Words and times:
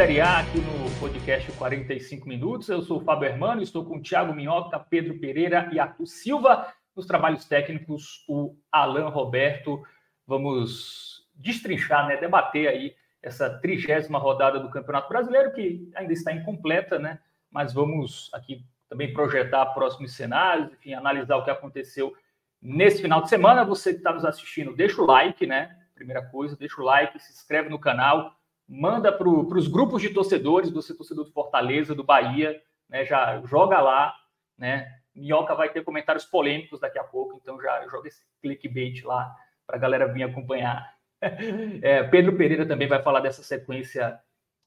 Série 0.00 0.18
A 0.18 0.38
aqui 0.38 0.58
no 0.58 0.98
podcast 0.98 1.52
45 1.52 2.26
Minutos. 2.26 2.70
Eu 2.70 2.80
sou 2.80 3.02
o 3.02 3.04
Fábio 3.04 3.28
Hermano, 3.28 3.60
estou 3.60 3.84
com 3.84 3.98
o 3.98 4.02
Thiago 4.02 4.32
Minhoca, 4.32 4.80
Pedro 4.80 5.18
Pereira 5.18 5.68
e 5.72 5.78
Arthur 5.78 6.06
Silva. 6.06 6.72
Nos 6.96 7.04
trabalhos 7.04 7.44
técnicos, 7.44 8.24
o 8.26 8.56
Alan 8.72 9.10
Roberto. 9.10 9.86
Vamos 10.26 11.28
destrinchar, 11.34 12.08
né, 12.08 12.16
debater 12.16 12.68
aí 12.68 12.94
essa 13.22 13.50
trigésima 13.50 14.18
rodada 14.18 14.58
do 14.58 14.70
Campeonato 14.70 15.10
Brasileiro, 15.10 15.52
que 15.52 15.92
ainda 15.94 16.14
está 16.14 16.32
incompleta, 16.32 16.98
né? 16.98 17.18
Mas 17.50 17.74
vamos 17.74 18.30
aqui 18.32 18.64
também 18.88 19.12
projetar 19.12 19.66
próximos 19.74 20.14
cenários, 20.14 20.72
enfim, 20.72 20.94
analisar 20.94 21.36
o 21.36 21.44
que 21.44 21.50
aconteceu 21.50 22.16
nesse 22.62 23.02
final 23.02 23.20
de 23.20 23.28
semana. 23.28 23.66
Você 23.66 23.92
que 23.92 23.98
está 23.98 24.14
nos 24.14 24.24
assistindo, 24.24 24.74
deixa 24.74 25.02
o 25.02 25.04
like, 25.04 25.46
né? 25.46 25.76
Primeira 25.94 26.22
coisa, 26.22 26.56
deixa 26.56 26.80
o 26.80 26.84
like, 26.86 27.18
se 27.18 27.32
inscreve 27.34 27.68
no 27.68 27.78
canal 27.78 28.39
manda 28.70 29.12
para 29.12 29.28
os 29.28 29.66
grupos 29.66 30.00
de 30.00 30.10
torcedores, 30.10 30.70
você 30.70 30.94
torcedor 30.94 31.24
do 31.24 31.32
Fortaleza, 31.32 31.92
do 31.92 32.04
Bahia, 32.04 32.62
né, 32.88 33.04
já 33.04 33.42
joga 33.42 33.80
lá, 33.80 34.14
né? 34.56 34.86
Minhoca 35.12 35.56
vai 35.56 35.68
ter 35.68 35.82
comentários 35.82 36.24
polêmicos 36.24 36.78
daqui 36.78 36.96
a 36.96 37.02
pouco, 37.02 37.36
então 37.36 37.60
já 37.60 37.84
joga 37.88 38.06
esse 38.06 38.22
clickbait 38.40 39.02
lá 39.02 39.34
para 39.66 39.76
a 39.76 39.80
galera 39.80 40.06
vir 40.06 40.22
acompanhar. 40.22 40.88
É, 41.82 42.02
Pedro 42.04 42.34
Pereira 42.34 42.64
também 42.64 42.88
vai 42.88 43.02
falar 43.02 43.20
dessa 43.20 43.42
sequência 43.42 44.18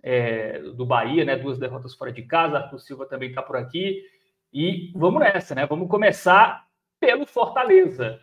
é, 0.03 0.59
do 0.59 0.85
Bahia, 0.85 1.25
né? 1.25 1.35
Duas 1.35 1.57
derrotas 1.57 1.95
fora 1.95 2.11
de 2.11 2.21
casa. 2.21 2.57
Arthur 2.57 2.79
Silva 2.79 3.05
também 3.07 3.29
está 3.29 3.41
por 3.41 3.57
aqui. 3.57 4.03
E 4.53 4.91
vamos 4.95 5.19
nessa, 5.19 5.55
né? 5.55 5.65
Vamos 5.65 5.89
começar 5.89 6.67
pelo 6.99 7.25
Fortaleza. 7.25 8.21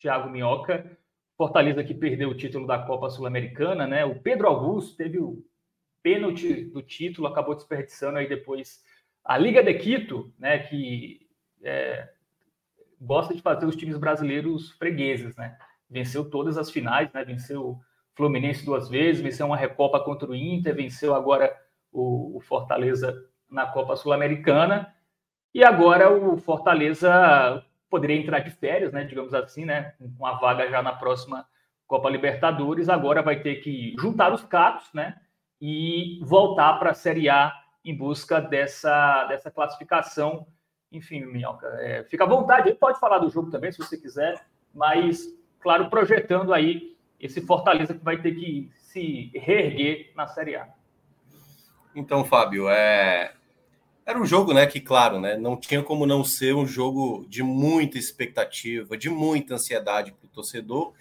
Thiago 0.00 0.28
Minhoca, 0.28 0.97
Fortaleza 1.38 1.84
que 1.84 1.94
perdeu 1.94 2.30
o 2.30 2.34
título 2.34 2.66
da 2.66 2.80
Copa 2.80 3.08
Sul-Americana, 3.08 3.86
né? 3.86 4.04
O 4.04 4.20
Pedro 4.20 4.48
Augusto 4.48 4.96
teve 4.96 5.20
o 5.20 5.40
pênalti 6.02 6.64
do 6.64 6.82
título, 6.82 7.28
acabou 7.28 7.54
desperdiçando 7.54 8.18
aí 8.18 8.28
depois 8.28 8.82
a 9.24 9.38
Liga 9.38 9.62
de 9.62 9.72
Quito, 9.74 10.32
né? 10.36 10.58
Que 10.58 11.28
é, 11.62 12.08
gosta 13.00 13.32
de 13.32 13.40
fazer 13.40 13.66
os 13.66 13.76
times 13.76 13.96
brasileiros 13.96 14.72
fregueses, 14.72 15.36
né? 15.36 15.56
Venceu 15.88 16.28
todas 16.28 16.58
as 16.58 16.72
finais, 16.72 17.12
né? 17.12 17.24
Venceu 17.24 17.64
o 17.64 17.80
Fluminense 18.14 18.66
duas 18.66 18.88
vezes, 18.88 19.22
venceu 19.22 19.46
uma 19.46 19.56
Recopa 19.56 20.00
contra 20.00 20.28
o 20.28 20.34
Inter, 20.34 20.74
venceu 20.74 21.14
agora 21.14 21.56
o, 21.92 22.36
o 22.36 22.40
Fortaleza 22.40 23.16
na 23.48 23.64
Copa 23.64 23.94
Sul-Americana. 23.94 24.92
E 25.54 25.62
agora 25.62 26.10
o 26.10 26.36
Fortaleza 26.36 27.64
poderia 27.88 28.16
entrar 28.16 28.40
de 28.40 28.50
férias, 28.50 28.92
né, 28.92 29.04
digamos 29.04 29.32
assim, 29.34 29.64
né, 29.64 29.94
com 30.16 30.26
a 30.26 30.34
vaga 30.34 30.68
já 30.68 30.82
na 30.82 30.92
próxima 30.92 31.46
Copa 31.86 32.10
Libertadores, 32.10 32.88
agora 32.88 33.22
vai 33.22 33.40
ter 33.40 33.56
que 33.56 33.94
juntar 33.98 34.32
os 34.32 34.44
cacos, 34.44 34.88
né, 34.92 35.16
e 35.60 36.20
voltar 36.22 36.78
para 36.78 36.90
a 36.90 36.94
Série 36.94 37.28
A 37.28 37.52
em 37.84 37.96
busca 37.96 38.40
dessa, 38.40 39.24
dessa 39.24 39.50
classificação. 39.50 40.46
Enfim, 40.92 41.24
Minhoca, 41.24 41.66
é, 41.80 42.04
fica 42.04 42.24
à 42.24 42.26
vontade, 42.26 42.68
ele 42.68 42.76
pode 42.76 42.98
falar 43.00 43.18
do 43.18 43.30
jogo 43.30 43.50
também, 43.50 43.72
se 43.72 43.78
você 43.78 43.96
quiser, 43.96 44.46
mas, 44.74 45.26
claro, 45.60 45.90
projetando 45.90 46.52
aí 46.52 46.96
esse 47.18 47.40
Fortaleza 47.40 47.94
que 47.94 48.04
vai 48.04 48.20
ter 48.20 48.34
que 48.34 48.70
se 48.74 49.30
reerguer 49.34 50.12
na 50.14 50.26
Série 50.26 50.56
A. 50.56 50.68
Então, 51.94 52.24
Fábio, 52.24 52.68
é, 52.68 53.32
era 54.08 54.18
um 54.18 54.24
jogo, 54.24 54.54
né, 54.54 54.66
que 54.66 54.80
claro, 54.80 55.20
né, 55.20 55.36
não 55.36 55.54
tinha 55.54 55.82
como 55.82 56.06
não 56.06 56.24
ser 56.24 56.54
um 56.54 56.66
jogo 56.66 57.26
de 57.28 57.42
muita 57.42 57.98
expectativa, 57.98 58.96
de 58.96 59.10
muita 59.10 59.56
ansiedade 59.56 60.12
para 60.12 60.24
o 60.24 60.30
torcedor, 60.30 60.94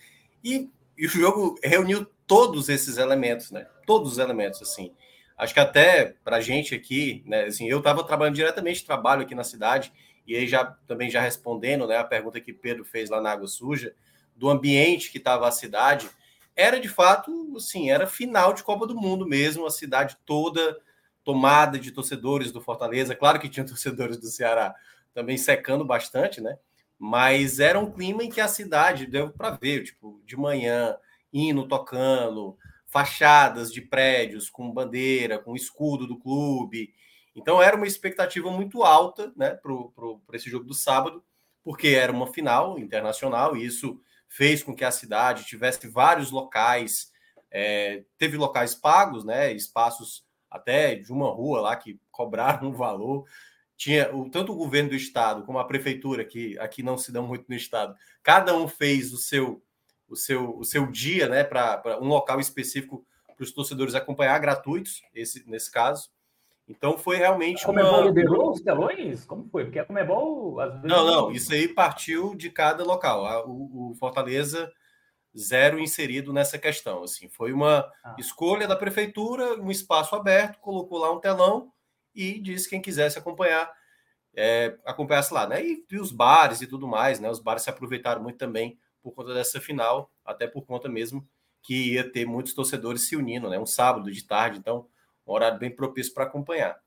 e, 0.44 0.70
e, 0.98 1.06
o 1.06 1.10
jogo 1.10 1.58
reuniu 1.64 2.06
todos 2.28 2.68
esses 2.68 2.98
elementos, 2.98 3.50
né, 3.50 3.66
todos 3.86 4.12
os 4.12 4.18
elementos, 4.18 4.62
assim. 4.62 4.92
Acho 5.38 5.54
que 5.54 5.60
até 5.62 6.16
para 6.22 6.36
a 6.36 6.42
gente 6.42 6.76
aqui, 6.76 7.24
né, 7.26 7.46
assim, 7.46 7.70
eu 7.70 7.78
estava 7.78 8.04
trabalhando 8.04 8.36
diretamente, 8.36 8.86
trabalho 8.86 9.22
aqui 9.22 9.34
na 9.34 9.46
cidade, 9.46 9.94
e 10.28 10.36
aí 10.36 10.46
já 10.46 10.66
também 10.86 11.10
já 11.10 11.22
respondendo, 11.22 11.88
né, 11.88 11.96
a 11.96 12.04
pergunta 12.04 12.42
que 12.42 12.52
Pedro 12.52 12.84
fez 12.84 13.10
lá 13.10 13.22
na 13.22 13.32
Água 13.32 13.48
Suja, 13.48 13.94
do 14.36 14.50
ambiente 14.50 15.10
que 15.14 15.18
estava 15.18 15.48
a 15.48 15.52
cidade, 15.52 16.10
era 16.54 16.78
de 16.78 16.90
fato, 16.90 17.54
assim, 17.56 17.90
era 17.90 18.06
final 18.06 18.52
de 18.52 18.64
Copa 18.64 18.86
do 18.86 18.96
Mundo 18.96 19.26
mesmo, 19.26 19.66
a 19.66 19.72
cidade 19.72 20.18
toda 20.26 20.78
tomada 21.28 21.78
de 21.78 21.92
torcedores 21.92 22.54
do 22.54 22.62
Fortaleza. 22.62 23.14
Claro 23.14 23.38
que 23.38 23.50
tinha 23.50 23.66
torcedores 23.68 24.18
do 24.18 24.28
Ceará 24.28 24.74
também 25.14 25.38
secando 25.38 25.84
bastante, 25.84 26.40
né? 26.40 26.58
Mas 26.98 27.60
era 27.60 27.78
um 27.78 27.92
clima 27.92 28.24
em 28.24 28.30
que 28.30 28.40
a 28.40 28.48
cidade 28.48 29.06
deu 29.06 29.30
para 29.30 29.50
ver, 29.50 29.84
tipo, 29.84 30.22
de 30.26 30.38
manhã, 30.38 30.96
hino 31.34 31.68
tocando, 31.68 32.58
fachadas 32.86 33.74
de 33.74 33.82
prédios 33.82 34.50
com 34.50 34.72
bandeira, 34.72 35.38
com 35.38 35.54
escudo 35.54 36.08
do 36.08 36.18
clube. 36.18 36.94
Então 37.36 37.62
era 37.62 37.76
uma 37.76 37.86
expectativa 37.86 38.50
muito 38.50 38.82
alta, 38.84 39.34
né, 39.36 39.50
para 39.50 40.38
esse 40.38 40.50
jogo 40.50 40.64
do 40.64 40.74
sábado, 40.74 41.22
porque 41.62 41.90
era 41.90 42.12
uma 42.12 42.32
final 42.32 42.80
internacional 42.80 43.58
e 43.58 43.66
isso 43.66 44.00
fez 44.30 44.64
com 44.64 44.74
que 44.74 44.86
a 44.86 44.92
cidade 44.92 45.44
tivesse 45.46 45.90
vários 45.90 46.32
locais, 46.32 47.12
é, 47.52 48.06
teve 48.18 48.38
locais 48.38 48.74
pagos, 48.74 49.26
né, 49.26 49.52
espaços 49.52 50.26
até 50.50 50.96
de 50.96 51.12
uma 51.12 51.30
rua 51.30 51.62
lá 51.62 51.76
que 51.76 52.00
cobraram 52.12 52.70
um 52.70 52.74
valor. 52.74 53.26
Tinha 53.76 54.14
o, 54.16 54.30
tanto 54.30 54.54
o 54.54 54.56
governo 54.56 54.90
do 54.90 54.96
estado 54.96 55.44
como 55.46 55.60
a 55.60 55.66
prefeitura, 55.66 56.26
que 56.26 56.58
aqui 56.60 56.82
não 56.82 56.98
se 56.98 57.12
dão 57.12 57.28
muito 57.28 57.46
no 57.48 57.56
estado, 57.56 57.96
cada 58.24 58.56
um 58.56 58.68
fez 58.68 59.14
o 59.14 59.18
seu 59.18 59.62
o 60.10 60.16
seu, 60.16 60.58
o 60.58 60.64
seu 60.64 60.88
dia 60.88 61.28
né, 61.28 61.44
para 61.44 62.00
um 62.02 62.08
local 62.08 62.40
específico 62.40 63.06
para 63.36 63.44
os 63.44 63.52
torcedores 63.52 63.94
acompanhar, 63.94 64.40
gratuitos, 64.40 65.04
esse, 65.14 65.48
nesse 65.48 65.72
caso. 65.72 66.10
Então 66.68 66.98
foi 66.98 67.18
realmente. 67.18 67.64
A 67.64 67.68
Comebol 67.68 68.00
uma... 68.00 68.06
liberou 68.06 68.52
os 68.52 68.62
telões? 68.62 69.24
Como 69.26 69.48
foi? 69.50 69.66
Porque 69.66 69.80
a 69.80 69.86
Comebol. 69.86 70.60
Às 70.60 70.74
vezes... 70.74 70.88
Não, 70.90 71.06
não, 71.06 71.32
isso 71.32 71.54
aí 71.54 71.68
partiu 71.68 72.36
de 72.36 72.50
cada 72.50 72.84
local. 72.84 73.48
O, 73.48 73.92
o 73.92 73.96
Fortaleza 73.96 74.72
zero 75.38 75.80
inserido 75.80 76.34
nessa 76.34 76.58
questão. 76.58 77.04
Assim, 77.04 77.30
foi 77.30 77.54
uma 77.54 77.90
ah. 78.04 78.16
escolha 78.18 78.68
da 78.68 78.76
prefeitura, 78.76 79.62
um 79.62 79.70
espaço 79.70 80.16
aberto, 80.16 80.60
colocou 80.60 80.98
lá 80.98 81.12
um 81.12 81.20
telão 81.20 81.72
e 82.16 82.40
disse 82.40 82.70
quem 82.70 82.82
quisesse 82.82 83.20
acompanhar, 83.20 83.72
é, 84.36 84.78
acompanhasse 84.86 85.34
lá, 85.34 85.48
né? 85.48 85.64
E, 85.64 85.86
e, 85.92 86.00
os 86.00 86.12
bares 86.12 86.62
e 86.62 86.68
tudo 86.68 86.88
mais, 86.88 87.20
né? 87.20 87.30
Os 87.30 87.40
bares 87.40 87.64
se 87.64 87.70
aproveitaram 87.70 88.22
muito 88.22 88.38
também 88.38 88.80
por 89.02 89.12
conta 89.12 89.34
dessa 89.34 89.62
final, 89.62 90.12
até 90.26 90.48
por 90.48 90.66
conta 90.66 90.90
mesmo 90.90 91.28
que 91.62 91.94
ia 91.94 92.10
ter 92.10 92.26
muitos 92.26 92.54
torcedores 92.54 93.08
se 93.08 93.16
unindo, 93.16 93.50
né? 93.50 93.60
Um 93.60 93.66
sábado 93.66 94.12
de 94.12 94.24
tarde, 94.24 94.58
então 94.58 94.88
um 95.26 95.34
horário 95.34 95.60
bem 95.60 95.70
propício 95.70 96.14
para 96.14 96.24
acompanhar. 96.24 96.80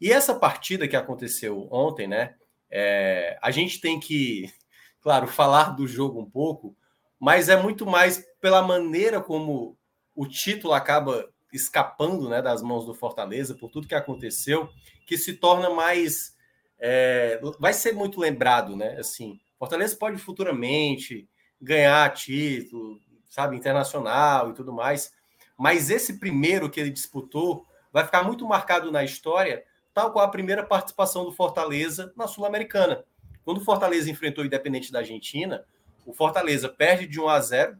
E 0.00 0.12
essa 0.12 0.34
partida 0.34 0.88
que 0.88 0.96
aconteceu 0.96 1.68
ontem, 1.70 2.08
né? 2.08 2.34
É, 2.70 3.38
a 3.40 3.50
gente 3.50 3.80
tem 3.80 4.00
que, 4.00 4.52
claro, 5.00 5.26
falar 5.28 5.76
do 5.76 5.86
jogo 5.86 6.20
um 6.20 6.28
pouco, 6.28 6.76
mas 7.24 7.48
é 7.48 7.56
muito 7.56 7.86
mais 7.86 8.22
pela 8.38 8.60
maneira 8.60 9.18
como 9.18 9.78
o 10.14 10.26
título 10.26 10.74
acaba 10.74 11.26
escapando 11.50 12.28
né, 12.28 12.42
das 12.42 12.60
mãos 12.60 12.84
do 12.84 12.92
Fortaleza, 12.92 13.54
por 13.54 13.70
tudo 13.70 13.88
que 13.88 13.94
aconteceu, 13.94 14.68
que 15.06 15.16
se 15.16 15.32
torna 15.32 15.70
mais. 15.70 16.36
É, 16.78 17.40
vai 17.58 17.72
ser 17.72 17.94
muito 17.94 18.20
lembrado, 18.20 18.76
né? 18.76 18.98
Assim, 18.98 19.40
Fortaleza 19.58 19.96
pode 19.96 20.18
futuramente 20.18 21.26
ganhar 21.58 22.12
título, 22.12 23.00
sabe, 23.30 23.56
internacional 23.56 24.50
e 24.50 24.52
tudo 24.54 24.70
mais, 24.70 25.10
mas 25.56 25.88
esse 25.88 26.18
primeiro 26.20 26.68
que 26.68 26.78
ele 26.78 26.90
disputou 26.90 27.64
vai 27.90 28.04
ficar 28.04 28.22
muito 28.22 28.46
marcado 28.46 28.92
na 28.92 29.02
história, 29.02 29.64
tal 29.94 30.12
qual 30.12 30.26
a 30.26 30.30
primeira 30.30 30.62
participação 30.62 31.24
do 31.24 31.32
Fortaleza 31.32 32.12
na 32.18 32.26
Sul-Americana, 32.26 33.02
quando 33.42 33.62
o 33.62 33.64
Fortaleza 33.64 34.10
enfrentou 34.10 34.44
o 34.44 34.46
Independente 34.46 34.92
da 34.92 34.98
Argentina, 34.98 35.64
o 36.04 36.12
Fortaleza 36.12 36.68
perde 36.68 37.06
de 37.06 37.20
1 37.20 37.28
a 37.28 37.40
0 37.40 37.78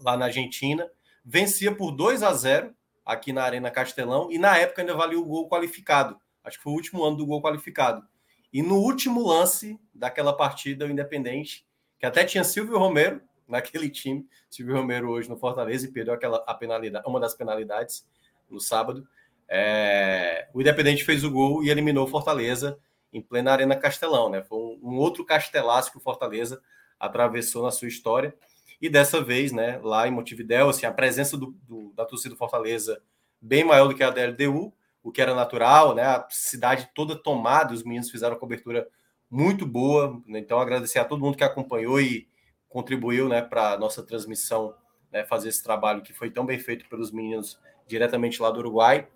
lá 0.00 0.16
na 0.16 0.26
Argentina, 0.26 0.90
vencia 1.24 1.74
por 1.74 1.92
2 1.92 2.22
a 2.22 2.32
0 2.32 2.74
aqui 3.04 3.32
na 3.32 3.42
Arena 3.42 3.70
Castelão 3.70 4.30
e 4.30 4.38
na 4.38 4.56
época 4.56 4.82
ainda 4.82 4.94
valia 4.94 5.18
o 5.18 5.24
gol 5.24 5.48
qualificado. 5.48 6.18
Acho 6.42 6.58
que 6.58 6.64
foi 6.64 6.72
o 6.72 6.76
último 6.76 7.04
ano 7.04 7.16
do 7.16 7.26
gol 7.26 7.42
qualificado. 7.42 8.06
E 8.52 8.62
no 8.62 8.76
último 8.76 9.26
lance 9.26 9.78
daquela 9.92 10.32
partida, 10.32 10.86
o 10.86 10.90
Independente, 10.90 11.66
que 11.98 12.06
até 12.06 12.24
tinha 12.24 12.44
Silvio 12.44 12.78
Romero 12.78 13.20
naquele 13.48 13.90
time, 13.90 14.26
Silvio 14.48 14.76
Romero 14.76 15.10
hoje 15.10 15.28
no 15.28 15.36
Fortaleza 15.36 15.86
e 15.86 15.92
perdeu 15.92 16.14
aquela 16.14 16.42
a 16.46 16.54
penalidade, 16.54 17.06
uma 17.06 17.20
das 17.20 17.34
penalidades 17.34 18.06
no 18.48 18.60
sábado. 18.60 19.06
É, 19.48 20.48
o 20.54 20.60
Independente 20.60 21.04
fez 21.04 21.24
o 21.24 21.30
gol 21.30 21.62
e 21.62 21.70
eliminou 21.70 22.06
o 22.06 22.10
Fortaleza 22.10 22.78
em 23.12 23.20
plena 23.20 23.52
Arena 23.52 23.76
Castelão, 23.76 24.30
né? 24.30 24.42
Foi 24.42 24.58
um, 24.58 24.80
um 24.82 24.96
outro 24.96 25.24
castelaço 25.24 25.90
que 25.90 25.98
o 25.98 26.00
Fortaleza 26.00 26.62
atravessou 27.04 27.62
na 27.62 27.70
sua 27.70 27.88
história. 27.88 28.34
E 28.80 28.88
dessa 28.88 29.22
vez, 29.22 29.52
né, 29.52 29.80
lá 29.82 30.06
em 30.06 30.10
Montevidéu, 30.10 30.68
assim, 30.68 30.86
a 30.86 30.92
presença 30.92 31.36
do, 31.36 31.54
do, 31.66 31.92
da 31.94 32.04
torcida 32.04 32.34
do 32.34 32.38
Fortaleza 32.38 33.00
bem 33.40 33.64
maior 33.64 33.88
do 33.88 33.94
que 33.94 34.02
a 34.02 34.10
da 34.10 34.24
LDU, 34.26 34.72
o 35.02 35.12
que 35.12 35.20
era 35.20 35.34
natural, 35.34 35.94
né? 35.94 36.02
A 36.02 36.26
cidade 36.30 36.88
toda 36.94 37.14
tomada, 37.14 37.74
os 37.74 37.82
meninos 37.82 38.10
fizeram 38.10 38.36
cobertura 38.36 38.88
muito 39.30 39.66
boa. 39.66 40.20
Né? 40.26 40.38
Então, 40.38 40.58
agradecer 40.58 40.98
a 40.98 41.04
todo 41.04 41.20
mundo 41.20 41.36
que 41.36 41.44
acompanhou 41.44 42.00
e 42.00 42.26
contribuiu, 42.68 43.28
né, 43.28 43.40
para 43.40 43.72
a 43.72 43.78
nossa 43.78 44.02
transmissão, 44.02 44.74
né, 45.12 45.24
fazer 45.24 45.48
esse 45.50 45.62
trabalho 45.62 46.02
que 46.02 46.12
foi 46.12 46.30
tão 46.30 46.44
bem 46.44 46.58
feito 46.58 46.88
pelos 46.88 47.12
meninos 47.12 47.58
diretamente 47.86 48.42
lá 48.42 48.50
do 48.50 48.58
Uruguai. 48.58 49.06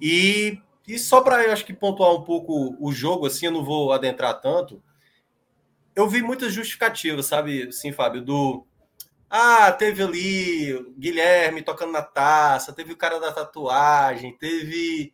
E, 0.00 0.58
e 0.86 0.98
só 0.98 1.20
para, 1.20 1.44
eu 1.44 1.52
acho 1.52 1.64
que 1.64 1.72
pontuar 1.72 2.12
um 2.12 2.22
pouco 2.22 2.76
o 2.80 2.90
jogo, 2.90 3.26
assim, 3.26 3.46
eu 3.46 3.52
não 3.52 3.64
vou 3.64 3.92
adentrar 3.92 4.40
tanto. 4.40 4.82
Eu 5.98 6.08
vi 6.08 6.22
muitas 6.22 6.52
justificativas, 6.52 7.26
sabe, 7.26 7.72
sim, 7.72 7.90
Fábio, 7.90 8.22
do 8.22 8.64
ah, 9.28 9.72
teve 9.72 10.00
ali 10.00 10.94
Guilherme 10.96 11.60
tocando 11.60 11.90
na 11.90 12.02
taça, 12.02 12.72
teve 12.72 12.92
o 12.92 12.96
cara 12.96 13.18
da 13.18 13.32
tatuagem, 13.32 14.38
teve 14.38 15.12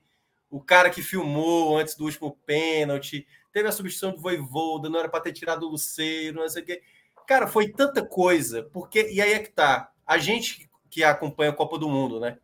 o 0.51 0.61
cara 0.61 0.91
que 0.91 1.01
filmou 1.03 1.79
antes 1.79 1.95
do 1.95 2.05
último 2.05 2.39
pênalti, 2.45 3.27
teve 3.51 3.67
a 3.67 3.73
substituição 3.73 4.15
do 4.15 4.21
Voivoda, 4.21 4.91
não 4.91 4.99
era 4.99 5.09
para 5.09 5.23
ter 5.23 5.33
tirado 5.33 5.67
o 5.67 5.71
Luceiro, 5.71 6.41
não 6.41 6.49
sei 6.51 6.63
o 6.63 6.67
quê. 6.67 6.83
Cara, 7.27 7.47
foi 7.47 7.71
tanta 7.71 8.05
coisa, 8.05 8.65
porque 8.65 9.11
e 9.11 9.23
aí 9.23 9.33
é 9.33 9.39
que 9.39 9.53
tá. 9.53 9.91
A 10.07 10.19
gente 10.19 10.69
que 10.91 11.03
acompanha 11.03 11.49
a 11.49 11.57
Copa 11.57 11.79
do 11.79 11.89
Mundo, 11.89 12.21
né? 12.21 12.37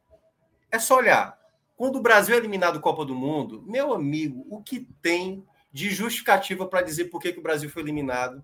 É 0.71 0.79
só 0.79 0.97
olhar. 0.97 1.39
Quando 1.77 1.97
o 1.97 2.03
Brasil 2.03 2.35
é 2.35 2.39
eliminado 2.39 2.77
da 2.77 2.81
Copa 2.81 3.05
do 3.05 3.15
Mundo, 3.15 3.63
meu 3.67 3.93
amigo, 3.93 4.47
o 4.49 4.63
que 4.63 4.89
tem 5.03 5.47
de 5.73 5.91
justificativa 5.91 6.67
para 6.67 6.83
dizer 6.83 7.07
por 7.07 7.21
que, 7.21 7.33
que 7.33 7.39
o 7.39 7.43
Brasil 7.43 7.71
foi 7.71 7.83
eliminado? 7.83 8.43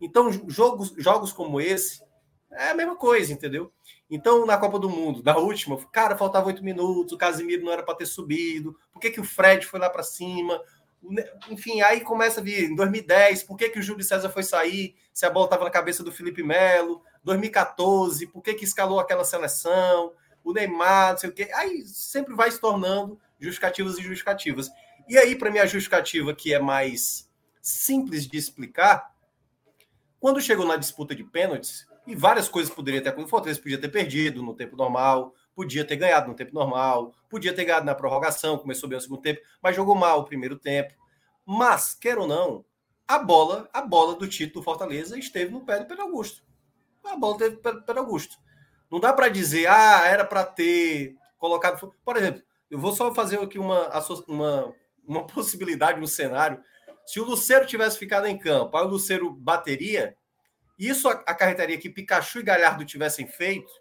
Então, 0.00 0.30
jogos, 0.48 0.94
jogos 0.96 1.32
como 1.32 1.60
esse 1.60 2.02
é 2.50 2.70
a 2.70 2.74
mesma 2.74 2.96
coisa, 2.96 3.32
entendeu? 3.32 3.72
Então, 4.10 4.44
na 4.44 4.56
Copa 4.56 4.78
do 4.78 4.88
Mundo, 4.88 5.22
na 5.22 5.36
última, 5.36 5.76
cara, 5.92 6.16
faltava 6.16 6.46
oito 6.46 6.64
minutos, 6.64 7.12
o 7.12 7.18
Casimiro 7.18 7.64
não 7.64 7.72
era 7.72 7.82
para 7.82 7.94
ter 7.94 8.06
subido, 8.06 8.76
por 8.92 9.00
que, 9.00 9.10
que 9.10 9.20
o 9.20 9.24
Fred 9.24 9.66
foi 9.66 9.78
lá 9.78 9.88
para 9.88 10.02
cima? 10.02 10.60
Enfim, 11.48 11.80
aí 11.80 12.00
começa 12.00 12.40
a 12.40 12.42
vir 12.42 12.70
em 12.70 12.74
2010, 12.74 13.44
por 13.44 13.56
que, 13.56 13.68
que 13.68 13.78
o 13.78 13.82
Júlio 13.82 14.04
César 14.04 14.30
foi 14.30 14.42
sair 14.42 14.96
se 15.12 15.24
a 15.24 15.30
bola 15.30 15.46
estava 15.46 15.64
na 15.64 15.70
cabeça 15.70 16.02
do 16.02 16.12
Felipe 16.12 16.42
Melo? 16.42 17.02
2014, 17.22 18.26
por 18.26 18.42
que, 18.42 18.54
que 18.54 18.64
escalou 18.64 18.98
aquela 18.98 19.24
seleção? 19.24 20.12
o 20.44 20.52
Neymar, 20.52 21.12
não 21.12 21.18
sei 21.18 21.30
o 21.30 21.32
quê. 21.32 21.50
Aí 21.54 21.84
sempre 21.86 22.34
vai 22.34 22.50
se 22.50 22.60
tornando 22.60 23.18
justificativas 23.38 23.98
e 23.98 24.02
justificativas. 24.02 24.70
E 25.10 25.18
aí, 25.18 25.34
para 25.34 25.50
mim, 25.50 25.58
a 25.58 25.66
justificativa 25.66 26.32
que 26.32 26.54
é 26.54 26.60
mais 26.60 27.28
simples 27.60 28.28
de 28.28 28.38
explicar, 28.38 29.12
quando 30.20 30.40
chegou 30.40 30.64
na 30.64 30.76
disputa 30.76 31.16
de 31.16 31.24
pênaltis, 31.24 31.84
e 32.06 32.14
várias 32.14 32.48
coisas 32.48 32.72
poderiam 32.72 33.02
ter 33.02 33.08
acontecido, 33.08 33.26
o 33.26 33.30
Fortaleza 33.30 33.60
podia 33.60 33.80
ter 33.80 33.88
perdido 33.88 34.40
no 34.40 34.54
tempo 34.54 34.76
normal, 34.76 35.34
podia 35.52 35.84
ter 35.84 35.96
ganhado 35.96 36.28
no 36.28 36.34
tempo 36.36 36.54
normal, 36.54 37.12
podia 37.28 37.52
ter 37.52 37.64
ganhado 37.64 37.86
na 37.86 37.92
prorrogação, 37.92 38.56
começou 38.56 38.88
bem 38.88 38.98
no 38.98 39.02
segundo 39.02 39.20
tempo, 39.20 39.40
mas 39.60 39.74
jogou 39.74 39.96
mal 39.96 40.20
o 40.20 40.24
primeiro 40.24 40.56
tempo. 40.56 40.94
Mas, 41.44 41.92
quer 41.92 42.16
ou 42.16 42.28
não, 42.28 42.64
a 43.08 43.18
bola, 43.18 43.68
a 43.72 43.82
bola 43.82 44.14
do 44.14 44.28
título 44.28 44.60
do 44.60 44.64
Fortaleza 44.64 45.18
esteve 45.18 45.50
no 45.50 45.64
pé 45.64 45.80
do 45.80 45.86
Pedro 45.86 46.04
Augusto. 46.04 46.44
A 47.04 47.16
bola 47.16 47.36
teve 47.36 47.56
do 47.56 47.82
Pedro 47.82 47.98
Augusto. 47.98 48.36
Não 48.88 49.00
dá 49.00 49.12
para 49.12 49.28
dizer, 49.28 49.66
ah, 49.66 50.06
era 50.06 50.24
para 50.24 50.44
ter 50.44 51.16
colocado. 51.36 51.92
Por 52.04 52.16
exemplo, 52.16 52.44
eu 52.70 52.78
vou 52.78 52.92
só 52.92 53.12
fazer 53.12 53.40
aqui 53.40 53.58
uma, 53.58 53.90
uma, 54.28 54.72
uma 55.10 55.26
possibilidade, 55.26 56.00
um 56.00 56.06
cenário. 56.06 56.62
Se 57.04 57.18
o 57.18 57.24
Luceiro 57.24 57.66
tivesse 57.66 57.98
ficado 57.98 58.26
em 58.26 58.38
campo, 58.38 58.76
aí 58.76 58.84
o 58.84 58.88
Luceiro 58.88 59.32
bateria, 59.32 60.16
isso 60.78 61.08
acarretaria 61.08 61.76
que 61.78 61.90
Pikachu 61.90 62.38
e 62.38 62.44
Galhardo 62.44 62.84
tivessem 62.84 63.26
feito. 63.26 63.72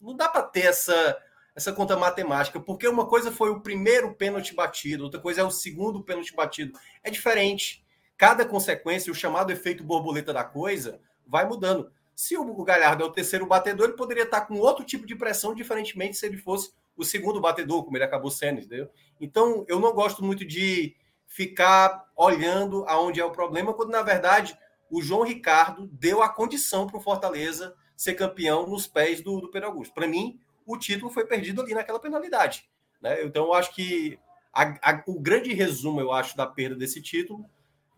Não 0.00 0.14
dá 0.14 0.28
para 0.28 0.42
ter 0.42 0.66
essa, 0.66 1.16
essa 1.54 1.72
conta 1.72 1.96
matemática, 1.96 2.60
porque 2.60 2.86
uma 2.86 3.06
coisa 3.06 3.32
foi 3.32 3.50
o 3.50 3.60
primeiro 3.60 4.14
pênalti 4.14 4.54
batido, 4.54 5.04
outra 5.04 5.18
coisa 5.18 5.40
é 5.40 5.44
o 5.44 5.50
segundo 5.50 6.04
pênalti 6.04 6.36
batido. 6.36 6.78
É 7.02 7.10
diferente. 7.10 7.82
Cada 8.18 8.44
consequência, 8.44 9.10
o 9.10 9.14
chamado 9.14 9.50
efeito 9.50 9.82
borboleta 9.82 10.32
da 10.32 10.44
coisa, 10.44 11.00
vai 11.26 11.46
mudando. 11.46 11.90
Se 12.14 12.36
o 12.36 12.64
Galhardo 12.64 13.02
é 13.02 13.06
o 13.06 13.12
terceiro 13.12 13.46
batedor, 13.46 13.88
ele 13.88 13.96
poderia 13.96 14.24
estar 14.24 14.42
com 14.42 14.58
outro 14.58 14.84
tipo 14.84 15.06
de 15.06 15.16
pressão, 15.16 15.54
diferentemente 15.54 16.16
se 16.16 16.26
ele 16.26 16.36
fosse 16.36 16.72
o 16.96 17.04
segundo 17.04 17.40
batedor, 17.40 17.84
como 17.84 17.96
ele 17.96 18.04
acabou 18.04 18.30
sendo, 18.30 18.60
entendeu? 18.60 18.90
Então, 19.20 19.64
eu 19.68 19.78
não 19.78 19.92
gosto 19.92 20.24
muito 20.24 20.44
de 20.44 20.96
ficar 21.26 22.10
olhando 22.16 22.84
aonde 22.86 23.20
é 23.20 23.24
o 23.24 23.30
problema, 23.30 23.74
quando 23.74 23.90
na 23.90 24.02
verdade 24.02 24.56
o 24.90 25.02
João 25.02 25.22
Ricardo 25.22 25.88
deu 25.92 26.22
a 26.22 26.28
condição 26.28 26.86
para 26.86 26.96
o 26.96 27.00
Fortaleza 27.00 27.74
ser 27.96 28.14
campeão 28.14 28.66
nos 28.66 28.86
pés 28.86 29.20
do, 29.20 29.40
do 29.40 29.50
Pedro 29.50 29.68
Augusto. 29.68 29.94
Para 29.94 30.06
mim, 30.06 30.38
o 30.64 30.76
título 30.76 31.10
foi 31.10 31.26
perdido 31.26 31.60
ali 31.60 31.74
naquela 31.74 31.98
penalidade. 31.98 32.68
Né? 33.00 33.22
Então, 33.24 33.46
eu 33.46 33.54
acho 33.54 33.74
que 33.74 34.18
a, 34.52 34.92
a, 34.92 35.02
o 35.06 35.20
grande 35.20 35.52
resumo, 35.52 36.00
eu 36.00 36.12
acho, 36.12 36.36
da 36.36 36.46
perda 36.46 36.76
desse 36.76 37.02
título, 37.02 37.44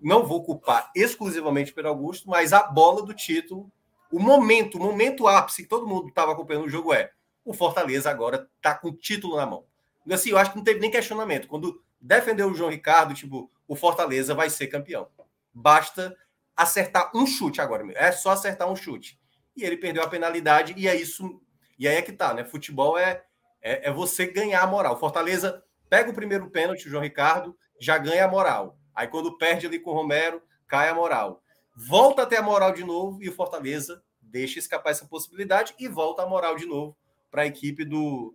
não 0.01 0.27
vou 0.27 0.43
culpar 0.43 0.91
exclusivamente 0.95 1.73
Pedro 1.73 1.91
Augusto, 1.91 2.29
mas 2.29 2.53
a 2.53 2.63
bola 2.63 3.03
do 3.03 3.15
título 3.15 3.71
o 4.11 4.19
momento, 4.19 4.79
o 4.79 4.81
momento 4.81 5.27
ápice 5.27 5.63
que 5.63 5.69
todo 5.69 5.87
mundo 5.87 6.09
estava 6.09 6.33
acompanhando 6.33 6.65
o 6.65 6.71
jogo 6.71 6.95
é 6.95 7.11
o 7.45 7.53
Fortaleza 7.53 8.11
agora 8.11 8.49
está 8.57 8.75
com 8.75 8.89
o 8.89 8.97
título 8.97 9.37
na 9.37 9.47
mão. 9.47 9.65
Assim, 10.11 10.31
eu 10.31 10.39
acho 10.39 10.53
que 10.53 10.57
não 10.57 10.65
teve 10.65 10.81
nem 10.81 10.91
questionamento. 10.91 11.49
Quando 11.49 11.83
defendeu 12.01 12.49
o 12.49 12.55
João 12.55 12.71
Ricardo, 12.71 13.15
tipo, 13.15 13.51
o 13.67 13.77
Fortaleza 13.77 14.35
vai 14.35 14.49
ser 14.51 14.69
campeão. 14.69 15.09
Basta 15.53 16.17
acertar 16.57 17.11
um 17.15 17.27
chute 17.27 17.61
agora. 17.61 17.85
É 17.95 18.11
só 18.13 18.31
acertar 18.31 18.71
um 18.71 18.77
chute. 18.77 19.19
E 19.57 19.65
ele 19.65 19.77
perdeu 19.77 20.03
a 20.03 20.09
penalidade 20.09 20.75
e 20.77 20.89
é 20.89 20.95
isso. 20.95 21.41
E 21.79 21.87
aí 21.87 21.97
é 21.97 22.03
que 22.03 22.13
tá, 22.13 22.33
né? 22.33 22.45
Futebol 22.45 22.97
é, 22.97 23.25
é, 23.61 23.89
é 23.89 23.93
você 23.93 24.27
ganhar 24.27 24.63
a 24.63 24.67
moral. 24.67 24.95
O 24.95 24.99
Fortaleza 24.99 25.63
pega 25.89 26.11
o 26.11 26.15
primeiro 26.15 26.51
pênalti, 26.51 26.87
o 26.87 26.91
João 26.91 27.03
Ricardo, 27.03 27.57
já 27.81 27.99
ganha 27.99 28.25
a 28.25 28.29
moral. 28.29 28.79
Aí 28.95 29.07
quando 29.09 29.37
perde 29.37 29.67
ali 29.67 29.79
com 29.79 29.91
o 29.91 29.95
Romero, 29.95 30.43
cai 30.67 30.89
a 30.89 30.95
moral 30.95 31.43
volta 31.79 32.23
a 32.23 32.27
ter 32.27 32.39
a 32.39 32.43
moral 32.43 32.73
de 32.73 32.83
novo 32.83 33.23
e 33.23 33.29
o 33.29 33.33
Fortaleza 33.33 34.03
deixa 34.21 34.59
escapar 34.59 34.91
essa 34.91 35.07
possibilidade 35.07 35.75
e 35.79 35.87
volta 35.87 36.23
a 36.23 36.27
moral 36.27 36.57
de 36.57 36.67
novo 36.67 36.97
para 37.31 37.43
a 37.43 37.47
equipe 37.47 37.85
do, 37.85 38.35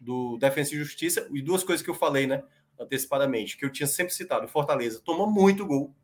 do 0.00 0.36
Defensa 0.38 0.74
e 0.74 0.78
Justiça. 0.78 1.28
E 1.32 1.40
duas 1.40 1.64
coisas 1.64 1.84
que 1.84 1.90
eu 1.90 1.94
falei, 1.94 2.26
né, 2.26 2.42
antecipadamente, 2.78 3.56
que 3.56 3.64
eu 3.64 3.70
tinha 3.70 3.86
sempre 3.86 4.14
citado: 4.14 4.46
o 4.46 4.48
Fortaleza 4.48 5.00
tomou 5.04 5.30
muito 5.30 5.66
gol. 5.66 5.94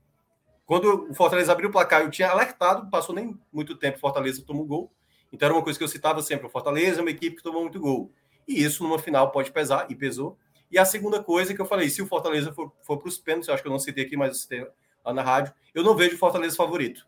Quando 0.64 1.10
o 1.10 1.14
Fortaleza 1.14 1.52
abriu 1.52 1.68
o 1.68 1.72
placar, 1.72 2.02
eu 2.02 2.10
tinha 2.10 2.30
alertado, 2.30 2.88
passou 2.90 3.14
nem 3.14 3.38
muito 3.52 3.76
tempo, 3.76 3.98
o 3.98 4.00
Fortaleza 4.00 4.42
tomou 4.42 4.64
gol. 4.64 4.92
Então 5.32 5.46
era 5.46 5.54
uma 5.54 5.62
coisa 5.62 5.78
que 5.78 5.84
eu 5.84 5.88
citava 5.88 6.22
sempre: 6.22 6.46
o 6.46 6.50
Fortaleza 6.50 7.00
é 7.00 7.02
uma 7.02 7.10
equipe 7.10 7.36
que 7.36 7.42
tomou 7.42 7.62
muito 7.62 7.80
gol. 7.80 8.12
E 8.46 8.62
isso 8.62 8.82
numa 8.82 8.98
final 8.98 9.30
pode 9.30 9.52
pesar, 9.52 9.86
e 9.90 9.94
pesou. 9.94 10.38
E 10.70 10.78
a 10.78 10.84
segunda 10.84 11.22
coisa 11.22 11.54
que 11.54 11.60
eu 11.60 11.66
falei: 11.66 11.90
se 11.90 12.00
o 12.00 12.06
Fortaleza 12.06 12.52
for, 12.52 12.72
for 12.82 12.98
para 12.98 13.08
os 13.08 13.18
pênaltis, 13.18 13.48
eu 13.48 13.54
acho 13.54 13.62
que 13.62 13.68
eu 13.68 13.72
não 13.72 13.78
citei 13.78 14.04
aqui, 14.04 14.16
mas 14.16 14.28
eu 14.30 14.34
citei 14.34 14.66
lá 15.04 15.12
na 15.12 15.22
rádio, 15.22 15.52
eu 15.74 15.82
não 15.82 15.96
vejo 15.96 16.16
Fortaleza 16.16 16.56
favorito. 16.56 17.06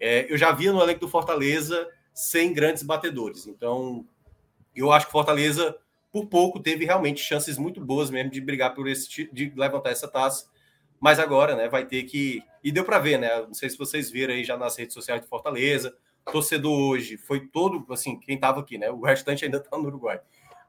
É, 0.00 0.32
eu 0.32 0.38
já 0.38 0.50
via 0.52 0.72
no 0.72 0.82
elenco 0.82 1.00
do 1.00 1.08
Fortaleza 1.08 1.88
sem 2.14 2.52
grandes 2.52 2.82
batedores. 2.82 3.46
Então, 3.46 4.06
eu 4.80 4.92
acho 4.92 5.06
que 5.06 5.12
Fortaleza, 5.12 5.76
por 6.10 6.26
pouco, 6.26 6.60
teve 6.60 6.84
realmente 6.84 7.20
chances 7.20 7.58
muito 7.58 7.80
boas 7.80 8.10
mesmo 8.10 8.30
de 8.30 8.40
brigar 8.40 8.74
por 8.74 8.88
esse 8.88 9.28
de 9.32 9.52
levantar 9.56 9.90
essa 9.90 10.08
taça. 10.08 10.46
Mas 11.00 11.18
agora, 11.18 11.56
né, 11.56 11.68
vai 11.68 11.84
ter 11.84 12.04
que. 12.04 12.42
E 12.62 12.70
deu 12.70 12.84
para 12.84 12.98
ver, 12.98 13.18
né? 13.18 13.40
Não 13.42 13.54
sei 13.54 13.68
se 13.68 13.76
vocês 13.76 14.10
viram 14.10 14.32
aí 14.32 14.44
já 14.44 14.56
nas 14.56 14.76
redes 14.76 14.94
sociais 14.94 15.20
de 15.20 15.26
Fortaleza. 15.26 15.96
Torcedor 16.30 16.78
hoje 16.78 17.16
foi 17.16 17.40
todo, 17.48 17.84
assim, 17.92 18.18
quem 18.20 18.36
estava 18.36 18.60
aqui, 18.60 18.78
né? 18.78 18.88
O 18.90 19.00
restante 19.00 19.44
ainda 19.44 19.56
está 19.56 19.76
no 19.76 19.86
Uruguai. 19.86 20.20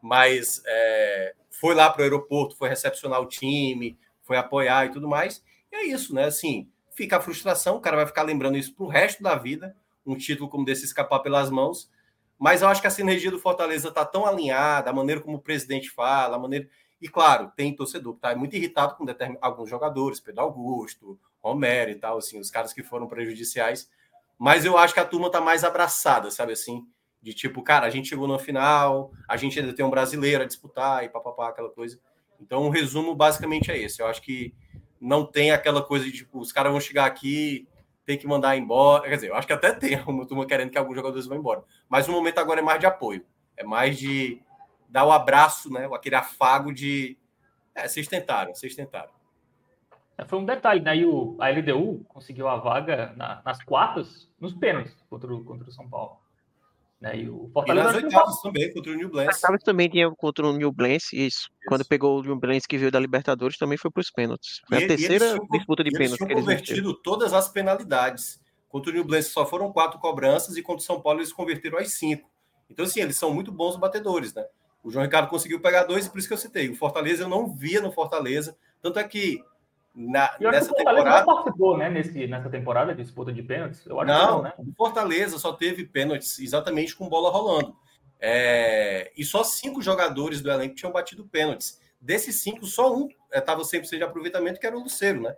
Mas 0.02 0.62
é, 0.66 1.36
foi 1.52 1.76
lá 1.76 1.90
para 1.90 2.02
o 2.02 2.04
aeroporto, 2.04 2.58
foi 2.58 2.68
recepcionar 2.68 3.22
o 3.22 3.28
time, 3.28 3.98
foi 4.24 4.38
apoiar 4.38 4.88
e 4.88 4.90
tudo 4.90 5.08
mais. 5.08 5.44
E 5.72 5.76
é 5.76 5.86
isso, 5.86 6.16
né? 6.16 6.26
Assim, 6.26 6.68
fica 6.96 7.18
a 7.18 7.22
frustração, 7.22 7.78
o 7.78 7.80
cara 7.80 7.98
vai 7.98 8.08
ficar 8.08 8.24
lembrando 8.24 8.58
isso 8.58 8.74
pro 8.74 8.88
resto 8.88 9.22
da 9.22 9.36
vida, 9.36 9.76
um 10.06 10.16
título 10.16 10.50
como 10.50 10.66
desse 10.66 10.86
escapar 10.86 11.20
pelas 11.20 11.50
mãos. 11.50 11.90
Mas 12.38 12.62
eu 12.62 12.68
acho 12.68 12.82
que 12.82 12.88
a 12.88 12.92
sinergia 12.92 13.32
do 13.32 13.40
Fortaleza 13.40 13.92
tá 13.92 14.06
tão 14.06 14.26
alinhada, 14.26 14.90
a 14.90 14.94
maneira 14.94 15.22
como 15.22 15.38
o 15.38 15.42
presidente 15.42 15.90
fala, 15.90 16.36
a 16.36 16.40
maneira. 16.40 16.68
E 17.02 17.08
claro, 17.08 17.52
tem 17.56 17.76
torcedor 17.76 18.16
que 18.16 18.22
tá 18.22 18.36
muito 18.36 18.56
irritado 18.56 18.96
com 18.96 19.06
alguns 19.42 19.70
jogadores, 19.70 20.20
Pedro 20.20 20.42
Augusto, 20.42 21.20
Romero 21.42 21.92
e 21.92 21.96
tal, 21.96 22.18
assim, 22.18 22.40
os 22.40 22.50
caras 22.50 22.74
que 22.74 22.82
foram 22.82 23.08
prejudiciais. 23.08 23.90
Mas 24.38 24.66
eu 24.66 24.78
acho 24.78 24.94
que 24.94 25.00
a 25.00 25.06
turma 25.06 25.30
tá 25.30 25.40
mais 25.40 25.64
abraçada, 25.64 26.32
sabe 26.32 26.54
assim? 26.54 26.86
De 27.22 27.34
tipo, 27.34 27.62
cara, 27.62 27.86
a 27.86 27.90
gente 27.90 28.10
chegou 28.10 28.28
na 28.28 28.40
final, 28.40 29.12
a 29.28 29.38
gente 29.38 29.60
ainda 29.60 29.74
tem 29.74 29.86
um 29.86 29.90
brasileiro 29.90 30.44
a 30.44 30.48
disputar 30.48 31.04
e 31.04 31.10
papapá, 31.10 31.50
aquela 31.50 31.70
coisa. 31.70 32.00
Então, 32.40 32.64
o 32.64 32.70
resumo 32.70 33.16
basicamente 33.16 33.72
é 33.72 33.78
esse. 33.78 34.02
Eu 34.02 34.08
acho 34.08 34.22
que 34.22 34.54
não 35.00 35.26
tem 35.26 35.52
aquela 35.52 35.82
coisa 35.82 36.06
de 36.06 36.12
tipo, 36.12 36.40
os 36.40 36.52
caras 36.52 36.72
vão 36.72 36.82
chegar 36.82 37.06
aqui, 37.06 37.68
tem 38.06 38.18
que 38.18 38.28
mandar 38.28 38.58
embora. 38.58 39.08
Quer 39.08 39.16
dizer, 39.16 39.30
eu 39.30 39.36
acho 39.36 39.48
que 39.48 39.54
até 39.54 39.72
tem 39.72 40.00
uma 40.08 40.26
turma 40.26 40.46
querendo 40.46 40.70
que 40.70 40.78
alguns 40.78 40.96
jogadores 40.96 41.26
vão 41.26 41.38
embora. 41.38 41.64
Mas 41.90 42.08
o 42.08 42.12
momento 42.12 42.40
agora 42.40 42.60
é 42.60 42.64
mais 42.64 42.80
de 42.80 42.86
apoio. 42.86 43.26
É 43.56 43.64
mais 43.64 43.98
de 43.98 44.42
dar 44.90 45.06
o 45.06 45.12
abraço, 45.12 45.72
né? 45.72 45.90
Aquele 45.94 46.16
afago 46.16 46.74
de. 46.74 47.18
É, 47.76 47.88
vocês 47.88 48.08
tentaram, 48.08 48.54
vocês 48.54 48.76
tentaram. 48.76 49.12
É, 50.18 50.26
foi 50.26 50.40
um 50.40 50.46
detalhe, 50.46 50.82
né? 50.82 50.98
E 50.98 51.06
o, 51.06 51.36
a 51.40 51.50
LDU 51.50 52.06
conseguiu 52.08 52.48
a 52.48 52.58
vaga 52.58 53.14
na, 53.16 53.42
nas 53.44 53.64
quartas, 53.64 54.30
nos 54.40 54.54
pênaltis 54.54 54.96
contra 55.10 55.34
o, 55.34 55.44
contra 55.44 55.68
o 55.68 55.72
São 55.72 55.90
Paulo. 55.90 56.23
Né? 57.04 57.18
E 57.18 57.30
o 57.30 57.50
Fortaleza. 57.52 57.90
E 57.90 57.94
nas 57.94 58.04
oitavas 58.04 58.42
também, 58.42 58.74
contra 58.74 58.94
o 58.94 58.96
New 58.96 59.10
Blance. 59.10 59.36
Oitavas 59.36 59.64
também 59.64 59.90
tinha 59.90 60.10
contra 60.12 60.48
o 60.48 60.54
New 60.54 60.72
Blance, 60.72 61.14
isso. 61.14 61.50
isso. 61.50 61.50
Quando 61.68 61.84
pegou 61.84 62.18
o 62.18 62.24
New 62.24 62.38
Blance 62.38 62.66
que 62.66 62.78
veio 62.78 62.90
da 62.90 62.98
Libertadores, 62.98 63.58
também 63.58 63.78
foi 63.78 63.92
para 63.92 64.00
os 64.00 64.10
pênaltis. 64.10 64.62
Foi 64.70 64.80
e, 64.80 64.86
a 64.86 64.88
terceira 64.88 65.38
disputa 65.52 65.84
de 65.84 65.92
pênaltis. 65.92 66.22
Eles 66.22 66.28
tinham 66.28 66.40
convertido 66.40 66.94
todas 66.94 67.34
as 67.34 67.50
penalidades. 67.50 68.40
Contra 68.70 68.90
o 68.90 68.94
New 68.94 69.04
Blance 69.04 69.32
só 69.32 69.46
foram 69.46 69.70
quatro 69.74 70.00
cobranças 70.00 70.56
e 70.56 70.62
contra 70.62 70.82
o 70.82 70.86
São 70.86 71.02
Paulo 71.02 71.20
eles 71.20 71.34
converteram 71.34 71.78
as 71.78 71.92
cinco. 71.92 72.30
Então, 72.70 72.86
assim, 72.86 73.02
eles 73.02 73.18
são 73.18 73.34
muito 73.34 73.52
bons 73.52 73.76
batedores, 73.76 74.34
né? 74.34 74.46
O 74.82 74.90
João 74.90 75.04
Ricardo 75.04 75.28
conseguiu 75.28 75.60
pegar 75.60 75.84
dois, 75.84 76.06
e 76.06 76.10
por 76.10 76.20
isso 76.20 76.28
que 76.28 76.34
eu 76.34 76.38
citei. 76.38 76.70
O 76.70 76.76
Fortaleza 76.76 77.24
eu 77.24 77.30
não 77.30 77.54
via 77.54 77.82
no 77.82 77.92
Fortaleza. 77.92 78.56
Tanto 78.82 78.98
é 78.98 79.04
que 79.04 79.44
na, 79.96 80.36
nessa 80.40 80.74
temporada. 80.74 81.20
não 81.20 81.26
participou, 81.26 81.78
né, 81.78 81.90
nesse, 81.90 82.26
nessa 82.28 82.50
temporada 82.50 82.96
de 82.96 83.04
disputa 83.04 83.32
de 83.32 83.44
pênaltis? 83.44 83.86
Eu 83.86 84.00
acho 84.00 84.08
não, 84.08 84.38
não 84.38 84.42
né? 84.44 84.54
o 84.58 84.74
Fortaleza 84.76 85.38
só 85.38 85.54
teve 85.54 85.86
pênaltis 85.86 86.40
exatamente 86.40 86.96
com 86.96 87.08
bola 87.08 87.30
rolando. 87.30 87.76
É, 88.20 89.12
e 89.18 89.24
só 89.24 89.44
cinco 89.44 89.82
jogadores 89.82 90.42
do 90.42 90.50
elenco 90.50 90.76
tinham 90.76 90.92
batido 90.92 91.26
pênaltis. 91.26 91.80
Desses 92.00 92.42
cinco, 92.42 92.66
só 92.66 92.96
um 92.96 93.08
estava 93.32 93.62
é, 93.62 93.66
100% 93.66 93.98
de 93.98 94.04
aproveitamento, 94.04 94.60
que 94.60 94.66
era 94.66 94.78
o 94.78 94.82
Luceiro, 94.82 95.22
né? 95.22 95.36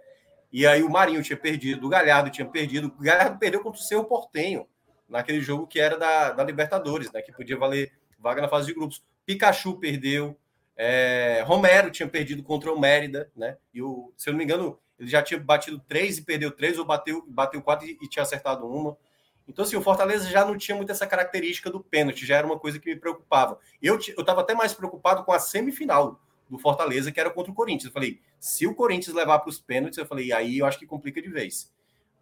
E 0.51 0.65
aí 0.65 0.83
o 0.83 0.89
Marinho 0.89 1.21
tinha 1.21 1.37
perdido, 1.37 1.85
o 1.85 1.89
Galhardo 1.89 2.29
tinha 2.29 2.47
perdido. 2.47 2.93
O 2.97 3.03
Galhardo 3.03 3.37
perdeu 3.37 3.61
contra 3.61 3.79
o 3.79 3.83
seu 3.83 4.05
Portenho, 4.05 4.67
naquele 5.09 5.41
jogo 5.41 5.67
que 5.67 5.79
era 5.79 5.97
da, 5.97 6.31
da 6.31 6.43
Libertadores, 6.43 7.11
né? 7.11 7.21
Que 7.21 7.31
podia 7.31 7.57
valer 7.57 7.91
vaga 8.17 8.41
na 8.41 8.47
fase 8.47 8.67
de 8.67 8.73
grupos. 8.73 9.03
Pikachu 9.25 9.79
perdeu, 9.79 10.37
é, 10.75 11.43
Romero 11.45 11.89
tinha 11.89 12.07
perdido 12.07 12.43
contra 12.43 12.71
o 12.71 12.79
Mérida, 12.79 13.31
né? 13.35 13.57
E 13.73 13.81
o, 13.81 14.11
se 14.17 14.29
eu 14.29 14.33
não 14.33 14.37
me 14.37 14.43
engano, 14.43 14.77
ele 14.99 15.09
já 15.09 15.21
tinha 15.21 15.39
batido 15.39 15.79
três 15.79 16.17
e 16.17 16.23
perdeu 16.23 16.51
três, 16.51 16.77
ou 16.77 16.85
bateu, 16.85 17.23
bateu 17.27 17.61
quatro 17.61 17.87
e, 17.87 17.97
e 18.01 18.09
tinha 18.09 18.23
acertado 18.23 18.65
uma. 18.67 18.97
Então, 19.47 19.63
assim, 19.63 19.75
o 19.75 19.81
Fortaleza 19.81 20.29
já 20.29 20.43
não 20.43 20.57
tinha 20.57 20.75
muito 20.75 20.91
essa 20.91 21.05
característica 21.05 21.69
do 21.69 21.79
pênalti, 21.79 22.25
já 22.25 22.37
era 22.37 22.47
uma 22.47 22.57
coisa 22.57 22.79
que 22.79 22.89
me 22.89 22.99
preocupava. 22.99 23.59
Eu 23.81 23.97
estava 23.97 24.41
até 24.41 24.53
mais 24.53 24.73
preocupado 24.73 25.23
com 25.23 25.31
a 25.31 25.39
semifinal 25.39 26.19
do 26.49 26.57
Fortaleza, 26.57 27.11
que 27.11 27.19
era 27.19 27.29
contra 27.29 27.51
o 27.51 27.55
Corinthians. 27.55 27.85
Eu 27.85 27.91
falei, 27.91 28.19
se 28.39 28.65
o 28.65 28.73
Corinthians 28.73 29.15
levar 29.15 29.39
para 29.39 29.49
os 29.49 29.59
pênaltis, 29.59 29.97
eu 29.97 30.05
falei, 30.05 30.31
aí 30.31 30.59
eu 30.59 30.65
acho 30.65 30.79
que 30.79 30.85
complica 30.85 31.21
de 31.21 31.29
vez. 31.29 31.71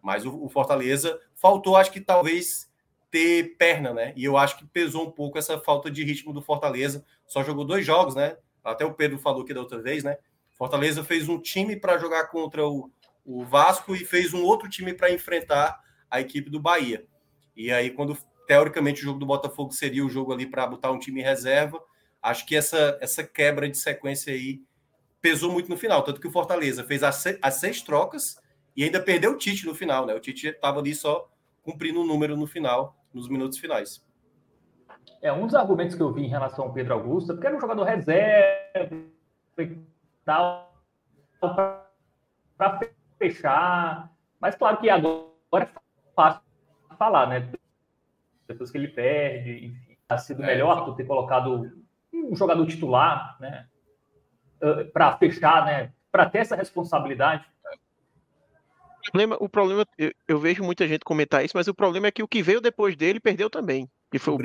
Mas 0.02 0.26
o, 0.26 0.44
o 0.44 0.48
Fortaleza 0.48 1.18
faltou, 1.34 1.76
acho 1.76 1.90
que 1.90 2.00
talvez 2.00 2.70
ter 3.10 3.56
perna, 3.56 3.94
né? 3.94 4.12
E 4.16 4.24
eu 4.24 4.36
acho 4.36 4.58
que 4.58 4.66
pesou 4.66 5.06
um 5.06 5.10
pouco 5.10 5.38
essa 5.38 5.58
falta 5.58 5.90
de 5.90 6.02
ritmo 6.04 6.32
do 6.32 6.42
Fortaleza. 6.42 7.04
Só 7.26 7.42
jogou 7.42 7.64
dois 7.64 7.84
jogos, 7.84 8.14
né? 8.14 8.36
Até 8.62 8.84
o 8.84 8.94
Pedro 8.94 9.18
falou 9.18 9.42
aqui 9.42 9.52
da 9.52 9.60
outra 9.60 9.80
vez, 9.80 10.02
né? 10.04 10.16
Fortaleza 10.56 11.02
fez 11.04 11.28
um 11.28 11.40
time 11.40 11.76
para 11.76 11.98
jogar 11.98 12.28
contra 12.28 12.66
o, 12.66 12.90
o 13.24 13.44
Vasco 13.44 13.94
e 13.94 14.04
fez 14.04 14.32
um 14.32 14.42
outro 14.42 14.68
time 14.68 14.94
para 14.94 15.12
enfrentar 15.12 15.78
a 16.10 16.20
equipe 16.20 16.48
do 16.48 16.60
Bahia. 16.60 17.06
E 17.56 17.72
aí, 17.72 17.90
quando 17.90 18.16
teoricamente 18.46 19.02
o 19.02 19.04
jogo 19.04 19.18
do 19.18 19.26
Botafogo 19.26 19.72
seria 19.72 20.04
o 20.04 20.10
jogo 20.10 20.32
ali 20.32 20.46
para 20.46 20.66
botar 20.66 20.90
um 20.90 20.98
time 20.98 21.20
em 21.20 21.24
reserva, 21.24 21.82
acho 22.22 22.46
que 22.46 22.54
essa, 22.54 22.98
essa 23.00 23.24
quebra 23.24 23.68
de 23.68 23.76
sequência 23.76 24.32
aí 24.32 24.62
pesou 25.20 25.50
muito 25.50 25.68
no 25.68 25.76
final. 25.76 26.02
Tanto 26.02 26.20
que 26.20 26.28
o 26.28 26.32
Fortaleza 26.32 26.84
fez 26.84 27.02
as, 27.02 27.16
seis, 27.16 27.38
as 27.40 27.54
seis 27.54 27.82
trocas 27.82 28.36
e 28.76 28.84
ainda 28.84 29.00
perdeu 29.00 29.32
o 29.32 29.38
Tite 29.38 29.66
no 29.66 29.74
final, 29.74 30.06
né? 30.06 30.14
O 30.14 30.20
Tite 30.20 30.48
estava 30.48 30.80
ali 30.80 30.94
só 30.94 31.28
cumprindo 31.62 32.00
o 32.00 32.02
um 32.02 32.06
número 32.06 32.36
no 32.36 32.46
final, 32.46 32.96
nos 33.12 33.28
minutos 33.28 33.58
finais. 33.58 34.04
É, 35.24 35.32
um 35.32 35.46
dos 35.46 35.54
argumentos 35.54 35.96
que 35.96 36.02
eu 36.02 36.12
vi 36.12 36.24
em 36.24 36.28
relação 36.28 36.66
ao 36.66 36.72
Pedro 36.72 36.92
Augusto 36.92 37.32
é 37.32 37.34
porque 37.34 37.46
era 37.46 37.56
um 37.56 37.60
jogador 37.60 37.84
reserva 37.84 38.94
e 39.58 39.78
tal, 40.22 40.74
para 42.58 42.80
fechar. 43.18 44.12
Mas 44.38 44.54
claro 44.54 44.76
que 44.76 44.90
agora 44.90 45.24
é 45.54 45.68
fácil 46.14 46.42
falar, 46.98 47.26
né? 47.26 47.50
Depois 48.46 48.70
que 48.70 48.76
ele 48.76 48.88
perde, 48.88 49.66
enfim, 49.66 49.96
ha 50.08 50.18
sido 50.18 50.42
é, 50.42 50.46
melhor 50.46 50.84
tu 50.84 50.94
ter 50.94 51.04
colocado 51.04 51.72
um 52.12 52.36
jogador 52.36 52.66
titular, 52.66 53.36
né? 53.40 53.66
Para 54.92 55.16
fechar, 55.16 55.64
né? 55.64 55.92
Para 56.12 56.28
ter 56.28 56.38
essa 56.38 56.54
responsabilidade. 56.54 57.46
O 59.08 59.10
problema, 59.10 59.36
o 59.40 59.48
problema 59.48 59.86
eu, 59.96 60.12
eu, 60.28 60.38
vejo 60.38 60.62
muita 60.62 60.86
gente 60.86 61.04
comentar 61.04 61.44
isso, 61.44 61.56
mas 61.56 61.66
o 61.66 61.74
problema 61.74 62.08
é 62.08 62.10
que 62.10 62.22
o 62.22 62.28
que 62.28 62.42
veio 62.42 62.60
depois 62.60 62.94
dele 62.94 63.20
perdeu 63.20 63.48
também 63.48 63.88
que 64.14 64.18
foi 64.20 64.34
o, 64.34 64.36
o. 64.36 64.40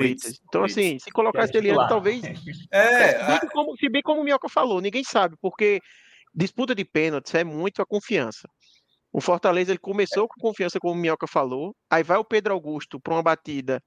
Então, 0.48 0.64
assim, 0.64 0.98
se 0.98 1.12
colocasse 1.12 1.56
ele 1.56 1.70
antes, 1.70 1.88
talvez. 1.88 2.20
É, 2.72 3.20
se, 3.20 3.26
bem 3.26 3.50
como, 3.52 3.76
se 3.76 3.88
bem 3.88 4.02
como 4.02 4.20
o 4.20 4.24
Minhoca 4.24 4.48
falou, 4.48 4.80
ninguém 4.80 5.04
sabe, 5.04 5.36
porque 5.40 5.80
disputa 6.34 6.74
de 6.74 6.84
pênaltis 6.84 7.32
é 7.36 7.44
muito 7.44 7.80
a 7.80 7.86
confiança. 7.86 8.48
O 9.12 9.20
Fortaleza 9.20 9.70
ele 9.70 9.78
começou 9.78 10.26
com 10.26 10.40
confiança, 10.40 10.80
como 10.80 10.94
o 10.94 10.96
Minhoca 10.96 11.28
falou, 11.28 11.74
aí 11.88 12.02
vai 12.02 12.18
o 12.18 12.24
Pedro 12.24 12.52
Augusto 12.52 12.98
para 12.98 13.14
uma 13.14 13.22
batida 13.22 13.80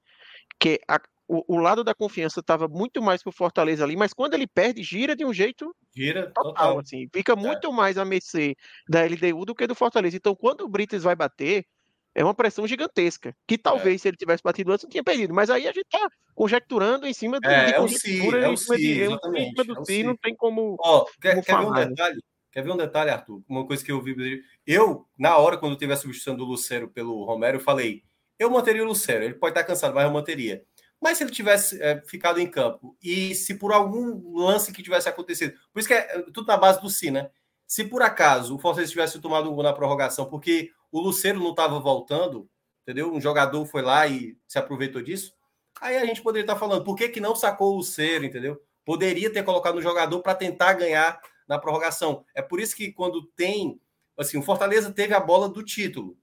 que 0.58 0.80
a, 0.88 0.98
o, 1.28 1.56
o, 1.56 1.58
lado 1.58 1.84
da 1.84 1.94
confiança 1.94 2.40
estava 2.40 2.66
muito 2.66 3.02
mais 3.02 3.22
para 3.22 3.30
o 3.30 3.36
Fortaleza 3.36 3.84
ali, 3.84 3.94
mas 3.94 4.14
quando 4.14 4.32
ele 4.32 4.46
perde, 4.46 4.82
gira 4.82 5.14
de 5.14 5.24
um 5.24 5.34
jeito 5.34 5.74
gira 5.94 6.30
total, 6.32 6.44
total. 6.44 6.78
assim, 6.78 7.06
fica 7.12 7.32
é. 7.32 7.36
muito 7.36 7.68
é. 7.68 7.72
mais 7.72 7.98
a 7.98 8.06
mercê 8.06 8.54
da 8.88 9.02
LDU 9.04 9.44
do 9.44 9.54
que 9.54 9.66
do 9.66 9.74
Fortaleza. 9.74 10.16
Então, 10.16 10.34
quando 10.34 10.62
o 10.62 10.68
Brites 10.68 11.02
vai 11.02 11.14
bater, 11.14 11.66
é 12.14 12.24
uma 12.24 12.34
pressão 12.34 12.66
gigantesca. 12.66 13.34
Que 13.46 13.58
talvez, 13.58 13.96
é. 13.96 13.98
se 13.98 14.08
ele 14.08 14.16
tivesse 14.16 14.42
batido 14.42 14.72
antes, 14.72 14.84
não 14.84 14.90
tinha 14.90 15.02
perdido. 15.02 15.34
Mas 15.34 15.50
aí 15.50 15.66
a 15.66 15.72
gente 15.72 15.86
tá 15.90 16.08
conjecturando 16.34 17.06
em 17.06 17.12
cima 17.12 17.40
de, 17.40 17.48
é, 17.48 17.64
de 17.66 17.72
é 17.72 17.76
conjectura, 17.76 18.38
é 18.38 18.56
cima, 18.56 18.76
si, 18.76 18.82
de, 18.82 19.04
em 19.04 19.50
cima 19.50 19.64
do 19.64 19.80
é 19.80 19.84
si, 19.84 20.02
não 20.02 20.16
tem 20.16 20.34
como. 20.36 20.76
Ó, 20.78 21.04
quer, 21.20 21.30
como 21.30 21.42
quer 21.44 21.58
ver 21.58 21.66
um 21.66 21.72
detalhe? 21.72 22.24
Quer 22.52 22.62
ver 22.62 22.70
um 22.70 22.76
detalhe, 22.76 23.10
Arthur? 23.10 23.42
Uma 23.48 23.66
coisa 23.66 23.84
que 23.84 23.90
eu 23.90 24.00
vi. 24.00 24.42
Eu, 24.64 25.06
na 25.18 25.36
hora, 25.36 25.56
quando 25.56 25.76
tive 25.76 25.92
a 25.92 25.96
substituição 25.96 26.36
do 26.36 26.44
Lucero 26.44 26.88
pelo 26.88 27.24
Romero, 27.24 27.56
eu 27.56 27.62
falei: 27.62 28.04
eu 28.38 28.50
manteria 28.50 28.84
o 28.84 28.86
Lucero. 28.86 29.24
Ele 29.24 29.34
pode 29.34 29.50
estar 29.50 29.64
cansado, 29.64 29.94
mas 29.94 30.04
eu 30.04 30.12
manteria. 30.12 30.62
Mas 31.00 31.18
se 31.18 31.24
ele 31.24 31.32
tivesse 31.32 31.82
é, 31.82 32.00
ficado 32.06 32.40
em 32.40 32.46
campo 32.46 32.96
e 33.02 33.34
se 33.34 33.54
por 33.56 33.72
algum 33.72 34.38
lance 34.38 34.72
que 34.72 34.82
tivesse 34.82 35.08
acontecido, 35.08 35.54
por 35.72 35.80
isso 35.80 35.88
que 35.88 35.94
é 35.94 36.22
tudo 36.32 36.46
na 36.46 36.56
base 36.56 36.80
do 36.80 36.88
si, 36.88 37.10
né? 37.10 37.28
Se 37.66 37.84
por 37.84 38.02
acaso 38.02 38.54
o 38.54 38.58
Fortaleza 38.58 38.90
tivesse 38.90 39.20
tomado 39.20 39.50
um 39.50 39.54
gol 39.54 39.64
na 39.64 39.72
prorrogação, 39.72 40.26
porque 40.26 40.70
o 40.94 41.00
Luceiro 41.00 41.40
não 41.40 41.50
estava 41.50 41.80
voltando, 41.80 42.48
entendeu? 42.82 43.12
Um 43.12 43.20
jogador 43.20 43.66
foi 43.66 43.82
lá 43.82 44.06
e 44.06 44.38
se 44.46 44.60
aproveitou 44.60 45.02
disso. 45.02 45.34
Aí 45.80 45.96
a 45.96 46.06
gente 46.06 46.22
poderia 46.22 46.44
estar 46.44 46.54
falando, 46.54 46.84
por 46.84 46.94
que, 46.94 47.08
que 47.08 47.18
não 47.18 47.34
sacou 47.34 47.72
o 47.72 47.76
Luceiro, 47.78 48.24
entendeu? 48.24 48.62
Poderia 48.84 49.28
ter 49.32 49.42
colocado 49.42 49.74
no 49.74 49.82
jogador 49.82 50.22
para 50.22 50.36
tentar 50.36 50.74
ganhar 50.74 51.20
na 51.48 51.58
prorrogação. 51.58 52.24
É 52.32 52.40
por 52.40 52.60
isso 52.60 52.76
que 52.76 52.92
quando 52.92 53.26
tem. 53.34 53.80
Assim, 54.16 54.38
o 54.38 54.42
Fortaleza 54.42 54.92
teve 54.92 55.12
a 55.14 55.18
bola 55.18 55.48
do 55.48 55.64
título. 55.64 56.16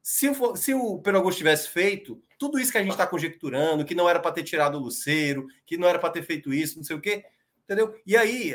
Se 0.00 0.28
o, 0.28 0.54
se 0.54 0.72
o 0.72 1.00
Pedro 1.00 1.18
Augusto 1.18 1.38
tivesse 1.38 1.68
feito 1.68 2.22
tudo 2.38 2.60
isso 2.60 2.70
que 2.70 2.78
a 2.78 2.82
gente 2.82 2.92
está 2.92 3.08
conjecturando, 3.08 3.84
que 3.84 3.96
não 3.96 4.08
era 4.08 4.20
para 4.20 4.30
ter 4.30 4.44
tirado 4.44 4.78
o 4.78 4.80
Luceiro, 4.80 5.48
que 5.66 5.76
não 5.76 5.88
era 5.88 5.98
para 5.98 6.10
ter 6.10 6.22
feito 6.22 6.54
isso, 6.54 6.76
não 6.76 6.84
sei 6.84 6.94
o 6.94 7.00
quê, 7.00 7.24
entendeu? 7.64 7.92
E 8.06 8.16
aí, 8.16 8.54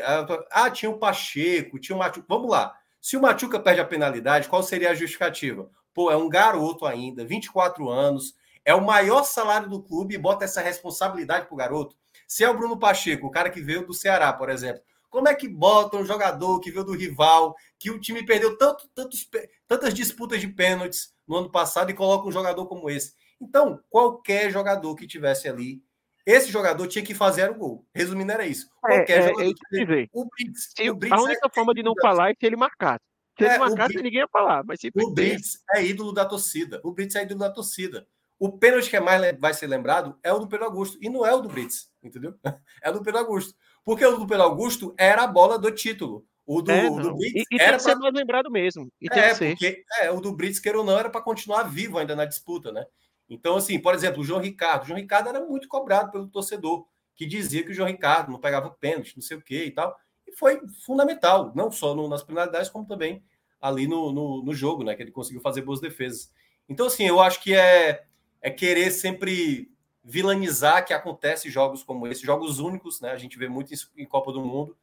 ah, 0.51 0.72
tinha 0.72 0.89
o 0.89 0.98
Pacheco, 0.98 1.80
tinha 1.80 1.98
o 1.98 2.00
Matheus. 2.00 2.25
Vamos 2.30 2.50
lá. 2.50 2.78
Se 3.01 3.15
o 3.15 3.22
Machuca 3.22 3.60
perde 3.60 3.82
a 3.82 3.86
penalidade, 3.86 4.50
qual 4.50 4.62
seria 4.62 4.91
a 4.91 4.96
justificativa? 4.96 5.70
Pô, 5.94 6.12
é 6.12 6.18
um 6.18 6.29
garoto 6.29 6.86
ainda, 6.86 7.25
24 7.25 7.89
anos, 7.89 8.36
é 8.65 8.74
o 8.75 8.86
maior 8.86 9.24
salário 9.24 9.70
do 9.70 9.82
clube 9.82 10.15
e 10.15 10.18
bota 10.18 10.46
essa 10.46 10.62
responsabilidade 10.62 11.48
pro 11.48 11.56
garoto. 11.56 11.96
Se 12.27 12.44
é 12.44 12.50
o 12.50 12.58
Bruno 12.58 12.77
Pacheco, 12.77 13.27
o 13.27 13.32
cara 13.32 13.50
que 13.50 13.62
veio 13.62 13.86
do 13.86 13.94
Ceará, 13.94 14.32
por 14.34 14.50
exemplo, 14.50 14.82
como 15.10 15.27
é 15.27 15.34
que 15.34 15.48
bota 15.48 15.98
um 15.98 16.06
jogador 16.06 16.60
que 16.60 16.72
veio 16.72 16.84
do 16.84 16.96
rival, 16.96 17.56
que 17.79 17.89
o 17.89 18.00
time 18.00 18.24
perdeu 18.24 18.58
tanto, 18.58 18.88
tantos, 18.94 19.27
tantas 19.68 19.94
disputas 19.94 20.39
de 20.39 20.48
pênaltis 20.48 21.12
no 21.27 21.38
ano 21.38 21.51
passado 21.51 21.89
e 21.89 21.96
coloca 21.96 22.27
um 22.27 22.32
jogador 22.32 22.68
como 22.68 22.89
esse? 22.89 23.13
Então, 23.41 23.82
qualquer 23.89 24.51
jogador 24.51 24.96
que 24.96 25.08
tivesse 25.08 25.48
ali 25.48 25.82
esse 26.29 26.51
jogador 26.51 26.88
tinha 26.88 27.03
que 27.03 27.13
fazer 27.13 27.50
o 27.50 27.55
gol. 27.55 27.86
Resumindo, 27.93 28.31
era 28.31 28.45
isso. 28.45 28.67
É, 28.86 28.98
Qualquer 28.98 29.19
é, 29.19 29.27
jogador. 29.27 29.43
É 29.43 30.07
o 30.13 30.25
Brits, 30.25 30.74
o 30.89 30.95
Brits 30.95 31.17
a 31.17 31.21
única 31.21 31.48
é 31.48 31.53
forma 31.53 31.74
de 31.74 31.81
não 31.81 31.93
falar 32.00 32.31
é 32.31 32.33
se 32.33 32.45
ele 32.45 32.55
marcasse. 32.55 33.03
Se 33.38 33.45
ele 33.45 33.53
é, 33.53 33.57
marcasse, 33.57 33.88
Brits, 33.88 34.03
ninguém 34.03 34.19
ia 34.19 34.27
falar. 34.27 34.63
Mas 34.63 34.79
se 34.79 34.91
o 34.93 35.12
Brits 35.12 35.63
é 35.74 35.83
ídolo 35.83 36.13
da 36.13 36.25
torcida. 36.25 36.79
O 36.83 36.91
Brits 36.91 37.15
é 37.15 37.24
ídolo 37.24 37.39
da 37.39 37.50
torcida. 37.50 38.07
O 38.38 38.57
pênalti 38.57 38.89
que 38.89 38.95
é 38.95 39.00
mais 39.00 39.38
vai 39.39 39.53
ser 39.53 39.67
lembrado 39.67 40.17
é 40.24 40.31
o 40.31 40.39
do 40.39 40.48
Pedro 40.48 40.65
Augusto. 40.65 40.98
E 41.01 41.09
não 41.09 41.25
é 41.25 41.33
o 41.33 41.41
do 41.41 41.50
Brits, 41.50 41.89
entendeu? 42.03 42.36
É 42.81 42.89
o 42.89 42.93
do 42.93 43.03
Pedro 43.03 43.19
Augusto. 43.19 43.53
Porque 43.83 44.05
o 44.05 44.17
do 44.17 44.27
Pedro 44.27 44.43
Augusto 44.43 44.93
era 44.98 45.24
a 45.24 45.27
bola 45.27 45.57
do 45.57 45.71
título. 45.71 46.25
O 46.45 46.62
do, 46.62 46.71
é, 46.71 46.89
do 46.89 47.15
Brits 47.15 47.43
e, 47.51 47.55
e 47.55 47.62
era 47.62 47.71
para 47.71 47.79
ser 47.79 47.95
mais 47.95 48.13
lembrado 48.13 48.50
mesmo. 48.50 48.88
E 49.01 49.07
é, 49.12 49.36
porque 49.36 49.83
é, 50.01 50.12
o 50.12 50.21
do 50.21 50.31
Brits, 50.31 50.59
queira 50.59 50.77
ou 50.77 50.83
não, 50.83 50.98
era 50.98 51.09
para 51.09 51.21
continuar 51.21 51.63
vivo 51.63 51.98
ainda 51.98 52.15
na 52.15 52.25
disputa, 52.25 52.71
né? 52.71 52.86
Então, 53.29 53.57
assim, 53.57 53.79
por 53.79 53.93
exemplo, 53.93 54.21
o 54.21 54.24
João 54.24 54.41
Ricardo. 54.41 54.83
O 54.83 54.88
João 54.88 55.00
Ricardo 55.00 55.29
era 55.29 55.45
muito 55.45 55.67
cobrado 55.67 56.12
pelo 56.12 56.27
torcedor, 56.27 56.88
que 57.15 57.25
dizia 57.25 57.63
que 57.63 57.71
o 57.71 57.74
João 57.74 57.88
Ricardo 57.88 58.31
não 58.31 58.39
pegava 58.39 58.71
pênalti, 58.71 59.15
não 59.15 59.21
sei 59.21 59.38
o 59.38 59.41
quê 59.41 59.65
e 59.65 59.71
tal. 59.71 59.95
E 60.25 60.31
foi 60.31 60.59
fundamental, 60.86 61.51
não 61.55 61.71
só 61.71 61.93
no, 61.93 62.07
nas 62.07 62.24
penalidades, 62.24 62.69
como 62.69 62.88
também 62.88 63.24
ali 63.62 63.88
no, 63.88 64.12
no, 64.12 64.43
no, 64.43 64.53
jogo, 64.53 64.83
né? 64.83 64.95
Que 64.95 65.03
ele 65.03 65.12
conseguiu 65.12 65.41
fazer 65.41 65.62
boas 65.62 65.79
defesas. 65.79 66.31
Então, 66.67 66.88
assim, 66.88 67.05
eu 67.05 67.19
acho 67.19 67.41
que 67.43 67.53
é, 67.53 68.05
é 68.41 68.50
querer 68.50 68.89
sempre 68.91 69.71
vilanizar 70.03 70.86
que 70.86 70.93
acontece 70.93 71.50
jogos 71.50 71.83
como 71.83 72.07
esse, 72.07 72.25
jogos 72.25 72.59
únicos, 72.59 73.00
né? 73.01 73.12
A 73.12 73.17
gente 73.17 73.38
vê 73.38 73.48
muito 73.48 73.74
isso 73.74 73.91
em 73.95 74.05
Copa 74.05 74.31
do 74.31 74.41
Mundo. 74.41 74.75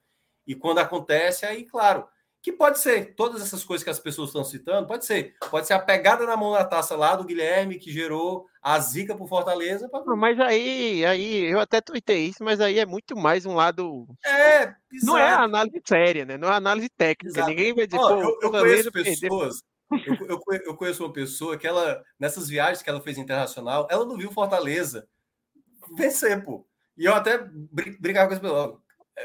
E 0.46 0.54
quando 0.54 0.78
acontece, 0.78 1.44
aí, 1.44 1.64
claro, 1.64 2.06
que 2.46 2.52
pode 2.52 2.78
ser 2.78 3.16
todas 3.16 3.42
essas 3.42 3.64
coisas 3.64 3.82
que 3.82 3.90
as 3.90 3.98
pessoas 3.98 4.28
estão 4.28 4.44
citando, 4.44 4.86
pode 4.86 5.04
ser. 5.04 5.34
Pode 5.50 5.66
ser 5.66 5.72
a 5.72 5.80
pegada 5.80 6.24
na 6.24 6.36
mão 6.36 6.52
da 6.52 6.64
taça 6.64 6.94
lá 6.94 7.16
do 7.16 7.24
Guilherme, 7.24 7.76
que 7.76 7.90
gerou 7.90 8.46
a 8.62 8.78
zica 8.78 9.16
por 9.16 9.28
Fortaleza. 9.28 9.88
Pra... 9.88 10.00
Mas 10.14 10.38
aí, 10.38 11.04
aí, 11.04 11.42
eu 11.42 11.58
até 11.58 11.80
tuitei 11.80 12.26
isso, 12.26 12.44
mas 12.44 12.60
aí 12.60 12.78
é 12.78 12.86
muito 12.86 13.16
mais 13.16 13.44
um 13.46 13.54
lado. 13.56 14.06
É, 14.24 14.62
exato. 14.62 14.76
Não 15.02 15.18
é 15.18 15.28
análise 15.28 15.82
séria, 15.84 16.24
né? 16.24 16.38
Não 16.38 16.46
é 16.46 16.52
análise 16.52 16.88
técnica. 16.88 17.36
Exato. 17.36 17.50
Ninguém 17.50 17.74
vai 17.74 17.84
dizer, 17.88 17.98
Ó, 18.00 18.10
eu, 18.20 18.38
eu 18.40 18.50
conheço 18.52 18.92
pessoas. 18.92 19.56
Eu, 20.06 20.14
eu, 20.28 20.40
eu, 20.66 20.76
conheço 20.76 21.02
uma 21.02 21.12
pessoa 21.12 21.58
que 21.58 21.66
ela, 21.66 22.00
nessas 22.16 22.48
viagens 22.48 22.80
que 22.80 22.88
ela 22.88 23.00
fez 23.00 23.18
internacional, 23.18 23.88
ela 23.90 24.06
não 24.06 24.16
viu 24.16 24.30
Fortaleza 24.30 25.08
vencer, 25.96 26.44
pô. 26.44 26.64
E 26.96 27.06
eu 27.06 27.12
até 27.12 27.38
brincava 27.98 28.28
com 28.28 28.34
esse 28.34 28.40
pessoal 28.40 28.80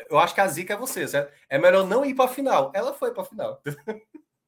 eu 0.10 0.20
acho 0.20 0.34
que 0.34 0.42
a 0.42 0.48
zica 0.48 0.74
é 0.74 0.78
você, 0.78 1.08
certo? 1.08 1.34
É 1.50 1.58
melhor 1.58 1.86
não 1.86 2.06
ir 2.06 2.14
para 2.14 2.26
a 2.26 2.30
final. 2.30 2.72
Ela 2.74 2.94
foi 2.94 3.12
para 3.12 3.24
a 3.24 3.26
final. 3.26 3.62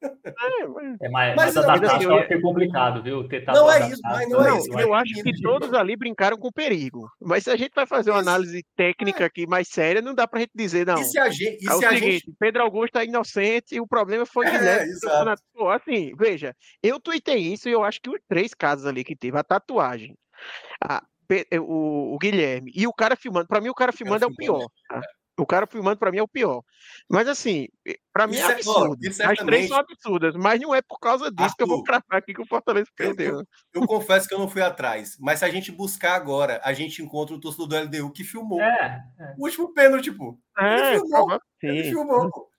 É, 0.03 0.67
mas, 0.67 1.11
mas, 1.11 1.35
mas 1.35 1.57
a 1.57 1.61
adaptação 1.61 2.17
é 2.17 2.41
complicado, 2.41 3.01
viu? 3.01 3.27
Tentar 3.27 3.53
não 3.53 3.71
é 3.71 3.89
isso, 3.89 4.01
mas 4.03 4.29
não, 4.29 4.45
é 4.45 4.57
isso. 4.57 4.71
Eu, 4.73 4.79
eu 4.79 4.93
acho 4.93 5.13
que 5.23 5.41
todos 5.41 5.73
ali 5.73 5.95
brincaram 5.95 6.37
com 6.37 6.51
perigo. 6.51 7.09
Mas 7.21 7.45
se 7.45 7.51
a 7.51 7.55
gente 7.55 7.71
vai 7.73 7.85
fazer 7.85 8.11
uma 8.11 8.19
análise 8.19 8.63
técnica 8.75 9.25
aqui 9.25 9.47
mais 9.47 9.67
séria, 9.67 10.01
não 10.01 10.13
dá 10.13 10.27
para 10.27 10.39
a 10.39 10.41
gente 10.41 10.51
dizer, 10.53 10.85
não. 10.85 10.99
E 10.99 11.05
se 11.05 11.17
a 11.17 11.29
gente. 11.29 11.67
é 11.67 11.73
o 11.73 11.79
seguinte, 11.79 12.11
gente... 12.11 12.33
Pedro 12.37 12.63
Augusto 12.63 12.97
é 12.97 13.05
inocente 13.05 13.75
e 13.75 13.79
o 13.79 13.87
problema 13.87 14.25
foi 14.25 14.45
é, 14.47 14.51
Guilherme. 14.51 14.91
Pô, 15.53 15.69
assim, 15.69 16.13
veja, 16.17 16.55
eu 16.81 16.99
tuitei 16.99 17.37
isso 17.37 17.69
e 17.69 17.71
eu 17.71 17.83
acho 17.83 18.01
que 18.01 18.09
os 18.09 18.19
três 18.27 18.53
casos 18.53 18.85
ali 18.85 19.03
que 19.03 19.15
teve, 19.15 19.37
a 19.37 19.43
tatuagem, 19.43 20.17
a, 20.83 21.01
o, 21.61 22.13
o 22.13 22.17
Guilherme 22.17 22.71
e 22.75 22.85
o 22.87 22.93
cara 22.93 23.15
filmando, 23.15 23.47
para 23.47 23.61
mim 23.61 23.69
o 23.69 23.73
cara 23.73 23.91
filmando 23.91 24.25
é 24.25 24.27
o 24.27 24.35
pior. 24.35 24.65
Tá? 24.89 25.01
O 25.37 25.47
cara 25.47 25.65
filmando 25.65 25.97
para 25.97 26.11
mim 26.11 26.19
é 26.19 26.23
o 26.23 26.27
pior. 26.27 26.61
Mas 27.09 27.27
assim, 27.27 27.67
para 28.11 28.27
mim 28.27 28.35
é, 28.35 28.41
é 28.41 28.45
absurdo. 28.45 28.97
É, 29.03 29.25
As 29.25 29.39
três 29.39 29.67
são 29.67 29.77
absurdas, 29.77 30.35
mas 30.35 30.61
não 30.61 30.75
é 30.75 30.81
por 30.81 30.99
causa 30.99 31.31
disso 31.31 31.43
Arthur, 31.43 31.55
que 31.57 31.63
eu 31.63 31.67
vou 31.67 31.83
cravar 31.83 32.19
aqui 32.19 32.33
que 32.33 32.41
o 32.41 32.45
Fortaleza 32.45 32.87
perdeu. 32.95 33.33
Eu, 33.33 33.39
eu, 33.39 33.81
eu, 33.81 33.87
confesso 33.87 34.27
que 34.27 34.33
eu 34.33 34.39
não 34.39 34.47
fui 34.47 34.61
atrás, 34.61 35.17
mas 35.19 35.39
se 35.39 35.45
a 35.45 35.49
gente 35.49 35.71
buscar 35.71 36.13
agora, 36.13 36.61
a 36.63 36.71
gente 36.73 37.01
encontra 37.01 37.35
o 37.35 37.39
torcedor 37.39 37.67
do 37.67 37.75
LDU 37.75 38.11
que 38.11 38.23
filmou. 38.23 38.61
É, 38.61 39.03
é. 39.19 39.33
O 39.37 39.45
último 39.45 39.73
pênalti, 39.73 40.11
pô. 40.11 40.37
É, 40.57 40.91
ele 40.91 40.99
filmou. 40.99 41.39
Ele 41.63 41.83
filmou. 41.83 42.49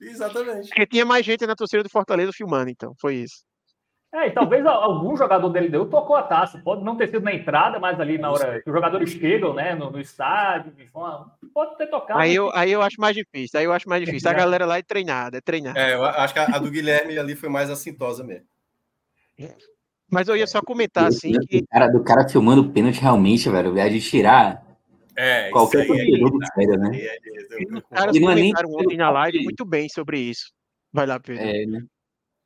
Exatamente. 0.00 0.68
Porque 0.68 0.86
tinha 0.86 1.04
mais 1.04 1.24
gente 1.24 1.46
na 1.46 1.54
torcida 1.54 1.82
do 1.82 1.90
Fortaleza 1.90 2.32
filmando, 2.32 2.70
então, 2.70 2.94
foi 2.98 3.16
isso. 3.16 3.44
É, 4.14 4.28
e 4.28 4.30
talvez 4.30 4.64
algum 4.66 5.16
jogador 5.16 5.48
dele 5.48 5.70
deu 5.70 5.88
tocou 5.88 6.14
a 6.14 6.22
taça. 6.22 6.58
Pode 6.58 6.84
não 6.84 6.96
ter 6.96 7.08
sido 7.08 7.22
na 7.22 7.32
entrada, 7.32 7.80
mas 7.80 7.98
ali 7.98 8.18
na 8.18 8.30
hora 8.30 8.60
que 8.60 8.68
os 8.68 8.74
jogadores 8.74 9.10
chegam, 9.10 9.54
né, 9.54 9.74
no, 9.74 9.90
no 9.90 9.98
estádio, 9.98 10.70
pode 11.54 11.78
ter 11.78 11.86
tocado. 11.86 12.20
Aí 12.20 12.34
eu, 12.34 12.50
aí 12.54 12.70
eu 12.70 12.82
acho 12.82 13.00
mais 13.00 13.16
difícil. 13.16 13.58
Aí 13.58 13.64
eu 13.64 13.72
acho 13.72 13.88
mais 13.88 14.04
difícil. 14.04 14.28
A 14.28 14.34
galera 14.34 14.66
lá 14.66 14.76
é 14.76 14.82
treinada, 14.82 15.38
é 15.38 15.40
treinada. 15.40 15.80
É, 15.80 15.94
eu 15.94 16.04
acho 16.04 16.34
que 16.34 16.40
a, 16.40 16.44
a 16.44 16.58
do 16.58 16.70
Guilherme 16.70 17.18
ali 17.18 17.34
foi 17.34 17.48
mais 17.48 17.70
assintosa 17.70 18.22
mesmo. 18.22 18.46
Mas 20.10 20.28
eu 20.28 20.36
ia 20.36 20.46
só 20.46 20.60
comentar 20.60 21.06
assim 21.06 21.32
que. 21.48 21.66
Cara, 21.68 21.88
do 21.88 22.04
cara 22.04 22.28
filmando 22.28 22.60
o 22.60 22.70
pênalti 22.70 23.00
realmente, 23.00 23.48
velho, 23.48 23.78
é 23.78 23.88
de 23.88 23.98
tirar 23.98 24.62
é, 25.16 25.48
qualquer 25.48 25.86
torcedor 25.86 26.30
do 26.30 26.46
sério, 26.54 26.78
né? 26.78 26.90
Os 27.72 27.82
caras 27.88 28.14
não 28.14 28.28
comentaram 28.28 28.68
é 28.68 28.72
nem... 28.72 28.82
ontem 28.82 28.96
na 28.98 29.08
live 29.08 29.42
muito 29.42 29.64
bem 29.64 29.88
sobre 29.88 30.18
isso. 30.18 30.52
Vai 30.92 31.06
lá, 31.06 31.18
Pedro. 31.18 31.44
É, 31.44 31.64
né? 31.64 31.82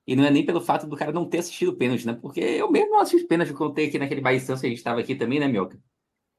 E 0.06 0.14
não 0.14 0.24
é 0.24 0.30
nem 0.30 0.46
pelo 0.46 0.60
fato 0.60 0.86
do 0.86 0.96
cara 0.96 1.12
não 1.12 1.28
ter 1.28 1.38
assistido 1.38 1.70
o 1.70 1.76
pênalti, 1.76 2.06
né? 2.06 2.14
Porque 2.14 2.40
eu 2.40 2.70
mesmo 2.70 2.90
não 2.90 3.00
assisto 3.00 3.26
pênalti, 3.26 3.50
eu 3.50 3.56
contei 3.56 3.88
aqui 3.88 3.98
naquele 3.98 4.20
Bahia 4.20 4.38
Santos 4.38 4.60
que 4.60 4.66
a 4.66 4.70
gente 4.70 4.78
estava 4.78 5.00
aqui 5.00 5.16
também, 5.16 5.40
né, 5.40 5.48
Mioca? 5.48 5.78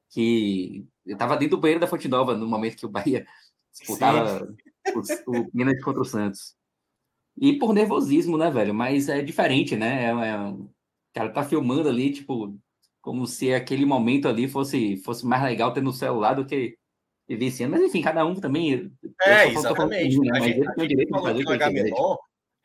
Que 0.09 0.87
eu 1.05 1.13
estava 1.13 1.35
dentro 1.35 1.57
do 1.57 1.61
banheiro 1.61 1.81
da 1.81 1.87
Fonte 1.87 2.07
Nova 2.07 2.33
no 2.33 2.47
momento 2.47 2.77
que 2.77 2.85
o 2.85 2.89
Bahia 2.89 3.27
disputava 3.73 4.47
o, 4.95 5.39
o 5.39 5.51
pênalti 5.51 5.81
contra 5.81 6.01
o 6.01 6.05
Santos. 6.05 6.55
E 7.39 7.59
por 7.59 7.73
nervosismo, 7.73 8.37
né, 8.37 8.49
velho? 8.49 8.73
Mas 8.73 9.09
é 9.09 9.21
diferente, 9.21 9.75
né? 9.75 10.05
É, 10.05 10.09
é, 10.09 10.37
o 10.49 10.69
cara 11.13 11.29
tá 11.29 11.43
filmando 11.43 11.89
ali, 11.89 12.11
tipo, 12.11 12.57
como 13.01 13.27
se 13.27 13.53
aquele 13.53 13.85
momento 13.85 14.27
ali 14.27 14.47
fosse, 14.47 14.97
fosse 14.97 15.25
mais 15.25 15.43
legal 15.43 15.73
ter 15.73 15.81
no 15.81 15.91
celular 15.91 16.33
do 16.33 16.45
que 16.45 16.77
vivenciando. 17.27 17.75
Mas 17.75 17.83
enfim, 17.83 18.01
cada 18.01 18.25
um 18.25 18.33
também. 18.35 18.91
É, 19.21 19.49
exatamente. 19.49 20.17
Né? 20.19 20.29
Mas 20.31 20.45
ele 20.45 20.73
tem 20.73 20.85
o 20.85 20.87
direito 20.87 21.13
de 21.13 21.21
fazer 21.21 21.43
o 21.43 21.45
que 21.45 21.53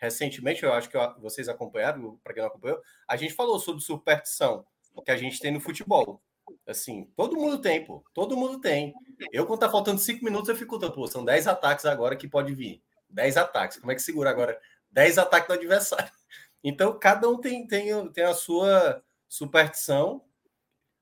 recentemente, 0.02 0.64
eu 0.64 0.72
acho 0.72 0.90
que 0.90 0.98
vocês 1.20 1.48
acompanharam, 1.48 2.18
para 2.24 2.34
quem 2.34 2.42
não 2.42 2.48
acompanhou, 2.48 2.82
a 3.06 3.16
gente 3.16 3.34
falou 3.34 3.60
sobre 3.60 3.80
superstição 3.80 4.66
que 5.04 5.12
a 5.12 5.16
gente 5.16 5.38
tem 5.38 5.52
no 5.52 5.60
futebol. 5.60 6.20
Assim, 6.66 7.08
todo 7.16 7.36
mundo 7.36 7.60
tem, 7.60 7.84
pô. 7.84 8.04
Todo 8.12 8.36
mundo 8.36 8.60
tem. 8.60 8.92
Eu, 9.32 9.46
quando 9.46 9.60
tá 9.60 9.70
faltando 9.70 10.00
cinco 10.00 10.24
minutos, 10.24 10.48
eu 10.48 10.56
fico, 10.56 10.78
pô, 10.90 11.06
são 11.06 11.24
dez 11.24 11.46
ataques 11.46 11.86
agora 11.86 12.16
que 12.16 12.26
pode 12.26 12.52
vir. 12.52 12.82
Dez 13.08 13.36
ataques. 13.36 13.78
Como 13.78 13.92
é 13.92 13.94
que 13.94 14.02
segura 14.02 14.28
agora? 14.28 14.60
Dez 14.90 15.18
ataques 15.18 15.46
do 15.48 15.54
adversário. 15.54 16.10
Então, 16.64 16.96
cada 16.96 17.28
um 17.28 17.40
tem, 17.40 17.66
tem, 17.66 18.08
tem 18.12 18.22
a 18.22 18.34
sua 18.34 19.02
superstição, 19.28 20.24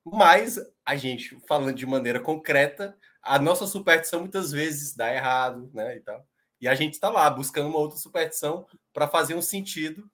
mas 0.03 0.59
a 0.87 0.97
gente, 0.97 1.39
falando 1.47 1.75
de 1.75 1.85
maneira 1.85 2.19
concreta, 2.19 2.97
a 3.23 3.39
nossa 3.39 3.67
superstição 3.67 4.21
muitas 4.21 4.51
vezes 4.53 4.97
dá 4.97 5.15
errado, 5.15 5.71
né? 5.75 5.99
E 5.99 6.01
tal. 6.01 6.27
E 6.61 6.69
a 6.69 6.75
gente 6.75 6.95
está 6.95 7.09
lá 7.09 7.29
buscando 7.31 7.69
uma 7.69 7.79
outra 7.79 7.97
superstição 7.97 8.67
para 8.93 9.09
fazer 9.09 9.35
um 9.35 9.43
sentido 9.43 10.11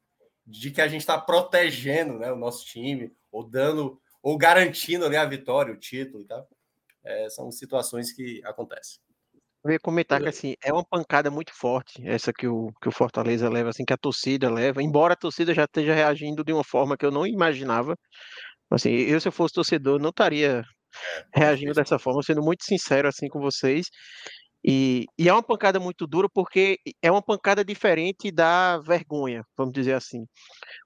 de 0.47 0.71
que 0.71 0.81
a 0.81 0.87
gente 0.87 1.01
está 1.01 1.21
protegendo 1.21 2.19
né, 2.19 2.31
o 2.31 2.37
nosso 2.37 2.65
time, 2.65 3.13
ou 3.33 3.43
dando, 3.43 4.01
ou 4.23 4.39
garantindo 4.39 5.05
ali 5.05 5.17
a 5.17 5.25
vitória, 5.25 5.75
o 5.75 5.79
título 5.79 6.23
e 6.23 6.27
tal. 6.27 6.49
É, 7.05 7.29
são 7.31 7.51
situações 7.51 8.13
que 8.13 8.41
acontecem. 8.45 9.01
Eu 9.65 9.73
ia 9.73 9.81
comentar 9.81 10.23
que 10.23 10.29
assim, 10.29 10.55
é 10.63 10.73
uma 10.73 10.85
pancada 10.85 11.29
muito 11.29 11.53
forte 11.53 12.01
essa 12.07 12.33
que 12.33 12.47
o, 12.47 12.73
que 12.81 12.89
o 12.89 12.93
Fortaleza 12.93 13.49
leva, 13.49 13.71
assim, 13.71 13.85
que 13.85 13.93
a 13.93 13.97
torcida 13.97 14.49
leva, 14.49 14.81
embora 14.81 15.15
a 15.15 15.17
torcida 15.17 15.53
já 15.53 15.65
esteja 15.65 15.93
reagindo 15.93 16.45
de 16.45 16.53
uma 16.53 16.63
forma 16.63 16.97
que 16.97 17.05
eu 17.05 17.11
não 17.11 17.27
imaginava. 17.27 17.97
Assim, 18.71 18.91
eu, 18.91 19.21
se 19.21 19.27
eu 19.27 19.33
fosse 19.33 19.55
torcedor, 19.55 20.01
não 20.01 20.11
estaria 20.11 20.63
é, 21.35 21.41
reagindo 21.41 21.73
dessa 21.75 21.99
forma, 21.99 22.23
sendo 22.23 22.43
muito 22.43 22.65
sincero 22.65 23.09
assim 23.09 23.29
com 23.29 23.41
vocês. 23.41 23.87
E, 24.69 25.07
e, 25.17 25.29
é 25.29 25.33
uma 25.33 25.45
pancada 25.45 25.79
muito 25.79 26.09
dura 26.09 26.29
porque 26.29 26.81
é 27.01 27.09
uma 27.09 27.23
pancada 27.23 27.65
diferente 27.65 28.33
da 28.33 28.79
vergonha, 28.79 29.47
vamos 29.57 29.73
dizer 29.73 29.93
assim. 29.93 30.27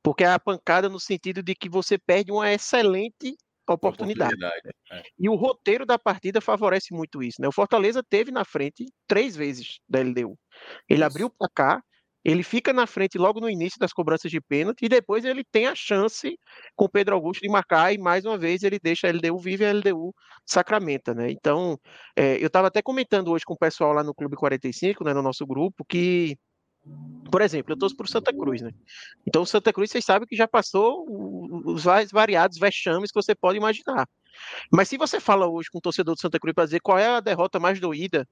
Porque 0.02 0.22
é 0.22 0.26
a 0.26 0.38
pancada 0.38 0.86
no 0.86 1.00
sentido 1.00 1.42
de 1.42 1.54
que 1.54 1.70
você 1.70 1.96
perde 1.96 2.30
uma 2.30 2.52
excelente 2.52 3.34
oportunidade. 3.66 4.34
oportunidade 4.34 4.76
é. 4.92 5.02
E 5.18 5.30
o 5.30 5.34
roteiro 5.34 5.86
da 5.86 5.98
partida 5.98 6.42
favorece 6.42 6.92
muito 6.92 7.22
isso. 7.22 7.40
Né? 7.40 7.48
O 7.48 7.52
Fortaleza 7.52 8.02
teve 8.02 8.30
na 8.30 8.44
frente 8.44 8.84
três 9.06 9.34
vezes 9.34 9.78
da 9.88 10.00
LDU. 10.00 10.38
Ele 10.86 11.00
isso. 11.00 11.04
abriu 11.04 11.26
o 11.28 11.30
placar, 11.30 11.82
ele 12.24 12.42
fica 12.42 12.72
na 12.72 12.86
frente 12.86 13.16
logo 13.18 13.40
no 13.40 13.48
início 13.48 13.78
das 13.78 13.92
cobranças 13.92 14.30
de 14.30 14.40
pênalti 14.40 14.84
e 14.84 14.88
depois 14.88 15.24
ele 15.24 15.42
tem 15.44 15.66
a 15.66 15.74
chance 15.74 16.38
com 16.76 16.84
o 16.84 16.88
Pedro 16.88 17.14
Augusto 17.14 17.40
de 17.40 17.48
marcar 17.48 17.92
e 17.92 17.98
mais 17.98 18.24
uma 18.24 18.36
vez 18.36 18.62
ele 18.62 18.78
deixa 18.78 19.08
a 19.08 19.10
LDU 19.10 19.38
vive 19.38 19.64
e 19.64 19.66
a 19.66 19.72
LDU 19.72 20.14
sacramenta, 20.44 21.14
né? 21.14 21.30
Então, 21.30 21.78
é, 22.16 22.36
eu 22.42 22.48
estava 22.48 22.68
até 22.68 22.82
comentando 22.82 23.30
hoje 23.30 23.44
com 23.44 23.54
o 23.54 23.58
pessoal 23.58 23.92
lá 23.92 24.04
no 24.04 24.14
Clube 24.14 24.36
45, 24.36 25.04
né, 25.04 25.14
no 25.14 25.22
nosso 25.22 25.46
grupo, 25.46 25.84
que 25.88 26.36
por 27.30 27.42
exemplo, 27.42 27.72
eu 27.72 27.78
torço 27.78 27.94
para 27.94 28.06
o 28.06 28.08
Santa 28.08 28.32
Cruz, 28.32 28.62
né? 28.62 28.72
Então, 29.26 29.42
o 29.42 29.46
Santa 29.46 29.72
Cruz, 29.72 29.90
vocês 29.90 30.04
sabem 30.04 30.26
que 30.26 30.34
já 30.34 30.48
passou 30.48 31.04
os 31.66 31.84
mais 31.84 32.10
variados 32.10 32.58
vexames 32.58 33.10
que 33.12 33.22
você 33.22 33.34
pode 33.34 33.58
imaginar. 33.58 34.08
Mas 34.72 34.88
se 34.88 34.96
você 34.96 35.20
fala 35.20 35.46
hoje 35.46 35.68
com 35.70 35.78
o 35.78 35.80
torcedor 35.80 36.14
do 36.14 36.20
Santa 36.20 36.38
Cruz 36.38 36.54
para 36.54 36.64
dizer 36.64 36.80
qual 36.80 36.98
é 36.98 37.06
a 37.06 37.20
derrota 37.20 37.60
mais 37.60 37.78
doída 37.78 38.26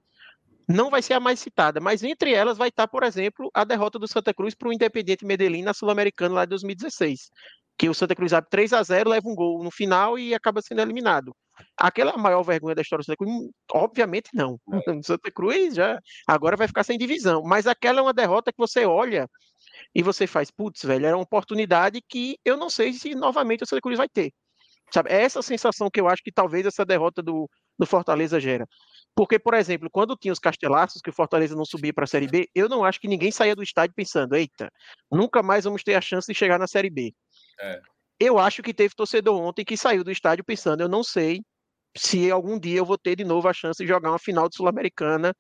não 0.69 0.91
vai 0.91 1.01
ser 1.01 1.15
a 1.15 1.21
mais 1.21 1.41
citada, 1.41 1.81
mas 1.81 2.03
entre 2.03 2.33
elas 2.33 2.59
vai 2.59 2.69
estar, 2.69 2.87
por 2.87 3.03
exemplo, 3.03 3.51
a 3.55 3.65
derrota 3.65 3.99
do 3.99 4.07
Santa 4.07 4.35
Cruz 4.35 4.55
para 4.55 4.69
o 4.69 4.73
Independiente 4.73 5.25
Medellín 5.25 5.63
na 5.63 5.73
Sul-Americana 5.73 6.35
lá 6.35 6.45
de 6.45 6.51
2016, 6.51 7.31
que 7.79 7.89
o 7.89 7.95
Santa 7.95 8.15
Cruz 8.15 8.35
abre 8.35 8.51
3 8.51 8.75
a 8.75 8.83
0 8.83 9.09
leva 9.09 9.27
um 9.27 9.35
gol 9.35 9.65
no 9.65 9.71
final 9.71 10.19
e 10.19 10.35
acaba 10.35 10.61
sendo 10.61 10.83
eliminado. 10.83 11.35
Aquela 11.77 12.17
maior 12.19 12.43
vergonha 12.43 12.75
da 12.75 12.83
história 12.83 13.03
do 13.03 13.07
Santa 13.07 13.17
Cruz? 13.17 13.33
Obviamente 13.73 14.29
não. 14.35 14.61
O 15.01 15.03
Santa 15.03 15.31
Cruz 15.31 15.75
já 15.75 15.99
agora 16.27 16.57
vai 16.57 16.69
ficar 16.69 16.85
sem 16.85 16.99
divisão, 16.99 17.43
mas 17.43 17.67
aquela 17.67 18.01
é 18.01 18.03
uma 18.03 18.13
derrota 18.13 18.53
que 18.53 18.59
você 18.59 18.85
olha 18.85 19.27
e 19.95 20.03
você 20.03 20.27
faz, 20.27 20.51
putz, 20.51 20.85
velho, 20.85 21.07
era 21.07 21.17
uma 21.17 21.23
oportunidade 21.23 22.03
que 22.07 22.39
eu 22.45 22.59
não 22.59 22.69
sei 22.69 22.93
se 22.93 23.15
novamente 23.15 23.63
o 23.65 23.67
Santa 23.67 23.81
Cruz 23.81 23.97
vai 23.97 24.09
ter. 24.09 24.33
Sabe? 24.93 25.11
É 25.11 25.23
essa 25.23 25.43
sensação 25.43 25.91
que 25.91 26.01
eu 26.01 26.09
acho 26.09 26.23
que 26.23 26.33
talvez 26.33 26.67
essa 26.67 26.85
derrota 26.85 27.23
do, 27.23 27.49
do 27.79 27.87
Fortaleza 27.87 28.41
gera. 28.41 28.67
Porque, 29.15 29.39
por 29.39 29.55
exemplo, 29.55 29.89
quando 29.91 30.17
tinha 30.17 30.33
os 30.33 30.39
Castelaços, 30.39 31.03
que 31.03 31.11
o 31.11 31.13
Fortaleza 31.13 31.57
não 31.57 31.65
subia 31.65 31.93
para 31.93 32.05
a 32.05 32.07
Série 32.07 32.29
B, 32.29 32.49
eu 32.55 32.69
não 32.69 32.85
acho 32.85 33.01
que 33.01 33.09
ninguém 33.09 33.33
saía 33.33 33.57
do 33.57 33.63
estádio 33.63 33.95
pensando, 33.95 34.35
eita, 34.37 34.71
nunca 35.11 35.43
mais 35.43 35.65
vamos 35.65 35.83
ter 35.83 35.95
a 35.95 36.01
chance 36.01 36.31
de 36.31 36.39
chegar 36.39 36.59
na 36.59 36.69
Série 36.69 36.91
B. 36.91 37.13
É. 37.61 37.81
Eu 38.21 38.39
acho 38.39 38.63
que 38.63 38.75
teve 38.75 38.95
torcedor 38.95 39.41
ontem 39.41 39.65
que 39.65 39.77
saiu 39.77 40.05
do 40.05 40.11
estádio 40.11 40.45
pensando, 40.45 40.81
eu 40.83 40.89
não 40.89 41.03
sei 41.03 41.41
se 41.97 42.31
algum 42.31 42.59
dia 42.59 42.79
eu 42.79 42.85
vou 42.85 42.99
ter 42.99 43.17
de 43.17 43.25
novo 43.25 43.49
a 43.49 43.53
chance 43.53 43.83
de 43.83 43.89
jogar 43.89 44.11
uma 44.11 44.19
final 44.19 44.49
de 44.49 44.57
Sul-Americana 44.57 45.35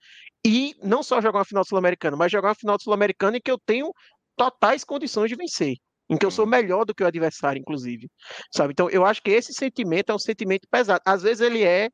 e 0.44 0.74
não 0.82 1.02
só 1.02 1.20
jogar 1.20 1.38
uma 1.38 1.44
final 1.44 1.62
de 1.62 1.68
Sul-Americana, 1.68 2.16
mas 2.16 2.32
jogar 2.32 2.48
uma 2.48 2.54
final 2.54 2.76
de 2.76 2.84
Sul-Americana 2.84 3.36
em 3.36 3.40
que 3.40 3.50
eu 3.50 3.58
tenho 3.58 3.92
totais 4.36 4.84
condições 4.84 5.28
de 5.28 5.36
vencer, 5.36 5.76
em 6.08 6.16
que 6.16 6.24
eu 6.24 6.30
sou 6.30 6.44
uhum. 6.44 6.50
melhor 6.50 6.84
do 6.84 6.94
que 6.94 7.02
o 7.02 7.06
adversário, 7.06 7.60
inclusive, 7.60 8.08
sabe? 8.52 8.72
Então, 8.72 8.88
eu 8.90 9.04
acho 9.04 9.22
que 9.22 9.30
esse 9.30 9.52
sentimento 9.52 10.10
é 10.10 10.14
um 10.14 10.18
sentimento 10.18 10.66
pesado. 10.70 11.02
Às 11.04 11.22
vezes 11.22 11.40
ele 11.40 11.62
é 11.62 11.90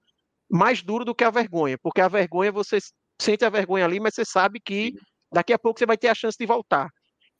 mais 0.54 0.82
duro 0.82 1.04
do 1.04 1.14
que 1.14 1.24
a 1.24 1.30
vergonha, 1.30 1.76
porque 1.82 2.00
a 2.00 2.06
vergonha 2.06 2.52
você 2.52 2.78
sente 3.20 3.44
a 3.44 3.50
vergonha 3.50 3.84
ali, 3.84 3.98
mas 3.98 4.14
você 4.14 4.24
sabe 4.24 4.60
que 4.60 4.92
daqui 5.32 5.52
a 5.52 5.58
pouco 5.58 5.80
você 5.80 5.84
vai 5.84 5.98
ter 5.98 6.06
a 6.06 6.14
chance 6.14 6.38
de 6.38 6.46
voltar. 6.46 6.88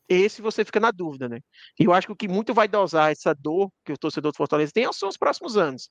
Esse 0.09 0.43
você 0.43 0.65
fica 0.65 0.81
na 0.81 0.91
dúvida, 0.91 1.29
né? 1.29 1.39
E 1.79 1.85
eu 1.85 1.93
acho 1.93 2.09
que 2.09 2.13
o 2.13 2.17
que 2.17 2.27
muito 2.27 2.53
vai 2.53 2.67
dosar 2.67 3.13
essa 3.13 3.33
dor 3.33 3.71
que 3.85 3.93
o 3.93 3.97
torcedor 3.97 4.33
do 4.33 4.37
Fortaleza 4.37 4.73
tem 4.75 4.93
são 4.93 5.09
os 5.09 5.17
próximos 5.17 5.57
anos. 5.57 5.89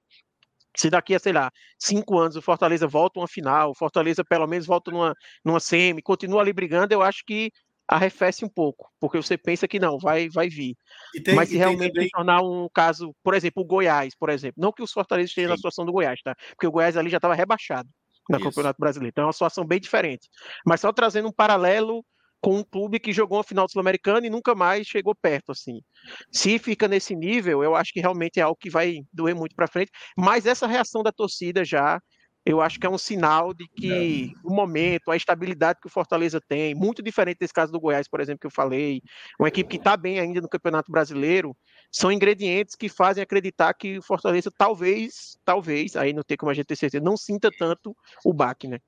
Se 0.75 0.89
daqui 0.89 1.15
a, 1.15 1.19
sei 1.19 1.31
lá, 1.31 1.49
cinco 1.79 2.19
anos 2.19 2.35
o 2.35 2.41
Fortaleza 2.41 2.87
volta 2.87 3.21
uma 3.21 3.27
final, 3.27 3.71
o 3.71 3.75
Fortaleza 3.75 4.23
pelo 4.25 4.45
menos 4.45 4.65
volta 4.65 4.91
numa, 4.91 5.15
numa 5.45 5.61
semi, 5.61 6.01
continua 6.01 6.41
ali 6.41 6.51
brigando, 6.51 6.93
eu 6.93 7.01
acho 7.01 7.23
que 7.25 7.51
arrefece 7.87 8.45
um 8.45 8.49
pouco, 8.49 8.89
porque 8.99 9.17
você 9.17 9.37
pensa 9.37 9.67
que 9.67 9.79
não, 9.79 9.97
vai, 9.97 10.29
vai 10.29 10.49
vir. 10.49 10.75
Tem, 11.23 11.35
Mas 11.35 11.49
se 11.49 11.57
realmente 11.57 11.93
também... 11.93 12.09
tornar 12.09 12.41
um 12.41 12.67
caso, 12.73 13.13
por 13.23 13.33
exemplo, 13.33 13.63
o 13.63 13.65
Goiás, 13.65 14.15
por 14.15 14.29
exemplo, 14.29 14.55
não 14.61 14.71
que 14.71 14.81
os 14.81 14.91
Fortaleza 14.91 15.29
estejam 15.29 15.49
na 15.49 15.57
situação 15.57 15.85
do 15.85 15.91
Goiás, 15.91 16.21
tá? 16.21 16.35
Porque 16.49 16.67
o 16.67 16.71
Goiás 16.71 16.97
ali 16.97 17.09
já 17.09 17.17
estava 17.17 17.35
rebaixado 17.35 17.89
no. 18.29 18.39
Campeonato 18.39 18.79
Brasileiro, 18.79 19.11
então 19.11 19.23
é 19.23 19.27
uma 19.27 19.33
situação 19.33 19.65
bem 19.65 19.79
diferente. 19.79 20.29
Mas 20.65 20.81
só 20.81 20.91
trazendo 20.93 21.27
um 21.27 21.31
paralelo 21.31 22.03
com 22.41 22.57
um 22.57 22.63
clube 22.63 22.99
que 22.99 23.13
jogou 23.13 23.39
a 23.39 23.43
final 23.43 23.69
sul-americana 23.69 24.27
e 24.27 24.29
nunca 24.29 24.53
mais 24.53 24.85
chegou 24.85 25.15
perto, 25.15 25.53
assim. 25.53 25.81
Se 26.29 26.59
fica 26.59 26.89
nesse 26.89 27.15
nível, 27.15 27.63
eu 27.63 27.73
acho 27.73 27.93
que 27.93 28.01
realmente 28.01 28.37
é 28.39 28.43
algo 28.43 28.57
que 28.59 28.69
vai 28.69 28.99
doer 29.13 29.33
muito 29.33 29.55
para 29.55 29.67
frente, 29.67 29.91
mas 30.17 30.45
essa 30.45 30.67
reação 30.67 31.01
da 31.01 31.11
torcida 31.11 31.63
já 31.63 32.01
eu 32.45 32.59
acho 32.59 32.79
que 32.79 32.85
é 32.85 32.89
um 32.89 32.97
sinal 32.97 33.53
de 33.53 33.67
que 33.67 34.33
o 34.43 34.53
momento, 34.53 35.09
a 35.09 35.15
estabilidade 35.15 35.79
que 35.79 35.87
o 35.87 35.91
Fortaleza 35.91 36.41
tem, 36.41 36.75
muito 36.75 37.01
diferente 37.01 37.37
desse 37.39 37.53
caso 37.53 37.71
do 37.71 37.79
Goiás, 37.79 38.07
por 38.07 38.19
exemplo, 38.19 38.39
que 38.41 38.47
eu 38.47 38.51
falei, 38.51 39.01
uma 39.39 39.47
equipe 39.47 39.69
que 39.69 39.77
está 39.77 39.95
bem 39.95 40.19
ainda 40.19 40.41
no 40.41 40.49
Campeonato 40.49 40.91
Brasileiro, 40.91 41.55
são 41.89 42.11
ingredientes 42.11 42.75
que 42.75 42.89
fazem 42.89 43.23
acreditar 43.23 43.73
que 43.73 43.97
o 43.97 44.01
Fortaleza 44.01 44.51
talvez, 44.57 45.37
talvez, 45.45 45.95
aí 45.95 46.11
não 46.11 46.23
tem 46.23 46.35
como 46.35 46.49
a 46.49 46.53
gente 46.53 46.65
ter 46.65 46.75
certeza, 46.75 47.03
não 47.03 47.15
sinta 47.15 47.49
tanto 47.57 47.95
o 48.25 48.33
baque, 48.33 48.67
né? 48.67 48.79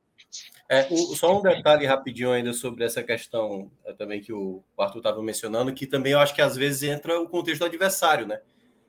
É, 0.67 0.87
o, 0.89 0.97
só 1.15 1.39
um 1.39 1.41
detalhe 1.41 1.85
rapidinho 1.85 2.31
ainda 2.31 2.51
sobre 2.51 2.83
essa 2.83 3.03
questão 3.03 3.71
é, 3.85 3.93
também 3.93 4.19
que 4.19 4.33
o 4.33 4.63
Arthur 4.77 4.97
estava 4.97 5.21
mencionando, 5.21 5.73
que 5.73 5.87
também 5.87 6.13
eu 6.13 6.19
acho 6.19 6.33
que 6.33 6.41
às 6.41 6.55
vezes 6.55 6.83
entra 6.83 7.21
o 7.21 7.29
contexto 7.29 7.59
do 7.59 7.65
adversário, 7.65 8.27
né? 8.27 8.41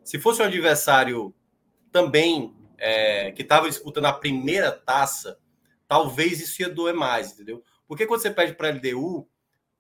Se 0.03 0.19
fosse 0.19 0.43
um 0.43 0.47
adversário 0.47 1.35
também 1.93 2.55
é, 2.79 3.33
que 3.33 3.43
estava 3.43 3.69
disputando 3.69 4.07
a 4.07 4.13
primeira 4.13 4.73
taça, 4.73 5.39
talvez 5.89 6.41
isso 6.41 6.63
ia 6.63 6.69
doer 6.69 6.95
mais, 6.95 7.33
entendeu? 7.33 7.63
Porque 7.87 8.07
quando 8.07 8.23
você 8.23 8.31
pede 8.31 8.55
para 8.55 8.71
LDU, 8.71 9.29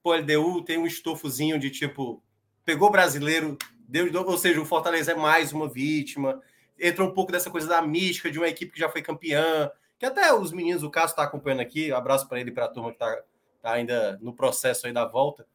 pô, 0.02 0.14
LDU 0.14 0.62
tem 0.64 0.78
um 0.78 0.86
estofozinho 0.86 1.58
de 1.58 1.70
tipo, 1.70 2.22
pegou 2.64 2.90
brasileiro, 2.90 3.56
deu, 3.88 4.10
ou 4.26 4.38
seja, 4.38 4.60
o 4.60 4.66
Fortaleza 4.66 5.12
é 5.12 5.14
mais 5.14 5.52
uma 5.52 5.68
vítima, 5.68 6.40
entra 6.78 7.04
um 7.04 7.12
pouco 7.12 7.32
dessa 7.32 7.50
coisa 7.50 7.66
da 7.66 7.82
mística 7.82 8.30
de 8.30 8.38
uma 8.38 8.48
equipe 8.48 8.72
que 8.72 8.80
já 8.80 8.88
foi 8.88 9.02
campeã, 9.02 9.70
que 9.98 10.06
até 10.06 10.32
os 10.32 10.52
meninos, 10.52 10.82
o 10.82 10.90
Cássio 10.90 11.12
está 11.12 11.22
acompanhando 11.22 11.60
aqui, 11.60 11.90
abraço 11.90 12.28
para 12.28 12.40
ele 12.40 12.50
e 12.50 12.52
para 12.52 12.66
a 12.66 12.68
turma 12.68 12.90
que 12.90 12.96
está 12.96 13.22
tá 13.62 13.72
ainda 13.72 14.18
no 14.20 14.34
processo 14.34 14.86
aí 14.86 14.92
da 14.92 15.04
volta. 15.06 15.46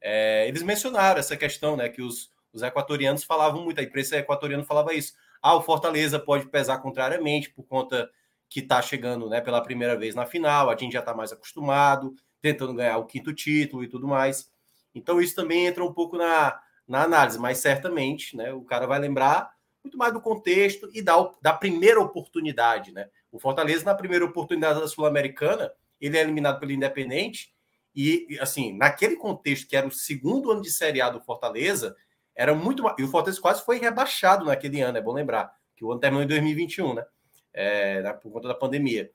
É, 0.00 0.46
eles 0.46 0.62
mencionaram 0.62 1.18
essa 1.18 1.36
questão, 1.36 1.76
né, 1.76 1.88
que 1.88 2.00
os, 2.00 2.30
os 2.52 2.62
equatorianos 2.62 3.24
falavam 3.24 3.64
muito, 3.64 3.80
a 3.80 3.82
imprensa 3.82 4.16
equatoriana 4.16 4.64
falava 4.64 4.94
isso. 4.94 5.14
Ah, 5.42 5.54
o 5.54 5.62
Fortaleza 5.62 6.18
pode 6.18 6.46
pesar 6.46 6.78
contrariamente 6.78 7.50
por 7.50 7.64
conta 7.64 8.10
que 8.48 8.60
está 8.60 8.80
chegando 8.80 9.28
né, 9.28 9.40
pela 9.40 9.62
primeira 9.62 9.96
vez 9.96 10.14
na 10.14 10.24
final, 10.24 10.70
a 10.70 10.76
gente 10.76 10.92
já 10.92 11.00
está 11.00 11.14
mais 11.14 11.32
acostumado, 11.32 12.14
tentando 12.40 12.74
ganhar 12.74 12.98
o 12.98 13.04
quinto 13.04 13.34
título 13.34 13.84
e 13.84 13.88
tudo 13.88 14.08
mais. 14.08 14.50
Então, 14.94 15.20
isso 15.20 15.34
também 15.34 15.66
entra 15.66 15.84
um 15.84 15.92
pouco 15.92 16.16
na, 16.16 16.58
na 16.86 17.02
análise, 17.02 17.38
mas 17.38 17.58
certamente 17.58 18.36
né, 18.36 18.52
o 18.52 18.62
cara 18.62 18.86
vai 18.86 18.98
lembrar 18.98 19.50
muito 19.84 19.98
mais 19.98 20.12
do 20.12 20.20
contexto 20.20 20.88
e 20.92 21.02
da, 21.02 21.14
da 21.40 21.52
primeira 21.52 22.00
oportunidade. 22.00 22.92
Né? 22.92 23.08
O 23.30 23.38
Fortaleza, 23.38 23.84
na 23.84 23.94
primeira 23.94 24.24
oportunidade 24.24 24.80
da 24.80 24.88
Sul-Americana, 24.88 25.70
ele 26.00 26.16
é 26.16 26.20
eliminado 26.20 26.58
pelo 26.58 26.72
Independente, 26.72 27.52
e 27.94 28.38
assim, 28.40 28.76
naquele 28.76 29.16
contexto 29.16 29.66
que 29.66 29.76
era 29.76 29.86
o 29.86 29.90
segundo 29.90 30.52
ano 30.52 30.62
de 30.62 30.70
Série 30.70 31.00
A 31.00 31.10
do 31.10 31.20
Fortaleza, 31.20 31.96
era 32.38 32.54
muito. 32.54 32.84
E 32.96 33.02
o 33.02 33.08
Fortaleza 33.08 33.40
quase 33.40 33.64
foi 33.64 33.78
rebaixado 33.78 34.44
naquele 34.44 34.80
ano, 34.80 34.96
é 34.96 35.02
bom 35.02 35.12
lembrar, 35.12 35.52
que 35.76 35.84
o 35.84 35.90
ano 35.90 36.00
terminou 36.00 36.22
em 36.22 36.28
2021, 36.28 36.94
né? 36.94 37.04
É, 37.52 38.00
por 38.12 38.30
conta 38.30 38.46
da 38.46 38.54
pandemia. 38.54 39.10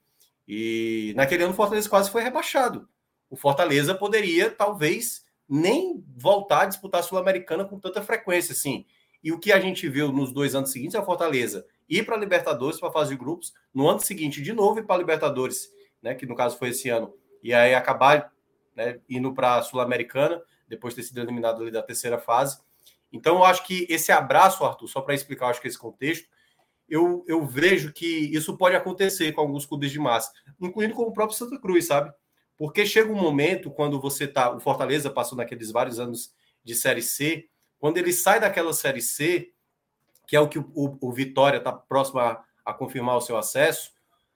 E 0.46 1.14
naquele 1.16 1.44
ano 1.44 1.54
o 1.54 1.56
Fortaleza 1.56 1.90
quase 1.90 2.12
foi 2.12 2.22
rebaixado. 2.22 2.90
O 3.30 3.38
Fortaleza 3.38 3.96
poderia, 3.96 4.52
talvez, 4.52 5.24
nem 5.48 6.04
voltar 6.18 6.64
a 6.64 6.66
disputar 6.66 7.00
a 7.00 7.04
Sul-Americana 7.04 7.64
com 7.64 7.80
tanta 7.80 8.02
frequência, 8.02 8.52
assim. 8.52 8.86
E 9.24 9.32
o 9.32 9.40
que 9.40 9.54
a 9.54 9.60
gente 9.60 9.88
viu 9.88 10.12
nos 10.12 10.34
dois 10.34 10.54
anos 10.54 10.74
seguintes 10.74 10.96
é 10.96 11.00
o 11.00 11.06
Fortaleza 11.06 11.66
ir 11.88 12.06
para 12.06 12.16
a 12.16 12.20
Libertadores, 12.20 12.78
para 12.78 12.92
fase 12.92 13.12
de 13.12 13.18
grupos, 13.18 13.54
no 13.74 13.88
ano 13.88 14.02
seguinte 14.02 14.42
de 14.42 14.52
novo 14.52 14.80
ir 14.80 14.84
para 14.84 14.96
a 14.96 15.00
Libertadores, 15.00 15.70
né, 16.02 16.14
que 16.14 16.26
no 16.26 16.36
caso 16.36 16.58
foi 16.58 16.70
esse 16.70 16.90
ano, 16.90 17.14
e 17.42 17.54
aí 17.54 17.74
acabar 17.74 18.34
né, 18.76 19.00
indo 19.10 19.34
para 19.34 19.56
a 19.56 19.62
Sul-Americana, 19.62 20.42
depois 20.68 20.94
de 20.94 21.02
ter 21.02 21.08
sido 21.08 21.22
eliminado 21.22 21.62
ali 21.62 21.72
da 21.72 21.82
terceira 21.82 22.18
fase. 22.18 22.60
Então, 23.14 23.36
eu 23.36 23.44
acho 23.44 23.64
que 23.66 23.86
esse 23.90 24.12
abraço, 24.12 24.66
Arthur, 24.66 24.88
só 24.88 25.00
para 25.00 25.14
explicar, 25.14 25.50
acho 25.50 25.62
que 25.62 25.68
esse 25.68 25.78
contexto, 25.78 26.28
eu, 26.90 27.24
eu 27.28 27.46
vejo 27.46 27.94
que 27.94 28.06
isso 28.06 28.58
pode 28.58 28.76
acontecer 28.76 29.32
com 29.32 29.42
alguns 29.42 29.68
clubes 29.68 29.92
de 29.92 30.00
massa, 30.00 30.32
incluindo 30.60 30.96
com 30.96 31.04
o 31.04 31.14
próprio 31.14 31.38
Santa 31.38 31.60
Cruz, 31.60 31.86
sabe? 31.86 32.12
Porque 32.58 32.86
chega 32.86 33.12
um 33.12 33.16
momento 33.16 33.70
quando 33.70 34.02
você 34.02 34.28
tá. 34.28 34.52
O 34.52 34.60
Fortaleza 34.60 35.12
passou 35.12 35.38
naqueles 35.38 35.72
vários 35.72 36.00
anos 36.00 36.34
de 36.64 36.74
Série 36.74 37.04
C, 37.04 37.48
quando 37.78 37.98
ele 37.98 38.12
sai 38.14 38.40
daquela 38.40 38.74
Série 38.74 39.02
C, 39.02 39.52
que 40.28 40.36
é 40.36 40.40
o 40.40 40.48
que 40.48 40.58
o, 40.58 40.72
o, 40.74 40.98
o 41.02 41.12
Vitória 41.12 41.58
está 41.58 41.72
próximo 41.72 42.20
a, 42.20 42.44
a, 42.66 42.74
confirmar 42.74 43.18
o 43.18 43.22
seu 43.22 43.38
acesso, 43.38 43.92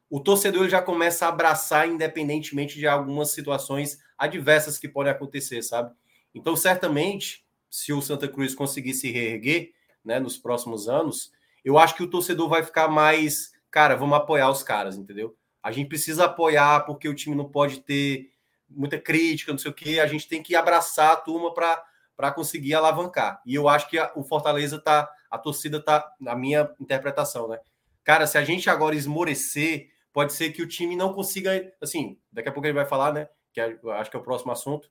o 0.09 0.19
torcedor 0.19 0.69
já 0.69 0.81
começa 0.81 1.25
a 1.25 1.29
abraçar, 1.29 1.87
independentemente 1.87 2.77
de 2.77 2.85
algumas 2.85 3.31
situações 3.31 3.97
adversas 4.17 4.77
que 4.77 4.87
podem 4.87 5.11
acontecer, 5.11 5.61
sabe? 5.63 5.95
Então, 6.35 6.55
certamente, 6.55 7.46
se 7.69 7.93
o 7.93 8.01
Santa 8.01 8.27
Cruz 8.27 8.55
conseguir 8.55 8.93
se 8.93 9.11
reerguer 9.11 9.73
né, 10.03 10.19
nos 10.19 10.37
próximos 10.37 10.87
anos, 10.87 11.31
eu 11.63 11.77
acho 11.77 11.95
que 11.95 12.03
o 12.03 12.09
torcedor 12.09 12.47
vai 12.47 12.63
ficar 12.63 12.87
mais, 12.87 13.51
cara, 13.69 13.95
vamos 13.95 14.17
apoiar 14.17 14.49
os 14.49 14.63
caras, 14.63 14.97
entendeu? 14.97 15.35
A 15.61 15.71
gente 15.71 15.89
precisa 15.89 16.25
apoiar 16.25 16.85
porque 16.85 17.09
o 17.09 17.15
time 17.15 17.35
não 17.35 17.49
pode 17.49 17.81
ter 17.81 18.31
muita 18.69 18.99
crítica, 18.99 19.51
não 19.51 19.59
sei 19.59 19.71
o 19.71 19.73
quê, 19.73 19.99
a 19.99 20.07
gente 20.07 20.27
tem 20.27 20.41
que 20.41 20.55
abraçar 20.55 21.11
a 21.11 21.15
turma 21.17 21.53
para 21.53 22.31
conseguir 22.31 22.73
alavancar. 22.73 23.41
E 23.45 23.55
eu 23.55 23.67
acho 23.67 23.89
que 23.89 23.97
a, 23.97 24.11
o 24.15 24.23
Fortaleza 24.23 24.79
tá, 24.79 25.09
a 25.29 25.37
torcida 25.37 25.81
tá, 25.81 26.09
na 26.19 26.35
minha 26.35 26.69
interpretação, 26.79 27.47
né? 27.47 27.59
Cara, 28.03 28.25
se 28.25 28.37
a 28.37 28.43
gente 28.43 28.69
agora 28.69 28.95
esmorecer, 28.95 29.89
pode 30.13 30.31
ser 30.33 30.51
que 30.51 30.61
o 30.61 30.67
time 30.67 30.95
não 30.95 31.13
consiga, 31.13 31.73
assim, 31.81 32.17
daqui 32.31 32.47
a 32.47 32.51
pouco 32.51 32.65
ele 32.65 32.73
vai 32.73 32.85
falar, 32.85 33.11
né? 33.11 33.27
Que 33.51 33.59
é, 33.59 33.77
acho 33.99 34.09
que 34.09 34.15
é 34.15 34.19
o 34.19 34.23
próximo 34.23 34.51
assunto 34.51 34.89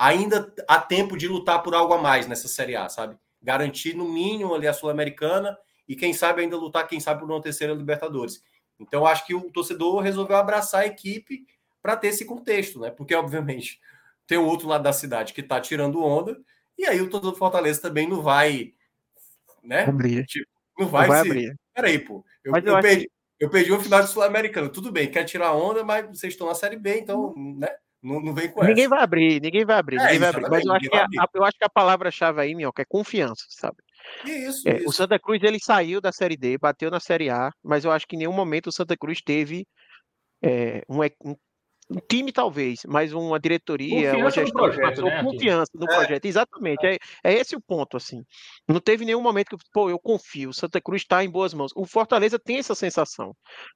ainda 0.00 0.50
há 0.66 0.78
tempo 0.78 1.14
de 1.14 1.28
lutar 1.28 1.62
por 1.62 1.74
algo 1.74 1.92
a 1.92 1.98
mais 1.98 2.26
nessa 2.26 2.48
Série 2.48 2.74
A, 2.74 2.88
sabe? 2.88 3.18
Garantir 3.42 3.94
no 3.94 4.10
mínimo 4.10 4.54
ali 4.54 4.66
a 4.66 4.72
Sul-Americana 4.72 5.58
e 5.86 5.94
quem 5.94 6.14
sabe 6.14 6.40
ainda 6.40 6.56
lutar, 6.56 6.88
quem 6.88 6.98
sabe, 6.98 7.20
por 7.20 7.30
uma 7.30 7.42
terceira 7.42 7.74
Libertadores. 7.74 8.42
Então, 8.78 9.04
acho 9.04 9.26
que 9.26 9.34
o 9.34 9.50
torcedor 9.50 10.00
resolveu 10.00 10.36
abraçar 10.36 10.82
a 10.82 10.86
equipe 10.86 11.46
para 11.82 11.98
ter 11.98 12.08
esse 12.08 12.24
contexto, 12.24 12.80
né? 12.80 12.90
Porque, 12.90 13.14
obviamente, 13.14 13.78
tem 14.26 14.38
o 14.38 14.46
outro 14.46 14.68
lado 14.68 14.82
da 14.82 14.92
cidade 14.92 15.34
que 15.34 15.42
está 15.42 15.60
tirando 15.60 16.02
onda, 16.02 16.40
e 16.78 16.86
aí 16.86 16.98
o 17.02 17.10
torcedor 17.10 17.32
do 17.32 17.38
Fortaleza 17.38 17.82
também 17.82 18.08
não 18.08 18.22
vai, 18.22 18.72
né? 19.62 19.84
Tipo, 20.24 20.48
não 20.78 20.88
vai, 20.88 21.06
não 21.06 21.14
vai 21.14 21.22
se... 21.22 21.28
abrir. 21.28 21.56
Peraí, 21.74 21.98
pô. 21.98 22.24
Eu, 22.42 22.54
eu, 22.56 22.62
eu 22.62 22.80
perdi, 22.80 23.04
que... 23.04 23.10
eu 23.38 23.50
perdi 23.50 23.72
o 23.72 23.80
final 23.80 24.00
do 24.00 24.08
Sul-Americano. 24.08 24.70
Tudo 24.70 24.90
bem, 24.90 25.10
quer 25.10 25.24
tirar 25.24 25.52
onda, 25.52 25.84
mas 25.84 26.06
vocês 26.06 26.32
estão 26.32 26.46
na 26.46 26.54
Série 26.54 26.76
B, 26.76 27.00
então, 27.00 27.34
né? 27.36 27.68
Não, 28.02 28.20
não 28.20 28.34
vem 28.34 28.50
com 28.50 28.64
ninguém 28.64 28.84
essa. 28.84 28.94
vai 28.94 29.02
abrir, 29.02 29.40
ninguém 29.42 29.64
vai 29.64 29.76
abrir, 29.76 29.96
é, 29.96 30.04
ninguém 30.04 30.18
vai 30.18 30.28
abrir. 30.30 30.48
Mas 30.48 30.64
eu 30.64 30.72
acho, 30.72 30.88
que 30.88 30.96
a, 30.96 31.28
eu 31.34 31.44
acho 31.44 31.58
que 31.58 31.64
a 31.64 31.68
palavra-chave 31.68 32.40
aí, 32.40 32.54
Minhoca, 32.54 32.82
é 32.82 32.86
confiança, 32.86 33.44
sabe? 33.50 33.76
Isso, 34.24 34.68
é, 34.68 34.76
isso. 34.78 34.88
O 34.88 34.92
Santa 34.92 35.18
Cruz 35.18 35.42
ele 35.42 35.58
saiu 35.60 36.00
da 36.00 36.10
Série 36.10 36.36
D, 36.36 36.56
bateu 36.56 36.90
na 36.90 37.00
Série 37.00 37.28
A, 37.28 37.50
mas 37.62 37.84
eu 37.84 37.92
acho 37.92 38.06
que 38.06 38.16
em 38.16 38.20
nenhum 38.20 38.32
momento 38.32 38.68
o 38.68 38.72
Santa 38.72 38.96
Cruz 38.96 39.20
teve 39.20 39.66
é, 40.42 40.82
um, 40.88 41.02
um, 41.24 41.36
um 41.90 41.98
time 42.08 42.32
talvez, 42.32 42.80
mas 42.86 43.12
uma 43.12 43.38
diretoria, 43.38 44.12
confiança 44.12 44.16
uma 44.16 44.30
gestão 44.30 44.44
no 44.44 44.72
projeto, 44.72 45.02
né, 45.02 45.22
confiança 45.22 45.70
no 45.74 45.84
é. 45.84 45.96
projeto, 45.96 46.24
exatamente. 46.24 46.86
É, 46.86 46.98
é 47.24 47.32
esse 47.34 47.56
o 47.56 47.60
ponto, 47.60 47.96
assim. 47.96 48.22
Não 48.68 48.80
teve 48.80 49.04
nenhum 49.04 49.20
momento 49.20 49.56
que, 49.56 49.64
pô, 49.72 49.90
eu 49.90 49.98
confio, 49.98 50.52
Santa 50.52 50.80
Cruz 50.80 51.02
está 51.02 51.24
em 51.24 51.30
boas 51.30 51.52
mãos. 51.52 51.72
O 51.74 51.84
Fortaleza 51.84 52.38
tem 52.38 52.58
essa 52.58 52.74
sensação. 52.74 53.34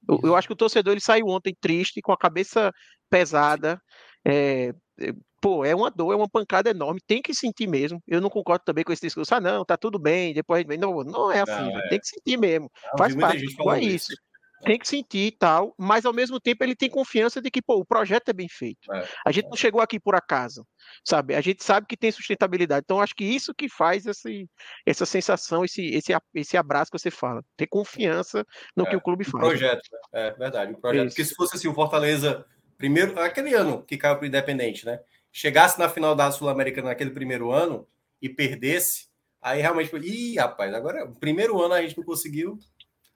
Eu, 0.09 0.21
eu, 0.25 0.37
acho 0.37 0.47
que 0.47 0.55
o 0.55 0.57
torcedor 0.57 0.93
ele 0.93 1.01
saiu 1.01 1.27
ontem 1.27 1.55
triste, 1.61 2.01
com 2.01 2.13
a 2.13 2.17
cabeça 2.17 2.73
pesada. 3.11 3.81
É, 4.25 4.73
pô, 5.41 5.65
é 5.65 5.75
uma 5.75 5.91
dor, 5.91 6.13
é 6.13 6.17
uma 6.17 6.29
pancada 6.29 6.71
enorme, 6.71 7.01
tem 7.07 7.21
que 7.21 7.35
sentir 7.35 7.67
mesmo. 7.67 8.03
Eu 8.07 8.21
não 8.21 8.31
concordo 8.31 8.65
também 8.65 8.85
com 8.85 8.93
esse 8.93 9.03
discurso, 9.03 9.35
ah, 9.35 9.41
não, 9.41 9.65
tá 9.65 9.77
tudo 9.77 9.99
bem, 9.99 10.33
depois. 10.33 10.65
Não, 10.79 11.03
não 11.05 11.31
é 11.31 11.41
assim, 11.41 11.71
não, 11.71 11.79
é. 11.79 11.89
tem 11.89 12.01
que 12.01 12.09
sentir 12.09 12.37
mesmo. 12.37 12.71
Não, 12.85 12.99
Faz 12.99 13.15
parte, 13.15 13.45
é 13.45 13.81
isso. 13.81 14.13
isso 14.13 14.15
tem 14.65 14.79
que 14.79 14.89
sentir 14.89 15.27
e 15.27 15.31
tal, 15.31 15.75
mas 15.79 16.05
ao 16.05 16.13
mesmo 16.13 16.41
tempo 16.41 16.65
ele 16.65 16.75
tem 16.75 16.89
confiança 16.89 17.41
de 17.41 17.51
que, 17.51 17.63
pô, 17.63 17.77
o 17.77 17.85
projeto 17.85 18.31
é 18.31 18.33
bem 18.33 18.49
feito. 18.49 18.93
É, 18.93 19.07
a 19.25 19.31
gente 19.31 19.49
não 19.49 19.57
chegou 19.57 19.81
aqui 19.81 20.01
por 20.01 20.15
acaso, 20.15 20.67
sabe? 21.05 21.35
A 21.35 21.41
gente 21.41 21.63
sabe 21.63 21.87
que 21.87 21.97
tem 21.97 22.11
sustentabilidade. 22.11 22.83
Então, 22.85 23.01
acho 23.01 23.15
que 23.15 23.25
isso 23.25 23.55
que 23.55 23.69
faz 23.69 24.07
esse, 24.07 24.49
essa 24.87 25.07
sensação, 25.07 25.65
esse, 25.65 25.85
esse, 25.87 26.13
esse 26.35 26.57
abraço 26.57 26.91
que 26.91 26.99
você 26.99 27.11
fala. 27.11 27.43
Ter 27.57 27.67
confiança 27.67 28.45
no 28.75 28.87
é, 28.87 28.91
que 28.91 28.97
o 28.97 29.01
clube 29.01 29.25
faz. 29.25 29.45
O 29.45 29.49
projeto, 29.49 29.83
né? 29.93 30.29
é 30.29 30.31
verdade. 30.33 30.73
O 30.73 30.81
projeto. 30.81 31.07
Isso. 31.07 31.17
Porque 31.17 31.29
se 31.29 31.35
fosse 31.35 31.57
assim, 31.57 31.69
o 31.69 31.75
Fortaleza, 31.75 32.45
primeiro, 32.77 33.19
aquele 33.21 33.55
ano 33.55 33.83
que 33.83 33.97
caiu 33.97 34.17
para 34.17 34.25
o 34.25 34.27
Independente, 34.27 34.87
né? 34.87 35.01
Chegasse 35.33 35.79
na 35.79 35.89
final 35.89 36.15
da 36.15 36.31
Sul-Americana 36.31 36.89
naquele 36.89 37.11
primeiro 37.11 37.51
ano 37.51 37.87
e 38.21 38.29
perdesse, 38.29 39.09
aí 39.43 39.61
realmente, 39.61 39.95
ih, 39.97 40.37
rapaz, 40.37 40.73
agora, 40.73 41.05
o 41.05 41.15
primeiro 41.15 41.61
ano 41.61 41.75
a 41.75 41.83
gente 41.83 41.97
não 41.97 42.05
conseguiu, 42.05 42.59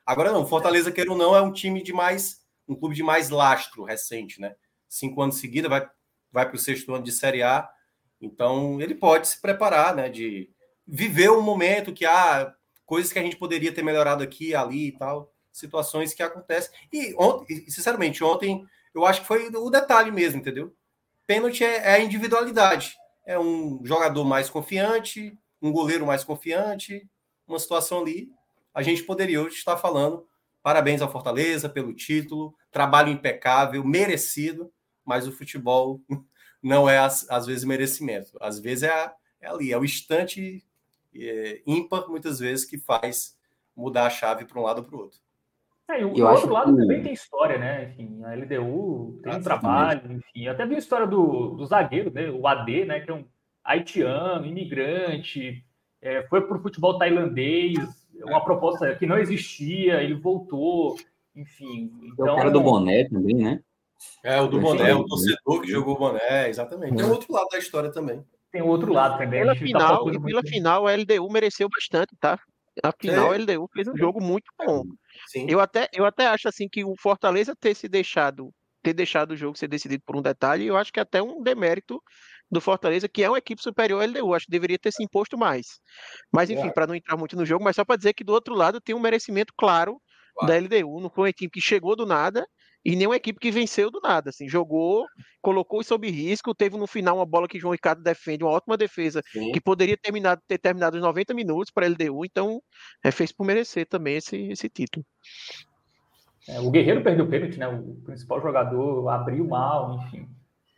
Agora 0.09 0.33
não, 0.33 0.47
Fortaleza, 0.47 0.91
queira 0.91 1.11
ou 1.11 1.19
não, 1.19 1.37
é 1.37 1.43
um 1.43 1.53
time 1.53 1.83
de 1.83 1.93
mais, 1.93 2.43
um 2.67 2.75
clube 2.75 2.95
de 2.95 3.03
mais 3.03 3.29
lastro 3.29 3.85
recente, 3.85 4.41
né? 4.41 4.57
Cinco 4.89 5.21
anos 5.21 5.37
seguida, 5.37 5.69
vai, 5.69 5.87
vai 6.33 6.47
para 6.47 6.57
o 6.57 6.59
sexto 6.59 6.95
ano 6.95 7.05
de 7.05 7.13
Série 7.13 7.43
A. 7.43 7.69
Então, 8.19 8.81
ele 8.81 8.95
pode 8.95 9.29
se 9.29 9.39
preparar, 9.39 9.95
né? 9.95 10.09
De 10.09 10.49
viver 10.87 11.31
um 11.31 11.43
momento 11.43 11.93
que 11.93 12.07
há 12.07 12.41
ah, 12.41 12.55
coisas 12.87 13.13
que 13.13 13.19
a 13.19 13.23
gente 13.23 13.37
poderia 13.37 13.71
ter 13.71 13.83
melhorado 13.83 14.25
aqui, 14.25 14.55
ali 14.55 14.87
e 14.87 14.93
tal, 14.93 15.31
situações 15.53 16.15
que 16.15 16.23
acontecem. 16.23 16.73
E 16.91 17.15
ontem, 17.19 17.69
sinceramente, 17.69 18.25
ontem 18.25 18.67
eu 18.95 19.05
acho 19.05 19.23
que 19.23 19.27
foi 19.27 19.49
o 19.49 19.71
detalhe 19.71 20.11
mesmo, 20.11 20.41
entendeu? 20.41 20.75
Pênalti 21.27 21.65
é, 21.65 21.77
é 21.77 21.93
a 21.95 22.01
individualidade. 22.01 22.95
É 23.27 23.39
um 23.39 23.85
jogador 23.85 24.25
mais 24.25 24.49
confiante, 24.49 25.39
um 25.61 25.71
goleiro 25.71 26.07
mais 26.07 26.25
confiante, 26.25 27.07
uma 27.47 27.59
situação 27.59 28.01
ali 28.01 28.31
a 28.79 28.83
gente 28.83 29.03
poderia 29.03 29.43
hoje 29.43 29.57
estar 29.57 29.77
falando 29.77 30.25
parabéns 30.63 31.03
ao 31.03 31.11
Fortaleza 31.11 31.69
pelo 31.69 31.93
título, 31.93 32.55
trabalho 32.71 33.11
impecável, 33.11 33.85
merecido, 33.85 34.73
mas 35.05 35.27
o 35.27 35.33
futebol 35.33 36.01
não 36.63 36.89
é, 36.89 36.99
às, 36.99 37.45
vezes, 37.45 37.65
merecimento. 37.65 38.37
Às 38.41 38.61
vezes 38.61 38.85
é, 38.85 39.13
é 39.41 39.49
ali, 39.49 39.73
é 39.73 39.79
o 39.79 39.85
instante 39.85 40.65
é, 41.13 41.61
ímpar, 41.67 42.09
muitas 42.09 42.39
vezes, 42.39 42.65
que 42.65 42.79
faz 42.79 43.37
mudar 43.75 44.07
a 44.07 44.11
chave 44.11 44.45
para 44.45 44.61
um 44.61 44.63
lado 44.63 44.79
ou 44.79 44.85
para 44.85 44.97
o 44.97 45.01
outro. 45.01 45.19
É, 45.91 46.01
e 46.03 46.05
o, 46.05 46.29
outro 46.29 46.53
lado 46.53 46.75
que... 46.75 46.81
também 46.81 47.03
tem 47.03 47.13
história, 47.13 47.59
né? 47.59 47.91
Enfim, 47.91 48.23
a 48.25 48.35
LDU 48.35 49.21
tem 49.23 49.35
um 49.35 49.43
trabalho, 49.43 50.13
enfim. 50.13 50.47
Até 50.49 50.67
vi 50.67 50.75
a 50.75 50.79
história 50.79 51.07
do, 51.07 51.57
do 51.57 51.65
zagueiro, 51.65 52.13
né? 52.13 52.29
O 52.31 52.47
AD, 52.47 52.85
né? 52.85 53.01
Que 53.01 53.11
é 53.11 53.15
um 53.15 53.25
haitiano, 53.65 54.47
imigrante, 54.47 55.65
é, 56.01 56.23
foi 56.29 56.41
para 56.47 56.57
o 56.57 56.63
futebol 56.63 56.99
tailandês, 56.99 57.79
uma 58.25 58.43
proposta 58.43 58.95
que 58.95 59.07
não 59.07 59.19
existia, 59.19 60.03
ele 60.03 60.15
voltou, 60.15 60.97
enfim. 61.35 61.93
Então... 62.13 62.35
O 62.35 62.37
cara 62.37 62.51
do 62.51 62.61
boné 62.61 63.09
também, 63.09 63.35
né? 63.35 63.61
É, 64.25 64.41
o 64.41 64.47
do 64.47 64.61
boné, 64.61 64.95
o 64.95 65.05
torcedor 65.05 65.61
que 65.61 65.71
jogou 65.71 65.97
o 65.97 65.99
boné, 65.99 66.49
exatamente. 66.49 66.97
Tem 66.97 67.05
outro 67.05 67.33
lado 67.33 67.49
da 67.51 67.59
história 67.59 67.91
também. 67.91 68.25
Tem 68.51 68.63
outro 68.63 68.93
lado 68.93 69.19
também. 69.19 69.41
Pela 69.41 69.55
final, 69.55 70.05
tá 70.05 70.21
pela 70.21 70.43
final, 70.43 70.87
a 70.87 70.95
LDU 70.95 71.31
mereceu 71.31 71.69
bastante, 71.69 72.15
tá? 72.19 72.39
A 72.83 72.93
final, 72.93 73.33
é. 73.33 73.37
a 73.37 73.39
LDU 73.39 73.69
fez 73.73 73.89
um 73.89 73.97
jogo 73.97 74.23
muito 74.23 74.51
bom. 74.57 74.85
Sim. 75.27 75.47
Eu, 75.49 75.61
até, 75.61 75.89
eu 75.93 76.05
até 76.05 76.27
acho 76.27 76.49
assim 76.49 76.69
que 76.69 76.85
o 76.85 76.95
Fortaleza 76.99 77.55
ter 77.57 77.75
se 77.75 77.89
deixado 77.89 78.53
ter 78.83 78.95
deixado 78.95 79.33
o 79.33 79.37
jogo 79.37 79.59
ser 79.59 79.69
decidido 79.69 80.03
por 80.07 80.17
um 80.17 80.23
detalhe, 80.23 80.67
eu 80.67 80.77
acho 80.77 80.93
que 80.93 81.01
é 81.01 81.03
até 81.03 81.23
um 81.23 81.43
demérito 81.43 82.01
do 82.51 82.61
Fortaleza, 82.61 83.09
que 83.09 83.23
é 83.23 83.29
uma 83.29 83.39
equipe 83.39 83.63
superior 83.63 84.01
ao 84.01 84.09
LDU. 84.09 84.35
Acho 84.35 84.47
que 84.47 84.53
deveria 84.53 84.79
ter 84.79 84.93
se 84.93 85.03
imposto 85.03 85.37
mais. 85.37 85.67
Mas, 86.33 86.49
enfim, 86.49 86.69
é. 86.69 86.73
para 86.73 86.87
não 86.87 86.95
entrar 86.95 87.17
muito 87.17 87.37
no 87.37 87.45
jogo, 87.45 87.63
mas 87.63 87.77
só 87.77 87.85
para 87.85 87.97
dizer 87.97 88.15
que 88.15 88.25
do 88.25 88.33
outro 88.33 88.55
lado 88.55 88.81
tem 88.81 88.95
um 88.95 89.01
merecimento 89.01 89.53
claro 89.57 90.01
da 90.47 90.57
LDU. 90.57 91.01
Não 91.01 91.11
foi 91.11 91.25
uma 91.25 91.31
equipe 91.31 91.51
que 91.51 91.61
chegou 91.61 91.97
do 91.97 92.07
nada 92.07 92.47
e 92.85 92.97
nem 92.97 93.07
uma 93.07 93.17
equipe 93.17 93.39
que 93.39 93.51
venceu 93.51 93.91
do 93.91 94.01
nada. 94.01 94.31
Assim, 94.31 94.49
jogou, 94.49 95.07
colocou 95.43 95.83
sob 95.83 96.11
risco, 96.11 96.55
teve 96.55 96.77
no 96.77 96.87
final 96.87 97.17
uma 97.17 97.27
bola 97.27 97.49
que 97.49 97.59
João 97.59 97.73
Ricardo 97.73 98.03
defende, 98.03 98.45
uma 98.45 98.53
ótima 98.53 98.77
defesa, 98.77 99.23
Sim. 99.33 99.53
que 99.53 99.61
poderia 99.61 99.97
terminado, 99.97 100.41
ter 100.47 100.59
terminado 100.59 100.97
os 100.97 101.03
90 101.03 101.35
minutos 101.35 101.71
para 101.71 101.87
a 101.87 101.89
LDU. 101.89 102.25
Então, 102.25 102.63
é, 103.05 103.11
fez 103.11 103.33
por 103.33 103.45
merecer 103.45 103.87
também 103.87 104.17
esse, 104.17 104.37
esse 104.49 104.69
título. 104.69 105.05
É, 106.49 106.61
o 106.61 106.71
Guerreiro 106.71 107.03
perdeu 107.03 107.27
o 107.27 107.29
pênalti, 107.29 107.59
né? 107.59 107.69
O 107.69 107.97
principal 108.05 108.41
jogador 108.41 109.09
abriu 109.09 109.47
mal, 109.47 109.97
enfim. 109.97 110.27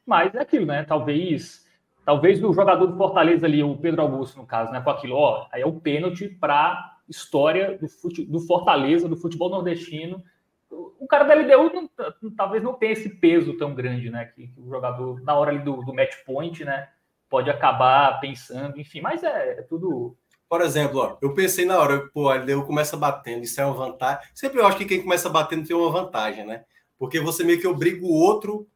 Mas 0.04 0.34
é 0.34 0.40
aquilo, 0.40 0.66
né? 0.66 0.82
Talvez, 0.82 1.64
talvez 2.04 2.42
o 2.42 2.52
jogador 2.52 2.88
do 2.88 2.96
Fortaleza 2.96 3.46
ali, 3.46 3.62
o 3.62 3.76
Pedro 3.76 4.02
Augusto, 4.02 4.38
no 4.38 4.46
caso, 4.46 4.72
né? 4.72 4.80
Com 4.80 4.90
aquilo, 4.90 5.14
ó, 5.14 5.46
aí 5.52 5.62
é 5.62 5.66
o 5.66 5.80
pênalti 5.80 6.28
para 6.28 6.98
história 7.08 7.78
do, 7.78 7.88
fute, 7.88 8.24
do 8.24 8.40
Fortaleza, 8.40 9.08
do 9.08 9.16
futebol 9.16 9.48
nordestino. 9.48 10.22
O 10.70 11.06
cara 11.08 11.24
da 11.24 11.34
LDU 11.34 11.72
não, 11.72 11.90
talvez 12.36 12.62
não 12.62 12.74
tenha 12.74 12.92
esse 12.92 13.08
peso 13.08 13.56
tão 13.56 13.74
grande, 13.74 14.10
né? 14.10 14.26
Que, 14.26 14.48
que 14.48 14.60
o 14.60 14.68
jogador, 14.68 15.20
na 15.22 15.34
hora 15.34 15.50
ali 15.50 15.60
do, 15.60 15.76
do 15.82 15.94
match 15.94 16.14
point, 16.24 16.64
né? 16.64 16.88
Pode 17.28 17.50
acabar 17.50 18.20
pensando, 18.20 18.78
enfim, 18.78 19.00
mas 19.00 19.22
é, 19.22 19.60
é 19.60 19.62
tudo 19.62 20.16
por 20.48 20.62
exemplo, 20.62 20.98
ó, 20.98 21.16
eu 21.22 21.32
pensei 21.32 21.64
na 21.64 21.78
hora, 21.78 22.08
pô, 22.08 22.28
a 22.28 22.34
LDU 22.34 22.66
começa 22.66 22.96
batendo, 22.96 23.44
isso 23.44 23.60
é 23.60 23.64
uma 23.64 23.72
vantagem. 23.72 24.28
Sempre 24.34 24.58
eu 24.58 24.66
acho 24.66 24.76
que 24.76 24.84
quem 24.84 25.00
começa 25.00 25.28
batendo 25.28 25.64
tem 25.64 25.76
uma 25.76 25.92
vantagem, 25.92 26.44
né? 26.44 26.64
Porque 26.98 27.20
você 27.20 27.44
meio 27.44 27.60
que 27.60 27.68
obriga 27.68 28.04
o 28.04 28.10
outro 28.10 28.68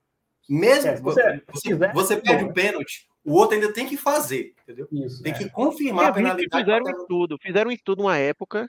mesmo 0.49 0.91
é, 0.91 0.97
você, 1.01 1.43
você, 1.53 1.69
quiser, 1.69 1.93
você 1.93 2.17
perde 2.17 2.45
o 2.45 2.53
pênalti, 2.53 3.09
o 3.25 3.33
outro 3.33 3.57
ainda 3.57 3.73
tem 3.73 3.87
que 3.87 3.97
fazer, 3.97 4.55
entendeu? 4.63 4.87
Isso, 4.93 5.23
tem 5.23 5.33
é. 5.33 5.37
que 5.37 5.51
confirmar 5.51 6.07
a 6.07 6.13
penalidade. 6.13 6.65
Fizeram 6.65 6.85
um 6.85 6.91
estudo, 6.91 7.39
fizeram 7.41 7.71
um 7.71 7.73
estudo 7.73 8.03
uma 8.03 8.19
época, 8.19 8.69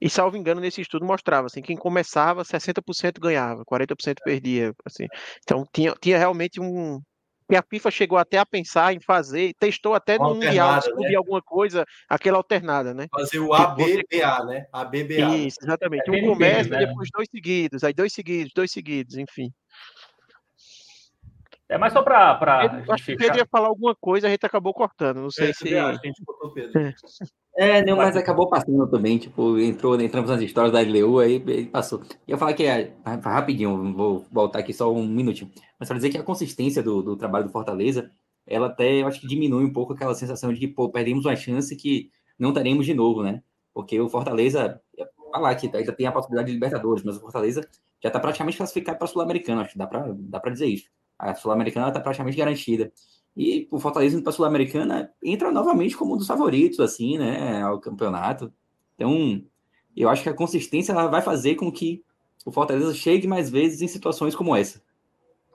e 0.00 0.08
salvo 0.08 0.36
engano, 0.36 0.60
nesse 0.60 0.80
estudo 0.80 1.04
mostrava 1.04 1.46
assim, 1.46 1.60
quem 1.60 1.76
começava, 1.76 2.44
60% 2.44 3.18
ganhava, 3.20 3.64
40% 3.64 4.16
perdia. 4.24 4.72
Assim. 4.84 5.06
Então 5.42 5.64
tinha, 5.72 5.94
tinha 6.00 6.16
realmente 6.16 6.60
um. 6.60 7.00
que 7.48 7.56
a 7.56 7.62
FIFA 7.62 7.90
chegou 7.90 8.18
até 8.18 8.38
a 8.38 8.46
pensar 8.46 8.94
em 8.94 9.00
fazer, 9.00 9.52
testou 9.58 9.94
até 9.94 10.16
no 10.16 10.34
Mundial, 10.34 10.80
né? 10.98 11.14
alguma 11.16 11.42
coisa, 11.42 11.84
aquela 12.08 12.36
alternada, 12.36 12.94
né? 12.94 13.06
Fazer 13.10 13.40
o 13.40 13.52
ABBA, 13.52 14.44
né? 14.46 14.66
ABBA. 14.72 15.36
Isso, 15.36 15.58
exatamente. 15.62 16.08
É 16.08 16.12
um 16.12 16.28
começa, 16.28 16.70
né? 16.70 16.86
depois 16.86 17.08
dois 17.12 17.28
seguidos, 17.28 17.82
aí 17.82 17.92
dois 17.92 18.12
seguidos, 18.12 18.52
dois 18.54 18.70
seguidos, 18.70 19.16
enfim. 19.16 19.50
É 21.68 21.76
mais 21.76 21.92
só 21.92 22.02
para. 22.02 22.38
Acho 22.90 23.04
que 23.04 23.24
ele 23.24 23.36
ia 23.36 23.46
falar 23.46 23.68
alguma 23.68 23.94
coisa, 23.94 24.26
a 24.26 24.30
gente 24.30 24.46
acabou 24.46 24.72
cortando. 24.72 25.18
Não 25.18 25.30
sei 25.30 25.50
é, 25.50 25.52
se. 25.52 25.76
A 25.76 25.92
gente 25.92 26.22
botou 26.24 26.50
Pedro. 26.52 26.80
É. 26.80 26.94
é, 27.56 27.84
não, 27.84 27.96
mas 27.96 28.16
acabou 28.16 28.48
passando 28.48 28.88
também. 28.90 29.18
Tipo, 29.18 29.58
entrou, 29.58 30.00
entramos 30.00 30.30
nas 30.30 30.40
histórias 30.40 30.72
da 30.72 30.80
LEU, 30.80 31.18
aí 31.18 31.66
passou. 31.66 32.02
Ia 32.26 32.38
falar 32.38 32.54
que 32.54 32.64
é. 32.64 32.94
Rapidinho, 33.22 33.92
vou 33.92 34.26
voltar 34.32 34.60
aqui 34.60 34.72
só 34.72 34.90
um 34.90 35.06
minutinho. 35.06 35.50
Mas 35.78 35.88
para 35.88 35.98
dizer 35.98 36.08
que 36.08 36.18
a 36.18 36.22
consistência 36.22 36.82
do, 36.82 37.02
do 37.02 37.16
trabalho 37.16 37.44
do 37.44 37.52
Fortaleza, 37.52 38.10
ela 38.46 38.68
até, 38.68 39.02
eu 39.02 39.06
acho 39.06 39.20
que 39.20 39.26
diminui 39.26 39.64
um 39.64 39.72
pouco 39.72 39.92
aquela 39.92 40.14
sensação 40.14 40.52
de 40.52 40.60
que, 40.60 40.68
pô, 40.68 40.88
perdemos 40.88 41.26
uma 41.26 41.36
chance 41.36 41.76
que 41.76 42.10
não 42.38 42.52
teremos 42.52 42.86
de 42.86 42.94
novo, 42.94 43.22
né? 43.22 43.42
Porque 43.74 44.00
o 44.00 44.08
Fortaleza, 44.08 44.80
falar 45.30 45.54
que 45.54 45.70
ainda 45.72 45.92
tem 45.92 46.06
a 46.06 46.12
possibilidade 46.12 46.48
de 46.48 46.54
Libertadores, 46.54 47.04
mas 47.04 47.16
o 47.16 47.20
Fortaleza 47.20 47.60
já 48.02 48.08
está 48.08 48.18
praticamente 48.18 48.56
classificado 48.56 48.98
para 48.98 49.04
a 49.04 49.08
Sul-Americana, 49.08 49.62
acho 49.62 49.72
que 49.72 49.78
dá 49.78 49.86
para 49.86 50.14
dá 50.16 50.38
dizer 50.50 50.66
isso. 50.66 50.88
A 51.18 51.34
Sul-Americana 51.34 51.88
está 51.88 52.00
praticamente 52.00 52.36
garantida. 52.36 52.92
E 53.36 53.68
o 53.70 53.78
Fortaleza 53.78 54.16
indo 54.16 54.22
para 54.22 54.30
a 54.30 54.34
Sul-Americana 54.34 55.12
entra 55.22 55.52
novamente 55.52 55.96
como 55.96 56.14
um 56.14 56.16
dos 56.16 56.26
favoritos, 56.26 56.80
assim, 56.80 57.18
né, 57.18 57.62
ao 57.62 57.80
campeonato. 57.80 58.52
Então, 58.94 59.44
eu 59.96 60.08
acho 60.08 60.22
que 60.22 60.28
a 60.28 60.34
consistência 60.34 60.92
ela 60.92 61.06
vai 61.06 61.22
fazer 61.22 61.54
com 61.54 61.70
que 61.70 62.04
o 62.44 62.50
Fortaleza 62.50 62.94
chegue 62.94 63.26
mais 63.26 63.50
vezes 63.50 63.80
em 63.82 63.88
situações 63.88 64.34
como 64.34 64.56
essa. 64.56 64.82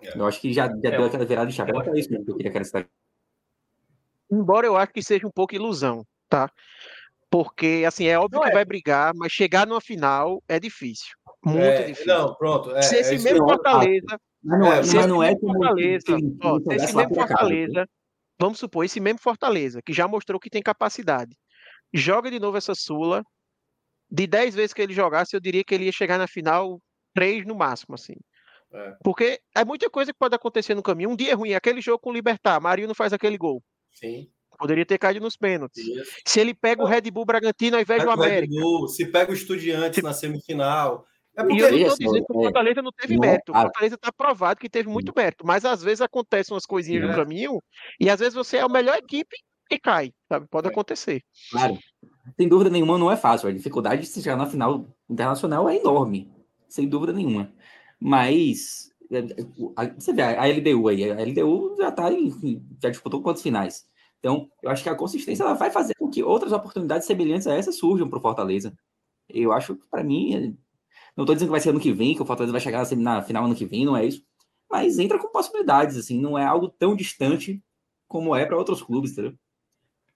É. 0.02 0.17
Eu 0.17 0.26
acho 0.26 0.39
que 0.39 0.54
já, 0.54 0.67
já 0.67 0.89
é, 0.89 0.91
deu 0.91 1.06
aquela 1.06 1.26
virada 1.26 1.47
de 1.47 1.56
chave. 1.56 1.71
Era 1.76 1.99
isso 1.99 2.10
que 2.10 2.15
eu 2.15 2.36
queria 2.36 2.49
acrescentar. 2.49 2.88
Embora 4.32 4.65
eu 4.65 4.76
acho 4.76 4.93
que 4.93 5.02
seja 5.02 5.28
um 5.28 5.32
pouco 5.32 5.56
ilusão, 5.56 6.06
tá? 6.30 6.49
Porque, 7.30 7.84
assim, 7.88 8.06
é 8.06 8.17
óbvio 8.17 8.38
não 8.38 8.43
que 8.43 8.52
é. 8.52 8.54
vai 8.54 8.65
brigar, 8.65 9.13
mas 9.15 9.32
chegar 9.32 9.65
numa 9.65 9.82
final 9.82 10.41
é 10.47 10.60
difícil. 10.60 11.15
Muito 11.43 11.60
é, 11.60 11.84
difícil. 11.84 12.08
Não, 12.08 12.36
pronto. 12.36 12.71
É, 12.76 12.82
Se 12.82 12.95
esse 12.95 13.23
mesmo 13.23 13.47
Fortaleza 13.47 14.19
mas 14.43 14.60
não, 14.60 14.73
é, 14.73 14.77
mas 14.77 15.08
não 15.08 15.23
é 15.23 15.36
como 15.36 15.53
Fortaleza, 15.53 16.17
ó, 16.41 16.60
esse 16.71 16.95
mesmo 16.95 17.15
Fortaleza, 17.15 17.89
vamos 18.39 18.60
supor, 18.60 18.86
esse 18.86 18.99
mesmo 18.99 19.19
Fortaleza, 19.19 19.82
que 19.82 19.93
já 19.93 20.08
mostrou 20.08 20.39
que 20.39 20.49
tem 20.49 20.62
capacidade, 20.62 21.36
joga 21.93 22.29
de 22.29 22.39
novo 22.39 22.58
essa 22.58 22.75
Sula, 22.75 23.23
de 24.12 24.27
10 24.27 24.56
vezes 24.56 24.73
que 24.73 24.82
ele 24.82 24.93
jogasse, 24.93 25.36
eu 25.36 25.39
diria 25.39 25.63
que 25.63 25.73
ele 25.73 25.86
ia 25.86 25.91
chegar 25.91 26.17
na 26.17 26.27
final 26.27 26.79
três 27.13 27.45
no 27.45 27.56
máximo, 27.56 27.95
assim. 27.95 28.15
É. 28.73 28.95
Porque 29.03 29.39
é 29.56 29.63
muita 29.63 29.89
coisa 29.89 30.12
que 30.12 30.17
pode 30.17 30.36
acontecer 30.36 30.75
no 30.75 30.84
caminho. 30.84 31.10
Um 31.12 31.15
dia 31.15 31.32
é 31.32 31.34
ruim, 31.34 31.53
aquele 31.53 31.82
jogo 31.82 31.99
com 31.99 32.10
o 32.10 32.13
Libertar, 32.13 32.60
Marinho 32.60 32.88
não 32.88 32.95
faz 32.95 33.13
aquele 33.13 33.38
gol. 33.38 33.63
Sim. 33.91 34.29
Poderia 34.58 34.86
ter 34.86 34.97
caído 34.97 35.19
nos 35.19 35.36
pênaltis. 35.36 35.84
Isso. 35.84 36.12
Se 36.25 36.39
ele 36.39 36.53
pega 36.53 36.82
o 36.82 36.86
Red 36.86 37.10
Bull 37.12 37.25
Bragantino 37.25 37.75
ao 37.75 37.82
invés 37.82 38.03
do 38.03 38.12
América. 38.12 38.53
Bull, 38.53 38.88
se 38.88 39.06
pega 39.06 39.32
o 39.32 39.36
Estudiantes 39.36 39.95
se... 39.95 40.01
na 40.01 40.13
semifinal. 40.13 41.06
É 41.36 41.43
porque... 41.43 41.56
E 41.56 41.60
eu 41.60 41.72
não 41.72 41.78
estou 41.78 41.98
dizendo 41.98 42.26
que 42.26 42.34
o 42.34 42.41
Fortaleza 42.43 42.82
não 42.82 42.91
teve 42.91 43.17
mérito. 43.17 43.52
O 43.52 43.56
Fortaleza 43.56 43.96
está 43.96 44.12
provado 44.12 44.60
que 44.60 44.69
teve 44.69 44.89
muito 44.89 45.13
mérito. 45.15 45.46
Mas 45.46 45.65
às 45.65 45.82
vezes 45.82 46.02
acontecem 46.02 46.54
umas 46.54 46.65
coisinhas 46.65 47.04
é. 47.04 47.08
no 47.08 47.15
caminho 47.15 47.60
e 48.00 48.10
às 48.10 48.19
vezes 48.19 48.34
você 48.34 48.58
é 48.58 48.62
a 48.62 48.69
melhor 48.69 48.96
equipe 48.98 49.36
e 49.72 49.80
cai. 49.80 50.12
Sabe? 50.30 50.48
Pode 50.48 50.67
é. 50.67 50.72
acontecer. 50.72 51.24
Claro. 51.52 51.78
Sem 52.38 52.48
dúvida 52.48 52.69
nenhuma, 52.69 52.98
não 52.98 53.12
é 53.12 53.17
fácil. 53.17 53.50
A 53.50 53.52
dificuldade 53.52 54.02
de 54.02 54.08
se 54.08 54.22
chegar 54.22 54.38
na 54.38 54.46
final 54.46 54.86
internacional 55.10 55.67
é 55.69 55.78
enorme. 55.78 56.32
Sem 56.67 56.88
dúvida 56.88 57.13
nenhuma. 57.13 57.52
Mas 58.00 58.91
é, 59.12 59.19
é, 59.19 59.93
você 59.98 60.12
vê 60.13 60.22
a 60.22 60.46
LDU 60.46 60.88
aí, 60.88 61.12
a 61.12 61.24
LDU 61.24 61.76
já 61.78 61.91
tá 61.91 62.12
em, 62.12 62.32
já 62.82 62.89
disputou 62.89 63.22
quantos 63.22 63.41
finais? 63.41 63.86
Então, 64.19 64.50
eu 64.62 64.72
acho 64.72 64.82
que 64.82 64.89
a 64.89 64.96
consistência 64.96 65.43
ela 65.43 65.54
vai 65.54 65.69
fazer 65.69 65.93
com 65.96 66.10
que 66.10 66.24
outras 66.24 66.52
oportunidades 66.52 67.06
semelhantes 67.06 67.46
a 67.46 67.54
essa 67.54 67.72
surjam 67.72 68.10
para 68.10 68.19
o 68.19 68.22
Fortaleza. 68.22 68.74
Eu 69.30 69.52
acho 69.52 69.76
que, 69.76 69.88
para 69.89 70.04
mim, 70.04 70.34
é, 70.36 70.54
não 71.15 71.23
estou 71.23 71.36
dizendo 71.36 71.49
que 71.49 71.52
vai 71.52 71.60
ser 71.60 71.69
ano 71.69 71.80
que 71.80 71.93
vem, 71.93 72.15
que 72.15 72.21
o 72.21 72.26
Fortaleza 72.26 72.52
vai 72.52 72.62
chegar 72.62 72.86
na 72.95 73.21
final 73.21 73.45
ano 73.45 73.56
que 73.56 73.65
vem, 73.65 73.86
não 73.86 73.95
é 73.95 74.06
isso. 74.06 74.23
Mas 74.69 74.97
entra 74.97 75.19
com 75.19 75.28
possibilidades, 75.30 75.97
assim, 75.97 76.19
não 76.19 76.38
é 76.38 76.45
algo 76.45 76.67
tão 76.67 76.95
distante 76.95 77.62
como 78.08 78.36
é 78.36 78.45
para 78.45 78.58
outros 78.58 78.82
clubes, 78.82 79.12
entendeu? 79.12 79.38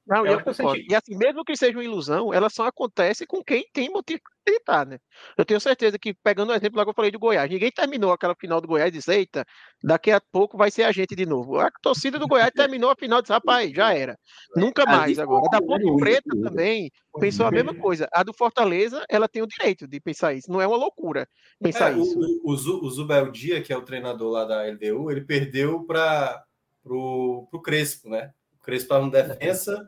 Não, 0.08 0.26
é 0.26 0.34
eu 0.34 0.41
concordo. 0.41 0.82
E 0.89 0.96
assim, 0.96 1.17
mesmo 1.17 1.43
que 1.43 1.58
seja 1.58 1.78
uma 1.78 1.84
ilusão, 1.84 2.34
ela 2.34 2.50
só 2.50 2.65
acontece 2.65 3.26
com 3.26 3.43
quem 3.43 3.67
tem 3.74 3.89
motivo 3.89 4.22
para 4.24 4.34
acreditar, 4.41 4.86
né? 4.86 5.00
Eu 5.38 5.43
tenho 5.43 5.60
certeza 5.60 6.00
que, 6.00 6.13
pegando 6.13 6.52
o 6.52 6.56
exemplo 6.56 6.78
lá 6.78 6.86
que 6.86 6.89
eu 6.89 6.96
falei 6.96 7.12
do 7.12 7.20
Goiás, 7.20 7.50
ninguém 7.50 7.70
terminou 7.70 8.13
aquela 8.13 8.34
final 8.34 8.62
do 8.62 8.67
Goiás 8.67 8.88
e 8.88 8.93
disse, 8.93 9.12
eita, 9.13 9.46
daqui 9.84 10.10
a 10.10 10.22
pouco 10.32 10.58
vai 10.58 10.72
ser 10.72 10.84
a 10.84 10.93
gente 10.93 11.13
de 11.13 11.26
novo. 11.26 11.60
A 11.60 11.70
torcida 11.82 12.17
do 12.17 12.28
Goiás 12.28 12.52
terminou 12.56 12.89
a 12.89 12.96
final 12.96 13.20
e 13.20 13.22
disse, 13.22 13.34
rapaz, 13.34 13.70
já 13.72 13.93
era. 13.93 14.17
Nunca 14.56 14.86
mais 14.86 15.20
agora. 15.20 15.46
A 15.48 15.60
da 15.60 15.62
Ponte 15.62 15.98
Preta 15.98 16.30
também 16.41 16.89
pensou 17.20 17.46
a 17.46 17.52
mesma 17.52 17.76
coisa. 17.76 18.08
A 18.13 18.24
do 18.24 18.34
Fortaleza, 18.34 19.04
ela 19.10 19.28
tem 19.28 19.41
o 19.41 19.48
direito 19.48 19.86
de 19.86 20.00
pensar 20.00 20.34
isso. 20.34 20.50
Não 20.50 20.62
é 20.62 20.67
uma 20.67 20.78
loucura 20.78 21.28
pensar 21.62 21.91
é, 21.91 22.00
isso. 22.00 22.17
O, 22.17 22.52
o, 22.52 22.86
o 22.86 22.89
Zubel 22.89 23.30
Dia, 23.30 23.62
que 23.62 23.74
é 23.74 23.78
o 23.78 23.84
treinador 23.84 24.32
lá 24.32 24.46
da 24.46 24.63
LDU, 24.63 25.12
ele 25.12 25.22
perdeu 25.22 25.84
para 25.84 26.41
o 26.86 27.62
Crespo, 27.62 28.08
né? 28.08 28.32
O 28.54 28.63
Crespo 28.63 28.86
estava 28.86 29.06
no 29.06 29.12
defensa 29.12 29.86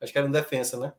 acho 0.00 0.12
que 0.12 0.18
era 0.18 0.26
no 0.26 0.32
defensa, 0.32 0.78
né? 0.78 0.92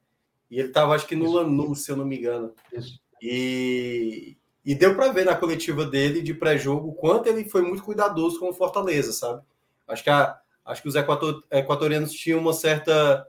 E 0.49 0.59
ele 0.59 0.67
estava, 0.67 0.93
acho 0.93 1.07
que 1.07 1.15
no 1.15 1.31
Lanús, 1.31 1.83
se 1.83 1.91
eu 1.91 1.95
não 1.95 2.05
me 2.05 2.17
engano. 2.17 2.53
Isso. 2.73 2.99
E, 3.21 4.35
e 4.65 4.75
deu 4.75 4.95
para 4.95 5.11
ver 5.11 5.25
na 5.25 5.35
coletiva 5.35 5.85
dele 5.85 6.21
de 6.21 6.33
pré-jogo 6.33 6.89
o 6.89 6.93
quanto 6.93 7.27
ele 7.27 7.47
foi 7.47 7.61
muito 7.61 7.83
cuidadoso 7.83 8.39
com 8.39 8.49
o 8.49 8.53
Fortaleza, 8.53 9.13
sabe? 9.13 9.41
Acho 9.87 10.03
que, 10.03 10.09
a, 10.09 10.39
acho 10.65 10.81
que 10.81 10.87
os 10.87 10.95
equator, 10.95 11.43
equatorianos 11.49 12.11
tinham 12.11 12.39
uma 12.39 12.53
certa, 12.53 13.27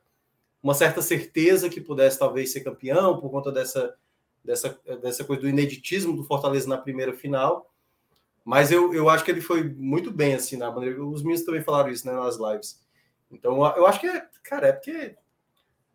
uma 0.63 0.75
certa 0.75 1.01
certeza 1.01 1.69
que 1.69 1.81
pudesse 1.81 2.19
talvez 2.19 2.53
ser 2.53 2.61
campeão 2.63 3.21
por 3.21 3.31
conta 3.31 3.53
dessa, 3.53 3.95
dessa, 4.45 4.79
dessa 5.01 5.25
coisa 5.25 5.43
do 5.43 5.49
ineditismo 5.49 6.17
do 6.17 6.25
Fortaleza 6.25 6.69
na 6.69 6.79
primeira 6.79 7.13
final. 7.13 7.71
Mas 8.45 8.73
eu, 8.73 8.93
eu 8.93 9.09
acho 9.09 9.25
que 9.25 9.31
ele 9.31 9.41
foi 9.41 9.63
muito 9.63 10.11
bem, 10.11 10.35
assim, 10.35 10.57
na 10.57 10.71
maneira. 10.71 11.05
Os 11.05 11.23
meninos 11.23 11.45
também 11.45 11.63
falaram 11.63 11.91
isso 11.91 12.07
né, 12.07 12.13
nas 12.13 12.37
lives. 12.37 12.81
Então, 13.31 13.65
eu 13.77 13.87
acho 13.87 14.01
que 14.01 14.07
é, 14.07 14.27
cara, 14.43 14.69
é 14.69 14.73
porque 14.73 15.15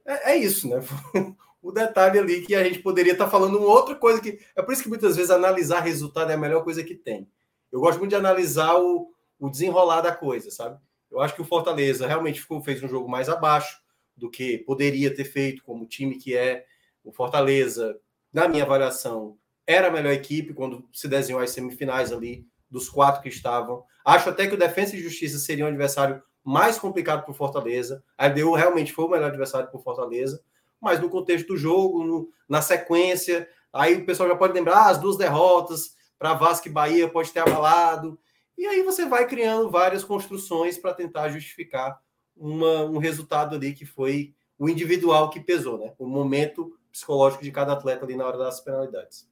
é, 0.07 0.31
é 0.31 0.37
isso, 0.37 0.67
né? 0.69 0.77
o 1.61 1.71
detalhe 1.71 2.17
ali 2.17 2.41
que 2.41 2.55
a 2.55 2.63
gente 2.63 2.79
poderia 2.79 3.11
estar 3.11 3.29
falando 3.29 3.57
uma 3.57 3.67
outra 3.67 3.93
coisa 3.93 4.21
que. 4.21 4.39
É 4.55 4.61
por 4.61 4.73
isso 4.73 4.83
que 4.83 4.89
muitas 4.89 5.15
vezes 5.15 5.29
analisar 5.29 5.81
resultado 5.81 6.31
é 6.31 6.35
a 6.35 6.37
melhor 6.37 6.63
coisa 6.63 6.83
que 6.83 6.95
tem. 6.95 7.29
Eu 7.71 7.81
gosto 7.81 7.99
muito 7.99 8.11
de 8.11 8.15
analisar 8.15 8.75
o, 8.79 9.11
o 9.37 9.49
desenrolar 9.49 10.01
da 10.01 10.15
coisa, 10.15 10.49
sabe? 10.49 10.79
Eu 11.11 11.19
acho 11.19 11.35
que 11.35 11.41
o 11.41 11.45
Fortaleza 11.45 12.07
realmente 12.07 12.41
ficou, 12.41 12.61
fez 12.63 12.81
um 12.81 12.87
jogo 12.87 13.09
mais 13.09 13.27
abaixo 13.27 13.79
do 14.15 14.29
que 14.29 14.59
poderia 14.59 15.13
ter 15.13 15.25
feito, 15.25 15.63
como 15.63 15.85
time 15.85 16.15
que 16.15 16.35
é. 16.35 16.65
O 17.03 17.11
Fortaleza, 17.11 17.97
na 18.31 18.47
minha 18.47 18.63
avaliação, 18.63 19.37
era 19.65 19.87
a 19.87 19.91
melhor 19.91 20.13
equipe 20.13 20.53
quando 20.53 20.87
se 20.93 21.07
desenhou 21.07 21.41
as 21.41 21.51
semifinais 21.51 22.11
ali, 22.11 22.45
dos 22.69 22.89
quatro 22.89 23.21
que 23.21 23.29
estavam. 23.29 23.83
Acho 24.05 24.29
até 24.29 24.47
que 24.47 24.55
o 24.55 24.57
Defensa 24.57 24.95
e 24.95 25.03
Justiça 25.03 25.37
seria 25.37 25.65
um 25.65 25.69
adversário 25.69 26.21
mais 26.47 26.79
complicado 26.79 27.23
para 27.23 27.31
o 27.31 27.35
Fortaleza. 27.35 28.01
A 28.17 28.27
LDU 28.27 28.53
realmente 28.53 28.93
foi 28.93 29.03
o 29.03 29.09
melhor 29.09 29.27
adversário 29.27 29.67
para 29.67 29.77
o 29.77 29.83
Fortaleza, 29.83 30.41
mas 30.79 30.97
no 30.97 31.09
contexto 31.09 31.47
do 31.47 31.57
jogo, 31.57 32.05
no, 32.05 32.29
na 32.47 32.61
sequência, 32.61 33.49
aí 33.73 33.95
o 33.95 34.05
pessoal 34.05 34.29
já 34.29 34.35
pode 34.37 34.53
lembrar 34.53 34.77
ah, 34.77 34.89
as 34.89 34.97
duas 34.97 35.17
derrotas 35.17 35.97
para 36.17 36.35
Vasco 36.35 36.69
e 36.69 36.71
Bahia 36.71 37.09
pode 37.09 37.33
ter 37.33 37.41
abalado. 37.41 38.17
E 38.57 38.65
aí 38.65 38.81
você 38.81 39.05
vai 39.05 39.27
criando 39.27 39.69
várias 39.69 40.05
construções 40.05 40.77
para 40.77 40.93
tentar 40.93 41.27
justificar 41.27 41.99
uma, 42.33 42.85
um 42.85 42.97
resultado 42.97 43.53
ali 43.53 43.73
que 43.73 43.85
foi 43.85 44.33
o 44.57 44.69
individual 44.69 45.29
que 45.29 45.41
pesou, 45.41 45.77
né? 45.77 45.91
O 45.99 46.07
momento 46.07 46.77
psicológico 46.93 47.43
de 47.43 47.51
cada 47.51 47.73
atleta 47.73 48.05
ali 48.05 48.15
na 48.15 48.25
hora 48.25 48.37
das 48.37 48.61
penalidades. 48.61 49.29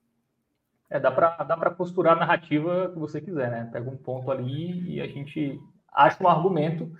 É, 0.89 0.99
dá 0.99 1.09
para 1.11 1.43
dá 1.45 1.71
posturar 1.71 2.17
a 2.17 2.19
narrativa 2.19 2.91
que 2.93 2.99
você 2.99 3.21
quiser, 3.21 3.49
né? 3.49 3.69
Pega 3.71 3.89
um 3.89 3.95
ponto 3.95 4.29
ali 4.29 4.95
e 4.95 4.99
a 4.99 5.07
gente 5.07 5.61
acha 5.95 6.21
um 6.21 6.27
argumento 6.27 6.91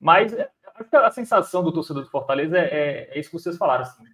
mas 0.00 0.32
é, 0.32 0.50
a 0.92 1.10
sensação 1.10 1.62
do 1.62 1.72
torcedor 1.72 2.02
do 2.02 2.10
Fortaleza 2.10 2.58
é, 2.58 2.62
é, 2.62 3.10
é, 3.12 3.18
isso 3.18 3.30
que 3.30 3.38
vocês 3.38 3.56
falaram. 3.56 3.82
Assim. 3.82 4.04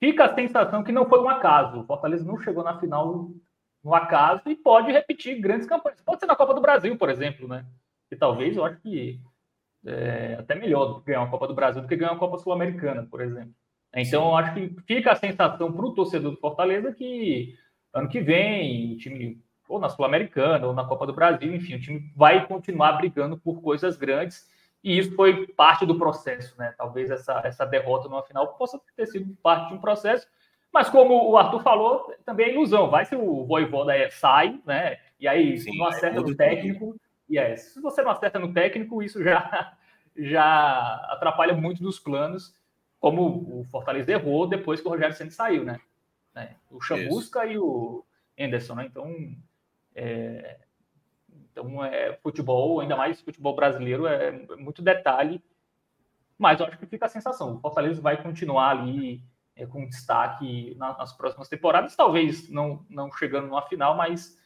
Fica 0.00 0.24
a 0.24 0.34
sensação 0.34 0.82
que 0.82 0.92
não 0.92 1.08
foi 1.08 1.20
um 1.20 1.28
acaso. 1.28 1.80
O 1.80 1.84
Fortaleza 1.84 2.24
não 2.24 2.40
chegou 2.40 2.64
na 2.64 2.78
final 2.78 3.30
no 3.82 3.94
acaso 3.94 4.42
e 4.46 4.56
pode 4.56 4.90
repetir 4.90 5.40
grandes 5.40 5.66
campanhas. 5.66 6.00
Pode 6.00 6.20
ser 6.20 6.26
na 6.26 6.36
Copa 6.36 6.54
do 6.54 6.60
Brasil, 6.60 6.96
por 6.96 7.10
exemplo, 7.10 7.48
né? 7.48 7.64
E 8.10 8.16
talvez 8.16 8.56
eu 8.56 8.64
acho 8.64 8.80
que 8.80 9.20
é 9.84 10.36
até 10.38 10.54
melhor 10.54 11.02
ganhar 11.02 11.20
uma 11.20 11.30
Copa 11.30 11.48
do 11.48 11.54
Brasil 11.54 11.82
do 11.82 11.88
que 11.88 11.96
ganhar 11.96 12.12
uma 12.12 12.18
Copa 12.18 12.38
Sul-Americana, 12.38 13.06
por 13.10 13.20
exemplo. 13.20 13.52
Então, 13.94 14.28
eu 14.28 14.36
acho 14.36 14.54
que 14.54 14.76
fica 14.86 15.12
a 15.12 15.16
sensação 15.16 15.70
para 15.70 15.84
o 15.84 15.94
torcedor 15.94 16.30
do 16.30 16.38
Fortaleza 16.38 16.92
que 16.92 17.54
ano 17.92 18.08
que 18.08 18.20
vem, 18.20 18.94
o 18.94 18.96
time, 18.96 19.42
ou 19.68 19.78
na 19.78 19.88
Sul-Americana, 19.88 20.66
ou 20.66 20.72
na 20.72 20.84
Copa 20.84 21.06
do 21.06 21.12
Brasil, 21.12 21.54
enfim, 21.54 21.74
o 21.74 21.80
time 21.80 22.10
vai 22.16 22.46
continuar 22.46 22.92
brigando 22.92 23.36
por 23.36 23.60
coisas 23.60 23.96
grandes 23.96 24.46
e 24.82 24.98
isso 24.98 25.14
foi 25.14 25.46
parte 25.46 25.86
do 25.86 25.96
processo, 25.96 26.58
né? 26.58 26.74
Talvez 26.76 27.10
essa, 27.10 27.40
essa 27.44 27.64
derrota 27.64 28.08
numa 28.08 28.22
final 28.22 28.54
possa 28.54 28.80
ter 28.96 29.06
sido 29.06 29.34
parte 29.42 29.68
de 29.68 29.74
um 29.74 29.80
processo, 29.80 30.26
mas 30.72 30.88
como 30.88 31.30
o 31.30 31.36
Arthur 31.36 31.62
falou, 31.62 32.14
também 32.24 32.46
é 32.46 32.52
ilusão. 32.52 32.90
Vai 32.90 33.04
se 33.04 33.14
o 33.14 33.44
Voivoda 33.44 33.94
é, 33.94 34.10
sai, 34.10 34.60
né? 34.66 34.98
E 35.20 35.28
aí 35.28 35.58
Sim, 35.58 35.76
não 35.76 35.86
acerta 35.86 36.18
é 36.18 36.22
no 36.22 36.34
técnico. 36.34 36.96
E 37.28 37.38
é, 37.38 37.56
se 37.56 37.80
você 37.80 38.02
não 38.02 38.10
acerta 38.10 38.38
no 38.38 38.52
técnico, 38.52 39.02
isso 39.02 39.22
já, 39.22 39.76
já 40.16 40.94
atrapalha 41.10 41.54
muito 41.54 41.82
dos 41.82 42.00
planos, 42.00 42.54
como 42.98 43.60
o 43.60 43.64
Fortaleza 43.64 44.12
errou 44.12 44.48
depois 44.48 44.80
que 44.80 44.86
o 44.88 44.90
Rogério 44.90 45.14
Santos 45.14 45.36
saiu, 45.36 45.64
né? 45.64 45.78
É, 46.34 46.48
o 46.70 46.80
Chamusca 46.80 47.44
e 47.46 47.58
o 47.58 48.04
Anderson, 48.38 48.74
né? 48.74 48.86
Então, 48.86 49.14
é, 49.94 50.58
então, 51.52 51.84
é, 51.84 52.14
futebol, 52.22 52.80
ainda 52.80 52.96
mais 52.96 53.20
futebol 53.20 53.54
brasileiro, 53.54 54.06
é 54.06 54.32
muito 54.56 54.82
detalhe, 54.82 55.42
mas 56.38 56.58
eu 56.58 56.66
acho 56.66 56.78
que 56.78 56.86
fica 56.86 57.06
a 57.06 57.10
sensação. 57.10 57.54
O 57.54 57.60
Fortaleza 57.60 58.00
vai 58.00 58.20
continuar 58.20 58.70
ali 58.70 59.22
é, 59.54 59.66
com 59.66 59.86
destaque 59.86 60.74
nas 60.76 61.12
próximas 61.12 61.48
temporadas, 61.48 61.94
talvez 61.94 62.48
não, 62.48 62.84
não 62.88 63.12
chegando 63.12 63.46
numa 63.46 63.62
final, 63.62 63.94
mas 63.94 64.38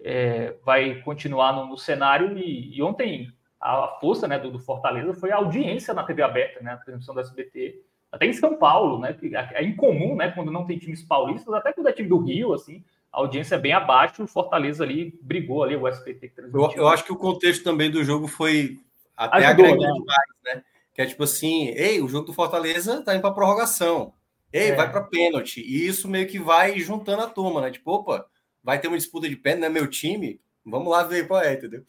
é, 0.00 0.56
vai 0.64 1.00
continuar 1.02 1.52
no, 1.52 1.66
no 1.66 1.76
cenário. 1.76 2.38
E, 2.38 2.76
e, 2.76 2.82
ontem 2.82 3.32
a 3.60 3.98
força 4.00 4.28
né, 4.28 4.38
do, 4.38 4.50
do, 4.50 4.58
Fortaleza 4.58 5.12
foi 5.14 5.32
a 5.32 5.36
audiência 5.36 5.92
na 5.92 6.04
TV 6.04 6.22
aberta, 6.22 6.62
né, 6.62 6.72
a 6.72 6.76
transmissão 6.76 7.14
do 7.14 7.20
SBT, 7.20 7.82
até 8.12 8.26
em 8.26 8.32
São 8.32 8.56
Paulo, 8.56 9.00
né, 9.00 9.12
que 9.12 9.34
é, 9.34 9.50
é 9.54 9.64
incomum, 9.64 10.14
né, 10.14 10.30
quando 10.30 10.52
não 10.52 10.66
tem 10.66 10.78
times 10.78 11.02
paulistas, 11.02 11.52
até 11.52 11.72
quando 11.72 11.88
é 11.88 11.92
time 11.92 12.08
do 12.08 12.18
Rio, 12.18 12.52
assim, 12.52 12.84
audiência 13.20 13.54
é 13.54 13.58
bem 13.58 13.72
abaixo, 13.72 14.22
o 14.22 14.26
Fortaleza 14.26 14.84
ali 14.84 15.18
brigou 15.22 15.62
ali, 15.62 15.76
o 15.76 15.88
SPT 15.88 16.28
que. 16.28 16.40
Eu, 16.40 16.72
eu 16.76 16.88
acho 16.88 17.04
que 17.04 17.12
o 17.12 17.16
contexto 17.16 17.64
também 17.64 17.90
do 17.90 18.04
jogo 18.04 18.26
foi 18.26 18.78
até 19.16 19.46
Ajudou, 19.46 19.66
agregando 19.66 19.98
né? 20.00 20.04
mais, 20.06 20.56
né? 20.56 20.64
Que 20.92 21.02
é 21.02 21.06
tipo 21.06 21.24
assim, 21.24 21.68
ei, 21.68 22.00
o 22.00 22.08
jogo 22.08 22.26
do 22.26 22.32
Fortaleza 22.32 23.02
tá 23.02 23.14
indo 23.14 23.22
para 23.22 23.34
prorrogação. 23.34 24.12
Ei, 24.52 24.70
é. 24.70 24.74
vai 24.74 24.90
para 24.90 25.02
pênalti. 25.02 25.60
E 25.60 25.86
isso 25.86 26.08
meio 26.08 26.28
que 26.28 26.38
vai 26.38 26.78
juntando 26.78 27.22
a 27.22 27.26
turma, 27.28 27.60
né? 27.60 27.70
Tipo, 27.70 27.92
opa, 27.92 28.26
vai 28.62 28.78
ter 28.78 28.88
uma 28.88 28.96
disputa 28.96 29.28
de 29.28 29.36
pênalti, 29.36 29.62
né? 29.62 29.68
Meu 29.68 29.88
time, 29.88 30.40
vamos 30.64 30.90
lá 30.90 31.02
ver 31.02 31.26
qual 31.26 31.40
é, 31.40 31.54
entendeu? 31.54 31.84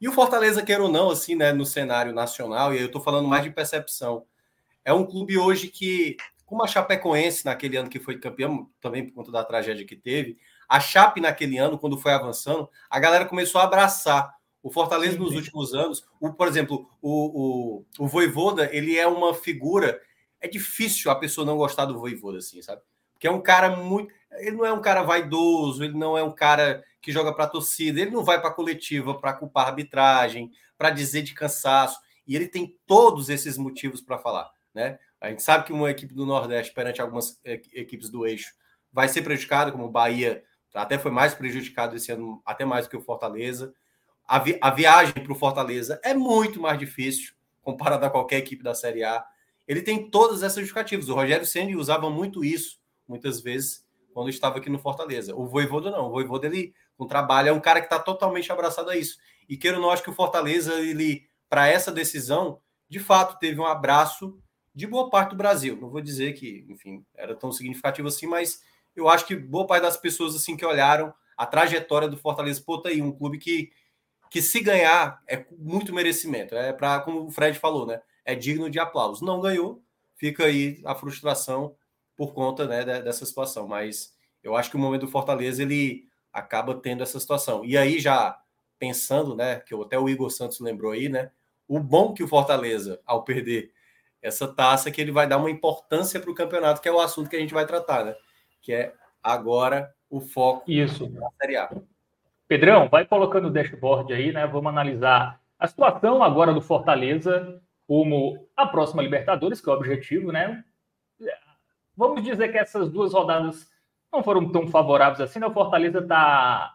E 0.00 0.08
o 0.08 0.12
Fortaleza, 0.12 0.62
quer 0.62 0.80
ou 0.80 0.88
não, 0.88 1.10
assim, 1.10 1.34
né, 1.34 1.52
no 1.52 1.66
cenário 1.66 2.12
nacional, 2.12 2.72
e 2.72 2.78
aí 2.78 2.82
eu 2.82 2.90
tô 2.90 3.00
falando 3.00 3.26
mais 3.26 3.42
de 3.42 3.50
percepção, 3.50 4.24
é 4.84 4.92
um 4.92 5.04
clube 5.04 5.36
hoje 5.36 5.68
que, 5.68 6.16
como 6.46 6.62
a 6.62 6.68
Chapecoense, 6.68 7.44
naquele 7.44 7.76
ano 7.76 7.90
que 7.90 7.98
foi 7.98 8.18
campeão, 8.18 8.70
também 8.80 9.04
por 9.04 9.12
conta 9.12 9.32
da 9.32 9.44
tragédia 9.44 9.84
que 9.84 9.96
teve, 9.96 10.38
a 10.68 10.80
Chape, 10.80 11.20
naquele 11.20 11.56
ano, 11.56 11.78
quando 11.78 11.98
foi 11.98 12.12
avançando, 12.12 12.68
a 12.90 12.98
galera 12.98 13.24
começou 13.24 13.60
a 13.60 13.64
abraçar. 13.64 14.36
O 14.62 14.70
Fortaleza, 14.70 15.12
sim, 15.14 15.18
nos 15.18 15.30
sim. 15.30 15.36
últimos 15.36 15.72
anos, 15.72 16.04
o, 16.20 16.32
por 16.32 16.46
exemplo, 16.46 16.90
o, 17.00 17.78
o, 17.78 18.04
o 18.04 18.06
Voivoda, 18.06 18.68
ele 18.72 18.98
é 18.98 19.06
uma 19.06 19.32
figura. 19.32 20.00
É 20.40 20.46
difícil 20.46 21.10
a 21.10 21.14
pessoa 21.14 21.46
não 21.46 21.56
gostar 21.56 21.86
do 21.86 21.98
Voivoda, 21.98 22.38
assim, 22.38 22.60
sabe? 22.60 22.82
Porque 23.14 23.26
é 23.26 23.30
um 23.30 23.40
cara 23.40 23.74
muito. 23.76 24.12
ele 24.32 24.56
não 24.56 24.66
é 24.66 24.72
um 24.72 24.82
cara 24.82 25.02
vaidoso, 25.02 25.82
ele 25.82 25.96
não 25.96 26.18
é 26.18 26.22
um 26.22 26.32
cara 26.32 26.84
que 27.00 27.10
joga 27.10 27.32
para 27.32 27.44
a 27.44 27.48
torcida, 27.48 28.00
ele 28.00 28.10
não 28.10 28.24
vai 28.24 28.40
para 28.40 28.50
a 28.50 28.54
coletiva 28.54 29.18
para 29.18 29.32
culpar 29.32 29.64
a 29.64 29.68
arbitragem, 29.70 30.50
para 30.76 30.90
dizer 30.90 31.22
de 31.22 31.34
cansaço, 31.34 31.98
e 32.26 32.36
ele 32.36 32.46
tem 32.46 32.76
todos 32.86 33.28
esses 33.28 33.56
motivos 33.56 34.00
para 34.00 34.18
falar, 34.18 34.50
né? 34.74 34.98
A 35.20 35.30
gente 35.30 35.42
sabe 35.42 35.64
que 35.64 35.72
uma 35.72 35.90
equipe 35.90 36.14
do 36.14 36.26
Nordeste 36.26 36.72
perante 36.72 37.00
algumas 37.00 37.40
equipes 37.44 38.08
do 38.08 38.26
eixo 38.26 38.52
vai 38.92 39.08
ser 39.08 39.22
prejudicada, 39.22 39.72
como 39.72 39.84
o 39.84 39.90
Bahia 39.90 40.44
até 40.74 40.98
foi 40.98 41.10
mais 41.10 41.34
prejudicado 41.34 41.96
esse 41.96 42.12
ano, 42.12 42.42
até 42.44 42.64
mais 42.64 42.86
do 42.86 42.90
que 42.90 42.96
o 42.96 43.00
Fortaleza. 43.00 43.72
A, 44.26 44.38
vi 44.38 44.58
a 44.60 44.70
viagem 44.70 45.14
para 45.14 45.32
o 45.32 45.36
Fortaleza 45.36 46.00
é 46.04 46.12
muito 46.12 46.60
mais 46.60 46.78
difícil 46.78 47.32
comparada 47.62 48.06
a 48.06 48.10
qualquer 48.10 48.38
equipe 48.38 48.62
da 48.62 48.74
Série 48.74 49.04
A. 49.04 49.24
Ele 49.66 49.82
tem 49.82 50.10
todas 50.10 50.42
essas 50.42 50.56
justificativas. 50.56 51.08
O 51.08 51.14
Rogério 51.14 51.46
Senni 51.46 51.76
usava 51.76 52.08
muito 52.08 52.44
isso, 52.44 52.78
muitas 53.06 53.40
vezes, 53.40 53.86
quando 54.14 54.30
estava 54.30 54.58
aqui 54.58 54.70
no 54.70 54.78
Fortaleza. 54.78 55.34
O 55.34 55.46
Voivoda 55.46 55.90
não. 55.90 56.06
O 56.06 56.10
Voivoda, 56.10 56.46
ele, 56.46 56.74
com 56.96 57.06
trabalho, 57.06 57.48
é 57.48 57.52
um 57.52 57.60
cara 57.60 57.80
que 57.80 57.86
está 57.86 57.98
totalmente 57.98 58.50
abraçado 58.50 58.90
a 58.90 58.96
isso. 58.96 59.18
E 59.48 59.56
queira 59.56 59.78
não, 59.78 59.90
acho 59.90 60.02
que 60.02 60.10
o 60.10 60.14
Fortaleza, 60.14 60.74
ele, 60.80 61.26
para 61.48 61.68
essa 61.68 61.92
decisão, 61.92 62.60
de 62.88 62.98
fato, 62.98 63.38
teve 63.38 63.60
um 63.60 63.66
abraço 63.66 64.38
de 64.74 64.86
boa 64.86 65.10
parte 65.10 65.30
do 65.30 65.36
Brasil. 65.36 65.76
Não 65.80 65.90
vou 65.90 66.00
dizer 66.00 66.32
que, 66.34 66.64
enfim, 66.68 67.04
era 67.14 67.34
tão 67.34 67.52
significativo 67.52 68.08
assim, 68.08 68.26
mas 68.26 68.62
eu 68.98 69.08
acho 69.08 69.26
que 69.26 69.36
boa 69.36 69.66
parte 69.66 69.82
das 69.82 69.96
pessoas 69.96 70.34
assim 70.34 70.56
que 70.56 70.66
olharam 70.66 71.14
a 71.36 71.46
trajetória 71.46 72.08
do 72.08 72.16
Fortaleza, 72.16 72.60
pô, 72.64 72.78
tá 72.78 72.88
aí, 72.88 73.00
um 73.00 73.12
clube 73.12 73.38
que, 73.38 73.70
que 74.28 74.42
se 74.42 74.60
ganhar 74.60 75.22
é 75.28 75.46
muito 75.56 75.94
merecimento. 75.94 76.54
É 76.56 76.72
para, 76.72 77.00
como 77.00 77.26
o 77.26 77.30
Fred 77.30 77.56
falou, 77.58 77.86
né? 77.86 78.00
É 78.24 78.34
digno 78.34 78.68
de 78.68 78.80
aplauso. 78.80 79.24
Não 79.24 79.40
ganhou, 79.40 79.80
fica 80.16 80.46
aí 80.46 80.80
a 80.84 80.96
frustração 80.96 81.76
por 82.16 82.34
conta 82.34 82.66
né, 82.66 82.84
dessa 82.84 83.24
situação. 83.24 83.68
Mas 83.68 84.12
eu 84.42 84.56
acho 84.56 84.68
que 84.68 84.76
o 84.76 84.80
momento 84.80 85.02
do 85.02 85.12
Fortaleza 85.12 85.62
ele 85.62 86.08
acaba 86.32 86.74
tendo 86.74 87.04
essa 87.04 87.20
situação. 87.20 87.64
E 87.64 87.78
aí, 87.78 88.00
já 88.00 88.36
pensando, 88.78 89.36
né? 89.36 89.60
Que 89.60 89.74
até 89.74 89.96
o 89.96 90.08
Igor 90.08 90.30
Santos 90.30 90.58
lembrou 90.58 90.90
aí, 90.90 91.08
né? 91.08 91.30
O 91.68 91.78
bom 91.78 92.12
que 92.12 92.24
o 92.24 92.28
Fortaleza, 92.28 93.00
ao 93.06 93.22
perder 93.22 93.72
essa 94.20 94.48
taça, 94.48 94.90
que 94.90 95.00
ele 95.00 95.12
vai 95.12 95.28
dar 95.28 95.36
uma 95.36 95.50
importância 95.50 96.18
para 96.18 96.30
o 96.30 96.34
campeonato, 96.34 96.80
que 96.80 96.88
é 96.88 96.92
o 96.92 97.00
assunto 97.00 97.30
que 97.30 97.36
a 97.36 97.40
gente 97.40 97.54
vai 97.54 97.64
tratar, 97.64 98.04
né? 98.04 98.16
Que 98.60 98.72
é 98.72 98.92
agora 99.22 99.92
o 100.10 100.20
foco 100.20 100.70
Isso. 100.70 101.06
da 101.08 101.28
Série 101.40 101.56
A. 101.56 101.70
Pedrão, 102.46 102.88
vai 102.88 103.04
colocando 103.04 103.48
o 103.48 103.50
dashboard 103.50 104.12
aí, 104.12 104.32
né? 104.32 104.46
Vamos 104.46 104.70
analisar 104.70 105.40
a 105.58 105.66
situação 105.66 106.22
agora 106.22 106.52
do 106.52 106.62
Fortaleza 106.62 107.60
como 107.86 108.48
a 108.56 108.66
próxima 108.66 109.02
Libertadores, 109.02 109.60
que 109.60 109.68
é 109.68 109.72
o 109.72 109.76
objetivo, 109.76 110.32
né? 110.32 110.64
Vamos 111.96 112.22
dizer 112.22 112.48
que 112.50 112.58
essas 112.58 112.90
duas 112.90 113.12
rodadas 113.12 113.68
não 114.12 114.22
foram 114.22 114.50
tão 114.50 114.66
favoráveis 114.68 115.20
assim, 115.20 115.38
né? 115.38 115.46
O 115.46 115.52
Fortaleza 115.52 115.98
está 115.98 116.74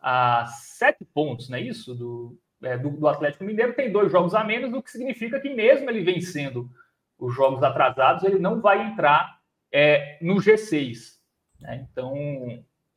a 0.00 0.46
sete 0.46 1.04
pontos, 1.04 1.48
não 1.48 1.58
é 1.58 1.60
isso? 1.60 1.94
Do, 1.94 2.38
é, 2.62 2.78
do, 2.78 2.90
do, 2.90 3.08
Atlético 3.08 3.44
Mineiro, 3.44 3.74
tem 3.74 3.92
dois 3.92 4.10
jogos 4.10 4.34
a 4.34 4.42
menos, 4.42 4.72
o 4.72 4.82
que 4.82 4.90
significa 4.90 5.38
que 5.40 5.50
mesmo 5.50 5.90
ele 5.90 6.02
vencendo 6.02 6.70
os 7.18 7.34
jogos 7.34 7.62
atrasados, 7.62 8.24
ele 8.24 8.38
não 8.38 8.60
vai 8.60 8.86
entrar 8.86 9.40
é, 9.70 10.18
no 10.22 10.36
G6. 10.36 11.19
Né? 11.60 11.86
Então, 11.90 12.14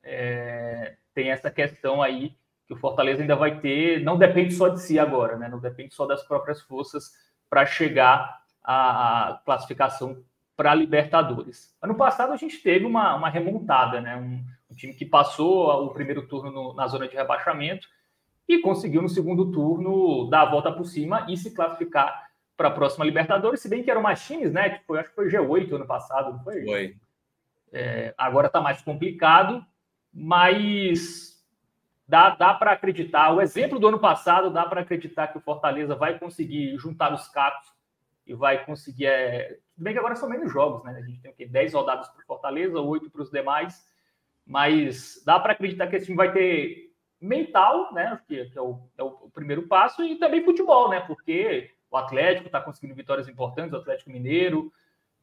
é, 0.03 0.95
tem 1.13 1.29
essa 1.29 1.51
questão 1.51 2.01
aí 2.01 2.35
que 2.67 2.73
o 2.73 2.77
Fortaleza 2.77 3.21
ainda 3.21 3.35
vai 3.35 3.59
ter, 3.59 4.01
não 4.03 4.17
depende 4.17 4.53
só 4.53 4.69
de 4.69 4.81
si 4.81 4.97
agora, 4.97 5.37
né? 5.37 5.49
não 5.49 5.59
depende 5.59 5.93
só 5.93 6.05
das 6.05 6.23
próprias 6.23 6.61
forças 6.61 7.11
para 7.49 7.65
chegar 7.65 8.41
à 8.63 9.41
classificação 9.45 10.23
para 10.55 10.73
Libertadores. 10.73 11.75
Ano 11.81 11.95
passado 11.95 12.31
a 12.31 12.37
gente 12.37 12.57
teve 12.61 12.85
uma, 12.85 13.15
uma 13.15 13.29
remontada, 13.29 13.99
né? 13.99 14.15
Um, 14.15 14.43
um, 14.71 14.75
time 14.75 14.93
que 14.93 15.05
passou 15.05 15.85
o 15.85 15.89
primeiro 15.89 16.27
turno 16.27 16.51
no, 16.51 16.73
na 16.73 16.87
zona 16.87 17.07
de 17.07 17.15
rebaixamento 17.15 17.87
e 18.47 18.59
conseguiu 18.59 19.01
no 19.01 19.09
segundo 19.09 19.51
turno 19.51 20.29
dar 20.29 20.41
a 20.41 20.49
volta 20.49 20.71
por 20.71 20.85
cima 20.85 21.25
e 21.29 21.35
se 21.37 21.51
classificar 21.51 22.29
para 22.55 22.67
a 22.67 22.71
próxima 22.71 23.05
Libertadores, 23.05 23.61
se 23.61 23.69
bem 23.69 23.83
que 23.83 23.89
eram 23.89 24.01
mais 24.01 24.23
times, 24.25 24.53
né? 24.53 24.69
Tipo, 24.69 24.95
acho 24.95 25.09
que 25.09 25.15
foi 25.15 25.29
G8 25.29 25.73
ano 25.73 25.87
passado, 25.87 26.33
não 26.33 26.43
foi? 26.43 26.63
Foi. 26.63 26.95
É, 27.73 28.13
agora 28.15 28.47
está 28.47 28.61
mais 28.61 28.81
complicado, 28.83 29.65
mas 30.13 31.43
dá, 32.07 32.29
dá 32.29 32.53
para 32.53 32.71
acreditar. 32.71 33.33
O 33.33 33.41
exemplo 33.41 33.79
do 33.79 33.87
ano 33.87 33.99
passado 33.99 34.51
dá 34.51 34.63
para 34.65 34.81
acreditar 34.81 35.29
que 35.29 35.39
o 35.39 35.41
Fortaleza 35.41 35.95
vai 35.95 36.19
conseguir 36.19 36.77
juntar 36.77 37.11
os 37.11 37.27
cacos 37.27 37.67
e 38.27 38.35
vai 38.35 38.63
conseguir. 38.63 39.07
É... 39.07 39.57
Tudo 39.73 39.83
bem 39.83 39.93
que 39.93 39.99
agora 39.99 40.15
são 40.15 40.29
menos 40.29 40.51
jogos, 40.53 40.83
né? 40.83 40.95
A 40.95 41.01
gente 41.01 41.19
tem 41.19 41.31
o 41.31 41.33
quê? 41.33 41.47
10 41.47 41.73
rodadas 41.73 42.07
para 42.09 42.21
o 42.21 42.25
Fortaleza, 42.27 42.79
8 42.79 43.09
para 43.09 43.23
os 43.23 43.31
demais, 43.31 43.83
mas 44.45 45.23
dá 45.25 45.39
para 45.39 45.53
acreditar 45.53 45.87
que 45.87 45.95
esse 45.95 46.05
time 46.05 46.17
vai 46.17 46.31
ter 46.31 46.93
mental, 47.19 47.91
né? 47.91 48.19
Que, 48.27 48.45
que 48.45 48.57
é, 48.57 48.61
o, 48.61 48.87
é, 48.97 49.03
o, 49.03 49.31
primeiro 49.33 49.67
passo, 49.67 50.03
e 50.03 50.19
também 50.19 50.45
futebol, 50.45 50.89
né? 50.89 50.99
Porque 50.99 51.71
o 51.89 51.97
Atlético 51.97 52.47
está 52.47 52.61
conseguindo 52.61 52.93
vitórias 52.93 53.27
importantes, 53.27 53.73
o 53.73 53.77
Atlético 53.77 54.11
Mineiro, 54.11 54.71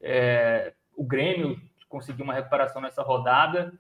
é, 0.01 0.75
o 0.97 1.05
Grêmio 1.05 1.61
conseguir 1.91 2.22
uma 2.22 2.32
recuperação 2.32 2.80
nessa 2.80 3.03
rodada. 3.03 3.78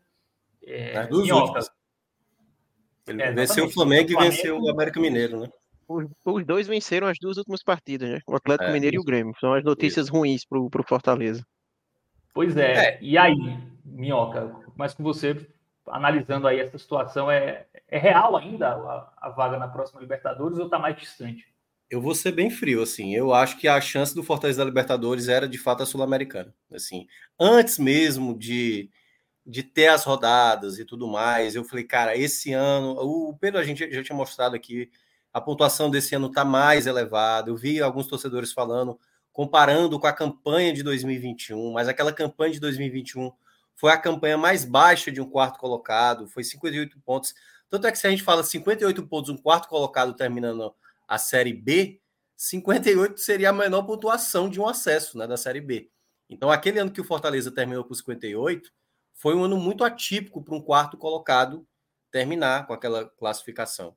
É, 0.62 0.98
As 0.98 1.08
duas 1.08 1.30
últimas. 1.30 1.70
Ele 3.06 3.22
é, 3.22 3.32
venceu 3.32 3.64
o 3.64 3.70
Flamengo, 3.70 4.10
Flamengo, 4.10 4.32
e 4.34 4.36
venceu 4.36 4.60
o 4.60 4.68
América 4.68 5.00
Mineiro, 5.00 5.40
né? 5.40 5.48
Os, 5.88 6.06
os, 6.24 6.44
dois 6.44 6.68
venceram 6.68 7.06
as 7.06 7.18
duas 7.18 7.38
últimas 7.38 7.62
partidas, 7.62 8.10
né? 8.10 8.20
O 8.26 8.36
Atlético 8.36 8.68
é, 8.68 8.72
Mineiro 8.72 8.96
isso. 8.96 9.02
e 9.02 9.04
o 9.04 9.06
Grêmio. 9.06 9.34
São 9.40 9.54
as 9.54 9.64
notícias 9.64 10.06
isso. 10.06 10.14
ruins 10.14 10.44
para 10.44 10.58
o 10.58 10.86
Fortaleza. 10.86 11.44
Pois 12.34 12.56
é. 12.56 12.72
é. 12.72 12.98
E 13.00 13.16
aí, 13.16 13.34
Minhoca, 13.84 14.54
mas 14.76 14.92
com 14.92 15.02
você 15.02 15.48
analisando 15.86 16.46
aí 16.46 16.60
essa 16.60 16.78
situação, 16.78 17.30
é, 17.30 17.66
é 17.88 17.98
real 17.98 18.36
ainda 18.36 18.68
a, 18.68 19.12
a 19.16 19.30
vaga 19.30 19.58
na 19.58 19.66
próxima 19.66 20.00
Libertadores 20.00 20.58
ou 20.58 20.66
está 20.66 20.78
mais 20.78 20.96
distante? 20.96 21.48
Eu 21.90 22.00
vou 22.00 22.14
ser 22.14 22.32
bem 22.32 22.48
frio, 22.50 22.82
assim. 22.82 23.14
Eu 23.14 23.34
acho 23.34 23.58
que 23.58 23.66
a 23.66 23.80
chance 23.80 24.14
do 24.14 24.22
Fortaleza 24.22 24.58
da 24.58 24.64
Libertadores 24.64 25.28
era 25.28 25.48
de 25.48 25.58
fato 25.58 25.82
a 25.82 25.86
Sul-Americana. 25.86 26.54
Assim, 26.72 27.06
antes 27.38 27.78
mesmo 27.78 28.38
de, 28.38 28.88
de 29.44 29.64
ter 29.64 29.88
as 29.88 30.04
rodadas 30.04 30.78
e 30.78 30.84
tudo 30.84 31.08
mais, 31.08 31.56
eu 31.56 31.64
falei, 31.64 31.84
cara, 31.84 32.16
esse 32.16 32.52
ano, 32.52 32.92
o 32.92 33.36
Pedro 33.36 33.58
a 33.60 33.64
gente 33.64 33.92
já 33.92 34.02
tinha 34.04 34.16
mostrado 34.16 34.54
aqui, 34.54 34.88
a 35.32 35.40
pontuação 35.40 35.90
desse 35.90 36.14
ano 36.14 36.28
está 36.28 36.44
mais 36.44 36.86
elevada. 36.86 37.50
Eu 37.50 37.56
vi 37.56 37.82
alguns 37.82 38.06
torcedores 38.06 38.52
falando, 38.52 38.98
comparando 39.32 39.98
com 39.98 40.06
a 40.06 40.12
campanha 40.12 40.72
de 40.72 40.84
2021, 40.84 41.72
mas 41.72 41.88
aquela 41.88 42.12
campanha 42.12 42.52
de 42.52 42.60
2021 42.60 43.32
foi 43.74 43.90
a 43.92 43.98
campanha 43.98 44.38
mais 44.38 44.64
baixa 44.64 45.10
de 45.10 45.20
um 45.20 45.28
quarto 45.28 45.58
colocado, 45.58 46.28
foi 46.28 46.44
58 46.44 47.00
pontos. 47.00 47.34
Tanto 47.68 47.86
é 47.86 47.92
que 47.92 47.98
se 47.98 48.06
a 48.06 48.10
gente 48.10 48.22
fala 48.22 48.44
58 48.44 49.06
pontos, 49.08 49.30
um 49.30 49.36
quarto 49.36 49.68
colocado 49.68 50.14
terminando 50.14 50.74
a 51.10 51.18
Série 51.18 51.52
B, 51.52 52.00
58 52.36 53.18
seria 53.18 53.50
a 53.50 53.52
menor 53.52 53.82
pontuação 53.82 54.48
de 54.48 54.60
um 54.60 54.68
acesso 54.68 55.18
né, 55.18 55.26
da 55.26 55.36
Série 55.36 55.60
B. 55.60 55.90
Então, 56.28 56.52
aquele 56.52 56.78
ano 56.78 56.92
que 56.92 57.00
o 57.00 57.04
Fortaleza 57.04 57.50
terminou 57.50 57.82
com 57.82 57.92
58 57.92 58.70
foi 59.12 59.34
um 59.34 59.42
ano 59.42 59.56
muito 59.56 59.82
atípico 59.82 60.40
para 60.40 60.54
um 60.54 60.62
quarto 60.62 60.96
colocado 60.96 61.66
terminar 62.12 62.68
com 62.68 62.72
aquela 62.72 63.06
classificação. 63.18 63.96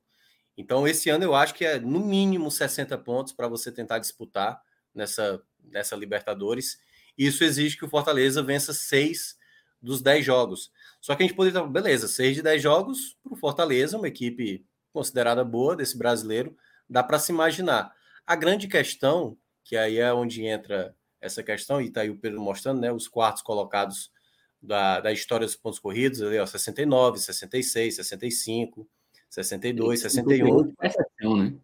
Então, 0.56 0.88
esse 0.88 1.08
ano 1.08 1.22
eu 1.22 1.36
acho 1.36 1.54
que 1.54 1.64
é 1.64 1.78
no 1.78 2.00
mínimo 2.00 2.50
60 2.50 2.98
pontos 2.98 3.32
para 3.32 3.46
você 3.46 3.70
tentar 3.70 4.00
disputar 4.00 4.60
nessa, 4.92 5.40
nessa 5.62 5.94
Libertadores. 5.94 6.80
Isso 7.16 7.44
exige 7.44 7.76
que 7.76 7.84
o 7.84 7.88
Fortaleza 7.88 8.42
vença 8.42 8.72
seis 8.72 9.38
dos 9.80 10.02
10 10.02 10.26
jogos. 10.26 10.72
Só 11.00 11.14
que 11.14 11.22
a 11.22 11.26
gente 11.26 11.36
poderia, 11.36 11.62
beleza, 11.62 12.08
seis 12.08 12.34
de 12.34 12.42
10 12.42 12.60
jogos 12.60 13.16
para 13.22 13.34
o 13.34 13.36
Fortaleza, 13.36 13.96
uma 13.96 14.08
equipe 14.08 14.66
considerada 14.92 15.44
boa 15.44 15.76
desse 15.76 15.96
brasileiro, 15.96 16.56
dá 16.88 17.02
para 17.02 17.18
se 17.18 17.32
imaginar. 17.32 17.94
A 18.26 18.36
grande 18.36 18.68
questão, 18.68 19.36
que 19.62 19.76
aí 19.76 19.98
é 19.98 20.12
onde 20.12 20.44
entra 20.44 20.94
essa 21.20 21.42
questão, 21.42 21.80
e 21.80 21.86
está 21.86 22.02
aí 22.02 22.10
o 22.10 22.18
Pedro 22.18 22.40
mostrando, 22.40 22.80
né, 22.80 22.92
os 22.92 23.08
quartos 23.08 23.42
colocados 23.42 24.12
da, 24.60 25.00
da 25.00 25.12
história 25.12 25.46
dos 25.46 25.56
pontos 25.56 25.78
corridos, 25.78 26.22
ali, 26.22 26.38
ó, 26.38 26.46
69, 26.46 27.18
66, 27.18 27.96
65, 27.96 28.88
62, 29.28 30.00
61. 30.00 30.62
Né? 30.62 31.56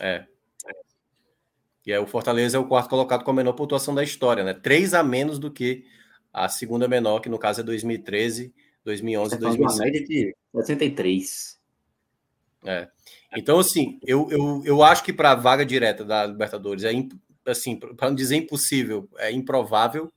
É. 0.00 0.26
E 1.84 1.92
aí 1.92 1.98
o 1.98 2.06
Fortaleza 2.06 2.56
é 2.56 2.60
o 2.60 2.66
quarto 2.66 2.88
colocado 2.88 3.24
com 3.24 3.30
a 3.32 3.34
menor 3.34 3.54
pontuação 3.54 3.94
da 3.94 4.04
história, 4.04 4.44
né? 4.44 4.54
Três 4.54 4.94
a 4.94 5.02
menos 5.02 5.38
do 5.38 5.50
que 5.50 5.84
a 6.32 6.48
segunda 6.48 6.86
menor, 6.86 7.20
que 7.20 7.28
no 7.28 7.38
caso 7.38 7.60
é 7.60 7.64
2013, 7.64 8.54
2011 8.84 9.34
e 9.34 9.38
2007. 9.38 9.80
Uma 9.80 9.84
média 9.84 10.06
de 10.06 10.36
63. 10.54 11.60
É. 12.64 12.88
Então, 13.36 13.58
assim, 13.58 13.98
eu, 14.06 14.30
eu, 14.30 14.62
eu 14.64 14.82
acho 14.82 15.02
que 15.02 15.12
para 15.12 15.32
a 15.32 15.34
vaga 15.34 15.64
direta 15.64 16.04
da 16.04 16.26
Libertadores 16.26 16.84
é 16.84 16.92
assim, 17.46 17.76
para 17.76 18.08
não 18.08 18.14
dizer 18.14 18.36
impossível, 18.36 19.08
é 19.18 19.32
improvável, 19.32 20.12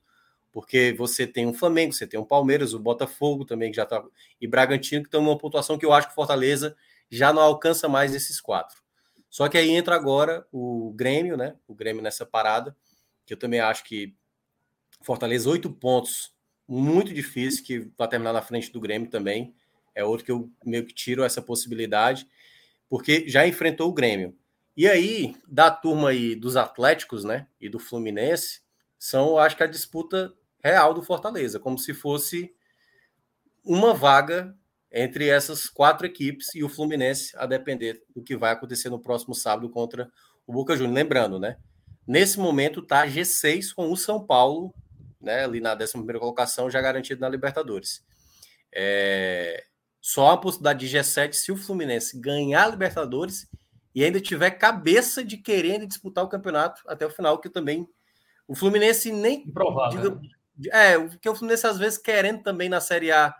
porque 0.52 0.94
você 0.96 1.26
tem 1.26 1.46
um 1.46 1.52
Flamengo, 1.52 1.92
você 1.92 2.06
tem 2.06 2.18
um 2.18 2.24
Palmeiras, 2.24 2.72
o 2.72 2.78
Botafogo 2.78 3.44
também 3.44 3.70
que 3.70 3.76
já 3.76 3.82
está 3.82 4.02
e 4.40 4.46
Bragantino 4.46 5.02
que 5.02 5.08
estão 5.08 5.22
numa 5.22 5.36
pontuação 5.36 5.76
que 5.76 5.84
eu 5.84 5.92
acho 5.92 6.08
que 6.08 6.14
Fortaleza 6.14 6.76
já 7.10 7.32
não 7.32 7.42
alcança 7.42 7.88
mais 7.88 8.14
esses 8.14 8.40
quatro. 8.40 8.80
Só 9.28 9.48
que 9.48 9.58
aí 9.58 9.70
entra 9.70 9.94
agora 9.94 10.46
o 10.50 10.94
Grêmio, 10.96 11.36
né? 11.36 11.56
O 11.66 11.74
Grêmio 11.74 12.02
nessa 12.02 12.24
parada, 12.24 12.74
que 13.26 13.34
eu 13.34 13.36
também 13.36 13.60
acho 13.60 13.84
que 13.84 14.14
Fortaleza 15.02 15.50
oito 15.50 15.70
pontos 15.70 16.32
muito 16.66 17.12
difícil, 17.12 17.64
que 17.64 17.90
vai 17.96 18.08
terminar 18.08 18.32
na 18.32 18.42
frente 18.42 18.72
do 18.72 18.80
Grêmio 18.80 19.10
também. 19.10 19.54
É 19.94 20.04
outro 20.04 20.24
que 20.24 20.32
eu 20.32 20.50
meio 20.64 20.84
que 20.84 20.94
tiro 20.94 21.22
essa 21.22 21.42
possibilidade, 21.42 22.26
porque 22.88 23.28
já 23.28 23.46
enfrentou 23.46 23.88
o 23.88 23.94
Grêmio. 23.94 24.36
E 24.76 24.86
aí, 24.86 25.34
da 25.48 25.70
turma 25.70 26.10
aí 26.10 26.34
dos 26.34 26.56
Atléticos, 26.56 27.24
né, 27.24 27.46
e 27.60 27.68
do 27.68 27.78
Fluminense, 27.78 28.60
são, 28.98 29.38
acho 29.38 29.56
que 29.56 29.62
a 29.62 29.68
disputa 29.68 30.34
real 30.62 30.92
do 30.92 31.02
Fortaleza, 31.02 31.58
como 31.60 31.78
se 31.78 31.94
fosse 31.94 32.54
uma 33.64 33.94
vaga 33.94 34.54
entre 34.92 35.28
essas 35.28 35.66
quatro 35.68 36.06
equipes 36.06 36.54
e 36.54 36.64
o 36.64 36.68
Fluminense, 36.68 37.36
a 37.36 37.46
depender 37.46 38.02
do 38.14 38.22
que 38.22 38.36
vai 38.36 38.52
acontecer 38.52 38.88
no 38.88 39.00
próximo 39.00 39.34
sábado 39.34 39.68
contra 39.68 40.10
o 40.46 40.52
Boca 40.52 40.76
Juniors. 40.76 40.94
Lembrando, 40.94 41.38
né? 41.38 41.58
Nesse 42.06 42.38
momento 42.38 42.80
tá 42.80 43.06
G6 43.06 43.74
com 43.74 43.92
o 43.92 43.96
São 43.96 44.24
Paulo, 44.24 44.72
né? 45.20 45.44
Ali 45.44 45.60
na 45.60 45.74
11 45.74 45.92
colocação, 46.18 46.70
já 46.70 46.80
garantido 46.80 47.20
na 47.20 47.28
Libertadores. 47.28 48.04
É... 48.72 49.65
Só 50.06 50.30
a 50.30 50.36
possibilidade 50.36 50.88
de 50.88 50.96
G7 50.96 51.32
se 51.32 51.50
o 51.50 51.56
Fluminense 51.56 52.20
ganhar 52.20 52.62
a 52.62 52.68
Libertadores 52.68 53.50
e 53.92 54.04
ainda 54.04 54.20
tiver 54.20 54.52
cabeça 54.52 55.24
de 55.24 55.36
querer 55.36 55.84
disputar 55.84 56.22
o 56.22 56.28
campeonato 56.28 56.80
até 56.86 57.04
o 57.04 57.10
final, 57.10 57.40
que 57.40 57.50
também 57.50 57.88
o 58.46 58.54
Fluminense 58.54 59.10
nem. 59.10 59.50
Provável. 59.50 60.20
é, 60.70 60.96
porque 60.96 61.28
o 61.28 61.34
Fluminense 61.34 61.66
às 61.66 61.76
vezes 61.76 61.98
querendo 61.98 62.40
também 62.44 62.68
na 62.68 62.80
Série 62.80 63.10
A 63.10 63.34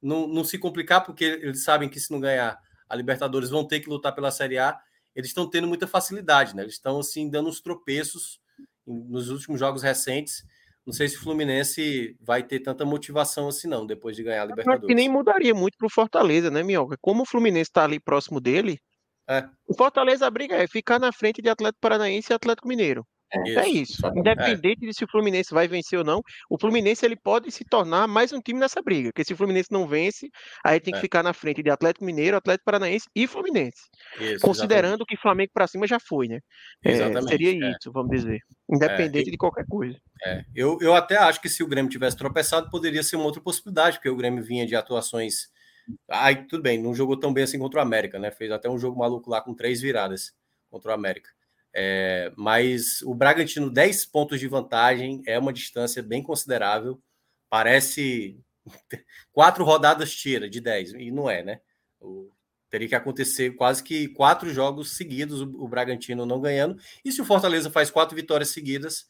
não, 0.00 0.28
não 0.28 0.44
se 0.44 0.58
complicar, 0.58 1.04
porque 1.04 1.24
eles 1.24 1.64
sabem 1.64 1.88
que 1.88 1.98
se 1.98 2.12
não 2.12 2.20
ganhar 2.20 2.56
a 2.88 2.94
Libertadores 2.94 3.50
vão 3.50 3.66
ter 3.66 3.80
que 3.80 3.90
lutar 3.90 4.14
pela 4.14 4.30
Série 4.30 4.58
A. 4.58 4.78
Eles 5.16 5.30
estão 5.30 5.50
tendo 5.50 5.66
muita 5.66 5.88
facilidade, 5.88 6.54
né? 6.54 6.62
Eles 6.62 6.74
estão 6.74 7.00
assim 7.00 7.28
dando 7.28 7.48
uns 7.48 7.60
tropeços 7.60 8.40
nos 8.86 9.28
últimos 9.28 9.58
jogos 9.58 9.82
recentes. 9.82 10.44
Não 10.84 10.92
sei 10.92 11.08
se 11.08 11.16
o 11.16 11.20
Fluminense 11.20 12.16
vai 12.20 12.42
ter 12.42 12.58
tanta 12.60 12.84
motivação 12.84 13.48
assim, 13.48 13.68
não, 13.68 13.86
depois 13.86 14.16
de 14.16 14.24
ganhar 14.24 14.42
a 14.42 14.46
Libertadores. 14.46 14.86
que 14.86 14.94
nem 14.94 15.08
mudaria 15.08 15.54
muito 15.54 15.78
para 15.78 15.86
o 15.86 15.90
Fortaleza, 15.90 16.50
né, 16.50 16.62
Minhoca? 16.62 16.96
Como 17.00 17.22
o 17.22 17.26
Fluminense 17.26 17.70
está 17.70 17.84
ali 17.84 18.00
próximo 18.00 18.40
dele, 18.40 18.78
é. 19.28 19.48
o 19.66 19.74
Fortaleza 19.74 20.26
a 20.26 20.30
briga 20.30 20.56
é 20.56 20.66
ficar 20.66 20.98
na 20.98 21.12
frente 21.12 21.40
de 21.40 21.48
Atlético 21.48 21.80
Paranaense 21.80 22.32
e 22.32 22.34
Atlético 22.34 22.66
Mineiro. 22.66 23.06
Isso, 23.46 23.58
é 23.58 23.68
isso. 23.68 24.02
Independente 24.14 24.84
é. 24.84 24.86
de 24.88 24.94
se 24.94 25.04
o 25.04 25.08
Fluminense 25.08 25.54
vai 25.54 25.66
vencer 25.66 25.98
ou 25.98 26.04
não, 26.04 26.20
o 26.50 26.58
Fluminense 26.58 27.04
ele 27.04 27.16
pode 27.16 27.50
se 27.50 27.64
tornar 27.64 28.06
mais 28.06 28.32
um 28.32 28.40
time 28.40 28.60
nessa 28.60 28.82
briga. 28.82 29.08
Porque 29.08 29.24
se 29.24 29.32
o 29.32 29.36
Fluminense 29.36 29.70
não 29.70 29.86
vence, 29.86 30.30
aí 30.64 30.78
tem 30.78 30.92
que 30.92 30.98
é. 30.98 31.02
ficar 31.02 31.22
na 31.22 31.32
frente 31.32 31.62
de 31.62 31.70
Atlético 31.70 32.04
Mineiro, 32.04 32.36
Atlético 32.36 32.64
Paranaense 32.64 33.06
e 33.14 33.26
Fluminense. 33.26 33.80
Isso, 34.20 34.40
considerando 34.40 34.84
exatamente. 34.84 35.08
que 35.08 35.16
Flamengo 35.16 35.50
para 35.54 35.66
cima 35.66 35.86
já 35.86 35.98
foi, 35.98 36.28
né? 36.28 36.40
É, 36.84 37.22
seria 37.22 37.50
é. 37.50 37.70
isso, 37.70 37.90
vamos 37.92 38.10
dizer. 38.10 38.40
Independente 38.70 39.30
de 39.30 39.36
qualquer 39.36 39.64
coisa. 39.66 39.96
Eu, 40.54 40.78
eu 40.80 40.94
até 40.94 41.16
acho 41.16 41.40
que 41.40 41.48
se 41.48 41.62
o 41.62 41.66
Grêmio 41.66 41.90
tivesse 41.90 42.16
tropeçado, 42.16 42.70
poderia 42.70 43.02
ser 43.02 43.16
uma 43.16 43.24
outra 43.24 43.40
possibilidade, 43.40 43.96
porque 43.96 44.08
o 44.08 44.16
Grêmio 44.16 44.42
vinha 44.42 44.66
de 44.66 44.76
atuações. 44.76 45.50
Aí 46.08 46.36
tudo 46.46 46.62
bem, 46.62 46.80
não 46.80 46.94
jogou 46.94 47.18
tão 47.18 47.32
bem 47.32 47.44
assim 47.44 47.58
contra 47.58 47.80
o 47.80 47.82
América, 47.82 48.18
né? 48.18 48.30
Fez 48.30 48.50
até 48.50 48.68
um 48.68 48.78
jogo 48.78 48.98
maluco 48.98 49.28
lá 49.28 49.40
com 49.40 49.54
três 49.54 49.80
viradas 49.80 50.32
contra 50.70 50.90
o 50.90 50.94
América. 50.94 51.30
É, 51.74 52.32
mas 52.36 53.00
o 53.02 53.14
Bragantino, 53.14 53.70
10 53.70 54.06
pontos 54.06 54.38
de 54.38 54.46
vantagem, 54.46 55.22
é 55.26 55.38
uma 55.38 55.52
distância 55.52 56.02
bem 56.02 56.22
considerável. 56.22 57.00
Parece 57.48 58.38
quatro 59.32 59.64
rodadas 59.64 60.14
tira 60.14 60.48
de 60.48 60.60
10, 60.60 60.94
e 60.94 61.10
não 61.10 61.30
é, 61.30 61.42
né? 61.42 61.60
O, 62.00 62.30
teria 62.72 62.88
que 62.88 62.94
acontecer 62.94 63.50
quase 63.50 63.82
que 63.82 64.08
quatro 64.08 64.48
jogos 64.48 64.96
seguidos, 64.96 65.42
o, 65.42 65.44
o, 65.62 65.68
Bragantino 65.68 66.24
não 66.24 66.40
ganhando. 66.40 66.78
E 67.04 67.12
se 67.12 67.20
o 67.20 67.24
Fortaleza 67.24 67.70
faz 67.70 67.90
quatro 67.90 68.16
vitórias 68.16 68.48
seguidas, 68.48 69.06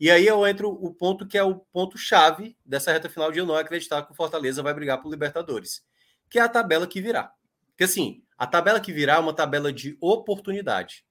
e 0.00 0.10
aí 0.10 0.26
eu 0.26 0.44
entro 0.44 0.68
o 0.68 0.92
ponto 0.92 1.26
que 1.26 1.38
é 1.38 1.44
o 1.44 1.54
ponto-chave 1.54 2.56
dessa 2.64 2.92
reta 2.92 3.08
final 3.08 3.30
de 3.30 3.38
eu 3.38 3.46
não 3.46 3.54
acreditar 3.54 4.02
que 4.02 4.10
o 4.10 4.16
Fortaleza 4.16 4.64
vai 4.64 4.74
brigar 4.74 5.00
por 5.00 5.10
Libertadores, 5.10 5.84
que 6.28 6.40
é 6.40 6.42
a 6.42 6.48
tabela 6.48 6.88
que 6.88 7.00
virá. 7.00 7.32
Porque 7.68 7.84
assim, 7.84 8.24
a 8.36 8.48
tabela 8.48 8.80
que 8.80 8.92
virá 8.92 9.14
é 9.14 9.18
uma 9.18 9.32
tabela 9.32 9.72
de 9.72 9.96
oportunidade. 10.00 11.04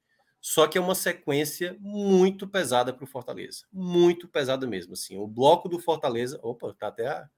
Só 0.46 0.68
que 0.68 0.78
é 0.78 0.82
uma 0.82 0.94
sequência 0.94 1.78
muito 1.80 2.46
pesada 2.46 2.92
para 2.92 3.06
o 3.06 3.08
Fortaleza. 3.08 3.64
Muito 3.72 4.28
pesada 4.28 4.68
mesmo. 4.68 4.92
Assim. 4.92 5.18
O 5.18 5.26
bloco 5.26 5.70
do 5.70 5.80
Fortaleza. 5.80 6.38
Opa, 6.44 6.76
tá 6.78 6.88
até. 6.88 7.08
A... 7.08 7.30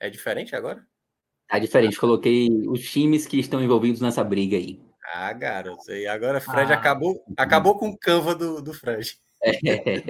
É 0.00 0.08
diferente 0.08 0.56
agora? 0.56 0.82
Tá 1.46 1.58
diferente. 1.58 2.00
Coloquei 2.00 2.48
os 2.68 2.80
times 2.90 3.26
que 3.26 3.38
estão 3.38 3.62
envolvidos 3.62 4.00
nessa 4.00 4.24
briga 4.24 4.56
aí. 4.56 4.80
Ah, 5.12 5.30
garoto. 5.34 5.92
E 5.92 6.06
agora 6.06 6.40
Fred 6.40 6.72
ah. 6.72 6.76
acabou, 6.76 7.22
acabou 7.36 7.78
com 7.78 7.90
o 7.90 7.98
canva 7.98 8.34
do, 8.34 8.62
do 8.62 8.72
Fred. 8.72 9.18
É. 9.42 10.00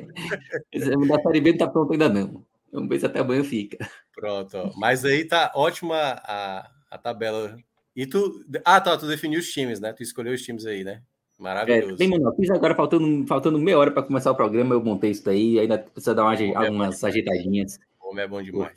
da 1.09 1.23
Série 1.23 1.41
B 1.41 1.51
não 1.51 1.59
tá 1.59 1.67
pronto 1.67 1.91
ainda 1.91 2.09
não. 2.09 2.47
Vamos 2.73 2.89
ver 2.89 3.01
se 3.01 3.07
até 3.07 3.19
amanhã 3.19 3.43
fica. 3.43 3.79
Pronto. 4.15 4.57
Ó. 4.57 4.73
Mas 4.77 5.05
aí 5.05 5.25
tá 5.25 5.51
ótima 5.57 5.97
a, 6.23 6.71
a 6.89 6.99
tabela. 6.99 7.59
E 7.97 8.07
tu. 8.07 8.45
Ah, 8.65 8.81
tá. 8.81 8.97
Tu 8.97 9.09
definiu 9.09 9.41
os 9.41 9.51
times, 9.51 9.81
né? 9.81 9.93
Tu 9.93 10.05
escolheu 10.05 10.33
os 10.33 10.43
times 10.43 10.65
aí, 10.67 10.85
né? 10.85 11.03
Maravilhoso. 11.39 11.95
É, 11.95 11.97
bem, 11.97 12.09
mano, 12.09 12.35
fiz 12.35 12.51
agora 12.51 12.75
faltando, 12.75 13.27
faltando 13.27 13.59
meia 13.59 13.79
hora 13.79 13.91
para 13.91 14.03
começar 14.03 14.31
o 14.31 14.35
programa, 14.35 14.75
eu 14.75 14.83
montei 14.83 15.11
isso 15.11 15.25
daí, 15.25 15.59
ainda 15.59 15.79
precisa 15.79 16.15
dar 16.15 16.25
uma, 16.25 16.59
algumas 16.59 17.03
é 17.03 17.07
ajeitadinhas. 17.09 17.79
Como 17.99 18.19
é 18.19 18.27
bom 18.27 18.43
demais. 18.43 18.73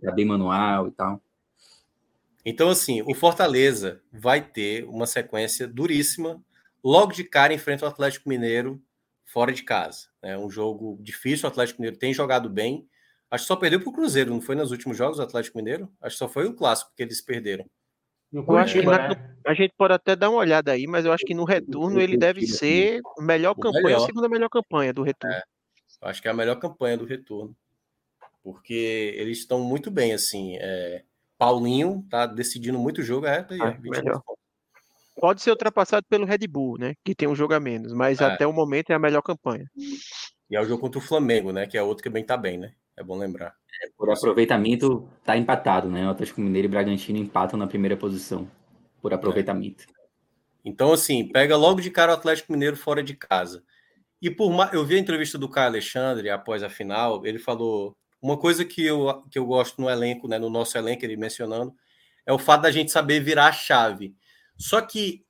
Tá 0.00 0.12
bem 0.12 0.24
manual 0.24 0.88
e 0.88 0.90
tal. 0.92 1.20
Então, 2.44 2.70
assim, 2.70 3.02
o 3.02 3.14
Fortaleza 3.14 4.00
vai 4.10 4.40
ter 4.40 4.84
uma 4.84 5.06
sequência 5.06 5.66
duríssima. 5.66 6.42
Logo 6.82 7.12
de 7.12 7.24
cara, 7.24 7.52
enfrenta 7.52 7.84
o 7.84 7.88
Atlético 7.88 8.28
Mineiro 8.28 8.80
fora 9.26 9.52
de 9.52 9.62
casa. 9.62 10.06
É 10.22 10.38
um 10.38 10.50
jogo 10.50 10.96
difícil, 11.02 11.46
o 11.46 11.52
Atlético 11.52 11.80
Mineiro 11.80 11.98
tem 11.98 12.14
jogado 12.14 12.48
bem. 12.48 12.88
Acho 13.30 13.44
que 13.44 13.48
só 13.48 13.56
perdeu 13.56 13.80
para 13.80 13.90
o 13.90 13.92
Cruzeiro, 13.92 14.30
não 14.30 14.40
foi 14.40 14.54
nos 14.54 14.70
últimos 14.70 14.96
jogos 14.96 15.18
o 15.18 15.22
Atlético 15.22 15.58
Mineiro? 15.58 15.92
Acho 16.00 16.14
que 16.14 16.18
só 16.18 16.28
foi 16.28 16.46
o 16.46 16.54
clássico 16.54 16.92
que 16.96 17.02
eles 17.02 17.20
perderam. 17.20 17.68
No 18.30 18.44
Curitiba, 18.44 18.98
na, 18.98 19.08
né? 19.08 19.34
A 19.46 19.54
gente 19.54 19.72
pode 19.76 19.94
até 19.94 20.14
dar 20.14 20.28
uma 20.28 20.38
olhada 20.38 20.72
aí, 20.72 20.86
mas 20.86 21.04
eu 21.04 21.12
acho 21.12 21.24
que 21.24 21.34
no 21.34 21.44
retorno 21.44 22.00
ele 22.00 22.16
deve 22.16 22.46
ser 22.46 23.00
melhor 23.18 23.54
campanha, 23.54 23.84
melhor. 23.84 24.02
a 24.02 24.06
segunda 24.06 24.28
melhor 24.28 24.48
campanha 24.50 24.92
do 24.92 25.02
retorno. 25.02 25.34
É, 25.34 25.42
acho 26.02 26.20
que 26.20 26.28
é 26.28 26.30
a 26.30 26.34
melhor 26.34 26.56
campanha 26.56 26.98
do 26.98 27.06
retorno. 27.06 27.56
Porque 28.42 29.14
eles 29.16 29.38
estão 29.38 29.60
muito 29.60 29.90
bem, 29.90 30.12
assim. 30.12 30.56
É, 30.60 31.02
Paulinho 31.38 32.04
tá 32.10 32.26
decidindo 32.26 32.78
muito 32.78 33.02
jogo, 33.02 33.26
é, 33.26 33.42
tá 33.42 33.54
aí, 33.54 33.60
ah, 33.60 33.78
melhor. 33.80 34.22
Pode 35.20 35.42
ser 35.42 35.50
ultrapassado 35.50 36.06
pelo 36.08 36.26
Red 36.26 36.46
Bull, 36.46 36.78
né? 36.78 36.94
Que 37.02 37.14
tem 37.14 37.26
um 37.26 37.34
jogo 37.34 37.54
a 37.54 37.60
menos, 37.60 37.92
mas 37.92 38.20
é. 38.20 38.24
até 38.24 38.46
o 38.46 38.52
momento 38.52 38.90
é 38.90 38.94
a 38.94 38.98
melhor 38.98 39.22
campanha. 39.22 39.64
E 40.50 40.56
é 40.56 40.60
o 40.60 40.64
jogo 40.64 40.80
contra 40.80 40.98
o 40.98 41.02
Flamengo, 41.02 41.52
né? 41.52 41.66
Que 41.66 41.76
é 41.76 41.82
outro 41.82 42.02
que 42.02 42.10
bem 42.10 42.24
tá 42.24 42.36
bem, 42.36 42.58
né? 42.58 42.74
É 42.98 43.02
bom 43.02 43.16
lembrar. 43.16 43.54
É, 43.82 43.88
por 43.96 44.10
aproveitamento, 44.10 45.08
tá 45.24 45.36
empatado, 45.36 45.88
né? 45.88 46.04
O 46.06 46.10
Atlético 46.10 46.40
Mineiro 46.40 46.66
e 46.66 46.70
Bragantino 46.70 47.16
empatam 47.16 47.56
na 47.56 47.68
primeira 47.68 47.96
posição, 47.96 48.50
por 49.00 49.14
aproveitamento. 49.14 49.84
É. 49.84 49.98
Então, 50.64 50.92
assim, 50.92 51.28
pega 51.28 51.56
logo 51.56 51.80
de 51.80 51.90
cara 51.90 52.10
o 52.10 52.14
Atlético 52.16 52.52
Mineiro 52.52 52.76
fora 52.76 53.02
de 53.02 53.14
casa. 53.14 53.62
E 54.20 54.28
por. 54.28 54.52
Eu 54.74 54.84
vi 54.84 54.96
a 54.96 54.98
entrevista 54.98 55.38
do 55.38 55.48
Caio 55.48 55.68
Alexandre 55.68 56.28
após 56.28 56.64
a 56.64 56.68
final, 56.68 57.24
ele 57.24 57.38
falou. 57.38 57.96
Uma 58.20 58.36
coisa 58.36 58.64
que 58.64 58.84
eu, 58.84 59.22
que 59.30 59.38
eu 59.38 59.46
gosto 59.46 59.80
no 59.80 59.88
elenco, 59.88 60.26
né, 60.26 60.40
no 60.40 60.50
nosso 60.50 60.76
elenco, 60.76 61.04
ele 61.04 61.16
mencionando, 61.16 61.72
é 62.26 62.32
o 62.32 62.38
fato 62.38 62.62
da 62.62 62.70
gente 62.72 62.90
saber 62.90 63.20
virar 63.20 63.46
a 63.46 63.52
chave. 63.52 64.12
Só 64.56 64.80
que 64.80 65.24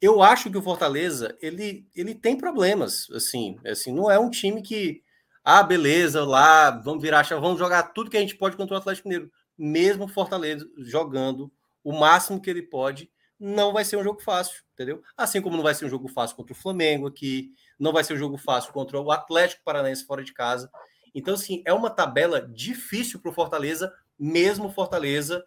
eu 0.00 0.22
acho 0.22 0.50
que 0.50 0.56
o 0.56 0.62
Fortaleza 0.62 1.36
ele, 1.42 1.86
ele 1.94 2.14
tem 2.14 2.34
problemas, 2.34 3.10
assim, 3.10 3.58
assim, 3.66 3.92
não 3.92 4.10
é 4.10 4.18
um 4.18 4.30
time 4.30 4.62
que 4.62 5.03
ah, 5.44 5.62
beleza, 5.62 6.24
lá, 6.24 6.70
vamos 6.70 7.02
virar 7.02 7.22
vamos 7.22 7.58
jogar 7.58 7.82
tudo 7.92 8.10
que 8.10 8.16
a 8.16 8.20
gente 8.20 8.34
pode 8.34 8.56
contra 8.56 8.74
o 8.74 8.78
Atlético 8.78 9.08
Mineiro. 9.08 9.30
Mesmo 9.58 10.08
Fortaleza 10.08 10.66
jogando 10.78 11.52
o 11.84 11.92
máximo 11.92 12.40
que 12.40 12.48
ele 12.48 12.62
pode, 12.62 13.10
não 13.38 13.72
vai 13.72 13.84
ser 13.84 13.98
um 13.98 14.02
jogo 14.02 14.22
fácil, 14.22 14.62
entendeu? 14.72 15.02
Assim 15.14 15.42
como 15.42 15.56
não 15.56 15.62
vai 15.62 15.74
ser 15.74 15.84
um 15.84 15.90
jogo 15.90 16.08
fácil 16.08 16.34
contra 16.34 16.54
o 16.54 16.56
Flamengo 16.56 17.06
aqui, 17.06 17.50
não 17.78 17.92
vai 17.92 18.02
ser 18.02 18.14
um 18.14 18.18
jogo 18.18 18.38
fácil 18.38 18.72
contra 18.72 18.98
o 18.98 19.12
Atlético 19.12 19.62
Paranaense 19.64 20.06
fora 20.06 20.24
de 20.24 20.32
casa. 20.32 20.70
Então, 21.14 21.34
assim, 21.34 21.62
é 21.66 21.72
uma 21.74 21.90
tabela 21.90 22.40
difícil 22.40 23.20
para 23.20 23.30
o 23.30 23.34
Fortaleza, 23.34 23.92
mesmo 24.18 24.72
Fortaleza 24.72 25.44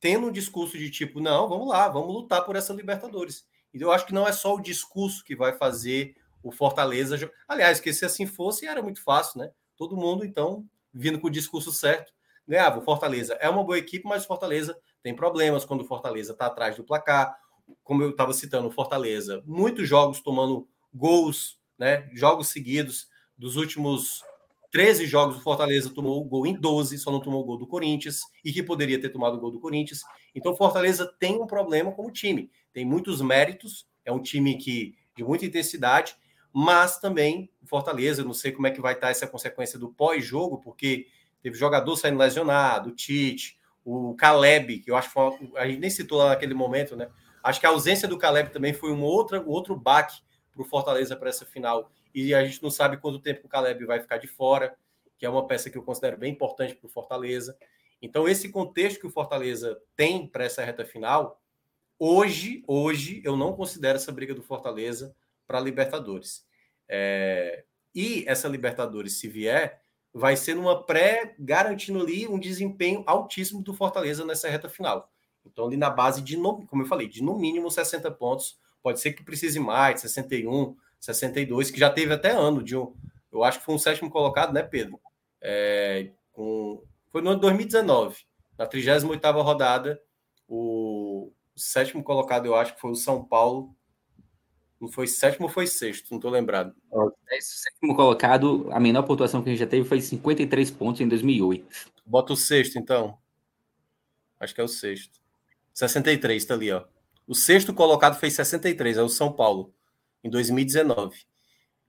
tendo 0.00 0.28
um 0.28 0.32
discurso 0.32 0.78
de 0.78 0.90
tipo, 0.90 1.18
não, 1.18 1.48
vamos 1.48 1.66
lá, 1.66 1.88
vamos 1.88 2.14
lutar 2.14 2.44
por 2.44 2.54
essa 2.54 2.72
Libertadores. 2.72 3.44
Então, 3.72 3.88
eu 3.88 3.92
acho 3.92 4.06
que 4.06 4.14
não 4.14 4.28
é 4.28 4.32
só 4.32 4.54
o 4.54 4.60
discurso 4.60 5.24
que 5.24 5.34
vai 5.34 5.56
fazer 5.56 6.14
o 6.44 6.52
Fortaleza. 6.52 7.30
Aliás, 7.48 7.80
que 7.80 7.92
se 7.92 8.04
assim 8.04 8.26
fosse, 8.26 8.66
era 8.66 8.82
muito 8.82 9.02
fácil, 9.02 9.40
né? 9.40 9.50
Todo 9.76 9.96
mundo, 9.96 10.24
então, 10.24 10.64
vindo 10.92 11.18
com 11.18 11.26
o 11.26 11.30
discurso 11.30 11.72
certo, 11.72 12.12
ganhava. 12.46 12.78
O 12.78 12.82
Fortaleza 12.82 13.34
é 13.40 13.48
uma 13.48 13.64
boa 13.64 13.78
equipe, 13.78 14.06
mas 14.06 14.24
o 14.24 14.26
Fortaleza 14.26 14.78
tem 15.02 15.16
problemas 15.16 15.64
quando 15.64 15.80
o 15.80 15.86
Fortaleza 15.86 16.32
está 16.32 16.46
atrás 16.46 16.76
do 16.76 16.84
placar. 16.84 17.34
Como 17.82 18.02
eu 18.02 18.10
estava 18.10 18.34
citando, 18.34 18.68
o 18.68 18.70
Fortaleza, 18.70 19.42
muitos 19.46 19.88
jogos 19.88 20.20
tomando 20.20 20.68
gols, 20.92 21.58
né? 21.78 22.08
Jogos 22.12 22.48
seguidos. 22.48 23.08
Dos 23.36 23.56
últimos 23.56 24.22
13 24.70 25.06
jogos, 25.06 25.38
o 25.38 25.40
Fortaleza 25.40 25.90
tomou 25.90 26.20
o 26.20 26.24
gol 26.24 26.46
em 26.46 26.54
12, 26.54 26.98
só 26.98 27.10
não 27.10 27.20
tomou 27.20 27.40
o 27.42 27.44
gol 27.44 27.56
do 27.56 27.66
Corinthians, 27.66 28.20
e 28.44 28.52
que 28.52 28.62
poderia 28.62 29.00
ter 29.00 29.08
tomado 29.08 29.36
o 29.36 29.40
gol 29.40 29.50
do 29.50 29.58
Corinthians. 29.58 30.02
Então, 30.34 30.52
o 30.52 30.56
Fortaleza 30.56 31.12
tem 31.18 31.40
um 31.40 31.46
problema 31.46 31.90
como 31.90 32.12
time. 32.12 32.50
Tem 32.72 32.84
muitos 32.84 33.20
méritos, 33.20 33.88
é 34.04 34.12
um 34.12 34.22
time 34.22 34.56
que 34.56 34.94
de 35.16 35.24
muita 35.24 35.46
intensidade, 35.46 36.16
mas 36.56 37.00
também 37.00 37.50
o 37.60 37.66
Fortaleza, 37.66 38.22
não 38.22 38.32
sei 38.32 38.52
como 38.52 38.68
é 38.68 38.70
que 38.70 38.80
vai 38.80 38.94
estar 38.94 39.10
essa 39.10 39.26
consequência 39.26 39.76
do 39.76 39.88
pós-jogo, 39.88 40.58
porque 40.58 41.08
teve 41.42 41.58
jogador 41.58 41.96
saindo 41.96 42.16
lesionado, 42.16 42.90
o 42.90 42.94
Tite, 42.94 43.58
o 43.84 44.14
Caleb, 44.14 44.78
que 44.78 44.88
eu 44.88 44.94
acho 44.94 45.10
que 45.10 45.58
a 45.58 45.66
gente 45.66 45.80
nem 45.80 45.90
citou 45.90 46.18
lá 46.18 46.28
naquele 46.28 46.54
momento, 46.54 46.94
né? 46.94 47.10
Acho 47.42 47.58
que 47.58 47.66
a 47.66 47.70
ausência 47.70 48.06
do 48.06 48.16
Caleb 48.16 48.50
também 48.50 48.72
foi 48.72 48.92
um 48.92 49.02
outro, 49.02 49.40
um 49.40 49.48
outro 49.48 49.74
baque 49.74 50.22
para 50.52 50.62
o 50.62 50.64
Fortaleza 50.64 51.16
para 51.16 51.28
essa 51.28 51.44
final. 51.44 51.90
E 52.14 52.32
a 52.32 52.44
gente 52.44 52.62
não 52.62 52.70
sabe 52.70 52.98
quanto 52.98 53.18
tempo 53.18 53.46
o 53.46 53.48
Caleb 53.48 53.84
vai 53.84 53.98
ficar 53.98 54.18
de 54.18 54.28
fora, 54.28 54.76
que 55.18 55.26
é 55.26 55.28
uma 55.28 55.48
peça 55.48 55.68
que 55.68 55.76
eu 55.76 55.82
considero 55.82 56.16
bem 56.16 56.32
importante 56.32 56.76
para 56.76 56.86
o 56.86 56.90
Fortaleza. 56.90 57.58
Então, 58.00 58.28
esse 58.28 58.48
contexto 58.48 59.00
que 59.00 59.06
o 59.08 59.10
Fortaleza 59.10 59.76
tem 59.96 60.24
para 60.24 60.44
essa 60.44 60.62
reta 60.62 60.84
final, 60.84 61.42
hoje, 61.98 62.62
hoje, 62.68 63.20
eu 63.24 63.36
não 63.36 63.54
considero 63.54 63.96
essa 63.96 64.12
briga 64.12 64.34
do 64.34 64.42
Fortaleza 64.42 65.14
para 65.46 65.58
a 65.58 65.60
Libertadores. 65.60 66.44
É... 66.88 67.64
E 67.94 68.24
essa 68.26 68.48
Libertadores, 68.48 69.18
se 69.18 69.28
vier, 69.28 69.80
vai 70.12 70.36
ser 70.36 70.54
numa 70.54 70.84
pré, 70.84 71.34
garantindo 71.38 72.00
ali 72.00 72.26
um 72.26 72.38
desempenho 72.38 73.02
altíssimo 73.06 73.62
do 73.62 73.74
Fortaleza 73.74 74.24
nessa 74.24 74.48
reta 74.48 74.68
final. 74.68 75.10
Então, 75.44 75.66
ali 75.66 75.76
na 75.76 75.90
base 75.90 76.22
de, 76.22 76.36
como 76.36 76.82
eu 76.82 76.86
falei, 76.86 77.08
de 77.08 77.22
no 77.22 77.38
mínimo 77.38 77.70
60 77.70 78.10
pontos. 78.12 78.58
Pode 78.82 79.00
ser 79.00 79.12
que 79.12 79.24
precise 79.24 79.58
mais, 79.58 80.00
61, 80.00 80.76
62, 81.00 81.70
que 81.70 81.80
já 81.80 81.90
teve 81.90 82.12
até 82.12 82.30
ano 82.30 82.62
de 82.62 82.76
um. 82.76 82.94
Eu 83.32 83.42
acho 83.42 83.58
que 83.58 83.64
foi 83.64 83.74
um 83.74 83.78
sétimo 83.78 84.10
colocado, 84.10 84.52
né, 84.52 84.62
Pedro? 84.62 85.00
É, 85.40 86.10
foi 86.34 87.22
no 87.22 87.30
ano 87.30 87.40
2019, 87.40 88.16
na 88.56 88.66
38 88.66 89.42
rodada. 89.42 90.00
O 90.46 91.32
sétimo 91.56 92.02
colocado, 92.02 92.46
eu 92.46 92.54
acho 92.54 92.74
que 92.74 92.80
foi 92.80 92.90
o 92.90 92.96
São 92.96 93.24
Paulo, 93.24 93.74
não 94.80 94.88
foi 94.88 95.06
sétimo 95.06 95.46
ou 95.46 95.52
foi 95.52 95.66
sexto? 95.66 96.10
Não 96.10 96.18
estou 96.18 96.30
lembrado. 96.30 96.74
O 96.90 97.12
sétimo 97.40 97.94
colocado, 97.94 98.68
a 98.72 98.80
menor 98.80 99.02
pontuação 99.02 99.42
que 99.42 99.48
a 99.48 99.52
gente 99.52 99.60
já 99.60 99.66
teve 99.66 99.88
foi 99.88 100.00
53 100.00 100.70
pontos 100.72 101.00
em 101.00 101.08
2008. 101.08 101.66
Bota 102.04 102.32
o 102.32 102.36
sexto, 102.36 102.78
então. 102.78 103.18
Acho 104.38 104.54
que 104.54 104.60
é 104.60 104.64
o 104.64 104.68
sexto. 104.68 105.20
63, 105.72 106.42
está 106.42 106.54
ali, 106.54 106.70
ó. 106.70 106.84
O 107.26 107.34
sexto 107.34 107.72
colocado 107.72 108.18
fez 108.18 108.34
63, 108.34 108.98
é 108.98 109.02
o 109.02 109.08
São 109.08 109.32
Paulo, 109.32 109.74
em 110.22 110.28
2019. 110.28 111.16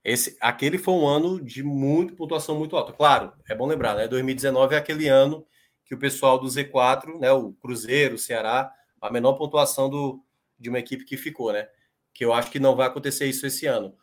Esse, 0.04 0.38
aquele 0.40 0.78
foi 0.78 0.94
um 0.94 1.08
ano 1.08 1.44
de 1.44 1.64
muito 1.64 2.16
pontuação 2.16 2.58
muito 2.58 2.78
alta. 2.78 2.94
Claro, 2.94 3.34
é 3.50 3.56
bom 3.56 3.66
lembrar, 3.66 3.96
né? 3.96 4.08
2019 4.08 4.76
é 4.76 4.78
aquele 4.78 5.08
ano 5.08 5.46
que 5.84 5.94
o 5.94 6.00
pessoal 6.00 6.40
do 6.40 6.48
Z4, 6.48 7.20
né? 7.20 7.32
O 7.32 7.54
Cruzeiro, 7.54 8.16
o 8.16 8.20
Ceará, 8.20 8.72
a 9.02 9.12
menor 9.12 9.34
pontuação 9.34 9.90
do, 9.90 10.24
de 10.60 10.70
uma 10.70 10.80
equipe 10.80 11.04
que 11.04 11.18
ficou, 11.18 11.52
né? 11.52 11.68
Que 12.16 12.24
eu 12.24 12.34
acho 12.34 12.50
que 12.50 12.60
não 12.60 12.78
vai 12.78 12.88
acontecer 12.88 13.28
isso 13.28 13.46
esse 13.46 13.68
ano. 13.68 13.94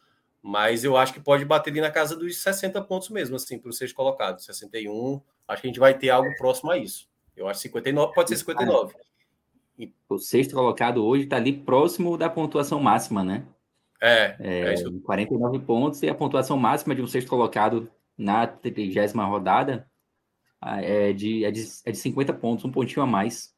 Mas 0.43 0.85
eu 0.85 0.97
acho 0.97 1.15
que 1.15 1.21
pode 1.21 1.47
bater 1.47 1.71
ali 1.71 1.81
na 1.81 1.91
casa 1.91 2.15
dos 2.15 2.37
60 2.43 2.81
pontos 2.83 3.09
mesmo, 3.09 3.37
assim, 3.37 3.59
para 3.59 3.71
o 3.71 3.73
sexto 3.73 3.97
colocado. 3.97 4.39
61, 4.39 5.21
acho 5.49 5.63
que 5.63 5.67
a 5.67 5.71
gente 5.71 5.81
vai 5.81 5.97
ter 5.97 6.11
algo 6.11 6.29
próximo 6.37 6.71
a 6.71 6.77
isso. 6.77 7.09
Eu 7.35 7.49
acho 7.49 7.61
59, 7.61 8.13
pode 8.13 8.29
ser 8.29 8.37
59. 8.37 8.95
O 10.09 10.19
sexto 10.19 10.55
colocado 10.55 11.05
hoje 11.05 11.25
está 11.25 11.37
ali 11.37 11.53
próximo 11.53 12.19
da 12.19 12.29
pontuação 12.29 12.79
máxima, 12.79 13.25
né? 13.25 13.47
É, 14.01 14.37
é, 14.39 14.61
é 14.61 14.75
isso. 14.75 14.93
49 15.01 15.61
pontos 15.61 16.03
e 16.03 16.09
a 16.09 16.15
pontuação 16.15 16.59
máxima 16.59 16.95
de 16.95 17.01
um 17.01 17.07
sexto 17.07 17.29
colocado 17.29 17.91
na 18.19 18.47
30 18.47 19.25
rodada 19.25 19.89
ah, 20.61 20.83
é 20.83 21.15
de, 21.15 21.47
é, 21.47 21.51
de, 21.51 21.67
é 21.87 21.91
de 21.91 21.99
50 21.99 22.35
pontos, 22.35 22.65
um 22.65 22.71
pontinho 22.71 23.03
a 23.03 23.07
mais 23.07 23.55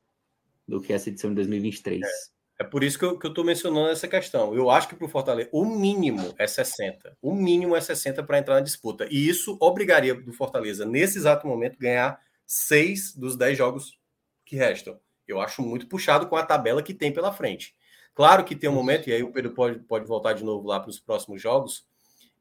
do 0.67 0.81
que 0.81 0.93
essa 0.93 1.09
edição 1.09 1.31
de 1.31 1.37
2023. 1.37 2.01
É. 2.01 2.34
É 2.59 2.63
por 2.63 2.85
isso 2.85 2.99
que 2.99 3.05
eu 3.05 3.19
estou 3.31 3.45
mencionando 3.45 3.89
essa 3.89 4.07
questão. 4.07 4.55
Eu 4.55 4.71
acho 4.71 4.89
que 4.89 4.95
para 4.95 5.07
o 5.07 5.09
Fortaleza, 5.09 5.49
o 5.53 5.65
mínimo 5.65 6.35
é 6.39 6.47
60. 6.47 7.17
O 7.21 7.35
mínimo 7.35 7.75
é 7.75 7.81
60 7.81 8.23
para 8.23 8.39
entrar 8.39 8.55
na 8.55 8.61
disputa. 8.61 9.09
E 9.11 9.29
isso 9.29 9.57
obrigaria 9.61 10.15
do 10.15 10.33
Fortaleza, 10.33 10.85
nesse 10.85 11.19
exato 11.19 11.47
momento, 11.49 11.79
ganhar 11.79 12.21
seis 12.47 13.13
dos 13.15 13.37
dez 13.37 13.59
jogos 13.59 13.99
que 14.45 14.55
restam. 14.55 15.01
Eu 15.27 15.41
acho 15.41 15.63
muito 15.63 15.89
puxado 15.89 16.29
com 16.29 16.37
a 16.37 16.45
tabela 16.45 16.83
que 16.83 16.95
tem 16.95 17.13
pela 17.13 17.33
frente. 17.33 17.75
Claro 18.15 18.45
que 18.45 18.55
tem 18.55 18.71
um 18.71 18.75
momento, 18.75 19.09
e 19.09 19.13
aí 19.13 19.23
o 19.23 19.33
Pedro 19.33 19.53
pode, 19.53 19.81
pode 19.81 20.07
voltar 20.07 20.35
de 20.35 20.45
novo 20.45 20.69
lá 20.69 20.79
para 20.79 20.91
os 20.91 21.01
próximos 21.01 21.43
jogos, 21.43 21.85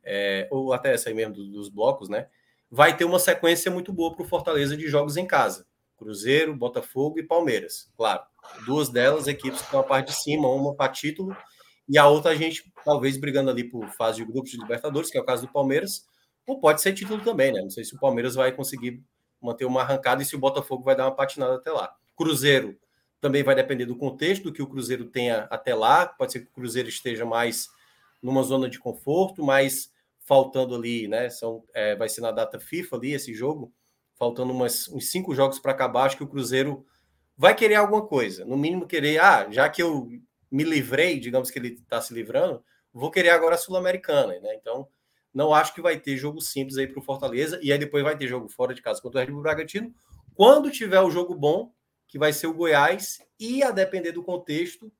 é, 0.03 0.47
ou 0.51 0.74
até 0.74 0.93
essa 0.93 1.09
aí 1.09 1.16
mesmo 1.16 1.34
dos, 1.34 1.49
dos 1.49 1.70
blocos, 1.70 2.09
né? 2.09 2.28
Vai 2.70 2.95
ter 2.95 3.05
uma 3.05 3.18
sequência 3.18 3.72
muito 3.72 3.91
boa 3.91 4.14
para 4.14 4.24
o 4.24 4.28
Fortaleza 4.28 4.78
de 4.78 4.88
jogos 4.88 5.18
em 5.18 5.26
casa. 5.26 5.66
Cruzeiro, 5.97 6.55
Botafogo 6.55 7.19
e 7.19 7.23
Palmeiras, 7.23 7.91
claro. 7.95 8.23
Duas 8.65 8.89
delas, 8.89 9.27
equipes 9.27 9.59
que 9.59 9.65
estão 9.65 9.79
a 9.79 9.83
parte 9.83 10.07
de 10.07 10.15
cima, 10.15 10.47
uma 10.47 10.75
para 10.75 10.91
título, 10.91 11.35
e 11.87 11.97
a 11.97 12.07
outra 12.07 12.31
a 12.31 12.35
gente 12.35 12.71
talvez 12.83 13.17
brigando 13.17 13.49
ali 13.49 13.63
por 13.63 13.87
fase 13.89 14.17
de 14.17 14.25
grupos 14.25 14.51
de 14.51 14.57
Libertadores, 14.57 15.09
que 15.09 15.17
é 15.17 15.21
o 15.21 15.25
caso 15.25 15.45
do 15.45 15.51
Palmeiras, 15.51 16.05
ou 16.45 16.59
pode 16.59 16.81
ser 16.81 16.93
título 16.93 17.23
também, 17.23 17.51
né? 17.51 17.61
Não 17.61 17.69
sei 17.69 17.83
se 17.83 17.95
o 17.95 17.99
Palmeiras 17.99 18.35
vai 18.35 18.51
conseguir 18.51 19.01
manter 19.41 19.65
uma 19.65 19.81
arrancada 19.81 20.21
e 20.21 20.25
se 20.25 20.35
o 20.35 20.39
Botafogo 20.39 20.83
vai 20.83 20.95
dar 20.95 21.05
uma 21.05 21.15
patinada 21.15 21.55
até 21.55 21.71
lá. 21.71 21.93
Cruzeiro 22.15 22.77
também 23.19 23.43
vai 23.43 23.55
depender 23.55 23.85
do 23.85 23.95
contexto 23.95 24.43
do 24.43 24.53
que 24.53 24.61
o 24.61 24.67
Cruzeiro 24.67 25.05
tenha 25.05 25.47
até 25.49 25.73
lá. 25.73 26.05
Pode 26.05 26.33
ser 26.33 26.41
que 26.41 26.47
o 26.47 26.53
Cruzeiro 26.53 26.89
esteja 26.89 27.25
mais 27.25 27.69
numa 28.21 28.43
zona 28.43 28.69
de 28.69 28.79
conforto, 28.79 29.43
mas 29.43 29.91
faltando 30.25 30.75
ali, 30.75 31.07
né? 31.07 31.29
São, 31.29 31.63
é, 31.73 31.95
vai 31.95 32.09
ser 32.09 32.21
na 32.21 32.31
data 32.31 32.59
FIFA 32.59 32.95
ali 32.95 33.13
esse 33.13 33.33
jogo, 33.33 33.73
faltando 34.16 34.53
umas, 34.53 34.88
uns 34.88 35.09
cinco 35.09 35.34
jogos 35.34 35.59
para 35.59 35.72
acabar. 35.72 36.05
Acho 36.05 36.18
que 36.18 36.24
o 36.24 36.28
Cruzeiro 36.28 36.86
vai 37.38 37.55
querer 37.55 37.76
alguma 37.76 38.05
coisa. 38.05 38.45
No 38.45 38.57
mínimo, 38.57 38.88
querer, 38.88 39.20
ah, 39.20 39.47
já 39.49 39.70
que 39.70 39.82
eu 39.82 40.09
me 40.51 40.64
livrei, 40.64 41.20
digamos 41.20 41.49
que 41.49 41.57
ele 41.57 41.70
está 41.70 41.99
se 41.99 42.14
livrando, 42.14 42.64
vou 42.93 43.09
querer 43.09 43.30
agora 43.30 43.55
a 43.55 43.57
Sul-Americana, 43.57 44.39
né? 44.39 44.55
Então, 44.55 44.88
não 45.34 45.53
acho 45.53 45.74
que 45.74 45.82
vai 45.82 45.99
ter 45.99 46.16
jogo 46.16 46.39
simples 46.39 46.78
aí 46.78 46.88
para 46.88 46.99
o 46.99 47.03
Fortaleza, 47.03 47.59
e 47.61 47.72
aí 47.72 47.80
depois 47.80 48.03
vai 48.03 48.16
ter 48.16 48.28
jogo 48.28 48.47
fora 48.47 48.74
de 48.74 48.82
casa 48.82 49.01
contra 49.01 49.20
o 49.20 49.26
Red 49.26 49.32
Bull 49.32 49.41
Bragantino. 49.41 49.93
Quando 50.36 50.70
tiver 50.70 51.01
o 51.01 51.09
jogo 51.09 51.34
bom, 51.34 51.74
que 52.07 52.20
vai 52.20 52.32
ser 52.32 52.47
o 52.47 52.53
Goiás, 52.53 53.20
e 53.39 53.64
a 53.64 53.72
depender 53.72 54.11
do 54.11 54.24
contexto, 54.24 54.91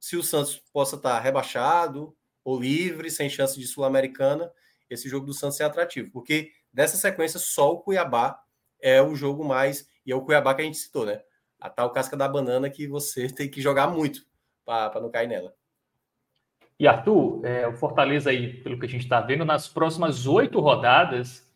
se 0.00 0.16
o 0.16 0.22
Santos 0.22 0.62
possa 0.72 0.96
estar 0.96 1.16
tá 1.16 1.20
rebaixado 1.20 2.16
ou 2.42 2.58
livre, 2.58 3.10
sem 3.10 3.28
chance 3.28 3.58
de 3.58 3.66
Sul-Americana, 3.66 4.50
esse 4.88 5.08
jogo 5.08 5.26
do 5.26 5.34
Santos 5.34 5.60
é 5.60 5.64
atrativo, 5.64 6.10
porque 6.10 6.50
dessa 6.72 6.96
sequência 6.96 7.38
só 7.38 7.72
o 7.72 7.80
Cuiabá 7.80 8.38
é 8.84 9.02
o 9.02 9.16
jogo 9.16 9.44
mais, 9.44 9.88
e 10.06 10.12
é 10.12 10.14
o 10.14 10.22
Cuiabá 10.22 10.54
que 10.54 10.62
a 10.62 10.64
gente 10.64 10.76
citou, 10.76 11.06
né? 11.06 11.20
a 11.64 11.70
tal 11.70 11.90
casca 11.90 12.14
da 12.14 12.28
banana 12.28 12.68
que 12.68 12.86
você 12.86 13.26
tem 13.32 13.48
que 13.48 13.62
jogar 13.62 13.88
muito 13.88 14.20
para 14.66 15.00
não 15.00 15.10
cair 15.10 15.26
nela. 15.26 15.54
E 16.78 16.86
Arthur, 16.86 17.44
é, 17.44 17.66
o 17.66 17.72
Fortaleza 17.72 18.28
aí, 18.28 18.62
pelo 18.62 18.78
que 18.78 18.84
a 18.84 18.88
gente 18.88 19.04
está 19.04 19.20
vendo, 19.20 19.44
nas 19.44 19.66
próximas 19.66 20.26
oito 20.26 20.60
rodadas, 20.60 21.50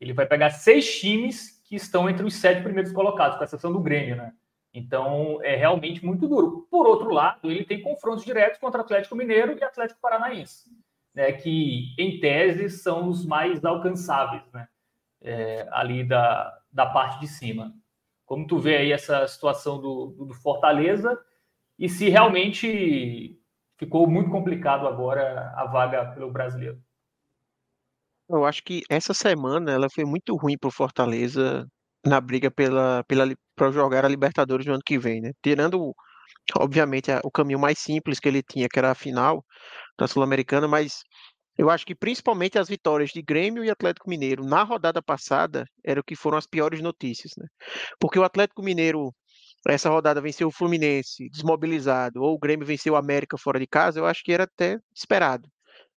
ele 0.00 0.14
vai 0.14 0.24
pegar 0.24 0.50
seis 0.50 1.00
times 1.00 1.62
que 1.64 1.76
estão 1.76 2.08
entre 2.08 2.24
os 2.24 2.34
sete 2.34 2.62
primeiros 2.62 2.92
colocados, 2.92 3.36
com 3.36 3.44
exceção 3.44 3.72
do 3.72 3.80
Grêmio, 3.80 4.16
né? 4.16 4.32
Então 4.72 5.38
é 5.42 5.54
realmente 5.54 6.04
muito 6.04 6.26
duro. 6.26 6.66
Por 6.70 6.86
outro 6.86 7.10
lado, 7.10 7.50
ele 7.50 7.64
tem 7.64 7.82
confrontos 7.82 8.24
diretos 8.24 8.58
contra 8.58 8.80
Atlético 8.80 9.16
Mineiro 9.16 9.58
e 9.58 9.64
Atlético 9.64 10.00
Paranaense, 10.00 10.70
né? 11.14 11.32
Que 11.32 11.94
em 11.98 12.20
tese 12.20 12.70
são 12.70 13.08
os 13.08 13.26
mais 13.26 13.62
alcançáveis, 13.64 14.44
né? 14.52 14.68
É, 15.20 15.68
ali 15.72 16.04
da, 16.04 16.61
da 16.72 16.86
parte 16.86 17.20
de 17.20 17.28
cima. 17.28 17.72
Como 18.24 18.46
tu 18.46 18.58
vê 18.58 18.78
aí 18.78 18.92
essa 18.92 19.26
situação 19.28 19.80
do, 19.80 20.16
do 20.26 20.34
Fortaleza 20.34 21.18
e 21.78 21.88
se 21.88 22.08
realmente 22.08 23.38
ficou 23.78 24.08
muito 24.08 24.30
complicado 24.30 24.86
agora 24.86 25.52
a 25.56 25.66
vaga 25.66 26.06
pelo 26.12 26.30
brasileiro? 26.30 26.80
Eu 28.28 28.44
acho 28.44 28.62
que 28.62 28.82
essa 28.88 29.12
semana 29.12 29.72
ela 29.72 29.88
foi 29.92 30.04
muito 30.04 30.34
ruim 30.36 30.56
para 30.56 30.68
o 30.68 30.72
Fortaleza 30.72 31.66
na 32.04 32.20
briga 32.20 32.50
pela, 32.50 33.04
pela 33.06 33.26
para 33.54 33.70
jogar 33.70 34.04
a 34.04 34.08
Libertadores 34.08 34.66
no 34.66 34.72
ano 34.74 34.82
que 34.84 34.98
vem, 34.98 35.20
né? 35.20 35.32
Tirando, 35.42 35.94
obviamente, 36.56 37.10
o 37.24 37.30
caminho 37.30 37.58
mais 37.58 37.78
simples 37.78 38.18
que 38.18 38.28
ele 38.28 38.42
tinha, 38.42 38.68
que 38.68 38.78
era 38.78 38.90
a 38.90 38.94
final 38.94 39.44
da 39.98 40.08
Sul-Americana, 40.08 40.66
mas 40.66 41.02
eu 41.58 41.70
acho 41.70 41.84
que 41.86 41.94
principalmente 41.94 42.58
as 42.58 42.68
vitórias 42.68 43.10
de 43.10 43.22
Grêmio 43.22 43.64
e 43.64 43.70
Atlético 43.70 44.08
Mineiro 44.08 44.44
na 44.44 44.62
rodada 44.62 45.02
passada 45.02 45.66
eram 45.84 46.02
que 46.02 46.16
foram 46.16 46.38
as 46.38 46.46
piores 46.46 46.80
notícias, 46.80 47.32
né? 47.36 47.46
Porque 48.00 48.18
o 48.18 48.24
Atlético 48.24 48.62
Mineiro 48.62 49.14
essa 49.68 49.88
rodada 49.88 50.20
venceu 50.20 50.48
o 50.48 50.52
Fluminense 50.52 51.28
desmobilizado, 51.30 52.20
ou 52.20 52.34
o 52.34 52.38
Grêmio 52.38 52.66
venceu 52.66 52.94
o 52.94 52.96
América 52.96 53.38
fora 53.38 53.60
de 53.60 53.66
casa, 53.66 54.00
eu 54.00 54.06
acho 54.06 54.22
que 54.24 54.32
era 54.32 54.44
até 54.44 54.78
esperado. 54.94 55.48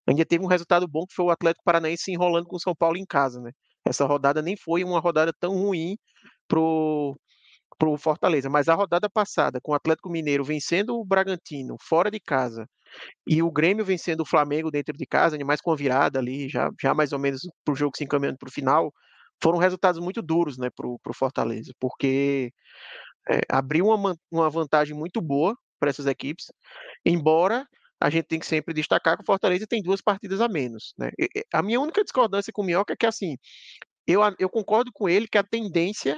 Ainda 0.07 0.25
teve 0.25 0.43
um 0.43 0.47
resultado 0.47 0.87
bom 0.87 1.05
que 1.07 1.15
foi 1.15 1.25
o 1.25 1.31
Atlético 1.31 1.63
Paranaense 1.65 2.03
se 2.03 2.11
enrolando 2.11 2.45
com 2.47 2.57
o 2.57 2.59
São 2.59 2.75
Paulo 2.75 2.97
em 2.97 3.05
casa, 3.05 3.41
né? 3.41 3.51
Essa 3.85 4.05
rodada 4.05 4.41
nem 4.41 4.55
foi 4.55 4.83
uma 4.83 4.99
rodada 4.99 5.33
tão 5.39 5.53
ruim 5.53 5.97
pro 6.47 7.15
pro 7.77 7.97
Fortaleza, 7.97 8.49
mas 8.49 8.69
a 8.69 8.75
rodada 8.75 9.09
passada 9.09 9.59
com 9.61 9.73
o 9.73 9.75
Atlético 9.75 10.09
Mineiro 10.09 10.45
vencendo 10.45 10.97
o 10.97 11.05
Bragantino 11.05 11.75
fora 11.81 12.09
de 12.09 12.19
casa 12.19 12.67
e 13.27 13.41
o 13.41 13.51
Grêmio 13.51 13.85
vencendo 13.85 14.21
o 14.21 14.25
Flamengo 14.25 14.71
dentro 14.71 14.95
de 14.95 15.05
casa, 15.05 15.37
mais 15.45 15.61
com 15.61 15.71
a 15.71 15.75
virada 15.75 16.19
ali, 16.19 16.49
já, 16.49 16.69
já 16.81 16.93
mais 16.93 17.11
ou 17.11 17.19
menos 17.19 17.41
para 17.63 17.73
o 17.73 17.75
jogo 17.75 17.97
se 17.97 18.03
encaminhando 18.03 18.37
para 18.37 18.49
o 18.49 18.51
final, 18.51 18.93
foram 19.41 19.57
resultados 19.57 19.99
muito 19.99 20.21
duros 20.21 20.57
né, 20.57 20.69
para 20.75 20.87
o 20.87 20.99
Fortaleza, 21.13 21.71
porque 21.79 22.51
é, 23.29 23.41
abriu 23.49 23.87
uma, 23.87 24.15
uma 24.31 24.49
vantagem 24.49 24.95
muito 24.95 25.21
boa 25.21 25.55
para 25.79 25.89
essas 25.89 26.05
equipes, 26.05 26.45
embora 27.05 27.65
a 27.99 28.09
gente 28.09 28.25
tem 28.25 28.39
que 28.39 28.45
sempre 28.45 28.73
destacar 28.73 29.15
que 29.15 29.23
o 29.23 29.25
Fortaleza 29.25 29.65
tem 29.67 29.81
duas 29.81 30.01
partidas 30.01 30.41
a 30.41 30.47
menos. 30.47 30.93
Né? 30.97 31.11
A 31.53 31.63
minha 31.63 31.79
única 31.79 32.03
discordância 32.03 32.51
com 32.53 32.61
o 32.61 32.65
Minhoca 32.65 32.93
é 32.93 32.95
que, 32.95 33.05
assim, 33.05 33.37
eu, 34.07 34.21
eu 34.37 34.49
concordo 34.49 34.91
com 34.93 35.09
ele 35.09 35.27
que 35.27 35.37
a 35.37 35.43
tendência 35.43 36.17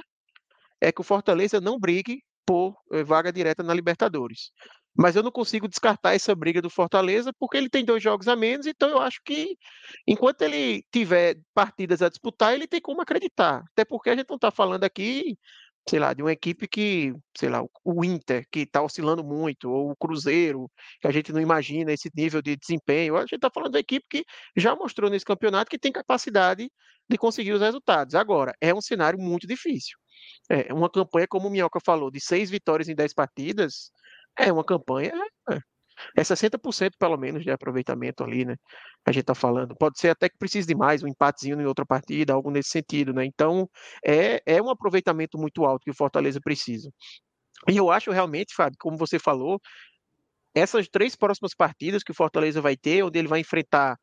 é 0.80 0.92
que 0.92 1.00
o 1.00 1.04
Fortaleza 1.04 1.60
não 1.60 1.78
brigue 1.78 2.22
por 2.46 2.74
eh, 2.92 3.04
vaga 3.04 3.32
direta 3.32 3.62
na 3.62 3.74
Libertadores. 3.74 4.50
Mas 4.98 5.14
eu 5.14 5.22
não 5.22 5.30
consigo 5.30 5.68
descartar 5.68 6.14
essa 6.14 6.34
briga 6.34 6.60
do 6.60 6.68
Fortaleza 6.68 7.32
porque 7.38 7.56
ele 7.56 7.68
tem 7.68 7.84
dois 7.84 8.02
jogos 8.02 8.26
a 8.26 8.34
menos, 8.34 8.66
então 8.66 8.88
eu 8.88 8.98
acho 8.98 9.20
que 9.24 9.56
enquanto 10.06 10.42
ele 10.42 10.82
tiver 10.92 11.36
partidas 11.54 12.02
a 12.02 12.08
disputar, 12.08 12.52
ele 12.52 12.66
tem 12.66 12.80
como 12.80 13.00
acreditar. 13.00 13.62
Até 13.72 13.84
porque 13.84 14.10
a 14.10 14.16
gente 14.16 14.28
não 14.28 14.34
está 14.34 14.50
falando 14.50 14.82
aqui, 14.82 15.38
sei 15.88 16.00
lá, 16.00 16.12
de 16.12 16.20
uma 16.22 16.32
equipe 16.32 16.66
que, 16.66 17.14
sei 17.36 17.48
lá, 17.48 17.62
o 17.84 18.04
Inter, 18.04 18.44
que 18.50 18.60
está 18.60 18.82
oscilando 18.82 19.22
muito, 19.22 19.70
ou 19.70 19.92
o 19.92 19.96
Cruzeiro, 19.96 20.68
que 21.00 21.06
a 21.06 21.12
gente 21.12 21.32
não 21.32 21.40
imagina 21.40 21.92
esse 21.92 22.10
nível 22.14 22.42
de 22.42 22.56
desempenho. 22.56 23.16
A 23.16 23.20
gente 23.20 23.36
está 23.36 23.50
falando 23.54 23.72
da 23.72 23.80
equipe 23.80 24.04
que 24.10 24.24
já 24.56 24.74
mostrou 24.74 25.08
nesse 25.08 25.24
campeonato 25.24 25.70
que 25.70 25.78
tem 25.78 25.92
capacidade 25.92 26.68
de 27.08 27.16
conseguir 27.16 27.52
os 27.52 27.60
resultados. 27.60 28.16
Agora, 28.16 28.52
é 28.60 28.74
um 28.74 28.80
cenário 28.80 29.18
muito 29.18 29.46
difícil. 29.46 29.96
É 30.50 30.74
uma 30.74 30.90
campanha, 30.90 31.26
como 31.28 31.48
o 31.48 31.50
Minhoca 31.50 31.78
falou, 31.84 32.10
de 32.10 32.20
seis 32.20 32.50
vitórias 32.50 32.88
em 32.88 32.94
dez 32.94 33.14
partidas, 33.14 33.92
é 34.38 34.52
uma 34.52 34.64
campanha. 34.64 35.12
É, 35.50 35.58
é 36.16 36.22
60% 36.22 36.92
pelo 36.98 37.16
menos 37.16 37.42
de 37.42 37.50
aproveitamento 37.50 38.22
ali, 38.24 38.44
né? 38.44 38.56
A 39.06 39.12
gente 39.12 39.24
tá 39.24 39.34
falando. 39.34 39.76
Pode 39.76 39.98
ser 39.98 40.10
até 40.10 40.28
que 40.28 40.38
precise 40.38 40.66
de 40.66 40.74
mais, 40.74 41.02
um 41.02 41.08
empatezinho 41.08 41.60
em 41.60 41.66
outra 41.66 41.84
partida, 41.86 42.32
algo 42.32 42.50
nesse 42.50 42.70
sentido, 42.70 43.12
né? 43.12 43.24
Então, 43.24 43.68
é, 44.04 44.40
é 44.46 44.62
um 44.62 44.70
aproveitamento 44.70 45.38
muito 45.38 45.64
alto 45.64 45.84
que 45.84 45.90
o 45.90 45.96
Fortaleza 45.96 46.40
precisa. 46.42 46.90
E 47.68 47.76
eu 47.76 47.90
acho 47.90 48.10
realmente, 48.12 48.54
Fábio, 48.54 48.76
como 48.78 48.96
você 48.96 49.18
falou, 49.18 49.60
essas 50.54 50.88
três 50.88 51.16
próximas 51.16 51.54
partidas 51.54 52.02
que 52.02 52.12
o 52.12 52.14
Fortaleza 52.14 52.60
vai 52.60 52.76
ter, 52.76 53.02
onde 53.02 53.18
ele 53.18 53.28
vai 53.28 53.40
enfrentar 53.40 53.96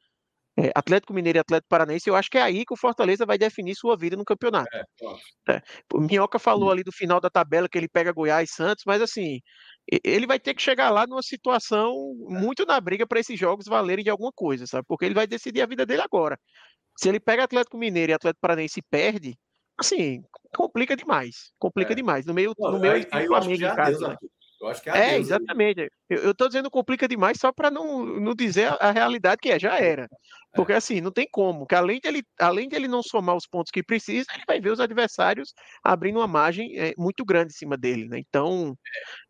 é, 0.58 0.72
Atlético 0.74 1.14
Mineiro 1.14 1.38
e 1.38 1.42
Atlético 1.42 1.68
Paranaense, 1.70 2.10
eu 2.10 2.16
acho 2.16 2.30
que 2.30 2.38
é 2.38 2.42
aí 2.42 2.66
que 2.66 2.74
o 2.74 2.78
Fortaleza 2.78 3.26
vai 3.26 3.38
definir 3.38 3.76
sua 3.76 3.98
vida 3.98 4.16
no 4.16 4.24
campeonato. 4.24 4.70
É, 4.74 5.56
é. 5.56 5.62
O 5.94 6.00
Minhoca 6.00 6.40
falou 6.40 6.72
ali 6.72 6.82
do 6.82 6.94
final 6.94 7.20
da 7.20 7.30
tabela 7.30 7.68
que 7.68 7.78
ele 7.78 7.90
pega 7.90 8.14
Goiás 8.14 8.50
e 8.50 8.54
Santos, 8.54 8.84
mas 8.88 9.02
assim, 9.02 9.40
ele 10.04 10.26
vai 10.26 10.40
ter 10.40 10.54
que 10.54 10.62
chegar 10.62 10.90
lá 10.90 11.06
numa 11.06 11.22
situação 11.22 11.92
é. 12.30 12.40
muito 12.40 12.66
na 12.66 12.80
briga 12.80 13.06
para 13.06 13.20
esses 13.20 13.40
jogos 13.40 13.66
valerem 13.68 14.04
de 14.04 14.10
alguma 14.10 14.32
coisa, 14.34 14.66
sabe? 14.66 14.86
Porque 14.88 15.06
ele 15.06 15.14
vai 15.14 15.28
decidir 15.28 15.62
a 15.62 15.68
vida 15.68 15.86
dele 15.86 16.02
agora. 16.02 16.40
Se 16.98 17.10
ele 17.10 17.20
pega 17.20 17.44
Atlético 17.44 17.78
Mineiro 17.78 18.12
e 18.12 18.16
Atlético 18.16 18.42
Paranaense 18.42 18.82
perde, 18.90 19.38
assim, 19.78 20.24
complica 20.56 20.96
demais. 20.96 21.52
Complica 21.60 21.92
é. 21.92 21.96
demais. 21.96 22.26
No 22.26 22.34
meio, 22.34 22.54
no 22.58 22.80
meio 22.80 22.94
aí, 22.94 23.08
aí 23.12 23.28
Flamengo 23.28 23.66
em 23.66 23.76
casa. 23.76 24.08
Deus, 24.08 24.32
eu 24.66 24.72
acho 24.72 24.82
que 24.82 24.89
é, 24.89 25.13
é 25.13 25.18
exatamente. 25.18 25.89
Eu, 26.09 26.34
tô 26.34 26.47
dizendo 26.47 26.70
complica 26.70 27.07
demais 27.07 27.38
só 27.39 27.51
para 27.51 27.70
não, 27.70 28.05
não 28.05 28.34
dizer 28.34 28.68
a, 28.68 28.76
a, 28.76 28.91
realidade 28.91 29.38
que 29.41 29.49
é, 29.49 29.59
já 29.59 29.78
era. 29.78 30.07
Porque 30.53 30.74
é. 30.74 30.76
assim, 30.76 31.01
não 31.01 31.11
tem 31.11 31.28
como, 31.32 31.66
que 31.66 31.76
além 31.76 31.99
de, 31.99 32.07
ele, 32.07 32.24
além 32.39 32.68
de 32.68 32.76
ele 32.76 32.88
não 32.88 33.03
somar 33.03 33.36
os 33.36 33.47
pontos 33.47 33.72
que 33.72 33.84
precisa, 33.84 34.26
ele 34.34 34.43
vai 34.47 34.59
ver 34.59 34.72
os 34.72 34.80
adversários 34.80 35.53
abrindo 35.84 36.20
uma 36.20 36.28
margem 36.28 36.78
é, 36.78 36.93
muito 36.97 37.24
grande 37.24 37.53
em 37.53 37.57
cima 37.57 37.78
dele, 37.78 38.07
né? 38.07 38.20
Então, 38.20 38.76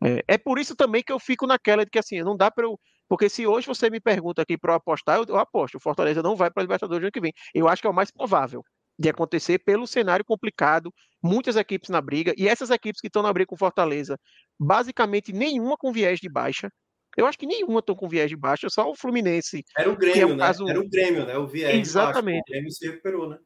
é, 0.04 0.24
é 0.28 0.38
por 0.38 0.58
isso 0.58 0.74
também 0.74 1.02
que 1.02 1.12
eu 1.12 1.18
fico 1.18 1.46
naquela 1.46 1.84
de 1.84 1.90
que 1.90 1.98
assim, 1.98 2.22
não 2.22 2.36
dá 2.36 2.50
para 2.50 2.64
eu 2.64 2.78
porque 3.08 3.28
se 3.28 3.46
hoje 3.46 3.68
você 3.68 3.88
me 3.88 4.00
pergunta 4.00 4.42
aqui 4.42 4.58
para 4.58 4.72
eu 4.72 4.76
apostar, 4.76 5.18
eu, 5.18 5.24
eu 5.28 5.38
aposto. 5.38 5.76
O 5.76 5.80
Fortaleza 5.80 6.24
não 6.24 6.34
vai 6.34 6.50
para 6.50 6.60
a 6.60 6.64
Libertadores 6.64 7.00
no 7.00 7.06
ano 7.06 7.12
que 7.12 7.20
vem. 7.20 7.32
Eu 7.54 7.68
acho 7.68 7.80
que 7.80 7.86
é 7.86 7.90
o 7.90 7.94
mais 7.94 8.10
provável 8.10 8.64
de 8.98 9.08
acontecer 9.08 9.58
pelo 9.58 9.86
cenário 9.86 10.24
complicado, 10.24 10.92
muitas 11.22 11.56
equipes 11.56 11.90
na 11.90 12.00
briga, 12.00 12.32
e 12.36 12.48
essas 12.48 12.70
equipes 12.70 13.00
que 13.00 13.08
estão 13.08 13.22
na 13.22 13.32
briga 13.32 13.48
com 13.48 13.56
Fortaleza, 13.56 14.18
basicamente 14.58 15.32
nenhuma 15.32 15.76
com 15.76 15.92
viés 15.92 16.18
de 16.20 16.28
baixa. 16.28 16.70
Eu 17.16 17.26
acho 17.26 17.38
que 17.38 17.46
nenhuma 17.46 17.80
estão 17.80 17.94
com 17.94 18.08
viés 18.08 18.28
de 18.28 18.36
baixa, 18.36 18.68
só 18.68 18.90
o 18.90 18.94
Fluminense. 18.94 19.64
Era 19.76 19.90
o 19.90 19.96
Grêmio, 19.96 20.22
é 20.22 20.26
um 20.26 20.36
né? 20.36 20.46
Caso... 20.46 20.68
Era 20.68 20.80
o 20.80 20.88
Grêmio, 20.88 21.26
né? 21.26 21.38
O 21.38 21.46
viés 21.46 21.74
Exatamente. 21.74 22.42
O 22.42 22.52
Grêmio 22.52 22.70
se 22.70 22.86
recuperou, 22.86 23.28
né? 23.30 23.38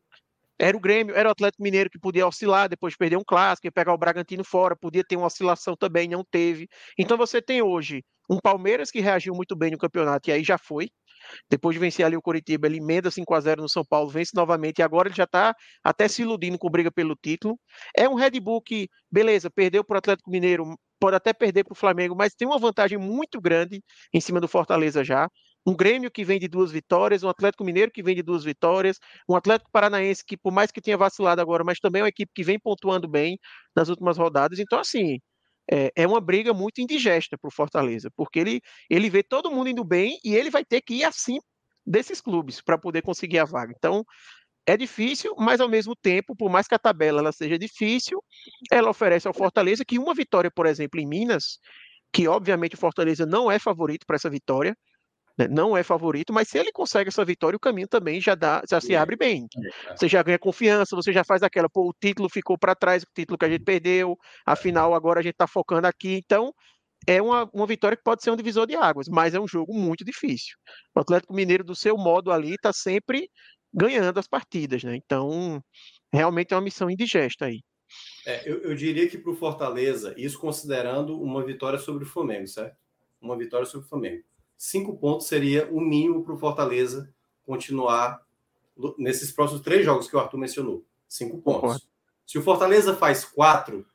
Era 0.59 0.77
o 0.77 0.81
Grêmio, 0.81 1.17
era 1.17 1.27
o 1.27 1.33
Atlético 1.33 1.63
Mineiro 1.63 1.89
que 1.89 1.99
podia 1.99 2.27
oscilar, 2.27 2.69
depois 2.69 2.95
perder 2.95 3.17
um 3.17 3.25
clássico, 3.25 3.67
e 3.67 3.71
pegar 3.71 3.95
o 3.95 3.99
Bragantino 3.99 4.45
fora, 4.45 4.77
podia 4.77 5.03
ter 5.03 5.17
uma 5.17 5.27
oscilação 5.27 5.75
também, 5.75 6.07
não 6.07 6.23
teve. 6.23 6.69
Então 6.99 7.17
você 7.17 7.41
tem 7.41 7.63
hoje 7.63 8.05
um 8.29 8.39
Palmeiras 8.39 8.91
que 8.91 9.01
reagiu 9.01 9.35
muito 9.35 9.57
bem 9.57 9.71
no 9.71 9.79
campeonato 9.79 10.29
e 10.29 10.33
aí 10.33 10.45
já 10.45 10.59
foi, 10.59 10.91
depois 11.49 11.75
de 11.75 11.81
vencer 11.81 12.05
ali 12.05 12.17
o 12.17 12.23
Coritiba, 12.23 12.67
ele 12.67 12.79
emenda 12.79 13.11
5 13.11 13.35
a 13.35 13.41
0 13.41 13.63
no 13.63 13.69
São 13.69 13.85
Paulo, 13.85 14.09
vence 14.09 14.33
novamente 14.35 14.79
e 14.79 14.83
agora 14.83 15.09
ele 15.09 15.17
já 15.17 15.25
está 15.25 15.55
até 15.83 16.09
se 16.09 16.23
iludindo 16.23 16.59
com 16.59 16.71
briga 16.71 16.91
pelo 16.91 17.17
título. 17.17 17.59
É 17.97 18.09
um 18.09 18.15
Red 18.15 18.39
Bull 18.41 18.63
que, 18.63 18.89
beleza, 19.11 19.51
perdeu 19.51 19.85
para 19.85 19.97
o 19.97 19.99
Atlético 19.99 20.31
Mineiro, 20.31 20.77
pode 20.99 21.17
até 21.17 21.33
perder 21.33 21.65
para 21.65 21.73
o 21.73 21.77
Flamengo, 21.77 22.15
mas 22.17 22.35
tem 22.35 22.47
uma 22.47 22.59
vantagem 22.59 22.99
muito 22.99 23.41
grande 23.41 23.83
em 24.13 24.21
cima 24.21 24.41
do 24.41 24.49
Fortaleza 24.49 25.03
já. 25.03 25.29
Um 25.67 25.75
Grêmio 25.77 26.11
que 26.11 26.25
vem 26.25 26.39
de 26.39 26.49
duas 26.49 26.71
vitórias, 26.71 27.23
um 27.23 27.29
Atlético 27.29 27.65
Mineiro 27.65 27.91
que 27.91 28.03
vem 28.03 28.15
de 28.15 28.23
duas 28.23 28.45
vitórias, 28.45 28.99
um 29.29 29.37
Atlético 29.37 29.71
Paranaense 29.71 30.25
que, 30.25 30.37
por 30.37 30.53
mais 30.53 30.71
que 30.71 30.81
tenha 30.81 30.97
vacilado 30.97 31.41
agora, 31.41 31.63
mas 31.65 31.79
também 31.79 32.01
é 32.01 32.05
uma 32.05 32.09
equipe 32.09 32.33
que 32.35 32.43
vem 32.43 32.59
pontuando 32.59 33.07
bem 33.09 33.39
nas 33.77 33.89
últimas 33.89 34.17
rodadas. 34.17 34.59
Então, 34.59 34.79
assim, 34.79 35.19
é, 35.71 35.93
é 35.95 36.07
uma 36.07 36.21
briga 36.21 36.53
muito 36.53 36.81
indigesta 36.81 37.39
para 37.39 37.49
o 37.49 37.53
Fortaleza, 37.53 38.11
porque 38.17 38.39
ele, 38.39 38.61
ele 38.89 39.09
vê 39.09 39.23
todo 39.23 39.51
mundo 39.51 39.71
indo 39.71 39.85
bem 39.85 40.19
e 40.25 40.35
ele 40.35 40.51
vai 40.51 40.65
ter 40.65 40.81
que 40.81 40.95
ir 40.95 41.05
assim 41.05 41.39
desses 41.87 42.21
clubes 42.21 42.61
para 42.61 42.77
poder 42.77 43.03
conseguir 43.03 43.39
a 43.39 43.45
vaga. 43.45 43.73
Então, 43.77 44.05
é 44.67 44.77
difícil, 44.77 45.35
mas 45.39 45.61
ao 45.61 45.69
mesmo 45.69 45.95
tempo, 45.97 46.37
por 46.37 46.51
mais 46.51 46.67
que 46.67 46.75
a 46.75 46.79
tabela 46.79 47.21
ela 47.21 47.33
seja 47.33 47.59
difícil, 47.59 48.23
ela 48.71 48.91
oferece 48.91 49.27
ao 49.27 49.35
Fortaleza 49.35 49.85
que 49.85 49.99
uma 49.99 50.15
vitória, 50.15 50.51
por 50.51 50.67
exemplo, 50.67 51.01
em 51.01 51.07
Minas, 51.07 51.59
que 52.13 52.29
obviamente 52.29 52.75
o 52.75 52.79
Fortaleza 52.79 53.25
não 53.25 53.51
é 53.51 53.59
favorito 53.59 54.05
para 54.07 54.17
essa 54.17 54.31
vitória, 54.31 54.77
né? 55.41 55.49
Não 55.49 55.77
é 55.77 55.83
favorito, 55.83 56.33
mas 56.33 56.49
se 56.49 56.59
ele 56.59 56.71
consegue 56.71 57.09
essa 57.09 57.25
vitória, 57.25 57.57
o 57.57 57.61
caminho 57.61 57.89
também 57.89 58.21
já 58.21 58.35
dá, 58.35 58.63
já 58.69 58.81
se 58.81 58.95
abre 58.95 59.17
bem. 59.17 59.47
É, 59.57 59.93
é. 59.93 59.97
Você 59.97 60.09
já 60.09 60.23
ganha 60.23 60.39
confiança, 60.39 60.95
você 60.95 61.13
já 61.13 61.25
faz 61.25 61.43
aquela, 61.43 61.69
pô, 61.69 61.89
o 61.89 61.95
título 61.99 62.29
ficou 62.29 62.59
para 62.59 62.75
trás, 62.75 63.03
o 63.03 63.07
título 63.15 63.39
que 63.39 63.45
a 63.47 63.49
gente 63.49 63.65
perdeu, 63.65 64.17
afinal 64.45 64.95
agora 64.95 65.21
a 65.21 65.23
gente 65.23 65.33
está 65.33 65.47
focando 65.47 65.87
aqui, 65.87 66.15
então 66.15 66.53
é 67.07 67.21
uma, 67.23 67.49
uma 67.55 67.67
vitória 67.67 67.97
que 67.97 68.03
pode 68.03 68.23
ser 68.23 68.31
um 68.31 68.37
divisor 68.37 68.67
de 68.67 68.77
águas, 68.77 69.07
mas 69.09 69.35
é 69.35 69.41
um 69.41 69.49
jogo 69.49 69.73
muito 69.73 70.05
difícil. 70.05 70.55
O 70.95 71.01
Atlético 71.01 71.33
Mineiro, 71.33 71.65
do 71.65 71.75
seu 71.75 71.97
modo 71.97 72.31
ali, 72.31 72.55
está 72.55 72.73
sempre 72.73 73.31
ganhando 73.73 74.19
as 74.19 74.29
partidas, 74.29 74.85
né? 74.85 74.97
Então, 74.97 75.63
realmente 76.13 76.53
é 76.53 76.57
uma 76.57 76.63
missão 76.63 76.91
indigesta 76.91 77.47
aí. 77.47 77.61
É, 78.27 78.49
eu, 78.49 78.59
eu, 78.63 78.75
diria 78.75 79.09
que 79.09 79.17
para 79.17 79.33
o 79.33 79.35
Fortaleza, 79.35 80.15
isso 80.17 80.39
considerando 80.39 81.21
uma 81.21 81.43
vitória 81.43 81.79
sobre 81.79 82.05
o 82.05 82.07
Flamengo, 82.07 82.47
certo? 82.47 82.77
Uma 83.21 83.37
vitória 83.37 83.67
sobre 83.67 83.87
o 83.87 83.89
Flamengo 83.89 84.23
cinco 84.61 84.95
pontos 84.99 85.27
seria 85.27 85.67
o 85.73 85.81
mínimo 85.81 86.23
para 86.23 86.35
o 86.35 86.39
Fortaleza 86.39 87.11
continuar 87.47 88.21
nesses 88.99 89.33
próximos 89.33 89.63
três 89.63 89.87
jogos 89.87 90.07
que 90.07 90.15
o 90.15 90.19
Arthur 90.19 90.37
mencionou. 90.37 90.85
Cinco 91.09 91.39
pontos. 91.39 91.89
Se 92.27 92.37
o 92.37 92.43
Fortaleza 92.43 92.95
faz 92.95 93.25
quatro, 93.25 93.87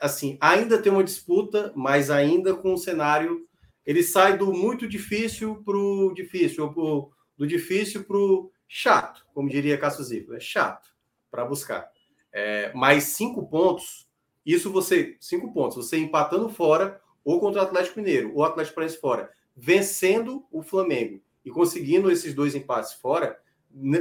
assim, 0.00 0.38
ainda 0.40 0.80
tem 0.80 0.92
uma 0.92 1.02
disputa, 1.02 1.72
mas 1.74 2.08
ainda 2.08 2.54
com 2.54 2.74
um 2.74 2.76
cenário. 2.76 3.48
Ele 3.84 4.04
sai 4.04 4.38
do 4.38 4.52
muito 4.52 4.86
difícil 4.86 5.60
para 5.64 5.76
o 5.76 6.14
difícil, 6.14 6.64
ou 6.64 6.72
pro, 6.72 7.12
do 7.36 7.46
difícil 7.48 8.04
para 8.04 8.16
o 8.16 8.52
chato, 8.68 9.26
como 9.34 9.48
diria 9.48 9.76
Cássio 9.76 10.04
Zico. 10.04 10.34
É 10.34 10.40
chato 10.40 10.88
para 11.32 11.44
buscar. 11.44 11.90
É, 12.32 12.72
mais 12.74 13.04
cinco 13.04 13.44
pontos, 13.48 14.08
isso 14.44 14.70
você. 14.70 15.16
Cinco 15.20 15.52
pontos, 15.52 15.76
você 15.76 15.98
empatando 15.98 16.48
fora 16.48 17.00
ou 17.26 17.40
contra 17.40 17.60
o 17.60 17.64
Atlético 17.64 17.98
Mineiro, 17.98 18.30
ou 18.32 18.38
o 18.38 18.44
Atlético 18.44 18.76
Paranaense 18.76 19.00
fora, 19.00 19.30
vencendo 19.56 20.46
o 20.52 20.62
Flamengo 20.62 21.20
e 21.44 21.50
conseguindo 21.50 22.08
esses 22.08 22.32
dois 22.32 22.54
empates 22.54 22.92
fora, 22.92 23.36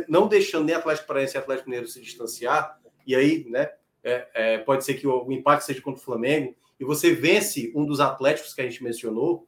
não 0.08 0.28
deixando 0.28 0.66
nem 0.66 0.76
Atlético 0.76 1.08
Paranaense 1.08 1.36
e 1.36 1.40
Atlético 1.40 1.68
Mineiro 1.68 1.88
se 1.88 2.00
distanciar, 2.00 2.80
e 3.06 3.16
aí, 3.16 3.44
né, 3.50 3.72
é, 4.04 4.28
é, 4.34 4.58
pode 4.60 4.86
ser 4.86 4.94
que 4.94 5.08
o, 5.08 5.26
o 5.26 5.32
empate 5.32 5.66
seja 5.66 5.82
contra 5.82 6.00
o 6.00 6.06
Flamengo, 6.06 6.56
e 6.80 6.86
você 6.86 7.16
vence 7.16 7.72
um 7.76 7.84
dos 7.84 8.00
Atléticos 8.00 8.54
que 8.54 8.62
a 8.62 8.70
gente 8.70 8.84
mencionou, 8.84 9.48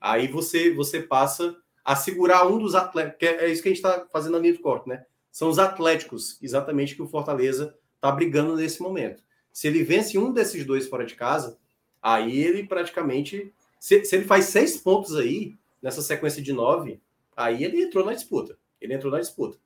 aí 0.00 0.26
você, 0.26 0.74
você 0.74 1.00
passa 1.00 1.56
a 1.84 1.94
segurar 1.94 2.48
um 2.48 2.58
dos 2.58 2.74
atléticos, 2.74 3.18
que 3.20 3.26
é, 3.26 3.44
é 3.44 3.52
isso 3.52 3.62
que 3.62 3.68
a 3.68 3.72
gente 3.72 3.84
está 3.84 4.04
fazendo 4.12 4.32
na 4.32 4.38
linha 4.40 4.54
do 4.54 4.60
corte, 4.60 4.88
né? 4.88 5.04
São 5.30 5.48
os 5.48 5.58
Atléticos, 5.58 6.38
exatamente, 6.42 6.94
que 6.94 7.02
o 7.02 7.08
Fortaleza 7.08 7.76
está 7.94 8.10
brigando 8.10 8.56
nesse 8.56 8.82
momento. 8.82 9.22
Se 9.52 9.68
ele 9.68 9.82
vence 9.82 10.18
um 10.18 10.32
desses 10.32 10.64
dois 10.64 10.88
fora 10.88 11.06
de 11.06 11.14
casa, 11.14 11.58
Aí 12.02 12.42
ele 12.42 12.64
praticamente. 12.64 13.52
Se, 13.78 14.04
se 14.04 14.16
ele 14.16 14.24
faz 14.24 14.46
seis 14.46 14.76
pontos 14.76 15.16
aí, 15.16 15.54
nessa 15.82 16.02
sequência 16.02 16.42
de 16.42 16.52
nove, 16.52 17.00
aí 17.36 17.64
ele 17.64 17.82
entrou 17.82 18.04
na 18.04 18.12
disputa. 18.12 18.56
Ele 18.80 18.94
entrou 18.94 19.12
na 19.12 19.20
disputa. 19.20 19.58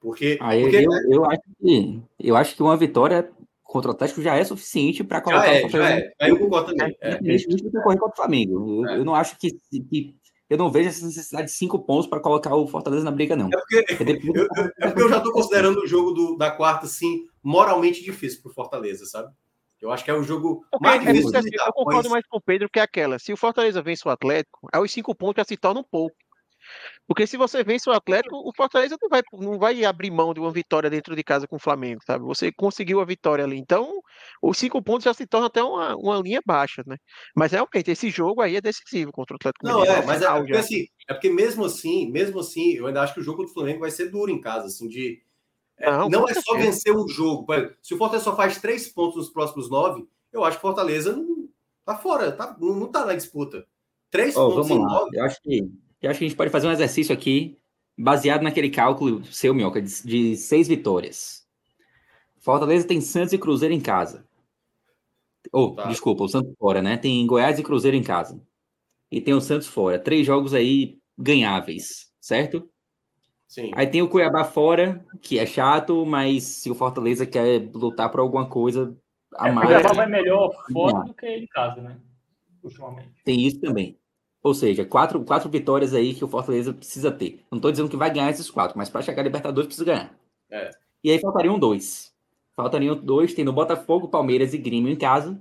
Porque. 0.00 0.38
Aí 0.40 0.62
porque... 0.62 0.76
Eu, 0.76 1.12
eu, 1.12 1.24
acho 1.24 1.42
que, 1.60 2.02
eu 2.18 2.36
acho 2.36 2.56
que 2.56 2.62
uma 2.62 2.76
vitória 2.76 3.30
contra 3.62 3.90
o 3.90 3.94
Atlético 3.94 4.22
já 4.22 4.36
é 4.36 4.44
suficiente 4.44 5.02
para 5.02 5.20
colocar 5.20 5.46
já 5.46 5.54
é, 5.54 5.66
o 5.66 5.68
Já 5.68 5.90
é. 5.90 6.12
Aí 6.20 6.30
eu 6.30 6.38
concordo 6.38 6.74
também. 6.74 6.96
É, 7.00 7.12
é. 7.14 7.82
correr 7.82 7.98
contra 7.98 8.12
o 8.12 8.16
Flamengo. 8.16 8.84
Eu, 8.84 8.88
é. 8.88 8.98
eu 8.98 9.04
não 9.04 9.14
acho 9.14 9.38
que, 9.38 9.50
que, 9.70 10.14
eu 10.48 10.58
não 10.58 10.70
vejo 10.70 10.90
essa 10.90 11.04
necessidade 11.04 11.46
de 11.46 11.54
cinco 11.54 11.78
pontos 11.80 12.06
para 12.06 12.20
colocar 12.20 12.54
o 12.54 12.66
Fortaleza 12.66 13.02
na 13.02 13.10
briga, 13.10 13.34
não. 13.34 13.48
É 13.48 13.56
porque, 13.56 14.20
eu, 14.32 14.34
eu, 14.34 14.70
é 14.78 14.86
porque 14.86 15.02
eu 15.02 15.08
já 15.08 15.16
estou 15.16 15.32
considerando 15.32 15.78
o 15.78 15.86
jogo 15.86 16.12
do, 16.12 16.36
da 16.36 16.50
quarta, 16.50 16.86
sim, 16.86 17.26
moralmente 17.42 18.04
difícil 18.04 18.42
para 18.42 18.50
o 18.50 18.54
Fortaleza, 18.54 19.06
sabe? 19.06 19.32
Eu 19.84 19.92
acho 19.92 20.04
que 20.04 20.10
é 20.10 20.14
o 20.14 20.22
jogo 20.22 20.64
mais 20.80 21.06
é, 21.06 21.12
difícil. 21.12 21.36
É, 21.36 21.68
eu 21.68 21.72
concordo 21.72 22.08
mais 22.10 22.26
com 22.26 22.38
o 22.38 22.40
Pedro 22.40 22.68
que 22.70 22.78
é 22.78 22.82
aquela. 22.82 23.18
Se 23.18 23.32
o 23.32 23.36
Fortaleza 23.36 23.82
vence 23.82 24.06
o 24.06 24.10
Atlético, 24.10 24.68
aí 24.72 24.80
os 24.80 24.90
cinco 24.90 25.14
pontos 25.14 25.36
já 25.36 25.44
se 25.44 25.56
tornam 25.56 25.82
um 25.82 25.88
pouco. 25.90 26.16
Porque 27.06 27.26
se 27.26 27.36
você 27.36 27.62
vence 27.62 27.88
o 27.88 27.92
Atlético, 27.92 28.36
o 28.36 28.52
Fortaleza 28.56 28.96
não 29.00 29.08
vai, 29.08 29.22
não 29.32 29.58
vai 29.58 29.84
abrir 29.84 30.10
mão 30.10 30.32
de 30.32 30.40
uma 30.40 30.50
vitória 30.50 30.88
dentro 30.88 31.14
de 31.14 31.22
casa 31.22 31.46
com 31.46 31.56
o 31.56 31.60
Flamengo, 31.60 32.00
sabe? 32.06 32.24
Você 32.24 32.50
conseguiu 32.50 33.00
a 33.00 33.04
vitória 33.04 33.44
ali. 33.44 33.58
Então, 33.58 34.00
os 34.42 34.56
cinco 34.56 34.82
pontos 34.82 35.04
já 35.04 35.12
se 35.12 35.26
torna 35.26 35.48
até 35.48 35.62
uma, 35.62 35.94
uma 35.96 36.16
linha 36.18 36.40
baixa, 36.44 36.82
né? 36.86 36.96
Mas 37.36 37.52
realmente, 37.52 37.90
esse 37.90 38.08
jogo 38.08 38.40
aí 38.40 38.56
é 38.56 38.60
decisivo 38.60 39.12
contra 39.12 39.34
o 39.34 39.36
Atlético 39.36 39.66
Não, 39.66 39.80
Mineiro. 39.80 40.02
é, 40.02 40.06
mas 40.06 40.22
é, 40.22 40.24
é 40.24 40.30
porque, 40.30 40.56
assim, 40.56 40.86
é 41.08 41.12
porque 41.14 41.30
mesmo 41.30 41.64
assim, 41.64 42.10
mesmo 42.10 42.40
assim, 42.40 42.72
eu 42.72 42.86
ainda 42.86 43.02
acho 43.02 43.14
que 43.14 43.20
o 43.20 43.24
jogo 43.24 43.44
do 43.44 43.52
Flamengo 43.52 43.80
vai 43.80 43.90
ser 43.90 44.10
duro 44.10 44.30
em 44.30 44.40
casa, 44.40 44.66
assim, 44.66 44.88
de. 44.88 45.22
É, 45.78 45.90
não, 45.90 46.08
não 46.08 46.28
é 46.28 46.34
só 46.34 46.56
vencer 46.56 46.94
um 46.96 47.08
jogo. 47.08 47.46
Se 47.82 47.94
o 47.94 47.98
Fortaleza 47.98 48.24
só 48.24 48.36
faz 48.36 48.60
três 48.60 48.88
pontos 48.88 49.16
nos 49.16 49.30
próximos 49.30 49.68
nove, 49.68 50.06
eu 50.32 50.44
acho 50.44 50.58
que 50.58 50.64
o 50.64 50.68
Fortaleza 50.68 51.14
não, 51.14 51.48
tá 51.84 51.96
fora, 51.96 52.32
tá, 52.32 52.56
não, 52.60 52.86
tá 52.86 53.04
na 53.04 53.14
disputa. 53.14 53.66
Três 54.10 54.36
oh, 54.36 54.50
pontos 54.50 54.70
em 54.70 54.78
nove. 54.78 55.16
Eu 55.16 55.24
acho 55.24 55.40
que 55.42 55.70
eu 56.00 56.10
acho 56.10 56.18
que 56.18 56.24
a 56.26 56.28
gente 56.28 56.36
pode 56.36 56.50
fazer 56.50 56.66
um 56.66 56.72
exercício 56.72 57.14
aqui, 57.14 57.58
baseado 57.96 58.42
naquele 58.42 58.68
cálculo 58.68 59.24
seu, 59.24 59.54
Minhoca, 59.54 59.80
de, 59.80 60.02
de 60.02 60.36
seis 60.36 60.68
vitórias. 60.68 61.46
Fortaleza 62.38 62.86
tem 62.86 63.00
Santos 63.00 63.32
e 63.32 63.38
Cruzeiro 63.38 63.74
em 63.74 63.80
casa. 63.80 64.26
Ou, 65.50 65.70
oh, 65.70 65.74
tá. 65.74 65.88
desculpa, 65.88 66.24
o 66.24 66.28
Santos 66.28 66.52
fora, 66.58 66.82
né? 66.82 66.98
Tem 66.98 67.26
Goiás 67.26 67.58
e 67.58 67.62
Cruzeiro 67.62 67.96
em 67.96 68.02
casa. 68.02 68.38
E 69.10 69.18
tem 69.20 69.32
o 69.32 69.40
Santos 69.40 69.66
fora. 69.66 69.98
Três 69.98 70.26
jogos 70.26 70.52
aí 70.52 70.98
ganháveis, 71.16 72.12
certo? 72.20 72.68
Sim. 73.54 73.70
Aí 73.76 73.86
tem 73.86 74.02
o 74.02 74.08
Cuiabá 74.08 74.42
fora, 74.42 75.06
que 75.22 75.38
é 75.38 75.46
chato, 75.46 76.04
mas 76.04 76.42
se 76.42 76.68
o 76.68 76.74
Fortaleza 76.74 77.24
quer 77.24 77.70
lutar 77.72 78.10
por 78.10 78.18
alguma 78.18 78.48
coisa 78.48 78.98
a 79.36 79.48
é, 79.48 79.52
mais. 79.52 79.70
O 79.70 79.72
Cuiabá 79.72 79.92
vai 79.92 80.06
melhor 80.08 80.50
fora 80.72 81.04
do 81.04 81.14
que 81.14 81.24
em 81.24 81.46
casa, 81.46 81.80
né? 81.80 81.96
Ultimamente. 82.64 83.12
Tem 83.24 83.40
isso 83.40 83.60
também. 83.60 83.96
Ou 84.42 84.54
seja, 84.54 84.84
quatro, 84.84 85.24
quatro 85.24 85.48
vitórias 85.48 85.94
aí 85.94 86.14
que 86.14 86.24
o 86.24 86.28
Fortaleza 86.28 86.72
precisa 86.72 87.12
ter. 87.12 87.44
Não 87.48 87.58
estou 87.58 87.70
dizendo 87.70 87.88
que 87.88 87.96
vai 87.96 88.12
ganhar 88.12 88.28
esses 88.28 88.50
quatro, 88.50 88.76
mas 88.76 88.90
para 88.90 89.02
chegar 89.02 89.22
a 89.22 89.24
Libertadores 89.24 89.68
precisa 89.68 89.84
ganhar. 89.84 90.18
É. 90.50 90.70
E 91.04 91.12
aí 91.12 91.20
faltariam 91.20 91.56
dois. 91.56 92.12
Faltariam 92.56 92.96
dois, 92.96 93.34
tem 93.34 93.44
no 93.44 93.52
Botafogo, 93.52 94.08
Palmeiras 94.08 94.52
e 94.52 94.58
Grêmio 94.58 94.90
em 94.90 94.96
casa. 94.96 95.40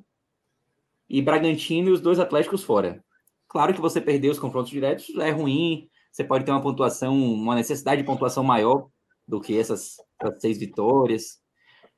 E 1.09 1.19
Bragantino 1.19 1.89
e 1.89 1.91
os 1.91 1.99
dois 1.99 2.19
Atléticos 2.19 2.63
fora. 2.63 3.03
Claro 3.47 3.73
que 3.73 3.81
você 3.81 3.99
perder 3.99 4.29
os 4.29 4.37
confrontos 4.37 4.69
diretos 4.69 5.09
é 5.17 5.31
ruim. 5.31 5.89
Você 6.13 6.23
pode 6.23 6.45
ter 6.45 6.51
uma 6.51 6.61
pontuação, 6.61 7.17
uma 7.17 7.55
necessidade 7.55 8.01
de 8.01 8.05
pontuação 8.05 8.43
maior 8.43 8.87
do 9.27 9.41
que 9.41 9.57
essas, 9.57 9.95
essas 10.21 10.39
seis 10.39 10.59
vitórias. 10.59 11.41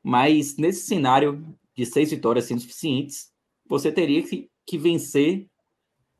Mas 0.01 0.55
nesse 0.55 0.87
cenário 0.87 1.45
de 1.75 1.85
seis 1.85 2.11
vitórias 2.11 2.45
sendo 2.45 2.61
suficientes, 2.61 3.33
você 3.67 3.91
teria 3.91 4.23
que, 4.23 4.49
que 4.65 4.77
vencer 4.77 5.47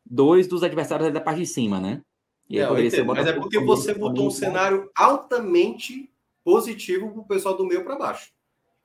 dois 0.06 0.46
dos 0.46 0.62
adversários 0.62 1.14
da 1.14 1.22
parte 1.22 1.40
de 1.40 1.46
cima, 1.46 1.80
né? 1.80 2.02
E 2.50 2.60
é, 2.60 2.68
mas 2.70 3.28
é 3.28 3.34
porque 3.34 3.60
você 3.60 3.94
botou 3.94 4.28
um 4.28 4.32
cenário 4.32 4.92
altamente 4.94 6.12
positivo 6.44 7.12
para 7.12 7.22
o 7.22 7.26
pessoal 7.26 7.56
do 7.56 7.66
meio 7.66 7.86
para 7.86 7.98
baixo. 7.98 8.32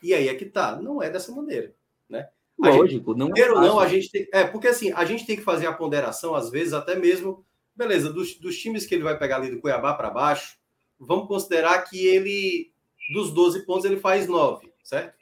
E 0.02 0.14
aí 0.14 0.28
é 0.28 0.34
que 0.34 0.46
tá, 0.46 0.80
não 0.80 1.02
é 1.02 1.10
dessa 1.10 1.34
maneira, 1.34 1.74
né? 2.08 2.28
Lógico, 2.56 3.12
gente, 3.12 3.18
não 3.18 3.30
é 3.34 3.48
não, 3.48 3.80
a 3.80 3.88
gente 3.88 4.10
tem, 4.10 4.28
é 4.32 4.44
porque 4.44 4.68
assim, 4.68 4.92
a 4.92 5.04
gente 5.04 5.26
tem 5.26 5.36
que 5.36 5.42
fazer 5.42 5.66
a 5.66 5.72
ponderação 5.72 6.34
às 6.34 6.50
vezes 6.50 6.72
até 6.72 6.94
mesmo, 6.94 7.44
beleza, 7.80 8.12
dos, 8.12 8.34
dos 8.34 8.58
times 8.58 8.84
que 8.84 8.94
ele 8.94 9.04
vai 9.04 9.18
pegar 9.18 9.36
ali 9.36 9.50
do 9.50 9.58
Cuiabá 9.58 9.94
para 9.94 10.10
baixo, 10.10 10.58
vamos 10.98 11.26
considerar 11.26 11.82
que 11.82 12.06
ele 12.06 12.70
dos 13.10 13.32
12 13.32 13.64
pontos 13.64 13.86
ele 13.86 13.96
faz 13.96 14.28
9, 14.28 14.70
certo? 14.84 15.18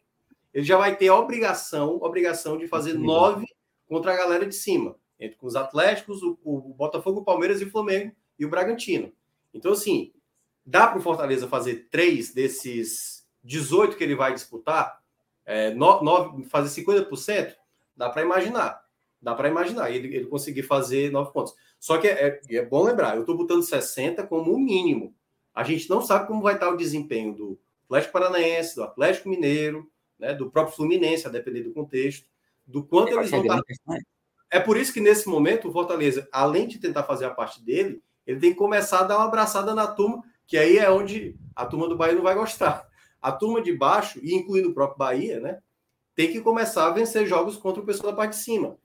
Ele 0.53 0.65
já 0.65 0.77
vai 0.77 0.97
ter 0.97 1.07
a 1.07 1.17
obrigação, 1.17 1.99
obrigação 2.03 2.59
de 2.59 2.67
fazer 2.67 2.95
9 2.95 3.47
contra 3.87 4.13
a 4.13 4.17
galera 4.17 4.45
de 4.45 4.57
cima 4.57 4.97
entre 5.21 5.39
os 5.41 5.55
Atléticos, 5.55 6.21
o, 6.21 6.37
o 6.43 6.75
Botafogo, 6.75 7.21
o 7.21 7.25
Palmeiras 7.25 7.61
e 7.61 7.65
o 7.65 7.71
Flamengo 7.71 8.13
e 8.37 8.45
o 8.45 8.51
Bragantino. 8.51 9.13
Então, 9.55 9.73
assim, 9.73 10.13
dá 10.67 10.89
para 10.89 10.99
o 10.99 11.03
Fortaleza 11.03 11.47
fazer 11.47 11.89
três 11.91 12.35
desses 12.35 13.25
18 13.45 13.97
que 13.97 14.03
ele 14.03 14.17
vai 14.17 14.35
disputar, 14.35 15.01
é, 15.47 15.71
no, 15.71 16.03
no, 16.03 16.45
fazer 16.47 16.83
50%? 16.83 17.55
Dá 17.97 18.11
para 18.11 18.23
imaginar. 18.23 18.83
Dá 19.21 19.35
para 19.35 19.49
imaginar 19.49 19.91
ele, 19.91 20.15
ele 20.15 20.27
conseguir 20.27 20.63
fazer 20.63 21.11
nove 21.11 21.33
pontos. 21.33 21.55
Só 21.79 21.99
que 21.99 22.07
é, 22.07 22.41
é, 22.49 22.57
é 22.57 22.65
bom 22.65 22.85
lembrar, 22.85 23.15
eu 23.15 23.23
estou 23.23 23.37
botando 23.37 23.63
60 23.63 24.27
como 24.27 24.53
o 24.53 24.59
mínimo. 24.59 25.15
A 25.55 25.65
gente 25.65 25.91
não 25.91 26.01
sabe 26.01 26.27
como 26.27 26.43
vai 26.43 26.55
estar 26.55 26.69
o 26.71 26.77
desempenho 26.77 27.35
do 27.35 27.59
Atlético 27.87 28.13
Paranaense, 28.13 28.77
do 28.77 28.85
Atlético 28.85 29.29
Mineiro, 29.29 29.91
né, 30.19 30.35
do 30.35 30.51
próprio 30.51 30.77
Fluminense, 30.77 31.27
a 31.27 31.31
depender 31.31 31.63
do 31.63 31.73
contexto, 31.73 32.27
do 32.67 32.85
quanto 32.85 33.13
eles 33.13 33.31
vão 33.31 33.41
estar. 33.41 33.63
É 34.51 34.61
por 34.61 34.77
isso 34.77 34.93
que 34.93 35.01
nesse 35.01 35.29
momento 35.29 35.69
o 35.69 35.73
Fortaleza, 35.73 36.29
além 36.33 36.67
de 36.67 36.79
tentar 36.79 37.03
fazer 37.05 37.27
a 37.27 37.31
parte 37.31 37.63
dele, 37.63 38.03
ele 38.27 38.41
tem 38.41 38.51
que 38.51 38.59
começar 38.59 39.01
a 39.01 39.05
dar 39.05 39.17
uma 39.17 39.27
abraçada 39.27 39.75
na 39.75 39.87
turma, 39.87 40.23
que 40.47 40.57
aí 40.57 40.79
é 40.79 40.91
onde 40.91 41.37
a 41.55 41.67
turma 41.67 41.89
do 41.89 41.97
Bahia 41.97 42.15
não 42.15 42.23
vai 42.23 42.35
gostar. 42.35 42.87
A 43.21 43.33
turma 43.33 43.61
de 43.61 43.73
baixo, 43.73 44.19
e 44.23 44.35
incluindo 44.35 44.71
o 44.71 44.75
próprio 44.75 44.99
Bahia, 44.99 45.41
né, 45.41 45.59
tem 46.15 46.31
que 46.31 46.41
começar 46.41 46.87
a 46.87 46.91
vencer 46.91 47.27
jogos 47.27 47.57
contra 47.57 47.83
o 47.83 47.87
pessoal 47.87 48.11
da 48.11 48.17
parte 48.17 48.33
de 48.33 48.43
cima. 48.43 48.79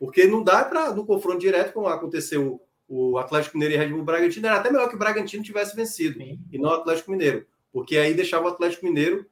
Porque 0.00 0.26
não 0.26 0.42
dá 0.42 0.64
para, 0.64 0.94
no 0.94 1.04
confronto 1.04 1.38
direto, 1.38 1.74
como 1.74 1.86
aconteceu 1.86 2.58
o 2.88 3.18
Atlético 3.18 3.58
Mineiro 3.58 3.74
e 3.74 3.84
Red 3.86 3.92
Bull 3.92 4.02
Bragantino, 4.02 4.46
era 4.46 4.56
até 4.56 4.72
melhor 4.72 4.88
que 4.88 4.96
o 4.96 4.98
Bragantino 4.98 5.44
tivesse 5.44 5.76
vencido, 5.76 6.18
Sim. 6.18 6.40
e 6.50 6.58
não 6.58 6.70
o 6.70 6.72
Atlético 6.72 7.10
Mineiro. 7.10 7.46
Porque 7.70 7.98
aí 7.98 8.14
deixava 8.14 8.46
o 8.46 8.48
Atlético 8.48 8.86
Mineiro, 8.86 9.26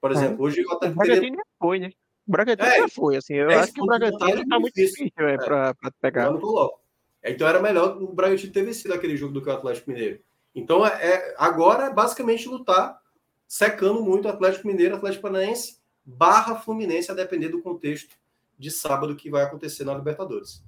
por 0.00 0.10
é. 0.10 0.14
exemplo, 0.14 0.42
hoje 0.42 0.64
o 0.64 0.72
Atlético 0.72 0.94
o 0.94 1.04
Bragantino 1.04 1.30
Mineiro... 1.30 1.46
foi, 1.58 1.78
né? 1.78 1.90
O 2.26 2.32
Bragantino 2.32 2.68
é, 2.68 2.78
já 2.78 2.88
foi, 2.88 3.16
assim. 3.16 3.34
Eu 3.34 3.50
acho 3.50 3.72
que 3.72 3.82
o 3.82 3.86
Bragantino 3.86 4.42
está 4.42 4.58
muito 4.58 4.74
difícil 4.74 5.12
é, 5.18 5.36
para 5.36 5.74
pegar. 6.00 6.30
não 6.30 6.40
coloco. 6.40 6.80
Então 7.22 7.46
era 7.46 7.60
melhor 7.60 8.02
o 8.02 8.14
Bragantino 8.14 8.52
ter 8.52 8.64
vencido 8.64 8.94
aquele 8.94 9.18
jogo 9.18 9.34
do 9.34 9.42
que 9.42 9.50
o 9.50 9.52
Atlético 9.52 9.90
Mineiro. 9.90 10.20
Então 10.54 10.86
é, 10.86 10.90
é 10.90 11.34
agora 11.36 11.84
é 11.84 11.92
basicamente 11.92 12.48
lutar 12.48 12.98
secando 13.46 14.02
muito 14.02 14.24
o 14.24 14.30
Atlético 14.30 14.66
Mineiro, 14.66 14.96
Atlético 14.96 15.22
Paranaense, 15.22 15.78
barra 16.02 16.56
Fluminense, 16.56 17.10
a 17.10 17.14
depender 17.14 17.48
do 17.48 17.60
contexto 17.60 18.16
de 18.58 18.70
sábado 18.70 19.16
que 19.16 19.30
vai 19.30 19.42
acontecer 19.42 19.84
na 19.84 19.94
Libertadores. 19.94 20.64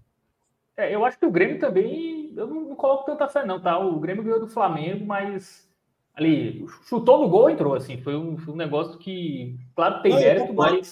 É, 0.77 0.95
eu 0.95 1.05
acho 1.05 1.19
que 1.19 1.27
o 1.27 1.31
Grêmio 1.31 1.59
também, 1.59 2.33
eu 2.37 2.47
não, 2.47 2.61
não, 2.69 2.77
coloco 2.77 3.07
tanta 3.07 3.29
fé 3.29 3.45
não, 3.45 3.61
tá? 3.61 3.79
O 3.79 3.99
Grêmio 3.99 4.23
ganhou 4.23 4.41
do 4.41 4.49
Flamengo, 4.49 5.07
mas 5.07 5.67
ali 6.15 6.67
chutou 6.87 7.21
no 7.21 7.29
gol, 7.29 7.49
entrou 7.49 7.75
assim, 7.75 7.99
foi 7.99 8.15
um, 8.15 8.37
foi 8.37 8.53
um 8.53 8.57
negócio 8.57 8.99
que, 8.99 9.57
claro, 9.75 10.03
tem 10.03 10.15
mérito, 10.15 10.53
mas 10.53 10.91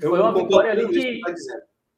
eu 0.00 0.10
Foi 0.10 0.20
uma 0.20 0.32
vitória 0.32 0.70
ali 0.70 0.88
que. 0.88 1.20
Tá 1.20 1.34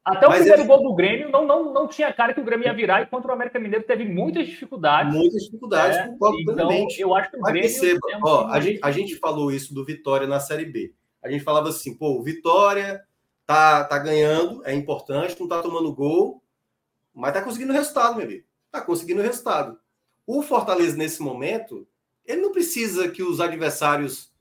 até 0.04 0.26
o 0.26 0.30
Mas 0.30 0.40
primeiro 0.40 0.62
ele... 0.62 0.68
gol 0.68 0.82
do 0.82 0.94
Grêmio 0.96 1.30
não, 1.30 1.46
não, 1.46 1.72
não 1.72 1.86
tinha 1.86 2.12
cara 2.12 2.34
que 2.34 2.40
o 2.40 2.44
Grêmio 2.44 2.66
ia 2.66 2.74
virar, 2.74 3.02
e 3.02 3.06
contra 3.06 3.30
o 3.30 3.34
América 3.34 3.60
Mineiro 3.60 3.84
teve 3.84 4.04
muitas 4.04 4.48
dificuldades. 4.48 5.14
Muitas 5.14 5.44
dificuldades, 5.44 5.96
é, 5.96 6.08
então, 6.08 6.88
Eu 6.98 7.14
acho 7.14 7.30
que 7.30 7.36
o 7.36 7.40
Grêmio. 7.40 7.62
Perceba, 7.62 8.00
é 8.10 8.16
um 8.16 8.20
ó, 8.24 8.48
a, 8.48 8.58
gente, 8.58 8.80
a 8.82 8.90
gente 8.90 9.14
falou 9.16 9.52
isso 9.52 9.72
do 9.72 9.84
Vitória 9.84 10.26
na 10.26 10.40
Série 10.40 10.64
B. 10.64 10.92
A 11.22 11.30
gente 11.30 11.44
falava 11.44 11.68
assim, 11.68 11.96
pô, 11.96 12.20
Vitória 12.20 13.00
tá, 13.46 13.84
tá 13.84 13.98
ganhando, 13.98 14.64
é 14.64 14.74
importante, 14.74 15.38
não 15.40 15.48
tá 15.48 15.62
tomando 15.62 15.94
gol, 15.94 16.42
mas 17.14 17.32
tá 17.32 17.42
conseguindo 17.42 17.72
resultado, 17.72 18.16
meu 18.16 18.24
amigo. 18.24 18.44
Tá 18.70 18.80
conseguindo 18.80 19.22
resultado. 19.22 19.78
O 20.26 20.42
Fortaleza, 20.42 20.96
nesse 20.96 21.20
momento, 21.20 21.86
ele 22.24 22.40
não 22.40 22.52
precisa 22.52 23.08
que 23.08 23.22
os 23.22 23.40
adversários. 23.40 24.32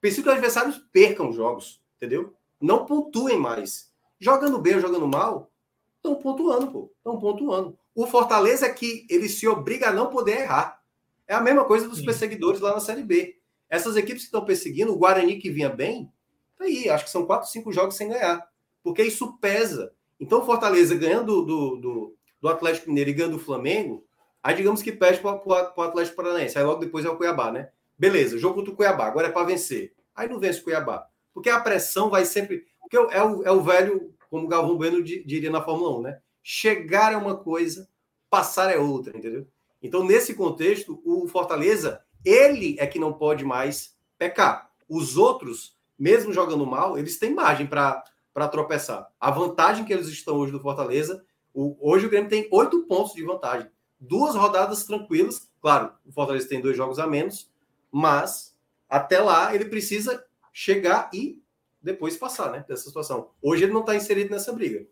Precisa 0.00 0.22
que 0.22 0.28
os 0.28 0.34
adversários 0.34 0.78
percam 0.92 1.32
jogos, 1.32 1.80
entendeu? 1.96 2.38
não 2.60 2.84
pontuem 2.84 3.38
mais. 3.38 3.90
Jogando 4.18 4.58
bem 4.58 4.74
ou 4.74 4.80
jogando 4.80 5.06
mal, 5.06 5.50
estão 5.96 6.16
pontuando, 6.16 6.70
pô. 6.70 6.92
Estão 6.96 7.18
pontuando. 7.18 7.78
O 7.94 8.06
Fortaleza 8.06 8.66
é 8.66 8.72
que 8.72 9.06
ele 9.08 9.28
se 9.28 9.46
obriga 9.46 9.88
a 9.88 9.92
não 9.92 10.08
poder 10.08 10.40
errar. 10.40 10.80
É 11.26 11.34
a 11.34 11.40
mesma 11.40 11.64
coisa 11.64 11.88
dos 11.88 11.98
Sim. 11.98 12.04
perseguidores 12.04 12.60
lá 12.60 12.74
na 12.74 12.80
Série 12.80 13.02
B. 13.02 13.38
Essas 13.68 13.96
equipes 13.96 14.22
que 14.22 14.28
estão 14.28 14.44
perseguindo, 14.44 14.92
o 14.92 14.98
Guarani 14.98 15.38
que 15.38 15.50
vinha 15.50 15.68
bem, 15.68 16.10
tá 16.58 16.64
aí, 16.64 16.88
acho 16.88 17.04
que 17.04 17.10
são 17.10 17.24
quatro, 17.24 17.48
cinco 17.48 17.72
jogos 17.72 17.96
sem 17.96 18.08
ganhar. 18.08 18.46
Porque 18.82 19.02
isso 19.02 19.38
pesa. 19.38 19.92
Então, 20.18 20.44
Fortaleza 20.44 20.94
ganhando 20.94 21.42
do, 21.42 21.76
do, 21.76 22.16
do 22.40 22.48
Atlético 22.48 22.88
Mineiro 22.88 23.10
e 23.10 23.12
ganhando 23.12 23.38
do 23.38 23.44
Flamengo, 23.44 24.04
aí 24.42 24.56
digamos 24.56 24.82
que 24.82 24.92
perde 24.92 25.20
para 25.20 25.40
o 25.46 25.82
Atlético 25.82 26.16
Paranaense. 26.16 26.58
Aí 26.58 26.64
logo 26.64 26.80
depois 26.80 27.04
é 27.04 27.08
o 27.08 27.16
Cuiabá, 27.16 27.52
né? 27.52 27.70
Beleza, 27.96 28.38
jogo 28.38 28.56
contra 28.56 28.72
o 28.72 28.76
Cuiabá, 28.76 29.06
agora 29.06 29.28
é 29.28 29.32
para 29.32 29.46
vencer. 29.46 29.94
Aí 30.14 30.28
não 30.28 30.40
vence 30.40 30.60
o 30.60 30.64
Cuiabá. 30.64 31.06
Porque 31.32 31.50
a 31.50 31.60
pressão 31.60 32.10
vai 32.10 32.24
sempre. 32.24 32.64
Porque 32.80 32.96
é 32.96 33.22
o, 33.22 33.42
é 33.44 33.52
o 33.52 33.62
velho, 33.62 34.14
como 34.30 34.46
o 34.46 34.48
Galvão 34.48 34.76
Bueno 34.76 35.02
diria 35.02 35.50
na 35.50 35.62
Fórmula 35.62 35.98
1, 35.98 36.02
né? 36.02 36.20
Chegar 36.42 37.12
é 37.12 37.16
uma 37.16 37.36
coisa, 37.36 37.88
passar 38.28 38.72
é 38.72 38.78
outra, 38.78 39.16
entendeu? 39.16 39.46
Então, 39.80 40.04
nesse 40.04 40.34
contexto, 40.34 41.00
o 41.04 41.28
Fortaleza, 41.28 42.00
ele 42.24 42.76
é 42.80 42.86
que 42.86 42.98
não 42.98 43.12
pode 43.12 43.44
mais 43.44 43.94
pecar. 44.18 44.70
Os 44.88 45.16
outros, 45.16 45.77
mesmo 45.98 46.32
jogando 46.32 46.64
mal, 46.64 46.96
eles 46.96 47.18
têm 47.18 47.34
margem 47.34 47.66
para 47.66 48.02
tropeçar. 48.50 49.10
A 49.18 49.30
vantagem 49.30 49.84
que 49.84 49.92
eles 49.92 50.08
estão 50.08 50.36
hoje 50.36 50.52
do 50.52 50.60
Fortaleza, 50.60 51.24
o, 51.52 51.76
hoje 51.80 52.06
o 52.06 52.10
Grêmio 52.10 52.30
tem 52.30 52.48
oito 52.52 52.82
pontos 52.86 53.14
de 53.14 53.24
vantagem. 53.24 53.68
Duas 53.98 54.36
rodadas 54.36 54.84
tranquilas. 54.84 55.50
Claro, 55.60 55.92
o 56.06 56.12
Fortaleza 56.12 56.48
tem 56.48 56.60
dois 56.60 56.76
jogos 56.76 56.98
a 56.98 57.06
menos, 57.06 57.50
mas 57.90 58.56
até 58.88 59.20
lá 59.20 59.54
ele 59.54 59.64
precisa 59.64 60.24
chegar 60.52 61.10
e 61.12 61.42
depois 61.82 62.16
passar, 62.16 62.52
né? 62.52 62.64
Dessa 62.68 62.84
situação. 62.84 63.30
Hoje 63.42 63.64
ele 63.64 63.72
não 63.72 63.80
está 63.80 63.96
inserido 63.96 64.30
nessa 64.30 64.52
briga. 64.52 64.86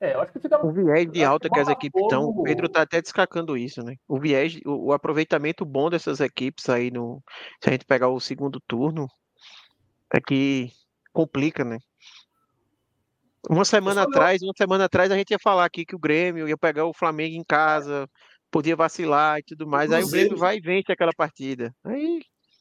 É, 0.00 0.14
eu 0.14 0.20
acho 0.20 0.32
que 0.32 0.40
fica. 0.40 0.64
O 0.64 0.72
viés 0.72 1.10
de 1.10 1.24
alta 1.24 1.48
que 1.48 1.58
as 1.58 1.68
equipes 1.68 2.02
estão, 2.02 2.24
o 2.24 2.42
Pedro 2.42 2.66
está 2.66 2.82
até 2.82 3.00
destacando 3.00 3.56
isso, 3.56 3.82
né? 3.82 3.96
O 4.06 4.20
viés, 4.20 4.58
o, 4.66 4.88
o, 4.88 4.92
aproveitamento 4.92 5.64
bom 5.64 5.88
dessas 5.88 6.20
equipes 6.20 6.68
aí 6.68 6.90
no. 6.90 7.22
Se 7.62 7.70
a 7.70 7.72
gente 7.72 7.86
pegar 7.86 8.08
o 8.08 8.20
segundo 8.20 8.60
turno, 8.60 9.08
é 10.12 10.20
que 10.20 10.70
complica, 11.12 11.64
né? 11.64 11.78
Uma 13.48 13.64
semana 13.64 14.02
atrás, 14.02 14.42
uma 14.42 14.52
semana 14.56 14.84
atrás 14.84 15.10
a 15.10 15.16
gente 15.16 15.30
ia 15.30 15.38
falar 15.38 15.64
aqui 15.64 15.86
que 15.86 15.94
o 15.94 15.98
Grêmio 15.98 16.48
ia 16.48 16.58
pegar 16.58 16.84
o 16.84 16.92
Flamengo 16.92 17.36
em 17.36 17.44
casa, 17.44 18.08
podia 18.50 18.76
vacilar 18.76 19.38
e 19.38 19.44
tudo 19.44 19.66
mais. 19.66 19.92
Aí 19.92 20.02
o 20.02 20.10
Grêmio 20.10 20.36
vai 20.36 20.56
e 20.56 20.60
vence 20.60 20.92
aquela 20.92 21.12
partida. 21.16 21.74
Aí 21.84 22.20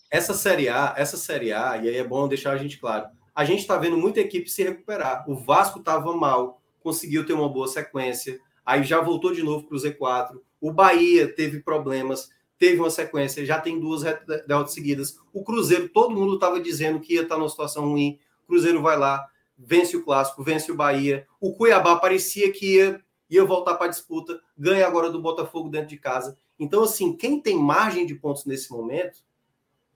essa 0.10 0.34
série 0.34 0.70
A, 0.70 0.94
essa 0.98 1.18
série 1.18 1.52
A, 1.52 1.78
e 1.78 1.90
aí 1.90 1.98
é 1.98 2.04
bom 2.04 2.28
deixar 2.28 2.52
a 2.52 2.58
gente 2.58 2.78
claro. 2.78 3.08
A 3.34 3.44
gente 3.44 3.60
está 3.60 3.78
vendo 3.78 3.98
muita 3.98 4.22
equipe 4.22 4.50
se 4.50 4.64
recuperar. 4.64 5.30
O 5.30 5.36
Vasco 5.36 5.80
estava 5.80 6.16
mal, 6.16 6.62
conseguiu 6.86 7.26
ter 7.26 7.34
uma 7.34 7.50
boa 7.50 7.68
sequência, 7.68 8.40
aí 8.64 8.84
já 8.84 9.02
voltou 9.02 9.34
de 9.34 9.42
novo 9.42 9.66
para 9.66 9.76
o 9.76 9.80
Z4. 9.80 10.40
O 10.62 10.72
Bahia 10.72 11.28
teve 11.34 11.60
problemas, 11.60 12.30
teve 12.60 12.80
uma 12.80 12.92
sequência, 12.92 13.44
já 13.44 13.60
tem 13.60 13.80
duas 13.80 14.04
derrotas 14.48 14.76
seguidas. 14.76 15.18
O 15.34 15.44
Cruzeiro, 15.44 15.90
todo 15.90 16.16
mundo 16.16 16.36
estava 16.36 16.60
dizendo 16.60 17.00
que 17.00 17.16
ia 17.16 17.24
estar 17.24 17.36
tá 17.36 17.40
numa 17.40 17.50
situação 17.50 17.90
ruim. 17.90 18.20
O 18.44 18.48
Cruzeiro 18.50 18.84
vai 18.84 19.00
lá, 19.00 19.28
vence 19.58 19.98
o 19.98 20.04
clássico, 20.04 20.44
vence 20.44 20.72
o 20.72 20.76
Bahia. 20.76 21.26
O 21.42 21.56
Cuiabá 21.56 21.96
parecia 21.96 22.52
que 22.52 22.76
ia, 22.76 23.02
ia 23.28 23.44
voltar 23.44 23.74
para 23.74 23.88
a 23.88 23.90
disputa, 23.90 24.40
ganha 24.56 24.86
agora 24.86 25.10
do 25.10 25.20
Botafogo 25.20 25.70
dentro 25.70 25.88
de 25.88 25.98
casa. 25.98 26.38
Então, 26.60 26.84
assim, 26.84 27.18
quem 27.18 27.42
tem 27.42 27.58
margem 27.58 28.06
de 28.06 28.14
pontos 28.14 28.46
nesse 28.46 28.72
momento, 28.72 29.24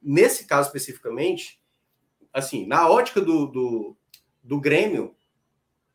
nesse 0.01 0.47
caso 0.47 0.69
especificamente, 0.69 1.61
assim, 2.33 2.65
na 2.65 2.89
ótica 2.89 3.21
do, 3.21 3.45
do, 3.45 3.95
do 4.43 4.59
Grêmio, 4.59 5.15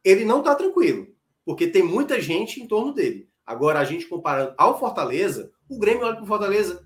ele 0.04 0.24
não 0.24 0.40
está 0.40 0.54
tranquilo, 0.54 1.08
porque 1.44 1.66
tem 1.66 1.82
muita 1.82 2.20
gente 2.20 2.60
em 2.60 2.66
torno 2.66 2.92
dele. 2.92 3.28
Agora, 3.46 3.80
a 3.80 3.84
gente 3.84 4.06
comparando 4.06 4.54
ao 4.58 4.78
Fortaleza, 4.78 5.50
o 5.68 5.78
Grêmio 5.78 6.04
olha 6.04 6.16
para 6.16 6.24
o 6.24 6.26
Fortaleza, 6.28 6.84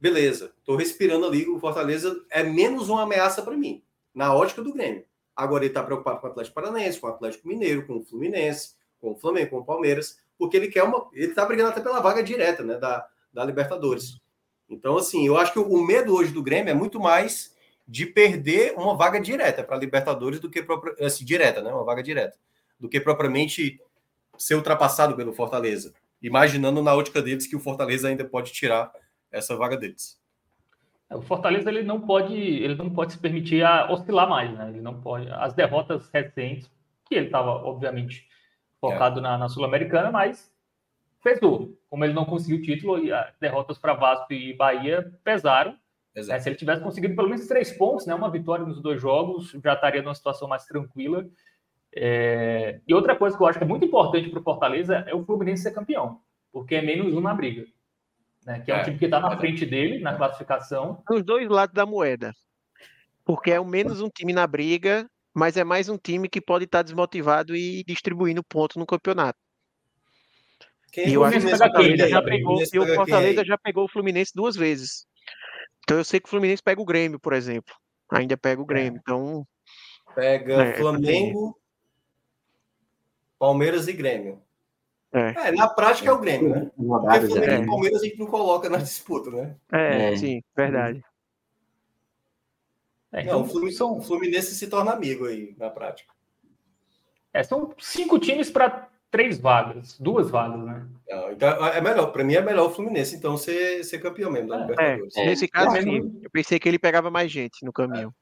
beleza, 0.00 0.52
estou 0.58 0.76
respirando 0.76 1.26
ali, 1.26 1.48
o 1.48 1.58
Fortaleza 1.58 2.22
é 2.30 2.42
menos 2.42 2.88
uma 2.88 3.02
ameaça 3.02 3.42
para 3.42 3.56
mim, 3.56 3.82
na 4.14 4.34
ótica 4.34 4.62
do 4.62 4.72
Grêmio. 4.72 5.04
Agora 5.34 5.64
ele 5.64 5.70
está 5.70 5.82
preocupado 5.82 6.20
com 6.20 6.26
o 6.26 6.30
Atlético 6.30 6.54
Paranaense, 6.54 7.00
com 7.00 7.06
o 7.06 7.10
Atlético 7.10 7.48
Mineiro, 7.48 7.86
com 7.86 7.96
o 7.96 8.04
Fluminense, 8.04 8.74
com 9.00 9.12
o 9.12 9.16
Flamengo, 9.16 9.50
com 9.50 9.58
o 9.58 9.64
Palmeiras, 9.64 10.18
porque 10.38 10.56
ele 10.56 10.68
quer 10.68 10.82
uma. 10.82 11.08
Ele 11.12 11.26
está 11.26 11.46
brigando 11.46 11.70
até 11.70 11.80
pela 11.80 12.00
vaga 12.00 12.22
direta 12.22 12.62
né, 12.62 12.76
da, 12.76 13.06
da 13.32 13.44
Libertadores. 13.44 14.20
Então, 14.68 14.96
assim, 14.98 15.26
eu 15.26 15.36
acho 15.36 15.52
que 15.52 15.58
o 15.58 15.82
medo 15.82 16.14
hoje 16.14 16.32
do 16.32 16.42
Grêmio 16.42 16.70
é 16.70 16.74
muito 16.74 17.00
mais 17.00 17.54
de 17.88 18.06
perder 18.06 18.74
uma 18.76 18.94
vaga 18.94 19.18
direta 19.18 19.64
para 19.64 19.76
Libertadores 19.76 20.38
do 20.38 20.50
que 20.50 20.64
assim, 21.00 21.24
direta, 21.24 21.62
né? 21.62 21.72
Uma 21.72 21.84
vaga 21.84 22.02
direta 22.02 22.38
do 22.80 22.88
que 22.88 23.00
propriamente 23.00 23.80
ser 24.38 24.54
ultrapassado 24.54 25.14
pelo 25.14 25.32
Fortaleza. 25.32 25.92
Imaginando 26.22 26.82
na 26.82 26.94
ótica 26.94 27.22
deles 27.22 27.46
que 27.46 27.56
o 27.56 27.60
Fortaleza 27.60 28.08
ainda 28.08 28.24
pode 28.24 28.52
tirar 28.52 28.90
essa 29.30 29.54
vaga 29.54 29.76
deles. 29.76 30.18
É, 31.08 31.16
o 31.16 31.22
Fortaleza 31.22 31.68
ele 31.68 31.82
não 31.82 32.00
pode, 32.00 32.34
ele 32.34 32.74
não 32.74 32.90
pode 32.90 33.12
se 33.12 33.18
permitir 33.18 33.62
a 33.64 33.90
oscilar 33.90 34.28
mais, 34.28 34.52
né? 34.52 34.68
Ele 34.68 34.80
não 34.80 35.00
pode. 35.00 35.28
As 35.30 35.52
derrotas 35.54 36.08
recentes, 36.10 36.70
que 37.06 37.14
ele 37.14 37.26
estava 37.26 37.50
obviamente 37.50 38.28
focado 38.80 39.18
é. 39.18 39.22
na, 39.22 39.36
na 39.36 39.48
Sul-Americana, 39.48 40.10
mas 40.10 40.52
pesou. 41.22 41.76
Como 41.88 42.04
ele 42.04 42.14
não 42.14 42.24
conseguiu 42.24 42.58
o 42.58 42.62
título, 42.62 43.04
e 43.04 43.12
as 43.12 43.36
derrotas 43.38 43.76
para 43.76 43.94
Vasco 43.94 44.32
e 44.32 44.54
Bahia 44.54 45.12
pesaram. 45.24 45.76
É, 46.14 46.38
se 46.38 46.48
ele 46.48 46.56
tivesse 46.56 46.82
conseguido 46.82 47.14
pelo 47.14 47.28
menos 47.28 47.46
três 47.46 47.70
pontos, 47.72 48.06
né, 48.06 48.14
uma 48.14 48.30
vitória 48.30 48.64
nos 48.64 48.80
dois 48.80 49.00
jogos, 49.00 49.52
já 49.62 49.74
estaria 49.74 50.02
numa 50.02 50.14
situação 50.14 50.48
mais 50.48 50.64
tranquila. 50.64 51.26
É... 51.94 52.80
E 52.86 52.94
outra 52.94 53.16
coisa 53.16 53.36
que 53.36 53.42
eu 53.42 53.46
acho 53.46 53.58
que 53.58 53.64
é 53.64 53.68
muito 53.68 53.84
importante 53.84 54.28
para 54.28 54.40
o 54.40 54.44
Fortaleza 54.44 55.04
é 55.06 55.14
o 55.14 55.24
Fluminense 55.24 55.62
ser 55.62 55.72
campeão, 55.72 56.20
porque 56.52 56.76
é 56.76 56.82
menos 56.82 57.14
um 57.14 57.20
na 57.20 57.34
briga. 57.34 57.66
Né? 58.46 58.60
Que 58.60 58.70
é, 58.70 58.76
um 58.76 58.78
é, 58.78 58.84
time 58.84 58.98
que 58.98 59.04
está 59.04 59.20
na 59.20 59.36
frente 59.36 59.66
dele, 59.66 59.98
na 59.98 60.16
classificação. 60.16 61.02
Os 61.10 61.24
dois 61.24 61.48
lados 61.48 61.74
da 61.74 61.84
moeda. 61.84 62.32
Porque 63.24 63.50
é 63.50 63.60
o 63.60 63.64
menos 63.64 64.00
um 64.00 64.08
time 64.08 64.32
na 64.32 64.46
briga, 64.46 65.08
mas 65.34 65.56
é 65.56 65.64
mais 65.64 65.88
um 65.88 65.96
time 65.96 66.28
que 66.28 66.40
pode 66.40 66.64
estar 66.64 66.78
tá 66.78 66.82
desmotivado 66.82 67.54
e 67.54 67.84
distribuindo 67.84 68.42
pontos 68.42 68.76
no 68.76 68.86
campeonato. 68.86 69.38
Quem 70.92 71.08
e 71.08 71.14
eu 71.14 71.24
acho 71.24 71.38
que 71.40 71.46
o 71.46 71.56
Fortaleza, 71.56 72.08
já 72.08 72.22
pegou, 72.22 72.60
e 72.60 72.78
o 72.78 72.94
Fortaleza 72.94 73.44
já 73.44 73.58
pegou 73.58 73.84
o 73.84 73.88
Fluminense 73.88 74.32
duas 74.34 74.56
vezes. 74.56 75.06
Então 75.84 75.98
eu 75.98 76.04
sei 76.04 76.18
que 76.18 76.26
o 76.26 76.30
Fluminense 76.30 76.62
pega 76.62 76.80
o 76.80 76.84
Grêmio, 76.84 77.20
por 77.20 77.32
exemplo. 77.32 77.74
Ainda 78.10 78.36
pega 78.36 78.60
o 78.60 78.66
Grêmio. 78.66 78.96
É. 78.96 79.00
Então. 79.00 79.46
Pega 80.14 80.64
é, 80.64 80.74
Flamengo, 80.74 81.56
Palmeiras 83.40 83.88
e 83.88 83.94
Grêmio. 83.94 84.38
É. 85.12 85.48
é. 85.48 85.52
na 85.52 85.66
prática 85.66 86.10
é 86.10 86.12
o 86.12 86.18
Grêmio, 86.18 86.50
né? 86.50 86.70
Porque 86.76 87.26
Flamengo 87.26 87.38
e 87.38 87.44
é. 87.44 87.66
Palmeiras 87.66 88.02
a 88.02 88.04
gente 88.04 88.18
não 88.18 88.26
coloca 88.26 88.68
na 88.68 88.76
disputa, 88.76 89.30
né? 89.30 89.56
É, 89.72 90.12
é. 90.12 90.16
sim, 90.16 90.42
verdade. 90.54 91.02
É, 93.10 93.22
então, 93.22 93.40
não, 93.40 93.46
o 93.46 93.48
Fluminense, 93.48 93.78
são... 93.78 93.96
o 93.96 94.02
Fluminense 94.02 94.54
se 94.54 94.68
torna 94.68 94.92
amigo 94.92 95.26
aí, 95.26 95.54
na 95.58 95.70
prática. 95.70 96.12
É, 97.32 97.42
são 97.42 97.74
cinco 97.78 98.18
times 98.18 98.50
para 98.50 98.88
três 99.10 99.38
vagas, 99.38 99.98
duas 99.98 100.30
vagas, 100.30 100.62
né? 100.62 100.86
Não, 101.08 101.32
então 101.32 101.66
é 101.66 101.80
melhor, 101.80 102.12
para 102.12 102.22
mim 102.22 102.34
é 102.34 102.42
melhor 102.42 102.66
o 102.66 102.70
Fluminense, 102.70 103.16
então, 103.16 103.38
ser, 103.38 103.82
ser 103.84 104.00
campeão 104.00 104.30
mesmo 104.30 104.50
da 104.50 104.56
é, 104.56 104.60
Libertadores. 104.60 105.16
É, 105.16 105.26
nesse 105.26 105.48
caso, 105.48 105.80
sim. 105.80 106.20
Eu 106.22 106.30
pensei 106.30 106.60
que 106.60 106.68
ele 106.68 106.78
pegava 106.78 107.10
mais 107.10 107.32
gente 107.32 107.64
no 107.64 107.72
caminho. 107.72 108.14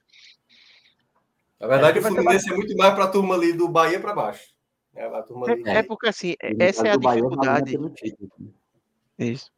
Na 1.61 1.67
verdade, 1.67 1.99
o 1.99 2.03
Fluminense 2.03 2.51
é 2.51 2.55
muito 2.55 2.75
mais 2.77 2.95
para 2.95 3.05
a 3.05 3.09
turma 3.09 3.35
ali 3.35 3.53
do 3.53 3.69
Bahia 3.69 3.99
para 3.99 4.15
baixo. 4.15 4.57
É, 4.99 5.71
é, 5.71 5.77
é, 5.77 5.83
porque 5.83 6.09
assim, 6.09 6.35
essa 6.59 6.89
é 6.89 6.93
a 6.93 6.97
dificuldade. 6.97 7.79
Isso. 9.19 9.51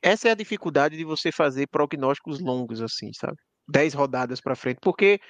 Essa 0.00 0.28
é 0.28 0.30
a 0.30 0.36
dificuldade 0.36 0.96
de 0.96 1.04
você 1.04 1.32
fazer 1.32 1.66
prognósticos 1.66 2.38
longos, 2.40 2.80
assim, 2.80 3.12
sabe? 3.12 3.36
Dez 3.68 3.92
rodadas 3.92 4.40
para 4.40 4.54
frente, 4.54 4.78
porque 4.80 5.20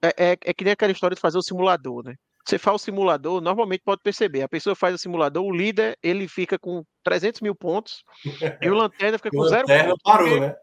é, 0.00 0.30
é, 0.30 0.38
é, 0.44 0.54
que 0.54 0.64
nem 0.64 0.72
aquela 0.72 0.92
história 0.92 1.14
de 1.14 1.20
fazer 1.20 1.36
o 1.38 1.42
simulador, 1.42 2.04
né? 2.04 2.14
Você 2.46 2.58
faz 2.58 2.76
o 2.76 2.84
simulador, 2.84 3.40
normalmente 3.40 3.82
pode 3.84 4.02
perceber, 4.02 4.42
a 4.42 4.48
pessoa 4.48 4.76
faz 4.76 4.94
o 4.94 4.98
simulador, 4.98 5.44
o 5.44 5.52
líder 5.54 5.98
ele 6.02 6.28
fica 6.28 6.58
com 6.58 6.84
300 7.02 7.40
mil 7.40 7.54
pontos 7.54 8.04
e 8.62 8.68
o 8.68 8.74
lanterna 8.74 9.18
fica 9.18 9.30
com 9.30 9.48
zero 9.48 9.66
pontos. 9.66 10.02
parou, 10.04 10.28
porque... 10.28 10.40
né? 10.40 10.54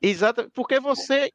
Exato, 0.00 0.50
porque 0.54 0.80
você 0.80 1.30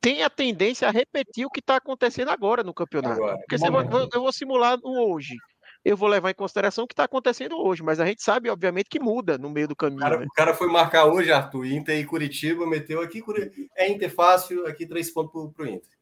tem 0.00 0.22
a 0.22 0.30
tendência 0.30 0.88
a 0.88 0.90
repetir 0.90 1.44
o 1.44 1.50
que 1.50 1.60
está 1.60 1.76
acontecendo 1.76 2.30
agora 2.30 2.62
no 2.62 2.74
campeonato. 2.74 3.20
Agora, 3.22 3.38
Porque 3.38 3.56
vai, 3.56 4.08
eu 4.12 4.20
vou 4.20 4.32
simular 4.32 4.78
no 4.82 5.12
hoje. 5.12 5.36
Eu 5.82 5.96
vou 5.96 6.08
levar 6.08 6.30
em 6.30 6.34
consideração 6.34 6.84
o 6.84 6.86
que 6.86 6.92
está 6.92 7.04
acontecendo 7.04 7.58
hoje, 7.58 7.82
mas 7.82 8.00
a 8.00 8.06
gente 8.06 8.22
sabe, 8.22 8.50
obviamente, 8.50 8.90
que 8.90 9.00
muda 9.00 9.38
no 9.38 9.48
meio 9.48 9.66
do 9.66 9.74
caminho. 9.74 10.00
O 10.00 10.02
cara, 10.02 10.18
né? 10.18 10.26
o 10.26 10.34
cara 10.34 10.54
foi 10.54 10.68
marcar 10.68 11.06
hoje, 11.06 11.32
Arthur, 11.32 11.64
Inter 11.66 11.98
e 11.98 12.04
Curitiba, 12.04 12.66
meteu 12.66 13.00
aqui, 13.00 13.22
é 13.76 13.90
Inter 13.90 14.14
fácil, 14.14 14.66
aqui 14.66 14.86
três 14.86 15.10
pontos 15.10 15.52
para 15.54 15.64
o 15.64 15.68
Inter. 15.68 15.99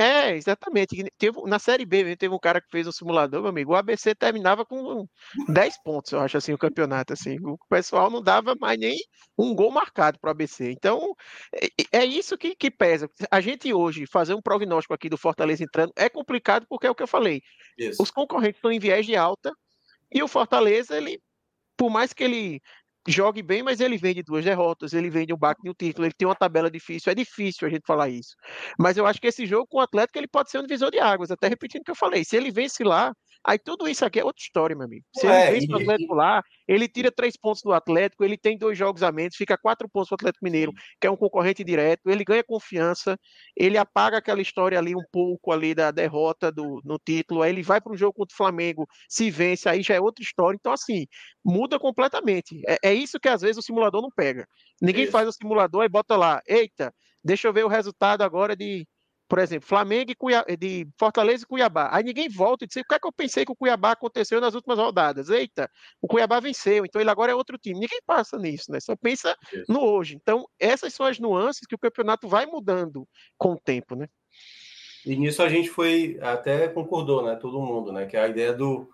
É, 0.00 0.34
exatamente. 0.34 1.04
Teve, 1.18 1.42
na 1.42 1.58
Série 1.58 1.84
B, 1.84 2.16
teve 2.16 2.34
um 2.34 2.38
cara 2.38 2.58
que 2.58 2.70
fez 2.70 2.86
um 2.86 2.92
simulador, 2.92 3.42
meu 3.42 3.50
amigo. 3.50 3.72
O 3.72 3.76
ABC 3.76 4.14
terminava 4.14 4.64
com 4.64 5.06
10 5.46 5.82
pontos, 5.82 6.12
eu 6.12 6.20
acho, 6.20 6.38
assim, 6.38 6.54
o 6.54 6.58
campeonato. 6.58 7.12
Assim. 7.12 7.36
O 7.42 7.58
pessoal 7.68 8.08
não 8.08 8.22
dava 8.22 8.54
mais 8.58 8.80
nem 8.80 8.96
um 9.36 9.54
gol 9.54 9.70
marcado 9.70 10.18
para 10.18 10.28
o 10.28 10.30
ABC. 10.30 10.70
Então, 10.70 11.14
é, 11.54 11.98
é 11.98 12.04
isso 12.06 12.38
que, 12.38 12.56
que, 12.56 12.70
pesa. 12.70 13.10
A 13.30 13.42
gente 13.42 13.74
hoje, 13.74 14.06
fazer 14.06 14.32
um 14.32 14.40
prognóstico 14.40 14.94
aqui 14.94 15.10
do 15.10 15.18
Fortaleza 15.18 15.62
entrando 15.62 15.92
é 15.94 16.08
complicado 16.08 16.64
porque 16.66 16.86
é 16.86 16.90
o 16.90 16.94
que 16.94 17.02
eu 17.02 17.06
falei. 17.06 17.42
Isso. 17.76 18.02
Os 18.02 18.10
concorrentes 18.10 18.56
estão 18.56 18.72
em 18.72 18.78
viés 18.78 19.04
de 19.04 19.14
alta 19.16 19.52
e 20.10 20.22
o 20.22 20.28
Fortaleza, 20.28 20.96
ele, 20.96 21.20
por 21.76 21.90
mais 21.90 22.14
que 22.14 22.24
ele 22.24 22.62
jogue 23.08 23.42
bem, 23.42 23.62
mas 23.62 23.80
ele 23.80 23.96
vem 23.96 24.14
de 24.14 24.22
duas 24.22 24.44
derrotas, 24.44 24.92
ele 24.92 25.10
vem 25.10 25.26
de 25.26 25.32
um 25.32 25.36
baque 25.36 25.64
no 25.64 25.74
título, 25.74 26.06
ele 26.06 26.14
tem 26.14 26.28
uma 26.28 26.34
tabela 26.34 26.70
difícil, 26.70 27.10
é 27.10 27.14
difícil 27.14 27.66
a 27.66 27.70
gente 27.70 27.86
falar 27.86 28.08
isso. 28.08 28.34
Mas 28.78 28.96
eu 28.96 29.06
acho 29.06 29.20
que 29.20 29.26
esse 29.26 29.46
jogo 29.46 29.66
com 29.68 29.78
o 29.78 29.80
Atlético 29.80 30.18
ele 30.18 30.28
pode 30.28 30.50
ser 30.50 30.58
um 30.58 30.62
divisor 30.62 30.90
de 30.90 30.98
águas, 30.98 31.30
até 31.30 31.48
repetindo 31.48 31.82
o 31.82 31.84
que 31.84 31.90
eu 31.90 31.96
falei. 31.96 32.24
Se 32.24 32.36
ele 32.36 32.50
vence 32.50 32.84
lá, 32.84 33.12
Aí 33.44 33.58
tudo 33.58 33.88
isso 33.88 34.04
aqui 34.04 34.20
é 34.20 34.24
outra 34.24 34.42
história, 34.42 34.76
meu 34.76 34.84
amigo. 34.84 35.04
Se 35.16 35.26
é, 35.26 35.56
ele 35.56 35.60
vence 35.60 35.72
o 35.72 35.76
Atlético 35.76 36.14
lá, 36.14 36.42
ele 36.68 36.86
tira 36.86 37.10
três 37.10 37.36
pontos 37.36 37.62
do 37.62 37.72
Atlético, 37.72 38.22
ele 38.22 38.36
tem 38.36 38.56
dois 38.58 38.76
jogos 38.76 39.02
a 39.02 39.10
menos, 39.10 39.34
fica 39.34 39.56
quatro 39.56 39.88
pontos 39.88 40.10
do 40.10 40.14
Atlético 40.14 40.44
Mineiro, 40.44 40.72
que 41.00 41.06
é 41.06 41.10
um 41.10 41.16
concorrente 41.16 41.64
direto, 41.64 42.10
ele 42.10 42.22
ganha 42.22 42.44
confiança, 42.44 43.18
ele 43.56 43.78
apaga 43.78 44.18
aquela 44.18 44.42
história 44.42 44.78
ali 44.78 44.94
um 44.94 45.04
pouco 45.10 45.52
ali 45.52 45.74
da 45.74 45.90
derrota 45.90 46.52
do, 46.52 46.82
no 46.84 46.98
título, 46.98 47.42
aí 47.42 47.50
ele 47.50 47.62
vai 47.62 47.80
para 47.80 47.92
um 47.92 47.96
jogo 47.96 48.12
contra 48.12 48.34
o 48.34 48.36
Flamengo, 48.36 48.86
se 49.08 49.30
vence, 49.30 49.68
aí 49.68 49.82
já 49.82 49.94
é 49.94 50.00
outra 50.00 50.22
história. 50.22 50.56
Então, 50.60 50.72
assim, 50.72 51.06
muda 51.42 51.78
completamente. 51.78 52.60
É, 52.68 52.90
é 52.90 52.94
isso 52.94 53.18
que 53.18 53.28
às 53.28 53.40
vezes 53.40 53.56
o 53.56 53.62
simulador 53.62 54.02
não 54.02 54.10
pega. 54.10 54.46
Ninguém 54.82 55.04
isso. 55.04 55.12
faz 55.12 55.26
o 55.26 55.32
simulador 55.32 55.84
e 55.84 55.88
bota 55.88 56.14
lá, 56.14 56.42
eita, 56.46 56.92
deixa 57.24 57.48
eu 57.48 57.52
ver 57.52 57.64
o 57.64 57.68
resultado 57.68 58.22
agora 58.22 58.54
de 58.54 58.86
por 59.30 59.38
exemplo, 59.38 59.68
Flamengo 59.68 60.10
e 60.10 60.14
Cuiabá, 60.16 60.44
de 60.58 60.88
Fortaleza 60.98 61.44
e 61.44 61.46
Cuiabá. 61.46 61.88
Aí 61.92 62.02
ninguém 62.02 62.28
volta 62.28 62.64
e 62.64 62.66
diz: 62.66 62.78
o 62.78 62.84
que 62.84 62.94
é 62.96 62.98
que 62.98 63.06
eu 63.06 63.12
pensei 63.12 63.44
que 63.44 63.52
o 63.52 63.56
Cuiabá 63.56 63.92
aconteceu 63.92 64.40
nas 64.40 64.54
últimas 64.56 64.76
rodadas? 64.76 65.30
Eita, 65.30 65.70
o 66.02 66.08
Cuiabá 66.08 66.40
venceu, 66.40 66.84
então 66.84 67.00
ele 67.00 67.10
agora 67.10 67.30
é 67.30 67.34
outro 67.34 67.56
time. 67.56 67.78
Ninguém 67.78 68.00
passa 68.04 68.36
nisso, 68.36 68.72
né? 68.72 68.80
Só 68.80 68.96
pensa 68.96 69.36
no 69.68 69.80
hoje. 69.80 70.16
Então, 70.16 70.48
essas 70.58 70.92
são 70.92 71.06
as 71.06 71.20
nuances 71.20 71.64
que 71.64 71.76
o 71.76 71.78
campeonato 71.78 72.26
vai 72.26 72.44
mudando 72.44 73.06
com 73.38 73.52
o 73.52 73.60
tempo, 73.60 73.94
né? 73.94 74.08
E 75.06 75.16
nisso 75.16 75.44
a 75.44 75.48
gente 75.48 75.70
foi, 75.70 76.18
até 76.20 76.66
concordou, 76.66 77.24
né? 77.24 77.36
Todo 77.36 77.62
mundo, 77.62 77.92
né? 77.92 78.06
Que 78.06 78.16
a 78.16 78.26
ideia 78.26 78.52
do 78.52 78.90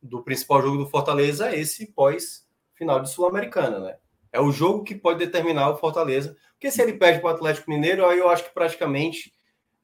do 0.00 0.22
principal 0.22 0.62
jogo 0.62 0.76
do 0.76 0.86
Fortaleza 0.86 1.50
é 1.50 1.58
esse 1.58 1.86
pós-final 1.92 3.00
de 3.00 3.10
Sul-Americana, 3.10 3.80
né? 3.80 3.96
É 4.30 4.40
o 4.40 4.52
jogo 4.52 4.84
que 4.84 4.94
pode 4.94 5.18
determinar 5.18 5.70
o 5.70 5.76
Fortaleza. 5.76 6.36
Porque 6.52 6.70
se 6.70 6.82
ele 6.82 6.92
perde 6.92 7.20
para 7.20 7.32
o 7.32 7.34
Atlético 7.34 7.70
Mineiro, 7.70 8.06
aí 8.06 8.18
eu 8.18 8.28
acho 8.28 8.44
que 8.44 8.54
praticamente 8.54 9.32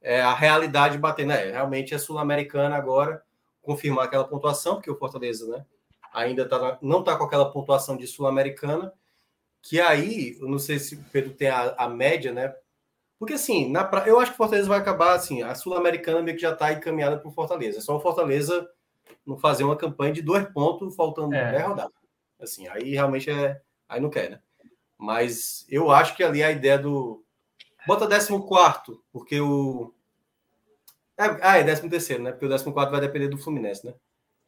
é 0.04 0.20
a 0.20 0.34
realidade 0.34 0.98
bater, 0.98 1.26
né? 1.26 1.50
Realmente 1.50 1.94
é 1.94 1.98
Sul-Americana 1.98 2.76
agora, 2.76 3.22
confirmar 3.62 4.04
aquela 4.04 4.24
pontuação, 4.24 4.74
porque 4.74 4.90
o 4.90 4.98
Fortaleza, 4.98 5.48
né? 5.48 5.64
Ainda 6.12 6.46
tá, 6.46 6.78
não 6.82 7.00
está 7.00 7.16
com 7.16 7.24
aquela 7.24 7.50
pontuação 7.50 7.96
de 7.96 8.06
Sul-Americana, 8.06 8.92
que 9.62 9.80
aí, 9.80 10.36
eu 10.38 10.46
não 10.46 10.58
sei 10.58 10.78
se 10.78 10.94
o 10.94 11.04
Pedro 11.10 11.32
tem 11.32 11.48
a, 11.48 11.74
a 11.78 11.88
média, 11.88 12.30
né? 12.32 12.54
Porque 13.18 13.32
assim, 13.32 13.70
na, 13.70 13.90
eu 14.06 14.20
acho 14.20 14.32
que 14.32 14.34
o 14.34 14.36
Fortaleza 14.36 14.68
vai 14.68 14.78
acabar 14.78 15.14
assim, 15.14 15.42
a 15.42 15.54
Sul-Americana 15.54 16.20
meio 16.20 16.36
que 16.36 16.42
já 16.42 16.52
está 16.52 16.70
encaminhada 16.70 17.16
para 17.16 17.28
o 17.28 17.32
Fortaleza. 17.32 17.78
É 17.78 17.80
só 17.80 17.96
o 17.96 18.00
Fortaleza 18.00 18.68
não 19.24 19.38
fazer 19.38 19.64
uma 19.64 19.76
campanha 19.76 20.12
de 20.12 20.20
dois 20.20 20.44
pontos 20.50 20.94
faltando 20.94 21.34
é. 21.34 21.52
10 21.52 21.64
rodadas. 21.64 21.92
Assim, 22.38 22.68
aí 22.68 22.90
realmente 22.90 23.30
é. 23.30 23.62
Aí 23.88 24.00
não 24.00 24.10
quer, 24.10 24.30
né? 24.30 24.40
Mas 24.98 25.64
eu 25.70 25.90
acho 25.90 26.14
que 26.14 26.22
ali 26.22 26.42
a 26.42 26.50
ideia 26.50 26.78
do. 26.78 27.24
Bota 27.86 28.06
14, 28.06 28.30
porque 29.10 29.40
o. 29.40 29.93
É, 31.16 31.24
ah, 31.42 31.56
é 31.58 31.62
13 31.62 31.88
terceiro, 31.88 32.22
né? 32.22 32.32
Porque 32.32 32.46
o 32.46 32.48
14 32.48 32.90
vai 32.90 33.00
depender 33.00 33.28
do 33.28 33.38
Fluminense, 33.38 33.86
né? 33.86 33.94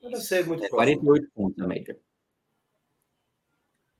Deve 0.02 0.16
ser 0.16 0.46
muito 0.46 0.64
é 0.64 0.68
48 0.68 1.30
pontos 1.34 1.56
na 1.56 1.66
média. 1.66 1.98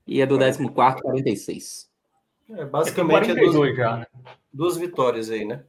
E 0.05 0.21
é 0.21 0.25
do 0.25 0.37
14, 0.37 1.01
46. 1.01 1.89
É, 2.49 2.65
basicamente 2.65 3.31
é, 3.31 3.35
duas, 3.35 3.75
já, 3.75 3.97
né? 3.97 4.07
duas 4.53 4.77
vitórias 4.77 5.29
aí, 5.29 5.45
né? 5.45 5.65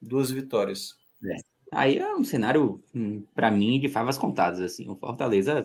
Duas 0.00 0.30
vitórias. 0.30 0.94
É. 1.24 1.36
Aí 1.72 1.98
é 1.98 2.14
um 2.14 2.24
cenário, 2.24 2.82
hum, 2.94 3.24
para 3.34 3.50
mim, 3.50 3.80
de 3.80 3.88
favas 3.88 4.18
contadas. 4.18 4.60
assim. 4.60 4.88
O 4.88 4.96
Fortaleza 4.96 5.62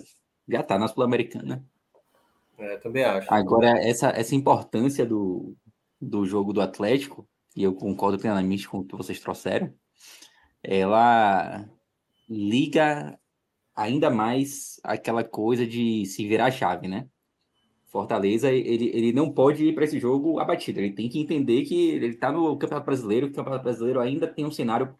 já 0.47 0.61
está 0.61 0.77
na 0.77 0.87
Sul-Americana. 0.87 1.65
É, 2.57 2.77
também 2.77 3.03
acho. 3.03 3.33
Agora, 3.33 3.69
essa, 3.79 4.09
essa 4.09 4.35
importância 4.35 5.05
do, 5.05 5.55
do 5.99 6.25
jogo 6.25 6.53
do 6.53 6.61
Atlético, 6.61 7.27
e 7.55 7.63
eu 7.63 7.73
concordo 7.73 8.17
plenamente 8.17 8.67
com 8.67 8.79
o 8.79 8.85
que 8.85 8.95
vocês 8.95 9.19
trouxeram, 9.19 9.73
ela 10.63 11.69
liga 12.29 13.19
ainda 13.75 14.09
mais 14.09 14.79
aquela 14.83 15.23
coisa 15.23 15.67
de 15.67 16.05
se 16.05 16.27
virar 16.27 16.45
a 16.45 16.51
chave, 16.51 16.87
né? 16.87 17.07
Fortaleza, 17.85 18.51
ele, 18.51 18.89
ele 18.93 19.13
não 19.13 19.31
pode 19.31 19.65
ir 19.65 19.75
para 19.75 19.83
esse 19.83 19.99
jogo 19.99 20.39
abatido. 20.39 20.79
Ele 20.79 20.91
tem 20.91 21.09
que 21.09 21.19
entender 21.19 21.63
que 21.63 21.89
ele 21.91 22.07
está 22.07 22.31
no 22.31 22.57
Campeonato 22.57 22.85
Brasileiro, 22.85 23.27
que 23.27 23.33
o 23.33 23.35
Campeonato 23.35 23.63
Brasileiro 23.63 23.99
ainda 23.99 24.27
tem 24.27 24.45
um 24.45 24.51
cenário 24.51 24.95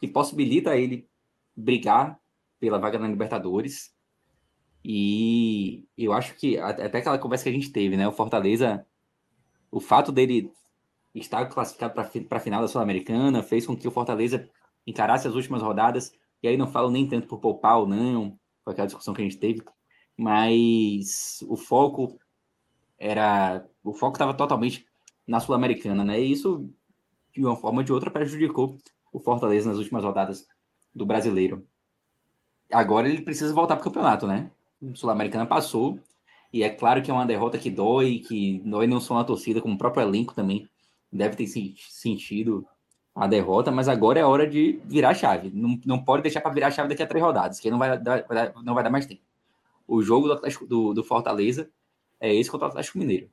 que 0.00 0.08
possibilita 0.08 0.76
ele 0.76 1.08
brigar 1.54 2.18
pela 2.58 2.78
vaga 2.78 2.98
na 2.98 3.06
Libertadores. 3.06 3.94
E 4.84 5.86
eu 5.96 6.12
acho 6.12 6.34
que 6.34 6.58
até 6.58 6.98
aquela 6.98 7.18
conversa 7.18 7.44
que 7.44 7.50
a 7.50 7.52
gente 7.52 7.70
teve, 7.70 7.96
né? 7.96 8.06
O 8.08 8.12
Fortaleza, 8.12 8.84
o 9.70 9.78
fato 9.78 10.10
dele 10.10 10.50
estar 11.14 11.46
classificado 11.46 11.94
para 11.94 12.38
a 12.38 12.40
final 12.40 12.60
da 12.60 12.68
Sul-Americana 12.68 13.42
fez 13.42 13.64
com 13.64 13.76
que 13.76 13.86
o 13.86 13.92
Fortaleza 13.92 14.50
encarasse 14.86 15.28
as 15.28 15.34
últimas 15.34 15.62
rodadas. 15.62 16.12
E 16.42 16.48
aí 16.48 16.56
não 16.56 16.66
falo 16.66 16.90
nem 16.90 17.08
tanto 17.08 17.26
por 17.26 17.38
poupar 17.38 17.78
ou 17.78 17.86
não, 17.86 18.38
foi 18.64 18.72
aquela 18.72 18.86
discussão 18.86 19.14
que 19.14 19.20
a 19.20 19.24
gente 19.24 19.38
teve, 19.38 19.62
mas 20.16 21.44
o 21.48 21.56
foco 21.56 22.18
era. 22.98 23.66
O 23.82 23.92
foco 23.92 24.14
estava 24.14 24.34
totalmente 24.34 24.86
na 25.26 25.40
Sul-Americana, 25.40 26.04
né? 26.04 26.20
E 26.20 26.32
isso, 26.32 26.68
de 27.32 27.44
uma 27.44 27.56
forma 27.56 27.80
ou 27.80 27.84
de 27.84 27.92
outra, 27.92 28.10
prejudicou 28.10 28.78
o 29.12 29.20
Fortaleza 29.20 29.68
nas 29.68 29.78
últimas 29.78 30.04
rodadas 30.04 30.46
do 30.94 31.06
brasileiro. 31.06 31.66
Agora 32.72 33.08
ele 33.08 33.22
precisa 33.22 33.52
voltar 33.52 33.76
para 33.76 33.82
o 33.82 33.84
campeonato, 33.84 34.26
né? 34.26 34.50
O 34.80 34.94
Sul-Americana 34.96 35.46
passou. 35.46 35.98
E 36.52 36.62
é 36.62 36.70
claro 36.70 37.02
que 37.02 37.10
é 37.10 37.14
uma 37.14 37.26
derrota 37.26 37.58
que 37.58 37.70
dói, 37.70 38.20
que 38.20 38.60
dói 38.64 38.86
não 38.86 39.00
só 39.00 39.14
na 39.14 39.24
torcida, 39.24 39.60
como 39.60 39.74
o 39.74 39.78
próprio 39.78 40.02
elenco 40.02 40.34
também 40.34 40.68
deve 41.12 41.36
ter 41.36 41.46
sentido 41.46 42.66
a 43.14 43.26
derrota, 43.26 43.70
mas 43.70 43.88
agora 43.88 44.18
é 44.18 44.24
hora 44.24 44.46
de 44.46 44.80
virar 44.84 45.10
a 45.10 45.14
chave. 45.14 45.50
Não, 45.54 45.78
não 45.86 46.04
pode 46.04 46.22
deixar 46.22 46.40
para 46.40 46.52
virar 46.52 46.66
a 46.68 46.70
chave 46.70 46.88
daqui 46.88 47.02
a 47.02 47.06
três 47.06 47.24
rodadas, 47.24 47.60
que 47.60 47.70
não 47.70 47.78
vai 47.78 47.96
dar, 47.96 48.24
não 48.62 48.74
vai 48.74 48.82
dar 48.82 48.90
mais 48.90 49.06
tempo. 49.06 49.22
O 49.86 50.02
jogo 50.02 50.34
do, 50.34 50.66
do, 50.66 50.94
do 50.94 51.04
Fortaleza 51.04 51.70
é 52.18 52.34
esse 52.34 52.50
contra 52.50 52.66
o 52.66 52.70
Atlético 52.70 52.98
Mineiro. 52.98 53.30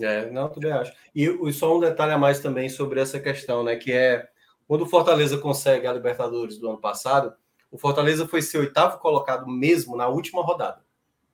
É, 0.00 0.30
não, 0.30 0.48
também 0.48 0.72
acho. 0.72 0.92
E, 1.14 1.52
só 1.52 1.76
um 1.76 1.80
detalhe 1.80 2.12
a 2.12 2.18
mais 2.18 2.40
também 2.40 2.68
sobre 2.68 3.00
essa 3.00 3.18
questão, 3.20 3.62
né? 3.62 3.76
Que 3.76 3.92
é 3.92 4.28
quando 4.66 4.82
o 4.82 4.86
Fortaleza 4.86 5.38
consegue 5.38 5.86
a 5.86 5.92
Libertadores 5.92 6.58
do 6.58 6.68
ano 6.68 6.78
passado, 6.78 7.34
o 7.70 7.78
Fortaleza 7.78 8.26
foi 8.26 8.42
ser 8.42 8.58
oitavo 8.58 8.98
colocado 8.98 9.46
mesmo 9.46 9.96
na 9.96 10.08
última 10.08 10.42
rodada. 10.42 10.84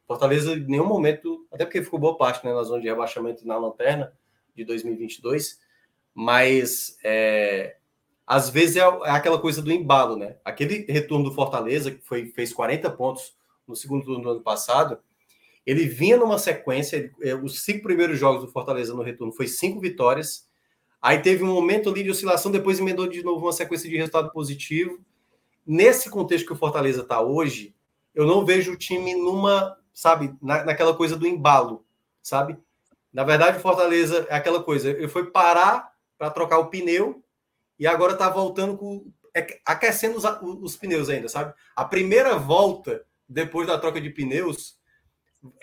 Fortaleza, 0.06 0.52
em 0.52 0.66
nenhum 0.66 0.86
momento, 0.86 1.46
até 1.52 1.64
porque 1.64 1.82
ficou 1.82 1.98
boa 1.98 2.16
parte 2.16 2.44
né, 2.44 2.52
na 2.52 2.62
zona 2.62 2.80
de 2.80 2.88
rebaixamento 2.88 3.46
na 3.46 3.56
lanterna 3.56 4.12
de 4.54 4.64
2022, 4.64 5.58
mas 6.14 6.98
é, 7.04 7.76
às 8.26 8.48
vezes 8.48 8.76
é, 8.76 8.80
é, 8.80 9.10
aquela 9.10 9.38
coisa 9.38 9.62
do 9.62 9.72
embalo, 9.72 10.16
né? 10.16 10.36
Aquele 10.44 10.86
retorno 10.88 11.24
do 11.24 11.34
Fortaleza, 11.34 11.90
que 11.90 12.02
foi, 12.04 12.26
fez 12.26 12.52
40 12.52 12.90
pontos 12.90 13.34
no 13.66 13.76
segundo 13.76 14.04
turno 14.04 14.22
do 14.22 14.30
ano 14.30 14.40
passado, 14.40 14.98
ele 15.64 15.86
vinha 15.86 16.16
numa 16.16 16.38
sequência, 16.38 16.96
ele, 16.96 17.12
é, 17.22 17.34
os 17.34 17.62
cinco 17.62 17.82
primeiros 17.82 18.18
jogos 18.18 18.44
do 18.44 18.50
Fortaleza 18.50 18.94
no 18.94 19.02
retorno 19.02 19.32
foi 19.32 19.46
cinco 19.46 19.80
vitórias, 19.80 20.50
Aí 21.02 21.18
teve 21.18 21.42
um 21.42 21.52
momento 21.52 21.90
ali 21.90 22.04
de 22.04 22.10
oscilação, 22.10 22.52
depois 22.52 22.78
emendou 22.78 23.08
de 23.08 23.24
novo 23.24 23.44
uma 23.44 23.52
sequência 23.52 23.90
de 23.90 23.96
resultado 23.96 24.30
positivo. 24.30 25.00
Nesse 25.66 26.08
contexto 26.08 26.46
que 26.46 26.52
o 26.52 26.56
Fortaleza 26.56 27.02
está 27.02 27.20
hoje, 27.20 27.74
eu 28.14 28.24
não 28.24 28.46
vejo 28.46 28.72
o 28.72 28.76
time 28.76 29.12
numa, 29.16 29.76
sabe, 29.92 30.32
na, 30.40 30.64
naquela 30.64 30.94
coisa 30.94 31.16
do 31.16 31.26
embalo, 31.26 31.84
sabe? 32.22 32.56
Na 33.12 33.24
verdade, 33.24 33.58
o 33.58 33.60
Fortaleza 33.60 34.28
é 34.30 34.36
aquela 34.36 34.62
coisa, 34.62 34.90
ele 34.90 35.08
foi 35.08 35.28
parar 35.28 35.91
para 36.22 36.30
trocar 36.30 36.60
o 36.60 36.70
pneu 36.70 37.20
e 37.76 37.84
agora 37.84 38.12
está 38.12 38.30
voltando 38.30 38.76
com 38.76 39.12
é, 39.34 39.60
aquecendo 39.66 40.16
os, 40.16 40.24
os, 40.62 40.76
pneus 40.76 41.08
ainda, 41.08 41.28
sabe? 41.28 41.52
A 41.74 41.84
primeira 41.84 42.36
volta 42.36 43.04
depois 43.28 43.66
da 43.66 43.76
troca 43.76 44.00
de 44.00 44.08
pneus, 44.08 44.78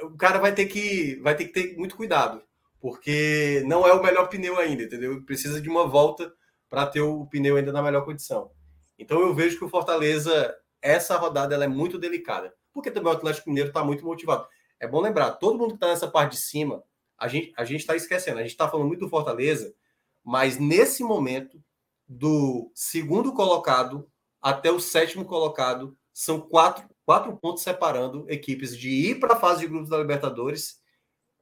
o 0.02 0.18
cara 0.18 0.38
vai 0.38 0.54
ter 0.54 0.66
que 0.66 1.16
vai 1.22 1.34
ter 1.34 1.46
que 1.46 1.54
ter 1.54 1.78
muito 1.78 1.96
cuidado, 1.96 2.44
porque 2.82 3.64
não 3.68 3.88
é 3.88 3.94
o 3.94 4.04
melhor 4.04 4.28
pneu 4.28 4.60
ainda, 4.60 4.84
entendeu? 4.84 5.24
Precisa 5.24 5.62
de 5.62 5.70
uma 5.70 5.88
volta 5.88 6.30
para 6.70 6.86
ter 6.86 7.00
o 7.00 7.26
pneu 7.28 7.56
ainda 7.56 7.72
na 7.72 7.82
melhor 7.82 8.04
condição. 8.04 8.52
Então 8.98 9.22
eu 9.22 9.34
vejo 9.34 9.58
que 9.58 9.64
o 9.64 9.70
Fortaleza, 9.70 10.54
essa 10.82 11.16
rodada 11.16 11.56
ela 11.56 11.64
é 11.64 11.70
muito 11.70 11.98
delicada, 11.98 12.54
porque 12.74 12.92
também 12.92 13.14
o 13.14 13.16
Atlético 13.16 13.48
Mineiro 13.48 13.70
está 13.70 13.82
muito 13.82 14.04
motivado. 14.04 14.46
É 14.78 14.86
bom 14.86 15.00
lembrar, 15.00 15.32
todo 15.36 15.58
mundo 15.58 15.70
que 15.70 15.76
está 15.76 15.88
nessa 15.88 16.10
parte 16.10 16.32
de 16.32 16.42
cima, 16.42 16.84
a 17.18 17.30
gente 17.30 17.54
a 17.56 17.64
está 17.64 17.96
esquecendo, 17.96 18.40
a 18.40 18.42
gente 18.42 18.52
está 18.52 18.68
falando 18.68 18.88
muito 18.88 19.00
do 19.00 19.10
Fortaleza, 19.10 19.74
mas 20.30 20.60
nesse 20.60 21.04
momento, 21.04 21.60
do 22.08 22.72
segundo 22.76 23.34
colocado 23.34 24.08
até 24.40 24.72
o 24.72 24.80
sétimo 24.80 25.26
colocado, 25.26 25.98
são 26.14 26.40
quatro, 26.40 26.88
quatro 27.04 27.36
pontos 27.36 27.64
separando 27.64 28.26
equipes 28.30 28.78
de 28.78 28.90
ir 28.90 29.20
para 29.20 29.34
a 29.34 29.40
fase 29.40 29.62
de 29.62 29.68
grupos 29.68 29.90
da 29.90 29.98
Libertadores 29.98 30.80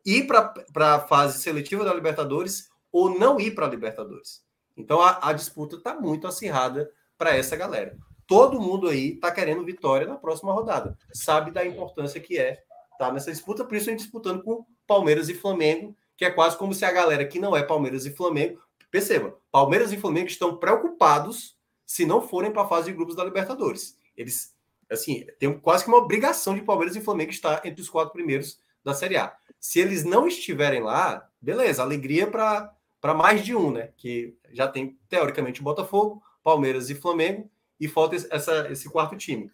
ir 0.05 0.25
para 0.25 0.95
a 0.95 1.01
fase 1.01 1.39
seletiva 1.39 1.83
da 1.83 1.93
Libertadores 1.93 2.69
ou 2.89 3.19
não 3.19 3.37
ir 3.37 3.53
para 3.53 3.65
a 3.65 3.69
Libertadores. 3.69 4.41
Então 4.77 5.01
a, 5.01 5.19
a 5.21 5.33
disputa 5.33 5.75
está 5.75 5.99
muito 5.99 6.25
acirrada 6.25 6.89
para 7.17 7.35
essa 7.35 7.57
galera. 7.57 7.97
Todo 8.25 8.61
mundo 8.61 8.87
aí 8.87 9.15
está 9.15 9.29
querendo 9.31 9.65
vitória 9.65 10.07
na 10.07 10.15
próxima 10.15 10.53
rodada. 10.53 10.97
Sabe 11.13 11.51
da 11.51 11.65
importância 11.65 12.21
que 12.21 12.37
é 12.37 12.51
estar 12.93 13.07
tá 13.07 13.11
nessa 13.11 13.31
disputa, 13.31 13.65
principalmente 13.65 14.03
disputando 14.03 14.41
com 14.43 14.65
Palmeiras 14.87 15.27
e 15.27 15.33
Flamengo, 15.33 15.93
que 16.15 16.23
é 16.23 16.31
quase 16.31 16.57
como 16.57 16.73
se 16.73 16.85
a 16.85 16.91
galera 16.91 17.25
que 17.27 17.37
não 17.37 17.53
é 17.53 17.61
Palmeiras 17.61 18.05
e 18.05 18.15
Flamengo. 18.15 18.61
Perceba, 18.89 19.37
Palmeiras 19.51 19.91
e 19.91 19.97
Flamengo 19.97 20.27
estão 20.27 20.57
preocupados 20.57 21.57
se 21.85 22.05
não 22.05 22.21
forem 22.21 22.51
para 22.51 22.63
a 22.63 22.67
fase 22.67 22.89
de 22.89 22.95
grupos 22.95 23.15
da 23.15 23.23
Libertadores. 23.23 23.97
Eles, 24.15 24.55
assim, 24.89 25.25
tem 25.39 25.57
quase 25.59 25.83
que 25.83 25.89
uma 25.89 25.97
obrigação 25.97 26.55
de 26.55 26.61
Palmeiras 26.61 26.95
e 26.95 27.01
Flamengo 27.01 27.31
estar 27.31 27.65
entre 27.65 27.81
os 27.81 27.89
quatro 27.89 28.13
primeiros 28.13 28.59
da 28.83 28.93
Série 28.93 29.17
A. 29.17 29.35
Se 29.59 29.79
eles 29.79 30.03
não 30.03 30.27
estiverem 30.27 30.81
lá, 30.81 31.29
beleza, 31.41 31.81
alegria 31.81 32.27
para 32.27 33.13
mais 33.13 33.43
de 33.43 33.55
um, 33.55 33.71
né? 33.71 33.89
Que 33.97 34.35
já 34.51 34.67
tem, 34.67 34.97
teoricamente, 35.09 35.61
o 35.61 35.63
Botafogo, 35.63 36.21
Palmeiras 36.43 36.89
e 36.89 36.95
Flamengo, 36.95 37.49
e 37.79 37.87
falta 37.87 38.15
essa, 38.15 38.71
esse 38.71 38.89
quarto 38.89 39.15
time. 39.15 39.51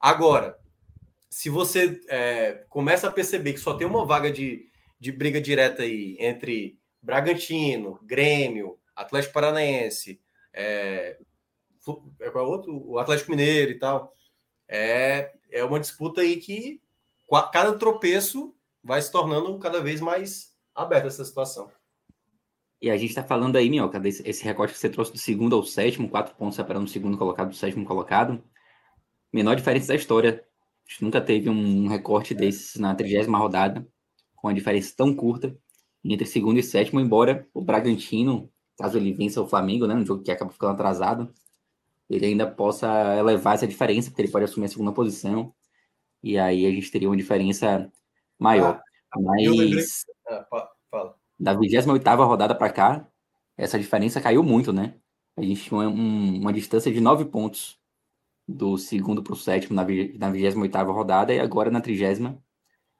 Agora, 0.00 0.58
se 1.30 1.48
você 1.48 2.00
é, 2.08 2.64
começa 2.68 3.08
a 3.08 3.12
perceber 3.12 3.52
que 3.52 3.60
só 3.60 3.74
tem 3.74 3.86
uma 3.86 4.04
vaga 4.04 4.30
de, 4.30 4.68
de 4.98 5.12
briga 5.12 5.40
direta 5.40 5.82
aí 5.82 6.16
entre 6.18 6.78
Bragantino, 7.02 7.98
Grêmio, 8.02 8.78
Atlético 8.94 9.34
Paranaense, 9.34 10.20
é, 10.52 11.18
é 12.20 12.26
é 12.26 12.38
outro? 12.38 12.80
O 12.86 12.98
Atlético 12.98 13.32
Mineiro 13.32 13.72
e 13.72 13.78
tal. 13.78 14.12
É, 14.68 15.32
é 15.50 15.64
uma 15.64 15.80
disputa 15.80 16.20
aí 16.20 16.36
que 16.36 16.80
cada 17.52 17.76
tropeço 17.76 18.54
vai 18.82 19.02
se 19.02 19.10
tornando 19.10 19.58
cada 19.58 19.80
vez 19.80 20.00
mais 20.00 20.54
aberta 20.74 21.08
essa 21.08 21.24
situação. 21.24 21.70
E 22.80 22.90
a 22.90 22.96
gente 22.96 23.10
está 23.10 23.22
falando 23.22 23.56
aí, 23.56 23.70
Minhoca, 23.70 24.00
esse 24.04 24.44
recorte 24.44 24.74
que 24.74 24.78
você 24.78 24.90
trouxe 24.90 25.12
do 25.12 25.18
segundo 25.18 25.54
ao 25.54 25.62
sétimo, 25.62 26.08
quatro 26.08 26.34
pontos 26.34 26.56
separando 26.56 26.86
o 26.86 26.88
segundo 26.88 27.16
colocado 27.16 27.50
do 27.50 27.54
sétimo 27.54 27.84
colocado. 27.84 28.42
Menor 29.32 29.54
diferença 29.56 29.88
da 29.88 29.94
história 29.94 30.44
A 30.86 30.90
gente 30.90 31.04
nunca 31.04 31.20
teve 31.20 31.48
um 31.48 31.86
recorte 31.86 32.34
desses 32.34 32.76
na 32.76 32.94
trigésima 32.94 33.38
rodada, 33.38 33.86
com 34.34 34.48
a 34.48 34.52
diferença 34.52 34.92
tão 34.96 35.14
curta 35.14 35.56
entre 36.04 36.26
segundo 36.26 36.58
e 36.58 36.62
sétimo, 36.62 37.00
embora 37.00 37.46
o 37.54 37.62
Bragantino, 37.62 38.50
caso 38.78 38.96
ele 38.98 39.12
vença 39.12 39.40
o 39.40 39.46
Flamengo, 39.46 39.86
né, 39.86 39.94
um 39.94 40.04
jogo 40.04 40.22
que 40.22 40.30
acaba 40.30 40.50
ficando 40.50 40.72
atrasado, 40.72 41.32
ele 42.10 42.26
ainda 42.26 42.50
possa 42.50 43.16
elevar 43.16 43.54
essa 43.54 43.66
diferença, 43.66 44.10
porque 44.10 44.22
ele 44.22 44.32
pode 44.32 44.44
assumir 44.44 44.66
a 44.66 44.68
segunda 44.68 44.92
posição, 44.92 45.54
e 46.22 46.38
aí 46.38 46.66
a 46.66 46.70
gente 46.70 46.90
teria 46.90 47.08
uma 47.08 47.16
diferença 47.16 47.90
maior. 48.38 48.80
Ah, 49.12 49.20
Mas 49.20 50.04
ah, 50.28 50.46
fala. 50.90 51.14
da 51.38 51.54
28 51.54 52.24
rodada 52.24 52.54
para 52.54 52.72
cá, 52.72 53.08
essa 53.56 53.78
diferença 53.78 54.20
caiu 54.20 54.42
muito, 54.42 54.72
né? 54.72 54.94
A 55.36 55.42
gente 55.42 55.62
tinha 55.64 55.80
um, 55.80 56.40
uma 56.40 56.52
distância 56.52 56.92
de 56.92 57.00
nove 57.00 57.24
pontos 57.24 57.78
do 58.46 58.76
segundo 58.76 59.22
para 59.22 59.32
o 59.32 59.36
sétimo 59.36 59.74
na, 59.74 59.84
na 60.18 60.30
28 60.30 60.92
rodada, 60.92 61.32
e 61.32 61.40
agora 61.40 61.70
na 61.70 61.80
trigésima, 61.80 62.42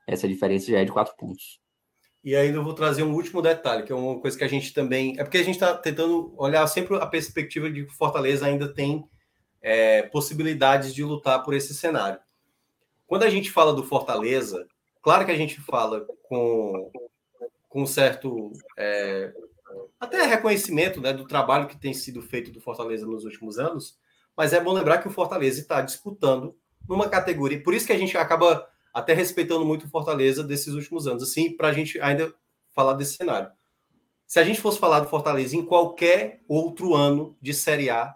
essa 0.07 0.29
diferença 0.29 0.71
já 0.71 0.81
é 0.81 0.85
de 0.85 0.93
quatro 0.93 1.15
pontos. 1.17 1.62
E 2.25 2.37
ainda 2.37 2.59
eu 2.59 2.65
vou 2.65 2.75
trazer 2.75 3.03
um 3.03 3.15
último 3.15 3.43
detalhe, 3.43 3.83
que 3.83 3.91
é 3.91 3.95
uma 3.95 4.21
coisa 4.21 4.39
que 4.39 4.45
a 4.45 4.49
gente 4.49 4.73
também. 4.73 5.19
É 5.19 5.25
porque 5.25 5.39
a 5.39 5.43
gente 5.43 5.55
está 5.55 5.75
tentando 5.77 6.33
olhar 6.37 6.65
sempre 6.69 6.97
a 6.97 7.07
perspectiva 7.07 7.69
de 7.69 7.85
que 7.85 7.93
Fortaleza 7.93 8.47
ainda 8.47 8.73
tem 8.73 9.05
é, 9.61 10.03
possibilidades 10.03 10.95
de 10.95 11.03
lutar 11.03 11.43
por 11.43 11.53
esse 11.53 11.75
cenário. 11.75 12.21
Quando 13.07 13.25
a 13.25 13.31
gente 13.31 13.51
fala 13.51 13.73
do 13.73 13.83
Fortaleza, 13.83 14.67
claro 15.03 15.27
que 15.27 15.33
a 15.33 15.37
gente 15.37 15.61
fala 15.61 16.07
com, 16.23 16.91
com 17.69 17.83
um 17.83 17.87
certo. 17.87 18.53
É, 18.79 19.33
até 19.99 20.23
reconhecimento 20.25 21.01
né, 21.01 21.13
do 21.13 21.27
trabalho 21.27 21.67
que 21.67 21.79
tem 21.79 21.93
sido 21.93 22.23
feito 22.23 22.53
do 22.53 22.61
Fortaleza 22.61 23.07
nos 23.07 23.25
últimos 23.25 23.59
anos, 23.59 23.99
mas 24.37 24.53
é 24.53 24.61
bom 24.61 24.73
lembrar 24.73 24.99
que 24.99 25.09
o 25.09 25.13
Fortaleza 25.13 25.61
está 25.61 25.81
disputando 25.81 26.57
numa 26.89 27.09
categoria. 27.09 27.63
Por 27.63 27.75
isso 27.75 27.87
que 27.87 27.93
a 27.93 27.99
gente 27.99 28.17
acaba 28.17 28.69
até 28.93 29.15
respeitando 29.15 29.65
muito 29.65 29.87
o 29.87 29.89
Fortaleza 29.89 30.45
desses 30.45 30.75
últimos 30.75 31.07
anos, 31.07 31.23
assim, 31.23 31.51
para 31.57 31.69
a 31.69 31.73
gente 31.73 32.01
ainda 32.01 32.33
falar 32.75 32.95
desse 32.95 33.15
cenário. 33.15 33.51
Se 34.27 34.39
a 34.39 34.45
gente 34.45 34.61
fosse 34.61 34.79
falar 34.79 35.01
do 35.01 35.09
Fortaleza 35.09 35.57
em 35.57 35.65
qualquer 35.65 36.43
outro 36.49 36.95
ano 36.95 37.37
de 37.41 37.53
Série 37.53 37.91
A, 37.91 38.15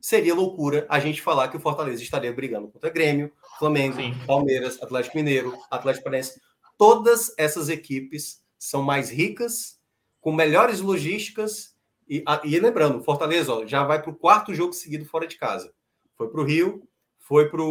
seria 0.00 0.34
loucura 0.34 0.86
a 0.88 1.00
gente 1.00 1.20
falar 1.20 1.48
que 1.48 1.56
o 1.56 1.60
Fortaleza 1.60 2.02
estaria 2.02 2.32
brigando 2.32 2.68
contra 2.68 2.90
Grêmio, 2.90 3.32
Flamengo, 3.58 3.96
Sim. 3.96 4.14
Palmeiras, 4.26 4.80
Atlético 4.82 5.16
Mineiro, 5.16 5.58
Atlético 5.70 6.04
Paranaense. 6.04 6.40
Todas 6.78 7.34
essas 7.36 7.68
equipes 7.68 8.40
são 8.58 8.82
mais 8.82 9.10
ricas, 9.10 9.80
com 10.20 10.32
melhores 10.32 10.80
logísticas. 10.80 11.74
E, 12.08 12.22
e 12.44 12.60
lembrando, 12.60 13.02
Fortaleza 13.02 13.52
ó, 13.52 13.66
já 13.66 13.82
vai 13.82 14.00
para 14.00 14.10
o 14.10 14.14
quarto 14.14 14.54
jogo 14.54 14.72
seguido 14.72 15.04
fora 15.04 15.26
de 15.26 15.36
casa. 15.36 15.72
Foi 16.14 16.28
para 16.28 16.40
o 16.40 16.44
Rio, 16.44 16.88
foi 17.18 17.48
para 17.48 17.62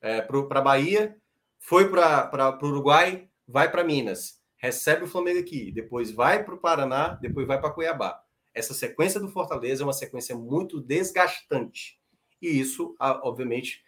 é, 0.00 0.26
a 0.50 0.60
Bahia 0.62 1.16
foi 1.66 1.90
para 1.90 2.58
o 2.62 2.66
Uruguai, 2.66 3.28
vai 3.44 3.68
para 3.68 3.82
Minas, 3.82 4.40
recebe 4.56 5.02
o 5.02 5.08
Flamengo 5.08 5.40
aqui, 5.40 5.72
depois 5.72 6.12
vai 6.12 6.44
para 6.44 6.54
o 6.54 6.58
Paraná, 6.58 7.18
depois 7.20 7.44
vai 7.44 7.60
para 7.60 7.72
Cuiabá. 7.72 8.22
Essa 8.54 8.72
sequência 8.72 9.18
do 9.18 9.28
Fortaleza 9.28 9.82
é 9.82 9.86
uma 9.86 9.92
sequência 9.92 10.36
muito 10.36 10.80
desgastante. 10.80 11.98
E 12.40 12.46
isso, 12.46 12.94
obviamente, 13.00 13.82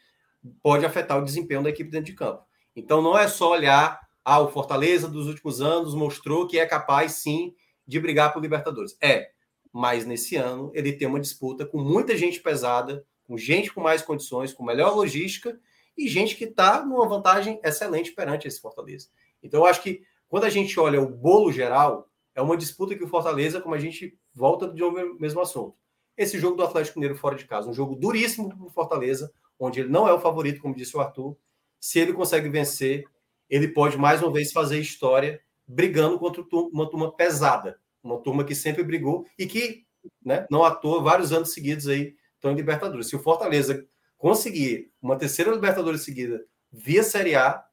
pode 0.60 0.84
afetar 0.84 1.18
o 1.18 1.24
desempenho 1.24 1.62
da 1.62 1.70
equipe 1.70 1.88
dentro 1.88 2.06
de 2.06 2.14
campo. 2.14 2.42
Então, 2.74 3.00
não 3.00 3.16
é 3.16 3.28
só 3.28 3.52
olhar, 3.52 4.00
ah, 4.24 4.40
o 4.40 4.48
Fortaleza 4.48 5.06
dos 5.06 5.28
últimos 5.28 5.60
anos 5.60 5.94
mostrou 5.94 6.48
que 6.48 6.58
é 6.58 6.66
capaz, 6.66 7.12
sim, 7.12 7.54
de 7.86 8.00
brigar 8.00 8.32
por 8.32 8.42
Libertadores. 8.42 8.98
É, 9.00 9.30
mas 9.72 10.04
nesse 10.04 10.34
ano 10.34 10.72
ele 10.74 10.94
tem 10.94 11.06
uma 11.06 11.20
disputa 11.20 11.64
com 11.64 11.78
muita 11.78 12.16
gente 12.16 12.40
pesada, 12.40 13.06
com 13.24 13.38
gente 13.38 13.72
com 13.72 13.80
mais 13.80 14.02
condições, 14.02 14.52
com 14.52 14.64
melhor 14.64 14.96
logística 14.96 15.56
e 15.98 16.06
gente 16.06 16.36
que 16.36 16.44
está 16.44 16.86
numa 16.86 17.08
vantagem 17.08 17.60
excelente 17.64 18.12
perante 18.12 18.46
esse 18.46 18.60
Fortaleza. 18.60 19.08
Então, 19.42 19.60
eu 19.60 19.66
acho 19.66 19.82
que 19.82 20.02
quando 20.28 20.44
a 20.44 20.50
gente 20.50 20.78
olha 20.78 21.00
o 21.00 21.08
bolo 21.08 21.50
geral, 21.50 22.08
é 22.34 22.40
uma 22.40 22.56
disputa 22.56 22.94
que 22.94 23.02
o 23.02 23.08
Fortaleza, 23.08 23.60
como 23.60 23.74
a 23.74 23.78
gente 23.78 24.16
volta 24.32 24.68
de 24.68 24.84
um 24.84 25.18
mesmo 25.18 25.40
assunto. 25.40 25.74
Esse 26.16 26.38
jogo 26.38 26.56
do 26.56 26.62
Atlético 26.62 26.98
Mineiro 26.98 27.18
fora 27.18 27.34
de 27.34 27.44
casa, 27.44 27.68
um 27.68 27.74
jogo 27.74 27.96
duríssimo 27.96 28.48
para 28.48 28.64
o 28.64 28.70
Fortaleza, 28.70 29.32
onde 29.58 29.80
ele 29.80 29.88
não 29.88 30.06
é 30.06 30.12
o 30.12 30.20
favorito, 30.20 30.60
como 30.60 30.74
disse 30.74 30.96
o 30.96 31.00
Arthur. 31.00 31.36
Se 31.80 31.98
ele 31.98 32.12
consegue 32.12 32.48
vencer, 32.48 33.04
ele 33.50 33.68
pode 33.68 33.96
mais 33.96 34.22
uma 34.22 34.32
vez 34.32 34.52
fazer 34.52 34.78
história 34.78 35.40
brigando 35.66 36.18
contra 36.18 36.44
uma 36.72 36.88
turma 36.88 37.12
pesada, 37.12 37.80
uma 38.02 38.18
turma 38.18 38.44
que 38.44 38.54
sempre 38.54 38.84
brigou 38.84 39.26
e 39.36 39.46
que, 39.46 39.84
né, 40.24 40.46
não 40.50 40.64
à 40.64 40.74
toa, 40.74 41.02
vários 41.02 41.32
anos 41.32 41.52
seguidos 41.52 41.88
aí 41.88 42.14
estão 42.34 42.52
em 42.52 42.56
Libertadores. 42.56 43.08
Se 43.08 43.16
o 43.16 43.20
Fortaleza 43.22 43.86
conseguir 44.18 44.90
uma 45.00 45.16
terceira 45.16 45.50
Libertadores 45.50 46.02
seguida 46.02 46.44
via 46.70 47.02
Série 47.02 47.34
A, 47.34 47.64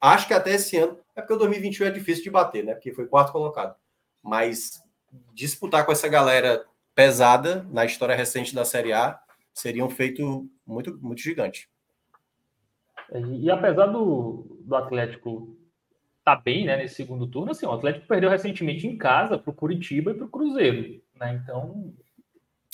acho 0.00 0.26
que 0.26 0.34
até 0.34 0.54
esse 0.54 0.76
ano, 0.76 0.98
é 1.14 1.20
porque 1.20 1.34
o 1.34 1.38
2021 1.38 1.86
é 1.86 1.90
difícil 1.90 2.24
de 2.24 2.30
bater, 2.30 2.64
né? 2.64 2.74
Porque 2.74 2.92
foi 2.92 3.06
quarto 3.06 3.30
colocado. 3.30 3.76
Mas 4.22 4.82
disputar 5.32 5.86
com 5.86 5.92
essa 5.92 6.08
galera 6.08 6.64
pesada 6.94 7.66
na 7.70 7.84
história 7.84 8.16
recente 8.16 8.54
da 8.54 8.64
Série 8.64 8.92
A 8.92 9.20
seria 9.52 9.84
um 9.84 9.90
feito 9.90 10.48
muito, 10.66 10.98
muito 11.00 11.20
gigante. 11.20 11.68
E, 13.40 13.50
apesar 13.50 13.86
do, 13.86 14.58
do 14.60 14.74
Atlético 14.74 15.56
tá 16.24 16.36
bem 16.36 16.64
né, 16.64 16.76
nesse 16.76 16.94
segundo 16.94 17.26
turno, 17.26 17.50
assim, 17.50 17.66
o 17.66 17.72
Atlético 17.72 18.06
perdeu 18.06 18.30
recentemente 18.30 18.86
em 18.86 18.96
casa 18.96 19.36
para 19.36 19.50
o 19.50 19.54
Curitiba 19.54 20.12
e 20.12 20.14
para 20.14 20.24
o 20.24 20.30
Cruzeiro. 20.30 21.02
Né? 21.18 21.40
Então, 21.42 21.92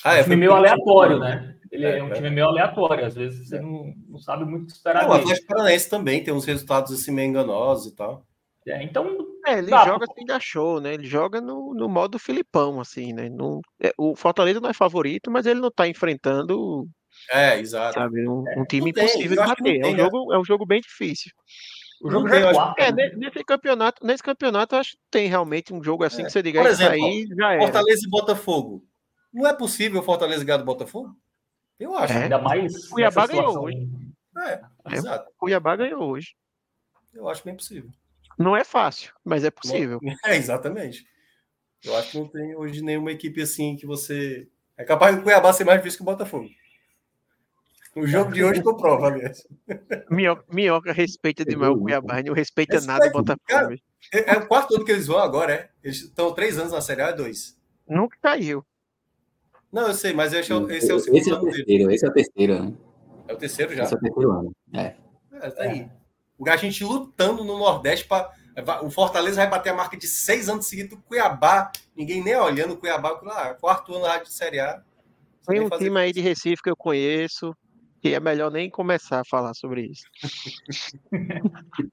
ah, 0.05 0.15
é, 0.15 0.21
um 0.21 0.25
time 0.25 0.37
meio 0.37 0.53
aleatório, 0.53 1.19
né? 1.19 1.55
Ele 1.71 1.85
é, 1.85 1.99
é 1.99 2.03
um 2.03 2.11
time 2.11 2.31
meio 2.31 2.47
aleatório, 2.47 3.05
às 3.05 3.15
vezes 3.15 3.49
você 3.49 3.57
é. 3.57 3.61
não, 3.61 3.93
não 4.09 4.19
sabe 4.19 4.45
muito 4.45 4.65
o 4.65 4.67
que 4.67 4.73
esperar. 4.73 5.09
o 5.09 5.13
Atlético 5.13 5.47
Paranaense 5.47 5.91
também 5.91 6.23
tem 6.23 6.33
uns 6.33 6.45
resultados 6.45 6.93
assim 6.93 7.11
meio 7.11 7.29
enganosos 7.29 7.93
e 7.93 7.95
tal. 7.95 8.27
É, 8.67 8.83
então. 8.83 9.27
É, 9.47 9.59
ele 9.59 9.71
dá, 9.71 9.85
joga 9.85 10.07
sem 10.15 10.25
dar 10.27 10.41
show, 10.41 10.81
né? 10.81 10.95
Ele 10.95 11.07
joga 11.07 11.41
no, 11.41 11.75
no 11.75 11.89
modo 11.89 12.19
Filipão, 12.19 12.81
assim, 12.81 13.13
né? 13.13 13.29
No, 13.29 13.61
é, 13.83 13.93
o 13.97 14.15
Fortaleza 14.15 14.61
não 14.61 14.69
é 14.69 14.75
favorito, 14.75 15.31
mas 15.31 15.47
ele 15.47 15.61
não 15.61 15.71
tá 15.71 15.89
enfrentando. 15.89 16.87
É, 17.33 17.59
exato. 17.59 17.95
Sabe, 17.95 18.29
um, 18.29 18.45
um 18.57 18.65
time 18.65 18.91
impossível 18.91 19.31
de 19.43 19.49
bater. 19.49 19.81
Tem, 19.81 19.83
é, 19.83 19.87
um 19.95 19.97
jogo, 19.97 20.35
é 20.35 20.39
um 20.39 20.45
jogo 20.45 20.67
bem 20.67 20.81
difícil. 20.81 21.33
O 22.03 22.11
jogo 22.11 22.29
tem, 22.29 22.43
acho... 22.43 22.75
é, 22.79 22.93
nesse 22.93 23.45
campeonato, 23.45 24.07
nesse 24.07 24.23
campeonato, 24.23 24.77
acho 24.77 24.93
que 24.93 24.99
tem 25.11 25.29
realmente 25.29 25.73
um 25.73 25.83
jogo 25.83 26.05
assim 26.05 26.23
é. 26.23 26.25
que 26.27 26.31
você 26.31 26.43
diga 26.43 26.61
Por 26.61 26.71
exemplo, 26.71 26.95
aí 26.95 27.27
já 27.37 27.55
é. 27.55 27.59
Fortaleza 27.61 28.01
e 28.07 28.11
Botafogo. 28.11 28.85
Não 29.33 29.47
é 29.47 29.53
possível 29.53 30.03
Fortaleza 30.03 30.45
ganhar 30.45 30.59
do 30.59 30.65
Botafogo? 30.65 31.17
Eu 31.79 31.97
acho. 31.97 32.13
É. 32.13 32.25
Ainda 32.25 32.39
mais. 32.39 32.89
Cuiabá 32.89 33.27
ganhou 33.27 33.65
hoje. 33.65 33.89
É, 34.37 34.53
é, 34.53 34.95
exato. 34.95 35.31
Cuiabá 35.37 35.77
ganhou 35.77 36.03
hoje. 36.03 36.35
Eu 37.13 37.29
acho 37.29 37.45
bem 37.45 37.55
possível. 37.55 37.91
Não 38.39 38.57
é 38.57 38.65
fácil, 38.65 39.13
mas 39.25 39.45
é 39.45 39.51
possível. 39.51 39.99
É, 40.25 40.37
exatamente. 40.37 41.07
Eu 41.85 41.97
acho 41.97 42.13
que 42.13 42.19
não 42.19 42.29
tem 42.29 42.55
hoje 42.57 42.83
nenhuma 42.83 43.13
equipe 43.13 43.43
assim 43.43 43.77
que 43.77 43.87
você. 43.87 44.49
É 44.77 44.85
capaz 44.85 45.17
do 45.17 45.23
Cuiabá 45.23 45.53
ser 45.53 45.65
mais 45.65 45.79
difícil 45.79 45.99
que 45.99 46.03
o 46.03 46.07
Botafogo. 46.07 46.49
O 47.97 48.07
jogo 48.07 48.33
de 48.33 48.45
hoje 48.45 48.63
comprova, 48.63 49.09
aliás. 49.09 49.47
Minhoca, 50.09 50.45
Minhoca 50.49 50.93
respeita 50.93 51.45
demais 51.45 51.73
o 51.73 51.79
Cuiabá, 51.79 52.23
não 52.23 52.33
respeita 52.33 52.77
Esse 52.77 52.87
nada 52.87 53.09
o 53.09 53.11
Botafogo. 53.11 53.43
Cara, 53.47 53.75
é, 54.13 54.35
é, 54.35 54.39
o 54.39 54.47
quarto 54.47 54.77
ano 54.77 54.85
que 54.85 54.93
eles 54.93 55.07
vão 55.07 55.19
agora, 55.19 55.53
é? 55.53 55.71
Eles 55.83 56.03
estão 56.03 56.33
três 56.33 56.59
anos 56.59 56.73
na 56.73 56.81
Série 56.81 57.03
A, 57.03 57.11
dois. 57.11 57.59
Nunca 57.89 58.17
caiu. 58.21 58.65
Não, 59.73 59.89
eu 59.89 59.95
sei, 59.95 60.13
mas 60.13 60.33
esse 60.33 60.53
é, 60.53 60.57
esse 60.77 60.91
é 60.91 60.95
o 60.95 61.01
segundo 61.01 61.19
esse 61.19 61.31
é 61.31 61.35
o 61.35 61.41
terceiro, 61.41 61.67
dele. 61.67 61.95
Esse 61.95 62.07
é 62.07 62.09
o 62.09 62.13
terceiro, 62.13 62.65
né? 62.65 62.75
É 63.29 63.33
o 63.33 63.37
terceiro 63.37 63.75
já? 63.75 63.83
Esse 63.83 63.95
é 63.95 63.97
o 63.97 64.01
terceiro 64.01 64.31
ano, 64.31 64.57
é. 64.73 64.95
é 65.33 65.51
tá 65.51 65.63
aí. 65.63 65.89
O 66.39 66.49
a 66.49 66.57
gente 66.57 66.85
lutando 66.85 67.45
no 67.45 67.59
Nordeste 67.59 68.07
para 68.07 68.33
o 68.83 68.91
Fortaleza 68.91 69.37
vai 69.37 69.51
bater 69.51 69.71
a 69.71 69.75
marca 69.75 69.97
de 69.97 70.07
seis 70.07 70.49
anos 70.49 70.67
seguidos 70.67 70.97
do 70.97 71.03
Cuiabá. 71.05 71.71
Ninguém 71.97 72.23
nem 72.23 72.37
olhando 72.37 72.75
o 72.75 72.77
Cuiabá. 72.77 73.21
Ah, 73.27 73.55
quarto 73.55 73.95
ano 73.95 74.03
lá 74.03 74.19
de 74.19 74.33
Série 74.33 74.61
A. 74.61 74.83
Tem 75.47 75.61
um 75.61 75.69
time 75.69 75.99
aí 75.99 76.13
de 76.13 76.21
Recife 76.21 76.63
que 76.63 76.71
eu 76.71 76.77
conheço, 76.77 77.55
que 78.01 78.15
é 78.15 78.21
melhor 78.21 78.51
nem 78.51 78.69
começar 78.71 79.21
a 79.21 79.25
falar 79.25 79.55
sobre 79.55 79.83
isso. 79.87 80.05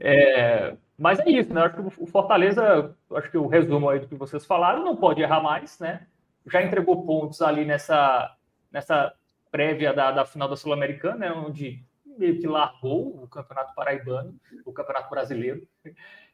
é, 0.00 0.76
mas 0.98 1.20
é 1.20 1.30
isso, 1.30 1.54
né? 1.54 1.62
Acho 1.62 1.76
que 1.76 2.02
o 2.02 2.06
Fortaleza, 2.06 2.96
acho 3.14 3.30
que 3.30 3.38
o 3.38 3.46
resumo 3.46 3.88
aí 3.88 4.00
do 4.00 4.08
que 4.08 4.16
vocês 4.16 4.44
falaram, 4.44 4.84
não 4.84 4.96
pode 4.96 5.22
errar 5.22 5.40
mais, 5.40 5.78
né? 5.78 6.06
Já 6.46 6.60
entregou 6.60 7.06
pontos 7.06 7.40
ali 7.40 7.64
nessa, 7.64 8.36
nessa 8.72 9.14
prévia 9.50 9.92
da, 9.92 10.10
da 10.10 10.24
final 10.24 10.48
da 10.48 10.56
Sul-Americana, 10.56 11.16
né? 11.16 11.32
onde 11.32 11.84
meio 12.04 12.40
que 12.40 12.48
largou 12.48 13.22
o 13.22 13.28
Campeonato 13.28 13.74
Paraibano, 13.74 14.34
o 14.64 14.72
Campeonato 14.72 15.08
Brasileiro. 15.08 15.66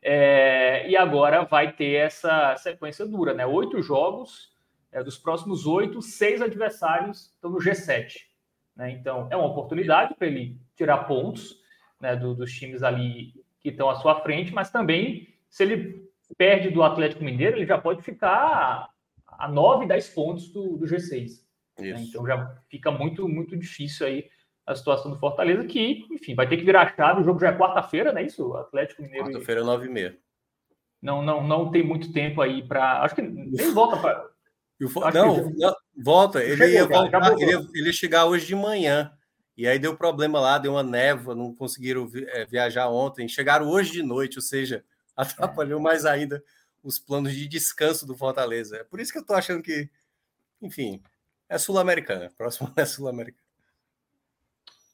É, 0.01 0.89
e 0.89 0.97
agora 0.97 1.45
vai 1.45 1.73
ter 1.73 1.97
essa 1.97 2.57
sequência 2.57 3.07
dura, 3.07 3.35
né? 3.35 3.45
Oito 3.45 3.83
jogos, 3.83 4.55
é, 4.91 5.03
dos 5.03 5.19
próximos 5.19 5.67
oito, 5.67 6.01
seis 6.01 6.41
adversários 6.41 7.33
estão 7.35 7.51
no 7.51 7.59
G7. 7.59 8.15
Né? 8.75 8.93
Então, 8.93 9.29
é 9.31 9.37
uma 9.37 9.47
oportunidade 9.47 10.15
para 10.15 10.27
ele 10.27 10.59
tirar 10.75 11.05
pontos 11.05 11.61
né, 12.01 12.17
do, 12.17 12.35
dos 12.35 12.53
times 12.53 12.83
ali 12.83 13.44
que 13.65 13.71
estão 13.71 13.89
à 13.89 13.95
sua 13.95 14.21
frente, 14.21 14.53
mas 14.53 14.71
também, 14.71 15.27
se 15.49 15.63
ele 15.63 16.07
perde 16.37 16.69
do 16.69 16.83
Atlético 16.83 17.25
Mineiro, 17.25 17.57
ele 17.57 17.67
já 17.67 17.79
pode 17.79 18.03
ficar 18.03 18.91
a 19.27 19.49
9, 19.49 19.87
10 19.87 20.09
pontos 20.11 20.53
do, 20.53 20.77
do 20.77 20.85
G6. 20.85 21.43
Né? 21.79 21.95
Então 21.99 22.27
já 22.27 22.55
fica 22.69 22.91
muito, 22.91 23.27
muito 23.27 23.57
difícil 23.57 24.07
aí 24.07 24.29
a 24.67 24.75
situação 24.75 25.11
do 25.11 25.19
Fortaleza, 25.19 25.65
que, 25.65 26.07
enfim, 26.11 26.35
vai 26.35 26.47
ter 26.47 26.59
que 26.59 26.65
virar 26.65 26.83
a 26.83 26.95
chave. 26.95 27.23
O 27.23 27.25
jogo 27.25 27.41
já 27.41 27.49
é 27.49 27.57
quarta-feira, 27.57 28.13
não 28.13 28.19
é 28.19 28.25
isso? 28.25 28.55
Atlético 28.55 29.03
Mineiro. 29.03 29.27
Quarta-feira, 29.27 29.65
nove 29.65 29.87
e 29.87 29.91
meia. 29.91 30.19
Não, 31.01 31.23
não, 31.23 31.47
não 31.47 31.71
tem 31.71 31.83
muito 31.83 32.13
tempo 32.13 32.43
aí 32.43 32.63
para. 32.67 33.03
Acho 33.03 33.15
que 33.15 33.23
nem 33.23 33.73
volta 33.73 33.97
para. 33.97 34.29
Não, 35.15 35.51
não, 35.51 35.75
volta. 35.97 36.43
Ele, 36.43 36.57
Chegou, 36.57 36.69
ia 36.69 36.87
voltar, 36.87 37.33
ele, 37.33 37.51
ia, 37.51 37.59
ele 37.75 37.87
ia 37.87 37.93
chegar 37.93 38.27
hoje 38.27 38.47
de 38.47 38.55
manhã. 38.55 39.11
E 39.57 39.69
aí 39.69 39.79
deu 39.79 39.97
problema 39.97 40.41
lá, 40.41 40.59
deu 40.59 40.73
uma 40.73 40.83
névoa, 40.83 41.35
não 41.35 41.55
conseguiram 41.55 42.11
é, 42.29 42.45
viajar 42.45 42.89
ontem. 42.89 43.29
Chegaram 43.29 43.69
hoje 43.69 43.93
de 43.93 44.03
noite, 44.03 44.39
ou 44.39 44.43
seja, 44.43 44.85
atrapalhou 45.17 45.81
mais 45.81 46.05
ainda 46.05 46.43
os 46.83 46.99
planos 46.99 47.33
de 47.33 47.47
descanso 47.47 48.07
do 48.07 48.17
Fortaleza. 48.17 48.77
É 48.77 48.85
por 48.85 49.01
isso 49.01 49.13
que 49.13 49.19
eu 49.19 49.25
tô 49.25 49.33
achando 49.33 49.63
que, 49.63 49.89
enfim, 50.61 51.01
é 51.49 51.57
sul-americana. 51.57 52.31
Próximo 52.37 52.73
é 52.77 52.85
sul-americana. 52.85 53.45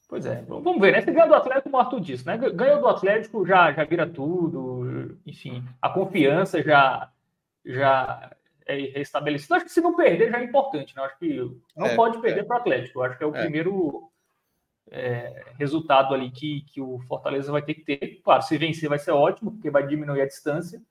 Pois 0.07 0.25
é, 0.25 0.41
vamos 0.41 0.79
ver, 0.81 0.91
né? 0.91 1.01
Se 1.01 1.09
ganha 1.09 1.25
do 1.25 1.33
Atlético, 1.33 1.69
como 1.69 1.77
o 1.77 1.79
Arthur 1.79 2.01
disse, 2.01 2.27
né? 2.27 2.37
Ganhou 2.37 2.81
do 2.81 2.87
Atlético, 2.87 3.45
já, 3.45 3.71
já 3.71 3.85
vira 3.85 4.05
tudo, 4.05 5.17
enfim, 5.25 5.63
a 5.81 5.89
confiança 5.89 6.61
já, 6.61 7.09
já 7.65 8.35
é 8.65 8.75
restabelecida. 8.97 9.55
Acho 9.55 9.65
que 9.65 9.71
se 9.71 9.79
não 9.79 9.95
perder 9.95 10.29
já 10.29 10.41
é 10.41 10.43
importante, 10.43 10.93
né? 10.97 11.03
Acho 11.03 11.17
que 11.17 11.57
não 11.77 11.87
é, 11.87 11.95
pode 11.95 12.19
perder 12.19 12.41
é. 12.41 12.43
para 12.43 12.57
o 12.57 12.59
Atlético. 12.59 13.01
Acho 13.01 13.17
que 13.17 13.23
é 13.23 13.27
o 13.27 13.33
é. 13.33 13.39
primeiro 13.39 14.10
é, 14.91 15.45
resultado 15.57 16.13
ali 16.13 16.29
que, 16.29 16.61
que 16.61 16.81
o 16.81 16.99
Fortaleza 17.07 17.51
vai 17.51 17.61
ter 17.61 17.75
que 17.75 17.81
ter. 17.81 18.21
Claro, 18.21 18.41
se 18.41 18.57
vencer 18.57 18.89
vai 18.89 18.99
ser 18.99 19.11
ótimo, 19.11 19.51
porque 19.51 19.71
vai 19.71 19.87
diminuir 19.87 20.21
a 20.21 20.27
distância, 20.27 20.81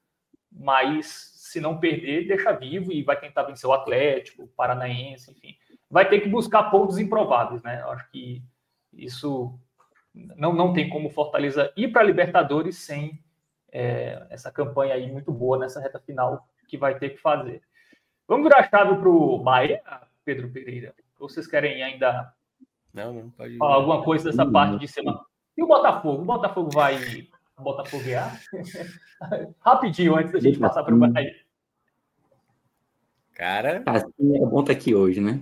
mas 0.51 1.33
se 1.35 1.61
não 1.61 1.79
perder, 1.79 2.27
deixa 2.27 2.53
vivo 2.53 2.93
e 2.93 3.03
vai 3.03 3.21
tentar 3.21 3.43
vencer 3.43 3.69
o 3.69 3.73
Atlético, 3.73 4.45
o 4.45 4.49
Paranaense, 4.49 5.31
enfim. 5.31 5.55
Vai 5.91 6.09
ter 6.09 6.21
que 6.21 6.29
buscar 6.29 6.71
pontos 6.71 6.99
improváveis, 6.99 7.63
né? 7.63 7.83
Acho 7.89 8.09
que 8.11 8.43
isso 8.93 9.59
não, 10.15 10.53
não 10.53 10.73
tem 10.73 10.89
como 10.89 11.11
Fortaleza 11.11 11.73
ir 11.77 11.89
para 11.89 12.01
a 12.01 12.05
Libertadores 12.05 12.79
sem 12.79 13.23
é, 13.71 14.27
essa 14.31 14.51
campanha 14.51 14.95
aí 14.95 15.11
muito 15.11 15.31
boa 15.33 15.59
nessa 15.59 15.81
reta 15.81 15.99
final 16.01 16.49
que 16.67 16.79
vai 16.79 16.99
ter 16.99 17.11
que 17.11 17.19
fazer. 17.19 17.63
Vamos 18.27 18.45
virar 18.45 18.61
a 18.61 18.69
chave 18.69 18.97
para 18.97 19.09
o 19.09 19.39
Bahia, 19.39 19.83
Pedro 20.25 20.49
Pereira? 20.49 20.95
Vocês 21.19 21.47
querem 21.47 21.83
ainda 21.83 22.33
não, 22.93 23.13
não, 23.13 23.31
pode 23.31 23.57
falar 23.57 23.75
alguma 23.75 24.03
coisa 24.03 24.25
dessa 24.31 24.45
não, 24.45 24.53
parte 24.53 24.79
de 24.79 24.89
semana? 24.89 25.21
E 25.57 25.63
o 25.63 25.67
Botafogo? 25.67 26.23
O 26.23 26.25
Botafogo 26.25 26.71
vai 26.73 26.99
botafoguear? 27.59 28.41
Rapidinho, 29.61 30.17
antes 30.17 30.33
da 30.33 30.41
gente 30.41 30.59
passar 30.59 30.83
para 30.83 30.95
o 30.95 30.99
Bahia. 30.99 31.35
Cara. 33.35 33.83
Assim 33.87 34.37
é 34.37 34.41
bom 34.41 34.61
estar 34.61 34.73
tá 34.73 34.79
aqui 34.79 34.95
hoje, 34.95 35.21
né? 35.21 35.41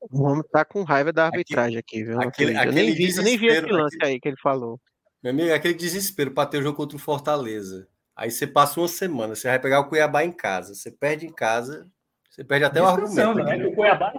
O 0.00 0.22
homem 0.24 0.44
tá 0.50 0.64
com 0.64 0.82
raiva 0.82 1.12
da 1.12 1.26
arbitragem 1.26 1.78
aqui, 1.78 2.04
viu? 2.04 2.20
Aquele, 2.20 2.56
aquele 2.56 2.74
nem, 2.74 2.94
vi, 2.94 3.22
nem 3.22 3.38
vi 3.38 3.46
esse 3.46 3.66
lance 3.66 3.96
aquele, 3.96 4.12
aí 4.12 4.20
que 4.20 4.28
ele 4.28 4.36
falou. 4.36 4.78
Meu 5.22 5.32
amigo, 5.32 5.52
aquele 5.52 5.74
desespero 5.74 6.32
para 6.32 6.48
ter 6.48 6.58
o 6.58 6.62
jogo 6.62 6.76
contra 6.76 6.96
o 6.96 7.00
Fortaleza. 7.00 7.88
Aí 8.14 8.30
você 8.30 8.46
passa 8.46 8.80
uma 8.80 8.88
semana, 8.88 9.34
você 9.34 9.48
vai 9.48 9.58
pegar 9.58 9.80
o 9.80 9.88
Cuiabá 9.88 10.24
em 10.24 10.32
casa. 10.32 10.74
Você 10.74 10.90
perde 10.90 11.26
em 11.26 11.32
casa, 11.32 11.88
você 12.30 12.44
perde 12.44 12.64
até 12.64 12.82
o 12.82 12.86
argumento. 12.86 13.34
Né? 13.34 13.66
O 13.66 13.74
Cuiabá 13.74 14.12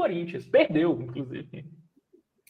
Corinthians, 0.00 0.46
perdeu, 0.46 0.98
inclusive. 1.02 1.66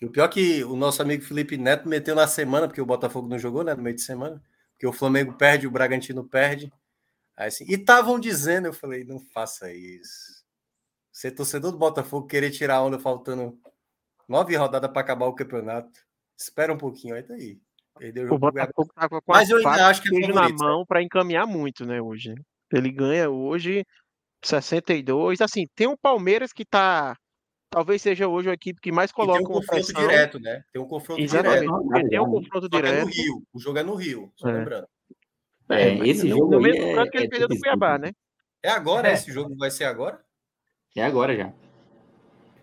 O 0.00 0.08
pior 0.08 0.26
é 0.26 0.28
que 0.28 0.64
o 0.64 0.76
nosso 0.76 1.02
amigo 1.02 1.24
Felipe 1.24 1.56
Neto 1.56 1.88
meteu 1.88 2.14
na 2.14 2.28
semana, 2.28 2.68
porque 2.68 2.80
o 2.80 2.86
Botafogo 2.86 3.28
não 3.28 3.40
jogou, 3.40 3.64
né? 3.64 3.74
No 3.74 3.82
meio 3.82 3.96
de 3.96 4.02
semana. 4.02 4.40
Porque 4.72 4.86
o 4.86 4.92
Flamengo 4.92 5.32
perde, 5.32 5.66
o 5.66 5.70
Bragantino 5.70 6.22
perde. 6.22 6.72
Aí, 7.36 7.48
assim, 7.48 7.64
e 7.68 7.74
estavam 7.74 8.20
dizendo, 8.20 8.66
eu 8.66 8.72
falei, 8.72 9.02
não 9.02 9.18
faça 9.18 9.72
isso. 9.72 10.44
Ser 11.10 11.32
torcedor 11.32 11.72
do 11.72 11.78
Botafogo, 11.78 12.28
querer 12.28 12.52
tirar 12.52 12.76
a 12.76 12.82
onda 12.82 13.00
faltando 13.00 13.58
nove 14.28 14.54
rodadas 14.54 14.90
para 14.92 15.00
acabar 15.00 15.26
o 15.26 15.34
campeonato. 15.34 16.00
Espera 16.38 16.72
um 16.72 16.78
pouquinho, 16.78 17.16
aí 17.16 17.24
tá 17.24 17.34
aí. 17.34 17.60
Perdeu 17.98 18.26
o, 18.26 18.28
jogo 18.28 18.36
o 18.36 18.52
Botafogo 18.52 18.92
tava 18.94 19.20
com 19.20 19.32
Mas 19.32 19.50
eu 19.50 19.56
ainda 19.56 19.88
acho 19.88 20.02
que 20.02 20.24
é 20.24 20.28
na 20.28 20.48
mão 20.50 20.86
para 20.86 21.02
encaminhar 21.02 21.48
muito, 21.48 21.84
né, 21.84 22.00
hoje. 22.00 22.32
Ele 22.72 22.92
ganha 22.92 23.28
hoje 23.28 23.84
62. 24.40 25.40
Assim, 25.40 25.66
tem 25.74 25.88
o 25.88 25.98
Palmeiras 25.98 26.52
que 26.52 26.64
tá 26.64 27.16
talvez 27.70 28.02
seja 28.02 28.26
hoje 28.26 28.50
a 28.50 28.52
equipe 28.52 28.80
que 28.80 28.90
mais 28.90 29.12
coloca 29.12 29.40
e 29.40 29.44
tem 29.44 29.50
um 29.50 29.58
confronto 29.60 29.86
pressão. 29.86 30.08
direto, 30.08 30.40
né? 30.40 30.64
Tem 30.72 30.82
um 30.82 30.86
confronto 30.86 31.22
Exatamente. 31.22 31.60
direto. 31.60 32.08
Tem 32.10 32.20
um 32.20 32.30
confronto 32.30 32.68
Só 32.70 32.76
direto. 32.76 32.94
É 32.94 33.04
no 33.04 33.10
Rio. 33.10 33.42
O 33.52 33.60
jogo 33.60 33.78
é 33.78 33.82
no 33.82 33.94
Rio, 33.94 34.32
só 34.36 34.48
é. 34.48 34.52
lembrando. 34.52 34.88
É, 35.70 35.82
é 35.90 36.08
esse 36.08 36.28
jogo 36.28 36.50
no 36.50 36.60
mesmo 36.60 36.82
é, 36.82 36.94
canto 36.94 37.10
que 37.12 37.18
ele 37.18 37.26
é 37.26 37.28
perdeu 37.28 37.48
do 37.48 37.58
Cuiabá, 37.58 37.96
né? 37.96 38.12
É 38.62 38.68
agora, 38.68 39.08
é. 39.08 39.14
esse 39.14 39.32
jogo 39.32 39.56
vai 39.56 39.70
ser 39.70 39.84
agora? 39.84 40.20
É 40.96 41.04
agora 41.04 41.34
já. 41.36 41.52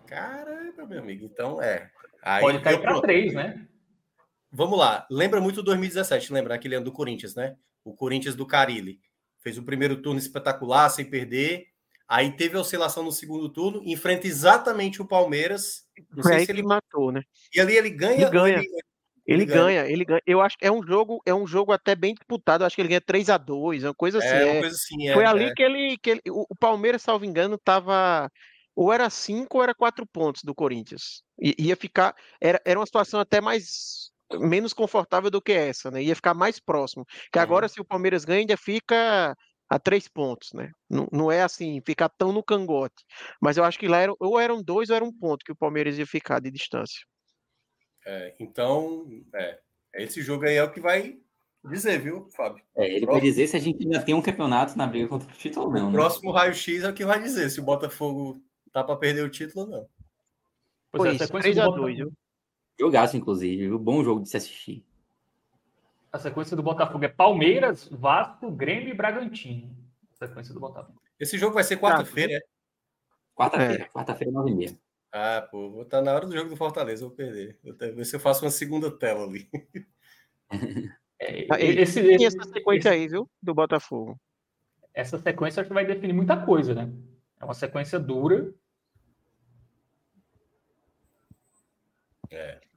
Caramba, 0.06 0.86
meu 0.86 1.00
amigo. 1.00 1.24
Então, 1.24 1.60
é. 1.62 1.90
Aí, 2.22 2.42
Pode 2.42 2.60
cair 2.60 2.80
para 2.80 3.00
três, 3.00 3.32
né? 3.32 3.66
Vamos 4.52 4.78
lá. 4.78 5.06
Lembra 5.10 5.40
muito 5.40 5.62
2017, 5.62 6.32
lembra 6.32 6.54
aquele 6.54 6.74
ano 6.74 6.84
do 6.84 6.92
Corinthians, 6.92 7.34
né? 7.34 7.56
O 7.82 7.94
Corinthians 7.94 8.36
do 8.36 8.46
Carilli. 8.46 9.00
Fez 9.40 9.56
o 9.56 9.62
primeiro 9.62 10.02
turno 10.02 10.18
espetacular, 10.18 10.88
sem 10.90 11.04
perder. 11.08 11.68
Aí 12.08 12.32
teve 12.32 12.56
a 12.56 12.60
oscilação 12.60 13.02
no 13.02 13.12
segundo 13.12 13.50
turno, 13.50 13.82
enfrenta 13.84 14.26
exatamente 14.26 15.02
o 15.02 15.06
Palmeiras. 15.06 15.84
Não 16.10 16.22
sei 16.22 16.46
se 16.46 16.50
ele 16.50 16.62
matou, 16.62 17.12
né? 17.12 17.22
E 17.54 17.60
ali 17.60 17.76
ele 17.76 17.90
ganha. 17.90 18.22
Ele 18.22 18.30
ganha. 18.30 18.58
Ele, 19.28 19.42
ele, 19.42 19.44
ganha, 19.44 19.86
ele 19.86 20.04
ganha. 20.06 20.22
Eu 20.26 20.40
acho 20.40 20.56
que 20.56 20.66
é 20.66 20.72
um 20.72 20.82
jogo, 20.82 21.20
é 21.26 21.34
um 21.34 21.46
jogo 21.46 21.70
até 21.70 21.94
bem 21.94 22.14
disputado. 22.14 22.62
Eu 22.62 22.66
acho 22.66 22.74
que 22.74 22.80
ele 22.80 22.88
ganha 22.88 23.00
3 23.02 23.28
a 23.28 23.36
2 23.36 23.84
uma 23.84 23.94
coisa 23.94 24.18
assim. 24.18 24.26
É, 24.28 24.44
uma 24.44 24.54
é. 24.54 24.60
coisa 24.60 24.74
assim, 24.74 25.08
é, 25.08 25.12
Foi 25.12 25.24
ali 25.26 25.44
é. 25.44 25.52
que 25.54 25.62
ele, 25.62 25.98
que 25.98 26.10
ele. 26.10 26.22
O 26.26 26.56
Palmeiras, 26.58 27.02
salvo 27.02 27.26
engano, 27.26 27.58
tava. 27.58 28.32
Ou 28.74 28.90
era 28.90 29.10
5 29.10 29.54
ou 29.54 29.62
era 29.62 29.74
4 29.74 30.06
pontos 30.06 30.42
do 30.42 30.54
Corinthians. 30.54 31.22
I, 31.38 31.54
ia 31.58 31.76
ficar. 31.76 32.14
Era, 32.40 32.58
era 32.64 32.80
uma 32.80 32.86
situação 32.86 33.20
até 33.20 33.38
mais. 33.38 34.10
menos 34.40 34.72
confortável 34.72 35.30
do 35.30 35.42
que 35.42 35.52
essa, 35.52 35.90
né? 35.90 36.02
Ia 36.02 36.16
ficar 36.16 36.32
mais 36.32 36.58
próximo. 36.58 37.04
Que 37.30 37.38
agora, 37.38 37.66
uhum. 37.66 37.68
se 37.68 37.80
o 37.82 37.84
Palmeiras 37.84 38.24
ganha, 38.24 38.40
ainda 38.40 38.56
fica 38.56 39.36
a 39.68 39.78
três 39.78 40.08
pontos, 40.08 40.52
né? 40.52 40.72
Não, 40.88 41.06
não 41.12 41.30
é 41.30 41.42
assim, 41.42 41.80
ficar 41.84 42.08
tão 42.08 42.32
no 42.32 42.42
cangote. 42.42 43.04
Mas 43.40 43.56
eu 43.56 43.64
acho 43.64 43.78
que 43.78 43.88
lá 43.88 43.98
era, 43.98 44.14
ou 44.18 44.40
eram 44.40 44.62
dois 44.62 44.88
ou 44.88 44.96
era 44.96 45.04
um 45.04 45.12
ponto 45.12 45.44
que 45.44 45.52
o 45.52 45.56
Palmeiras 45.56 45.98
ia 45.98 46.06
ficar 46.06 46.40
de 46.40 46.50
distância. 46.50 47.00
É, 48.06 48.34
então, 48.40 49.06
é, 49.34 49.58
esse 49.94 50.22
jogo 50.22 50.46
aí 50.46 50.54
é 50.54 50.64
o 50.64 50.72
que 50.72 50.80
vai 50.80 51.18
dizer, 51.64 52.00
viu, 52.00 52.28
Fábio? 52.30 52.64
É, 52.76 52.86
ele 52.86 53.04
próximo... 53.04 53.12
vai 53.12 53.20
dizer 53.20 53.46
se 53.46 53.56
a 53.56 53.60
gente 53.60 53.84
ainda 53.84 54.02
tem 54.02 54.14
um 54.14 54.22
campeonato 54.22 54.78
na 54.78 54.86
briga 54.86 55.08
contra 55.08 55.28
o 55.28 55.36
título 55.36 55.66
ou 55.66 55.72
não. 55.72 55.88
O 55.88 55.90
né? 55.90 55.98
próximo 55.98 56.32
raio-x 56.32 56.84
é 56.84 56.88
o 56.88 56.94
que 56.94 57.04
vai 57.04 57.20
dizer 57.20 57.50
se 57.50 57.60
o 57.60 57.64
Botafogo 57.64 58.42
tá 58.72 58.82
para 58.82 58.96
perder 58.96 59.24
o 59.24 59.30
título 59.30 59.66
ou 59.66 59.70
não. 59.70 59.88
Pois, 60.90 61.18
pois 61.28 61.46
é, 61.46 61.52
3x2, 61.52 61.96
viu? 61.96 62.12
Jogaço, 62.80 63.16
inclusive, 63.16 63.70
um 63.70 63.78
bom 63.78 64.02
jogo 64.02 64.22
de 64.22 64.30
se 64.30 64.36
assistir. 64.36 64.84
A 66.12 66.18
sequência 66.18 66.56
do 66.56 66.62
Botafogo 66.62 67.04
é 67.04 67.08
Palmeiras, 67.08 67.88
Vasco, 67.88 68.50
Grêmio 68.50 68.90
e 68.90 68.94
Bragantino. 68.94 69.76
A 70.12 70.26
sequência 70.26 70.54
do 70.54 70.60
Botafogo. 70.60 71.00
Esse 71.20 71.36
jogo 71.36 71.54
vai 71.54 71.64
ser 71.64 71.76
quarta-feira, 71.76 72.34
é? 72.34 72.40
Quarta-feira, 73.34 73.84
é. 73.84 73.88
quarta-feira, 73.88 74.32
nove 74.32 74.50
e 74.50 74.54
meia. 74.54 74.78
Ah, 75.12 75.46
pô, 75.50 75.70
vou 75.70 75.82
estar 75.82 75.98
tá 75.98 76.04
na 76.04 76.14
hora 76.14 76.26
do 76.26 76.36
jogo 76.36 76.50
do 76.50 76.56
Fortaleza, 76.56 77.04
vou 77.04 77.14
perder. 77.14 77.58
Vou 77.62 77.74
ver 77.74 78.04
se 78.04 78.16
eu 78.16 78.20
faço 78.20 78.44
uma 78.44 78.50
segunda 78.50 78.90
tela 78.90 79.24
ali. 79.24 79.48
É, 81.20 81.42
esse, 81.82 81.98
esse, 81.98 82.24
essa 82.24 82.44
sequência 82.44 82.90
esse, 82.90 82.96
aí, 82.96 83.08
viu? 83.08 83.28
Do 83.42 83.52
Botafogo. 83.52 84.16
Essa 84.94 85.18
sequência 85.18 85.60
acho 85.60 85.68
que 85.68 85.74
vai 85.74 85.84
definir 85.84 86.12
muita 86.12 86.36
coisa, 86.36 86.72
né? 86.72 86.92
É 87.40 87.44
uma 87.44 87.54
sequência 87.54 87.98
dura. 87.98 88.54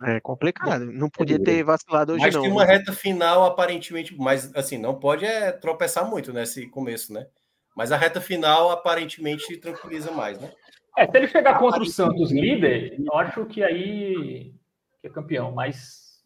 É, 0.03 0.18
é 0.18 0.19
complicado. 0.19 0.86
Não 0.86 1.10
podia 1.10 1.41
ter 1.41 1.64
vacilado 1.64 2.14
hoje, 2.14 2.22
mas 2.22 2.34
não. 2.34 2.41
Mas 2.41 2.49
tem 2.49 2.57
uma 2.57 2.65
reta 2.65 2.94
final, 2.94 3.45
aparentemente, 3.45 4.15
mas 4.18 4.53
assim, 4.56 4.78
não 4.78 4.99
pode 4.99 5.26
é, 5.26 5.52
tropeçar 5.52 6.10
muito 6.10 6.34
nesse 6.34 6.68
começo, 6.68 7.14
né? 7.14 7.28
Mas 7.76 7.91
a 7.91 7.98
reta 7.98 8.19
final 8.19 8.69
aparentemente 8.72 9.56
tranquiliza 9.57 10.11
mais, 10.11 10.40
né? 10.40 10.52
É, 10.98 11.06
se 11.06 11.18
ele 11.18 11.28
chegar 11.28 11.57
contra 11.57 11.82
o 11.82 11.86
Santos 11.86 12.32
líder, 12.32 12.98
eu 12.99 13.14
acho 13.18 13.45
que 13.45 13.64
aí 13.64 14.53
que 15.02 15.07
é 15.07 15.10
campeão, 15.10 15.52
mas 15.52 16.22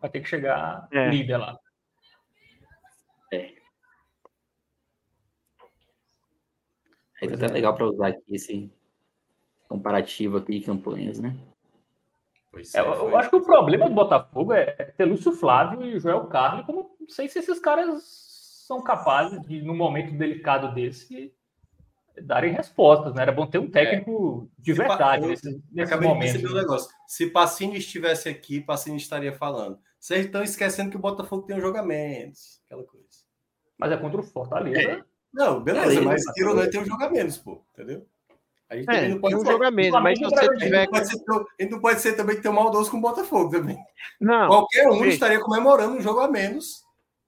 vai 0.00 0.10
ter 0.10 0.20
que 0.20 0.28
chegar 0.28 0.88
é. 0.90 1.10
líder 1.10 1.36
lá. 1.36 1.58
É. 3.32 3.52
É 7.22 7.26
até 7.26 7.46
é. 7.46 7.48
legal 7.48 7.74
para 7.74 7.86
usar 7.86 8.08
aqui 8.08 8.34
esse 8.34 8.70
comparativo 9.68 10.38
aqui 10.38 10.58
de 10.58 10.64
campanhas, 10.64 11.20
né? 11.20 11.36
É, 12.52 12.78
é, 12.78 12.80
eu, 12.80 13.16
acho 13.16 13.30
que 13.30 13.36
o 13.36 13.44
problema 13.44 13.88
do 13.88 13.94
Botafogo 13.94 14.52
é 14.52 14.66
ter 14.96 15.04
Lúcio 15.04 15.32
Flávio 15.32 15.84
e 15.84 16.00
Joel 16.00 16.26
Carli, 16.26 16.64
como 16.64 16.96
não 17.00 17.08
sei 17.08 17.28
se 17.28 17.38
esses 17.38 17.60
caras 17.60 18.02
são 18.66 18.82
capazes 18.82 19.40
de, 19.42 19.62
num 19.62 19.76
momento 19.76 20.12
delicado 20.16 20.74
desse, 20.74 21.32
darem 22.22 22.52
respostas, 22.52 23.14
né? 23.14 23.22
Era 23.22 23.32
bom 23.32 23.46
ter 23.46 23.58
um 23.58 23.70
técnico 23.70 24.50
é. 24.58 24.62
de 24.62 24.72
verdade 24.72 25.26
nesse, 25.26 25.62
nesse 25.70 25.96
momento. 25.96 26.38
De 26.38 26.54
negócio. 26.54 26.90
Se 27.06 27.28
Pacini 27.28 27.78
estivesse 27.78 28.28
aqui, 28.28 28.60
Pacini 28.60 28.96
estaria 28.96 29.32
falando. 29.32 29.78
Vocês 29.98 30.26
estão 30.26 30.42
esquecendo 30.42 30.90
que 30.90 30.96
o 30.96 31.00
Botafogo 31.00 31.46
tem 31.46 31.56
um 31.56 31.60
jogamentos, 31.60 32.60
aquela 32.66 32.84
coisa. 32.84 33.06
Mas 33.78 33.92
é 33.92 33.96
contra 33.96 34.20
o 34.20 34.24
Fortaleza. 34.24 34.80
É. 34.80 35.04
Não, 35.32 35.62
beleza, 35.62 36.00
é, 36.00 36.04
mas 36.04 36.22
tiro 36.34 36.54
não 36.54 36.68
tem 36.68 36.80
um 36.80 36.84
jogamentos, 36.84 37.38
pô, 37.38 37.62
entendeu? 37.72 38.04
A 38.70 38.76
gente 38.76 38.88
é, 38.88 39.08
não 39.08 39.20
pode 39.20 39.34
um 39.34 39.44
jogo 39.44 39.64
a 39.64 39.70
menos, 39.70 40.00
mas 40.00 40.16
se 40.16 40.24
você 40.24 40.56
tiver. 40.56 40.88
A 40.92 41.02
gente, 41.02 41.18
ser, 41.18 41.70
não 41.70 41.80
pode 41.80 42.00
ser 42.00 42.12
também 42.12 42.40
ter 42.40 42.48
um 42.48 42.52
maldoso 42.52 42.88
com 42.88 42.98
o 42.98 43.00
Botafogo 43.00 43.50
também. 43.50 43.76
Não. 44.20 44.46
Qualquer 44.46 44.88
um 44.88 45.04
estaria 45.06 45.40
comemorando 45.40 45.96
um 45.96 46.00
jogo 46.00 46.20
a 46.20 46.28
menos, 46.28 46.84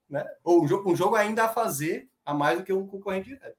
né? 0.09 0.25
Ou 0.41 0.63
um 0.63 0.67
jogo, 0.67 0.89
um 0.89 0.95
jogo 0.95 1.17
ainda 1.17 1.43
a 1.43 1.49
fazer 1.49 2.07
a 2.25 2.33
mais 2.33 2.57
do 2.57 2.63
que 2.63 2.71
um 2.71 2.87
concorrente 2.87 3.27
direto. 3.27 3.57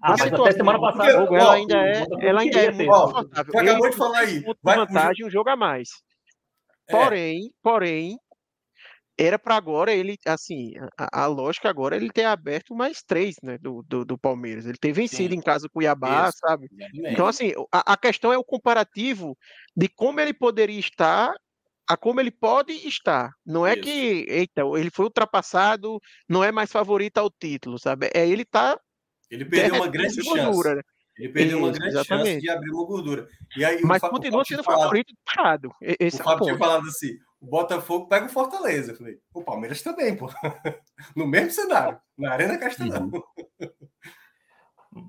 Ah, 0.00 0.16
mas 0.18 0.32
até 0.32 0.52
semana 0.52 0.80
passada 0.80 1.20
porque, 1.20 1.34
ela, 1.34 1.54
ainda 1.54 1.76
é, 1.76 2.06
ela 2.22 2.40
ainda 2.40 2.58
é 2.58 2.70
muito 2.70 2.90
confortável. 2.90 3.52
Você 3.52 3.58
acabou 3.58 3.90
de 3.90 3.96
falar 3.96 4.18
aí. 4.20 4.44
Vai 4.62 4.76
vantagem 4.76 5.26
um 5.26 5.30
jogo 5.30 5.50
a 5.50 5.56
mais. 5.56 5.90
É. 6.88 6.92
Porém, 6.92 7.52
porém, 7.62 8.18
era 9.18 9.38
para 9.38 9.56
agora 9.56 9.92
ele, 9.92 10.16
assim, 10.24 10.74
a, 10.96 11.24
a, 11.24 11.26
lógica 11.26 11.68
agora 11.68 11.96
ele 11.96 12.08
ter 12.08 12.24
aberto 12.24 12.74
mais 12.74 13.02
três, 13.02 13.34
né, 13.42 13.58
do, 13.58 13.82
do, 13.82 14.04
do 14.04 14.16
Palmeiras. 14.16 14.64
Ele 14.64 14.78
ter 14.78 14.92
vencido 14.92 15.34
Sim. 15.34 15.40
em 15.40 15.42
casa 15.42 15.66
o 15.66 15.70
Cuiabá, 15.70 16.28
Isso, 16.28 16.38
sabe? 16.38 16.68
Exatamente. 16.70 17.12
Então, 17.12 17.26
assim, 17.26 17.52
a, 17.72 17.92
a, 17.94 17.96
questão 17.96 18.32
é 18.32 18.38
o 18.38 18.44
comparativo 18.44 19.36
de 19.76 19.88
como 19.88 20.20
ele 20.20 20.32
poderia 20.32 20.78
estar 20.78 21.34
a 21.88 21.96
como 21.96 22.20
ele 22.20 22.30
pode 22.30 22.72
estar. 22.86 23.32
Não 23.44 23.66
é 23.66 23.72
Isso. 23.72 23.82
que, 23.82 24.26
eita, 24.28 24.62
ele 24.76 24.90
foi 24.90 25.06
ultrapassado, 25.06 25.98
não 26.28 26.44
é 26.44 26.52
mais 26.52 26.70
favorito 26.70 27.18
ao 27.18 27.30
título, 27.30 27.78
sabe? 27.78 28.10
É 28.14 28.28
ele 28.28 28.44
tá. 28.44 28.78
Ele 29.30 29.44
perdeu 29.44 29.76
uma 29.76 29.88
grande 29.88 30.22
chance. 30.22 30.74
Né? 30.74 30.82
Ele 31.18 31.32
perdeu 31.32 31.58
Isso, 31.58 31.66
uma 31.66 31.72
grande 31.72 31.88
exatamente. 31.88 32.26
chance 32.28 32.40
de 32.40 32.50
abrir 32.50 32.70
uma 32.70 32.86
gordura. 32.86 33.26
E 33.56 33.64
aí, 33.64 33.80
Mas 33.82 34.02
o, 34.02 34.10
continua 34.10 34.44
sendo 34.44 34.62
favorito 34.62 35.12
parado. 35.24 35.72
Esse 35.80 36.18
o 36.18 36.20
é 36.20 36.24
Fábio 36.24 36.44
tinha 36.44 36.58
falado 36.58 36.86
assim: 36.86 37.18
o 37.40 37.46
Botafogo 37.46 38.06
pega 38.06 38.26
o 38.26 38.30
Fortaleza. 38.30 38.92
Eu 38.92 38.96
falei, 38.96 39.18
o 39.34 39.42
Palmeiras 39.42 39.82
também, 39.82 40.16
pô. 40.16 40.28
No 41.14 41.26
mesmo 41.28 41.52
cenário, 41.52 41.98
na 42.16 42.32
Arena 42.32 42.58
Castelão. 42.58 43.10
Uhum. 43.12 43.22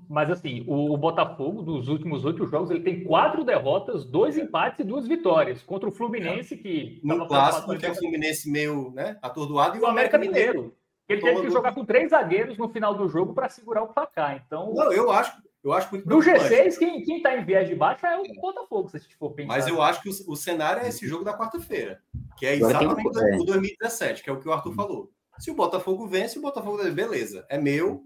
Mas 0.08 0.30
assim, 0.30 0.64
o, 0.68 0.96
Botafogo, 0.96 1.62
dos 1.62 1.88
últimos 1.88 2.24
oito 2.24 2.46
jogos, 2.46 2.70
ele 2.70 2.82
tem 2.82 3.02
quatro 3.02 3.44
derrotas, 3.44 4.04
dois 4.04 4.36
empates 4.36 4.80
e 4.80 4.84
duas 4.84 5.06
vitórias. 5.06 5.62
Contra 5.62 5.88
o 5.88 5.92
Fluminense, 5.92 6.56
que. 6.56 7.00
No 7.02 7.26
clássico, 7.26 7.76
que 7.76 7.86
é 7.86 7.90
o 7.90 7.94
Fluminense 7.94 8.50
meio 8.50 8.92
né, 8.92 9.18
atordoado, 9.22 9.76
e 9.76 9.80
o 9.80 9.86
América 9.86 10.18
Mineiro. 10.18 10.76
Ele 11.08 11.20
teve 11.20 11.40
que 11.40 11.50
jogar 11.50 11.74
com 11.74 11.84
três 11.84 12.10
zagueiros 12.10 12.56
no 12.56 12.68
final 12.68 12.94
do 12.94 13.08
jogo 13.08 13.34
para 13.34 13.48
segurar 13.48 13.82
o 13.82 13.88
placar. 13.88 14.40
Então. 14.46 14.72
Não, 14.72 14.92
eu 14.92 15.10
acho, 15.10 15.42
eu 15.64 15.72
acho 15.72 15.90
muito 15.90 16.08
Do 16.08 16.18
G6, 16.18 16.78
quem, 16.78 17.02
quem 17.02 17.20
tá 17.20 17.36
em 17.36 17.44
viés 17.44 17.68
de 17.68 17.74
baixo 17.74 18.06
é 18.06 18.16
o 18.16 18.22
Botafogo, 18.40 18.88
se 18.88 18.96
a 18.96 19.00
gente 19.00 19.16
for 19.16 19.30
pensar. 19.32 19.48
Mas 19.48 19.66
eu 19.66 19.82
acho 19.82 20.00
que 20.02 20.08
o, 20.08 20.12
o 20.28 20.36
cenário 20.36 20.82
é 20.82 20.88
esse 20.88 21.08
jogo 21.08 21.24
da 21.24 21.36
quarta-feira, 21.36 22.00
que 22.40 22.46
é 22.46 22.54
exatamente 22.54 23.06
o 23.06 23.44
2017, 23.44 24.22
que 24.22 24.30
é 24.30 24.32
o 24.32 24.40
que 24.40 24.48
o 24.48 24.52
Arthur 24.52 24.74
falou. 24.74 25.10
Se 25.38 25.50
o 25.50 25.54
Botafogo 25.54 26.06
vence, 26.06 26.38
o 26.38 26.42
Botafogo 26.42 26.78
beleza, 26.90 27.46
é 27.50 27.58
meu, 27.58 28.02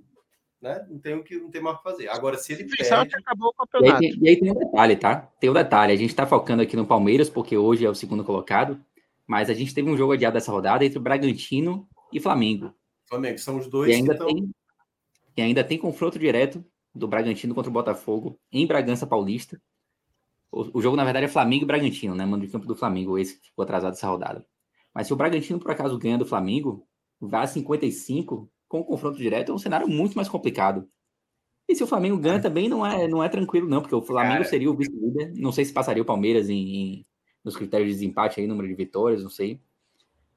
né? 0.61 0.85
Não 0.91 0.99
tem 0.99 1.15
o 1.15 1.23
que 1.23 1.37
não 1.37 1.51
tem 1.51 1.63
mais 1.63 1.77
o 1.77 1.79
que 1.79 1.85
fazer. 1.85 2.09
Agora, 2.09 2.37
se 2.37 2.53
ele 2.53 2.65
perde, 2.65 3.15
acabou 3.15 3.51
o 3.51 3.55
campeonato. 3.55 4.03
E 4.03 4.07
aí, 4.07 4.19
e 4.21 4.29
aí, 4.29 4.41
tem 4.41 4.51
um 4.51 4.59
detalhe, 4.59 4.97
tá? 4.97 5.31
Tem 5.39 5.49
um 5.49 5.55
detalhe. 5.55 5.93
A 5.93 5.97
gente 5.97 6.11
está 6.11 6.27
focando 6.27 6.63
aqui 6.63 6.75
no 6.75 6.85
Palmeiras 6.85 7.31
porque 7.31 7.57
hoje 7.57 7.87
é 7.87 7.89
o 7.91 7.95
segundo 7.95 8.25
colocado, 8.25 8.85
mas 9.25 9.49
a 9.49 9.55
gente 9.55 9.73
teve 9.73 9.89
um 9.89 9.97
jogo 9.97 10.13
adiado 10.13 10.35
dessa 10.35 10.51
rodada 10.51 10.85
entre 10.85 10.99
o 10.99 11.03
Bragantino 11.03 11.89
e 12.13 12.19
Flamengo. 12.19 12.75
Flamengo 13.07 13.39
são 13.39 13.57
os 13.59 13.69
dois. 13.69 13.91
E 13.91 13.95
ainda 13.95 14.19
tem 14.19 14.51
e 15.37 15.43
ainda 15.43 15.65
tem 15.65 15.79
confronto 15.79 16.19
direto 16.19 16.65
do 16.95 17.09
Bragantino 17.09 17.55
contra 17.55 17.71
o 17.71 17.73
Botafogo 17.73 18.39
em 18.53 18.67
Bragança 18.67 19.07
Paulista. 19.07 19.61
O, 20.55 20.79
o, 20.79 20.81
jogo, 20.81 20.97
na 20.97 21.03
verdade, 21.03 21.27
é 21.27 21.29
Flamengo 21.29 21.65
e 21.65 21.67
Bragantino, 21.67 22.15
né? 22.15 22.25
Mano 22.25 22.47
de 22.47 22.53
campo 22.53 22.65
do 22.65 22.77
Flamengo, 22.77 23.19
esse 23.19 23.41
que 23.41 23.47
ficou 23.49 23.65
atrasado 23.65 23.95
essa 23.95 24.07
rodada. 24.07 24.47
Mas 24.95 25.09
se 25.09 25.13
o 25.13 25.17
Bragantino, 25.17 25.59
por 25.59 25.73
acaso, 25.73 25.99
ganha 25.99 26.17
do 26.17 26.25
Flamengo, 26.25 26.87
vai 27.21 27.43
a 27.43 27.47
55, 27.49 28.49
com 28.69 28.79
o 28.79 28.85
confronto 28.85 29.19
direto, 29.19 29.51
é 29.51 29.55
um 29.55 29.59
cenário 29.59 29.89
muito 29.89 30.15
mais 30.15 30.29
complicado. 30.29 30.89
E 31.69 31.75
se 31.75 31.83
o 31.83 31.89
Flamengo 31.89 32.17
ganha 32.19 32.41
também 32.41 32.69
não 32.69 32.87
é, 32.87 33.09
não 33.09 33.21
é 33.21 33.29
tranquilo, 33.29 33.69
não, 33.69 33.81
porque 33.81 33.97
o 33.97 34.03
Flamengo 34.03 34.35
Cara. 34.37 34.45
seria 34.45 34.71
o 34.71 34.77
vice-líder. 34.77 35.33
Não 35.35 35.51
sei 35.51 35.65
se 35.65 35.73
passaria 35.73 36.03
o 36.03 36.07
Palmeiras 36.07 36.49
em, 36.49 36.55
em, 36.57 37.07
nos 37.43 37.57
critérios 37.57 37.89
de 37.89 37.95
desempate 37.95 38.41
aí, 38.41 38.47
número 38.47 38.69
de 38.69 38.75
vitórias, 38.75 39.25
não 39.25 39.31
sei. 39.31 39.61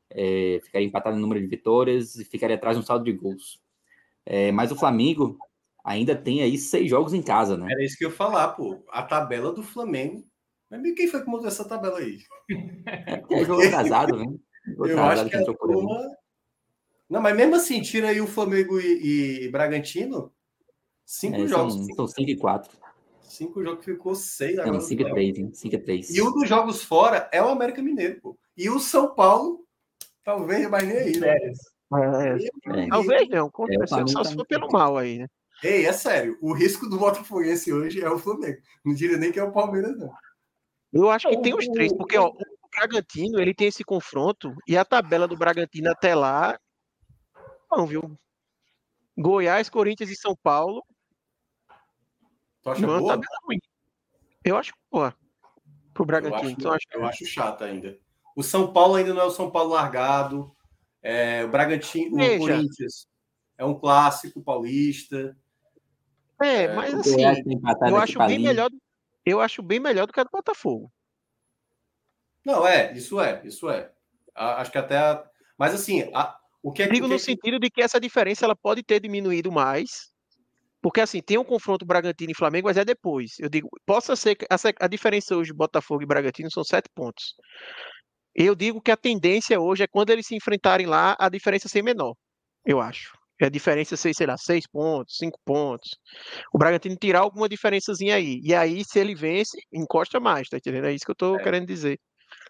É, 0.09 0.59
ficaria 0.63 0.87
empatado 0.87 1.15
no 1.15 1.21
número 1.21 1.39
de 1.39 1.47
vitórias 1.47 2.15
e 2.15 2.25
ficaria 2.25 2.55
atrás 2.55 2.75
no 2.75 2.81
saldo 2.81 3.05
de 3.05 3.11
gols. 3.11 3.61
É, 4.25 4.51
mas 4.51 4.71
o 4.71 4.75
Flamengo 4.75 5.37
ainda 5.87 6.13
tem 6.15 6.43
aí 6.43 6.57
seis 6.57 6.89
jogos 6.89 7.13
em 7.13 7.21
casa, 7.21 7.57
né? 7.57 7.65
Era 7.71 7.83
isso 7.83 7.97
que 7.97 8.03
eu 8.03 8.09
ia 8.09 8.15
falar, 8.15 8.49
pô. 8.49 8.83
A 8.89 9.01
tabela 9.01 9.53
do 9.53 9.63
Flamengo. 9.63 10.27
Mas 10.69 10.81
quem 10.93 11.07
foi 11.07 11.21
que 11.23 11.29
montou 11.29 11.47
essa 11.47 11.63
tabela 11.63 11.99
aí? 11.99 12.19
É, 12.85 13.45
jogo 13.45 13.65
atrasado, 13.65 14.17
né? 14.17 14.25
eu 14.77 15.01
acho 15.01 15.29
que 15.29 15.37
a 15.37 15.45
turma... 15.45 16.17
Não, 17.09 17.21
mas 17.21 17.33
mesmo 17.33 17.55
assim, 17.55 17.81
tira 17.81 18.09
aí 18.09 18.19
o 18.19 18.27
Flamengo 18.27 18.77
e, 18.81 19.45
e 19.45 19.49
Bragantino, 19.49 20.33
cinco 21.05 21.37
é, 21.37 21.47
jogos. 21.47 21.73
São, 21.73 21.95
são 21.95 22.07
cinco 22.07 22.31
e 22.31 22.37
quatro. 22.37 22.77
Cinco 23.21 23.63
jogos 23.63 23.85
ficou 23.85 24.13
seis 24.13 24.59
agora. 24.59 24.73
Não, 24.73 24.81
cinco 24.81 25.03
e 25.03 25.11
três, 25.11 25.37
hein? 25.37 25.51
Cinco 25.53 25.75
e 25.75 25.79
três. 25.79 26.09
E 26.13 26.21
um 26.21 26.33
dos 26.33 26.49
jogos 26.49 26.83
fora 26.83 27.29
é 27.31 27.41
o 27.41 27.47
América 27.47 27.81
Mineiro, 27.81 28.19
pô. 28.19 28.37
E 28.57 28.69
o 28.69 28.77
São 28.77 29.15
Paulo, 29.15 29.63
talvez, 30.21 30.69
mas 30.69 30.85
nem 30.85 30.97
aí, 30.97 31.17
né? 31.17 31.29
É, 31.29 32.83
é. 32.83 32.87
Talvez 32.89 33.29
não, 33.29 33.49
é, 33.69 34.07
só 34.07 34.23
se 34.25 34.35
for 34.35 34.45
pelo 34.45 34.69
mal 34.69 34.97
aí, 34.97 35.19
né? 35.19 35.27
Ei, 35.63 35.85
é 35.85 35.93
sério, 35.93 36.37
o 36.41 36.53
risco 36.53 36.87
do 36.87 36.99
Botafoguense 36.99 37.73
hoje 37.73 38.01
é 38.01 38.09
o 38.09 38.19
Flamengo. 38.19 38.61
Não 38.85 38.93
diria 38.93 39.17
nem 39.17 39.31
que 39.31 39.39
é 39.39 39.43
o 39.43 39.51
Palmeiras, 39.51 39.97
não. 39.97 40.11
Eu 40.93 41.09
acho 41.09 41.27
que 41.29 41.41
tem 41.41 41.53
os 41.53 41.67
três, 41.67 41.91
porque 41.93 42.17
ó, 42.17 42.27
o 42.27 42.69
Bragantino 42.75 43.39
ele 43.39 43.53
tem 43.53 43.67
esse 43.67 43.83
confronto 43.83 44.55
e 44.67 44.77
a 44.77 44.85
tabela 44.85 45.27
do 45.27 45.37
Bragantino 45.37 45.89
até 45.89 46.13
lá. 46.13 46.59
Não, 47.71 47.85
viu? 47.85 48.17
Goiás, 49.17 49.69
Corinthians 49.69 50.09
e 50.09 50.15
São 50.15 50.35
Paulo. 50.35 50.83
Tu 52.61 52.69
acha 52.69 52.81
não, 52.85 52.99
boa? 52.99 53.19
ruim. 53.45 53.59
Eu 54.43 54.57
acho 54.57 54.73
boa 54.91 55.13
pro 55.93 56.05
Bragantino. 56.05 56.39
Eu 56.39 56.45
acho, 56.45 56.59
então, 56.59 56.71
acho, 56.71 56.85
eu 56.93 57.05
acho 57.05 57.25
chato 57.25 57.63
ainda. 57.63 57.97
O 58.35 58.43
São 58.43 58.71
Paulo 58.71 58.95
ainda 58.95 59.13
não 59.13 59.21
é 59.21 59.25
o 59.25 59.31
São 59.31 59.49
Paulo 59.49 59.71
largado. 59.71 60.55
É, 61.01 61.43
o 61.43 61.49
Bragantino, 61.49 62.17
Veja. 62.17 62.35
o 62.35 62.39
Corinthians 62.39 63.07
é 63.57 63.65
um 63.65 63.73
clássico 63.73 64.41
paulista. 64.41 65.35
É, 66.41 66.63
é 66.63 66.75
mas 66.75 66.93
assim, 66.93 67.21
eu 67.89 67.97
acho 67.97 68.17
bem 68.19 68.39
melhor. 68.39 68.69
Eu 69.25 69.41
acho 69.41 69.61
bem 69.61 69.79
melhor 69.79 70.07
do 70.07 70.13
que 70.13 70.19
a 70.19 70.23
do 70.23 70.29
Botafogo. 70.31 70.91
Não, 72.45 72.65
é, 72.65 72.93
isso 72.93 73.19
é, 73.19 73.41
isso 73.43 73.69
é. 73.69 73.91
Acho 74.33 74.71
que 74.71 74.77
até. 74.77 74.97
A... 74.97 75.23
Mas 75.57 75.73
assim, 75.73 76.09
a... 76.13 76.37
o 76.61 76.71
que 76.71 76.83
é 76.83 76.87
Digo 76.87 77.07
que... 77.07 77.13
no 77.13 77.19
sentido 77.19 77.59
de 77.59 77.69
que 77.69 77.81
essa 77.81 77.99
diferença 77.99 78.45
ela 78.45 78.55
pode 78.55 78.83
ter 78.83 78.99
diminuído 78.99 79.51
mais. 79.51 80.11
Porque 80.79 81.01
assim, 81.01 81.21
tem 81.21 81.37
um 81.37 81.43
confronto 81.43 81.85
Bragantino 81.85 82.31
e 82.31 82.37
Flamengo, 82.37 82.67
mas 82.67 82.77
é 82.77 82.85
depois. 82.85 83.31
Eu 83.39 83.49
digo, 83.49 83.67
possa 83.85 84.15
ser 84.15 84.35
que 84.35 84.45
a 84.49 84.87
diferença 84.87 85.35
hoje 85.35 85.51
de 85.51 85.57
Botafogo 85.57 86.03
e 86.03 86.05
Bragantino 86.05 86.51
são 86.51 86.63
sete 86.63 86.87
pontos. 86.93 87.35
Eu 88.33 88.55
digo 88.55 88.79
que 88.79 88.91
a 88.91 88.95
tendência 88.95 89.59
hoje 89.59 89.83
é 89.83 89.87
quando 89.87 90.11
eles 90.11 90.27
se 90.27 90.35
enfrentarem 90.35 90.85
lá, 90.85 91.15
a 91.19 91.27
diferença 91.27 91.67
ser 91.67 91.81
menor. 91.81 92.13
Eu 92.63 92.79
acho 92.79 93.16
a 93.45 93.49
diferença 93.49 93.95
ser, 93.95 94.13
sei 94.13 94.27
lá, 94.27 94.37
seis 94.37 94.65
pontos, 94.67 95.17
cinco 95.17 95.39
pontos. 95.45 95.97
O 96.53 96.57
Bragantino 96.57 96.95
tirar 96.95 97.19
alguma 97.19 97.47
diferençazinha 97.47 98.15
aí. 98.15 98.41
E 98.43 98.53
aí, 98.53 98.83
se 98.83 98.99
ele 98.99 99.15
vence, 99.15 99.57
encosta 99.71 100.19
mais, 100.19 100.49
tá 100.49 100.57
entendendo? 100.57 100.87
É 100.87 100.93
isso 100.93 101.05
que 101.05 101.11
eu 101.11 101.15
tô 101.15 101.35
é. 101.35 101.43
querendo 101.43 101.67
dizer. 101.67 101.99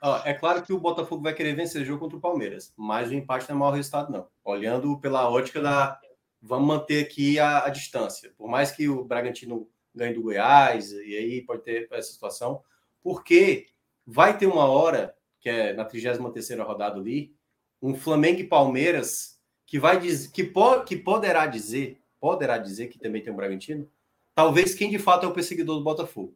Ó, 0.01 0.21
é 0.23 0.33
claro 0.33 0.61
que 0.61 0.73
o 0.73 0.79
Botafogo 0.79 1.23
vai 1.23 1.33
querer 1.33 1.55
vencer 1.55 1.81
o 1.81 1.85
jogo 1.85 1.99
contra 1.99 2.17
o 2.17 2.21
Palmeiras, 2.21 2.73
mas 2.75 3.09
o 3.09 3.13
empate 3.13 3.49
não 3.49 3.55
é 3.55 3.59
mau 3.59 3.71
resultado, 3.71 4.11
não. 4.11 4.27
Olhando 4.43 4.99
pela 4.99 5.29
ótica 5.29 5.61
da. 5.61 5.99
Vamos 6.41 6.67
manter 6.67 7.03
aqui 7.03 7.39
a, 7.39 7.65
a 7.65 7.69
distância. 7.69 8.31
Por 8.37 8.47
mais 8.47 8.71
que 8.71 8.87
o 8.87 9.03
Bragantino 9.03 9.67
ganhe 9.93 10.13
do 10.13 10.21
Goiás, 10.21 10.91
e 10.91 11.15
aí 11.15 11.41
pode 11.41 11.63
ter 11.63 11.87
essa 11.91 12.11
situação, 12.11 12.61
porque 13.01 13.67
vai 14.05 14.37
ter 14.37 14.45
uma 14.45 14.65
hora, 14.65 15.15
que 15.39 15.49
é 15.49 15.73
na 15.73 15.83
33 15.83 16.59
rodada 16.59 16.99
ali, 16.99 17.35
um 17.81 17.95
Flamengo 17.95 18.39
e 18.39 18.43
Palmeiras 18.43 19.36
que 19.67 19.77
vai 19.77 19.99
dizer 19.99 20.31
que, 20.31 20.45
po, 20.45 20.83
que 20.83 20.95
poderá 20.95 21.45
dizer, 21.45 22.01
poderá 22.19 22.57
dizer 22.57 22.87
que 22.87 22.97
também 22.97 23.21
tem 23.21 23.31
um 23.31 23.35
Bragantino, 23.35 23.87
talvez 24.33 24.73
quem 24.73 24.89
de 24.89 24.97
fato 24.97 25.25
é 25.25 25.29
o 25.29 25.33
perseguidor 25.33 25.77
do 25.77 25.83
Botafogo. 25.83 26.33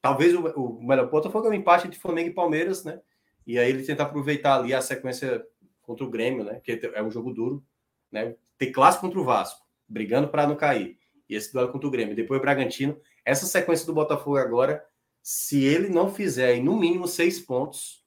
Talvez 0.00 0.32
o, 0.32 0.40
o 0.40 0.82
melhor 0.82 1.10
Botafogo 1.10 1.48
é 1.48 1.50
um 1.50 1.54
empate 1.54 1.88
entre 1.88 1.98
Flamengo 1.98 2.30
e 2.30 2.34
Palmeiras, 2.34 2.84
né? 2.84 3.00
E 3.44 3.58
aí 3.58 3.68
ele 3.68 3.82
tenta 3.82 4.04
aproveitar 4.04 4.56
ali 4.56 4.72
a 4.72 4.80
sequência 4.80 5.44
contra 5.82 6.04
o 6.04 6.10
Grêmio, 6.10 6.44
né? 6.44 6.60
Que 6.60 6.80
é 6.94 7.02
um 7.02 7.10
jogo 7.10 7.34
duro, 7.34 7.64
né? 8.10 8.36
Tem 8.56 8.70
clássico 8.70 9.06
contra 9.06 9.18
o 9.18 9.24
Vasco, 9.24 9.66
brigando 9.88 10.28
para 10.28 10.46
não 10.46 10.54
cair. 10.54 10.96
E 11.28 11.34
esse 11.34 11.52
duelo 11.52 11.72
contra 11.72 11.88
o 11.88 11.90
Grêmio, 11.90 12.14
depois 12.14 12.38
o 12.38 12.42
Bragantino. 12.42 12.96
Essa 13.24 13.46
sequência 13.46 13.84
do 13.84 13.92
Botafogo 13.92 14.36
agora, 14.36 14.84
se 15.20 15.64
ele 15.64 15.88
não 15.88 16.08
fizer 16.14 16.62
no 16.62 16.76
mínimo 16.76 17.08
seis 17.08 17.40
pontos, 17.40 18.04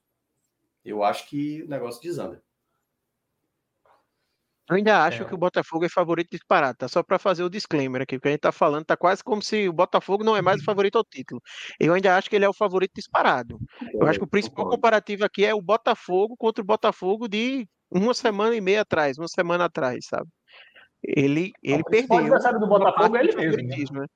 eu 0.82 1.04
acho 1.04 1.28
que 1.28 1.62
o 1.62 1.68
negócio 1.68 2.00
desanda. 2.00 2.42
Eu 4.70 4.76
ainda 4.76 5.04
acho 5.04 5.22
é. 5.22 5.24
que 5.24 5.34
o 5.34 5.38
Botafogo 5.38 5.84
é 5.84 5.88
favorito 5.88 6.30
disparado, 6.30 6.78
tá? 6.78 6.88
Só 6.88 7.02
para 7.02 7.18
fazer 7.18 7.42
o 7.42 7.50
disclaimer 7.50 8.02
aqui, 8.02 8.16
porque 8.16 8.28
a 8.28 8.30
gente 8.30 8.40
tá 8.40 8.52
falando, 8.52 8.84
tá 8.84 8.96
quase 8.96 9.22
como 9.22 9.42
se 9.42 9.68
o 9.68 9.72
Botafogo 9.72 10.22
não 10.22 10.36
é 10.36 10.42
mais 10.42 10.60
o 10.60 10.64
favorito 10.64 10.96
ao 10.96 11.04
título. 11.04 11.42
Eu 11.80 11.94
ainda 11.94 12.16
acho 12.16 12.30
que 12.30 12.36
ele 12.36 12.44
é 12.44 12.48
o 12.48 12.54
favorito 12.54 12.92
disparado. 12.94 13.58
Eu 13.92 14.06
acho 14.06 14.18
que 14.18 14.24
o 14.24 14.28
principal 14.28 14.68
comparativo 14.68 15.24
aqui 15.24 15.44
é 15.44 15.54
o 15.54 15.60
Botafogo 15.60 16.36
contra 16.36 16.62
o 16.62 16.66
Botafogo 16.66 17.28
de 17.28 17.66
uma 17.90 18.14
semana 18.14 18.54
e 18.54 18.60
meia 18.60 18.82
atrás, 18.82 19.18
uma 19.18 19.28
semana 19.28 19.64
atrás, 19.64 20.06
sabe? 20.06 20.28
Ele, 21.02 21.50
ele 21.62 21.82
perdeu. 21.82 22.16
O 22.16 22.20
adversário 22.20 22.60
do 22.60 22.66
Botafogo 22.68 23.16
é 23.16 23.24
ele 23.24 23.62
mesmo. 23.62 24.00
Né? 24.00 24.06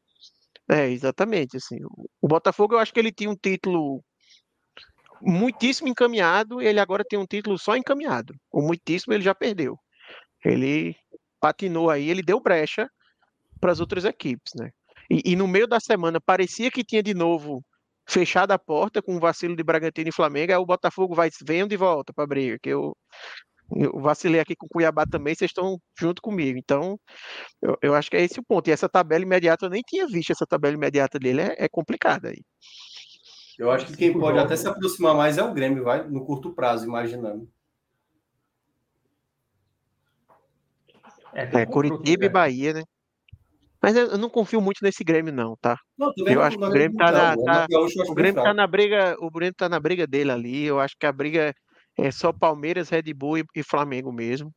né? 0.68 0.86
É, 0.86 0.90
exatamente. 0.90 1.56
Assim, 1.56 1.78
o 2.22 2.28
Botafogo, 2.28 2.74
eu 2.74 2.78
acho 2.78 2.92
que 2.92 3.00
ele 3.00 3.12
tinha 3.12 3.30
um 3.30 3.36
título 3.36 4.02
muitíssimo 5.20 5.88
encaminhado, 5.88 6.62
e 6.62 6.66
ele 6.66 6.78
agora 6.78 7.04
tem 7.04 7.18
um 7.18 7.26
título 7.26 7.58
só 7.58 7.76
encaminhado. 7.76 8.34
O 8.52 8.62
muitíssimo 8.62 9.12
ele 9.12 9.24
já 9.24 9.34
perdeu. 9.34 9.76
Ele 10.46 10.96
patinou 11.40 11.90
aí, 11.90 12.08
ele 12.08 12.22
deu 12.22 12.40
brecha 12.40 12.88
para 13.60 13.72
as 13.72 13.80
outras 13.80 14.04
equipes, 14.04 14.52
né? 14.54 14.70
E, 15.10 15.32
e, 15.32 15.36
no 15.36 15.46
meio 15.46 15.66
da 15.66 15.78
semana 15.78 16.20
parecia 16.20 16.70
que 16.70 16.84
tinha 16.84 17.02
de 17.02 17.14
novo 17.14 17.62
fechado 18.08 18.52
a 18.52 18.58
porta 18.58 19.02
com 19.02 19.16
o 19.16 19.20
vacilo 19.20 19.56
de 19.56 19.62
Bragantino 19.62 20.08
e 20.08 20.12
Flamengo, 20.12 20.52
aí 20.52 20.58
o 20.58 20.66
Botafogo 20.66 21.14
vai 21.14 21.30
vendo 21.44 21.70
de 21.70 21.76
volta 21.76 22.12
para 22.12 22.26
briga, 22.26 22.58
que 22.60 22.68
eu, 22.70 22.96
eu 23.74 23.98
vacilei 24.00 24.40
aqui 24.40 24.54
com 24.56 24.66
o 24.66 24.68
Cuiabá 24.68 25.04
também, 25.06 25.34
vocês 25.34 25.50
estão 25.50 25.78
junto 25.98 26.22
comigo. 26.22 26.58
Então, 26.58 26.98
eu, 27.60 27.76
eu, 27.82 27.94
acho 27.94 28.10
que 28.10 28.16
é 28.16 28.22
esse 28.22 28.38
o 28.38 28.44
ponto. 28.44 28.68
E 28.68 28.72
essa 28.72 28.88
tabela 28.88 29.24
imediata, 29.24 29.66
eu 29.66 29.70
nem 29.70 29.82
tinha 29.82 30.06
visto 30.06 30.30
essa 30.30 30.46
tabela 30.46 30.74
imediata 30.74 31.18
dele, 31.18 31.42
é, 31.42 31.64
é 31.64 31.68
complicada 31.68 32.28
aí. 32.28 32.42
Eu 33.58 33.70
acho 33.70 33.86
que 33.86 33.96
quem 33.96 34.12
pode 34.12 34.38
até 34.38 34.54
se 34.54 34.68
aproximar 34.68 35.14
mais 35.14 35.38
é 35.38 35.42
o 35.42 35.54
Grêmio, 35.54 35.82
vai, 35.82 36.06
no 36.06 36.24
curto 36.24 36.54
prazo, 36.54 36.84
imaginando. 36.84 37.48
É, 41.36 41.60
é 41.60 41.66
Curitiba 41.66 42.24
e 42.24 42.28
Bahia, 42.30 42.72
né? 42.72 42.82
Mas 43.82 43.94
eu 43.94 44.16
não 44.16 44.30
confio 44.30 44.60
muito 44.60 44.78
nesse 44.82 45.04
Grêmio, 45.04 45.32
não, 45.32 45.54
tá? 45.60 45.76
Não, 45.98 46.10
eu 46.26 46.42
acho 46.42 46.56
que 46.56 46.64
o 46.64 46.70
Grêmio 46.70 46.96
tá 46.96 47.12
na. 47.12 47.36
Tá, 47.36 47.66
o 48.08 48.14
Grêmio 48.14 48.42
tá 48.42 48.54
na 48.54 48.66
briga. 48.66 49.14
O 49.20 49.30
Grêmio 49.30 49.54
tá 49.54 49.68
na 49.68 49.78
briga 49.78 50.06
dele 50.06 50.32
ali. 50.32 50.64
Eu 50.64 50.80
acho 50.80 50.96
que 50.98 51.04
a 51.04 51.12
briga 51.12 51.54
é 51.98 52.10
só 52.10 52.32
Palmeiras, 52.32 52.88
Red 52.88 53.12
Bull 53.14 53.38
e, 53.54 53.62
Flamengo 53.62 54.10
mesmo. 54.10 54.50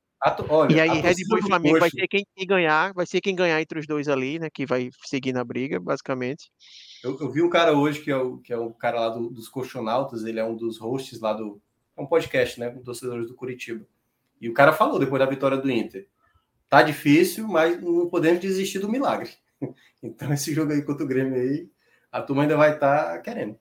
Olha, 0.50 0.74
e 0.74 0.80
aí, 0.80 1.00
Red 1.00 1.16
Bull 1.28 1.40
e 1.40 1.44
Flamengo 1.44 1.80
vai 1.80 1.90
ser 1.90 2.08
quem, 2.08 2.26
quem, 2.36 2.48
ganhar, 2.48 2.94
vai 2.94 3.06
ser 3.06 3.22
quem 3.22 3.36
ganhar 3.36 3.62
entre 3.62 3.80
os 3.80 3.86
dois 3.86 4.08
ali, 4.08 4.40
né? 4.40 4.48
Que 4.54 4.66
vai 4.66 4.90
seguir 5.06 5.34
na 5.34 5.44
briga, 5.44 5.80
basicamente. 5.80 6.50
Eu, 7.04 7.18
eu 7.20 7.30
vi 7.30 7.42
um 7.42 7.50
cara 7.50 7.74
hoje 7.74 8.02
que 8.02 8.12
é 8.12 8.18
o, 8.18 8.38
que 8.38 8.52
é 8.52 8.58
o 8.58 8.72
cara 8.72 9.02
lá 9.02 9.10
do, 9.10 9.30
dos 9.30 9.48
Colchonautas, 9.50 10.24
ele 10.24 10.40
é 10.40 10.46
um 10.46 10.56
dos 10.56 10.78
hosts 10.78 11.20
lá 11.20 11.34
do. 11.34 11.62
É 11.96 12.02
um 12.02 12.08
podcast, 12.08 12.60
né? 12.60 12.70
Com 12.70 12.82
torcedores 12.82 13.28
do 13.28 13.36
Curitiba. 13.36 13.86
E 14.42 14.50
o 14.50 14.54
cara 14.54 14.72
falou 14.72 14.98
depois 14.98 15.20
da 15.20 15.26
vitória 15.26 15.58
do 15.58 15.70
Inter. 15.70 16.08
Tá 16.70 16.84
difícil, 16.84 17.48
mas 17.48 17.82
não 17.82 18.08
podemos 18.10 18.40
desistir 18.40 18.80
do 18.80 18.90
milagre. 18.90 19.32
Então, 20.02 20.32
esse 20.32 20.54
jogo 20.54 20.72
aí 20.72 20.82
contra 20.82 21.04
o 21.04 21.08
Grêmio 21.08 21.36
aí, 21.36 21.70
a 22.10 22.22
turma 22.22 22.44
ainda 22.44 22.56
vai 22.56 22.74
estar 22.74 23.16
tá 23.16 23.20
querendo. 23.20 23.60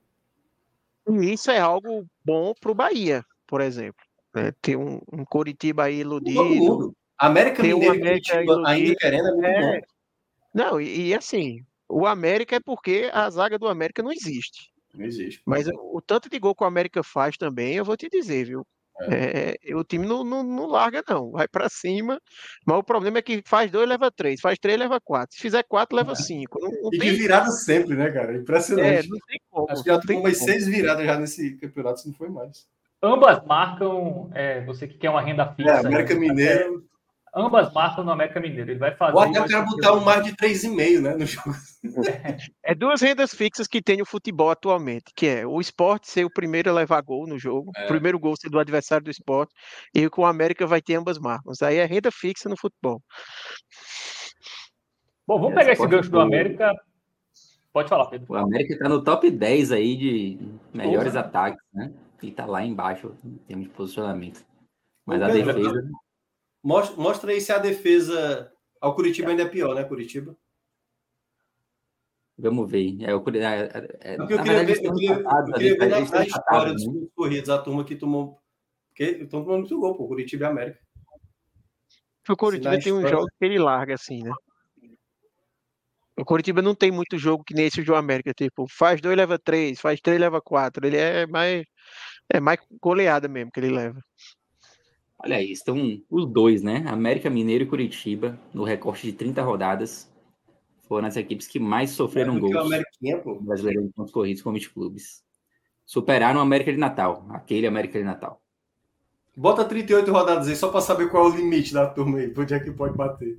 E 1.08 1.32
isso 1.32 1.50
é 1.50 1.58
algo 1.58 2.06
bom 2.24 2.54
para 2.60 2.70
o 2.70 2.74
Bahia, 2.76 3.24
por 3.44 3.60
exemplo. 3.60 4.06
Né? 4.32 4.52
Ter 4.62 4.76
um, 4.76 5.00
um 5.12 5.24
Coritiba 5.24 5.82
aí 5.84 5.98
iludido. 5.98 6.94
América 7.18 7.60
Mineiro 7.60 7.92
América 7.92 8.38
ainda 8.64 8.94
querendo 8.94 9.44
é 9.44 9.78
é... 9.78 9.82
Não, 10.54 10.80
e, 10.80 11.08
e, 11.08 11.14
assim, 11.14 11.64
o 11.88 12.06
América 12.06 12.54
é 12.54 12.60
porque 12.60 13.10
a 13.12 13.28
zaga 13.28 13.58
do 13.58 13.66
América 13.66 14.00
não 14.00 14.12
existe. 14.12 14.72
Não 14.94 15.04
existe. 15.04 15.42
Mas 15.44 15.66
o, 15.66 15.96
o 15.96 16.00
tanto 16.00 16.30
de 16.30 16.38
gol 16.38 16.54
que 16.54 16.62
o 16.62 16.66
América 16.66 17.02
faz 17.02 17.36
também, 17.36 17.74
eu 17.74 17.84
vou 17.84 17.96
te 17.96 18.08
dizer, 18.08 18.44
viu? 18.44 18.64
É. 19.02 19.56
É, 19.62 19.76
o 19.76 19.84
time 19.84 20.06
não, 20.06 20.24
não, 20.24 20.42
não 20.42 20.66
larga, 20.66 21.02
não. 21.08 21.30
Vai 21.30 21.46
para 21.46 21.68
cima. 21.68 22.20
Mas 22.66 22.78
o 22.78 22.82
problema 22.82 23.18
é 23.18 23.22
que 23.22 23.42
faz 23.46 23.70
dois, 23.70 23.88
leva 23.88 24.10
três. 24.10 24.40
Faz 24.40 24.58
três, 24.58 24.78
leva 24.78 25.00
quatro. 25.00 25.36
Se 25.36 25.42
fizer 25.42 25.62
quatro, 25.64 25.96
leva 25.96 26.12
é. 26.12 26.16
cinco. 26.16 26.58
Não, 26.60 26.70
não 26.70 26.90
e 26.92 26.98
tem... 26.98 27.10
de 27.10 27.16
virada 27.16 27.50
sempre, 27.50 27.94
né, 27.94 28.10
cara? 28.10 28.36
Impressionante. 28.36 29.06
É, 29.06 29.08
não 29.08 29.18
tem 29.26 29.40
como. 29.50 29.70
Acho 29.70 29.82
que 29.82 29.90
já 29.90 30.00
tomou 30.00 30.22
umas 30.22 30.38
seis 30.38 30.66
viradas 30.66 31.04
já 31.04 31.18
nesse 31.18 31.56
campeonato, 31.56 32.00
se 32.00 32.08
não 32.08 32.14
foi 32.14 32.28
mais. 32.28 32.66
Ambas 33.02 33.44
marcam. 33.46 34.30
É, 34.34 34.64
você 34.64 34.88
que 34.88 34.98
quer 34.98 35.10
uma 35.10 35.22
renda 35.22 35.46
fixa. 35.54 35.70
É, 35.70 35.86
América 35.86 36.14
Mineiro 36.14 36.87
ambas 37.38 37.72
marcam 37.72 38.04
no 38.04 38.10
América 38.10 38.40
Mineiro. 38.40 38.70
Ele 38.70 38.78
vai 38.78 38.94
fazer. 38.96 39.14
Ou 39.16 39.22
até 39.22 39.38
eu 39.38 39.44
quero 39.44 39.64
botar 39.64 39.92
um 39.92 40.00
mais 40.00 40.24
de 40.24 40.32
3,5, 40.32 41.00
né? 41.00 41.14
No 41.14 41.26
jogo. 41.26 41.54
É 42.62 42.74
duas 42.74 43.00
rendas 43.00 43.32
fixas 43.34 43.66
que 43.66 43.80
tem 43.80 44.02
o 44.02 44.06
futebol 44.06 44.50
atualmente, 44.50 45.12
que 45.14 45.26
é 45.26 45.46
o 45.46 45.60
esporte 45.60 46.10
ser 46.10 46.24
o 46.24 46.30
primeiro 46.30 46.70
a 46.70 46.74
levar 46.74 47.00
gol 47.02 47.26
no 47.26 47.38
jogo, 47.38 47.70
é. 47.76 47.84
o 47.84 47.88
primeiro 47.88 48.18
gol 48.18 48.36
ser 48.36 48.50
do 48.50 48.58
adversário 48.58 49.04
do 49.04 49.10
esporte, 49.10 49.54
e 49.94 50.08
com 50.10 50.22
o 50.22 50.26
América 50.26 50.66
vai 50.66 50.82
ter 50.82 50.96
ambas 50.96 51.18
marcas. 51.18 51.62
Aí 51.62 51.76
é 51.76 51.84
renda 51.84 52.10
fixa 52.10 52.48
no 52.48 52.56
futebol. 52.58 53.00
Bom, 55.26 55.40
vamos 55.40 55.54
pegar 55.54 55.72
esse 55.72 55.86
gancho 55.86 56.10
do 56.10 56.20
América. 56.20 56.74
Pode 57.72 57.88
falar, 57.88 58.06
Pedro. 58.06 58.26
O 58.32 58.36
América 58.36 58.72
está 58.72 58.88
no 58.88 59.04
top 59.04 59.30
10 59.30 59.72
aí 59.72 59.96
de 59.96 60.38
melhores 60.74 61.12
Porra. 61.12 61.24
ataques, 61.24 61.62
né? 61.72 61.92
E 62.22 62.28
está 62.28 62.46
lá 62.46 62.64
embaixo 62.64 63.14
em 63.24 63.36
termos 63.46 63.66
de 63.66 63.72
posicionamento. 63.72 64.44
Mas 65.06 65.22
a 65.22 65.28
defesa. 65.28 65.88
Mostra, 66.62 66.96
mostra 66.96 67.32
aí 67.32 67.40
se 67.40 67.52
a 67.52 67.58
defesa 67.58 68.52
ao 68.80 68.94
Curitiba 68.94 69.30
ainda 69.30 69.42
é 69.42 69.48
pior, 69.48 69.74
né, 69.74 69.84
Curitiba? 69.84 70.36
Vamos 72.38 72.70
ver. 72.70 72.96
É, 73.02 73.14
o, 73.14 73.24
é, 73.34 73.88
é, 74.00 74.16
eu 74.16 74.26
queria 74.26 74.64
ver, 74.64 74.84
eu 74.84 74.94
queria, 74.94 75.14
eu 75.14 75.52
queria 75.52 75.78
ver 75.78 75.88
na, 75.88 76.00
na 76.00 76.24
história 76.24 76.72
dos 76.72 76.86
né? 76.86 77.06
corridos, 77.14 77.50
a 77.50 77.58
turma 77.58 77.84
que 77.84 77.96
tomou. 77.96 78.38
Porque 78.88 79.22
estão 79.22 79.42
tomando 79.42 79.60
muito 79.60 79.78
gol, 79.78 79.96
pô, 79.96 80.06
Curitiba 80.06 80.44
e 80.44 80.48
América. 80.48 80.78
O 82.28 82.36
Curitiba 82.36 82.78
tem 82.78 82.92
um 82.92 83.06
jogo 83.06 83.26
que 83.26 83.44
ele 83.44 83.58
larga, 83.58 83.94
assim, 83.94 84.22
né? 84.22 84.30
O 86.16 86.24
Curitiba 86.24 86.60
não 86.60 86.74
tem 86.74 86.90
muito 86.90 87.16
jogo 87.16 87.44
que 87.44 87.54
nem 87.54 87.66
esse 87.66 87.82
do 87.82 87.94
América, 87.94 88.32
tipo, 88.34 88.66
faz 88.68 89.00
dois, 89.00 89.16
leva 89.16 89.38
três, 89.38 89.80
faz 89.80 90.00
três, 90.00 90.20
leva 90.20 90.40
quatro. 90.40 90.86
Ele 90.86 90.96
é 90.96 91.26
mais. 91.26 91.64
É 92.30 92.40
mais 92.40 92.58
goleada 92.82 93.26
mesmo 93.26 93.50
que 93.50 93.58
ele 93.58 93.70
leva. 93.70 94.00
Olha 95.20 95.36
aí, 95.36 95.50
estão 95.50 96.00
os 96.08 96.26
dois, 96.26 96.62
né? 96.62 96.84
América 96.86 97.28
Mineiro 97.28 97.64
e 97.64 97.66
Curitiba, 97.66 98.38
no 98.54 98.62
recorte 98.62 99.06
de 99.06 99.12
30 99.12 99.42
rodadas, 99.42 100.08
foram 100.86 101.08
as 101.08 101.16
equipes 101.16 101.48
que 101.48 101.58
mais 101.58 101.90
sofreram 101.90 102.36
é, 102.36 102.40
gols 102.40 102.54
no 103.24 103.40
brasileiro 103.42 103.82
em 103.82 103.90
pontos 103.90 104.12
corridos 104.12 104.42
com 104.42 104.52
20 104.52 104.70
clubes. 104.70 105.24
Superaram 105.84 106.38
o 106.38 106.42
América 106.42 106.72
de 106.72 106.78
Natal, 106.78 107.26
aquele 107.30 107.66
América 107.66 107.98
de 107.98 108.04
Natal. 108.04 108.40
Bota 109.36 109.64
38 109.64 110.10
rodadas 110.10 110.46
aí, 110.46 110.54
só 110.54 110.70
para 110.70 110.80
saber 110.80 111.10
qual 111.10 111.26
é 111.26 111.28
o 111.32 111.36
limite 111.36 111.74
da 111.74 111.86
turma 111.86 112.18
aí, 112.18 112.32
onde 112.36 112.54
é 112.54 112.60
que 112.60 112.70
pode 112.70 112.96
bater. 112.96 113.38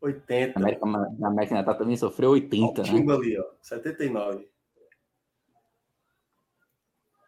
80. 0.00 0.58
A 0.58 0.62
América, 0.62 0.86
a 0.86 1.26
América 1.28 1.54
de 1.54 1.60
Natal 1.60 1.74
também 1.74 1.96
sofreu 1.96 2.30
80, 2.30 2.82
ó, 2.82 2.84
né? 2.84 3.12
ali, 3.12 3.38
ó, 3.38 3.44
79. 3.60 4.48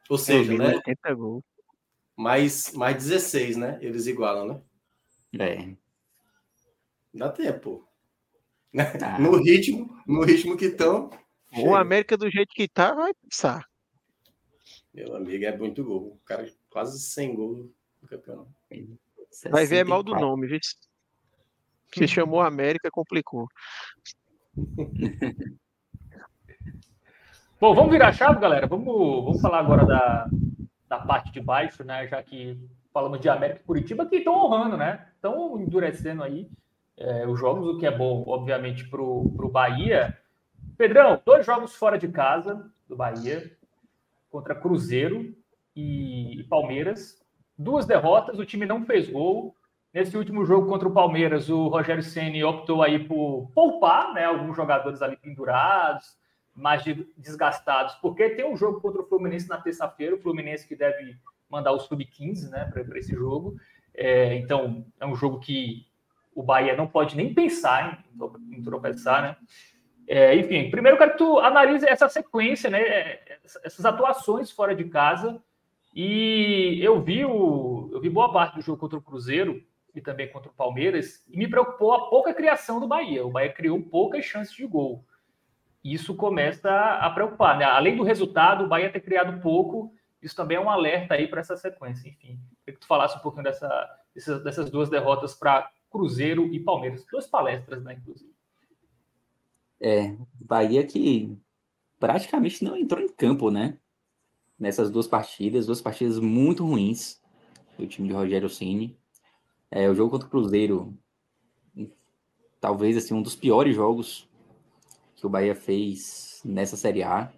Ou 0.09 0.19
seja, 0.19 0.57
né? 0.57 0.77
80 0.77 1.15
gols 1.15 1.50
mais, 2.21 2.73
mais 2.75 2.97
16, 2.97 3.57
né? 3.57 3.79
Eles 3.81 4.07
igualam, 4.07 4.47
né? 4.47 4.61
É. 5.39 5.75
Dá 7.15 7.31
tempo. 7.31 7.89
Ah. 9.03 9.19
No 9.19 9.43
ritmo, 9.43 9.99
no 10.07 10.23
ritmo 10.23 10.57
que 10.57 10.67
estão. 10.67 11.11
O 11.57 11.75
América 11.75 12.17
do 12.17 12.31
jeito 12.31 12.55
que 12.55 12.69
tá, 12.69 12.95
vai 12.95 13.13
passar. 13.15 13.67
Meu 14.95 15.17
amigo, 15.17 15.45
é 15.45 15.57
muito 15.57 15.83
gol. 15.83 16.13
O 16.13 16.21
cara 16.25 16.49
quase 16.69 17.01
100 17.01 17.35
gols 17.35 17.71
no 18.01 18.09
campeonato. 18.09 18.49
Vai 19.51 19.67
ver 19.67 19.79
é 19.79 19.85
mal 19.85 20.03
do 20.03 20.15
nome, 20.15 20.47
viu? 20.47 20.61
Se 21.93 22.07
chamou 22.07 22.41
América, 22.41 22.91
complicou. 22.91 23.49
Bom, 27.61 27.75
vamos 27.75 27.91
virar 27.91 28.09
a 28.09 28.13
chave, 28.13 28.41
galera. 28.41 28.67
Vamos, 28.67 29.25
vamos 29.25 29.41
falar 29.41 29.59
agora 29.59 29.85
da, 29.85 30.31
da 30.91 30.99
parte 30.99 31.31
de 31.31 31.41
baixo, 31.41 31.85
né? 31.85 32.09
Já 32.09 32.21
que 32.21 32.59
falamos 32.93 33.21
de 33.21 33.29
América 33.29 33.61
e 33.61 33.65
Curitiba, 33.65 34.05
que 34.05 34.17
estão 34.17 34.35
honrando, 34.35 34.77
né? 34.77 35.07
Estão 35.15 35.59
endurecendo 35.61 36.25
aí 36.25 36.51
é, 36.99 37.27
os 37.29 37.39
jogos, 37.39 37.69
o 37.69 37.79
que 37.79 37.87
é 37.87 37.97
bom, 37.97 38.25
obviamente, 38.27 38.89
para 38.89 39.01
o 39.01 39.51
Bahia. 39.51 40.19
Pedrão, 40.77 41.23
dois 41.25 41.47
jogos 41.47 41.77
fora 41.77 41.97
de 41.97 42.09
casa 42.09 42.69
do 42.89 42.97
Bahia, 42.97 43.57
contra 44.29 44.55
Cruzeiro 44.55 45.33
e, 45.77 46.41
e 46.41 46.45
Palmeiras. 46.45 47.25
Duas 47.57 47.87
derrotas, 47.87 48.39
o 48.39 48.45
time 48.45 48.67
não 48.67 48.85
fez 48.85 49.09
gol. 49.09 49.55
Nesse 49.95 50.17
último 50.17 50.45
jogo 50.45 50.69
contra 50.69 50.89
o 50.89 50.93
Palmeiras, 50.93 51.49
o 51.49 51.69
Rogério 51.69 52.03
Ceni 52.03 52.43
optou 52.43 52.83
aí 52.83 52.99
por 52.99 53.51
poupar 53.55 54.13
né, 54.13 54.25
alguns 54.25 54.57
jogadores 54.57 55.03
ali 55.03 55.17
pendurados, 55.17 56.17
mais 56.55 56.83
desgastados, 57.17 57.95
porque 57.97 58.31
tem 58.31 58.45
um 58.45 58.57
jogo 58.57 58.81
contra 58.81 59.01
o 59.03 59.07
Fluminense 59.07 59.49
na 59.49 59.61
terça-feira, 59.61 60.17
o 60.17 60.21
Fluminense 60.21 60.67
que 60.67 60.77
deve 60.77 61.17
mandar 61.49 61.73
o 61.73 61.81
sub-15 61.81 62.49
né, 62.51 62.71
para 62.73 62.99
esse 62.99 63.13
jogo. 63.15 63.57
É, 63.95 64.37
então, 64.37 64.87
é 65.01 65.07
um 65.07 65.17
jogo 65.17 65.41
que 65.41 65.87
o 66.35 66.43
Bahia 66.43 66.77
não 66.77 66.87
pode 66.87 67.17
nem 67.17 67.35
pensar 67.35 68.05
em, 68.51 68.57
em 68.57 68.63
tropeçar, 68.63 69.23
né? 69.23 69.37
É, 70.07 70.35
enfim, 70.35 70.71
primeiro 70.71 70.97
eu 70.97 70.99
quero 70.99 71.13
que 71.13 71.19
tu 71.19 71.39
analise 71.39 71.87
essa 71.89 72.09
sequência, 72.09 72.69
né? 72.69 73.19
Essas 73.63 73.85
atuações 73.85 74.51
fora 74.51 74.75
de 74.75 74.85
casa. 74.85 75.41
E 75.95 76.79
eu 76.83 77.01
vi 77.01 77.25
o, 77.25 77.91
eu 77.93 78.01
vi 78.01 78.09
boa 78.09 78.33
parte 78.33 78.57
do 78.57 78.63
jogo 78.63 78.79
contra 78.79 78.99
o 78.99 79.03
Cruzeiro 79.03 79.63
e 79.95 80.01
também 80.01 80.29
contra 80.29 80.51
o 80.51 80.55
Palmeiras, 80.55 81.25
e 81.29 81.37
me 81.37 81.49
preocupou 81.49 81.93
a 81.93 82.09
pouca 82.09 82.33
criação 82.33 82.79
do 82.79 82.87
Bahia. 82.87 83.27
O 83.27 83.31
Bahia 83.31 83.53
criou 83.53 83.81
poucas 83.83 84.25
chances 84.25 84.55
de 84.55 84.65
gol 84.65 85.05
isso 85.83 86.15
começa 86.15 86.71
a 86.71 87.11
preocupar. 87.11 87.59
Né? 87.59 87.65
Além 87.65 87.97
do 87.97 88.03
resultado, 88.03 88.65
o 88.65 88.69
Bahia 88.69 88.93
ter 88.93 89.01
criado 89.01 89.41
pouco, 89.41 89.93
isso 90.23 90.37
também 90.37 90.57
é 90.57 90.61
um 90.61 90.71
alerta 90.71 91.15
aí 91.15 91.27
para 91.27 91.41
essa 91.41 91.57
sequência. 91.57 92.09
Enfim, 92.09 92.39
queria 92.61 92.75
que 92.75 92.81
tu 92.81 92.87
falasse 92.87 93.17
um 93.17 93.21
pouquinho 93.21 93.45
dessa, 93.45 93.99
dessas 94.45 94.71
duas 94.71 94.91
derrotas 94.91 95.35
para 95.35 95.71
Cruzeiro 95.91 96.47
e 96.53 96.61
Palmeiras. 96.61 97.05
Duas 97.11 97.27
palestras, 97.27 97.83
né, 97.83 97.95
inclusive. 97.95 98.31
É, 99.81 100.15
Bahia 100.35 100.87
que 100.87 101.37
praticamente 101.99 102.63
não 102.63 102.77
entrou 102.77 103.03
em 103.03 103.09
campo, 103.09 103.51
né? 103.51 103.79
Nessas 104.59 104.91
duas 104.91 105.07
partidas, 105.07 105.65
duas 105.65 105.81
partidas 105.81 106.19
muito 106.19 106.67
ruins 106.67 107.21
do 107.79 107.87
time 107.87 108.09
de 108.09 108.15
Rogério 108.15 108.49
Ceni. 108.51 108.95
É, 109.71 109.89
o 109.89 109.95
jogo 109.95 110.11
contra 110.11 110.27
o 110.27 110.31
Cruzeiro, 110.31 110.95
talvez 112.61 112.97
assim 112.97 113.15
um 113.15 113.23
dos 113.23 113.35
piores 113.35 113.75
jogos 113.75 114.29
que 115.21 115.27
o 115.27 115.31
Bahia 115.31 115.55
fez 115.55 116.41
nessa 116.45 116.77
Série 116.77 117.03
A. 117.03 117.31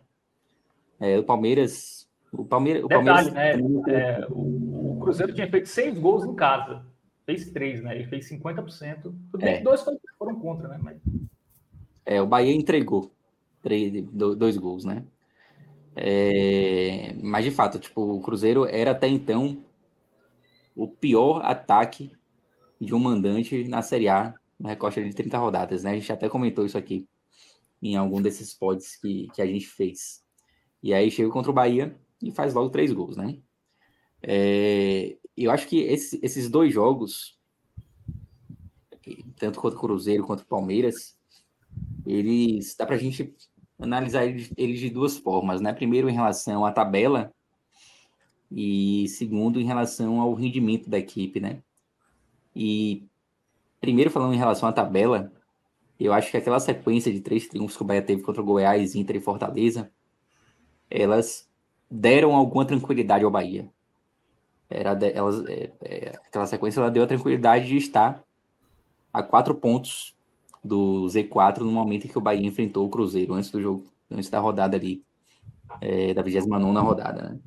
É, 1.00 1.18
o 1.18 1.24
Palmeiras, 1.24 2.08
o 2.32 2.44
Palmeiras, 2.44 2.84
o 2.84 2.88
Detalhe, 2.88 3.04
Palmeiras... 3.06 3.32
né? 3.32 3.50
É, 3.88 4.26
o, 4.30 4.92
o, 4.92 5.00
Cruzeiro 5.00 5.34
tinha 5.34 5.50
feito 5.50 5.68
seis 5.68 5.98
gols 5.98 6.24
em 6.24 6.34
casa, 6.34 6.86
fez 7.26 7.50
três, 7.50 7.82
né? 7.82 7.96
Ele 7.96 8.06
fez 8.06 8.30
50%. 8.30 9.02
Tudo 9.02 9.38
bem 9.38 9.54
é. 9.54 9.58
que 9.58 9.64
dois 9.64 9.84
foram 10.16 10.38
contra, 10.38 10.68
né? 10.68 10.78
Mas... 10.80 10.98
É, 12.06 12.22
o 12.22 12.26
Bahia 12.26 12.54
entregou 12.54 13.10
três, 13.60 14.04
dois 14.12 14.56
gols, 14.56 14.84
né? 14.84 15.04
É, 15.96 17.14
mas 17.20 17.44
de 17.44 17.50
fato, 17.50 17.80
tipo, 17.80 18.00
o 18.00 18.20
Cruzeiro 18.20 18.64
era 18.64 18.92
até 18.92 19.08
então 19.08 19.62
o 20.74 20.86
pior 20.86 21.44
ataque 21.44 22.12
de 22.80 22.94
um 22.94 22.98
mandante 22.98 23.64
na 23.68 23.82
Série 23.82 24.08
A, 24.08 24.34
no 24.58 24.68
recorte 24.68 25.02
de 25.02 25.14
30 25.14 25.36
rodadas, 25.36 25.82
né? 25.82 25.90
A 25.90 25.94
gente 25.94 26.12
até 26.12 26.28
comentou 26.28 26.64
isso 26.64 26.78
aqui 26.78 27.06
em 27.82 27.96
algum 27.96 28.22
desses 28.22 28.54
pods 28.54 28.96
que, 28.96 29.28
que 29.34 29.42
a 29.42 29.46
gente 29.46 29.66
fez. 29.66 30.22
E 30.82 30.94
aí 30.94 31.10
chega 31.10 31.30
contra 31.30 31.50
o 31.50 31.54
Bahia 31.54 31.96
e 32.22 32.30
faz 32.30 32.54
logo 32.54 32.70
três 32.70 32.92
gols, 32.92 33.16
né? 33.16 33.38
É, 34.22 35.16
eu 35.36 35.50
acho 35.50 35.66
que 35.66 35.80
esse, 35.80 36.20
esses 36.22 36.48
dois 36.48 36.72
jogos, 36.72 37.38
tanto 39.36 39.60
contra 39.60 39.76
o 39.76 39.80
Cruzeiro 39.80 40.24
quanto 40.24 40.40
o 40.40 40.46
Palmeiras, 40.46 41.18
eles 42.06 42.76
dá 42.76 42.86
para 42.86 42.94
a 42.94 42.98
gente 42.98 43.34
analisar 43.78 44.24
eles 44.24 44.78
de 44.78 44.90
duas 44.90 45.16
formas, 45.16 45.60
né? 45.60 45.72
Primeiro, 45.72 46.08
em 46.08 46.14
relação 46.14 46.64
à 46.64 46.70
tabela, 46.70 47.32
e 48.50 49.08
segundo, 49.08 49.60
em 49.60 49.64
relação 49.64 50.20
ao 50.20 50.34
rendimento 50.34 50.88
da 50.88 50.98
equipe, 50.98 51.40
né? 51.40 51.62
E 52.54 53.04
primeiro, 53.80 54.10
falando 54.10 54.34
em 54.34 54.38
relação 54.38 54.68
à 54.68 54.72
tabela, 54.72 55.32
eu 56.04 56.12
acho 56.12 56.30
que 56.30 56.36
aquela 56.36 56.60
sequência 56.60 57.12
de 57.12 57.20
três 57.20 57.46
triunfos 57.48 57.76
que 57.76 57.82
o 57.82 57.86
Bahia 57.86 58.02
teve 58.02 58.22
contra 58.22 58.42
o 58.42 58.44
Goiás, 58.44 58.94
Inter 58.94 59.16
e 59.16 59.20
Fortaleza, 59.20 59.90
elas 60.90 61.48
deram 61.90 62.34
alguma 62.34 62.64
tranquilidade 62.64 63.24
ao 63.24 63.30
Bahia. 63.30 63.68
Era 64.68 64.94
de, 64.94 65.12
elas, 65.12 65.44
é, 65.46 65.70
é, 65.82 66.08
aquela 66.26 66.46
sequência 66.46 66.80
ela 66.80 66.90
deu 66.90 67.02
a 67.02 67.06
tranquilidade 67.06 67.66
de 67.66 67.76
estar 67.76 68.22
a 69.12 69.22
quatro 69.22 69.54
pontos 69.54 70.16
do 70.64 71.06
Z4 71.06 71.58
no 71.58 71.72
momento 71.72 72.06
em 72.06 72.08
que 72.08 72.18
o 72.18 72.22
Bahia 72.22 72.46
enfrentou 72.46 72.86
o 72.86 72.90
Cruzeiro, 72.90 73.34
antes 73.34 73.50
do 73.50 73.60
jogo, 73.60 73.84
antes 74.10 74.30
da 74.30 74.38
rodada 74.38 74.76
ali, 74.76 75.04
é, 75.80 76.14
da 76.14 76.22
29 76.22 76.80
rodada. 76.80 77.22
Né? 77.22 77.38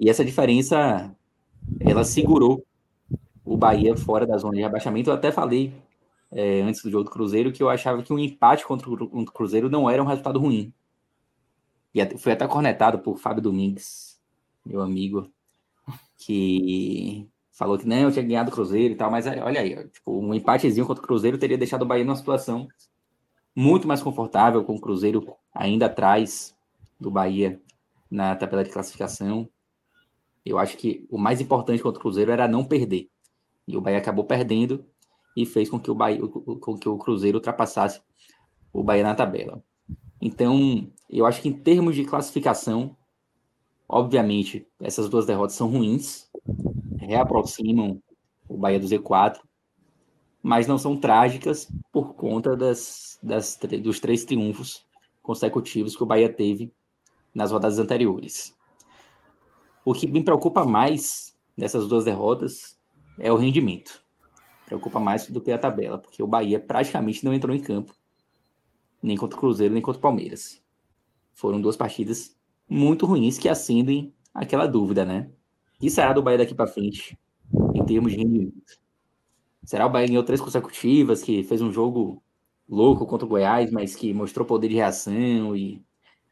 E 0.00 0.10
essa 0.10 0.24
diferença, 0.24 1.14
ela 1.80 2.04
segurou 2.04 2.64
o 3.44 3.56
Bahia 3.56 3.96
fora 3.96 4.26
da 4.26 4.36
zona 4.36 4.54
de 4.54 4.62
rebaixamento. 4.62 5.10
Eu 5.10 5.14
até 5.14 5.30
falei 5.30 5.72
é, 6.34 6.60
antes 6.62 6.82
do 6.82 6.90
jogo 6.90 7.04
do 7.04 7.10
Cruzeiro 7.10 7.52
que 7.52 7.62
eu 7.62 7.70
achava 7.70 8.02
que 8.02 8.12
um 8.12 8.18
empate 8.18 8.66
contra 8.66 8.90
o 8.90 9.24
Cruzeiro 9.26 9.70
não 9.70 9.88
era 9.88 10.02
um 10.02 10.06
resultado 10.06 10.40
ruim. 10.40 10.72
E 11.94 12.18
foi 12.18 12.32
até 12.32 12.46
cornetado 12.48 12.98
por 12.98 13.18
Fábio 13.18 13.40
Domingues, 13.40 14.20
meu 14.66 14.82
amigo, 14.82 15.30
que 16.18 17.28
falou 17.52 17.78
que 17.78 17.86
não, 17.86 17.96
eu 17.96 18.10
tinha 18.10 18.24
ganhado 18.24 18.50
o 18.50 18.52
Cruzeiro 18.52 18.94
e 18.94 18.96
tal, 18.96 19.12
mas 19.12 19.26
olha 19.26 19.60
aí, 19.60 19.88
tipo, 19.88 20.18
um 20.18 20.34
empatezinho 20.34 20.84
contra 20.86 21.02
o 21.02 21.06
Cruzeiro 21.06 21.38
teria 21.38 21.56
deixado 21.56 21.82
o 21.82 21.86
Bahia 21.86 22.04
numa 22.04 22.16
situação 22.16 22.66
muito 23.54 23.86
mais 23.86 24.02
confortável, 24.02 24.64
com 24.64 24.74
o 24.74 24.80
Cruzeiro 24.80 25.36
ainda 25.54 25.86
atrás 25.86 26.56
do 26.98 27.12
Bahia 27.12 27.60
na 28.10 28.34
tabela 28.34 28.64
de 28.64 28.70
classificação. 28.70 29.48
Eu 30.44 30.58
acho 30.58 30.76
que 30.76 31.06
o 31.08 31.16
mais 31.16 31.40
importante 31.40 31.80
contra 31.80 32.00
o 32.00 32.02
Cruzeiro 32.02 32.32
era 32.32 32.48
não 32.48 32.64
perder. 32.64 33.08
E 33.68 33.76
o 33.76 33.80
Bahia 33.80 33.98
acabou 33.98 34.24
perdendo 34.24 34.84
e 35.36 35.44
fez 35.44 35.68
com 35.68 35.78
que 35.78 35.90
o, 35.90 35.94
Bahia, 35.94 36.20
com 36.20 36.78
que 36.78 36.88
o 36.88 36.98
Cruzeiro 36.98 37.38
ultrapassasse 37.38 38.00
o 38.72 38.82
Bahia 38.82 39.02
na 39.02 39.14
tabela. 39.14 39.62
Então, 40.20 40.90
eu 41.08 41.26
acho 41.26 41.42
que 41.42 41.48
em 41.48 41.52
termos 41.52 41.94
de 41.94 42.04
classificação, 42.04 42.96
obviamente, 43.88 44.66
essas 44.80 45.08
duas 45.08 45.26
derrotas 45.26 45.56
são 45.56 45.68
ruins, 45.68 46.30
reaproximam 46.98 48.02
o 48.48 48.56
Bahia 48.56 48.80
do 48.80 48.86
Z4, 48.86 49.40
mas 50.42 50.66
não 50.66 50.76
são 50.76 50.96
trágicas 50.96 51.68
por 51.90 52.14
conta 52.14 52.56
das, 52.56 53.18
das, 53.22 53.58
dos 53.82 53.98
três 53.98 54.24
triunfos 54.24 54.86
consecutivos 55.22 55.96
que 55.96 56.02
o 56.02 56.06
Bahia 56.06 56.30
teve 56.30 56.72
nas 57.34 57.50
rodadas 57.50 57.78
anteriores. 57.78 58.54
O 59.84 59.94
que 59.94 60.06
me 60.06 60.22
preocupa 60.22 60.64
mais 60.64 61.34
nessas 61.56 61.88
duas 61.88 62.04
derrotas 62.04 62.78
é 63.18 63.32
o 63.32 63.36
rendimento. 63.36 64.03
Preocupa 64.74 64.98
mais 64.98 65.28
do 65.28 65.40
que 65.40 65.52
a 65.52 65.58
tabela, 65.58 65.98
porque 65.98 66.22
o 66.22 66.26
Bahia 66.26 66.58
praticamente 66.58 67.24
não 67.24 67.32
entrou 67.32 67.54
em 67.54 67.60
campo, 67.60 67.94
nem 69.02 69.16
contra 69.16 69.36
o 69.36 69.40
Cruzeiro, 69.40 69.72
nem 69.72 69.82
contra 69.82 69.98
o 69.98 70.02
Palmeiras. 70.02 70.62
Foram 71.32 71.60
duas 71.60 71.76
partidas 71.76 72.36
muito 72.68 73.06
ruins 73.06 73.38
que 73.38 73.48
acendem 73.48 74.12
aquela 74.34 74.66
dúvida, 74.66 75.04
né? 75.04 75.30
que 75.78 75.90
será 75.90 76.12
do 76.12 76.22
Bahia 76.22 76.38
daqui 76.38 76.54
para 76.54 76.66
frente, 76.66 77.18
em 77.74 77.84
termos 77.84 78.12
de 78.12 78.18
rendimento? 78.18 78.78
Será 79.64 79.86
o 79.86 79.90
Bahia 79.90 80.08
ganhou 80.08 80.24
três 80.24 80.40
consecutivas, 80.40 81.22
que 81.22 81.42
fez 81.44 81.60
um 81.60 81.70
jogo 81.70 82.22
louco 82.68 83.06
contra 83.06 83.26
o 83.26 83.28
Goiás, 83.28 83.70
mas 83.70 83.94
que 83.94 84.12
mostrou 84.12 84.46
poder 84.46 84.68
de 84.68 84.74
reação 84.74 85.54
e 85.54 85.82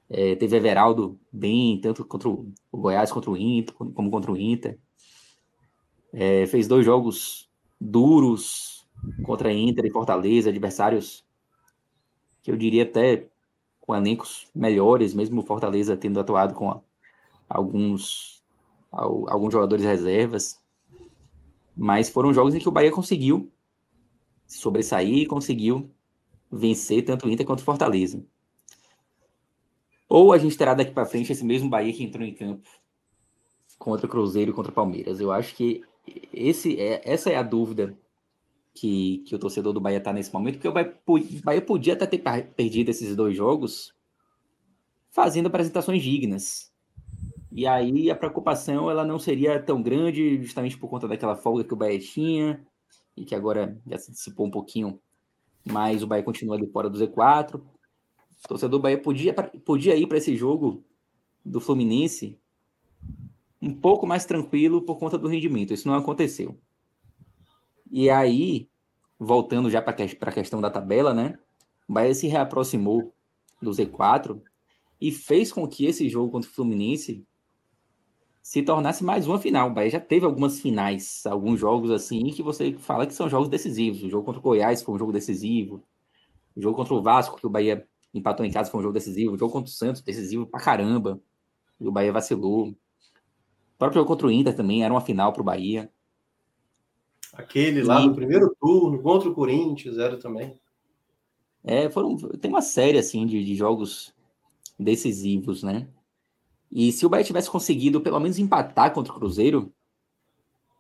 é, 0.09 0.35
teve 0.36 0.56
Everaldo 0.56 1.20
bem, 1.31 1.81
tanto 1.81 2.05
contra 2.05 2.28
o, 2.28 2.52
Goiás 2.73 3.12
contra 3.12 3.31
o 3.31 3.36
Inter, 3.36 3.74
como 3.74 4.10
contra 4.10 4.32
o 4.32 4.36
Inter. 4.36 4.78
É, 6.12 6.47
fez 6.47 6.66
dois 6.66 6.85
jogos 6.85 7.52
duros 7.83 8.87
contra 9.25 9.53
Inter 9.53 9.85
e 9.85 9.91
Fortaleza, 9.91 10.51
adversários 10.51 11.25
que 12.43 12.51
eu 12.51 12.57
diria 12.57 12.85
até 12.85 13.27
com 13.81 13.95
elencos 13.95 14.47
melhores, 14.55 15.13
mesmo 15.13 15.43
Fortaleza 15.43 15.97
tendo 15.97 16.21
atuado 16.21 16.55
com 16.55 16.81
alguns 17.49 18.43
alguns 18.91 19.53
jogadores 19.53 19.85
reservas. 19.85 20.61
Mas 21.75 22.11
foram 22.11 22.33
jogos 22.33 22.55
em 22.55 22.59
que 22.59 22.69
o 22.69 22.73
Bahia 22.73 22.93
conseguiu 22.93 23.51
sobressair 24.47 25.23
e 25.23 25.27
conseguiu 25.27 25.91
vencer 26.51 27.03
tanto 27.05 27.29
Inter 27.29 27.47
quanto 27.47 27.65
Fortaleza. 27.65 28.23
Ou 30.09 30.33
a 30.33 30.39
gente 30.39 30.59
terá 30.59 30.75
daqui 30.75 30.93
para 30.93 31.07
frente 31.07 31.33
esse 31.33 31.45
mesmo 31.45 31.71
Bahia 31.71 31.93
que 31.93 32.05
entrou 32.05 32.25
em 32.25 32.35
campo 32.35 32.69
contra 33.79 34.07
o 34.07 34.09
Cruzeiro 34.09 34.51
e 34.51 34.55
contra 34.55 34.71
o 34.71 34.75
Palmeiras. 34.75 35.19
Eu 35.19 35.33
acho 35.33 35.55
que 35.55 35.83
esse 36.33 36.79
é, 36.81 37.01
essa 37.05 37.31
é 37.31 37.37
a 37.37 37.43
dúvida 37.43 37.97
que, 38.74 39.19
que 39.27 39.35
o 39.35 39.39
torcedor 39.39 39.73
do 39.73 39.81
Bahia 39.81 39.99
está 39.99 40.12
nesse 40.12 40.33
momento, 40.33 40.55
porque 40.55 40.69
o 40.69 41.43
Bahia, 41.45 41.62
podia 41.62 41.93
até 41.95 42.07
ter 42.07 42.23
perdido 42.55 42.91
esses 42.91 43.15
dois 43.15 43.37
jogos 43.37 43.95
fazendo 45.11 45.47
apresentações 45.47 46.03
dignas. 46.03 46.73
E 47.51 47.66
aí 47.66 48.11
a 48.11 48.16
preocupação 48.16 48.91
ela 48.91 49.05
não 49.05 49.19
seria 49.19 49.62
tão 49.62 49.83
grande, 49.83 50.43
justamente 50.43 50.79
por 50.79 50.89
conta 50.89 51.07
daquela 51.07 51.37
folga 51.37 51.65
que 51.65 51.74
o 51.74 51.77
Bahia 51.77 51.99
tinha, 51.99 52.66
e 53.15 53.24
que 53.24 53.35
agora 53.35 53.79
já 53.87 53.99
se 53.99 54.11
dissipou 54.11 54.47
um 54.47 54.51
pouquinho, 54.51 54.99
mas 55.65 56.03
o 56.03 56.07
Bahia 56.07 56.24
continua 56.24 56.57
ali 56.57 56.66
fora 56.66 56.89
do 56.89 56.99
Z4. 56.99 57.57
O 57.57 58.49
torcedor 58.49 58.79
do 58.79 58.83
Bahia 58.83 58.99
podia, 58.99 59.35
podia 59.35 59.95
ir 59.95 60.07
para 60.07 60.16
esse 60.16 60.35
jogo 60.35 60.83
do 61.45 61.61
Fluminense 61.61 62.41
um 63.63 63.73
pouco 63.73 64.05
mais 64.05 64.25
tranquilo 64.25 64.83
por 64.83 64.99
conta 64.99 65.17
do 65.17 65.29
rendimento. 65.29 65.73
Isso 65.73 65.87
não 65.87 65.95
aconteceu. 65.95 66.59
E 67.89 68.11
aí, 68.11 68.69
voltando 69.19 69.71
já 69.71 69.81
para 69.81 69.93
a 69.93 70.33
questão 70.33 70.61
da 70.61 70.69
tabela, 70.69 71.15
né? 71.15 71.39
O 71.89 71.93
Bahia 71.93 72.13
se 72.13 72.27
reaproximou 72.27 73.15
do 73.61 73.71
Z4 73.71 74.43
e 75.01 75.13
fez 75.13 75.53
com 75.53 75.67
que 75.69 75.87
esse 75.87 76.09
jogo 76.09 76.33
contra 76.33 76.51
o 76.51 76.53
Fluminense 76.53 77.25
se 78.43 78.63
tornasse 78.63 79.05
mais 79.05 79.29
uma 79.29 79.39
final. 79.39 79.71
O 79.71 79.73
Bahia 79.73 79.91
já 79.91 80.01
teve 80.01 80.27
algumas 80.27 80.61
finais, 80.61 81.25
alguns 81.27 81.61
jogos 81.61 81.93
assim, 81.93 82.25
que 82.31 82.43
você 82.43 82.73
fala 82.73 83.07
que 83.07 83.15
são 83.15 83.29
jogos 83.29 83.49
decisivos. 83.49 84.03
O 84.03 84.11
jogo 84.11 84.25
contra 84.25 84.41
o 84.41 84.43
Goiás 84.43 84.83
foi 84.83 84.97
um 84.97 84.99
jogo 84.99 85.13
decisivo. 85.13 85.81
O 86.57 86.61
jogo 86.61 86.77
contra 86.77 86.95
o 86.95 87.03
Vasco, 87.03 87.37
que 87.37 87.47
o 87.47 87.51
Bahia 87.51 87.87
empatou 88.13 88.45
em 88.45 88.51
casa, 88.51 88.71
foi 88.71 88.81
um 88.81 88.83
jogo 88.83 88.95
decisivo. 88.95 89.35
O 89.35 89.39
jogo 89.39 89.53
contra 89.53 89.71
o 89.71 89.73
Santos, 89.73 90.03
decisivo 90.03 90.47
pra 90.47 90.61
caramba. 90.61 91.21
E 91.79 91.87
o 91.87 91.93
Bahia 91.93 92.13
vacilou. 92.13 92.75
O 93.74 93.78
próprio 93.78 94.01
jogo 94.01 94.09
contra 94.09 94.27
o 94.27 94.31
Inter 94.31 94.55
também 94.55 94.85
era 94.85 94.93
uma 94.93 95.01
final 95.01 95.32
pro 95.32 95.44
Bahia. 95.44 95.90
Aquele 97.32 97.82
lá 97.82 98.01
e... 98.01 98.07
no 98.07 98.15
primeiro 98.15 98.55
turno, 98.61 99.01
contra 99.03 99.28
o 99.28 99.35
Corinthians, 99.35 99.99
era 99.99 100.19
também. 100.19 100.61
É, 101.65 101.89
foram, 101.89 102.16
tem 102.16 102.51
uma 102.51 102.62
série 102.62 102.99
assim 102.99 103.27
de, 103.27 103.44
de 103.44 103.55
jogos 103.55 104.15
decisivos, 104.78 105.62
né? 105.62 105.89
E 106.70 106.90
se 106.90 107.05
o 107.05 107.09
Bahia 107.09 107.24
tivesse 107.24 107.51
conseguido 107.51 108.01
pelo 108.01 108.19
menos 108.19 108.39
empatar 108.39 108.93
contra 108.93 109.12
o 109.12 109.16
Cruzeiro, 109.16 109.73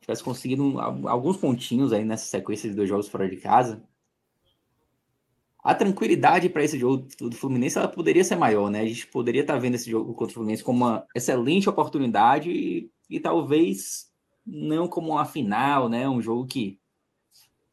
tivesse 0.00 0.22
conseguido 0.22 0.80
alguns 1.06 1.36
pontinhos 1.36 1.92
aí 1.92 2.04
nessa 2.04 2.24
sequência 2.24 2.68
de 2.68 2.74
dois 2.74 2.88
jogos 2.88 3.08
fora 3.08 3.28
de 3.28 3.36
casa, 3.36 3.82
a 5.62 5.74
tranquilidade 5.74 6.48
para 6.48 6.64
esse 6.64 6.76
jogo 6.76 7.06
do 7.20 7.36
Fluminense 7.36 7.78
ela 7.78 7.86
poderia 7.86 8.24
ser 8.24 8.34
maior, 8.34 8.68
né? 8.68 8.80
A 8.80 8.86
gente 8.86 9.06
poderia 9.06 9.42
estar 9.42 9.54
tá 9.54 9.58
vendo 9.60 9.76
esse 9.76 9.88
jogo 9.88 10.12
contra 10.12 10.32
o 10.32 10.34
Fluminense 10.34 10.64
como 10.64 10.84
uma 10.84 11.06
excelente 11.14 11.68
oportunidade 11.68 12.50
e, 12.50 12.90
e 13.08 13.20
talvez 13.20 14.10
não 14.44 14.88
como 14.88 15.12
uma 15.12 15.24
final, 15.24 15.88
né? 15.88 16.08
Um 16.08 16.20
jogo 16.20 16.46
que 16.46 16.80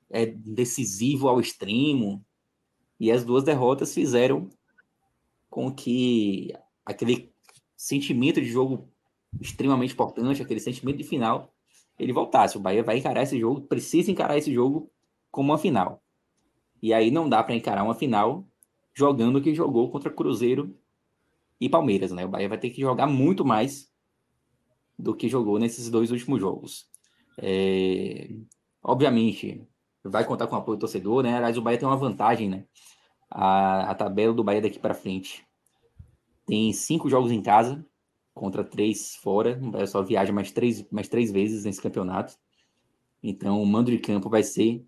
é 0.10 0.26
decisivo 0.26 1.28
ao 1.28 1.40
extremo. 1.40 2.24
E 3.00 3.12
as 3.12 3.24
duas 3.24 3.44
derrotas 3.44 3.94
fizeram 3.94 4.50
com 5.50 5.74
que 5.74 6.54
aquele 6.86 7.34
sentimento 7.76 8.40
de 8.40 8.48
jogo 8.48 8.88
extremamente 9.42 9.94
importante, 9.94 10.42
aquele 10.42 10.60
sentimento 10.60 10.98
de 10.98 11.04
final, 11.04 11.52
ele 11.98 12.14
voltasse. 12.14 12.58
O 12.58 12.60
Bahia 12.60 12.84
vai 12.84 12.98
encarar 12.98 13.24
esse 13.24 13.40
jogo, 13.40 13.62
precisa 13.62 14.12
encarar 14.12 14.38
esse 14.38 14.54
jogo 14.54 14.92
como 15.32 15.52
uma 15.52 15.58
final. 15.58 16.04
E 16.82 16.94
aí 16.94 17.12
não 17.12 17.28
dá 17.28 17.44
para 17.44 17.56
encarar 17.56 17.84
uma 17.84 17.96
final 17.96 18.48
jogando 18.94 19.38
o 19.38 19.42
que 19.42 19.54
jogou 19.56 19.90
contra 19.92 20.12
Cruzeiro 20.12 20.76
e 21.60 21.70
Palmeiras, 21.70 22.12
né? 22.12 22.26
O 22.26 22.30
Bahia 22.30 22.50
vai 22.50 22.58
ter 22.58 22.70
que 22.70 22.82
jogar 22.82 23.08
muito 23.08 23.46
mais 23.46 23.92
do 24.98 25.16
que 25.16 25.30
jogou 25.30 25.60
nesses 25.60 25.90
dois 25.90 26.12
últimos 26.12 26.40
jogos. 26.40 26.90
É... 27.38 28.30
Obviamente, 28.84 29.66
vai 30.04 30.26
contar 30.26 30.48
com 30.48 30.56
o 30.56 30.60
apoio 30.60 30.78
do 30.78 30.82
torcedor, 30.82 31.24
né? 31.24 31.36
Aliás, 31.36 31.58
o 31.58 31.62
Bahia 31.62 31.78
tem 31.78 31.88
uma 31.88 31.98
vantagem, 31.98 32.50
né? 32.50 32.66
A, 33.30 33.92
a 33.92 33.96
tabela 33.96 34.34
do 34.34 34.44
Bahia 34.44 34.62
daqui 34.62 34.80
para 34.80 34.94
frente 34.94 35.46
tem 36.46 36.74
cinco 36.74 37.10
jogos 37.10 37.32
em 37.32 37.42
casa 37.42 37.86
contra 38.34 38.64
três 38.64 39.16
fora. 39.18 39.60
O 39.62 39.72
Bahia 39.72 39.88
só 39.88 40.02
viaja 40.02 40.34
mais 40.34 40.52
três, 40.52 40.90
mais 40.90 41.08
três 41.08 41.32
vezes 41.32 41.66
nesse 41.66 41.82
campeonato. 41.82 42.36
Então, 43.22 43.62
o 43.62 43.66
mando 43.66 43.92
de 43.92 44.00
campo 44.00 44.30
vai 44.30 44.44
ser 44.44 44.84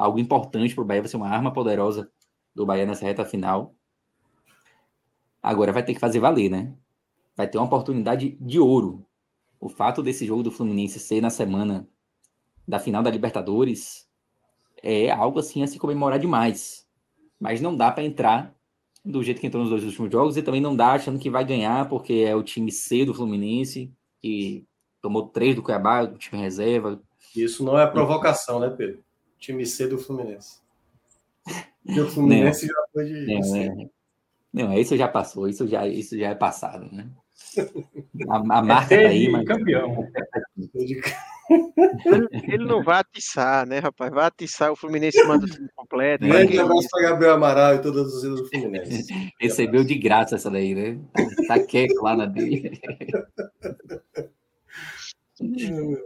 algo 0.00 0.18
importante 0.18 0.74
para 0.74 0.82
o 0.82 0.84
Bahia, 0.86 1.02
vai 1.02 1.08
ser 1.08 1.16
uma 1.16 1.28
arma 1.28 1.52
poderosa 1.52 2.10
do 2.54 2.64
Bahia 2.64 2.86
nessa 2.86 3.04
reta 3.04 3.24
final. 3.24 3.74
Agora 5.42 5.72
vai 5.72 5.82
ter 5.82 5.94
que 5.94 6.00
fazer 6.00 6.20
valer, 6.20 6.50
né? 6.50 6.74
Vai 7.36 7.48
ter 7.48 7.58
uma 7.58 7.66
oportunidade 7.66 8.36
de 8.40 8.58
ouro. 8.58 9.06
O 9.58 9.68
fato 9.68 10.02
desse 10.02 10.26
jogo 10.26 10.42
do 10.42 10.50
Fluminense 10.50 10.98
ser 10.98 11.20
na 11.20 11.30
semana 11.30 11.88
da 12.66 12.78
final 12.78 13.02
da 13.02 13.10
Libertadores 13.10 14.08
é 14.82 15.10
algo 15.10 15.38
assim 15.38 15.62
a 15.62 15.66
se 15.66 15.78
comemorar 15.78 16.18
demais. 16.18 16.86
Mas 17.38 17.60
não 17.60 17.76
dá 17.76 17.90
para 17.90 18.04
entrar 18.04 18.54
do 19.04 19.22
jeito 19.22 19.40
que 19.40 19.46
entrou 19.46 19.62
nos 19.62 19.70
dois 19.70 19.84
últimos 19.84 20.10
jogos 20.10 20.36
e 20.36 20.42
também 20.42 20.60
não 20.60 20.76
dá 20.76 20.92
achando 20.92 21.18
que 21.18 21.30
vai 21.30 21.44
ganhar 21.44 21.88
porque 21.88 22.24
é 22.26 22.34
o 22.34 22.42
time 22.42 22.70
C 22.70 23.04
do 23.04 23.14
Fluminense 23.14 23.92
que 24.20 24.66
tomou 25.00 25.28
três 25.28 25.54
do 25.54 25.62
Cuiabá, 25.62 26.02
o 26.02 26.18
time 26.18 26.40
reserva. 26.40 27.00
Isso 27.34 27.64
não 27.64 27.78
é 27.78 27.86
provocação, 27.86 28.60
né, 28.60 28.68
Pedro? 28.70 29.02
Time 29.40 29.66
C 29.66 29.86
do 29.86 29.98
Fluminense. 29.98 30.60
o 31.86 32.06
Fluminense 32.06 32.66
não, 32.66 32.74
já 32.74 32.80
foi 32.92 33.04
de. 33.06 33.26
Não, 33.26 33.56
é, 33.56 33.90
não, 34.52 34.78
isso 34.78 34.96
já 34.96 35.08
passou, 35.08 35.48
isso 35.48 35.66
já, 35.66 35.86
isso 35.86 36.16
já 36.18 36.28
é 36.28 36.34
passado, 36.34 36.88
né? 36.92 37.10
A, 38.28 38.36
a 38.36 38.62
marca 38.62 38.94
é 38.94 39.04
tá 39.04 39.08
aí, 39.08 39.28
mas. 39.28 39.44
Campeão. 39.46 40.06
Ele, 42.44 42.64
não 42.64 42.82
vai 42.82 43.00
atiçar, 43.00 43.66
né, 43.66 43.80
rapaz? 43.80 44.12
Vai 44.12 44.26
atiçar, 44.26 44.70
o 44.70 44.76
Fluminense 44.76 45.20
manda 45.24 45.46
o 45.46 45.48
time 45.48 45.68
completo. 45.74 46.24
Grande 46.24 46.58
abraço 46.58 46.88
para 46.90 47.02
Gabriel 47.02 47.34
Amaral 47.34 47.74
e 47.74 47.82
todas 47.82 48.14
as 48.14 48.22
do 48.22 48.46
Fluminense. 48.48 49.32
Recebeu 49.40 49.82
de 49.82 49.96
graça 49.96 50.36
essa 50.36 50.48
daí, 50.48 50.74
né? 50.74 51.00
Tá, 51.48 51.56
tá 51.56 51.66
quieto 51.66 52.00
lá 52.02 52.16
na 52.16 52.26
dele. 52.26 52.80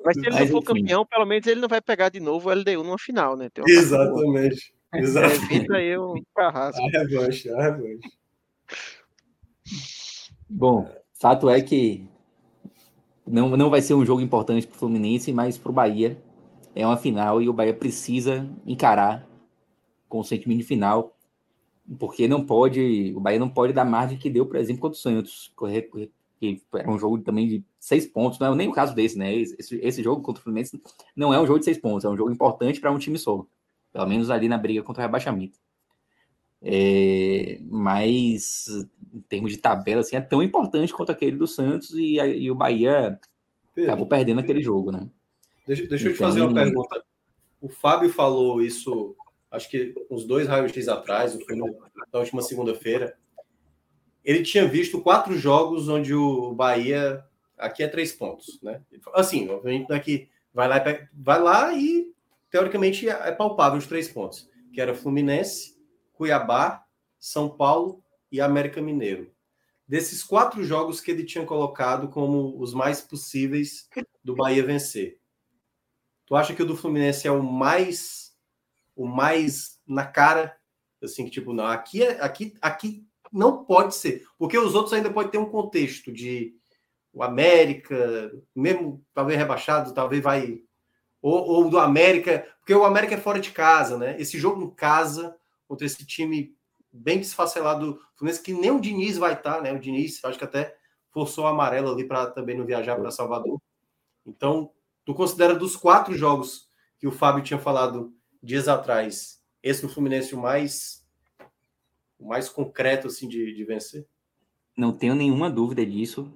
Mas 0.04 0.14
se 0.14 0.26
ele 0.26 0.38
não 0.38 0.46
for 0.46 0.62
campeão, 0.62 1.04
pelo 1.04 1.26
menos 1.26 1.46
ele 1.46 1.60
não 1.60 1.68
vai 1.68 1.80
pegar 1.80 2.08
de 2.08 2.20
novo 2.20 2.48
o 2.48 2.52
LDU 2.52 2.84
numa 2.84 2.98
final, 2.98 3.36
né? 3.36 3.48
Exatamente. 3.66 4.74
Exatamente. 4.94 5.54
Evita 5.54 5.74
aí 5.74 5.96
o 5.96 6.22
carrasco. 6.34 6.80
A 6.80 6.90
revanche, 6.90 7.50
a 7.50 7.62
revanche. 7.62 8.08
Bom, 10.48 10.88
fato 11.14 11.50
é 11.50 11.60
que 11.60 12.06
não, 13.26 13.56
não 13.56 13.70
vai 13.70 13.82
ser 13.82 13.94
um 13.94 14.04
jogo 14.04 14.20
importante 14.20 14.66
para 14.66 14.76
o 14.76 14.78
Fluminense, 14.78 15.32
mas 15.32 15.58
para 15.58 15.70
o 15.70 15.74
Bahia 15.74 16.16
é 16.74 16.86
uma 16.86 16.96
final 16.96 17.42
e 17.42 17.48
o 17.48 17.52
Bahia 17.52 17.74
precisa 17.74 18.48
encarar 18.66 19.26
com 20.08 20.20
o 20.20 20.24
sentimento 20.24 20.58
de 20.58 20.64
final, 20.64 21.16
porque 21.98 22.28
não 22.28 22.44
pode, 22.44 23.12
o 23.16 23.20
Bahia 23.20 23.38
não 23.38 23.48
pode 23.48 23.72
dar 23.72 23.84
margem 23.84 24.18
que 24.18 24.30
deu, 24.30 24.46
por 24.46 24.56
exemplo, 24.56 24.82
contra 24.82 24.96
o 24.96 25.00
Santos, 25.00 25.52
correr, 25.56 25.90
que 26.44 26.62
era 26.74 26.90
um 26.90 26.98
jogo 26.98 27.18
também 27.18 27.46
de 27.46 27.64
seis 27.78 28.06
pontos, 28.06 28.38
não 28.38 28.52
é 28.52 28.56
nem 28.56 28.68
o 28.68 28.72
caso 28.72 28.94
desse, 28.94 29.18
né? 29.18 29.34
Esse, 29.34 29.76
esse 29.82 30.02
jogo 30.02 30.22
contra 30.22 30.40
o 30.40 30.42
Fluminense 30.42 30.80
não 31.14 31.32
é 31.32 31.40
um 31.40 31.46
jogo 31.46 31.58
de 31.58 31.64
seis 31.64 31.78
pontos, 31.78 32.04
é 32.04 32.08
um 32.08 32.16
jogo 32.16 32.30
importante 32.30 32.80
para 32.80 32.92
um 32.92 32.98
time 32.98 33.18
só, 33.18 33.46
pelo 33.92 34.06
menos 34.06 34.30
ali 34.30 34.48
na 34.48 34.58
briga 34.58 34.82
contra 34.82 35.02
o 35.02 35.06
rebaixamento. 35.06 35.58
É, 36.66 37.58
mas 37.62 38.66
em 39.12 39.20
termos 39.22 39.52
de 39.52 39.58
tabela, 39.58 40.00
assim, 40.00 40.16
é 40.16 40.20
tão 40.20 40.42
importante 40.42 40.94
quanto 40.94 41.12
aquele 41.12 41.36
do 41.36 41.46
Santos 41.46 41.92
e, 41.92 42.16
e 42.16 42.50
o 42.50 42.54
Bahia 42.54 43.18
Pedro, 43.74 43.90
acabou 43.90 44.06
perdendo 44.06 44.40
aquele 44.40 44.62
jogo, 44.62 44.90
né? 44.90 45.08
Deixa, 45.66 45.86
deixa 45.86 46.08
então, 46.08 46.10
eu 46.10 46.14
te 46.14 46.18
fazer 46.18 46.40
uma 46.40 46.50
então, 46.50 46.64
pergunta. 46.64 47.04
O 47.60 47.68
Fábio 47.68 48.08
falou 48.10 48.62
isso, 48.62 49.14
acho 49.50 49.68
que 49.70 49.94
uns 50.10 50.24
dois 50.24 50.46
raios-x 50.46 50.88
atrás, 50.88 51.36
foi 51.44 51.56
na 51.56 52.18
última 52.18 52.42
segunda-feira. 52.42 53.16
Ele 54.24 54.42
tinha 54.42 54.66
visto 54.66 55.00
quatro 55.00 55.36
jogos 55.36 55.88
onde 55.88 56.14
o 56.14 56.54
Bahia. 56.54 57.24
Aqui 57.58 57.82
é 57.82 57.88
três 57.88 58.12
pontos, 58.12 58.60
né? 58.62 58.82
Assim, 59.14 59.48
obviamente 59.48 59.88
não 59.88 59.96
é 59.96 60.00
que 60.00 60.28
vai 60.52 60.66
lá, 60.66 60.82
vai 61.12 61.40
lá 61.40 61.72
e 61.72 62.12
teoricamente 62.50 63.08
é 63.08 63.30
palpável 63.32 63.78
os 63.78 63.86
três 63.86 64.08
pontos, 64.08 64.48
que 64.72 64.80
era 64.80 64.94
Fluminense, 64.94 65.76
Cuiabá, 66.12 66.84
São 67.18 67.48
Paulo 67.48 68.02
e 68.30 68.40
América 68.40 68.80
Mineiro. 68.80 69.32
Desses 69.86 70.24
quatro 70.24 70.64
jogos 70.64 71.00
que 71.00 71.10
ele 71.10 71.24
tinha 71.24 71.44
colocado 71.44 72.08
como 72.08 72.58
os 72.60 72.72
mais 72.72 73.00
possíveis 73.00 73.88
do 74.22 74.34
Bahia 74.34 74.64
vencer. 74.64 75.20
Tu 76.26 76.34
acha 76.34 76.54
que 76.54 76.62
o 76.62 76.66
do 76.66 76.76
Fluminense 76.76 77.28
é 77.28 77.30
o 77.30 77.42
mais 77.42 78.34
o 78.96 79.06
mais 79.06 79.80
na 79.86 80.06
cara, 80.06 80.56
assim 81.02 81.24
que 81.24 81.30
tipo, 81.30 81.52
não, 81.52 81.66
aqui 81.66 82.02
é 82.02 82.20
aqui 82.20 82.54
aqui 82.60 83.06
não 83.34 83.64
pode 83.64 83.96
ser, 83.96 84.24
porque 84.38 84.56
os 84.56 84.74
outros 84.74 84.92
ainda 84.92 85.10
pode 85.10 85.30
ter 85.30 85.38
um 85.38 85.50
contexto 85.50 86.12
de 86.12 86.54
o 87.12 87.22
América, 87.22 88.32
mesmo 88.54 89.04
talvez 89.12 89.38
rebaixado, 89.38 89.92
talvez 89.92 90.22
vai 90.22 90.60
ou, 91.20 91.46
ou 91.46 91.70
do 91.70 91.78
América, 91.78 92.46
porque 92.60 92.74
o 92.74 92.84
América 92.84 93.14
é 93.14 93.20
fora 93.20 93.40
de 93.40 93.50
casa, 93.50 93.96
né? 93.96 94.16
Esse 94.20 94.38
jogo 94.38 94.62
em 94.62 94.70
casa 94.70 95.36
contra 95.66 95.86
esse 95.86 96.04
time 96.06 96.56
bem 96.92 97.18
desfacelado 97.18 97.94
do 97.94 98.00
Fluminense, 98.14 98.42
que 98.42 98.52
nem 98.52 98.70
o 98.70 98.80
Diniz 98.80 99.16
vai 99.16 99.32
estar, 99.32 99.62
né? 99.62 99.72
O 99.72 99.80
Diniz, 99.80 100.24
acho 100.24 100.38
que 100.38 100.44
até 100.44 100.76
forçou 101.10 101.44
o 101.44 101.46
amarelo 101.48 101.92
ali 101.92 102.04
para 102.04 102.26
também 102.26 102.56
não 102.56 102.64
viajar 102.64 102.96
para 102.96 103.10
Salvador. 103.10 103.60
Então, 104.26 104.70
tu 105.04 105.14
considera 105.14 105.54
dos 105.54 105.76
quatro 105.76 106.14
jogos 106.14 106.68
que 106.98 107.06
o 107.06 107.12
Fábio 107.12 107.42
tinha 107.42 107.58
falado 107.58 108.12
dias 108.42 108.68
atrás, 108.68 109.40
esse 109.62 109.82
do 109.82 109.88
Fluminense 109.88 110.34
o 110.34 110.38
mais 110.38 111.03
mais 112.26 112.48
concreto 112.48 113.06
assim 113.06 113.28
de, 113.28 113.54
de 113.54 113.64
vencer? 113.64 114.06
Não 114.76 114.92
tenho 114.92 115.14
nenhuma 115.14 115.50
dúvida 115.50 115.84
disso, 115.84 116.32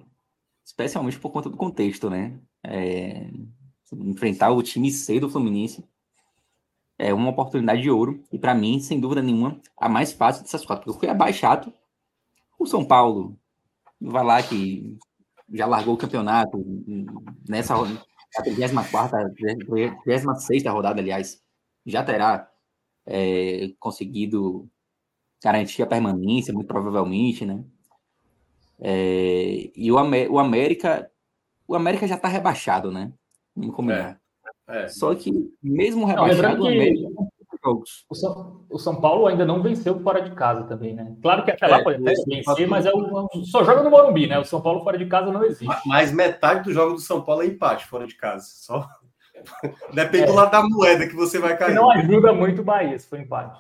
especialmente 0.65 1.19
por 1.19 1.31
conta 1.31 1.49
do 1.49 1.57
contexto, 1.57 2.09
né? 2.09 2.39
É, 2.63 3.31
enfrentar 3.93 4.51
o 4.51 4.63
time 4.63 4.91
C 4.91 5.19
do 5.19 5.31
Fluminense 5.31 5.85
é 6.99 7.15
uma 7.15 7.31
oportunidade 7.31 7.83
de 7.83 7.91
ouro. 7.91 8.23
E 8.33 8.39
para 8.39 8.55
mim, 8.55 8.81
sem 8.81 9.01
dúvida 9.01 9.23
nenhuma, 9.23 9.61
a 9.77 9.89
mais 9.89 10.13
fácil 10.13 10.43
dessas 10.43 10.65
quatro. 10.67 10.85
Porque 10.85 10.97
o 10.97 11.01
Cuiabá 11.01 11.29
é 11.29 11.33
chato. 11.33 11.73
O 12.59 12.67
São 12.67 12.85
Paulo 12.85 13.39
vai 14.01 14.25
lá 14.25 14.43
que 14.43 14.99
já 15.53 15.67
largou 15.67 15.95
o 15.95 15.99
campeonato 15.99 16.63
nessa 17.49 17.75
a 18.37 18.43
34 18.43 19.35
36 20.05 20.65
rodada, 20.67 21.01
aliás, 21.01 21.43
já 21.87 22.05
terá 22.05 22.51
é, 23.07 23.73
conseguido 23.79 24.69
garantir 25.43 25.83
a 25.83 25.87
permanência, 25.87 26.53
muito 26.53 26.67
provavelmente, 26.67 27.45
né? 27.45 27.63
É, 28.81 29.71
e 29.75 29.91
o, 29.91 29.97
o 29.97 30.39
América, 30.39 31.11
o 31.67 31.75
América 31.75 32.07
já 32.07 32.15
está 32.15 32.29
rebaixado, 32.29 32.91
né? 32.91 33.13
Vamos 33.57 33.75
combinar. 33.75 34.21
É. 34.69 34.85
É. 34.85 34.89
Só 34.89 35.15
que, 35.15 35.33
mesmo 35.63 36.05
rebaixado, 36.05 36.59
não, 36.59 36.71
que 36.71 37.29
jogos. 37.63 38.05
O 38.09 38.15
São, 38.15 38.65
o 38.71 38.79
São 38.79 39.01
Paulo 39.01 39.27
ainda 39.27 39.45
não 39.45 39.63
venceu 39.63 39.99
fora 40.01 40.23
de 40.23 40.31
casa 40.35 40.65
também, 40.65 40.95
né? 40.95 41.17
Claro 41.23 41.45
que 41.45 41.51
até 41.51 41.67
lá 41.67 41.79
é, 41.79 41.85
pode 41.85 42.03
até 42.03 42.15
vencer, 42.27 42.69
mas 42.69 42.87
é 42.87 42.93
o, 42.93 43.29
só 43.45 43.65
joga 43.65 43.83
no 43.83 43.91
Morumbi, 43.91 44.27
né? 44.27 44.39
O 44.39 44.45
São 44.45 44.61
Paulo 44.61 44.83
fora 44.83 44.99
de 44.99 45.07
casa 45.07 45.33
não 45.33 45.45
existe. 45.45 45.67
Mas 45.87 46.13
metade 46.13 46.65
do 46.65 46.73
jogo 46.73 46.95
do 46.95 47.01
São 47.01 47.23
Paulo 47.23 47.43
é 47.43 47.47
empate 47.47 47.87
fora 47.87 48.07
de 48.07 48.15
casa. 48.15 48.47
Só 48.47 48.89
depende 49.93 50.25
é. 50.25 50.27
do 50.27 50.35
lado 50.35 50.51
da 50.51 50.63
moeda 50.63 51.07
que 51.07 51.15
você 51.15 51.39
vai 51.39 51.57
cair. 51.57 51.75
Não 51.75 51.91
ajuda 51.91 52.33
muito 52.33 52.63
o 52.63 52.65
Bahia 52.65 52.99
se 52.99 53.09
for 53.09 53.19
empate. 53.19 53.59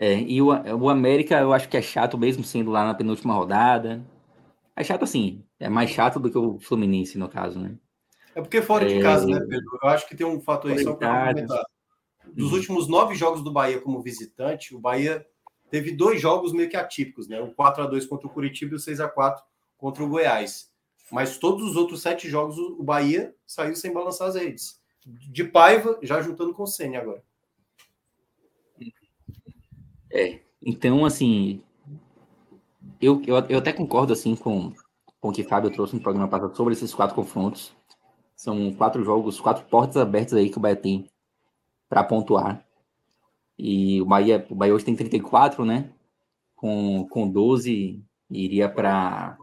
É, 0.00 0.20
e 0.20 0.40
o, 0.40 0.46
o 0.46 0.88
América 0.88 1.38
eu 1.40 1.52
acho 1.52 1.68
que 1.68 1.76
é 1.76 1.82
chato 1.82 2.16
mesmo 2.16 2.44
sendo 2.44 2.70
lá 2.70 2.84
na 2.84 2.94
penúltima 2.94 3.34
rodada. 3.34 4.04
É 4.76 4.84
chato 4.84 5.02
assim, 5.02 5.44
é 5.58 5.68
mais 5.68 5.90
chato 5.90 6.20
do 6.20 6.30
que 6.30 6.38
o 6.38 6.58
Fluminense 6.60 7.18
no 7.18 7.28
caso, 7.28 7.58
né? 7.58 7.76
É 8.34 8.40
porque 8.40 8.62
fora 8.62 8.86
de 8.86 9.00
casa, 9.00 9.26
né, 9.26 9.36
é. 9.36 9.40
Pedro? 9.40 9.78
Eu 9.82 9.88
acho 9.88 10.08
que 10.08 10.16
tem 10.16 10.26
um 10.26 10.40
fator 10.40 10.70
aí 10.70 10.78
só 10.78 10.94
para 10.94 11.34
comentar. 11.34 11.64
dos 12.32 12.50
uhum. 12.50 12.56
últimos 12.56 12.86
nove 12.86 13.16
jogos 13.16 13.42
do 13.42 13.52
Bahia 13.52 13.80
como 13.80 14.00
visitante, 14.00 14.76
o 14.76 14.78
Bahia 14.78 15.26
teve 15.68 15.90
dois 15.90 16.20
jogos 16.20 16.52
meio 16.52 16.68
que 16.68 16.76
atípicos, 16.76 17.26
né? 17.26 17.40
O 17.40 17.52
4 17.52 17.82
a 17.82 17.86
2 17.86 18.06
contra 18.06 18.28
o 18.28 18.30
Curitiba 18.30 18.74
e 18.74 18.76
o 18.76 18.78
6 18.78 19.00
a 19.00 19.08
4 19.08 19.42
contra 19.76 20.04
o 20.04 20.08
Goiás. 20.08 20.70
Mas 21.10 21.38
todos 21.38 21.68
os 21.68 21.76
outros 21.76 22.02
sete 22.02 22.28
jogos 22.28 22.58
o 22.58 22.82
Bahia 22.82 23.34
saiu 23.46 23.74
sem 23.74 23.92
balançar 23.92 24.28
as 24.28 24.34
redes. 24.34 24.78
De 25.04 25.42
Paiva, 25.42 25.98
já 26.02 26.20
juntando 26.20 26.52
com 26.52 26.64
o 26.64 26.66
Senna 26.66 26.98
agora. 26.98 27.22
É, 30.10 30.40
então, 30.62 31.04
assim, 31.04 31.62
eu, 33.00 33.22
eu, 33.26 33.36
eu 33.48 33.58
até 33.58 33.72
concordo, 33.72 34.12
assim, 34.12 34.34
com, 34.34 34.72
com 35.20 35.28
o 35.28 35.32
que 35.32 35.44
Fábio 35.44 35.70
trouxe 35.70 35.94
no 35.94 36.02
programa 36.02 36.28
passado 36.28 36.56
sobre 36.56 36.74
esses 36.74 36.94
quatro 36.94 37.14
confrontos. 37.14 37.76
São 38.34 38.72
quatro 38.74 39.04
jogos, 39.04 39.40
quatro 39.40 39.64
portas 39.66 39.96
abertas 39.96 40.34
aí 40.34 40.50
que 40.50 40.58
o 40.58 40.60
Bahia 40.60 40.76
tem 40.76 41.10
para 41.88 42.04
pontuar. 42.04 42.64
E 43.58 44.00
o 44.00 44.06
Bahia, 44.06 44.46
o 44.48 44.54
Bahia 44.54 44.74
hoje 44.74 44.84
tem 44.84 44.94
34, 44.94 45.64
né? 45.64 45.90
Com, 46.54 47.06
com 47.08 47.28
12, 47.28 48.02
iria 48.30 48.68
para 48.68 49.36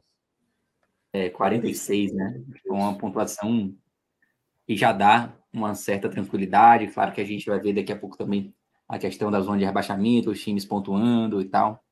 é, 1.11 1.29
46, 1.29 2.13
né? 2.13 2.41
Com 2.67 2.75
uma 2.79 2.97
pontuação 2.97 3.75
que 4.65 4.75
já 4.75 4.91
dá 4.91 5.33
uma 5.51 5.75
certa 5.75 6.09
tranquilidade. 6.09 6.87
Claro 6.87 7.13
que 7.13 7.21
a 7.21 7.25
gente 7.25 7.45
vai 7.45 7.59
ver 7.59 7.73
daqui 7.73 7.91
a 7.91 7.97
pouco 7.97 8.17
também 8.17 8.53
a 8.87 8.97
questão 8.99 9.31
da 9.31 9.41
zona 9.41 9.57
de 9.57 9.65
rebaixamento, 9.65 10.31
os 10.31 10.41
times 10.41 10.65
pontuando 10.65 11.41
e 11.41 11.45
tal. 11.45 11.83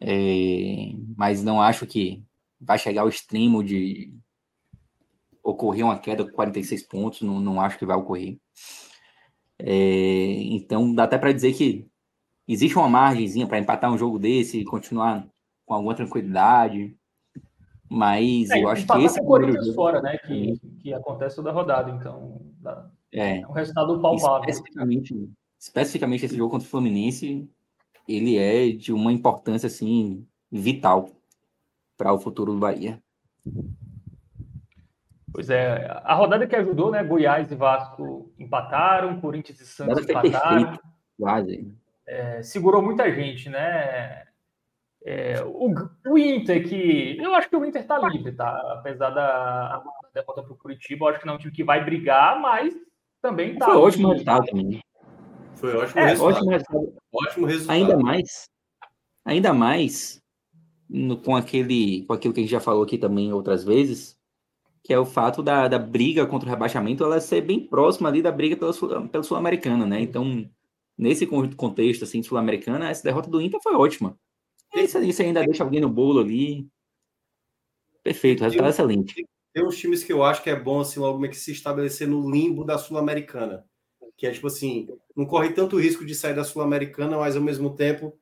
É, 0.00 0.92
mas 1.16 1.42
não 1.42 1.60
acho 1.60 1.86
que 1.86 2.22
vai 2.60 2.78
chegar 2.78 3.02
ao 3.02 3.08
extremo 3.08 3.62
de 3.62 4.14
ocorrer 5.42 5.84
uma 5.84 5.98
queda 5.98 6.24
com 6.24 6.32
46 6.32 6.82
pontos, 6.84 7.22
não, 7.22 7.40
não 7.40 7.60
acho 7.60 7.78
que 7.78 7.86
vai 7.86 7.96
ocorrer. 7.96 8.38
É, 9.58 9.74
então, 10.50 10.94
dá 10.94 11.04
até 11.04 11.18
para 11.18 11.32
dizer 11.32 11.52
que 11.54 11.86
existe 12.46 12.76
uma 12.76 12.88
margemzinha 12.88 13.46
para 13.46 13.58
empatar 13.58 13.92
um 13.92 13.98
jogo 13.98 14.18
desse 14.18 14.58
e 14.58 14.64
continuar 14.64 15.26
com 15.64 15.74
alguma 15.74 15.94
tranquilidade. 15.94 16.96
Mas 17.88 18.50
é, 18.50 18.62
eu 18.62 18.68
acho 18.68 18.86
que 18.86 19.04
esse. 19.04 19.22
Corinthians 19.22 19.66
jogo... 19.66 19.76
fora, 19.76 20.00
né? 20.00 20.16
Que, 20.18 20.58
que 20.80 20.94
acontece 20.94 21.36
toda 21.36 21.52
rodada, 21.52 21.90
então. 21.90 22.40
Dá... 22.58 22.90
É, 23.12 23.40
é 23.40 23.46
um 23.46 23.52
resultado 23.52 24.00
palpável. 24.00 24.48
Especificamente, 24.48 25.30
especificamente 25.62 26.24
esse 26.24 26.36
jogo 26.36 26.50
contra 26.50 26.66
o 26.66 26.70
Fluminense, 26.70 27.48
ele 28.08 28.36
é 28.36 28.72
de 28.72 28.92
uma 28.92 29.12
importância 29.12 29.68
assim 29.68 30.26
vital 30.50 31.08
para 31.96 32.12
o 32.12 32.18
futuro 32.18 32.52
do 32.52 32.58
Bahia. 32.58 33.00
Pois 35.32 35.48
é, 35.48 35.86
a 36.02 36.14
rodada 36.14 36.48
que 36.48 36.56
ajudou, 36.56 36.90
né? 36.90 37.04
Goiás 37.04 37.50
e 37.52 37.54
Vasco 37.54 38.32
empataram, 38.36 39.20
Corinthians 39.20 39.60
e 39.60 39.66
Santos 39.66 40.02
empataram. 40.02 40.78
Quase. 41.16 41.72
É, 42.08 42.42
segurou 42.42 42.82
muita 42.82 43.10
gente, 43.12 43.48
né? 43.48 44.24
É, 45.04 45.42
o, 45.44 45.72
o, 46.08 46.18
Inter, 46.18 46.68
que. 46.68 47.16
Eu 47.20 47.34
acho 47.36 47.48
que 47.48 47.56
o 47.56 47.64
Inter 47.64 47.86
tá 47.86 47.98
livre, 48.08 48.32
tá? 48.32 48.50
Apesar 48.72 49.10
da 49.10 49.82
derrota 50.12 50.42
pro 50.42 50.56
Curitiba, 50.56 51.04
eu 51.04 51.08
acho 51.10 51.20
que 51.20 51.26
não 51.26 51.34
é 51.34 51.36
um 51.36 51.38
time 51.38 51.52
que 51.52 51.64
vai 51.64 51.84
brigar, 51.84 52.40
mas 52.40 52.74
também 53.22 53.56
tá. 53.56 53.66
Foi 53.66 53.76
ótimo 53.76 54.10
resultado 54.10 54.46
também. 54.46 54.82
Foi 55.62 55.76
ótimo, 55.76 56.00
é, 56.00 56.06
resultado. 56.06 56.34
ótimo 56.34 56.50
resultado. 56.50 56.94
Ótimo 57.12 57.46
resultado. 57.46 57.76
Ainda 57.76 57.96
mais. 57.96 58.48
Ainda 59.24 59.54
mais 59.54 60.20
no, 60.90 61.16
com 61.16 61.36
aquele. 61.36 62.04
Com 62.04 62.12
aquilo 62.12 62.34
que 62.34 62.40
a 62.40 62.42
gente 62.42 62.50
já 62.50 62.60
falou 62.60 62.82
aqui 62.82 62.98
também 62.98 63.32
outras 63.32 63.62
vezes 63.62 64.20
que 64.84 64.92
é 64.92 64.98
o 64.98 65.06
fato 65.06 65.42
da, 65.42 65.68
da 65.68 65.78
briga 65.78 66.26
contra 66.26 66.48
o 66.48 66.50
rebaixamento 66.50 67.04
ela 67.04 67.20
ser 67.20 67.40
bem 67.42 67.60
próxima 67.60 68.08
ali 68.08 68.20
da 68.20 68.32
briga 68.32 68.56
pela, 68.56 68.72
pela 69.08 69.22
Sul-Americana, 69.22 69.86
né? 69.86 70.00
Então, 70.00 70.48
nesse 70.98 71.26
contexto, 71.26 72.02
assim, 72.02 72.22
Sul-Americana, 72.22 72.90
essa 72.90 73.04
derrota 73.04 73.30
do 73.30 73.40
Inter 73.40 73.60
foi 73.62 73.74
ótima. 73.74 74.18
Isso, 74.74 74.98
isso 74.98 75.22
ainda 75.22 75.44
deixa 75.44 75.62
alguém 75.62 75.80
no 75.80 75.88
bolo 75.88 76.20
ali. 76.20 76.66
Perfeito, 78.02 78.42
resultado 78.42 78.66
é 78.66 78.70
excelente. 78.70 79.24
Tem 79.52 79.64
uns 79.64 79.76
times 79.76 80.02
que 80.02 80.12
eu 80.12 80.24
acho 80.24 80.42
que 80.42 80.50
é 80.50 80.58
bom, 80.58 80.80
assim, 80.80 80.98
logo 80.98 81.28
que 81.28 81.36
se 81.36 81.52
estabelecer 81.52 82.08
no 82.08 82.28
limbo 82.28 82.64
da 82.64 82.76
Sul-Americana. 82.76 83.64
Que 84.16 84.26
é 84.26 84.30
tipo 84.30 84.46
assim, 84.46 84.88
não 85.16 85.26
corre 85.26 85.52
tanto 85.52 85.80
risco 85.80 86.04
de 86.04 86.14
sair 86.14 86.34
da 86.34 86.44
Sul-Americana, 86.44 87.18
mas 87.18 87.36
ao 87.36 87.42
mesmo 87.42 87.74
tempo 87.74 88.16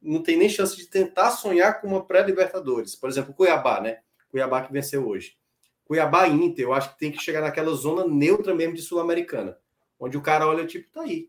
não 0.00 0.22
tem 0.22 0.36
nem 0.36 0.48
chance 0.48 0.76
de 0.76 0.86
tentar 0.86 1.30
sonhar 1.30 1.80
com 1.80 1.88
uma 1.88 2.04
pré-Libertadores. 2.04 2.96
Por 2.96 3.08
exemplo, 3.08 3.34
Cuiabá, 3.34 3.80
né? 3.80 4.00
Cuiabá 4.30 4.62
que 4.62 4.72
venceu 4.72 5.06
hoje. 5.06 5.36
Cuiabá 5.84 6.26
e 6.26 6.32
Inter, 6.32 6.64
eu 6.64 6.72
acho 6.72 6.92
que 6.92 6.98
tem 6.98 7.12
que 7.12 7.22
chegar 7.22 7.40
naquela 7.40 7.72
zona 7.74 8.06
neutra 8.06 8.54
mesmo 8.54 8.74
de 8.74 8.82
Sul-Americana, 8.82 9.58
onde 10.00 10.16
o 10.16 10.22
cara 10.22 10.46
olha, 10.46 10.66
tipo, 10.66 10.90
tá 10.90 11.02
aí. 11.02 11.28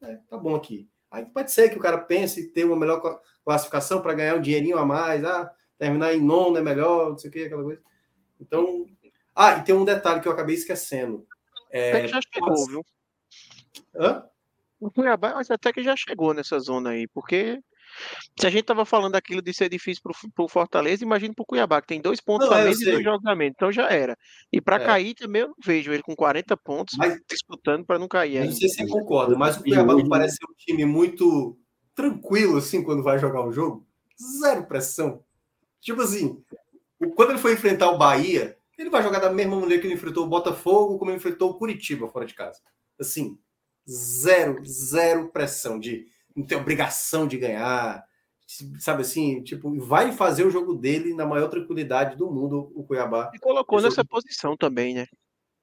É, 0.00 0.18
tá 0.28 0.36
bom 0.36 0.54
aqui. 0.54 0.88
Aí 1.10 1.26
pode 1.26 1.52
ser 1.52 1.68
que 1.68 1.76
o 1.76 1.80
cara 1.80 1.98
pense 1.98 2.40
em 2.40 2.48
ter 2.48 2.64
uma 2.64 2.76
melhor 2.76 3.20
classificação 3.44 4.00
para 4.00 4.14
ganhar 4.14 4.36
um 4.36 4.40
dinheirinho 4.40 4.78
a 4.78 4.86
mais, 4.86 5.22
ah, 5.24 5.52
terminar 5.78 6.14
em 6.14 6.20
nono 6.20 6.56
é 6.56 6.62
melhor, 6.62 7.10
não 7.10 7.18
sei 7.18 7.28
o 7.28 7.32
que, 7.32 7.44
aquela 7.44 7.62
coisa. 7.62 7.82
Então. 8.40 8.86
Ah, 9.34 9.58
e 9.58 9.64
tem 9.64 9.74
um 9.74 9.84
detalhe 9.84 10.20
que 10.20 10.28
eu 10.28 10.32
acabei 10.32 10.54
esquecendo. 10.54 11.26
É, 11.70 12.06
já 12.06 12.20
chegou, 12.32 12.66
viu? 12.66 12.86
Hã? 13.94 14.24
O 14.80 14.90
Cuiabá, 14.90 15.34
mas 15.34 15.50
até 15.50 15.72
que 15.72 15.82
já 15.82 15.94
chegou 15.96 16.34
nessa 16.34 16.58
zona 16.58 16.90
aí, 16.90 17.06
porque 17.08 17.60
se 18.38 18.46
a 18.46 18.50
gente 18.50 18.64
tava 18.64 18.84
falando 18.84 19.14
aquilo 19.14 19.42
de 19.42 19.52
ser 19.52 19.68
difícil 19.68 20.02
pro, 20.02 20.14
pro 20.34 20.48
Fortaleza, 20.48 21.04
imagina 21.04 21.34
pro 21.34 21.44
Cuiabá, 21.44 21.80
que 21.80 21.88
tem 21.88 22.00
dois 22.00 22.20
pontos 22.20 22.48
não, 22.48 22.56
a 22.56 22.62
menos 22.62 22.80
e 22.80 22.84
dois 22.90 23.04
jogos 23.04 23.24
a 23.26 23.34
menos. 23.34 23.54
Então 23.54 23.70
já 23.70 23.88
era. 23.88 24.16
E 24.52 24.60
para 24.60 24.76
é. 24.76 24.84
cair 24.84 25.14
também 25.14 25.42
eu 25.42 25.48
não 25.48 25.54
vejo 25.64 25.92
ele 25.92 26.02
com 26.02 26.16
40 26.16 26.56
pontos 26.56 26.96
mas, 26.98 27.20
disputando 27.28 27.84
para 27.84 27.98
não 27.98 28.08
cair. 28.08 28.44
Não 28.44 28.52
sei 28.52 28.68
se 28.68 28.76
você 28.76 28.88
concorda, 28.88 29.36
mas 29.36 29.56
o 29.56 29.62
Cuiabá 29.62 29.94
não 29.94 30.08
parece 30.08 30.36
ser 30.36 30.46
um 30.50 30.54
time 30.56 30.84
muito 30.84 31.56
tranquilo 31.94 32.56
assim 32.56 32.82
quando 32.82 33.02
vai 33.02 33.18
jogar 33.18 33.46
o 33.46 33.52
jogo. 33.52 33.86
Zero 34.40 34.66
pressão. 34.66 35.22
Tipo 35.80 36.02
assim, 36.02 36.42
quando 37.14 37.30
ele 37.30 37.38
foi 37.38 37.52
enfrentar 37.52 37.90
o 37.90 37.98
Bahia, 37.98 38.56
ele 38.78 38.90
vai 38.90 39.02
jogar 39.02 39.18
da 39.18 39.30
mesma 39.30 39.56
maneira 39.56 39.80
que 39.80 39.86
ele 39.86 39.94
enfrentou 39.94 40.24
o 40.24 40.28
Botafogo, 40.28 40.98
como 40.98 41.10
ele 41.10 41.18
enfrentou 41.18 41.50
o 41.50 41.54
Curitiba 41.54 42.08
fora 42.08 42.26
de 42.26 42.34
casa. 42.34 42.60
Assim, 43.00 43.38
zero, 43.88 44.64
zero 44.64 45.28
pressão 45.28 45.78
de 45.78 46.06
não 46.34 46.46
tem 46.46 46.56
obrigação 46.56 47.26
de 47.26 47.36
ganhar, 47.36 48.04
sabe 48.78 49.02
assim, 49.02 49.42
tipo, 49.42 49.78
vai 49.80 50.12
fazer 50.12 50.44
o 50.46 50.50
jogo 50.50 50.74
dele 50.74 51.14
na 51.14 51.26
maior 51.26 51.48
tranquilidade 51.48 52.16
do 52.16 52.30
mundo, 52.30 52.72
o 52.74 52.84
Cuiabá. 52.84 53.30
E 53.34 53.38
colocou 53.38 53.80
nessa 53.80 53.96
jogo... 53.96 54.08
posição 54.08 54.56
também, 54.56 54.94
né? 54.94 55.06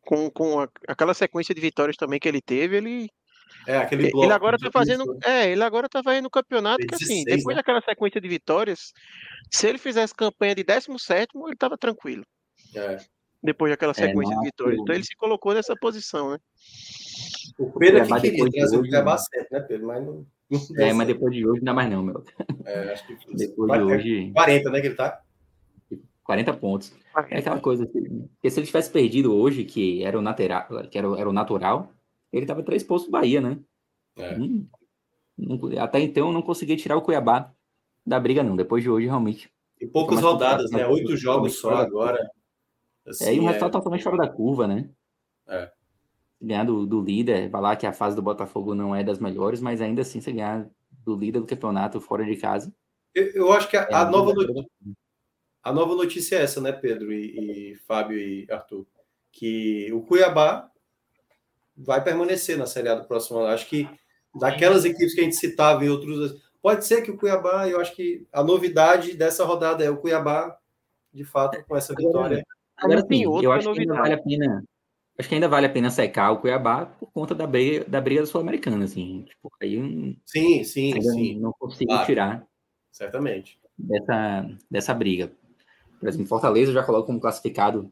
Com, 0.02 0.30
com 0.30 0.60
a, 0.60 0.70
aquela 0.88 1.14
sequência 1.14 1.54
de 1.54 1.62
vitórias 1.62 1.98
também 1.98 2.20
que 2.20 2.28
ele 2.28 2.42
teve, 2.42 2.78
ele 2.78 3.10
é, 3.68 3.78
aquele 3.78 4.10
bloco 4.10 4.26
ele 4.26 4.34
agora 4.34 4.58
tá 4.58 4.70
fazendo, 4.72 5.18
é, 5.24 5.52
ele 5.52 5.64
agora 5.64 5.90
tá 5.90 6.02
fazendo 6.04 6.24
no 6.24 6.30
campeonato 6.30 6.86
que 6.86 6.96
assim, 6.96 7.24
depois 7.24 7.56
né? 7.56 7.62
daquela 7.62 7.82
sequência 7.82 8.22
de 8.22 8.28
vitórias, 8.28 8.94
se 9.52 9.68
ele 9.68 9.78
fizesse 9.78 10.14
campanha 10.14 10.56
de 10.56 10.64
17 10.64 11.30
ele 11.36 11.56
tava 11.56 11.78
tranquilo. 11.78 12.24
É. 12.76 12.98
Depois 13.42 13.72
daquela 13.72 13.92
é, 13.92 13.96
sequência 13.96 14.34
é, 14.34 14.38
de 14.38 14.46
vitórias. 14.46 14.80
Então 14.82 14.96
ele 14.96 15.04
se 15.04 15.16
colocou 15.16 15.54
nessa 15.54 15.76
posição, 15.76 16.32
né? 16.32 16.40
O 17.58 17.72
Pedro 17.72 18.00
é 18.00 18.06
que 18.06 18.32
queria 18.32 18.50
trazer 18.52 18.78
o 18.78 19.18
sempre, 19.18 19.48
né, 19.52 19.60
Pedro? 19.62 19.88
Mas 19.88 20.06
não 20.06 20.26
é, 20.78 20.94
mas 20.94 21.08
depois 21.08 21.34
de 21.34 21.48
hoje 21.48 21.60
não 21.60 21.66
dá 21.66 21.74
mais 21.74 21.90
não, 21.90 22.02
meu. 22.02 22.24
É, 22.66 22.94
acho 22.94 23.06
que 23.06 23.16
depois 23.36 23.72
de 23.72 23.86
hoje... 23.86 24.32
40, 24.32 24.70
né, 24.72 24.82
que 24.82 24.88
ele 24.88 24.96
tá? 24.96 25.22
40 26.24 26.54
pontos. 26.56 26.94
É 27.30 27.40
aquela 27.40 27.60
coisa 27.60 27.84
assim, 27.84 28.28
porque 28.34 28.50
se 28.50 28.60
ele 28.60 28.68
tivesse 28.68 28.92
perdido 28.92 29.34
hoje, 29.34 29.64
que 29.64 30.04
era 30.04 30.18
o 30.18 30.22
natural, 30.22 30.68
que 30.90 30.98
era, 30.98 31.08
era 31.20 31.30
o 31.30 31.34
natural, 31.34 31.92
ele 32.32 32.46
tava 32.46 32.64
três 32.64 32.84
pontos 32.84 33.06
do 33.06 33.12
Bahia, 33.12 33.42
né? 33.42 33.58
É. 34.16 34.36
Hum, 34.36 34.68
não, 35.38 35.60
até 35.80 36.00
então 36.00 36.32
não 36.32 36.42
conseguia 36.42 36.78
tirar 36.78 36.98
o 36.98 37.02
Cuiabá 37.02 37.52
da 38.06 38.20
briga, 38.20 38.44
não. 38.44 38.56
Depois 38.56 38.84
de 38.84 38.90
hoje, 38.90 39.08
realmente. 39.08 39.50
E 39.82 39.88
poucas 39.88 40.22
rodadas, 40.22 40.70
né? 40.72 40.86
Oito 40.88 41.18
jogos 41.18 41.60
só 41.60 41.76
agora. 41.76 42.30
Assim, 43.06 43.26
é, 43.26 43.34
e 43.36 43.40
um 43.40 43.46
resultado 43.46 43.70
é... 43.70 43.74
totalmente 43.74 44.04
fora 44.04 44.18
da 44.18 44.30
curva, 44.30 44.68
né? 44.68 44.90
É 45.48 45.72
ganhar 46.42 46.64
do, 46.64 46.86
do 46.86 47.02
líder, 47.02 47.50
falar 47.50 47.76
que 47.76 47.86
a 47.86 47.94
fase 47.94 48.16
do 48.16 48.22
Botafogo 48.22 48.74
não 48.74 48.96
é 48.96 49.04
das 49.04 49.20
melhores, 49.20 49.60
mas 49.60 49.82
ainda 49.82 50.02
assim 50.02 50.22
você 50.22 50.32
ganhar 50.32 50.70
do 51.04 51.16
líder 51.16 51.40
do 51.40 51.46
campeonato 51.46 52.00
fora 52.00 52.24
de 52.24 52.36
casa. 52.38 52.74
Eu, 53.14 53.28
eu 53.32 53.52
acho 53.52 53.68
que 53.70 53.76
a, 53.76 53.82
é 53.82 53.94
a 53.94 54.06
nova 54.06 54.34
notícia, 54.34 54.66
a 55.62 55.74
nova 55.74 55.96
notícia 55.96 56.38
é 56.38 56.44
essa, 56.44 56.62
né, 56.62 56.72
Pedro 56.72 57.12
e, 57.12 57.74
e 57.74 57.76
Fábio 57.88 58.18
e 58.18 58.48
Arthur, 58.50 58.86
que 59.32 59.92
o 59.92 60.02
Cuiabá 60.02 60.72
vai 61.76 62.04
permanecer 62.04 62.58
na 62.58 62.66
Série 62.66 62.90
A 62.90 62.96
do 62.96 63.08
próximo 63.08 63.40
ano. 63.40 63.48
Acho 63.48 63.68
que 63.68 63.90
daquelas 64.36 64.86
equipes 64.86 65.14
que 65.14 65.22
a 65.22 65.24
gente 65.24 65.36
citava 65.36 65.84
em 65.84 65.90
outros, 65.90 66.42
pode 66.62 66.86
ser 66.86 67.02
que 67.02 67.12
o 67.12 67.18
Cuiabá, 67.18 67.68
eu 67.68 67.82
acho 67.82 67.96
que 67.96 68.26
a 68.32 68.44
novidade 68.44 69.16
dessa 69.18 69.44
rodada 69.44 69.84
é 69.84 69.90
o 69.90 69.98
Cuiabá, 69.98 70.58
de 71.14 71.26
fato, 71.26 71.62
com 71.66 71.76
essa 71.76 71.94
vitória. 71.94 72.46
Agora, 72.82 73.06
sim, 73.06 73.24
eu 73.24 73.52
acho 73.52 73.74
que 73.74 73.86
vale 73.86 74.14
a 74.14 74.22
pena 74.22 74.64
acho 75.20 75.28
que 75.28 75.36
ainda 75.36 75.50
vale 75.50 75.66
a 75.66 75.70
pena 75.70 75.90
secar 75.90 76.32
o 76.32 76.38
Cuiabá 76.40 76.86
por 76.86 77.12
conta 77.12 77.36
da 77.36 77.46
briga 77.46 77.84
da, 77.86 78.00
briga 78.00 78.22
da 78.22 78.28
Sul-Americana, 78.28 78.86
assim. 78.86 79.24
Tipo, 79.24 79.52
aí 79.62 80.18
sim, 80.26 80.64
sim, 80.64 81.02
sim. 81.02 81.40
não 81.40 81.52
consigo 81.52 81.92
claro. 81.92 82.06
tirar. 82.06 82.48
Certamente. 82.90 83.60
Dessa, 83.78 84.50
dessa 84.72 84.94
briga. 84.94 85.32
Por 86.00 86.08
exemplo, 86.08 86.28
Fortaleza 86.28 86.72
já 86.72 86.84
coloco 86.84 87.08
como 87.08 87.20
classificado 87.20 87.92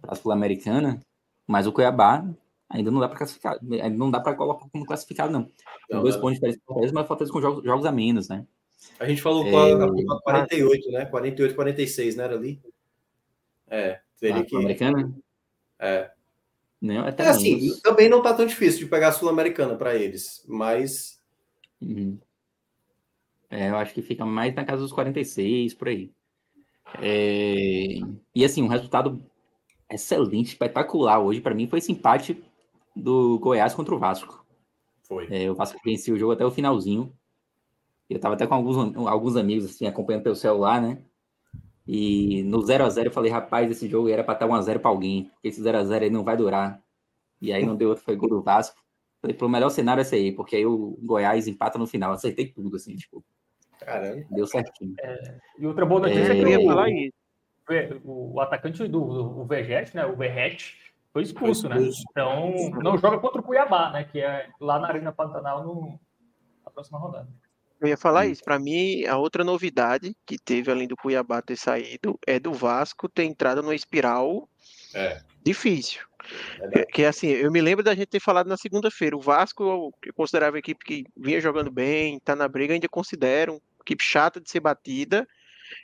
para 0.00 0.12
a 0.12 0.16
Sul-Americana, 0.16 1.00
mas 1.46 1.66
o 1.66 1.72
Cuiabá 1.72 2.24
ainda 2.70 2.90
não 2.92 3.00
dá 3.00 3.08
para 3.08 3.18
classificar, 3.18 3.58
ainda 3.60 3.98
não 3.98 4.10
dá 4.10 4.20
para 4.20 4.36
colocar 4.36 4.68
como 4.70 4.86
classificado, 4.86 5.32
não. 5.32 5.50
Tem 5.88 6.00
dois 6.00 6.16
pontos 6.16 6.38
de 6.38 6.52
diferença, 6.52 6.92
mas 6.94 7.08
Fortaleza 7.08 7.32
com 7.32 7.40
jogos, 7.40 7.64
jogos 7.64 7.86
a 7.86 7.90
menos, 7.90 8.28
né? 8.28 8.46
A 9.00 9.06
gente 9.06 9.20
falou 9.20 9.44
é... 9.44 9.52
48, 10.22 10.90
né? 10.92 11.06
48, 11.06 11.54
46, 11.56 12.16
né? 12.16 12.24
Era 12.24 12.36
ali. 12.36 12.60
É, 13.68 14.00
teria 14.18 14.40
ah, 14.40 14.44
que. 14.44 14.56
Americana? 14.56 15.14
É. 15.78 16.10
Não, 16.80 17.06
é, 17.06 17.14
é 17.16 17.28
assim, 17.28 17.80
também 17.82 18.08
não 18.08 18.22
tá 18.22 18.32
tão 18.32 18.46
difícil 18.46 18.80
de 18.80 18.86
pegar 18.86 19.08
a 19.08 19.12
Sul-Americana 19.12 19.76
para 19.76 19.96
eles, 19.96 20.44
mas. 20.46 21.20
Uhum. 21.80 22.18
É, 23.50 23.70
eu 23.70 23.76
acho 23.76 23.94
que 23.94 24.02
fica 24.02 24.24
mais 24.24 24.54
na 24.54 24.64
casa 24.64 24.82
dos 24.82 24.92
46, 24.92 25.74
por 25.74 25.88
aí. 25.88 26.12
É... 27.00 28.00
E 28.34 28.44
assim, 28.44 28.62
um 28.62 28.68
resultado 28.68 29.22
excelente, 29.90 30.48
espetacular 30.48 31.18
hoje 31.18 31.40
para 31.40 31.54
mim 31.54 31.66
foi 31.66 31.78
esse 31.78 31.92
empate 31.92 32.42
do 32.94 33.38
Goiás 33.38 33.74
contra 33.74 33.94
o 33.94 33.98
Vasco. 33.98 34.44
Foi. 35.02 35.26
É, 35.30 35.50
o 35.50 35.54
Vasco 35.54 35.80
venceu 35.84 36.14
o 36.14 36.18
jogo 36.18 36.32
até 36.32 36.44
o 36.44 36.50
finalzinho. 36.50 37.12
Eu 38.08 38.18
tava 38.18 38.34
até 38.34 38.46
com 38.46 38.54
alguns, 38.54 38.96
alguns 39.06 39.36
amigos 39.36 39.64
assim, 39.64 39.86
acompanhando 39.86 40.22
pelo 40.22 40.36
celular, 40.36 40.80
né? 40.80 40.98
E 41.90 42.42
no 42.42 42.60
0 42.60 42.84
a 42.84 42.90
0 42.90 43.08
eu 43.08 43.12
falei, 43.12 43.32
rapaz, 43.32 43.70
esse 43.70 43.88
jogo 43.88 44.10
era 44.10 44.22
para 44.22 44.34
estar 44.34 44.46
1 44.46 44.54
a 44.54 44.60
0 44.60 44.80
para 44.80 44.90
alguém, 44.90 45.24
porque 45.32 45.48
esse 45.48 45.62
0 45.62 45.78
a 45.78 45.84
0 45.84 46.04
aí 46.04 46.10
não 46.10 46.22
vai 46.22 46.36
durar. 46.36 46.82
E 47.40 47.50
aí 47.50 47.64
não 47.64 47.74
deu 47.74 47.88
outro, 47.88 48.04
foi 48.04 48.14
gol 48.14 48.28
do 48.28 48.42
Vasco. 48.42 48.78
Falei, 49.22 49.34
pro 49.34 49.48
melhor 49.48 49.70
cenário 49.70 50.00
é 50.00 50.02
esse 50.02 50.14
aí, 50.14 50.30
porque 50.30 50.56
aí 50.56 50.66
o 50.66 50.98
Goiás 51.02 51.48
empata 51.48 51.78
no 51.78 51.86
final. 51.86 52.12
Acertei 52.12 52.46
tudo, 52.46 52.76
assim, 52.76 52.94
tipo. 52.94 53.24
Caramba. 53.80 54.22
Deu 54.30 54.46
certinho. 54.46 54.94
É, 55.00 55.38
e 55.58 55.66
outra 55.66 55.86
boa 55.86 56.02
notícia 56.02 56.34
é, 56.34 56.38
é 56.38 56.40
que 56.40 56.42
eu 56.42 56.60
ia 56.60 56.66
falar 56.66 56.90
isso. 56.90 57.14
O, 58.04 58.34
o 58.34 58.40
atacante 58.40 58.86
do 58.86 59.02
o 59.02 59.46
Vergete, 59.46 59.96
né? 59.96 60.04
O 60.04 60.14
Verrete, 60.14 60.76
foi 61.10 61.22
expulso, 61.22 61.68
foi 61.68 61.78
expulso, 61.78 62.02
né? 62.04 62.08
Então 62.10 62.82
não 62.82 62.98
joga 62.98 63.18
contra 63.18 63.40
o 63.40 63.44
Cuiabá, 63.44 63.90
né? 63.90 64.04
Que 64.04 64.20
é 64.20 64.50
lá 64.60 64.78
na 64.78 64.88
Arena 64.88 65.12
Pantanal 65.12 65.64
no, 65.64 65.98
na 66.64 66.70
próxima 66.70 66.98
rodada. 66.98 67.28
Eu 67.80 67.88
ia 67.88 67.96
falar 67.96 68.26
isso. 68.26 68.42
Para 68.42 68.58
mim, 68.58 69.04
a 69.04 69.16
outra 69.16 69.44
novidade 69.44 70.16
que 70.26 70.36
teve, 70.36 70.70
além 70.70 70.88
do 70.88 70.96
Cuiabá 70.96 71.40
ter 71.40 71.56
saído, 71.56 72.18
é 72.26 72.40
do 72.40 72.52
Vasco 72.52 73.08
ter 73.08 73.24
entrado 73.24 73.62
numa 73.62 73.74
espiral 73.74 74.48
é. 74.94 75.20
difícil. 75.44 76.02
É, 76.74 76.84
que 76.84 77.04
assim, 77.04 77.28
eu 77.28 77.50
me 77.50 77.60
lembro 77.60 77.84
da 77.84 77.94
gente 77.94 78.08
ter 78.08 78.20
falado 78.20 78.48
na 78.48 78.56
segunda-feira. 78.56 79.16
O 79.16 79.20
Vasco, 79.20 79.62
eu 80.04 80.12
considerava 80.14 80.56
a 80.56 80.58
equipe 80.58 80.84
que 80.84 81.04
vinha 81.16 81.40
jogando 81.40 81.70
bem, 81.70 82.18
tá 82.20 82.34
na 82.34 82.48
briga, 82.48 82.74
ainda 82.74 82.88
considero 82.88 83.62
equipe 83.88 84.04
chata 84.04 84.40
de 84.40 84.50
ser 84.50 84.60
batida, 84.60 85.26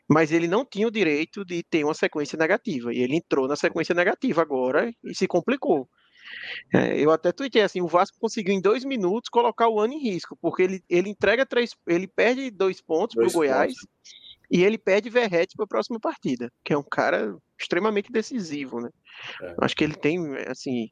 mas 0.08 0.30
ele 0.30 0.46
não 0.46 0.64
tinha 0.64 0.86
o 0.86 0.90
direito 0.90 1.44
de 1.44 1.62
ter 1.62 1.84
uma 1.84 1.94
sequência 1.94 2.36
negativa. 2.36 2.92
E 2.92 2.98
ele 2.98 3.16
entrou 3.16 3.48
na 3.48 3.56
sequência 3.56 3.94
negativa 3.94 4.42
agora 4.42 4.92
e 5.02 5.14
se 5.14 5.26
complicou. 5.26 5.88
É, 6.72 6.98
eu 6.98 7.10
até 7.10 7.32
tuitei 7.32 7.62
assim, 7.62 7.80
o 7.80 7.86
Vasco 7.86 8.18
conseguiu 8.18 8.54
em 8.54 8.60
dois 8.60 8.84
minutos 8.84 9.28
colocar 9.28 9.68
o 9.68 9.80
ano 9.80 9.94
em 9.94 10.02
risco, 10.02 10.36
porque 10.40 10.62
ele, 10.62 10.84
ele 10.88 11.10
entrega 11.10 11.46
três, 11.46 11.72
ele 11.86 12.06
perde 12.06 12.50
dois 12.50 12.80
pontos 12.80 13.14
para 13.14 13.26
o 13.26 13.32
Goiás 13.32 13.74
e 14.50 14.62
ele 14.62 14.78
perde 14.78 15.10
Verrete 15.10 15.56
para 15.56 15.64
a 15.64 15.68
próxima 15.68 15.98
partida, 15.98 16.50
que 16.64 16.72
é 16.72 16.78
um 16.78 16.82
cara 16.82 17.36
extremamente 17.58 18.10
decisivo, 18.10 18.80
né? 18.80 18.90
É. 19.42 19.54
Acho 19.62 19.76
que 19.76 19.84
ele 19.84 19.94
tem, 19.94 20.18
assim, 20.48 20.90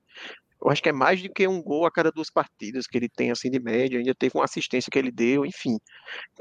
eu 0.63 0.71
acho 0.71 0.83
que 0.83 0.89
é 0.89 0.93
mais 0.93 1.21
do 1.21 1.29
que 1.29 1.47
um 1.47 1.63
gol 1.63 1.87
a 1.87 1.91
cada 1.91 2.11
duas 2.11 2.31
partidas 2.31 2.87
que 2.87 2.97
ele 2.97 3.09
tem 3.09 3.31
assim 3.31 3.51
de 3.51 3.61
média, 3.61 3.99
ainda 3.99 4.15
teve 4.15 4.37
uma 4.37 4.45
assistência 4.45 4.91
que 4.91 4.99
ele 4.99 5.11
deu, 5.11 5.45
enfim. 5.45 5.77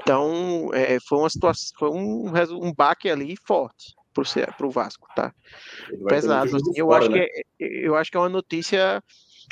Então, 0.00 0.70
é, 0.72 0.98
foi 1.08 1.18
uma 1.18 1.30
situação, 1.30 1.70
foi 1.78 1.90
um, 1.90 2.32
um 2.62 2.72
baque 2.72 3.10
ali 3.10 3.34
forte 3.46 3.94
para 4.12 4.66
o 4.66 4.70
Vasco, 4.70 5.08
tá? 5.14 5.34
Pesado. 6.08 6.56
Assim, 6.56 6.72
eu, 6.74 6.86
fora, 6.86 7.04
acho 7.04 7.10
né? 7.10 7.26
que 7.26 7.64
é, 7.64 7.86
eu 7.86 7.96
acho 7.96 8.10
que 8.10 8.16
é 8.16 8.20
uma 8.20 8.28
notícia 8.28 9.02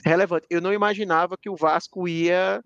relevante. 0.04 0.46
Eu 0.50 0.60
não 0.60 0.72
imaginava 0.72 1.36
que 1.36 1.50
o 1.50 1.56
Vasco 1.56 2.06
ia 2.06 2.62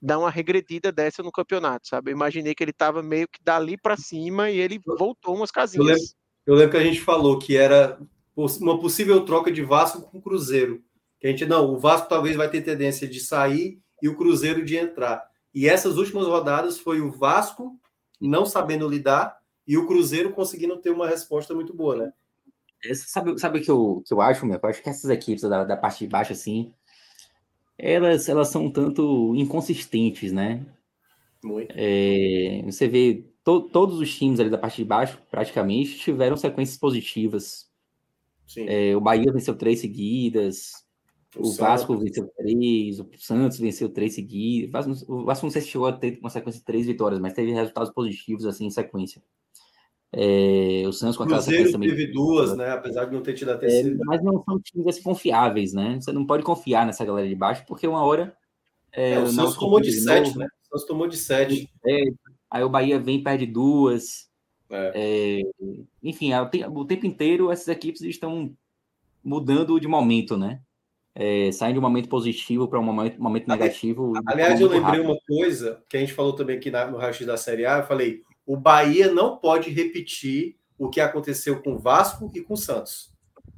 dar 0.00 0.18
uma 0.18 0.30
regredida 0.30 0.92
dessa 0.92 1.22
no 1.22 1.32
campeonato, 1.32 1.88
sabe? 1.88 2.10
Eu 2.10 2.16
imaginei 2.16 2.54
que 2.54 2.62
ele 2.62 2.70
estava 2.70 3.02
meio 3.02 3.28
que 3.28 3.42
dali 3.42 3.76
para 3.76 3.96
cima 3.96 4.50
e 4.50 4.58
ele 4.58 4.80
voltou 4.84 5.34
umas 5.34 5.50
casinhas. 5.50 5.86
Eu 5.86 5.94
lembro, 5.94 6.08
eu 6.46 6.54
lembro, 6.54 6.70
que 6.70 6.76
a 6.76 6.84
gente 6.84 7.00
falou 7.00 7.38
que 7.38 7.56
era 7.56 7.98
uma 8.36 8.78
possível 8.78 9.24
troca 9.24 9.50
de 9.50 9.62
Vasco 9.62 10.02
com 10.02 10.20
Cruzeiro. 10.20 10.82
Que 11.20 11.26
a 11.26 11.30
gente 11.30 11.44
não, 11.44 11.74
o 11.74 11.78
Vasco 11.78 12.08
talvez 12.08 12.36
vai 12.36 12.48
ter 12.48 12.62
tendência 12.62 13.08
de 13.08 13.18
sair 13.18 13.80
e 14.00 14.08
o 14.08 14.16
Cruzeiro 14.16 14.64
de 14.64 14.76
entrar. 14.76 15.26
E 15.52 15.68
essas 15.68 15.96
últimas 15.96 16.26
rodadas 16.26 16.78
foi 16.78 17.00
o 17.00 17.10
Vasco 17.10 17.76
não 18.20 18.46
sabendo 18.46 18.88
lidar 18.88 19.37
e 19.68 19.76
o 19.76 19.86
Cruzeiro 19.86 20.32
conseguindo 20.32 20.78
ter 20.78 20.90
uma 20.90 21.06
resposta 21.06 21.54
muito 21.54 21.74
boa, 21.74 21.94
né? 21.94 22.12
Sabe, 22.94 23.38
sabe 23.38 23.58
o 23.58 23.62
que 23.62 23.70
eu, 23.70 24.02
que 24.06 24.14
eu 24.14 24.20
acho, 24.22 24.46
meu? 24.46 24.58
Eu 24.60 24.68
acho 24.68 24.82
que 24.82 24.88
essas 24.88 25.10
equipes 25.10 25.42
da, 25.42 25.64
da 25.64 25.76
parte 25.76 25.98
de 25.98 26.06
baixo, 26.06 26.32
assim, 26.32 26.72
elas, 27.76 28.28
elas 28.30 28.48
são 28.48 28.64
um 28.64 28.70
tanto 28.70 29.34
inconsistentes, 29.36 30.32
né? 30.32 30.64
Muito. 31.44 31.70
É, 31.76 32.62
você 32.64 32.88
vê 32.88 33.26
to, 33.44 33.60
todos 33.60 34.00
os 34.00 34.16
times 34.16 34.40
ali 34.40 34.48
da 34.48 34.56
parte 34.56 34.76
de 34.76 34.84
baixo, 34.84 35.20
praticamente, 35.30 35.98
tiveram 35.98 36.36
sequências 36.36 36.78
positivas. 36.78 37.68
É, 38.56 38.96
o 38.96 39.00
Bahia 39.02 39.30
venceu 39.30 39.54
três 39.54 39.80
seguidas, 39.80 40.72
o, 41.36 41.46
o 41.46 41.52
Vasco 41.52 41.94
venceu 41.98 42.26
três, 42.28 43.00
o 43.00 43.08
Santos 43.18 43.58
venceu 43.58 43.90
três 43.90 44.14
seguidas. 44.14 45.02
O 45.06 45.24
Vasco 45.24 45.44
não 45.44 45.50
sei 45.50 45.60
se 45.60 45.68
chegou 45.68 45.86
a 45.86 45.92
ter 45.92 46.18
uma 46.20 46.30
sequência 46.30 46.60
de 46.60 46.64
três 46.64 46.86
vitórias, 46.86 47.20
mas 47.20 47.34
teve 47.34 47.52
resultados 47.52 47.92
positivos 47.92 48.46
assim 48.46 48.64
em 48.64 48.70
sequência. 48.70 49.22
É, 50.12 50.84
o 50.86 50.92
Santos 50.92 51.16
com 51.16 51.24
aquela 51.24 51.42
Cruzeiro 51.42 51.70
também. 51.70 51.90
teve 51.90 52.06
duas, 52.06 52.56
né? 52.56 52.70
Apesar 52.70 53.04
de 53.04 53.14
não 53.14 53.22
ter 53.22 53.34
tido 53.34 53.50
a 53.50 53.54
é, 53.54 53.58
terceira. 53.58 53.90
É, 53.90 54.04
mas 54.04 54.22
não 54.22 54.42
são 54.42 54.58
times 54.60 54.86
assim, 54.86 55.02
confiáveis, 55.02 55.72
né? 55.74 55.98
Você 56.00 56.12
não 56.12 56.26
pode 56.26 56.42
confiar 56.42 56.86
nessa 56.86 57.04
galera 57.04 57.28
de 57.28 57.34
baixo, 57.34 57.64
porque 57.66 57.86
uma 57.86 58.02
hora. 58.02 58.34
É, 58.92 59.12
é 59.12 59.20
o 59.20 59.26
Santos 59.26 59.56
tomou 59.56 59.80
de, 59.80 59.92
sete, 59.92 60.28
novo, 60.28 60.38
né? 60.38 60.46
O 60.46 60.68
Santos 60.68 60.86
tomou 60.86 61.06
de 61.06 61.16
sete. 61.16 61.70
É, 61.86 62.00
aí 62.50 62.64
o 62.64 62.70
Bahia 62.70 62.98
vem 62.98 63.22
perde 63.22 63.46
duas. 63.46 64.28
É. 64.70 65.40
enfim, 66.02 66.30
o 66.34 66.84
tempo 66.84 67.06
inteiro 67.06 67.50
essas 67.50 67.68
equipes 67.68 68.02
estão 68.02 68.54
mudando 69.24 69.80
de 69.80 69.88
momento, 69.88 70.36
né? 70.36 70.60
É, 71.14 71.50
saem 71.50 71.72
de 71.72 71.78
um 71.78 71.82
momento 71.82 72.08
positivo 72.08 72.68
para 72.68 72.78
um 72.78 72.82
momento, 72.82 73.20
momento 73.20 73.48
negativo. 73.48 74.12
Aliás, 74.24 74.60
eu 74.60 74.68
lembrei 74.68 75.00
rápido. 75.00 75.04
uma 75.04 75.18
coisa 75.26 75.82
que 75.88 75.96
a 75.96 76.00
gente 76.00 76.12
falou 76.12 76.32
também 76.32 76.56
aqui 76.56 76.70
na, 76.70 76.86
no 76.86 76.96
raio 76.96 77.26
da 77.26 77.36
Série 77.36 77.66
A. 77.66 77.78
Eu 77.78 77.86
falei: 77.86 78.22
o 78.48 78.56
Bahia 78.56 79.12
não 79.12 79.36
pode 79.36 79.68
repetir 79.68 80.56
o 80.78 80.88
que 80.88 81.02
aconteceu 81.02 81.60
com 81.60 81.74
o 81.74 81.78
Vasco 81.78 82.32
e 82.34 82.40
com 82.40 82.54
o 82.54 82.56
Santos. 82.56 83.12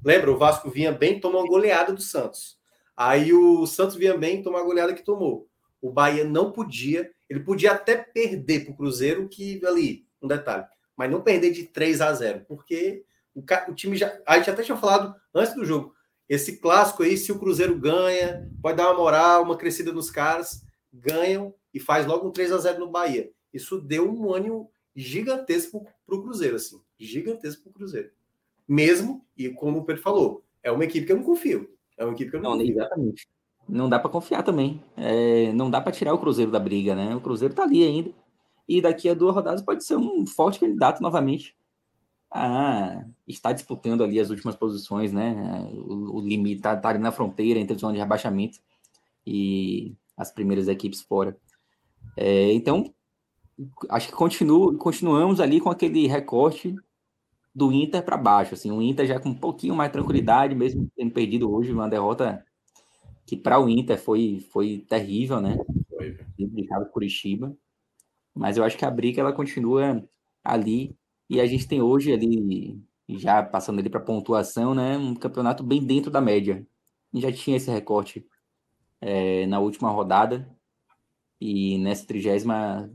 Lembra? 0.04 0.32
O 0.32 0.36
Vasco 0.36 0.68
vinha 0.68 0.90
bem, 0.90 1.20
tomou 1.20 1.42
uma 1.42 1.48
goleada 1.48 1.92
do 1.92 2.02
Santos. 2.02 2.58
Aí 2.96 3.32
o 3.32 3.64
Santos 3.68 3.94
vinha 3.94 4.18
bem, 4.18 4.42
tomou 4.42 4.58
a 4.58 4.64
goleada 4.64 4.92
que 4.92 5.04
tomou. 5.04 5.48
O 5.80 5.92
Bahia 5.92 6.24
não 6.24 6.50
podia, 6.50 7.08
ele 7.28 7.38
podia 7.38 7.70
até 7.70 7.96
perder 7.96 8.64
para 8.64 8.72
o 8.72 8.76
Cruzeiro, 8.76 9.28
que 9.28 9.64
ali, 9.64 10.08
um 10.20 10.26
detalhe, 10.26 10.64
mas 10.96 11.08
não 11.08 11.20
perder 11.20 11.52
de 11.52 11.66
3 11.66 12.00
a 12.00 12.12
0, 12.12 12.44
porque 12.48 13.04
o, 13.32 13.44
o 13.68 13.74
time 13.76 13.96
já. 13.96 14.12
A 14.26 14.38
gente 14.38 14.50
até 14.50 14.64
tinha 14.64 14.76
falado 14.76 15.14
antes 15.32 15.54
do 15.54 15.64
jogo. 15.64 15.94
Esse 16.28 16.56
clássico 16.56 17.04
aí, 17.04 17.16
se 17.16 17.30
o 17.30 17.38
Cruzeiro 17.38 17.78
ganha, 17.78 18.50
pode 18.60 18.76
dar 18.76 18.88
uma 18.88 18.98
moral, 18.98 19.44
uma 19.44 19.56
crescida 19.56 19.92
nos 19.92 20.10
caras, 20.10 20.64
ganham 20.92 21.54
e 21.72 21.78
faz 21.78 22.06
logo 22.06 22.26
um 22.26 22.32
3 22.32 22.50
a 22.50 22.58
0 22.58 22.80
no 22.80 22.90
Bahia. 22.90 23.30
Isso 23.54 23.80
deu 23.80 24.10
um 24.10 24.34
ânimo 24.34 24.68
gigantesco 25.00 25.86
para 26.06 26.14
o 26.14 26.22
Cruzeiro, 26.22 26.56
assim, 26.56 26.80
gigantesco 26.98 27.62
para 27.62 27.70
o 27.70 27.74
Cruzeiro. 27.74 28.10
Mesmo, 28.68 29.24
e 29.36 29.48
como 29.48 29.78
o 29.78 29.84
Pedro 29.84 30.02
falou, 30.02 30.44
é 30.62 30.70
uma 30.70 30.84
equipe 30.84 31.06
que 31.06 31.12
eu 31.12 31.16
não 31.16 31.24
confio. 31.24 31.68
É 31.96 32.04
uma 32.04 32.12
equipe 32.12 32.30
que 32.30 32.36
eu 32.36 32.42
não, 32.42 32.50
não 32.50 32.58
confio. 32.58 32.76
Exatamente. 32.76 33.28
Não 33.68 33.88
dá 33.88 33.98
para 33.98 34.10
confiar 34.10 34.42
também. 34.42 34.82
É, 34.96 35.52
não 35.52 35.70
dá 35.70 35.80
para 35.80 35.92
tirar 35.92 36.12
o 36.14 36.18
Cruzeiro 36.18 36.50
da 36.50 36.58
briga, 36.58 36.94
né? 36.94 37.14
O 37.14 37.20
Cruzeiro 37.20 37.54
tá 37.54 37.62
ali 37.62 37.84
ainda. 37.84 38.10
E 38.68 38.80
daqui 38.80 39.08
a 39.08 39.14
duas 39.14 39.34
rodadas 39.34 39.62
pode 39.62 39.84
ser 39.84 39.96
um 39.96 40.26
forte 40.26 40.60
candidato 40.60 41.00
novamente 41.00 41.56
a 42.30 43.04
estar 43.26 43.52
disputando 43.52 44.04
ali 44.04 44.20
as 44.20 44.30
últimas 44.30 44.54
posições, 44.54 45.12
né? 45.12 45.68
O, 45.72 46.18
o 46.18 46.20
limite 46.20 46.62
tá, 46.62 46.76
tá 46.76 46.90
ali 46.90 46.98
na 46.98 47.10
fronteira 47.10 47.58
entre 47.58 47.74
a 47.74 47.78
zona 47.78 47.94
de 47.94 47.98
rebaixamento 47.98 48.60
e 49.26 49.94
as 50.16 50.30
primeiras 50.30 50.68
equipes 50.68 51.00
fora. 51.00 51.36
É, 52.16 52.52
então, 52.52 52.92
acho 53.88 54.08
que 54.08 54.14
continuo, 54.14 54.76
continuamos 54.76 55.40
ali 55.40 55.60
com 55.60 55.70
aquele 55.70 56.06
recorte 56.06 56.74
do 57.54 57.72
Inter 57.72 58.04
para 58.04 58.16
baixo, 58.16 58.54
assim, 58.54 58.70
o 58.70 58.80
Inter 58.80 59.06
já 59.06 59.18
com 59.18 59.30
um 59.30 59.34
pouquinho 59.34 59.74
mais 59.74 59.90
tranquilidade, 59.90 60.54
mesmo 60.54 60.90
tendo 60.96 61.12
perdido 61.12 61.52
hoje 61.52 61.72
uma 61.72 61.88
derrota 61.88 62.44
que 63.26 63.36
para 63.36 63.60
o 63.60 63.68
Inter 63.68 64.00
foi, 64.00 64.40
foi 64.52 64.84
terrível, 64.88 65.40
né? 65.40 65.56
Foi. 65.88 66.18
Complicado 66.38 66.90
Curitiba. 66.90 67.56
Mas 68.34 68.56
eu 68.56 68.64
acho 68.64 68.78
que 68.78 68.84
a 68.84 68.90
briga 68.90 69.20
ela 69.20 69.32
continua 69.32 70.02
ali 70.44 70.96
e 71.28 71.40
a 71.40 71.46
gente 71.46 71.66
tem 71.66 71.82
hoje 71.82 72.12
ali 72.12 72.82
já 73.08 73.42
passando 73.42 73.80
ali 73.80 73.90
para 73.90 74.00
pontuação, 74.00 74.74
né, 74.74 74.96
um 74.96 75.14
campeonato 75.14 75.62
bem 75.62 75.84
dentro 75.84 76.10
da 76.10 76.20
média. 76.20 76.66
Já 77.14 77.32
tinha 77.32 77.56
esse 77.56 77.70
recorte 77.70 78.26
é, 79.00 79.46
na 79.46 79.58
última 79.58 79.90
rodada 79.90 80.48
e 81.40 81.78
nessa 81.78 82.06
trigésima 82.06 82.90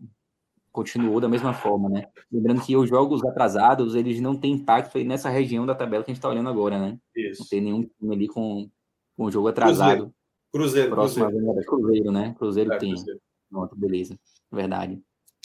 continuou 0.76 1.22
da 1.22 1.30
mesma 1.30 1.54
forma, 1.54 1.88
né? 1.88 2.06
Lembrando 2.30 2.62
que 2.62 2.76
os 2.76 2.90
jogos 2.90 3.24
atrasados, 3.24 3.96
eles 3.96 4.20
não 4.20 4.36
têm 4.36 4.52
impacto 4.52 5.00
nessa 5.06 5.30
região 5.30 5.66
da 5.66 5.74
tabela 5.74 6.04
que 6.04 6.12
a 6.12 6.14
gente 6.14 6.20
está 6.20 6.28
olhando 6.28 6.50
agora, 6.50 6.78
né? 6.78 7.00
Isso. 7.16 7.44
Não 7.44 7.48
tem 7.48 7.62
nenhum 7.62 7.84
time 7.84 8.14
ali 8.14 8.28
com, 8.28 8.70
com 9.16 9.24
o 9.24 9.32
jogo 9.32 9.48
atrasado. 9.48 10.14
Cruzeiro. 10.52 10.90
Próxima 10.90 11.32
Cruzeiro. 11.32 11.66
Cruzeiro, 11.66 12.12
né? 12.12 12.36
Cruzeiro 12.38 12.74
é, 12.74 12.78
tem. 12.78 12.94
Cruzeiro. 12.94 13.22
Pronto, 13.50 13.76
beleza. 13.78 14.20
Verdade. 14.52 15.02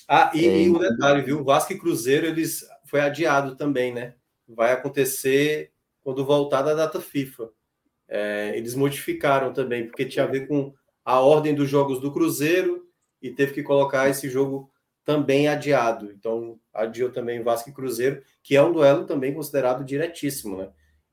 Ah, 0.09 0.33
e, 0.35 0.45
é, 0.45 0.63
e 0.63 0.69
um 0.69 0.79
detalhe, 0.79 1.23
viu? 1.23 1.45
Vasco 1.45 1.73
e 1.73 1.79
Cruzeiro, 1.79 2.27
eles 2.27 2.67
foi 2.87 3.01
adiado 3.01 3.55
também, 3.55 3.95
né? 3.95 4.15
Vai 4.49 4.73
acontecer 4.73 5.71
quando 6.03 6.25
voltar 6.25 6.63
da 6.63 6.75
data 6.75 7.01
FIFA. 7.01 7.51
É, 8.09 8.53
eles 8.57 8.75
modificaram 8.75 9.53
também, 9.53 9.87
porque 9.87 10.05
tinha 10.05 10.25
a 10.25 10.29
ver 10.29 10.49
com 10.49 10.75
a 11.05 11.21
ordem 11.21 11.55
dos 11.55 11.71
jogos 11.71 12.01
do 12.01 12.13
Cruzeiro 12.13 12.85
e 13.23 13.31
teve 13.31 13.53
que 13.53 13.63
colocar 13.63 14.09
esse 14.09 14.29
jogo 14.29 14.70
também 15.05 15.49
adiado. 15.49 16.13
Então, 16.13 16.59
adiou 16.73 17.11
também 17.11 17.43
Vasco 17.43 17.71
e 17.71 17.73
Cruzeiro, 17.73 18.23
que 18.43 18.57
é 18.57 18.63
um 18.63 18.73
duelo 18.73 19.07
também 19.07 19.35
considerado 19.35 19.85
diretíssimo, 19.85 20.57
né? 20.57 20.69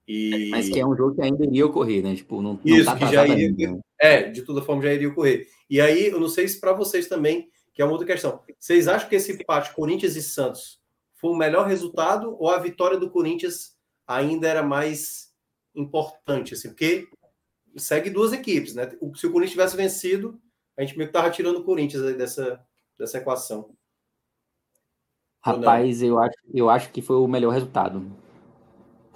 E... 0.07 0.49
Mas 0.49 0.69
que 0.69 0.79
é 0.79 0.85
um 0.85 0.95
jogo 0.95 1.15
que 1.15 1.21
ainda 1.21 1.43
iria 1.43 1.65
ocorrer, 1.65 2.01
né? 2.01 2.15
Tipo, 2.15 2.41
não, 2.41 2.59
Isso, 2.63 2.85
não 2.85 2.97
tá 2.97 3.05
que 3.07 3.13
já 3.13 3.27
iria. 3.27 3.47
Ainda. 3.47 3.71
Né? 3.71 3.79
É, 3.99 4.23
de 4.23 4.41
toda 4.43 4.61
forma 4.61 4.81
já 4.83 4.93
iria 4.93 5.09
ocorrer. 5.09 5.47
E 5.69 5.81
aí, 5.81 6.07
eu 6.07 6.19
não 6.19 6.29
sei 6.29 6.47
se 6.47 6.59
para 6.59 6.71
vocês 6.71 7.07
também, 7.07 7.49
que 7.73 7.81
é 7.81 7.85
uma 7.85 7.91
outra 7.91 8.07
questão. 8.07 8.41
Vocês 8.57 8.87
acham 8.87 9.09
que 9.09 9.15
esse 9.15 9.33
empate 9.33 9.73
Corinthians 9.73 10.15
e 10.15 10.21
Santos 10.21 10.79
foi 11.15 11.31
o 11.31 11.35
melhor 11.37 11.67
resultado 11.67 12.35
ou 12.39 12.49
a 12.49 12.59
vitória 12.59 12.97
do 12.97 13.09
Corinthians 13.09 13.75
ainda 14.07 14.47
era 14.47 14.63
mais 14.63 15.33
importante? 15.75 16.53
Assim, 16.53 16.69
porque 16.69 17.07
segue 17.75 18.09
duas 18.09 18.31
equipes, 18.31 18.73
né? 18.73 18.89
Se 19.15 19.27
o 19.27 19.31
Corinthians 19.31 19.51
tivesse 19.51 19.75
vencido, 19.75 20.39
a 20.77 20.81
gente 20.81 20.97
meio 20.97 21.09
que 21.09 21.17
estava 21.17 21.33
tirando 21.33 21.57
o 21.57 21.63
Corinthians 21.63 22.15
dessa, 22.15 22.59
dessa 22.97 23.17
equação. 23.17 23.75
Rapaz, 25.47 26.01
eu 26.01 26.19
acho, 26.19 26.37
eu 26.53 26.69
acho 26.69 26.91
que 26.91 27.01
foi 27.01 27.17
o 27.17 27.27
melhor 27.27 27.51
resultado 27.53 28.05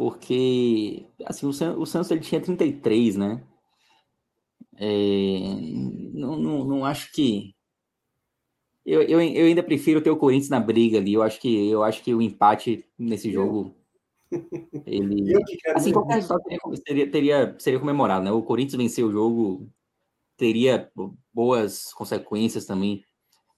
porque 0.01 1.05
assim 1.25 1.45
o, 1.45 1.53
San, 1.53 1.75
o 1.77 1.85
Santos 1.85 2.09
ele 2.09 2.21
tinha 2.21 2.41
33, 2.41 3.17
né? 3.17 3.43
É, 4.75 4.87
não, 6.11 6.35
não, 6.37 6.65
não 6.65 6.85
acho 6.85 7.11
que 7.11 7.53
eu, 8.83 9.03
eu, 9.03 9.21
eu 9.21 9.45
ainda 9.45 9.61
prefiro 9.61 10.01
ter 10.01 10.09
o 10.09 10.17
Corinthians 10.17 10.49
na 10.49 10.59
briga 10.59 10.97
ali. 10.97 11.13
Eu 11.13 11.21
acho 11.21 11.39
que 11.39 11.69
eu 11.69 11.83
acho 11.83 12.01
que 12.03 12.15
o 12.15 12.19
empate 12.19 12.83
nesse 12.97 13.31
jogo 13.31 13.75
ele 14.87 15.35
assim 15.75 15.91
qualquer 15.91 16.15
resultado 16.15 16.41
teria, 16.83 17.11
teria 17.11 17.55
seria 17.59 17.79
comemorado, 17.79 18.25
né? 18.25 18.31
O 18.31 18.41
Corinthians 18.41 18.81
vencer 18.81 19.05
o 19.05 19.11
jogo 19.11 19.69
teria 20.35 20.91
boas 21.31 21.93
consequências 21.93 22.65
também 22.65 23.05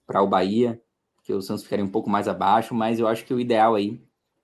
para 0.05 0.21
o 0.21 0.27
Bahia, 0.27 0.82
que 1.23 1.33
o 1.33 1.41
Santos 1.41 1.63
ficaria 1.63 1.85
um 1.85 1.89
pouco 1.89 2.09
mais 2.09 2.27
abaixo, 2.27 2.75
mas 2.75 2.99
eu 2.99 3.07
acho 3.07 3.25
que 3.25 3.33
o 3.33 3.39
ideal 3.39 3.75
aí 3.75 4.01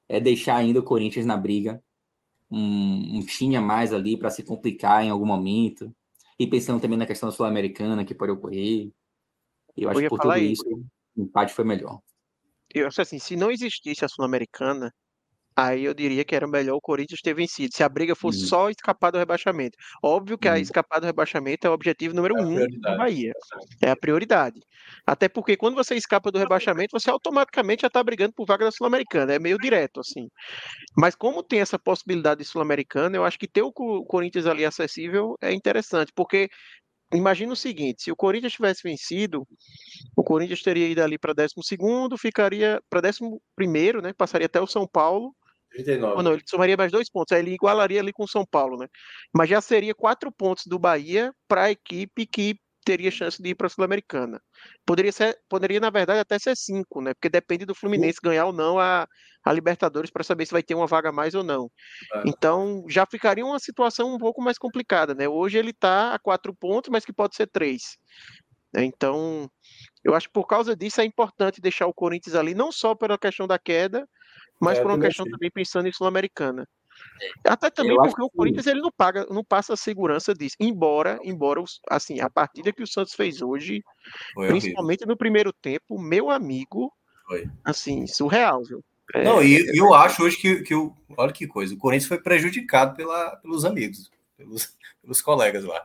é 0.07 0.19
deixar 0.19 0.55
ainda 0.55 0.79
o 0.79 0.83
Corinthians 0.83 1.25
na 1.25 1.37
briga 1.37 1.83
um, 2.49 3.17
um 3.17 3.25
time 3.25 3.55
a 3.55 3.61
mais 3.61 3.93
ali 3.93 4.17
para 4.17 4.29
se 4.29 4.43
complicar 4.43 5.03
em 5.03 5.09
algum 5.09 5.25
momento. 5.25 5.93
E 6.39 6.47
pensando 6.47 6.81
também 6.81 6.97
na 6.97 7.05
questão 7.05 7.29
da 7.29 7.35
Sul-Americana 7.35 8.05
que 8.05 8.15
pode 8.15 8.31
ocorrer. 8.31 8.91
Eu 9.75 9.89
acho 9.89 9.99
que 9.99 10.09
por 10.09 10.19
tudo 10.19 10.37
isso, 10.37 10.67
isso, 10.67 10.85
o 11.15 11.23
empate 11.23 11.53
foi 11.53 11.65
melhor. 11.65 11.99
Eu 12.73 12.87
acho 12.87 13.01
assim, 13.01 13.19
se 13.19 13.35
não 13.35 13.51
existisse 13.51 14.05
a 14.05 14.07
Sul-Americana, 14.07 14.93
aí 15.59 15.85
eu 15.85 15.93
diria 15.93 16.23
que 16.23 16.35
era 16.35 16.47
melhor 16.47 16.75
o 16.75 16.81
Corinthians 16.81 17.21
ter 17.21 17.33
vencido, 17.33 17.75
se 17.75 17.83
a 17.83 17.89
briga 17.89 18.15
fosse 18.15 18.41
uhum. 18.41 18.47
só 18.47 18.69
escapar 18.69 19.11
do 19.11 19.17
rebaixamento. 19.17 19.77
Óbvio 20.01 20.37
que 20.37 20.47
uhum. 20.47 20.53
a 20.53 20.59
escapar 20.59 20.99
do 20.99 21.05
rebaixamento 21.05 21.67
é 21.67 21.69
o 21.69 21.73
objetivo 21.73 22.15
número 22.15 22.37
é 22.37 22.41
um 22.41 22.67
do 22.67 22.97
Bahia. 22.97 23.33
É 23.81 23.89
a 23.89 23.95
prioridade. 23.95 24.59
Até 25.05 25.27
porque 25.27 25.57
quando 25.57 25.75
você 25.75 25.95
escapa 25.95 26.31
do 26.31 26.39
rebaixamento, 26.39 26.97
você 26.97 27.09
automaticamente 27.09 27.81
já 27.81 27.87
está 27.87 28.03
brigando 28.03 28.33
por 28.33 28.45
vaga 28.45 28.65
da 28.65 28.71
Sul-Americana. 28.71 29.33
É 29.33 29.39
meio 29.39 29.57
direto, 29.57 29.99
assim. 29.99 30.27
Mas 30.97 31.15
como 31.15 31.43
tem 31.43 31.59
essa 31.59 31.77
possibilidade 31.77 32.41
de 32.41 32.47
Sul-Americana, 32.47 33.15
eu 33.15 33.25
acho 33.25 33.37
que 33.37 33.47
ter 33.47 33.61
o 33.61 33.71
Corinthians 33.71 34.45
ali 34.45 34.65
acessível 34.65 35.35
é 35.41 35.51
interessante, 35.53 36.11
porque 36.15 36.49
Imagina 37.11 37.53
o 37.53 37.55
seguinte: 37.55 38.03
se 38.03 38.11
o 38.11 38.15
Corinthians 38.15 38.53
tivesse 38.53 38.83
vencido, 38.83 39.47
o 40.15 40.23
Corinthians 40.23 40.61
teria 40.61 40.87
ido 40.87 41.01
ali 41.01 41.17
para 41.17 41.33
12, 41.33 41.55
ficaria 42.19 42.79
para 42.87 43.01
11, 43.09 44.01
né? 44.03 44.13
Passaria 44.13 44.45
até 44.45 44.61
o 44.61 44.67
São 44.67 44.87
Paulo 44.87 45.33
39. 45.71 46.15
Ou 46.17 46.23
não, 46.23 46.33
ele 46.33 46.43
somaria 46.45 46.77
mais 46.77 46.91
dois 46.91 47.09
pontos, 47.09 47.31
aí 47.31 47.41
ele 47.41 47.53
igualaria 47.53 47.99
ali 47.99 48.11
com 48.11 48.23
o 48.23 48.27
São 48.27 48.45
Paulo, 48.45 48.77
né? 48.77 48.87
Mas 49.33 49.49
já 49.49 49.61
seria 49.61 49.93
quatro 49.93 50.31
pontos 50.31 50.65
do 50.65 50.79
Bahia 50.79 51.31
para 51.47 51.63
a 51.63 51.71
equipe 51.71 52.25
que 52.25 52.55
teria 52.83 53.11
chance 53.11 53.41
de 53.41 53.49
ir 53.49 53.55
para 53.55 53.67
a 53.67 53.69
Sul-Americana. 53.69 54.41
Poderia 54.85 55.11
ser, 55.11 55.37
poderia 55.47 55.79
na 55.79 55.89
verdade 55.89 56.19
até 56.19 56.39
ser 56.39 56.55
cinco, 56.57 57.01
né? 57.01 57.13
Porque 57.13 57.29
depende 57.29 57.65
do 57.65 57.75
Fluminense 57.75 58.17
ganhar 58.21 58.45
ou 58.45 58.53
não 58.53 58.79
a, 58.79 59.07
a 59.45 59.53
Libertadores 59.53 60.09
para 60.09 60.23
saber 60.23 60.45
se 60.45 60.51
vai 60.51 60.63
ter 60.63 60.73
uma 60.73 60.87
vaga 60.87 61.09
a 61.09 61.11
mais 61.11 61.35
ou 61.35 61.43
não. 61.43 61.69
É. 62.15 62.23
Então 62.25 62.83
já 62.89 63.05
ficaria 63.05 63.45
uma 63.45 63.59
situação 63.59 64.13
um 64.13 64.17
pouco 64.17 64.41
mais 64.41 64.57
complicada, 64.57 65.13
né? 65.13 65.27
Hoje 65.27 65.57
ele 65.57 65.69
está 65.71 66.13
a 66.13 66.19
quatro 66.19 66.53
pontos, 66.53 66.89
mas 66.89 67.05
que 67.05 67.13
pode 67.13 67.35
ser 67.35 67.47
três. 67.47 67.97
Então 68.75 69.49
eu 70.03 70.15
acho 70.15 70.27
que 70.27 70.33
por 70.33 70.47
causa 70.47 70.75
disso 70.75 71.01
é 71.01 71.05
importante 71.05 71.61
deixar 71.61 71.85
o 71.87 71.93
Corinthians 71.93 72.35
ali, 72.35 72.55
não 72.55 72.71
só 72.71 72.95
pela 72.95 73.17
questão 73.17 73.45
da 73.45 73.59
queda, 73.59 74.07
mas 74.59 74.77
é, 74.77 74.81
por 74.81 74.91
uma 74.91 74.99
questão 74.99 75.25
também 75.25 75.49
pensando 75.51 75.87
em 75.87 75.91
Sul-Americana. 75.91 76.67
Até 77.45 77.69
também 77.69 77.95
eu 77.95 78.01
porque 78.01 78.21
o 78.21 78.29
Corinthians 78.29 78.67
ele 78.67 78.81
não 78.81 78.91
paga, 78.91 79.25
não 79.29 79.43
passa 79.43 79.73
a 79.73 79.77
segurança 79.77 80.33
disso. 80.33 80.55
Embora, 80.59 81.19
embora 81.23 81.63
assim, 81.89 82.19
a 82.19 82.29
partida 82.29 82.73
que 82.73 82.83
o 82.83 82.87
Santos 82.87 83.13
fez 83.13 83.41
hoje, 83.41 83.83
Foi 84.33 84.47
principalmente 84.47 84.99
horrível. 84.99 85.13
no 85.13 85.17
primeiro 85.17 85.53
tempo, 85.53 85.99
meu 85.99 86.29
amigo, 86.29 86.91
Foi. 87.25 87.49
assim, 87.63 88.05
surreal, 88.05 88.63
viu? 88.63 88.83
É, 89.13 89.23
não, 89.23 89.41
e 89.41 89.55
é, 89.55 89.71
eu 89.73 89.93
acho 89.93 90.23
hoje 90.23 90.37
que, 90.37 90.61
que 90.61 90.75
o, 90.75 90.95
olha 91.17 91.33
que 91.33 91.47
coisa, 91.47 91.73
o 91.73 91.77
Corinthians 91.77 92.07
foi 92.07 92.21
prejudicado 92.21 92.95
pela, 92.95 93.35
pelos 93.37 93.65
amigos, 93.65 94.11
pelos, 94.37 94.77
pelos 95.01 95.21
colegas 95.21 95.63
lá. 95.63 95.83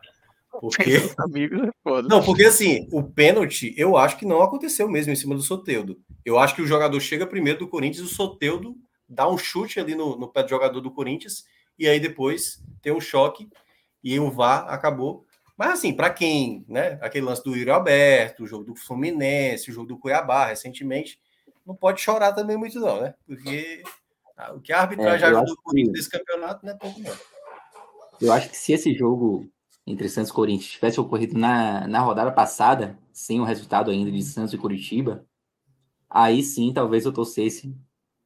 Porque. 0.60 1.01
Amigos 1.18 1.68
é 1.68 1.70
foda. 1.82 2.09
Não, 2.09 2.22
porque 2.22 2.44
assim, 2.44 2.89
o 2.93 3.02
pênalti 3.02 3.74
eu 3.76 3.97
acho 3.97 4.16
que 4.16 4.26
não 4.26 4.43
aconteceu 4.43 4.89
mesmo 4.89 5.12
em 5.12 5.16
cima 5.16 5.35
do 5.35 5.43
Soteudo. 5.43 5.98
Eu 6.24 6.39
acho 6.39 6.55
que 6.55 6.62
o 6.62 6.66
jogador 6.66 6.98
chega 7.01 7.26
primeiro 7.26 7.59
do 7.59 7.68
Corinthians, 7.68 8.06
o 8.10 8.14
Soteudo 8.14 8.76
dá 9.09 9.28
um 9.28 9.36
chute 9.36 9.78
ali 9.78 9.94
no, 9.94 10.16
no 10.16 10.28
pé 10.28 10.43
do 10.43 10.51
jogador 10.51 10.81
do 10.81 10.90
Corinthians, 10.90 11.44
e 11.78 11.86
aí 11.86 12.01
depois 12.01 12.62
tem 12.81 12.93
um 12.93 13.01
choque 13.01 13.48
e 14.02 14.18
o 14.18 14.31
VAR 14.31 14.66
acabou. 14.68 15.24
Mas 15.56 15.70
assim, 15.70 15.93
para 15.93 16.10
quem, 16.10 16.64
né? 16.68 16.98
Aquele 17.01 17.26
lance 17.26 17.43
do 17.44 17.55
Yuri 17.55 17.70
Alberto, 17.70 18.43
o 18.43 18.47
jogo 18.47 18.64
do 18.64 18.74
Fluminense, 18.74 19.70
o 19.70 19.74
jogo 19.74 19.86
do 19.86 19.98
Cuiabá 19.98 20.47
recentemente, 20.47 21.18
não 21.64 21.74
pode 21.74 22.01
chorar 22.01 22.32
também 22.32 22.56
muito, 22.56 22.81
não, 22.81 23.01
né? 23.01 23.14
Porque 23.26 23.82
o 24.55 24.60
que 24.60 24.72
a 24.72 24.81
arbitragem 24.81 25.28
é, 25.28 25.31
ajudou 25.31 25.55
o 25.55 25.62
Corinthians 25.62 25.93
nesse 25.97 26.10
campeonato 26.10 26.66
não 26.66 26.72
é 26.72 26.76
pouco, 26.76 27.01
não. 27.01 27.16
Eu 28.20 28.32
acho 28.32 28.51
que 28.51 28.56
se 28.56 28.72
esse 28.72 28.93
jogo 28.94 29.48
entre 29.86 30.09
Santos 30.09 30.31
e 30.31 30.35
Corinthians 30.35 30.70
tivesse 30.70 31.01
ocorrido 31.01 31.39
na, 31.39 31.86
na 31.86 32.01
rodada 32.01 32.32
passada, 32.32 32.98
sem 33.12 33.40
o 33.40 33.44
resultado 33.44 33.90
ainda 33.90 34.11
de 34.11 34.23
Santos 34.23 34.55
e 34.55 34.59
Curitiba, 34.59 35.27
aí 36.09 36.43
sim 36.43 36.73
talvez 36.73 37.05
eu 37.05 37.12
torcesse 37.12 37.77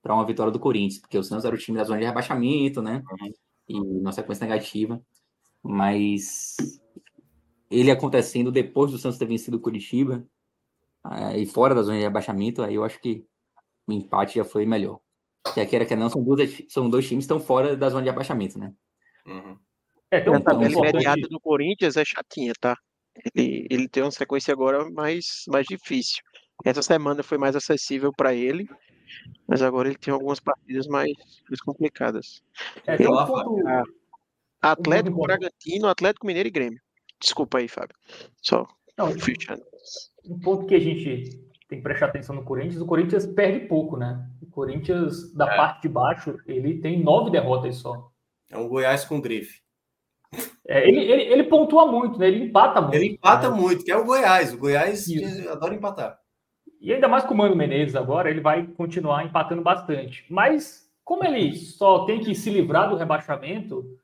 para 0.00 0.14
uma 0.14 0.24
vitória 0.24 0.52
do 0.52 0.60
Corinthians, 0.60 1.00
porque 1.00 1.18
o 1.18 1.22
Santos 1.22 1.44
era 1.44 1.54
o 1.54 1.58
time 1.58 1.76
da 1.76 1.84
zona 1.84 1.98
de 1.98 2.06
rebaixamento, 2.06 2.80
né? 2.80 3.02
Uhum. 3.10 3.32
E 3.68 3.80
uma 3.80 4.12
sequência 4.12 4.46
negativa. 4.46 5.02
Mas 5.62 6.56
ele 7.70 7.90
acontecendo 7.90 8.52
depois 8.52 8.90
do 8.92 8.98
Santos 8.98 9.18
ter 9.18 9.26
vencido 9.26 9.56
o 9.56 9.60
Curitiba 9.60 10.24
e 11.36 11.46
fora 11.46 11.74
da 11.74 11.82
zona 11.82 11.96
de 11.96 12.04
rebaixamento, 12.04 12.62
aí 12.62 12.74
eu 12.74 12.84
acho 12.84 13.00
que 13.00 13.26
o 13.86 13.92
empate 13.92 14.36
já 14.36 14.44
foi 14.44 14.64
melhor. 14.64 15.00
Que 15.54 15.60
aqui 15.60 15.76
era 15.76 15.86
que 15.86 15.96
não, 15.96 16.08
são, 16.08 16.22
duas, 16.22 16.62
são 16.68 16.88
dois 16.88 17.06
times 17.06 17.26
que 17.26 17.32
estão 17.32 17.40
fora 17.40 17.76
da 17.76 17.88
zona 17.88 18.02
de 18.02 18.10
rebaixamento, 18.10 18.58
né? 18.58 18.72
Uhum. 19.26 19.58
É, 20.10 20.20
então, 20.20 20.34
a 20.34 20.40
tabela 20.40 20.72
imediata 20.72 21.28
do 21.28 21.40
Corinthians 21.40 21.96
é 21.96 22.04
chatinha, 22.04 22.52
tá? 22.58 22.76
Ele, 23.34 23.66
ele 23.70 23.88
tem 23.88 24.02
uma 24.02 24.10
sequência 24.10 24.52
agora 24.52 24.88
mais, 24.90 25.44
mais 25.48 25.66
difícil. 25.66 26.22
Essa 26.64 26.82
semana 26.82 27.22
foi 27.22 27.38
mais 27.38 27.54
acessível 27.54 28.12
para 28.16 28.34
ele, 28.34 28.68
mas 29.46 29.62
agora 29.62 29.88
ele 29.88 29.98
tem 29.98 30.12
algumas 30.12 30.40
partidas 30.40 30.86
mais, 30.86 31.12
mais 31.48 31.60
complicadas. 31.60 32.42
É, 32.86 32.94
ele, 32.94 33.06
ponto... 33.06 33.66
a, 33.66 33.82
Atlético 34.60 35.22
Bragantino, 35.22 35.88
Atlético 35.88 36.26
Mineiro 36.26 36.48
e 36.48 36.52
Grêmio. 36.52 36.80
Desculpa 37.20 37.58
aí, 37.58 37.68
Fábio. 37.68 37.96
Só 38.42 38.66
Não, 38.96 39.10
fechando. 39.12 39.62
Um 40.24 40.38
ponto 40.38 40.66
que 40.66 40.74
a 40.74 40.80
gente 40.80 41.40
tem 41.68 41.78
que 41.78 41.82
prestar 41.82 42.06
atenção 42.06 42.34
no 42.34 42.44
Corinthians, 42.44 42.80
o 42.80 42.86
Corinthians 42.86 43.26
perde 43.26 43.66
pouco, 43.66 43.96
né? 43.96 44.26
O 44.40 44.46
Corinthians, 44.46 45.32
da 45.34 45.52
é. 45.52 45.56
parte 45.56 45.82
de 45.82 45.88
baixo, 45.88 46.36
ele 46.46 46.80
tem 46.80 47.02
nove 47.02 47.30
derrotas 47.30 47.76
só. 47.76 48.10
É 48.50 48.56
um 48.56 48.68
Goiás 48.68 49.04
com 49.04 49.20
grife. 49.20 49.60
É, 50.66 50.86
ele, 50.86 51.00
ele, 51.00 51.22
ele, 51.22 51.44
pontua 51.44 51.86
muito, 51.90 52.18
né? 52.18 52.28
Ele 52.28 52.44
empata 52.44 52.80
muito. 52.80 52.94
Ele 52.94 53.06
empata 53.14 53.50
né? 53.50 53.56
muito, 53.56 53.84
que 53.84 53.90
é 53.90 53.96
o 53.96 54.04
Goiás. 54.04 54.52
O 54.52 54.58
Goiás 54.58 55.06
adora 55.50 55.74
empatar. 55.74 56.18
E 56.80 56.92
ainda 56.92 57.08
mais 57.08 57.24
com 57.24 57.34
o 57.34 57.36
Mano 57.36 57.56
Menezes 57.56 57.96
agora, 57.96 58.30
ele 58.30 58.40
vai 58.40 58.66
continuar 58.66 59.24
empatando 59.24 59.62
bastante. 59.62 60.26
Mas, 60.30 60.88
como 61.02 61.24
ele 61.24 61.56
só 61.56 62.04
tem 62.04 62.20
que 62.20 62.34
se 62.34 62.50
livrar 62.50 62.88
do 62.90 62.96
rebaixamento, 62.96 63.98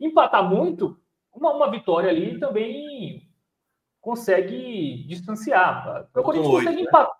empatar 0.00 0.48
muito, 0.48 0.98
uma, 1.32 1.54
uma 1.54 1.70
vitória 1.70 2.10
ali 2.10 2.38
também 2.40 3.28
consegue 4.00 5.04
distanciar. 5.06 6.08
O 6.14 6.22
Corinthians 6.22 6.54
consegue 6.54 6.76
né? 6.76 6.82
empatar. 6.82 7.16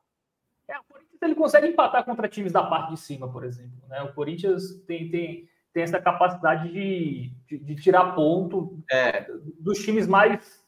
É, 0.68 0.78
o 0.78 0.84
Corinthians 0.84 1.22
ele 1.22 1.34
consegue 1.34 1.66
empatar 1.68 2.04
contra 2.04 2.28
times 2.28 2.52
da 2.52 2.64
parte 2.64 2.90
de 2.90 2.96
cima, 3.00 3.30
por 3.30 3.44
exemplo. 3.44 3.86
Né? 3.88 4.02
O 4.02 4.14
Corinthians 4.14 4.82
tem, 4.86 5.10
tem 5.10 5.48
tem 5.77 5.82
essa 5.82 6.01
capacidade 6.01 6.73
de, 6.73 7.31
de, 7.47 7.59
de 7.59 7.74
tirar 7.74 8.15
ponto 8.15 8.82
é. 8.90 9.27
dos 9.61 9.77
times 9.81 10.07
mais 10.07 10.65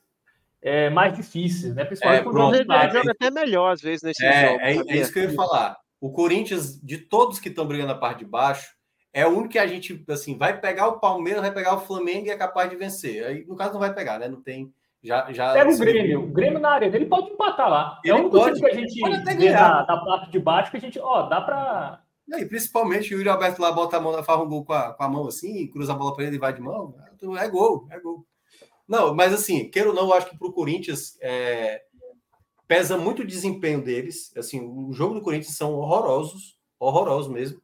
é, 0.60 0.90
mais 0.90 1.14
difíceis, 1.14 1.74
né? 1.74 1.82
Principalmente 1.86 2.26
é, 2.26 2.82
ele 2.82 2.92
joga 2.92 3.10
até 3.12 3.30
melhor 3.30 3.72
às 3.72 3.80
vezes 3.80 4.02
nesse 4.02 4.22
é, 4.22 4.48
jogo. 4.48 4.60
É, 4.60 4.74
é 4.74 4.96
isso 4.98 5.10
que 5.10 5.20
eu 5.20 5.30
ia 5.30 5.34
falar. 5.34 5.78
O 5.98 6.12
Corinthians, 6.12 6.78
de 6.82 6.98
todos 6.98 7.40
que 7.40 7.48
estão 7.48 7.64
brigando 7.64 7.94
na 7.94 7.98
parte 7.98 8.18
de 8.18 8.26
baixo, 8.26 8.70
é 9.14 9.26
o 9.26 9.30
único 9.30 9.52
que 9.52 9.58
a 9.58 9.66
gente 9.66 10.04
assim 10.10 10.36
vai 10.36 10.60
pegar 10.60 10.88
o 10.88 11.00
Palmeiras, 11.00 11.40
vai 11.40 11.54
pegar 11.54 11.74
o 11.74 11.80
Flamengo 11.80 12.26
e 12.26 12.30
é 12.30 12.36
capaz 12.36 12.68
de 12.68 12.76
vencer. 12.76 13.24
Aí, 13.24 13.46
no 13.46 13.56
caso, 13.56 13.72
não 13.72 13.80
vai 13.80 13.94
pegar, 13.94 14.18
né? 14.18 14.28
Não 14.28 14.42
tem. 14.42 14.70
Já, 15.02 15.32
já 15.32 15.54
Pega 15.54 15.70
o 15.70 15.78
Grêmio. 15.78 16.24
O 16.24 16.26
Grêmio 16.26 16.60
na 16.60 16.72
área 16.72 16.90
dele 16.90 17.06
pode 17.06 17.30
empatar 17.30 17.70
lá. 17.70 17.98
Ele 18.04 18.12
é 18.12 18.14
o 18.14 18.18
único 18.18 18.36
pode, 18.36 18.60
que 18.60 18.66
a 18.66 18.74
gente 18.74 19.00
vê 19.38 19.52
na, 19.52 19.86
na 19.86 20.04
parte 20.04 20.30
de 20.30 20.38
baixo 20.38 20.70
que 20.70 20.76
a 20.76 20.80
gente, 20.80 20.98
ó, 21.00 21.22
dá 21.22 21.40
para 21.40 22.02
e 22.36 22.44
principalmente 22.44 23.14
o 23.14 23.18
Yuri 23.18 23.28
Alberto 23.28 23.62
lá 23.62 23.72
bota 23.72 23.96
a 23.96 24.00
mão, 24.00 24.22
faz 24.22 24.40
um 24.40 24.48
gol 24.48 24.64
com 24.64 24.72
a, 24.72 24.92
com 24.92 25.02
a 25.02 25.08
mão 25.08 25.26
assim, 25.28 25.66
cruza 25.68 25.92
a 25.92 25.96
bola 25.96 26.14
para 26.14 26.24
ele 26.24 26.36
e 26.36 26.38
vai 26.38 26.52
de 26.52 26.60
mão. 26.60 26.94
É 27.38 27.48
gol, 27.48 27.86
é 27.90 27.98
gol. 27.98 28.26
Não, 28.86 29.14
mas 29.14 29.32
assim, 29.32 29.70
queira 29.70 29.88
ou 29.88 29.94
não, 29.94 30.04
eu 30.04 30.14
acho 30.14 30.30
que 30.30 30.38
para 30.38 30.48
o 30.48 30.52
Corinthians 30.52 31.16
é, 31.20 31.82
pesa 32.66 32.98
muito 32.98 33.22
o 33.22 33.26
desempenho 33.26 33.82
deles. 33.82 34.30
Assim, 34.36 34.60
o 34.60 34.92
jogo 34.92 35.14
do 35.14 35.22
Corinthians 35.22 35.56
são 35.56 35.74
horrorosos, 35.74 36.58
horrorosos 36.78 37.32
mesmo. 37.32 37.60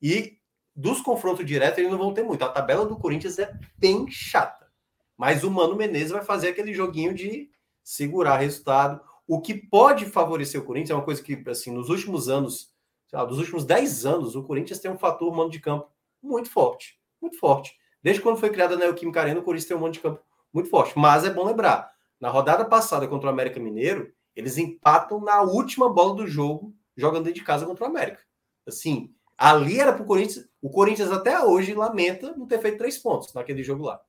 E 0.00 0.38
dos 0.74 1.00
confrontos 1.00 1.44
diretos 1.44 1.78
eles 1.78 1.90
não 1.90 1.98
vão 1.98 2.14
ter 2.14 2.22
muito. 2.22 2.44
A 2.44 2.48
tabela 2.48 2.86
do 2.86 2.98
Corinthians 2.98 3.38
é 3.38 3.52
bem 3.78 4.10
chata. 4.10 4.70
Mas 5.16 5.44
o 5.44 5.50
Mano 5.50 5.76
Menezes 5.76 6.10
vai 6.10 6.24
fazer 6.24 6.48
aquele 6.48 6.72
joguinho 6.72 7.14
de 7.14 7.50
segurar 7.82 8.38
resultado. 8.38 9.00
O 9.26 9.40
que 9.40 9.54
pode 9.54 10.06
favorecer 10.06 10.60
o 10.60 10.64
Corinthians 10.64 10.90
é 10.90 10.94
uma 10.94 11.04
coisa 11.04 11.22
que, 11.22 11.42
assim, 11.46 11.70
nos 11.70 11.88
últimos 11.88 12.28
anos 12.28 12.71
lá, 13.18 13.24
dos 13.24 13.38
últimos 13.38 13.64
10 13.64 14.06
anos, 14.06 14.36
o 14.36 14.42
Corinthians 14.42 14.78
tem 14.78 14.90
um 14.90 14.98
fator 14.98 15.34
mano 15.34 15.50
de 15.50 15.60
campo 15.60 15.88
muito 16.22 16.50
forte. 16.50 16.98
Muito 17.20 17.38
forte. 17.38 17.76
Desde 18.02 18.22
quando 18.22 18.38
foi 18.38 18.50
criada 18.50 18.74
a 18.74 18.78
Neoquímica 18.78 19.20
Arena, 19.20 19.40
o 19.40 19.42
Corinthians 19.42 19.68
tem 19.68 19.76
um 19.76 19.80
mano 19.80 19.92
de 19.92 20.00
campo 20.00 20.20
muito 20.52 20.68
forte. 20.68 20.98
Mas 20.98 21.24
é 21.24 21.30
bom 21.30 21.44
lembrar, 21.44 21.92
na 22.20 22.28
rodada 22.28 22.64
passada 22.64 23.06
contra 23.08 23.28
o 23.28 23.32
América 23.32 23.58
Mineiro, 23.60 24.12
eles 24.34 24.58
empatam 24.58 25.20
na 25.20 25.42
última 25.42 25.92
bola 25.92 26.14
do 26.14 26.26
jogo, 26.26 26.74
jogando 26.96 27.24
dentro 27.24 27.40
de 27.40 27.46
casa 27.46 27.66
contra 27.66 27.84
o 27.84 27.86
América. 27.86 28.22
Assim, 28.66 29.14
ali 29.36 29.80
era 29.80 29.92
para 29.92 30.02
o 30.02 30.06
Corinthians. 30.06 30.48
O 30.60 30.70
Corinthians 30.70 31.10
até 31.10 31.40
hoje 31.40 31.74
lamenta 31.74 32.34
não 32.36 32.46
ter 32.46 32.60
feito 32.60 32.78
três 32.78 32.98
pontos 32.98 33.32
naquele 33.34 33.62
jogo 33.62 33.84
lá. 33.84 34.00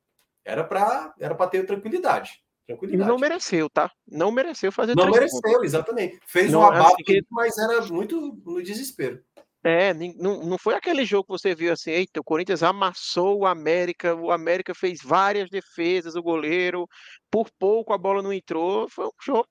Era 0.46 0.64
para 0.64 1.14
era 1.20 1.36
ter 1.48 1.66
tranquilidade. 1.66 2.43
Tranquilidade. 2.65 3.03
E 3.03 3.11
não 3.11 3.19
mereceu, 3.19 3.69
tá? 3.69 3.91
Não 4.07 4.31
mereceu 4.31 4.72
fazer 4.72 4.95
Não 4.95 5.10
mereceu, 5.10 5.41
pontos. 5.41 5.64
exatamente. 5.64 6.19
Fez 6.26 6.52
não, 6.52 6.61
um 6.61 6.65
abalo, 6.65 6.95
que... 6.98 7.22
mas 7.30 7.57
era 7.57 7.81
muito 7.88 8.40
no 8.45 8.64
desespero. 8.64 9.22
É, 9.65 9.94
não, 9.94 10.44
não 10.44 10.57
foi 10.57 10.76
aquele 10.76 11.06
jogo 11.06 11.23
que 11.23 11.31
você 11.31 11.56
viu 11.56 11.72
assim, 11.72 11.91
eita, 11.91 12.19
o 12.19 12.23
Corinthians 12.23 12.61
amassou 12.64 13.40
o 13.40 13.45
América, 13.45 14.14
o 14.14 14.30
América 14.30 14.76
fez 14.76 14.99
várias 15.02 15.49
defesas, 15.49 16.15
o 16.15 16.22
goleiro, 16.22 16.85
por 17.31 17.49
pouco 17.57 17.94
a 17.94 17.98
bola 17.98 18.22
não 18.22 18.34
entrou. 18.34 18.90
Foi 18.90 19.06
um 19.06 19.11
jogo 19.23 19.48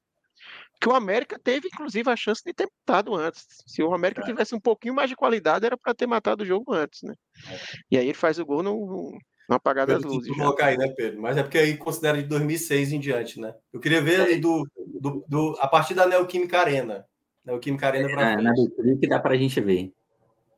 que 0.80 0.88
o 0.88 0.94
América 0.94 1.38
teve, 1.38 1.68
inclusive, 1.72 2.10
a 2.10 2.16
chance 2.16 2.42
de 2.44 2.52
ter 2.52 2.68
matado 2.86 3.14
antes. 3.14 3.46
Se 3.66 3.82
o 3.82 3.94
América 3.94 4.20
é. 4.22 4.24
tivesse 4.24 4.54
um 4.54 4.60
pouquinho 4.60 4.94
mais 4.94 5.08
de 5.08 5.16
qualidade, 5.16 5.64
era 5.64 5.78
para 5.78 5.94
ter 5.94 6.06
matado 6.06 6.42
o 6.42 6.46
jogo 6.46 6.74
antes, 6.74 7.02
né? 7.02 7.14
É. 7.48 7.58
E 7.92 7.98
aí 7.98 8.06
ele 8.06 8.14
faz 8.14 8.38
o 8.38 8.44
gol 8.44 8.62
no, 8.62 9.16
no 9.52 9.56
apagar 9.56 9.86
das 9.86 10.02
luzes. 10.02 10.34
colocar 10.34 10.66
aí, 10.66 10.78
né, 10.78 10.88
Pedro? 10.88 11.20
Mas 11.20 11.36
é 11.36 11.42
porque 11.42 11.58
aí 11.58 11.76
considera 11.76 12.16
de 12.20 12.28
2006 12.28 12.92
em 12.92 13.00
diante, 13.00 13.38
né? 13.38 13.54
Eu 13.72 13.80
queria 13.80 14.00
ver 14.00 14.20
aí 14.22 14.40
do, 14.40 14.66
do, 15.00 15.24
do 15.28 15.56
a 15.60 15.68
partir 15.68 15.94
da 15.94 16.06
Neoquímica 16.06 16.58
Arena. 16.58 17.06
Neoquímica 17.44 17.86
Arena 17.86 18.08
para 18.08 18.32
é, 18.32 18.36
Na 18.36 18.50
abertura 18.50 18.96
que 18.96 19.06
dá 19.06 19.18
para 19.18 19.34
a 19.34 19.36
gente 19.36 19.60
ver. 19.60 19.92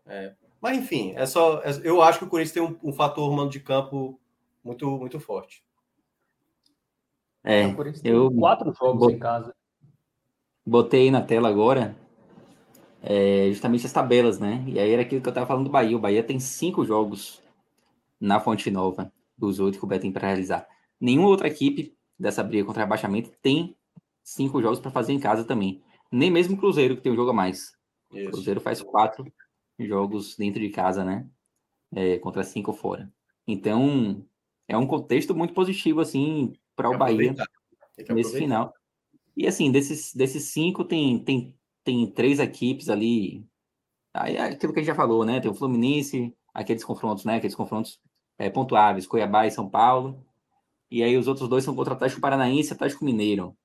É. 0.07 0.33
Mas 0.61 0.79
enfim, 0.79 1.13
é 1.17 1.27
só. 1.27 1.61
É, 1.63 1.81
eu 1.83 2.01
acho 2.03 2.21
que 2.21 2.25
o 2.25 2.29
Corinthians 2.29 2.53
tem 2.53 2.63
um, 2.63 2.77
um 2.83 2.93
fator 2.93 3.29
humano 3.29 3.51
de 3.51 3.61
campo 3.61 4.19
muito, 4.63 4.89
muito 4.99 5.19
forte. 5.19 5.65
É, 7.43 7.65
eu 8.03 8.31
quatro 8.31 8.73
jogos 8.73 9.01
bot... 9.01 9.13
em 9.13 9.19
casa. 9.19 9.55
Botei 10.67 11.11
na 11.11 11.21
tela 11.21 11.49
agora 11.49 11.95
é, 13.03 13.49
justamente 13.51 13.85
as 13.85 13.93
tabelas, 13.93 14.39
né? 14.39 14.65
E 14.67 14.79
aí 14.79 14.91
era 14.91 15.03
aquilo 15.03 15.21
que 15.21 15.29
eu 15.29 15.31
estava 15.31 15.47
falando 15.47 15.65
do 15.65 15.71
Bahia. 15.71 15.95
O 15.95 16.01
Bahia 16.01 16.23
tem 16.23 16.41
cinco 16.41 16.87
jogos 16.87 17.44
na 18.25 18.41
Fonte 18.41 18.71
Nova 18.71 19.13
dos 19.37 19.61
oito 19.61 19.79
que 19.79 19.85
o 19.85 19.87
Beto 19.87 20.03
tem 20.03 20.13
para 20.13 20.29
realizar. 20.29 20.67
Nenhuma 20.99 21.29
outra 21.29 21.47
equipe 21.47 21.95
dessa 22.19 22.43
briga 22.43 22.65
contra 22.65 22.83
rebaixamento 22.83 23.31
tem 23.43 23.77
cinco 24.23 24.63
jogos 24.63 24.81
para 24.81 24.91
fazer 24.91 25.13
em 25.13 25.21
casa 25.21 25.45
também. 25.45 25.83
Nem 26.11 26.31
mesmo 26.31 26.55
o 26.55 26.59
Cruzeiro, 26.59 26.97
que 26.97 27.03
tem 27.03 27.13
um 27.13 27.17
jogo 27.17 27.31
a 27.31 27.35
mais. 27.35 27.77
Isso. 28.13 28.29
O 28.29 28.31
Cruzeiro 28.33 28.61
faz 28.61 28.81
quatro 28.81 29.31
jogos 29.79 30.37
dentro 30.37 30.61
de 30.61 30.71
casa, 30.71 31.05
né? 31.05 31.29
É, 31.95 32.19
contra 32.19 32.43
cinco 32.43 32.73
fora. 32.73 33.13
Então, 33.47 34.25
é 34.67 34.77
um 34.77 34.87
contexto 34.87 35.35
muito 35.35 35.53
positivo, 35.53 36.01
assim, 36.01 36.55
para 36.75 36.89
o 36.89 36.97
Bahia 36.97 37.35
nesse 38.09 38.39
final. 38.39 38.73
E, 39.37 39.47
assim, 39.47 39.71
desses, 39.71 40.15
desses 40.15 40.45
cinco, 40.45 40.85
tem, 40.85 41.19
tem, 41.19 41.55
tem 41.83 42.11
três 42.11 42.39
equipes 42.39 42.89
ali. 42.89 43.45
Aí 44.15 44.37
é 44.37 44.45
aquilo 44.45 44.73
que 44.73 44.79
a 44.79 44.83
gente 44.83 44.93
já 44.93 44.95
falou, 44.95 45.27
né? 45.27 45.41
Tem 45.41 45.51
o 45.51 45.55
Fluminense, 45.55 46.33
aqueles 46.55 46.85
confrontos, 46.85 47.25
né? 47.25 47.37
Aqueles 47.37 47.57
confrontos 47.57 48.01
é, 48.39 48.51
pontuáveis, 48.51 49.07
Cuiabá 49.07 49.47
e 49.47 49.51
São 49.51 49.69
Paulo. 49.69 50.25
E 50.91 51.03
aí 51.03 51.17
os 51.17 51.27
outros 51.27 51.49
dois 51.49 51.65
são 51.65 51.75
contra 51.75 51.93
o 51.93 51.97
Atlético 51.97 52.21
Paranaense 52.21 52.71
e 52.71 52.75
Atlético 52.75 53.05
Mineiro. 53.05 53.57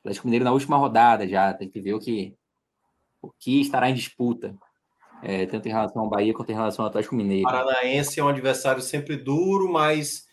Atlético 0.00 0.26
Mineiro 0.26 0.44
na 0.44 0.52
última 0.52 0.76
rodada 0.76 1.26
já, 1.26 1.52
tem 1.52 1.68
que 1.68 1.80
ver 1.80 1.94
o 1.94 1.98
que, 1.98 2.36
o 3.22 3.30
que 3.30 3.60
estará 3.60 3.88
em 3.90 3.94
disputa. 3.94 4.56
É, 5.22 5.46
tanto 5.46 5.66
em 5.66 5.70
relação 5.70 6.02
ao 6.02 6.08
Bahia 6.08 6.34
quanto 6.34 6.50
em 6.50 6.54
relação 6.54 6.84
ao 6.84 6.90
Atlético 6.90 7.14
Mineiro. 7.14 7.44
Paranaense 7.44 8.20
é 8.20 8.22
um 8.22 8.28
adversário 8.28 8.82
sempre 8.82 9.16
duro, 9.16 9.72
mas 9.72 10.26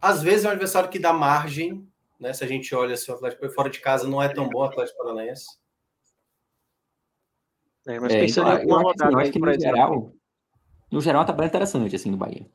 às 0.00 0.20
vezes 0.20 0.44
é 0.44 0.48
um 0.48 0.50
adversário 0.50 0.90
que 0.90 0.98
dá 0.98 1.12
margem, 1.12 1.88
né? 2.18 2.32
Se 2.32 2.42
a 2.42 2.46
gente 2.48 2.74
olha 2.74 2.96
se 2.96 3.08
o 3.10 3.14
Atlético 3.14 3.48
fora 3.50 3.70
de 3.70 3.78
casa 3.78 4.08
não 4.08 4.20
é 4.20 4.28
tão 4.28 4.48
bom 4.48 4.60
o 4.60 4.64
Atlético 4.64 4.98
Paranaense. 4.98 5.46
É, 7.86 8.00
mas 8.00 8.12
é, 8.12 8.20
pensando 8.20 8.50
então, 8.50 8.62
em 8.62 8.66
uma 8.66 8.82
rodada, 8.82 9.12
eu 9.12 9.18
acho 9.18 9.32
que 9.32 9.38
no 9.38 9.60
geral, 9.60 10.12
no 10.90 11.00
geral, 11.00 11.22
a 11.22 11.24
tabela 11.24 11.46
é 11.46 11.48
interessante 11.48 11.96
assim 11.96 12.10
do 12.10 12.16
Bahia. 12.16 12.48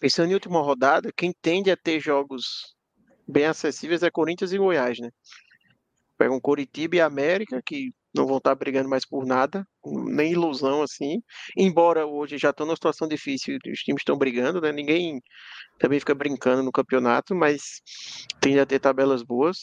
Pensando 0.00 0.30
em 0.30 0.34
última 0.34 0.62
rodada, 0.62 1.12
quem 1.14 1.30
tende 1.42 1.70
a 1.70 1.76
ter 1.76 2.00
jogos 2.00 2.74
bem 3.28 3.44
acessíveis 3.44 4.02
é 4.02 4.10
Corinthians 4.10 4.50
e 4.50 4.58
Goiás, 4.58 4.98
né? 4.98 5.10
Pega 6.16 6.32
um 6.32 6.40
Coritiba 6.40 6.96
e 6.96 7.00
América, 7.02 7.60
que 7.64 7.92
não 8.14 8.26
vão 8.26 8.38
estar 8.38 8.54
brigando 8.54 8.88
mais 8.88 9.06
por 9.06 9.26
nada, 9.26 9.64
nem 9.84 10.32
ilusão 10.32 10.82
assim. 10.82 11.22
Embora 11.56 12.06
hoje 12.06 12.38
já 12.38 12.48
estão 12.48 12.66
numa 12.66 12.76
situação 12.76 13.06
difícil, 13.06 13.58
os 13.70 13.80
times 13.80 14.00
estão 14.00 14.16
brigando, 14.16 14.60
né? 14.60 14.72
Ninguém 14.72 15.20
também 15.78 16.00
fica 16.00 16.14
brincando 16.14 16.62
no 16.62 16.72
campeonato, 16.72 17.34
mas 17.34 17.60
tende 18.40 18.58
a 18.58 18.66
ter 18.66 18.80
tabelas 18.80 19.22
boas. 19.22 19.58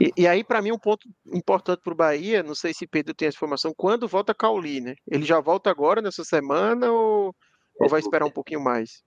E, 0.00 0.12
e 0.16 0.26
aí, 0.26 0.44
para 0.44 0.62
mim, 0.62 0.70
um 0.70 0.78
ponto 0.78 1.08
importante 1.34 1.82
para 1.82 1.92
o 1.92 1.96
Bahia, 1.96 2.44
não 2.44 2.54
sei 2.54 2.72
se 2.72 2.86
Pedro 2.86 3.12
tem 3.12 3.26
essa 3.26 3.36
informação, 3.36 3.72
quando 3.76 4.06
volta 4.08 4.34
Cauli, 4.34 4.80
né? 4.80 4.94
Ele 5.10 5.24
já 5.24 5.40
volta 5.40 5.68
agora 5.68 6.00
nessa 6.00 6.24
semana 6.24 6.90
ou, 6.92 7.34
ou 7.80 7.88
vai 7.88 8.00
esperar 8.00 8.24
um 8.24 8.30
pouquinho 8.30 8.60
mais? 8.60 9.02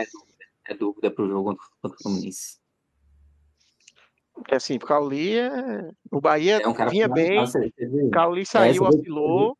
É 0.00 0.06
dúvida, 0.06 0.44
é 0.66 0.74
dúvida 0.74 1.10
para 1.10 1.24
o 1.24 1.28
jogo 1.28 1.56
contra 1.82 1.96
o 1.98 2.02
Fluminense. 2.02 2.58
É 4.48 4.56
assim, 4.56 4.76
o 4.76 4.80
Cauli 4.80 5.36
é... 5.36 5.90
O 6.10 6.20
Bahia 6.20 6.60
é 6.62 6.68
um 6.68 6.74
vinha 6.88 7.08
bem, 7.08 7.38
o 7.42 8.10
Cauli 8.10 8.46
saiu, 8.46 8.84
oscilou. 8.84 9.56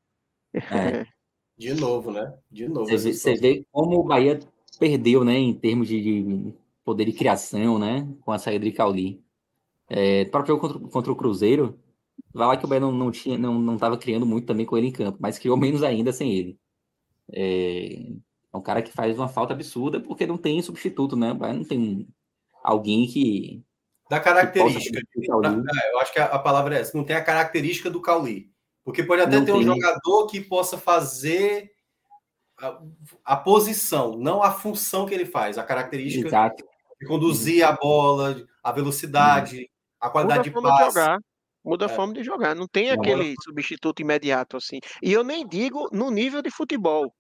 É. 0.55 1.07
De 1.61 1.75
novo, 1.75 2.11
né? 2.11 2.35
De 2.51 2.67
novo. 2.67 2.89
Você, 2.89 3.13
você 3.13 3.35
vê 3.35 3.67
como 3.71 4.01
o 4.01 4.03
Bahia 4.03 4.41
perdeu, 4.79 5.23
né, 5.23 5.37
em 5.37 5.53
termos 5.53 5.89
de, 5.89 6.01
de 6.01 6.55
poder 6.83 7.05
de 7.05 7.13
criação, 7.13 7.79
né, 7.79 8.09
com 8.23 8.33
a 8.33 8.39
saída 8.39 8.65
de 8.65 8.73
Cauli. 8.73 9.23
É, 9.87 10.23
o 10.23 10.31
próprio 10.31 10.55
jogo 10.55 10.69
contra, 10.69 10.89
contra, 10.89 11.13
o 11.13 11.17
Cruzeiro, 11.17 11.79
vai 12.33 12.47
lá 12.47 12.57
que 12.57 12.65
o 12.65 12.69
Bahia 12.69 12.81
não, 12.81 12.91
não 12.91 13.11
tinha, 13.11 13.37
não, 13.37 13.59
não 13.59 13.75
estava 13.75 13.99
criando 13.99 14.25
muito 14.25 14.47
também 14.47 14.65
com 14.65 14.79
ele 14.79 14.87
em 14.87 14.93
campo, 14.93 15.19
mas 15.21 15.39
criou 15.39 15.57
menos 15.57 15.83
ainda 15.83 16.15
sem 16.15 16.33
ele. 16.33 16.59
É, 17.31 18.11
é 18.53 18.57
um 18.57 18.63
cara 18.63 18.83
que 18.83 18.93
faz 18.93 19.17
uma 19.17 19.29
falta 19.29 19.55
absurda 19.55 20.01
porque 20.01 20.27
não 20.27 20.37
tem 20.37 20.61
substituto, 20.61 21.17
né? 21.17 21.33
Não 21.33 21.65
tem 21.65 22.09
alguém 22.63 23.07
que. 23.07 23.63
Da 24.09 24.19
característica. 24.19 25.01
Que 25.13 25.21
é, 25.21 25.93
eu 25.93 26.01
acho 26.01 26.13
que 26.13 26.19
a, 26.19 26.39
palavra 26.39 26.77
é 26.77 26.81
essa. 26.81 26.97
Não 26.97 27.05
tem 27.05 27.15
a 27.15 27.25
característica 27.25 27.89
do 27.89 28.03
Cauli. 28.03 28.51
Porque 28.85 29.05
pode 29.05 29.23
até 29.23 29.37
não 29.37 29.45
ter 29.45 29.53
tem. 29.53 29.61
um 29.61 29.65
jogador 29.65 30.27
que 30.27 30.41
possa 30.41 30.77
fazer 30.77 31.71
a, 32.59 32.81
a, 33.25 33.37
posição, 33.37 34.17
não 34.17 34.43
a 34.43 34.51
função 34.51 35.07
que 35.07 35.15
ele 35.15 35.27
faz, 35.27 35.59
a 35.59 35.63
característica 35.63 36.27
Exato. 36.27 36.65
de 37.01 37.07
conduzir 37.07 37.65
a 37.65 37.73
bola, 37.73 38.45
a 38.65 38.73
velocidade, 38.73 39.71
a 40.01 40.11
qualidade 40.11 40.51
Muda 40.51 40.61
de 40.61 40.67
passe. 40.67 40.89
De 40.89 40.95
jogar. 40.95 41.19
Muda 41.65 41.87
a 41.87 41.91
é. 41.91 41.95
forma 41.95 42.15
de 42.15 42.25
jogar. 42.25 42.55
Não 42.57 42.67
tem 42.67 42.91
aquele 42.91 43.35
substituto 43.45 44.01
imediato 44.01 44.57
assim. 44.57 44.81
E 45.03 45.13
eu 45.13 45.23
nem 45.23 45.47
digo 45.47 45.89
no 45.93 46.11
nível 46.11 46.43
de 46.43 46.51
futebol. 46.51 47.13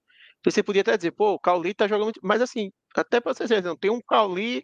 Você 0.44 0.62
podia 0.62 0.82
até 0.82 0.96
dizer, 0.96 1.10
pô, 1.12 1.32
o 1.32 1.38
Cauli 1.38 1.74
tá 1.74 1.86
jogando 1.86 2.04
muito. 2.04 2.20
Mas 2.22 2.40
assim, 2.40 2.72
até 2.96 3.20
para 3.20 3.34
vocês 3.34 3.62
não 3.62 3.76
tem 3.76 3.90
um 3.90 4.00
Cauli 4.00 4.62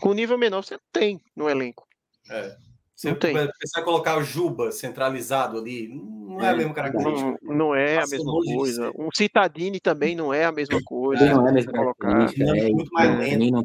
com 0.00 0.14
nível 0.14 0.38
menor, 0.38 0.64
você 0.64 0.78
tem 0.92 1.20
no 1.36 1.48
elenco. 1.48 1.86
É. 2.30 2.56
Você 2.98 3.14
pensar 3.14 3.80
em 3.80 3.84
colocar 3.84 4.18
o 4.18 4.24
Juba 4.24 4.72
centralizado 4.72 5.56
ali, 5.56 5.88
não 5.88 6.42
é 6.42 6.48
a 6.48 6.56
mesma 6.56 6.74
característica. 6.74 7.38
Não, 7.42 7.56
não 7.56 7.74
é 7.74 7.94
Passa 7.94 8.16
a 8.16 8.18
mesma 8.18 8.32
coisa. 8.32 8.92
Um 8.98 9.08
Citadini 9.14 9.78
também 9.78 10.16
não 10.16 10.34
é 10.34 10.44
a 10.44 10.50
mesma 10.50 10.80
coisa. 10.84 11.24
Não 11.24 11.46
é 11.46 11.50
a 11.50 11.52
mesma 11.52 11.72
colocar. 11.72 12.26
É, 12.34 12.72
muito 12.72 12.92
mais 12.92 13.18
lento. 13.18 13.52
Não 13.52 13.62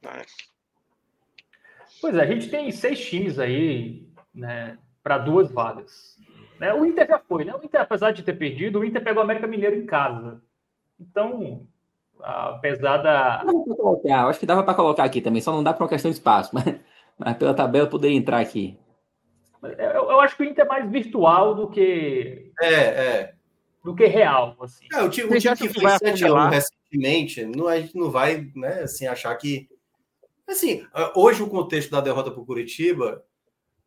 tá 0.00 0.24
Pois 2.00 2.14
é, 2.14 2.22
a 2.22 2.26
gente 2.26 2.48
tem 2.48 2.72
seis 2.72 2.98
times 2.98 3.38
aí, 3.38 4.08
né, 4.34 4.78
para 5.02 5.18
duas 5.18 5.50
vagas. 5.50 6.15
Né? 6.58 6.72
O 6.74 6.84
Inter 6.84 7.06
já 7.06 7.18
foi, 7.18 7.44
né? 7.44 7.54
O 7.54 7.64
Inter, 7.64 7.80
apesar 7.80 8.12
de 8.12 8.22
ter 8.22 8.34
perdido, 8.34 8.80
o 8.80 8.84
Inter 8.84 9.02
pegou 9.02 9.20
o 9.20 9.24
América 9.24 9.46
Mineiro 9.46 9.76
em 9.76 9.86
casa. 9.86 10.40
Então, 10.98 11.66
apesar 12.20 12.98
da. 12.98 13.44
Eu 14.04 14.28
acho 14.28 14.40
que 14.40 14.46
dava 14.46 14.62
para 14.62 14.74
colocar 14.74 15.04
aqui 15.04 15.20
também, 15.20 15.42
só 15.42 15.52
não 15.52 15.62
dá 15.62 15.72
para 15.72 15.84
uma 15.84 15.88
questão 15.88 16.10
de 16.10 16.16
espaço, 16.16 16.50
mas 16.56 16.64
mas 17.18 17.36
pela 17.36 17.54
tabela 17.54 17.86
poderia 17.86 18.16
entrar 18.16 18.40
aqui. 18.40 18.78
Eu, 19.62 20.10
eu, 20.10 20.20
acho 20.20 20.36
que 20.36 20.42
o 20.42 20.46
Inter 20.46 20.64
é 20.64 20.68
mais 20.68 20.90
virtual 20.90 21.54
do 21.54 21.68
que. 21.68 22.52
É, 22.60 22.74
é. 22.74 23.34
Do 23.82 23.94
que 23.94 24.06
real. 24.06 24.56
Assim. 24.60 24.86
É, 24.92 25.02
o 25.02 25.08
time, 25.08 25.34
o 25.34 25.40
time 25.40 25.56
que 25.56 25.68
fez 25.68 25.92
7x1 25.98 26.50
recentemente, 26.50 27.44
não, 27.46 27.66
a 27.66 27.80
gente 27.80 27.96
não 27.96 28.10
vai 28.10 28.50
né, 28.54 28.82
assim, 28.82 29.06
achar 29.06 29.34
que. 29.36 29.68
Assim, 30.46 30.86
hoje 31.14 31.42
o 31.42 31.48
contexto 31.48 31.90
da 31.90 32.00
derrota 32.00 32.30
para 32.30 32.40
o 32.40 32.46
Curitiba, 32.46 33.24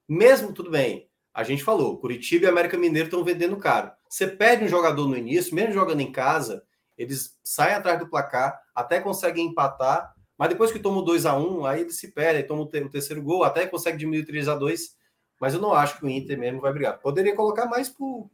mesmo 0.07 0.51
tudo 0.51 0.69
bem, 0.69 1.07
a 1.33 1.43
gente 1.43 1.63
falou, 1.63 1.97
Curitiba 1.97 2.45
e 2.45 2.49
América 2.49 2.77
Mineiro 2.77 3.07
estão 3.07 3.23
vendendo 3.23 3.57
caro. 3.57 3.91
Você 4.09 4.27
perde 4.27 4.65
um 4.65 4.67
jogador 4.67 5.07
no 5.07 5.17
início, 5.17 5.53
mesmo 5.53 5.73
jogando 5.73 6.01
em 6.01 6.11
casa, 6.11 6.63
eles 6.97 7.37
saem 7.43 7.75
atrás 7.75 7.99
do 7.99 8.09
placar, 8.09 8.59
até 8.75 8.99
conseguem 8.99 9.47
empatar, 9.47 10.13
mas 10.37 10.49
depois 10.49 10.71
que 10.71 10.79
toma 10.79 10.99
o 10.99 11.01
2 11.01 11.25
a 11.25 11.37
1 11.37 11.65
aí 11.65 11.81
ele 11.81 11.91
se 11.91 12.11
perde, 12.11 12.43
toma 12.43 12.63
o, 12.63 12.65
terceiro 12.65 13.21
gol, 13.21 13.43
até 13.43 13.65
consegue 13.65 13.97
diminuir 13.97 14.25
3 14.25 14.47
a 14.49 14.55
2 14.55 14.97
Mas 15.39 15.53
eu 15.53 15.61
não 15.61 15.73
acho 15.73 15.97
que 15.97 16.05
o 16.05 16.09
Inter 16.09 16.37
mesmo 16.37 16.61
vai 16.61 16.73
brigar. 16.73 16.99
Poderia 16.99 17.35
colocar 17.35 17.65
mais 17.65 17.89
por. 17.89 18.29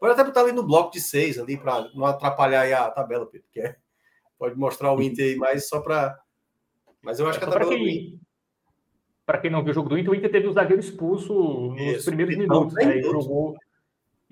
Pode 0.00 0.12
até 0.12 0.24
botar 0.24 0.40
ali 0.42 0.52
no 0.52 0.62
bloco 0.62 0.92
de 0.92 1.00
seis, 1.00 1.38
ali, 1.38 1.56
para 1.56 1.90
não 1.94 2.06
atrapalhar 2.06 2.86
a 2.86 2.90
tabela, 2.90 3.26
Pedro, 3.26 3.46
que 3.52 3.60
é... 3.60 3.76
pode 4.38 4.56
mostrar 4.56 4.92
o 4.92 5.02
Inter 5.02 5.32
aí 5.32 5.36
mais 5.36 5.68
só 5.68 5.80
para. 5.80 6.16
Mas 7.02 7.18
eu 7.18 7.28
acho 7.28 7.38
é, 7.38 7.40
que 7.40 7.48
a 7.48 7.52
tabela. 7.52 7.74
Para 9.28 9.36
quem 9.38 9.50
não 9.50 9.62
viu 9.62 9.72
o 9.72 9.74
jogo 9.74 9.90
do 9.90 9.98
Inter, 9.98 10.10
o 10.10 10.14
Inter 10.14 10.30
teve 10.30 10.48
o 10.48 10.52
zagueiro 10.52 10.80
expulso 10.80 11.34
nos 11.72 11.80
Isso, 11.80 12.06
primeiros 12.06 12.34
minutos. 12.34 12.72
Né? 12.72 13.02
Jogou, 13.02 13.56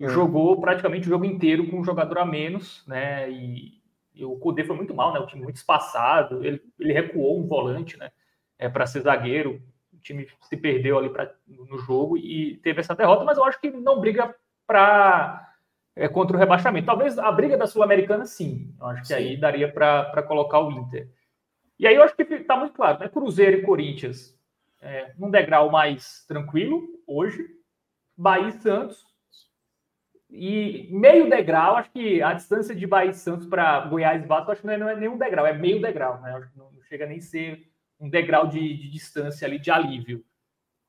é. 0.00 0.08
jogou 0.08 0.58
praticamente 0.58 1.06
o 1.06 1.10
jogo 1.10 1.26
inteiro 1.26 1.68
com 1.68 1.80
um 1.80 1.84
jogador 1.84 2.16
a 2.16 2.24
menos, 2.24 2.82
né? 2.86 3.30
E 3.30 3.76
e 4.16 4.24
o 4.24 4.34
Cudê 4.36 4.64
foi 4.64 4.74
muito 4.74 4.94
mal, 4.94 5.12
né? 5.12 5.20
O 5.20 5.26
time 5.26 5.42
muito 5.42 5.56
espaçado. 5.56 6.42
Ele, 6.42 6.60
ele 6.80 6.92
recuou 6.94 7.38
um 7.38 7.46
volante, 7.46 7.98
né? 7.98 8.10
É, 8.58 8.66
para 8.66 8.86
ser 8.86 9.02
zagueiro. 9.02 9.62
O 9.92 9.98
time 9.98 10.26
se 10.40 10.56
perdeu 10.56 10.98
ali 10.98 11.10
pra, 11.10 11.30
no 11.46 11.78
jogo 11.78 12.16
e 12.16 12.56
teve 12.62 12.80
essa 12.80 12.94
derrota, 12.94 13.24
mas 13.24 13.36
eu 13.36 13.44
acho 13.44 13.60
que 13.60 13.70
não 13.70 14.00
briga 14.00 14.34
para 14.66 15.52
é, 15.94 16.08
contra 16.08 16.34
o 16.34 16.40
rebaixamento. 16.40 16.86
Talvez 16.86 17.18
a 17.18 17.30
briga 17.30 17.58
da 17.58 17.66
Sul-Americana, 17.66 18.24
sim. 18.24 18.74
Eu 18.80 18.86
acho 18.86 19.02
que 19.02 19.08
sim. 19.08 19.14
aí 19.14 19.36
daria 19.36 19.70
para 19.70 20.22
colocar 20.22 20.60
o 20.60 20.72
Inter. 20.72 21.10
E 21.78 21.86
aí 21.86 21.94
eu 21.94 22.02
acho 22.02 22.16
que 22.16 22.22
está 22.22 22.56
muito 22.56 22.72
claro, 22.72 22.98
né? 22.98 23.10
Cruzeiro 23.10 23.58
e 23.58 23.62
Corinthians 23.62 24.34
é, 24.86 25.14
num 25.18 25.30
degrau 25.30 25.70
mais 25.70 26.24
tranquilo 26.26 26.82
hoje. 27.06 27.44
Bahia 28.16 28.48
e 28.48 28.52
Santos 28.52 29.04
e 30.30 30.88
meio 30.90 31.30
degrau, 31.30 31.76
acho 31.76 31.90
que 31.90 32.20
a 32.20 32.32
distância 32.32 32.74
de 32.74 32.86
Bahia 32.86 33.10
e 33.10 33.14
Santos 33.14 33.46
para 33.46 33.86
Goiás 33.86 34.22
e 34.22 34.26
Vasco, 34.26 34.50
acho 34.50 34.60
que 34.60 34.66
não 34.66 34.88
é, 34.88 34.96
nenhum 34.96 35.16
degrau, 35.16 35.46
é 35.46 35.52
meio 35.52 35.80
degrau, 35.80 36.20
né? 36.20 36.48
Que 36.52 36.58
não, 36.58 36.70
chega 36.82 37.06
nem 37.06 37.18
a 37.18 37.22
ser 37.22 37.70
um 37.98 38.08
degrau 38.08 38.46
de, 38.46 38.76
de, 38.76 38.90
distância 38.90 39.46
ali, 39.46 39.58
de 39.58 39.70
alívio. 39.70 40.24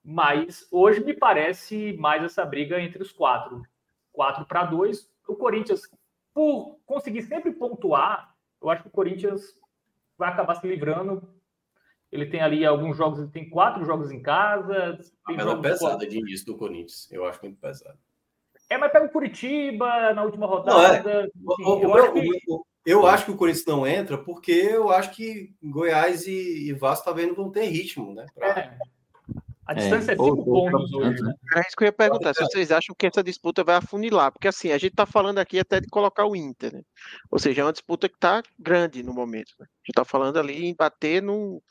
Mas 0.03 0.68
hoje 0.72 1.03
me 1.03 1.14
parece 1.14 1.95
mais 1.98 2.24
essa 2.24 2.45
briga 2.45 2.80
entre 2.82 3.02
os 3.02 3.11
quatro. 3.11 3.61
Quatro 4.11 4.45
para 4.45 4.64
dois. 4.64 5.10
O 5.28 5.36
Corinthians, 5.36 5.82
por 6.34 6.80
conseguir 6.86 7.22
sempre 7.24 7.52
pontuar, 7.52 8.34
eu 8.61 8.69
acho 8.69 8.84
que 8.84 8.88
o 8.88 8.91
Corinthians 8.91 9.41
vai 10.18 10.30
acabar 10.30 10.56
se 10.56 10.68
livrando. 10.68 11.28
Ele 12.11 12.25
tem 12.25 12.41
ali 12.41 12.65
alguns 12.65 12.95
jogos, 12.95 13.19
ele 13.19 13.29
tem 13.29 13.49
quatro 13.49 13.85
jogos 13.85 14.11
em 14.11 14.21
casa. 14.21 14.99
Tem 15.25 15.39
a 15.39 15.55
pesada 15.57 16.07
de 16.07 16.17
início 16.17 16.45
do 16.45 16.57
Corinthians, 16.57 17.07
eu 17.11 17.25
acho 17.25 17.39
muito 17.43 17.59
pesado. 17.59 17.97
É, 18.69 18.77
mas 18.77 18.91
pega 18.91 19.05
o 19.05 19.11
Curitiba 19.11 20.13
na 20.13 20.23
última 20.23 20.45
rodada. 20.45 21.29
Não, 21.35 21.53
é. 21.53 21.65
o, 21.65 21.84
eu, 21.84 21.93
acho 21.93 22.13
que... 22.13 22.29
eu, 22.85 23.07
acho 23.07 23.25
que... 23.25 23.31
o 23.31 23.38
Corinthians 23.38 23.65
não 23.65 23.88
entra 23.88 24.17
porque 24.17 24.51
eu 24.51 24.89
acho 24.89 25.11
que 25.11 25.53
Goiás 25.63 26.27
e, 26.27 26.67
e 26.67 26.73
Vasco 26.73 27.05
talvez 27.05 27.27
não 27.27 27.35
vão 27.35 27.49
ter 27.49 27.65
ritmo, 27.65 28.13
né? 28.13 28.25
Pra... 28.35 28.47
É. 28.59 28.77
A 29.67 29.73
distância 29.73 30.11
é, 30.11 30.15
é 30.15 30.17
cinco 30.17 30.45
pontos 30.45 30.93
hoje. 30.93 31.21
Né? 31.21 31.34
É 31.55 31.59
isso 31.59 31.75
que 31.77 31.84
eu 31.84 31.88
ia 31.88 31.91
perguntar, 31.91 32.34
se 32.34 32.41
vocês 32.41 32.71
acham 32.71 32.95
que 32.97 33.05
essa 33.05 33.21
disputa 33.21 33.65
vai 33.65 33.75
afunilar, 33.75 34.31
porque 34.31 34.47
assim, 34.47 34.71
a 34.71 34.77
gente 34.77 34.91
está 34.91 35.05
falando 35.05 35.39
aqui 35.39 35.59
até 35.59 35.81
de 35.81 35.88
colocar 35.88 36.25
o 36.25 36.38
Inter, 36.38 36.73
né? 36.73 36.81
Ou 37.29 37.38
seja, 37.38 37.61
é 37.61 37.65
uma 37.65 37.73
disputa 37.73 38.07
que 38.07 38.15
está 38.15 38.41
grande 38.57 39.03
no 39.03 39.13
momento. 39.13 39.51
Né? 39.59 39.67
A 39.88 39.89
gente 39.89 39.99
está 39.99 40.05
falando 40.05 40.38
ali 40.38 40.65
em 40.65 40.76
bater 40.76 41.23
num, 41.23 41.61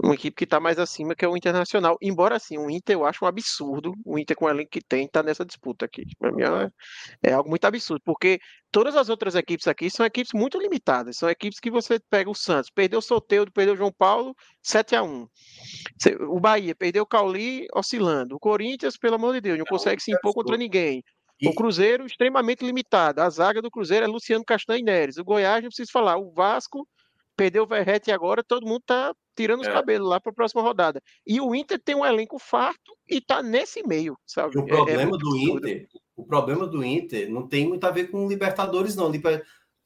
numa 0.00 0.14
equipe 0.14 0.36
que 0.36 0.44
está 0.44 0.60
mais 0.60 0.78
acima, 0.78 1.14
que 1.16 1.24
é 1.24 1.28
o 1.28 1.36
Internacional. 1.36 1.98
Embora 2.00 2.36
assim, 2.36 2.56
o 2.56 2.70
Inter 2.70 2.94
eu 2.94 3.04
acho 3.04 3.24
um 3.24 3.28
absurdo, 3.28 3.92
o 4.04 4.16
Inter 4.16 4.36
com 4.36 4.44
o 4.44 4.48
elenco 4.48 4.70
que 4.70 4.80
tem, 4.80 5.06
está 5.06 5.24
nessa 5.24 5.44
disputa 5.44 5.84
aqui. 5.84 6.04
Para 6.18 6.30
mim 6.30 6.42
é, 6.42 7.30
é 7.30 7.32
algo 7.32 7.50
muito 7.50 7.64
absurdo, 7.64 8.00
porque 8.04 8.38
todas 8.70 8.94
as 8.94 9.08
outras 9.08 9.34
equipes 9.34 9.66
aqui 9.66 9.90
são 9.90 10.06
equipes 10.06 10.30
muito 10.32 10.56
limitadas. 10.56 11.16
São 11.16 11.28
equipes 11.28 11.58
que 11.58 11.70
você 11.70 11.98
pega 12.08 12.30
o 12.30 12.34
Santos, 12.34 12.70
perdeu 12.70 13.00
o 13.00 13.02
Soteudo, 13.02 13.50
perdeu 13.50 13.74
o 13.74 13.76
João 13.76 13.92
Paulo, 13.92 14.36
7 14.62 14.94
a 14.94 15.02
1 15.02 15.26
O 16.28 16.38
Bahia 16.38 16.76
perdeu 16.76 17.02
o 17.02 17.06
Cauli 17.06 17.66
oscilando. 17.74 18.36
O 18.36 18.38
Corinthians, 18.38 18.96
pelo 18.96 19.16
amor 19.16 19.34
de 19.34 19.40
Deus, 19.40 19.58
não 19.58 19.66
consegue 19.66 20.00
se 20.00 20.12
impor 20.12 20.32
contra 20.32 20.56
ninguém. 20.56 21.02
O 21.44 21.54
Cruzeiro, 21.54 22.04
extremamente 22.04 22.64
limitado. 22.64 23.20
A 23.20 23.30
zaga 23.30 23.62
do 23.62 23.70
Cruzeiro 23.70 24.04
é 24.04 24.08
Luciano 24.08 24.44
Castanho 24.44 24.80
e 24.80 24.82
Neres. 24.82 25.18
O 25.18 25.24
Goiás, 25.24 25.62
não 25.62 25.68
preciso 25.68 25.92
falar. 25.92 26.16
O 26.16 26.32
Vasco 26.32 26.86
perdeu 27.38 27.62
o 27.62 27.66
Verrete 27.66 28.10
e 28.10 28.12
agora 28.12 28.42
todo 28.42 28.66
mundo 28.66 28.82
tá 28.84 29.14
tirando 29.36 29.60
os 29.60 29.68
é. 29.68 29.72
cabelos 29.72 30.08
lá 30.08 30.20
para 30.20 30.32
a 30.32 30.34
próxima 30.34 30.60
rodada. 30.60 31.00
E 31.24 31.40
o 31.40 31.54
Inter 31.54 31.80
tem 31.80 31.94
um 31.94 32.04
elenco 32.04 32.38
farto 32.38 32.96
e 33.08 33.20
tá 33.20 33.40
nesse 33.40 33.86
meio, 33.86 34.18
sabe? 34.26 34.58
O 34.58 34.66
problema 34.66 35.02
é, 35.02 35.04
é 35.04 35.06
do 35.06 35.14
absurdo. 35.14 35.68
Inter 35.68 35.88
o 36.18 36.24
problema 36.24 36.66
do 36.66 36.84
Inter 36.84 37.30
não 37.30 37.46
tem 37.46 37.68
muito 37.68 37.84
a 37.84 37.92
ver 37.92 38.10
com 38.10 38.28
Libertadores, 38.28 38.96
não. 38.96 39.12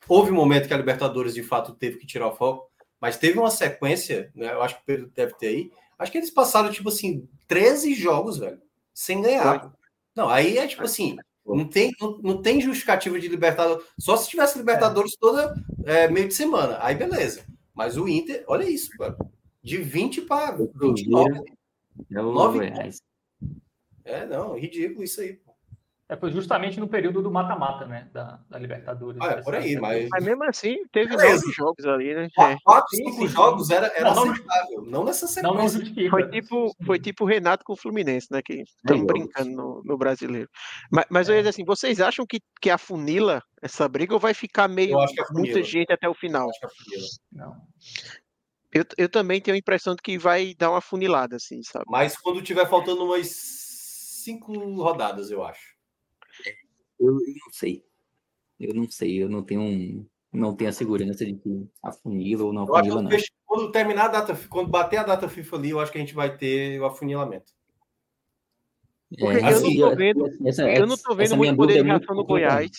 Houve 0.08 0.30
um 0.30 0.34
momento 0.34 0.66
que 0.66 0.72
a 0.72 0.78
Libertadores, 0.78 1.34
de 1.34 1.42
fato, 1.42 1.74
teve 1.74 1.98
que 1.98 2.06
tirar 2.06 2.28
o 2.28 2.34
foco, 2.34 2.70
mas 2.98 3.18
teve 3.18 3.38
uma 3.38 3.50
sequência, 3.50 4.32
né? 4.34 4.50
Eu 4.50 4.62
acho 4.62 4.76
que 4.76 4.80
o 4.80 4.84
Pedro 4.86 5.12
deve 5.14 5.34
ter 5.34 5.48
aí. 5.48 5.70
Acho 5.98 6.10
que 6.10 6.16
eles 6.16 6.30
passaram, 6.30 6.72
tipo 6.72 6.88
assim, 6.88 7.28
13 7.46 7.94
jogos, 7.94 8.38
velho, 8.38 8.60
sem 8.94 9.20
ganhar. 9.20 9.70
Não, 10.16 10.30
aí 10.30 10.56
é 10.56 10.66
tipo 10.66 10.84
assim, 10.84 11.16
não 11.44 11.66
tem, 11.66 11.92
não, 12.00 12.18
não 12.18 12.42
tem 12.42 12.60
justificativa 12.60 13.18
de 13.18 13.28
Libertadores. 13.28 13.84
Só 13.98 14.16
se 14.16 14.28
tivesse 14.28 14.58
Libertadores 14.58 15.16
toda 15.16 15.54
é, 15.84 16.08
meio 16.08 16.28
de 16.28 16.34
semana. 16.34 16.78
Aí 16.80 16.94
beleza. 16.94 17.44
Mas 17.74 17.96
o 17.96 18.08
Inter, 18.08 18.44
olha 18.46 18.68
isso, 18.68 18.90
cara. 18.96 19.16
De 19.62 19.78
20 19.78 20.22
para 20.22 20.56
29. 20.56 21.42
9 22.10 22.58
reais. 22.66 23.00
É, 24.04 24.26
não, 24.26 24.58
ridículo 24.58 25.04
isso 25.04 25.20
aí. 25.20 25.40
É, 26.12 26.16
foi 26.16 26.30
justamente 26.30 26.78
no 26.78 26.86
período 26.86 27.22
do 27.22 27.30
mata-mata, 27.30 27.86
né? 27.86 28.06
Da, 28.12 28.38
da 28.50 28.58
Libertadores. 28.58 29.18
Ah, 29.18 29.28
é 29.28 29.40
por 29.40 29.54
aí, 29.54 29.80
mas... 29.80 30.10
mas 30.10 30.22
mesmo 30.22 30.44
assim, 30.44 30.76
teve 30.92 31.16
nove 31.16 31.52
jogos 31.52 31.86
ali, 31.86 32.14
né? 32.14 32.28
Quatro, 32.62 32.94
cinco 32.94 33.26
jogos 33.26 33.70
era, 33.70 33.86
era 33.96 34.14
não, 34.14 34.30
aceitável, 34.30 34.84
não 34.84 35.04
nessa 35.04 35.26
sequência. 35.26 35.80
Não, 35.80 36.10
foi 36.10 36.28
tipo 36.28 36.76
foi 36.84 36.98
tipo 36.98 37.24
o 37.24 37.26
Renato 37.26 37.64
com 37.64 37.72
o 37.72 37.76
Fluminense, 37.76 38.26
né? 38.30 38.42
Que 38.44 38.62
estão 38.62 39.06
brincando 39.06 39.52
no, 39.52 39.82
no, 39.86 39.96
brasileiro. 39.96 40.50
Mas, 40.90 41.06
mas 41.08 41.28
é. 41.28 41.32
eu 41.32 41.36
ia 41.36 41.40
dizer 41.40 41.48
assim, 41.48 41.64
vocês 41.64 41.98
acham 41.98 42.26
que, 42.26 42.40
que 42.60 42.68
afunila 42.68 43.42
essa 43.62 43.88
briga 43.88 44.12
ou 44.12 44.20
vai 44.20 44.34
ficar 44.34 44.68
meio 44.68 44.98
muita 45.30 45.62
gente 45.62 45.94
até 45.94 46.06
o 46.06 46.14
final? 46.14 46.42
Eu 46.42 46.68
acho 46.68 46.84
que 46.84 46.98
Não. 47.32 47.56
Eu, 48.70 48.84
eu 48.98 49.08
também 49.08 49.40
tenho 49.40 49.54
a 49.54 49.58
impressão 49.58 49.94
de 49.94 50.02
que 50.02 50.18
vai 50.18 50.54
dar 50.58 50.72
uma 50.72 50.82
funilada, 50.82 51.36
assim, 51.36 51.62
sabe? 51.62 51.86
Mas 51.88 52.18
quando 52.18 52.42
tiver 52.42 52.68
faltando 52.68 53.02
umas 53.02 53.28
cinco 54.22 54.52
rodadas, 54.74 55.30
eu 55.30 55.42
acho. 55.42 55.71
Eu 57.02 57.14
não 57.14 57.52
sei. 57.52 57.84
Eu 58.58 58.74
não 58.74 58.90
sei, 58.90 59.22
eu 59.22 59.28
não 59.28 59.42
tenho 59.42 59.60
um, 59.60 60.06
não 60.32 60.54
tenho 60.54 60.70
a 60.70 60.72
segurança 60.72 61.24
de 61.24 61.34
que 61.34 61.68
afunila 61.82 62.44
ou 62.44 62.52
não 62.52 62.62
afunila, 62.62 63.02
não. 63.02 63.10
Quando 63.44 63.70
terminar 63.70 64.04
a 64.04 64.08
data, 64.08 64.38
quando 64.48 64.70
bater 64.70 64.98
a 64.98 65.02
data 65.02 65.28
FIFA 65.28 65.56
ali, 65.56 65.70
eu 65.70 65.80
acho 65.80 65.92
que 65.92 65.98
a 65.98 66.00
gente 66.00 66.14
vai 66.14 66.36
ter 66.36 66.80
o 66.80 66.86
afunilamento. 66.86 67.52
É, 69.18 69.24
eu, 69.24 69.46
assim, 69.46 69.78
não 69.78 69.90
tô 69.90 69.96
vendo, 69.96 70.26
essa, 70.46 70.70
eu 70.70 70.86
não 70.86 70.96
tô 70.96 71.14
vendo 71.14 71.36
muito 71.36 71.56
poder 71.56 71.74
de 71.74 71.80
é 71.80 71.82
reação 71.82 72.14
no 72.14 72.24
Goiás. 72.24 72.70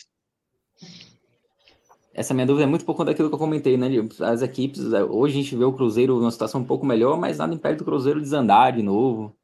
Essa 2.12 2.34
minha 2.34 2.46
dúvida 2.46 2.64
é 2.64 2.68
muito 2.68 2.86
por 2.86 2.96
conta 2.96 3.12
daquilo 3.12 3.30
que 3.30 3.36
eu 3.36 3.40
comentei, 3.40 3.78
né? 3.78 3.88
As 4.22 4.42
equipes, 4.42 4.82
hoje 5.10 5.40
a 5.40 5.42
gente 5.44 5.56
vê 5.56 5.64
o 5.64 5.74
Cruzeiro 5.74 6.18
numa 6.18 6.32
situação 6.32 6.62
um 6.62 6.66
pouco 6.66 6.86
melhor, 6.86 7.20
mas 7.20 7.38
nada 7.38 7.54
impede 7.54 7.78
do 7.78 7.86
Cruzeiro 7.86 8.22
desandar 8.22 8.74
de 8.74 8.82
novo. 8.82 9.36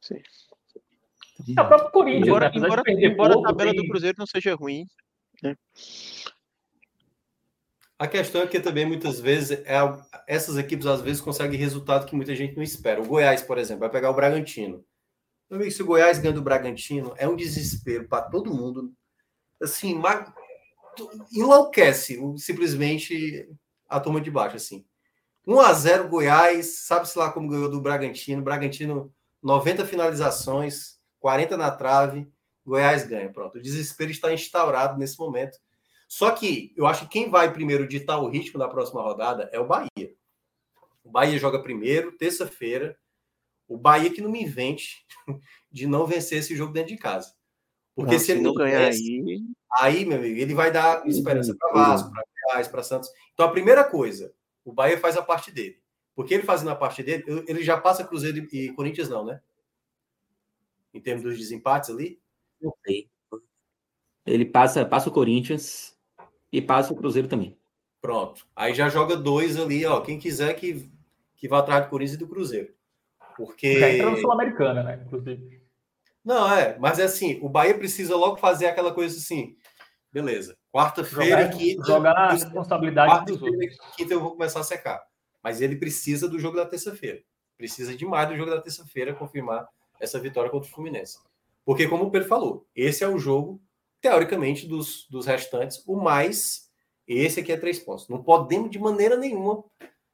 Sim. 0.00 0.20
É 1.56 1.60
o 1.60 1.68
próprio 1.68 1.90
Corinthians, 1.90 2.26
embora, 2.26 2.48
né? 2.48 2.56
embora, 2.56 2.82
embora 2.86 3.32
pouco, 3.34 3.48
a 3.48 3.50
tabela 3.50 3.72
tem... 3.72 3.82
do 3.82 3.88
Cruzeiro 3.88 4.16
não 4.18 4.26
seja 4.26 4.54
ruim. 4.54 4.86
Né? 5.42 5.54
A 7.98 8.06
questão 8.06 8.42
é 8.42 8.46
que 8.46 8.60
também 8.60 8.84
muitas 8.84 9.20
vezes 9.20 9.62
é, 9.64 9.78
essas 10.26 10.58
equipes 10.58 10.86
às 10.86 11.00
vezes 11.00 11.20
conseguem 11.20 11.58
resultado 11.58 12.06
que 12.06 12.14
muita 12.14 12.34
gente 12.34 12.54
não 12.54 12.62
espera. 12.62 13.00
O 13.00 13.06
Goiás, 13.06 13.42
por 13.42 13.56
exemplo, 13.56 13.80
vai 13.80 13.90
pegar 13.90 14.10
o 14.10 14.14
Bragantino. 14.14 14.84
Meu 15.48 15.58
amigo, 15.58 15.72
se 15.72 15.82
o 15.82 15.86
Goiás 15.86 16.18
ganha 16.18 16.34
do 16.34 16.42
Bragantino, 16.42 17.14
é 17.16 17.26
um 17.26 17.36
desespero 17.36 18.06
para 18.06 18.28
todo 18.28 18.52
mundo. 18.52 18.92
Assim, 19.62 19.94
mas 19.94 20.30
enlouquece 21.32 22.20
simplesmente 22.36 23.48
a 23.88 24.00
turma 24.00 24.20
de 24.20 24.30
baixo, 24.30 24.56
assim. 24.56 24.84
1 25.46 25.60
a 25.60 25.72
0 25.72 26.08
Goiás, 26.08 26.80
sabe-se 26.86 27.16
lá 27.18 27.30
como 27.30 27.48
ganhou 27.48 27.70
do 27.70 27.80
Bragantino. 27.80 28.42
Bragantino, 28.42 29.14
90 29.42 29.86
finalizações, 29.86 30.95
40 31.26 31.56
na 31.56 31.72
trave. 31.72 32.32
Goiás 32.64 33.04
ganha, 33.04 33.28
pronto. 33.28 33.58
O 33.58 33.60
desespero 33.60 34.12
está 34.12 34.32
instaurado 34.32 34.96
nesse 34.96 35.18
momento. 35.18 35.58
Só 36.06 36.30
que 36.30 36.72
eu 36.76 36.86
acho 36.86 37.02
que 37.02 37.10
quem 37.18 37.28
vai 37.28 37.52
primeiro 37.52 37.88
ditar 37.88 38.20
o 38.20 38.28
ritmo 38.28 38.60
da 38.60 38.68
próxima 38.68 39.02
rodada 39.02 39.50
é 39.52 39.58
o 39.58 39.66
Bahia. 39.66 40.14
O 41.02 41.10
Bahia 41.10 41.36
joga 41.36 41.60
primeiro, 41.60 42.12
terça-feira. 42.12 42.96
O 43.66 43.76
Bahia 43.76 44.08
que 44.08 44.20
não 44.20 44.30
me 44.30 44.40
invente 44.40 45.04
de 45.68 45.88
não 45.88 46.06
vencer 46.06 46.38
esse 46.38 46.54
jogo 46.54 46.72
dentro 46.72 46.94
de 46.94 46.96
casa. 46.96 47.34
Porque 47.92 48.12
não, 48.12 48.20
se 48.20 48.30
ele 48.30 48.42
não 48.42 48.54
ganhar 48.54 48.86
aí... 48.86 49.42
aí, 49.80 50.04
meu 50.04 50.18
amigo, 50.18 50.38
ele 50.38 50.54
vai 50.54 50.70
dar 50.70 51.04
esperança 51.08 51.56
para 51.58 51.72
Vasco, 51.72 52.12
para 52.12 52.22
Goiás, 52.44 52.68
para 52.68 52.84
Santos. 52.84 53.10
Então 53.34 53.46
a 53.46 53.50
primeira 53.50 53.82
coisa, 53.82 54.32
o 54.64 54.72
Bahia 54.72 54.96
faz 54.96 55.16
a 55.16 55.22
parte 55.22 55.50
dele. 55.50 55.82
Porque 56.14 56.34
ele 56.34 56.44
fazendo 56.44 56.70
a 56.70 56.76
parte 56.76 57.02
dele, 57.02 57.24
ele 57.48 57.64
já 57.64 57.76
passa 57.76 58.04
Cruzeiro 58.04 58.46
e 58.52 58.70
Corinthians, 58.74 59.08
não, 59.08 59.24
né? 59.24 59.40
Em 60.96 61.00
termos 61.00 61.22
dos 61.22 61.38
desempates 61.38 61.90
ali? 61.90 62.20
Não 62.60 62.72
sei. 62.84 63.10
Ele 64.24 64.44
passa, 64.44 64.84
passa 64.84 65.08
o 65.08 65.12
Corinthians, 65.12 65.96
e 66.52 66.62
passa 66.62 66.92
o 66.92 66.96
Cruzeiro 66.96 67.28
também. 67.28 67.56
Pronto. 68.00 68.46
Aí 68.54 68.72
já 68.72 68.88
joga 68.88 69.16
dois 69.16 69.58
ali, 69.58 69.84
ó. 69.84 70.00
Quem 70.00 70.18
quiser 70.18 70.54
que, 70.54 70.90
que 71.36 71.48
vá 71.48 71.58
atrás 71.58 71.84
do 71.84 71.90
Corinthians 71.90 72.14
e 72.14 72.18
do 72.18 72.28
Cruzeiro. 72.28 72.72
Porque. 73.36 73.78
Já 73.78 73.90
entra 73.90 74.10
no 74.10 74.16
Sul-Americana, 74.16 74.82
né? 74.82 75.02
Inclusive. 75.04 75.60
Não, 76.24 76.52
é, 76.52 76.78
mas 76.78 76.98
é 76.98 77.04
assim, 77.04 77.38
o 77.40 77.48
Bahia 77.48 77.76
precisa 77.76 78.16
logo 78.16 78.36
fazer 78.36 78.66
aquela 78.66 78.92
coisa 78.92 79.16
assim. 79.16 79.56
Beleza. 80.10 80.56
Quarta-feira 80.72 81.48
quinta. 81.50 81.86
Jogar 81.86 82.16
a 82.16 82.32
responsabilidade 82.32 83.26
dos 83.26 83.42
outros. 83.42 83.76
Quinta 83.96 84.14
eu 84.14 84.20
vou 84.20 84.32
começar 84.32 84.60
a 84.60 84.64
secar. 84.64 85.00
Mas 85.42 85.60
ele 85.60 85.76
precisa 85.76 86.28
do 86.28 86.38
jogo 86.38 86.56
da 86.56 86.66
terça-feira. 86.66 87.22
Precisa 87.56 87.94
demais 87.94 88.28
do 88.28 88.36
jogo 88.36 88.50
da 88.50 88.60
terça-feira 88.60 89.14
confirmar 89.14 89.68
essa 90.00 90.18
vitória 90.18 90.50
contra 90.50 90.68
o 90.68 90.72
Fluminense. 90.72 91.18
Porque, 91.64 91.88
como 91.88 92.04
o 92.04 92.10
Pedro 92.10 92.28
falou, 92.28 92.66
esse 92.74 93.02
é 93.02 93.08
o 93.08 93.18
jogo 93.18 93.60
teoricamente, 94.00 94.66
dos, 94.66 95.06
dos 95.10 95.26
restantes, 95.26 95.82
o 95.86 95.96
mais. 95.96 96.70
Esse 97.06 97.40
aqui 97.40 97.52
é 97.52 97.56
três 97.56 97.78
pontos. 97.78 98.08
Não 98.08 98.22
podemos 98.22 98.70
de 98.70 98.78
maneira 98.78 99.16
nenhuma, 99.16 99.64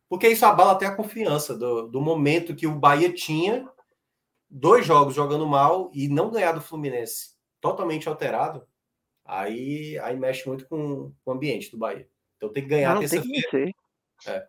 porque 0.08 0.28
isso 0.28 0.44
abala 0.44 0.72
até 0.72 0.86
a 0.86 0.94
confiança 0.94 1.56
do, 1.56 1.88
do 1.88 2.00
momento 2.00 2.54
que 2.54 2.66
o 2.66 2.78
Bahia 2.78 3.12
tinha 3.12 3.68
dois 4.48 4.84
jogos 4.84 5.14
jogando 5.14 5.46
mal 5.46 5.90
e 5.94 6.08
não 6.08 6.30
ganhar 6.30 6.52
do 6.52 6.60
Fluminense 6.60 7.32
totalmente 7.60 8.08
alterado. 8.08 8.66
Aí, 9.24 9.98
aí 10.00 10.16
mexe 10.16 10.46
muito 10.46 10.66
com, 10.66 11.12
com 11.24 11.30
o 11.30 11.34
ambiente 11.34 11.70
do 11.70 11.78
Bahia. 11.78 12.08
Então 12.36 12.52
tem 12.52 12.62
que 12.62 12.68
ganhar 12.68 12.98
terça-feira. 12.98 13.72
É. 14.26 14.46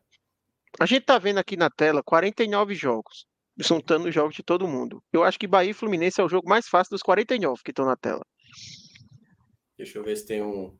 A 0.79 0.85
gente 0.85 1.05
tá 1.05 1.17
vendo 1.17 1.37
aqui 1.37 1.55
na 1.55 1.69
tela 1.69 2.01
49 2.03 2.73
jogos, 2.73 3.27
juntando 3.57 4.07
os 4.07 4.13
jogos 4.13 4.35
de 4.35 4.43
todo 4.43 4.67
mundo. 4.67 5.01
Eu 5.11 5.23
acho 5.23 5.39
que 5.39 5.47
Bahia 5.47 5.71
e 5.71 5.73
Fluminense 5.73 6.19
é 6.19 6.23
o 6.23 6.29
jogo 6.29 6.49
mais 6.49 6.67
fácil 6.67 6.91
dos 6.91 7.01
49 7.01 7.61
que 7.63 7.71
estão 7.71 7.85
na 7.85 7.95
tela. 7.95 8.21
Deixa 9.77 9.97
eu 9.97 10.03
ver 10.03 10.15
se 10.15 10.25
tem 10.25 10.41
um. 10.41 10.77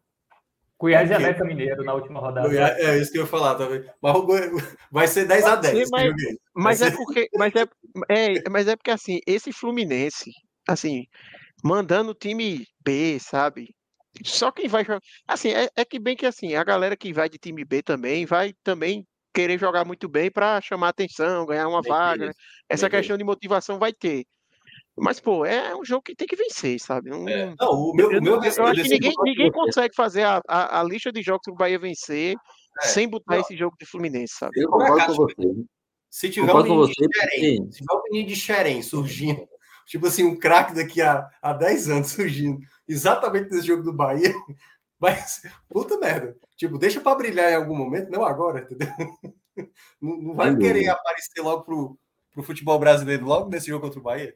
Goiás 0.80 1.10
e 1.10 1.14
América 1.14 1.46
Mineiro 1.46 1.84
na 1.84 1.94
última 1.94 2.20
rodada. 2.20 2.50
É 2.78 2.98
isso 2.98 3.12
que 3.12 3.18
eu 3.18 3.24
ia 3.24 3.28
falar 3.28 3.56
também. 3.56 3.86
Mas 4.02 4.52
vai 4.92 5.08
ser 5.08 5.26
10 5.26 5.46
a 5.46 5.56
10. 5.56 5.90
Mas, 5.90 6.14
mas 6.54 6.82
é 6.82 6.92
porque. 6.92 7.30
Mas 7.36 7.54
é, 7.56 7.64
é, 8.10 8.50
mas 8.50 8.68
é 8.68 8.76
porque 8.76 8.92
assim, 8.92 9.20
esse 9.26 9.54
Fluminense, 9.54 10.32
assim, 10.68 11.06
mandando 11.64 12.12
o 12.12 12.16
time 12.16 12.68
B, 12.84 13.18
sabe? 13.20 13.74
Só 14.24 14.52
quem 14.52 14.68
vai 14.68 14.84
jogar. 14.84 15.00
Assim, 15.28 15.52
é, 15.52 15.70
é 15.76 15.86
que 15.86 16.00
bem 16.00 16.16
que 16.16 16.26
assim, 16.26 16.54
a 16.54 16.64
galera 16.64 16.98
que 16.98 17.14
vai 17.14 17.30
de 17.30 17.38
time 17.38 17.64
B 17.64 17.82
também 17.82 18.26
vai 18.26 18.54
também 18.64 19.08
querer 19.34 19.60
jogar 19.60 19.86
muito 19.86 20.08
bem 20.08 20.30
para 20.30 20.62
chamar 20.62 20.90
atenção, 20.90 21.46
ganhar 21.46 21.68
uma 21.68 21.82
vaga. 21.82 22.28
Né? 22.28 22.34
Essa 22.70 22.90
questão 22.90 23.18
de 23.18 23.24
motivação 23.24 23.80
vai 23.80 23.92
ter. 23.92 24.26
Mas, 24.96 25.20
pô, 25.20 25.44
é 25.44 25.76
um 25.76 25.84
jogo 25.84 26.04
que 26.04 26.16
tem 26.16 26.28
que 26.28 26.36
vencer, 26.36 26.80
sabe? 26.80 27.10
Não, 27.10 27.28
é. 27.28 27.54
não 27.60 27.72
o 27.72 27.96
meu, 27.96 28.12
eu, 28.12 28.20
o 28.20 28.24
meu 28.24 28.36
eu, 28.36 28.44
eu 28.44 28.66
acho 28.66 28.84
que 28.84 28.90
ninguém, 28.90 29.14
ninguém 29.24 29.52
consegue 29.52 29.96
fazer 29.96 30.24
a, 30.24 30.40
a, 30.48 30.82
a, 30.82 30.84
lista 30.84 31.12
de 31.12 31.22
jogos 31.24 31.42
que 31.44 31.52
o 31.52 31.56
Bahia 31.56 31.80
vencer 31.80 32.36
é. 32.82 32.86
sem 32.86 33.10
botar 33.10 33.36
não. 33.36 33.42
esse 33.42 33.58
jogo 33.58 33.76
de 33.80 33.88
Fluminense, 33.88 34.36
sabe? 34.38 34.52
Eu 34.56 34.70
concordo 34.70 35.08
com 35.08 35.14
você. 35.14 35.66
Se 36.12 36.30
tiver 36.30 36.54
um 36.54 36.58
menino, 36.62 36.76
você, 36.76 36.94
de 36.94 37.20
Xerém, 37.20 37.72
se 37.72 37.80
tiver 37.80 37.94
um 37.94 38.04
menino 38.04 38.28
de 38.28 38.36
Xerém 38.36 38.82
surgindo, 38.84 39.48
tipo 39.88 40.06
assim, 40.06 40.24
um 40.24 40.38
craque 40.38 40.76
daqui 40.76 41.02
a, 41.02 41.28
a 41.42 41.54
10 41.54 41.90
anos 41.90 42.08
surgindo, 42.14 42.60
exatamente 42.88 43.50
nesse 43.50 43.66
jogo 43.66 43.82
do 43.82 43.92
Bahia, 43.92 44.32
mas, 45.04 45.42
puta 45.70 45.98
merda. 45.98 46.38
Tipo, 46.56 46.78
deixa 46.78 47.02
para 47.02 47.18
brilhar 47.18 47.52
em 47.52 47.56
algum 47.56 47.76
momento, 47.76 48.10
não 48.10 48.24
agora, 48.24 48.62
entendeu? 48.62 48.88
Não, 50.02 50.18
não 50.18 50.34
vai 50.34 50.58
querer 50.58 50.90
aparecer 50.90 51.40
logo 51.40 51.62
pro, 51.62 52.00
pro 52.32 52.42
futebol 52.42 52.80
brasileiro 52.80 53.24
logo 53.24 53.52
nesse 53.52 53.68
jogo 53.68 53.86
contra 53.86 54.00
o 54.00 54.04
Bahia. 54.04 54.36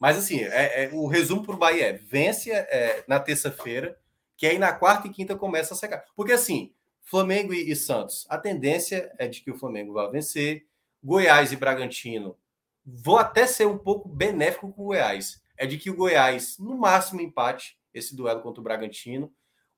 Mas 0.00 0.16
assim, 0.16 0.40
é, 0.40 0.84
é 0.84 0.90
o 0.94 1.06
resumo 1.06 1.44
para 1.44 1.54
o 1.54 1.58
Bahia 1.58 1.88
é 1.88 1.92
vence 1.92 2.50
é, 2.50 3.04
na 3.06 3.20
terça-feira, 3.20 3.98
que 4.34 4.46
aí 4.46 4.58
na 4.58 4.72
quarta 4.72 5.08
e 5.08 5.10
quinta 5.10 5.36
começa 5.36 5.74
a 5.74 5.76
secar. 5.76 6.06
Porque 6.16 6.32
assim, 6.32 6.72
Flamengo 7.02 7.52
e, 7.52 7.70
e, 7.70 7.76
Santos, 7.76 8.26
a 8.30 8.38
tendência 8.38 9.12
é 9.18 9.28
de 9.28 9.42
que 9.42 9.50
o 9.50 9.58
Flamengo 9.58 9.92
vai 9.92 10.10
vencer. 10.10 10.66
Goiás 11.04 11.52
e 11.52 11.56
Bragantino 11.56 12.34
vou 12.82 13.18
até 13.18 13.46
ser 13.46 13.66
um 13.66 13.76
pouco 13.76 14.08
benéfico 14.08 14.72
com 14.72 14.82
o 14.82 14.86
Goiás. 14.86 15.42
É 15.58 15.66
de 15.66 15.76
que 15.76 15.90
o 15.90 15.96
Goiás, 15.96 16.56
no 16.58 16.78
máximo, 16.78 17.20
empate 17.20 17.78
esse 17.92 18.16
duelo 18.16 18.40
contra 18.40 18.62
o 18.62 18.64
Bragantino. 18.64 19.30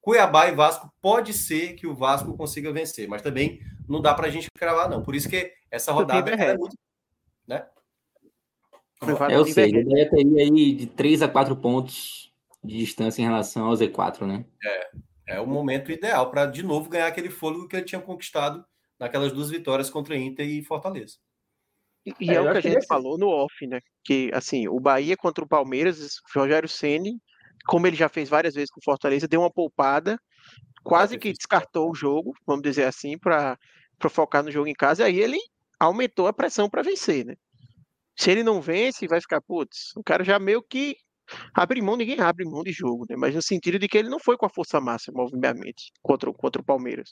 Cuiabá 0.09 0.49
e 0.49 0.55
Vasco 0.55 0.91
pode 1.03 1.35
ser 1.35 1.75
que 1.75 1.87
o 1.87 1.95
Vasco 1.95 2.35
consiga 2.35 2.73
vencer, 2.73 3.07
mas 3.07 3.21
também 3.21 3.61
não 3.87 4.01
dá 4.01 4.15
para 4.15 4.27
a 4.27 4.31
gente 4.31 4.49
cravar, 4.57 4.89
não. 4.89 5.03
Por 5.03 5.15
isso 5.15 5.29
que 5.29 5.53
essa 5.71 5.93
rodada 5.93 6.31
é 6.31 6.57
muito. 6.57 6.75
Né? 7.47 7.67
Eu 9.31 9.45
sei, 9.45 9.67
ele 9.67 10.07
teria 10.07 10.45
aí 10.45 10.73
de 10.73 10.87
3 10.87 11.21
a 11.21 11.29
4 11.29 11.55
pontos 11.57 12.33
de 12.65 12.79
distância 12.79 13.21
em 13.21 13.27
relação 13.27 13.67
ao 13.67 13.75
Z4, 13.75 14.27
né? 14.27 14.47
É, 14.65 14.91
é 15.37 15.41
o 15.43 15.47
momento 15.47 15.93
ideal 15.93 16.31
para 16.31 16.47
de 16.47 16.63
novo 16.63 16.89
ganhar 16.89 17.07
aquele 17.07 17.29
fôlego 17.29 17.69
que 17.69 17.77
ele 17.77 17.85
tinha 17.85 18.01
conquistado 18.01 18.65
naquelas 18.99 19.31
duas 19.31 19.51
vitórias 19.51 19.91
contra 19.91 20.17
Inter 20.17 20.49
e 20.49 20.65
Fortaleza. 20.65 21.19
E, 22.19 22.31
é, 22.31 22.37
é, 22.37 22.41
o 22.41 22.51
que 22.51 22.57
a 22.57 22.61
gente 22.63 22.87
falou 22.87 23.19
no 23.19 23.29
off, 23.29 23.67
né? 23.67 23.83
Que 24.03 24.31
assim, 24.33 24.69
o 24.69 24.81
Bahia 24.81 25.19
contra 25.19 25.45
o 25.45 25.49
Palmeiras, 25.49 25.99
o 26.01 26.41
Rogério 26.41 26.67
Ceni, 26.67 27.21
como 27.69 27.87
ele 27.87 27.97
já 27.97 28.09
fez 28.09 28.31
várias 28.31 28.55
vezes 28.55 28.71
com 28.71 28.81
o 28.81 28.85
Fortaleza, 28.85 29.29
deu 29.29 29.41
uma 29.41 29.51
poupada, 29.51 30.19
quase 30.83 31.19
que 31.19 31.35
descartou 31.35 31.91
o 31.91 31.95
jogo, 31.95 32.33
vamos 32.47 32.63
dizer 32.63 32.85
assim, 32.85 33.19
para 33.19 33.59
focar 34.09 34.43
no 34.43 34.51
jogo 34.51 34.69
em 34.69 34.75
casa, 34.75 35.03
e 35.03 35.07
aí 35.07 35.21
ele 35.21 35.39
aumentou 35.79 36.27
a 36.27 36.33
pressão 36.33 36.69
para 36.69 36.83
vencer, 36.83 37.27
né? 37.27 37.35
Se 38.19 38.31
ele 38.31 38.43
não 38.43 38.63
vence, 38.63 39.07
vai 39.07 39.21
ficar, 39.21 39.43
putz, 39.43 39.93
o 39.95 40.03
cara 40.03 40.25
já 40.25 40.39
meio 40.39 40.63
que 40.63 40.97
abre 41.55 41.81
mão, 41.83 41.97
ninguém 41.97 42.21
abre 42.21 42.45
mão 42.45 42.63
de 42.63 42.73
jogo, 42.73 43.05
né? 43.09 43.17
Mas 43.17 43.35
no 43.35 43.43
sentido 43.43 43.79
de 43.79 43.89
que 43.89 43.99
ele 43.99 44.09
não 44.09 44.19
foi 44.19 44.37
com 44.37 44.47
a 44.47 44.51
força 44.51 44.81
máxima, 44.81 45.23
obviamente, 45.23 45.93
contra, 46.03 46.33
contra 46.33 46.63
o 46.63 46.65
Palmeiras. 46.65 47.09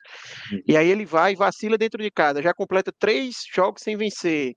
E 0.66 0.76
aí 0.76 0.88
ele 0.88 1.04
vai 1.04 1.32
e 1.32 1.36
vacila 1.36 1.78
dentro 1.78 2.02
de 2.02 2.10
casa, 2.10 2.42
já 2.42 2.54
completa 2.54 2.92
três 2.98 3.36
jogos 3.54 3.82
sem 3.82 3.96
vencer, 3.96 4.54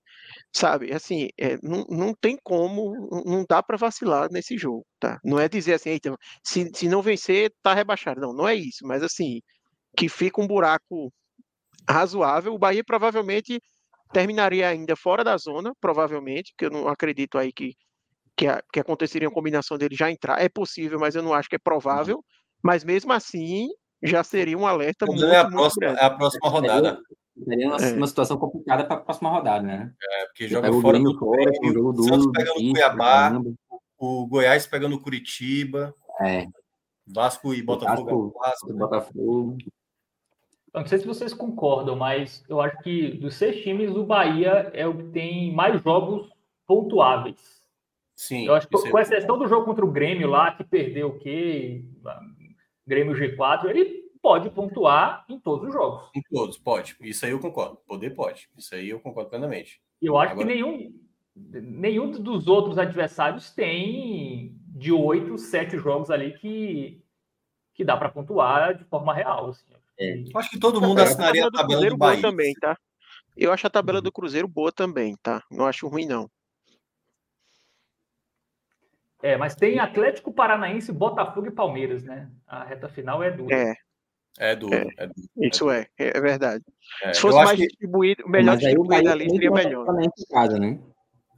sabe? 0.54 0.92
Assim, 0.92 1.28
é, 1.38 1.56
não, 1.62 1.84
não 1.88 2.14
tem 2.14 2.38
como, 2.42 2.92
não 3.24 3.44
dá 3.48 3.62
para 3.62 3.76
vacilar 3.76 4.28
nesse 4.30 4.56
jogo, 4.58 4.84
tá? 4.98 5.18
Não 5.24 5.38
é 5.38 5.48
dizer 5.48 5.74
assim, 5.74 5.90
Eita, 5.90 6.14
se, 6.44 6.70
se 6.74 6.88
não 6.88 7.02
vencer, 7.02 7.52
tá 7.62 7.74
rebaixado. 7.74 8.20
Não, 8.20 8.32
não 8.32 8.48
é 8.48 8.54
isso, 8.54 8.86
mas 8.86 9.02
assim, 9.02 9.40
que 9.96 10.08
fica 10.08 10.40
um 10.40 10.46
buraco 10.46 11.12
razoável. 11.88 12.54
O 12.54 12.58
Bahia 12.58 12.84
provavelmente 12.84 13.60
terminaria 14.12 14.68
ainda 14.68 14.96
fora 14.96 15.24
da 15.24 15.36
zona, 15.36 15.72
provavelmente, 15.80 16.52
que 16.56 16.66
eu 16.66 16.70
não 16.70 16.88
acredito 16.88 17.38
aí 17.38 17.52
que, 17.52 17.74
que, 18.36 18.46
a, 18.46 18.62
que 18.72 18.80
aconteceria 18.80 19.28
uma 19.28 19.34
combinação 19.34 19.76
dele 19.76 19.94
já 19.94 20.10
entrar. 20.10 20.40
É 20.40 20.48
possível, 20.48 20.98
mas 20.98 21.14
eu 21.14 21.22
não 21.22 21.34
acho 21.34 21.48
que 21.48 21.56
é 21.56 21.58
provável. 21.58 22.24
Mas 22.62 22.84
mesmo 22.84 23.12
assim, 23.12 23.68
já 24.02 24.22
seria 24.22 24.56
um 24.56 24.66
alerta 24.66 25.06
muito, 25.06 25.24
é 25.24 25.38
a 25.38 25.48
próxima, 25.48 25.86
É 25.86 26.04
a 26.04 26.10
próxima 26.10 26.48
rodada. 26.48 27.00
Seria 27.44 27.68
uma, 27.68 27.76
é. 27.76 27.92
uma 27.94 28.06
situação 28.06 28.36
complicada 28.36 28.84
para 28.84 28.96
a 28.96 29.00
próxima 29.00 29.30
rodada, 29.30 29.62
né? 29.62 29.92
É, 30.02 30.26
porque 30.26 30.48
joga 30.48 30.72
fora 30.72 30.98
do 30.98 31.18
fora, 31.18 31.50
o 31.62 32.02
Santos 32.02 32.26
pegando 32.32 32.58
o 32.58 32.72
Cuiabá, 32.72 33.40
o 33.98 34.26
Goiás 34.26 34.66
pegando 34.66 34.96
o 34.96 35.00
Curitiba. 35.00 35.94
É. 36.20 36.46
Vasco 37.06 37.54
e 37.54 37.62
Botafogo. 37.62 38.32
Vasco, 38.38 38.66
Vasco, 38.66 38.74
Botafogo. 38.74 39.58
Não 40.72 40.86
sei 40.86 40.98
se 40.98 41.06
vocês 41.06 41.34
concordam, 41.34 41.96
mas 41.96 42.44
eu 42.48 42.60
acho 42.60 42.78
que 42.82 43.12
dos 43.18 43.34
seis 43.34 43.62
times, 43.62 43.90
o 43.90 44.04
Bahia 44.04 44.70
é 44.72 44.86
o 44.86 44.96
que 44.96 45.04
tem 45.04 45.52
mais 45.52 45.82
jogos 45.82 46.30
pontuáveis. 46.66 47.59
Sim. 48.20 48.44
Eu 48.44 48.54
acho 48.54 48.68
que, 48.68 48.90
com 48.90 48.98
exceção 48.98 49.38
do 49.38 49.48
jogo 49.48 49.64
contra 49.64 49.82
o 49.82 49.90
Grêmio 49.90 50.28
lá, 50.28 50.52
que 50.52 50.62
perdeu 50.62 51.08
o 51.08 51.18
quê? 51.18 51.82
Grêmio 52.86 53.14
G4, 53.14 53.70
ele 53.70 54.10
pode 54.20 54.50
pontuar 54.50 55.24
em 55.26 55.40
todos 55.40 55.68
os 55.68 55.72
jogos. 55.72 56.10
Em 56.14 56.20
todos, 56.30 56.58
pode. 56.58 56.94
Isso 57.00 57.24
aí 57.24 57.32
eu 57.32 57.40
concordo. 57.40 57.78
Poder 57.86 58.10
pode. 58.10 58.50
Isso 58.58 58.74
aí 58.74 58.90
eu 58.90 59.00
concordo 59.00 59.30
plenamente. 59.30 59.80
Eu 60.02 60.18
acho 60.18 60.32
Agora... 60.32 60.46
que 60.46 60.52
nenhum, 60.54 60.94
nenhum 61.34 62.10
dos 62.10 62.46
outros 62.46 62.76
adversários 62.76 63.52
tem 63.52 64.54
de 64.66 64.92
oito, 64.92 65.38
sete 65.38 65.78
jogos 65.78 66.10
ali 66.10 66.34
que, 66.34 67.02
que 67.72 67.82
dá 67.82 67.96
para 67.96 68.10
pontuar 68.10 68.76
de 68.76 68.84
forma 68.84 69.14
real. 69.14 69.48
Assim. 69.48 69.64
É. 69.98 70.24
Acho 70.34 70.50
que 70.50 70.60
todo 70.60 70.78
mundo 70.78 71.00
assinaria 71.00 71.46
a 71.46 71.50
tabela 71.50 71.84
do, 71.84 71.88
do 71.88 71.96
Bahia. 71.96 72.20
também, 72.20 72.52
tá? 72.60 72.76
Eu 73.34 73.50
acho 73.50 73.66
a 73.66 73.70
tabela 73.70 74.02
do 74.02 74.12
Cruzeiro 74.12 74.46
boa 74.46 74.70
também, 74.70 75.16
tá? 75.22 75.42
Não 75.50 75.64
acho 75.64 75.88
ruim, 75.88 76.04
não. 76.04 76.30
É, 79.22 79.36
mas 79.36 79.54
tem 79.54 79.78
Atlético 79.78 80.32
Paranaense, 80.32 80.92
Botafogo 80.92 81.46
e 81.46 81.50
Palmeiras, 81.50 82.02
né? 82.02 82.30
A 82.46 82.64
reta 82.64 82.88
final 82.88 83.22
é 83.22 83.30
dura. 83.30 83.54
É. 83.54 83.74
É 84.38 84.56
duro. 84.56 84.74
É. 84.74 84.86
É 84.96 85.06
duro 85.06 85.28
Isso 85.36 85.70
é, 85.70 85.86
é, 85.98 86.16
é 86.16 86.20
verdade. 86.20 86.64
É, 87.02 87.12
Se 87.12 87.20
fosse 87.20 87.36
mais 87.36 87.58
que... 87.58 87.66
distribuído, 87.66 88.28
melhor 88.28 88.56
distribuído 88.56 89.10
ali, 89.10 89.28
seria 89.28 89.50
melhor. 89.50 89.86
Casa, 90.30 90.58
né? 90.58 90.78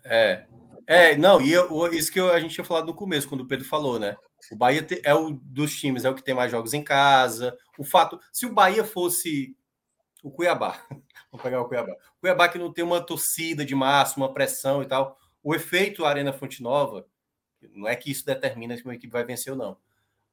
É. 0.05 0.45
É, 0.87 1.17
não, 1.17 1.41
e 1.41 1.53
eu, 1.53 1.93
isso 1.93 2.13
que 2.13 2.21
eu, 2.21 2.31
a 2.33 2.41
gente 2.41 2.55
tinha 2.55 2.65
falado 2.65 2.87
no 2.87 2.95
começo, 2.95 3.29
quando 3.29 3.43
o 3.43 3.47
Pedro 3.47 3.65
falou, 3.65 3.99
né? 3.99 4.17
O 4.51 4.57
Bahia 4.57 4.85
é 5.05 5.15
o 5.15 5.31
dos 5.31 5.79
times, 5.79 6.05
é 6.05 6.11
o 6.11 6.15
que 6.15 6.23
tem 6.23 6.35
mais 6.35 6.51
jogos 6.51 6.75
em 6.75 6.83
casa. 6.83 7.57
O 7.79 7.85
fato, 7.85 8.19
se 8.33 8.47
o 8.47 8.53
Bahia 8.53 8.85
fosse 8.85 9.57
o 10.23 10.31
Cuiabá, 10.31 10.81
vamos 11.31 11.43
pegar 11.43 11.61
o 11.61 11.67
Cuiabá. 11.67 11.93
O 11.93 12.21
Cuiabá 12.21 12.49
que 12.49 12.59
não 12.59 12.73
tem 12.73 12.85
uma 12.85 13.01
torcida 13.01 13.65
de 13.65 13.75
massa, 13.75 14.17
uma 14.17 14.33
pressão 14.33 14.83
e 14.83 14.87
tal. 14.87 15.17
O 15.43 15.55
efeito 15.55 16.05
Arena 16.05 16.33
Fonte 16.33 16.63
Nova, 16.63 17.07
não 17.75 17.89
é 17.89 17.97
que 17.97 18.11
isso 18.11 18.25
determina 18.25 18.77
se 18.77 18.85
uma 18.85 18.95
equipe 18.95 19.13
vai 19.13 19.25
vencer 19.25 19.53
ou 19.53 19.59
não. 19.59 19.77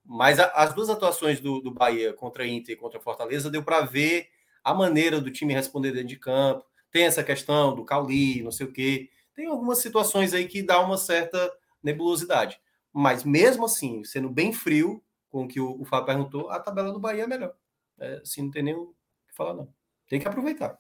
Mas 0.05 0.39
a, 0.39 0.45
as 0.47 0.73
duas 0.73 0.89
atuações 0.89 1.39
do, 1.39 1.61
do 1.61 1.71
Bahia 1.71 2.13
contra 2.13 2.47
Inter 2.47 2.73
e 2.73 2.77
contra 2.77 2.99
Fortaleza 2.99 3.49
deu 3.49 3.63
para 3.63 3.81
ver 3.81 4.29
a 4.63 4.73
maneira 4.73 5.21
do 5.21 5.31
time 5.31 5.53
responder 5.53 5.91
dentro 5.91 6.07
de 6.07 6.17
campo. 6.17 6.65
Tem 6.91 7.05
essa 7.05 7.23
questão 7.23 7.75
do 7.75 7.85
Cauli, 7.85 8.41
não 8.41 8.51
sei 8.51 8.65
o 8.65 8.71
quê. 8.71 9.09
Tem 9.35 9.47
algumas 9.47 9.79
situações 9.79 10.33
aí 10.33 10.47
que 10.47 10.63
dá 10.63 10.79
uma 10.79 10.97
certa 10.97 11.51
nebulosidade. 11.81 12.59
Mas 12.91 13.23
mesmo 13.23 13.65
assim, 13.65 14.03
sendo 14.03 14.29
bem 14.29 14.51
frio, 14.51 15.03
com 15.29 15.43
o 15.43 15.47
que 15.47 15.59
o, 15.59 15.79
o 15.79 15.85
Fábio 15.85 16.07
perguntou, 16.07 16.49
a 16.49 16.59
tabela 16.59 16.91
do 16.91 16.99
Bahia 16.99 17.23
é 17.23 17.27
melhor. 17.27 17.55
É, 17.99 18.15
assim, 18.23 18.43
não 18.43 18.51
tem 18.51 18.63
nem 18.63 18.75
o 18.75 18.95
que 19.27 19.35
falar, 19.35 19.53
não. 19.53 19.71
Tem 20.07 20.19
que 20.19 20.27
aproveitar. 20.27 20.79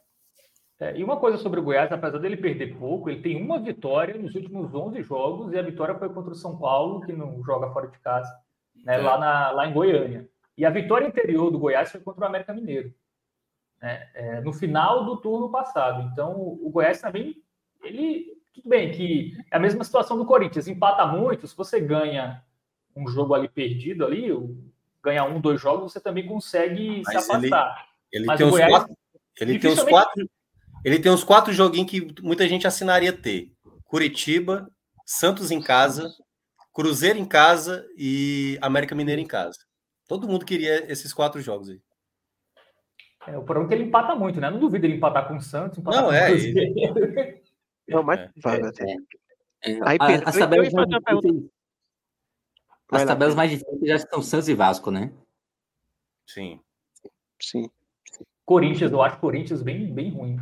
É, 0.79 0.97
e 0.97 1.03
uma 1.03 1.17
coisa 1.17 1.37
sobre 1.37 1.59
o 1.59 1.63
Goiás, 1.63 1.91
apesar 1.91 2.19
dele 2.19 2.37
perder 2.37 2.77
pouco, 2.77 3.09
ele 3.09 3.21
tem 3.21 3.41
uma 3.41 3.59
vitória 3.59 4.17
nos 4.17 4.33
últimos 4.33 4.73
11 4.73 5.03
jogos, 5.03 5.51
e 5.51 5.59
a 5.59 5.61
vitória 5.61 5.93
foi 5.95 6.07
contra 6.07 6.31
o 6.31 6.35
São 6.35 6.57
Paulo, 6.57 7.01
que 7.01 7.11
não 7.11 7.43
joga 7.43 7.69
fora 7.71 7.87
de 7.87 7.99
casa, 7.99 8.33
né, 8.85 8.95
é. 8.95 8.97
lá, 9.01 9.17
na, 9.17 9.51
lá 9.51 9.67
em 9.67 9.73
Goiânia. 9.73 10.29
E 10.57 10.65
a 10.65 10.69
vitória 10.69 11.05
anterior 11.05 11.51
do 11.51 11.59
Goiás 11.59 11.91
foi 11.91 11.99
contra 11.99 12.23
o 12.23 12.27
América 12.27 12.53
Mineiro, 12.53 12.93
né, 13.81 14.09
é, 14.13 14.41
no 14.41 14.53
final 14.53 15.03
do 15.03 15.17
turno 15.17 15.51
passado. 15.51 16.09
Então, 16.13 16.39
o 16.39 16.69
Goiás 16.71 17.01
também, 17.01 17.35
ele, 17.83 18.37
tudo 18.53 18.69
bem 18.69 18.89
que 18.89 19.33
é 19.51 19.57
a 19.57 19.59
mesma 19.59 19.83
situação 19.83 20.17
do 20.17 20.25
Corinthians, 20.25 20.69
empata 20.69 21.05
muito, 21.05 21.45
se 21.45 21.57
você 21.57 21.81
ganha 21.81 22.41
um 22.95 23.05
jogo 23.05 23.33
ali 23.33 23.49
perdido 23.49 24.05
ali, 24.05 24.29
ganha 25.03 25.25
um, 25.25 25.41
dois 25.41 25.59
jogos, 25.59 25.91
você 25.91 25.99
também 25.99 26.25
consegue 26.25 27.01
Mas 27.05 27.25
se 27.25 27.31
afastar. 27.31 27.89
Ele, 28.09 28.21
ele 28.21 28.25
Mas 28.27 28.37
tem 28.37 28.47
o 28.47 28.51
Goiás, 28.51 28.71
quatro, 28.71 28.97
ele 29.41 29.59
tem 29.59 29.71
os 29.71 29.83
quatro 29.83 30.29
ele 30.83 30.99
tem 30.99 31.11
uns 31.11 31.23
quatro 31.23 31.51
joguinhos 31.53 31.89
que 31.89 32.07
muita 32.21 32.47
gente 32.47 32.67
assinaria 32.67 33.13
ter: 33.13 33.51
Curitiba, 33.85 34.69
Santos 35.05 35.51
em 35.51 35.61
casa, 35.61 36.09
Cruzeiro 36.73 37.19
em 37.19 37.25
casa 37.25 37.85
e 37.97 38.57
América 38.61 38.95
Mineiro 38.95 39.21
em 39.21 39.27
casa. 39.27 39.59
Todo 40.07 40.27
mundo 40.27 40.45
queria 40.45 40.91
esses 40.91 41.13
quatros 41.13 41.43
jogos 41.43 41.69
aí. 41.69 41.81
É, 43.27 43.37
o 43.37 43.43
problema 43.43 43.65
é 43.65 43.69
que 43.69 43.75
ele 43.75 43.89
empata 43.89 44.15
muito, 44.15 44.39
né? 44.39 44.49
Não 44.49 44.59
duvido 44.59 44.85
ele 44.85 44.95
empatar 44.95 45.27
com 45.27 45.35
o 45.35 45.41
Santos. 45.41 45.83
Não, 45.83 46.05
com 46.05 46.13
é. 46.13 46.31
Ele... 46.31 47.43
Não, 47.87 48.03
mas 48.03 48.19
é. 48.19 48.31
vai, 48.37 48.59
vai 48.59 48.71
é. 48.79 49.71
é. 49.71 49.79
Aí, 49.83 49.97
as 50.25 50.37
tabelas, 50.37 50.71
mais 50.71 50.87
difíceis, 50.87 51.49
as 52.91 53.05
tabelas 53.05 53.35
mais 53.35 53.51
difíceis 53.51 53.81
já 53.81 53.95
estão 53.95 54.21
Santos 54.21 54.47
e 54.47 54.53
Vasco, 54.53 54.91
né? 54.91 55.11
Sim. 56.25 56.59
Sim. 57.41 57.69
Corinthians, 58.45 58.91
eu 58.91 59.01
acho 59.01 59.19
Corinthians 59.19 59.61
bem, 59.61 59.91
bem 59.93 60.11
ruim. 60.11 60.39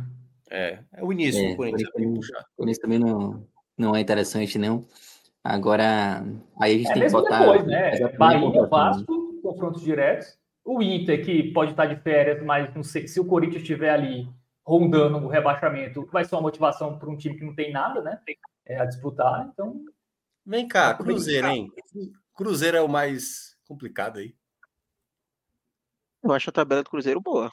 É, 0.50 0.78
é 0.92 1.04
o 1.04 1.12
início 1.12 1.44
é, 1.44 1.50
do 1.50 1.56
Corinthians. 1.56 1.88
O 1.88 2.56
Corinthians 2.56 2.78
também 2.78 2.98
não, 2.98 3.46
não 3.76 3.94
é 3.94 4.00
interessante, 4.00 4.58
não. 4.58 4.86
Agora, 5.42 6.24
aí 6.60 6.74
a 6.74 6.78
gente 6.78 6.90
é 6.90 6.94
tem 6.94 7.02
que 7.06 7.12
botar. 7.12 7.38
Depois, 7.40 7.66
né? 7.66 8.08
Bahia, 8.18 8.66
Vasco, 8.66 9.40
confrontos 9.42 9.82
diretos. 9.82 10.38
O 10.64 10.82
Inter, 10.82 11.24
que 11.24 11.52
pode 11.52 11.70
estar 11.70 11.86
de 11.86 11.96
férias, 12.02 12.42
mas 12.42 12.74
não 12.74 12.82
sei 12.82 13.08
se 13.08 13.18
o 13.18 13.24
Corinthians 13.24 13.62
estiver 13.62 13.90
ali 13.90 14.28
rondando 14.66 15.16
o 15.18 15.28
rebaixamento, 15.28 16.06
vai 16.12 16.24
ser 16.24 16.34
uma 16.34 16.42
motivação 16.42 16.98
para 16.98 17.08
um 17.08 17.16
time 17.16 17.36
que 17.36 17.44
não 17.44 17.54
tem 17.54 17.72
nada, 17.72 18.02
né? 18.02 18.20
É, 18.66 18.78
a 18.78 18.84
disputar. 18.84 19.48
Então. 19.50 19.82
Vem 20.44 20.68
cá, 20.68 20.90
é 20.90 20.94
Cruzeiro, 21.02 21.46
hein? 21.46 21.72
Cruzeiro 22.34 22.76
é 22.76 22.82
o 22.82 22.88
mais 22.88 23.56
complicado 23.66 24.18
aí. 24.18 24.34
Eu 26.22 26.32
acho 26.32 26.50
a 26.50 26.52
tabela 26.52 26.82
do 26.82 26.90
Cruzeiro 26.90 27.20
boa. 27.20 27.50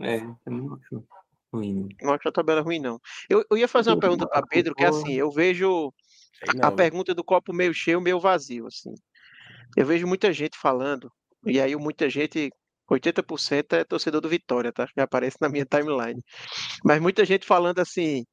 É, 0.00 0.18
eu 0.18 0.52
não 0.52 0.74
acho 0.74 1.04
ruim. 1.52 1.88
Não 2.00 2.12
acho 2.12 2.28
a 2.28 2.32
tabela 2.32 2.60
ruim, 2.60 2.78
não. 2.78 3.00
Eu, 3.28 3.44
eu 3.50 3.56
ia 3.56 3.68
fazer 3.68 3.90
uma 3.90 3.98
pergunta 3.98 4.26
para 4.26 4.46
Pedro, 4.46 4.74
que 4.74 4.84
é 4.84 4.88
assim, 4.88 5.14
eu 5.14 5.30
vejo 5.30 5.92
a 6.62 6.70
pergunta 6.70 7.14
do 7.14 7.24
copo 7.24 7.52
meio 7.52 7.74
cheio, 7.74 8.00
meio 8.00 8.20
vazio, 8.20 8.66
assim. 8.66 8.94
Eu 9.76 9.86
vejo 9.86 10.06
muita 10.06 10.32
gente 10.32 10.58
falando, 10.58 11.10
e 11.44 11.60
aí 11.60 11.74
muita 11.76 12.08
gente, 12.08 12.50
80% 12.90 13.72
é 13.72 13.84
torcedor 13.84 14.20
do 14.20 14.28
Vitória, 14.28 14.72
tá? 14.72 14.86
Que 14.86 15.00
aparece 15.00 15.36
na 15.40 15.48
minha 15.48 15.66
timeline. 15.66 16.22
Mas 16.84 17.00
muita 17.00 17.24
gente 17.24 17.46
falando 17.46 17.80
assim, 17.80 18.24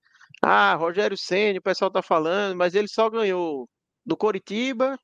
ah, 0.42 0.76
Rogério 0.76 1.18
Senna, 1.18 1.60
o 1.60 1.64
pessoal 1.64 1.92
tá 1.92 2.02
falando, 2.02 2.58
mas 2.58 2.76
ele 2.76 2.88
só 2.88 3.10
ganhou 3.10 3.68
do 4.06 4.16
Coritiba, 4.16 4.98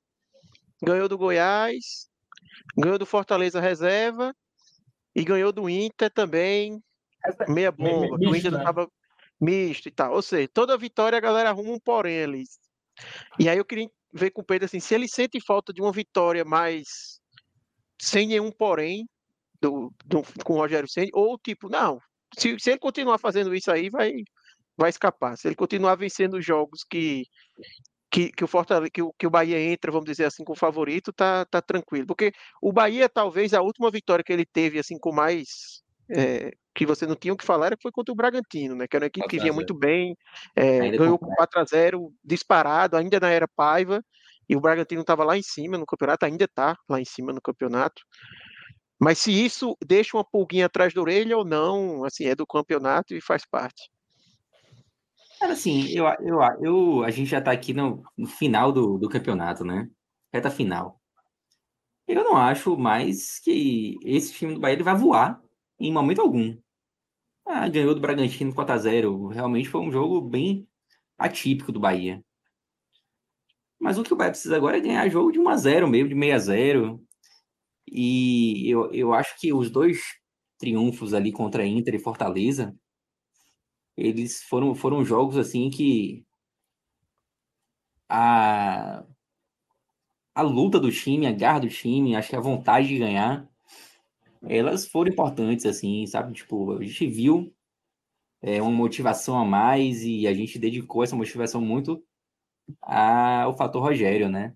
ganhou 0.84 1.10
do 1.10 1.18
Goiás, 1.18 2.08
ganhou 2.78 3.00
do 3.00 3.06
Fortaleza 3.06 3.60
Reserva 3.60 4.34
e 5.16 5.24
ganhou 5.24 5.52
do 5.52 5.70
Inter 5.70 6.10
também, 6.10 6.82
meia 7.48 7.72
bomba. 7.72 8.18
Misto, 8.18 8.32
o 8.32 8.36
Inter 8.36 8.52
né? 8.52 8.64
tava 8.64 8.92
misto 9.40 9.88
e 9.88 9.92
tal. 9.92 10.14
Ou 10.14 10.22
seja, 10.22 10.50
toda 10.54 10.78
vitória 10.78 11.18
a 11.18 11.22
galera 11.22 11.50
arruma 11.50 11.74
um 11.74 11.80
porém 11.80 12.24
ali. 12.24 12.44
E 13.40 13.50
aí 13.50 13.58
eu 13.58 13.66
queria 13.66 13.90
ver 14.14 14.32
com 14.32 14.42
o 14.42 14.46
Pedro 14.46 14.66
assim, 14.66 14.80
se 14.80 14.94
ele 14.94 15.08
sente 15.08 15.40
falta 15.46 15.74
de 15.74 15.82
uma 15.82 15.92
vitória 15.92 16.44
mais 16.44 17.20
sem 18.00 18.28
nenhum 18.28 18.52
porém 18.52 19.08
do, 19.62 19.94
do 20.06 20.24
com 20.44 20.54
o 20.54 20.58
Rogério 20.58 20.90
Senna, 20.90 21.10
ou 21.14 21.38
tipo, 21.38 21.70
não, 21.70 22.00
se, 22.38 22.60
se 22.60 22.72
ele 22.72 22.80
continuar 22.80 23.18
fazendo 23.20 23.54
isso 23.54 23.72
aí, 23.72 23.90
vai, 23.90 24.12
vai 24.76 24.90
escapar. 24.90 25.38
Se 25.38 25.48
ele 25.48 25.56
continuar 25.56 25.96
vencendo 25.96 26.38
os 26.38 26.46
jogos 26.46 26.84
que, 26.84 27.24
que, 28.12 28.32
que, 28.32 28.44
o 28.44 28.48
Fortaleza, 28.48 28.92
que, 28.92 29.02
o, 29.02 29.14
que 29.18 29.26
o 29.26 29.30
Bahia 29.30 29.60
entra, 29.60 29.92
vamos 29.92 30.06
dizer 30.06 30.26
assim, 30.26 30.44
com 30.44 30.54
o 30.54 30.58
favorito, 30.58 31.14
tá, 31.14 31.46
tá 31.46 31.62
tranquilo. 31.62 32.06
Porque 32.06 32.34
o 32.62 32.72
Bahia, 32.74 33.08
talvez, 33.08 33.54
a 33.54 33.62
última 33.62 33.90
vitória 33.90 34.24
que 34.24 34.34
ele 34.34 34.46
teve, 34.46 34.78
assim, 34.78 35.00
com 35.00 35.14
mais. 35.14 35.82
É, 36.10 36.52
que 36.76 36.86
você 36.86 37.08
não 37.08 37.16
tinha 37.16 37.34
o 37.34 37.38
que 37.38 37.46
falar, 37.46 37.68
era 37.68 37.78
que 37.78 37.84
foi 37.84 37.92
contra 37.92 38.12
o 38.12 38.16
Bragantino, 38.16 38.76
né? 38.76 38.86
Que 38.86 38.98
era 38.98 39.06
uma 39.06 39.08
equipe 39.08 39.28
que 39.28 39.40
vinha 39.40 39.54
muito 39.54 39.74
bem, 39.74 40.18
é, 40.56 40.90
ganhou 40.92 41.18
com 41.18 41.34
4 41.36 41.60
a 41.60 41.64
0 41.64 42.14
disparado, 42.24 42.98
ainda 42.98 43.18
na 43.18 43.30
era 43.30 43.48
Paiva, 43.48 44.04
e 44.48 44.56
o 44.58 44.60
Bragantino 44.60 45.02
estava 45.02 45.24
lá 45.24 45.38
em 45.38 45.42
cima 45.42 45.78
no 45.78 45.86
campeonato, 45.86 46.26
ainda 46.26 46.44
está 46.44 46.76
lá 46.90 47.00
em 47.00 47.06
cima 47.06 47.32
no 47.32 47.42
campeonato. 47.42 48.02
Mas 49.00 49.20
se 49.20 49.32
isso 49.32 49.76
deixa 49.86 50.18
uma 50.18 50.26
pulguinha 50.26 50.66
atrás 50.66 50.94
da 50.94 51.02
orelha 51.02 51.38
ou 51.38 51.46
não, 51.46 52.04
assim, 52.04 52.26
é 52.26 52.36
do 52.36 52.46
campeonato 52.46 53.16
e 53.16 53.22
faz 53.22 53.46
parte. 53.50 53.90
Cara, 55.42 55.54
assim, 55.54 55.88
eu, 55.90 56.06
eu, 56.20 56.40
eu, 56.62 57.04
a 57.04 57.10
gente 57.10 57.32
já 57.32 57.42
tá 57.42 57.52
aqui 57.52 57.74
no, 57.74 58.04
no 58.16 58.28
final 58.28 58.72
do, 58.72 59.00
do 59.00 59.10
campeonato, 59.10 59.66
né? 59.66 59.90
Reta 60.32 60.52
final. 60.52 61.02
Eu 62.08 62.24
não 62.24 62.38
acho 62.38 62.78
mais 62.78 63.40
que 63.40 63.98
esse 64.04 64.34
time 64.34 64.54
do 64.54 64.60
Bahia 64.60 64.76
ele 64.76 64.84
vai 64.84 64.96
voar 64.96 65.42
em 65.80 65.92
momento 65.92 66.22
algum. 66.22 66.56
Ah, 67.44 67.68
ganhou 67.68 67.96
do 67.96 68.02
Bragantino 68.02 68.54
4x0. 68.54 69.34
Realmente 69.34 69.68
foi 69.68 69.82
um 69.82 69.92
jogo 69.92 70.22
bem 70.22 70.68
atípico 71.18 71.72
do 71.72 71.80
Bahia. 71.80 72.24
Mas 73.80 73.98
o 73.98 74.04
que 74.04 74.14
o 74.14 74.16
Bahia 74.16 74.32
precisa 74.32 74.56
agora 74.56 74.78
é 74.78 74.82
ganhar 74.82 75.10
jogo 75.10 75.32
de 75.32 75.40
1x0 75.40 75.88
mesmo, 75.88 76.10
de 76.10 76.16
6x0. 76.16 77.02
E 77.88 78.70
eu, 78.70 78.94
eu 78.94 79.12
acho 79.12 79.40
que 79.40 79.52
os 79.52 79.72
dois 79.72 80.02
triunfos 80.60 81.16
ali 81.16 81.32
contra 81.32 81.66
Inter 81.66 81.96
e 81.96 82.00
Fortaleza 82.00 82.76
eles 83.98 84.44
foram, 84.44 84.74
foram 84.76 85.04
jogos 85.06 85.38
assim 85.38 85.70
que 85.70 86.26
a, 88.10 89.06
a 90.36 90.42
luta 90.42 90.80
do 90.80 90.92
time, 90.92 91.26
a 91.28 91.32
garra 91.32 91.60
do 91.62 91.70
time, 91.70 92.16
acho 92.16 92.30
que 92.30 92.36
a 92.36 92.42
vontade 92.42 92.88
de 92.88 92.98
ganhar, 92.98 93.50
elas 94.44 94.88
foram 94.88 95.12
importantes, 95.12 95.66
assim, 95.66 96.06
sabe? 96.08 96.34
Tipo, 96.34 96.74
a 96.78 96.84
gente 96.84 97.08
viu 97.08 97.54
é, 98.42 98.62
uma 98.62 98.72
motivação 98.72 99.38
a 99.38 99.46
mais 99.46 100.04
e 100.04 100.28
a 100.28 100.34
gente 100.34 100.60
dedicou 100.60 101.04
essa 101.04 101.16
motivação 101.16 101.62
muito 101.62 102.04
ao 102.82 103.56
fator 103.56 103.82
Rogério, 103.82 104.30
né? 104.30 104.56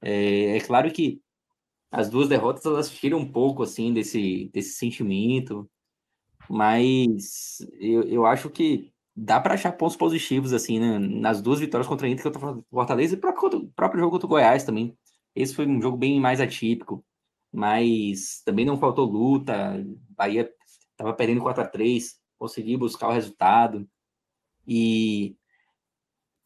É, 0.00 0.56
é 0.56 0.60
claro 0.60 0.92
que 0.92 1.20
as 1.90 2.08
duas 2.10 2.28
derrotas 2.28 2.64
elas 2.64 2.90
tiram 2.90 3.18
um 3.18 3.30
pouco 3.30 3.62
assim 3.62 3.92
desse, 3.92 4.50
desse 4.52 4.72
sentimento, 4.76 5.70
mas 6.48 7.58
eu, 7.80 8.02
eu 8.04 8.26
acho 8.26 8.50
que 8.50 8.92
dá 9.14 9.40
para 9.40 9.54
achar 9.54 9.72
pontos 9.72 9.96
positivos 9.96 10.52
assim 10.52 10.78
né? 10.78 10.98
nas 10.98 11.42
duas 11.42 11.60
vitórias 11.60 11.86
contra 11.86 12.06
a 12.06 12.10
Inter 12.10 12.32
contra 12.32 12.52
o 12.52 12.64
Fortaleza 12.70 13.14
e 13.14 13.18
próprio, 13.18 13.68
próprio 13.76 14.00
jogo 14.00 14.12
contra 14.12 14.26
o 14.26 14.30
Goiás 14.30 14.64
também. 14.64 14.96
Esse 15.34 15.54
foi 15.54 15.66
um 15.66 15.80
jogo 15.80 15.96
bem 15.96 16.20
mais 16.20 16.40
atípico, 16.40 17.04
mas 17.52 18.42
também 18.44 18.64
não 18.64 18.78
faltou 18.78 19.06
luta. 19.06 19.84
Bahia 20.10 20.50
estava 20.90 21.14
perdendo 21.14 21.40
4 21.42 21.62
a 21.62 21.66
3 21.66 22.20
conseguiu 22.38 22.78
buscar 22.78 23.08
o 23.08 23.12
resultado. 23.12 23.88
E 24.66 25.36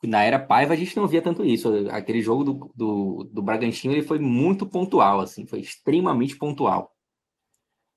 na 0.02 0.23
era 0.23 0.39
Paiva 0.39 0.74
a 0.74 0.77
gente 0.77 0.97
não 0.97 1.09
via 1.09 1.23
tanto 1.23 1.44
isso. 1.44 1.68
Aquele 1.90 2.20
jogo 2.20 2.44
do, 2.44 2.73
do, 2.74 3.24
do 3.24 3.43
Bragantino 3.43 3.94
ele 3.94 4.02
foi 4.02 4.18
muito 4.18 4.66
pontual, 4.66 5.20
assim, 5.20 5.47
foi 5.47 5.60
extremamente 5.60 6.36
pontual. 6.36 6.94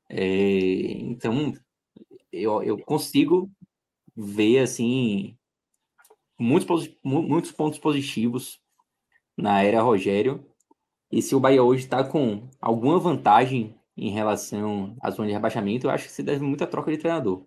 É, 0.08 0.24
então 1.02 1.54
eu, 2.32 2.64
eu 2.64 2.78
consigo 2.80 3.52
ver 4.16 4.60
assim 4.60 5.38
muitos, 6.40 6.90
muitos 7.04 7.52
pontos 7.52 7.80
positivos 7.80 8.60
na 9.38 9.64
era 9.64 9.82
Rogério. 9.82 10.46
E 11.12 11.22
se 11.22 11.36
o 11.36 11.40
Bahia 11.40 11.64
hoje 11.64 11.86
está 11.86 12.04
com 12.04 12.50
alguma 12.62 13.00
vantagem 13.00 13.76
em 13.98 14.12
relação 14.12 14.96
à 15.02 15.10
zona 15.12 15.28
de 15.28 15.34
rebaixamento, 15.34 15.88
eu 15.88 15.92
acho 15.92 16.06
que 16.06 16.12
se 16.14 16.24
deve 16.24 16.44
muito 16.44 16.64
à 16.64 16.68
troca 16.68 16.92
de 16.92 16.98
treinador. 16.98 17.46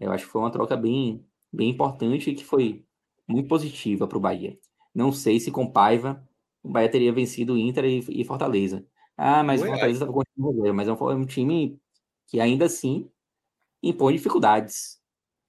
Eu 0.00 0.12
acho 0.12 0.26
que 0.26 0.32
foi 0.32 0.42
uma 0.42 0.50
troca 0.50 0.76
bem, 0.76 1.24
bem 1.52 1.70
importante 1.70 2.30
e 2.30 2.34
que 2.34 2.44
foi 2.44 2.84
muito 3.28 3.48
positiva 3.48 4.08
para 4.08 4.18
o 4.18 4.20
Bahia. 4.20 4.58
Não 4.94 5.12
sei 5.12 5.40
se 5.40 5.50
com 5.50 5.70
Paiva 5.70 6.26
o 6.62 6.70
Bahia 6.70 6.90
teria 6.90 7.12
vencido 7.12 7.54
o 7.54 7.58
Inter 7.58 7.84
e, 7.84 8.22
e 8.22 8.24
Fortaleza. 8.24 8.84
Ah, 9.16 9.42
mas 9.44 9.62
o 9.62 9.66
Fortaleza 9.66 10.04
estava 10.04 10.12
com 10.12 10.22
o 10.36 10.74
mas 10.74 10.88
é 10.88 10.90
é 10.90 10.94
um 10.94 11.26
time 11.26 11.80
que 12.26 12.40
ainda 12.40 12.66
assim 12.66 13.08
impõe 13.88 14.14
dificuldades. 14.14 14.98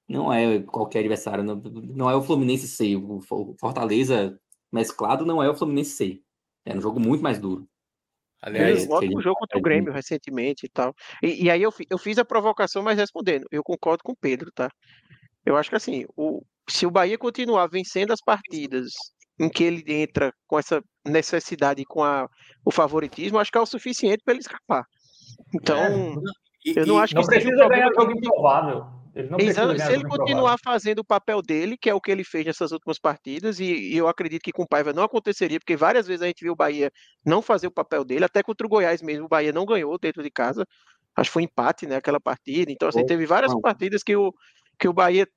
Não 0.07 0.31
é 0.31 0.61
qualquer 0.61 0.99
adversário, 0.99 1.43
não, 1.43 1.55
não 1.55 2.09
é 2.09 2.15
o 2.15 2.21
Fluminense 2.21 2.67
C. 2.67 2.95
O 2.95 3.19
Fortaleza 3.59 4.39
mesclado 4.71 5.25
não 5.25 5.43
é 5.43 5.49
o 5.49 5.55
Fluminense 5.55 5.91
C. 5.91 6.21
É 6.65 6.75
um 6.75 6.81
jogo 6.81 6.99
muito 6.99 7.21
mais 7.21 7.39
duro. 7.39 7.67
Aliás, 8.41 8.87
logo 8.87 9.05
no 9.05 9.21
jogo 9.21 9.39
contra 9.39 9.57
o 9.57 9.61
Grêmio 9.61 9.91
recentemente 9.91 10.65
e 10.65 10.69
tal. 10.69 10.93
E, 11.23 11.45
e 11.45 11.49
aí 11.49 11.61
eu, 11.61 11.73
eu 11.89 11.97
fiz 11.97 12.17
a 12.17 12.25
provocação, 12.25 12.83
mas 12.83 12.97
respondendo, 12.97 13.45
eu 13.51 13.63
concordo 13.63 14.03
com 14.03 14.11
o 14.11 14.17
Pedro, 14.17 14.51
tá? 14.53 14.69
Eu 15.45 15.57
acho 15.57 15.69
que 15.69 15.75
assim, 15.75 16.05
o, 16.15 16.43
se 16.69 16.85
o 16.85 16.91
Bahia 16.91 17.17
continuar 17.17 17.67
vencendo 17.67 18.11
as 18.11 18.21
partidas 18.21 18.91
em 19.39 19.49
que 19.49 19.63
ele 19.63 19.83
entra 19.87 20.33
com 20.47 20.57
essa 20.57 20.81
necessidade 21.05 21.83
com 21.85 22.03
a, 22.03 22.27
o 22.65 22.71
favoritismo, 22.71 23.39
acho 23.39 23.51
que 23.51 23.57
é 23.57 23.61
o 23.61 23.65
suficiente 23.65 24.21
para 24.23 24.33
ele 24.33 24.41
escapar. 24.41 24.85
Então, 25.53 26.21
eu 26.65 26.85
não 26.85 26.97
acho 26.97 27.13
que 27.13 27.21
não 27.21 27.27
precisa 27.27 27.65
um 27.65 27.69
ganhar 27.69 27.91
jogo 27.93 28.11
improvável. 28.11 28.97
Ele 29.39 29.51
se 29.51 29.93
ele 29.93 30.07
continuar 30.07 30.57
fazendo 30.63 30.99
o 30.99 31.05
papel 31.05 31.41
dele, 31.41 31.75
que 31.75 31.89
é 31.89 31.93
o 31.93 31.99
que 31.99 32.11
ele 32.11 32.23
fez 32.23 32.45
nessas 32.45 32.71
últimas 32.71 32.99
partidas, 32.99 33.59
e, 33.59 33.65
e, 33.65 33.97
eu 33.97 34.07
acredito 34.07 34.43
que 34.43 34.51
com 34.51 34.61
o 34.61 34.67
Paiva 34.67 34.93
não 34.93 35.01
aconteceria, 35.01 35.59
porque 35.59 35.75
várias 35.75 36.05
vezes 36.05 36.21
a 36.21 36.27
gente 36.27 36.43
viu 36.43 36.53
o 36.53 36.55
Bahia 36.55 36.91
não 37.25 37.41
fazer 37.41 37.65
o 37.65 37.71
papel 37.71 38.05
dele, 38.05 38.25
até 38.25 38.43
contra 38.43 38.67
o 38.67 38.69
Goiás 38.69 39.01
mesmo, 39.01 39.25
o 39.25 39.29
Bahia 39.29 39.51
não 39.51 39.65
ganhou 39.65 39.97
dentro 39.97 40.21
de 40.21 40.29
casa, 40.29 40.63
acho 41.15 41.29
que 41.29 41.33
foi 41.33 41.43
empate, 41.43 41.87
né, 41.87 41.95
aquela 41.95 42.19
partida, 42.19 42.71
então 42.71 42.87
assim, 42.89 43.03
teve 43.05 43.25
várias 43.25 43.59
partidas 43.59 44.03
que 44.03 44.15
o, 44.15 44.31
que 44.79 44.87
o 44.87 44.93
Bahia 44.93 45.27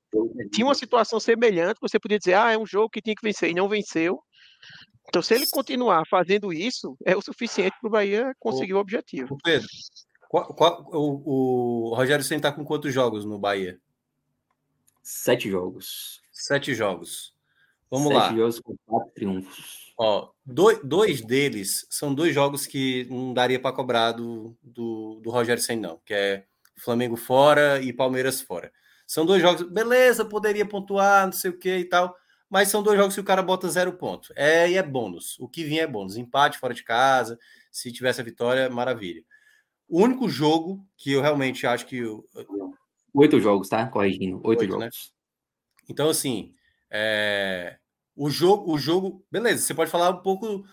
tinha 0.53 0.67
uma 0.67 0.75
situação 0.75 1.19
semelhante, 1.19 1.79
você 1.81 1.99
podia 1.99 2.19
dizer, 2.19 2.35
ah, 2.35 2.51
é 2.51 2.57
um 2.59 2.67
jogo 2.67 2.89
que 2.89 3.01
tinha 3.01 3.15
que 3.15 3.25
vencer, 3.25 3.49
e 3.49 3.55
não 3.55 3.67
venceu, 3.67 4.19
então 5.09 5.23
se 5.23 5.33
ele 5.33 5.47
continuar 5.49 6.03
fazendo 6.07 6.53
isso, 6.53 6.95
é 7.03 7.17
o 7.17 7.21
suficiente 7.21 7.75
para 7.81 7.87
o 7.87 7.91
Bahia 7.91 8.31
conseguir 8.39 8.73
o, 8.73 8.77
o 8.77 8.79
objetivo. 8.79 9.35
Pedro, 9.43 9.67
qual, 10.31 10.45
qual, 10.53 10.87
o, 10.93 11.89
o 11.89 11.93
Rogério 11.93 12.23
Senna 12.23 12.37
está 12.37 12.53
com 12.53 12.63
quantos 12.63 12.93
jogos 12.93 13.25
no 13.25 13.37
Bahia? 13.37 13.77
Sete 15.03 15.49
jogos. 15.49 16.21
Sete 16.31 16.73
jogos. 16.73 17.35
Vamos 17.89 18.07
Sete 18.07 18.17
lá. 18.17 18.27
Sete 18.29 18.37
jogos 18.37 18.59
com 18.61 18.75
quatro 18.85 19.11
triunfos. 19.13 19.93
Ó, 19.97 20.29
dois, 20.45 20.79
dois 20.85 21.21
deles 21.21 21.85
são 21.89 22.15
dois 22.15 22.33
jogos 22.33 22.65
que 22.65 23.05
não 23.09 23.33
daria 23.33 23.59
para 23.59 23.75
cobrar 23.75 24.13
do, 24.13 24.57
do, 24.63 25.19
do 25.21 25.29
Rogério 25.29 25.61
Senna, 25.61 25.89
não, 25.89 26.01
que 26.05 26.13
é 26.13 26.45
Flamengo 26.77 27.17
fora 27.17 27.81
e 27.81 27.91
Palmeiras 27.91 28.39
fora. 28.39 28.71
São 29.05 29.25
dois 29.25 29.41
jogos, 29.41 29.63
beleza, 29.63 30.23
poderia 30.23 30.65
pontuar, 30.65 31.25
não 31.25 31.33
sei 31.33 31.51
o 31.51 31.57
que 31.57 31.75
e 31.75 31.83
tal, 31.83 32.15
mas 32.49 32.69
são 32.69 32.81
dois 32.81 32.97
jogos 32.97 33.15
que 33.15 33.19
o 33.19 33.25
cara 33.25 33.43
bota 33.43 33.67
zero 33.67 33.91
ponto. 33.91 34.31
É, 34.37 34.71
e 34.71 34.77
é 34.77 34.81
bônus. 34.81 35.37
O 35.41 35.49
que 35.49 35.65
vinha 35.65 35.83
é 35.83 35.87
bônus. 35.87 36.15
Empate 36.15 36.57
fora 36.57 36.73
de 36.73 36.85
casa, 36.85 37.37
se 37.69 37.91
tivesse 37.91 38.21
a 38.21 38.23
vitória, 38.23 38.69
maravilha. 38.69 39.25
O 39.91 40.01
único 40.01 40.29
jogo 40.29 40.87
que 40.95 41.11
eu 41.11 41.21
realmente 41.21 41.67
acho 41.67 41.85
que. 41.85 41.97
Eu... 41.97 42.25
Oito 43.13 43.41
jogos, 43.41 43.67
tá? 43.67 43.85
Corrigindo. 43.87 44.37
Oito, 44.37 44.61
Oito 44.61 44.77
né? 44.77 44.85
jogos. 44.85 44.95
Né? 44.95 45.81
Então, 45.89 46.09
assim, 46.09 46.55
é... 46.89 47.77
o, 48.15 48.29
jogo, 48.29 48.71
o 48.71 48.77
jogo. 48.77 49.21
Beleza, 49.29 49.61
você 49.61 49.73
pode 49.73 49.91
falar 49.91 50.09
um 50.11 50.21
pouco, 50.21 50.63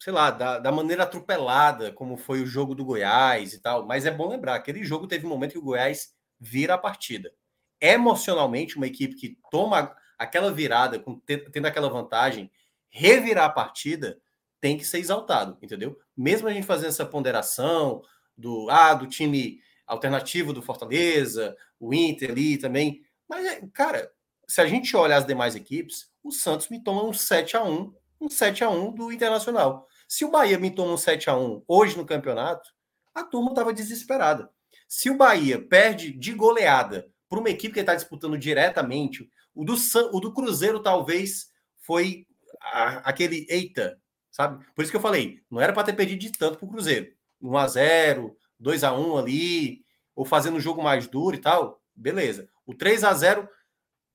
sei 0.00 0.12
lá, 0.12 0.32
da, 0.32 0.58
da 0.58 0.72
maneira 0.72 1.04
atropelada, 1.04 1.92
como 1.92 2.16
foi 2.16 2.42
o 2.42 2.46
jogo 2.46 2.74
do 2.74 2.84
Goiás 2.84 3.52
e 3.54 3.60
tal, 3.60 3.86
mas 3.86 4.04
é 4.04 4.10
bom 4.10 4.28
lembrar: 4.28 4.56
aquele 4.56 4.82
jogo 4.82 5.06
teve 5.06 5.24
um 5.24 5.30
momento 5.30 5.52
que 5.52 5.58
o 5.58 5.62
Goiás 5.62 6.12
vira 6.40 6.74
a 6.74 6.78
partida. 6.78 7.32
Emocionalmente, 7.80 8.76
uma 8.76 8.88
equipe 8.88 9.14
que 9.14 9.38
toma 9.48 9.94
aquela 10.18 10.50
virada, 10.50 10.98
com, 10.98 11.20
tendo 11.20 11.66
aquela 11.66 11.88
vantagem, 11.88 12.50
revirar 12.88 13.44
a 13.44 13.50
partida, 13.50 14.18
tem 14.60 14.76
que 14.76 14.84
ser 14.84 14.98
exaltado, 14.98 15.56
entendeu? 15.62 15.96
Mesmo 16.16 16.48
a 16.48 16.52
gente 16.52 16.66
fazendo 16.66 16.88
essa 16.88 17.06
ponderação, 17.06 18.02
do, 18.36 18.68
ah, 18.70 18.94
do 18.94 19.06
time 19.06 19.60
alternativo 19.86 20.52
do 20.52 20.62
Fortaleza, 20.62 21.56
o 21.78 21.94
Inter 21.94 22.30
ali 22.30 22.58
também. 22.58 23.02
Mas, 23.28 23.44
é, 23.46 23.62
cara, 23.72 24.10
se 24.46 24.60
a 24.60 24.66
gente 24.66 24.96
olha 24.96 25.16
as 25.16 25.26
demais 25.26 25.54
equipes, 25.54 26.10
o 26.22 26.30
Santos 26.30 26.68
me 26.68 26.82
toma 26.82 27.04
um 27.04 27.12
7 27.12 27.56
a 27.56 27.64
1 27.64 27.94
um 28.20 28.28
7 28.28 28.64
a 28.64 28.70
1 28.70 28.92
do 28.92 29.12
Internacional. 29.12 29.86
Se 30.08 30.24
o 30.24 30.30
Bahia 30.30 30.58
me 30.58 30.70
toma 30.70 30.92
um 30.92 30.96
7 30.96 31.28
a 31.30 31.36
1 31.36 31.64
hoje 31.66 31.96
no 31.96 32.06
campeonato, 32.06 32.70
a 33.14 33.22
turma 33.22 33.50
estava 33.50 33.72
desesperada. 33.72 34.50
Se 34.88 35.10
o 35.10 35.16
Bahia 35.16 35.60
perde 35.60 36.12
de 36.12 36.32
goleada 36.32 37.10
para 37.28 37.38
uma 37.38 37.50
equipe 37.50 37.74
que 37.74 37.80
está 37.80 37.94
disputando 37.94 38.38
diretamente, 38.38 39.28
o 39.54 39.64
do, 39.64 39.74
o 40.12 40.20
do 40.20 40.32
Cruzeiro 40.32 40.82
talvez 40.82 41.50
foi 41.78 42.26
a, 42.60 42.98
aquele 43.08 43.46
eita, 43.48 44.00
sabe? 44.30 44.64
Por 44.74 44.82
isso 44.82 44.90
que 44.90 44.96
eu 44.96 45.02
falei, 45.02 45.42
não 45.50 45.60
era 45.60 45.72
para 45.72 45.84
ter 45.84 45.94
perdido 45.94 46.20
de 46.20 46.32
tanto 46.32 46.58
para 46.58 46.66
o 46.66 46.70
Cruzeiro. 46.70 47.12
1 47.50 47.58
a 47.58 47.66
0 47.66 48.36
2 48.58 48.84
a 48.84 48.92
1 48.92 49.18
ali, 49.18 49.84
ou 50.14 50.24
fazendo 50.24 50.56
um 50.56 50.60
jogo 50.60 50.82
mais 50.82 51.06
duro 51.06 51.36
e 51.36 51.40
tal, 51.40 51.82
beleza. 51.94 52.48
O 52.64 52.74
3 52.74 53.04
a 53.04 53.12
0 53.12 53.48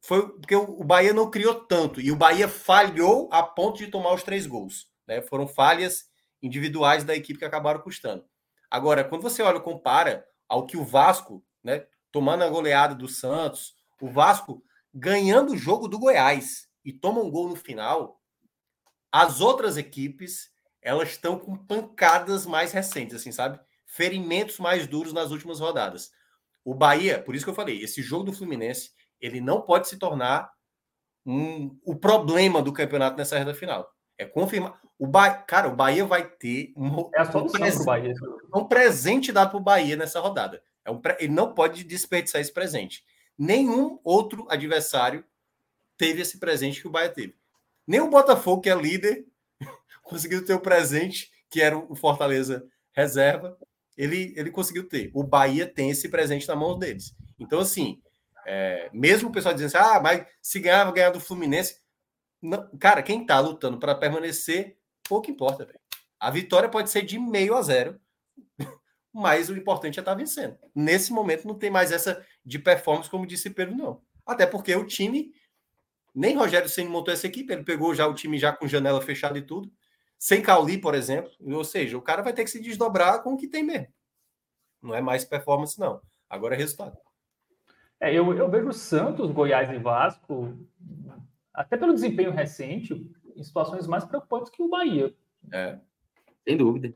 foi 0.02 0.28
porque 0.30 0.56
o 0.56 0.84
Bahia 0.84 1.14
não 1.14 1.30
criou 1.30 1.54
tanto 1.54 2.02
e 2.02 2.12
o 2.12 2.16
Bahia 2.16 2.48
falhou 2.48 3.30
a 3.32 3.44
ponto 3.44 3.78
de 3.78 3.88
tomar 3.88 4.14
os 4.14 4.24
três 4.24 4.48
gols. 4.48 4.88
Né? 5.08 5.22
Foram 5.22 5.48
falhas 5.48 6.10
individuais 6.42 7.04
da 7.04 7.16
equipe 7.16 7.38
que 7.38 7.46
acabaram 7.46 7.82
custando. 7.82 8.26
Agora, 8.70 9.04
quando 9.04 9.22
você 9.22 9.44
olha 9.44 9.60
compara 9.60 10.26
ao 10.50 10.66
que 10.66 10.76
o 10.76 10.84
Vasco, 10.84 11.46
né, 11.64 11.86
tomando 12.12 12.44
a 12.44 12.50
goleada 12.50 12.96
do 12.96 13.08
Santos, 13.08 13.76
o 14.02 14.10
Vasco 14.10 14.64
ganhando 14.94 15.54
o 15.54 15.58
jogo 15.58 15.88
do 15.88 16.00
Goiás 16.00 16.68
e 16.84 16.92
toma 16.92 17.22
um 17.22 17.30
gol 17.30 17.48
no 17.48 17.56
final, 17.56 18.20
as 19.12 19.40
outras 19.40 19.78
equipes 19.78 20.51
elas 20.82 21.10
estão 21.10 21.38
com 21.38 21.56
pancadas 21.56 22.46
mais 22.46 22.72
recentes, 22.72 23.16
assim, 23.16 23.32
sabe? 23.32 23.60
Ferimentos 23.86 24.58
mais 24.58 24.88
duros 24.88 25.14
nas 25.14 25.32
últimas 25.32 25.60
rodadas. 25.60 26.12
O 26.64 26.74
Bahia, 26.74 27.22
por 27.22 27.36
isso 27.36 27.46
que 27.46 27.50
eu 27.50 27.56
falei, 27.56 27.82
esse 27.82 28.02
jogo 28.02 28.26
do 28.26 28.34
Fluminense, 28.34 28.92
ele 29.20 29.40
não 29.40 29.62
pode 29.62 29.88
se 29.88 29.98
tornar 29.98 30.52
um, 31.26 31.78
o 31.84 31.96
problema 31.96 32.62
do 32.62 32.74
campeonato 32.74 33.18
nessa 33.18 33.38
reta 33.38 33.54
final. 33.54 33.94
É 34.18 34.26
confirmar. 34.26 34.80
O 34.98 35.08
ba... 35.08 35.32
Cara, 35.32 35.68
o 35.68 35.76
Bahia 35.76 36.06
vai 36.06 36.24
ter 36.24 36.74
um, 36.76 37.10
é 37.14 37.24
um, 37.24 37.48
presente, 37.48 37.86
Bahia. 37.86 38.14
um 38.54 38.66
presente 38.66 39.32
dado 39.32 39.50
para 39.50 39.58
o 39.58 39.64
Bahia 39.64 39.96
nessa 39.96 40.20
rodada. 40.20 40.62
É 40.86 40.92
um 40.92 41.00
pre... 41.00 41.18
Ele 41.20 41.34
não 41.34 41.54
pode 41.54 41.84
desperdiçar 41.84 42.42
esse 42.42 42.54
presente. 42.54 43.04
Nenhum 43.38 44.00
outro 44.04 44.46
adversário 44.50 45.24
teve 45.98 46.22
esse 46.22 46.40
presente 46.40 46.82
que 46.82 46.88
o 46.88 46.92
Bahia 46.92 47.10
teve. 47.10 47.36
Nem 47.88 48.00
o 48.00 48.10
Botafogo, 48.10 48.62
que 48.62 48.70
é 48.70 48.76
líder, 48.76 49.26
conseguiu 50.02 50.44
ter 50.44 50.54
o 50.54 50.60
presente, 50.60 51.32
que 51.50 51.62
era 51.62 51.78
o 51.78 51.96
Fortaleza 51.96 52.66
reserva, 52.94 53.58
ele, 53.98 54.34
ele 54.36 54.52
conseguiu 54.52 54.88
ter. 54.88 55.12
O 55.14 55.24
Bahia 55.24 55.68
tem 55.68 55.90
esse 55.90 56.10
presente 56.10 56.48
na 56.48 56.56
mão 56.56 56.78
deles. 56.78 57.16
Então, 57.40 57.60
assim, 57.60 58.02
é, 58.46 58.90
mesmo 58.94 59.30
o 59.30 59.32
pessoal 59.32 59.54
dizendo 59.54 59.76
assim, 59.76 59.90
ah, 59.90 60.00
mas 60.00 60.26
se 60.42 60.60
ganhar, 60.60 60.86
vai 60.86 60.94
ganhar 60.94 61.10
do 61.12 61.20
Fluminense. 61.20 61.80
Não, 62.42 62.70
cara, 62.80 63.04
quem 63.04 63.26
tá 63.26 63.40
lutando 63.40 63.78
para 63.78 63.96
permanecer, 63.96 64.78
pouco 65.08 65.30
importa, 65.30 65.66
velho. 65.66 65.80
A 66.20 66.30
vitória 66.30 66.70
pode 66.70 66.90
ser 66.90 67.04
de 67.04 67.20
meio 67.20 67.56
a 67.56 67.62
zero, 67.62 68.00
mas 69.14 69.50
o 69.50 69.56
importante 69.56 70.00
é 70.00 70.02
estar 70.02 70.12
tá 70.12 70.18
vencendo. 70.18 70.58
Nesse 70.74 71.12
momento 71.12 71.48
não 71.48 71.56
tem 71.56 71.70
mais 71.70 71.92
essa 71.92 72.26
de 72.44 72.58
performance, 72.58 73.10
como 73.10 73.28
disse 73.28 73.50
Pedro, 73.50 73.76
não. 73.76 74.02
Até 74.26 74.46
porque 74.46 74.76
o 74.76 74.86
time, 74.86 75.32
nem 76.14 76.36
Rogério 76.36 76.70
Senna 76.70 76.90
montou 76.90 77.14
essa 77.14 77.28
equipe, 77.28 77.52
ele 77.52 77.64
pegou 77.64 77.94
já 77.94 78.08
o 78.08 78.14
time 78.14 78.38
já 78.38 78.52
com 78.52 78.68
janela 78.68 79.02
fechada 79.02 79.38
e 79.38 79.42
tudo. 79.42 79.72
Sem 80.22 80.40
Cauli, 80.40 80.78
por 80.78 80.94
exemplo. 80.94 81.32
Ou 81.40 81.64
seja, 81.64 81.98
o 81.98 82.02
cara 82.02 82.22
vai 82.22 82.32
ter 82.32 82.44
que 82.44 82.52
se 82.52 82.62
desdobrar 82.62 83.24
com 83.24 83.34
o 83.34 83.38
que 83.38 83.48
tem 83.48 83.64
mesmo. 83.64 83.88
Não 84.80 84.94
é 84.94 85.02
mais 85.02 85.26
performance, 85.26 85.80
não. 85.80 86.00
Agora 86.30 86.54
é 86.54 86.58
resultado. 86.60 86.96
É, 88.00 88.14
eu, 88.14 88.32
eu 88.32 88.48
vejo 88.48 88.72
Santos, 88.72 89.32
Goiás 89.32 89.68
e 89.72 89.80
Vasco, 89.80 90.56
até 91.52 91.76
pelo 91.76 91.94
desempenho 91.94 92.32
recente, 92.32 93.12
em 93.36 93.44
situações 93.44 93.88
mais 93.88 94.06
preocupantes 94.06 94.52
que 94.52 94.62
o 94.62 94.70
Bahia. 94.70 95.12
É. 95.52 95.80
Sem 96.48 96.56
dúvida. 96.56 96.94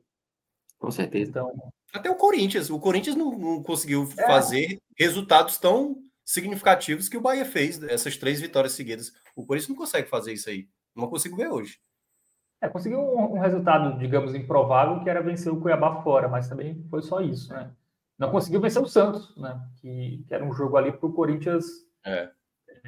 Com 0.78 0.92
certeza. 0.92 1.32
Então, 1.32 1.74
até 1.92 2.12
o 2.12 2.16
Corinthians. 2.16 2.70
O 2.70 2.80
Corinthians 2.80 3.16
não, 3.16 3.36
não 3.36 3.64
conseguiu 3.64 4.08
é. 4.20 4.28
fazer 4.28 4.80
resultados 4.96 5.58
tão 5.58 6.00
significativos 6.24 7.10
que 7.10 7.18
o 7.18 7.22
Bahia 7.22 7.46
fez, 7.46 7.82
essas 7.82 8.18
três 8.18 8.40
vitórias 8.40 8.74
seguidas. 8.74 9.12
O 9.36 9.44
Corinthians 9.44 9.70
não 9.70 9.76
consegue 9.76 10.08
fazer 10.10 10.34
isso 10.34 10.48
aí. 10.48 10.70
Não 10.96 11.08
consigo 11.08 11.36
ver 11.36 11.50
hoje. 11.50 11.80
É, 12.62 12.70
conseguiu 12.70 13.00
um, 13.00 13.36
um, 13.36 13.40
resultado, 13.40 13.98
digamos, 13.98 14.34
improvável, 14.34 15.04
que 15.04 15.10
era 15.10 15.22
vencer 15.22 15.52
o 15.52 15.60
Cuiabá 15.60 16.02
fora, 16.02 16.28
mas 16.28 16.48
também 16.48 16.84
foi 16.90 17.02
só 17.02 17.22
isso, 17.22 17.54
né? 17.54 17.72
Não 18.18 18.32
conseguiu 18.32 18.62
vencer 18.62 18.82
o 18.82 18.88
Santos, 18.88 19.36
né? 19.36 19.60
Que, 19.82 20.24
que 20.28 20.34
era 20.34 20.44
um 20.44 20.54
jogo 20.54 20.78
ali 20.78 20.92
para 20.92 21.06
o 21.06 21.14
Corinthians 21.14 21.66
é. 22.06 22.30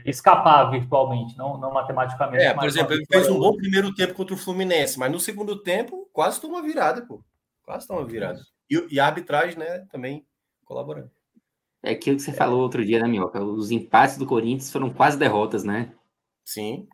escapar 0.05 0.71
virtualmente, 0.71 1.37
não, 1.37 1.57
não 1.57 1.71
matematicamente. 1.71 2.43
É, 2.43 2.53
por 2.53 2.65
exemplo, 2.65 2.93
ele 2.93 3.05
fez 3.05 3.29
um 3.29 3.39
bom 3.39 3.55
primeiro 3.55 3.93
tempo 3.93 4.13
contra 4.13 4.33
o 4.33 4.37
Fluminense, 4.37 4.97
mas 4.97 5.11
no 5.11 5.19
segundo 5.19 5.61
tempo 5.61 6.09
quase 6.13 6.39
tomou 6.39 6.63
virada, 6.63 7.05
pô. 7.05 7.21
Quase 7.63 7.85
tomou 7.85 8.05
virada. 8.05 8.39
E, 8.69 8.95
e 8.95 8.99
a 8.99 9.05
arbitragem, 9.05 9.59
né, 9.59 9.85
também 9.91 10.25
colaborando. 10.63 11.11
É 11.83 11.91
aquilo 11.91 12.17
que 12.17 12.23
você 12.23 12.33
falou 12.33 12.61
outro 12.61 12.83
dia, 12.83 12.99
né, 12.99 13.07
Minhoca? 13.07 13.41
Os 13.43 13.71
empates 13.71 14.17
do 14.17 14.25
Corinthians 14.25 14.71
foram 14.71 14.89
quase 14.89 15.17
derrotas, 15.17 15.63
né? 15.63 15.93
Sim. 16.43 16.87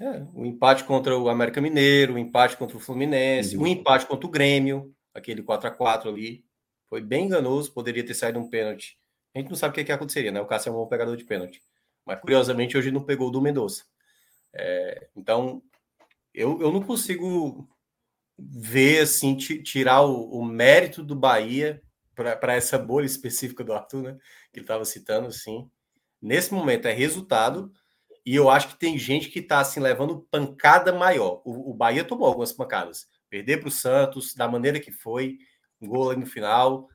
É, 0.00 0.26
o 0.34 0.44
empate 0.44 0.84
contra 0.84 1.16
o 1.16 1.28
América 1.28 1.60
Mineiro, 1.60 2.14
o 2.14 2.18
empate 2.18 2.56
contra 2.56 2.76
o 2.76 2.80
Fluminense, 2.80 3.56
o 3.56 3.66
empate 3.66 4.06
contra 4.06 4.26
o 4.26 4.30
Grêmio, 4.30 4.94
aquele 5.14 5.42
4 5.42 5.68
a 5.68 5.70
4 5.70 6.10
ali. 6.10 6.44
Foi 6.88 7.00
bem 7.00 7.24
enganoso, 7.24 7.72
poderia 7.72 8.04
ter 8.04 8.14
saído 8.14 8.38
um 8.38 8.48
pênalti. 8.48 8.98
A 9.34 9.38
gente 9.38 9.48
não 9.48 9.56
sabe 9.56 9.72
o 9.72 9.74
que, 9.74 9.84
que 9.84 9.92
aconteceria, 9.92 10.30
né? 10.30 10.40
O 10.40 10.46
Cássio 10.46 10.70
é 10.70 10.72
um 10.72 10.76
bom 10.76 10.86
pegador 10.86 11.16
de 11.16 11.24
pênalti. 11.24 11.62
Mas, 12.04 12.20
curiosamente, 12.20 12.76
hoje 12.76 12.90
não 12.90 13.04
pegou 13.04 13.28
o 13.28 13.30
do 13.30 13.42
Mendonça. 13.42 13.84
É, 14.54 15.08
então, 15.16 15.62
eu, 16.32 16.60
eu 16.60 16.70
não 16.70 16.82
consigo 16.82 17.68
ver, 18.38 19.00
assim, 19.00 19.36
tirar 19.36 20.02
o, 20.02 20.30
o 20.30 20.44
mérito 20.44 21.02
do 21.02 21.16
Bahia 21.16 21.82
para 22.14 22.54
essa 22.54 22.78
bolha 22.78 23.04
específica 23.04 23.64
do 23.64 23.72
Arthur, 23.72 24.02
né? 24.02 24.18
Que 24.52 24.60
ele 24.60 24.64
estava 24.64 24.84
citando, 24.84 25.28
assim. 25.28 25.68
Nesse 26.22 26.54
momento 26.54 26.86
é 26.86 26.92
resultado, 26.92 27.72
e 28.26 28.34
eu 28.34 28.50
acho 28.50 28.68
que 28.70 28.76
tem 28.76 28.98
gente 28.98 29.28
que 29.28 29.38
está 29.38 29.60
assim, 29.60 29.78
levando 29.78 30.26
pancada 30.28 30.92
maior. 30.92 31.40
O, 31.44 31.70
o 31.70 31.74
Bahia 31.74 32.02
tomou 32.02 32.26
algumas 32.26 32.52
pancadas. 32.52 33.06
Perder 33.30 33.58
para 33.58 33.68
o 33.68 33.70
Santos, 33.70 34.34
da 34.34 34.48
maneira 34.48 34.80
que 34.80 34.90
foi, 34.90 35.38
um 35.80 35.86
gol 35.86 36.10
ali 36.10 36.18
no 36.18 36.26
final, 36.26 36.88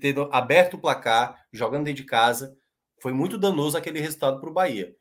tendo 0.00 0.30
aberto 0.32 0.74
o 0.74 0.80
placar, 0.80 1.38
jogando 1.52 1.84
dentro 1.84 2.02
de 2.02 2.08
casa. 2.08 2.56
Foi 2.98 3.12
muito 3.12 3.36
danoso 3.36 3.76
aquele 3.76 4.00
resultado 4.00 4.40
para 4.40 4.48
o 4.48 4.52
Bahia. 4.54 4.96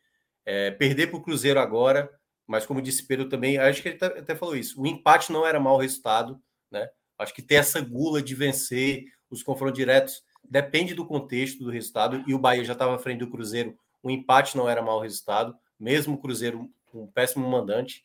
É, 0.45 0.69
perder 0.72 1.08
para 1.08 1.17
o 1.17 1.22
Cruzeiro 1.22 1.61
agora, 1.61 2.11
mas 2.45 2.66
como 2.66 2.82
disse 2.82 3.08
Pedro 3.08 3.30
também, 3.30 3.58
acho 3.58 3.82
que 3.82 3.90
ele 3.90 3.98
até 4.03 4.35
falou 4.35 4.58
isso. 4.58 4.82
O 4.82 4.85
empate 4.85 5.32
não 5.32 5.48
era 5.48 5.61
mau 5.61 5.77
resultado, 5.77 6.41
né? 6.69 6.90
Acho 7.17 7.33
que 7.33 7.41
ter 7.41 7.56
essa 7.56 7.80
gula 7.80 8.22
de 8.22 8.35
vencer 8.35 9.06
os 9.30 9.43
confrontos 9.43 9.77
diretos 9.77 10.24
depende 10.43 10.93
do 10.93 11.06
contexto 11.06 11.64
do 11.64 11.69
resultado. 11.69 12.22
E 12.27 12.33
o 12.33 12.40
Bahia 12.40 12.66
já 12.66 12.74
estava 12.74 12.95
à 12.95 12.99
frente 12.99 13.19
do 13.19 13.30
Cruzeiro, 13.30 13.77
o 14.03 14.09
empate 14.09 14.58
não 14.58 14.67
era 14.67 14.82
mau 14.82 14.99
resultado 14.99 15.56
mesmo 15.80 16.16
o 16.16 16.17
Cruzeiro 16.17 16.69
um 16.93 17.08
péssimo 17.08 17.48
mandante, 17.48 18.03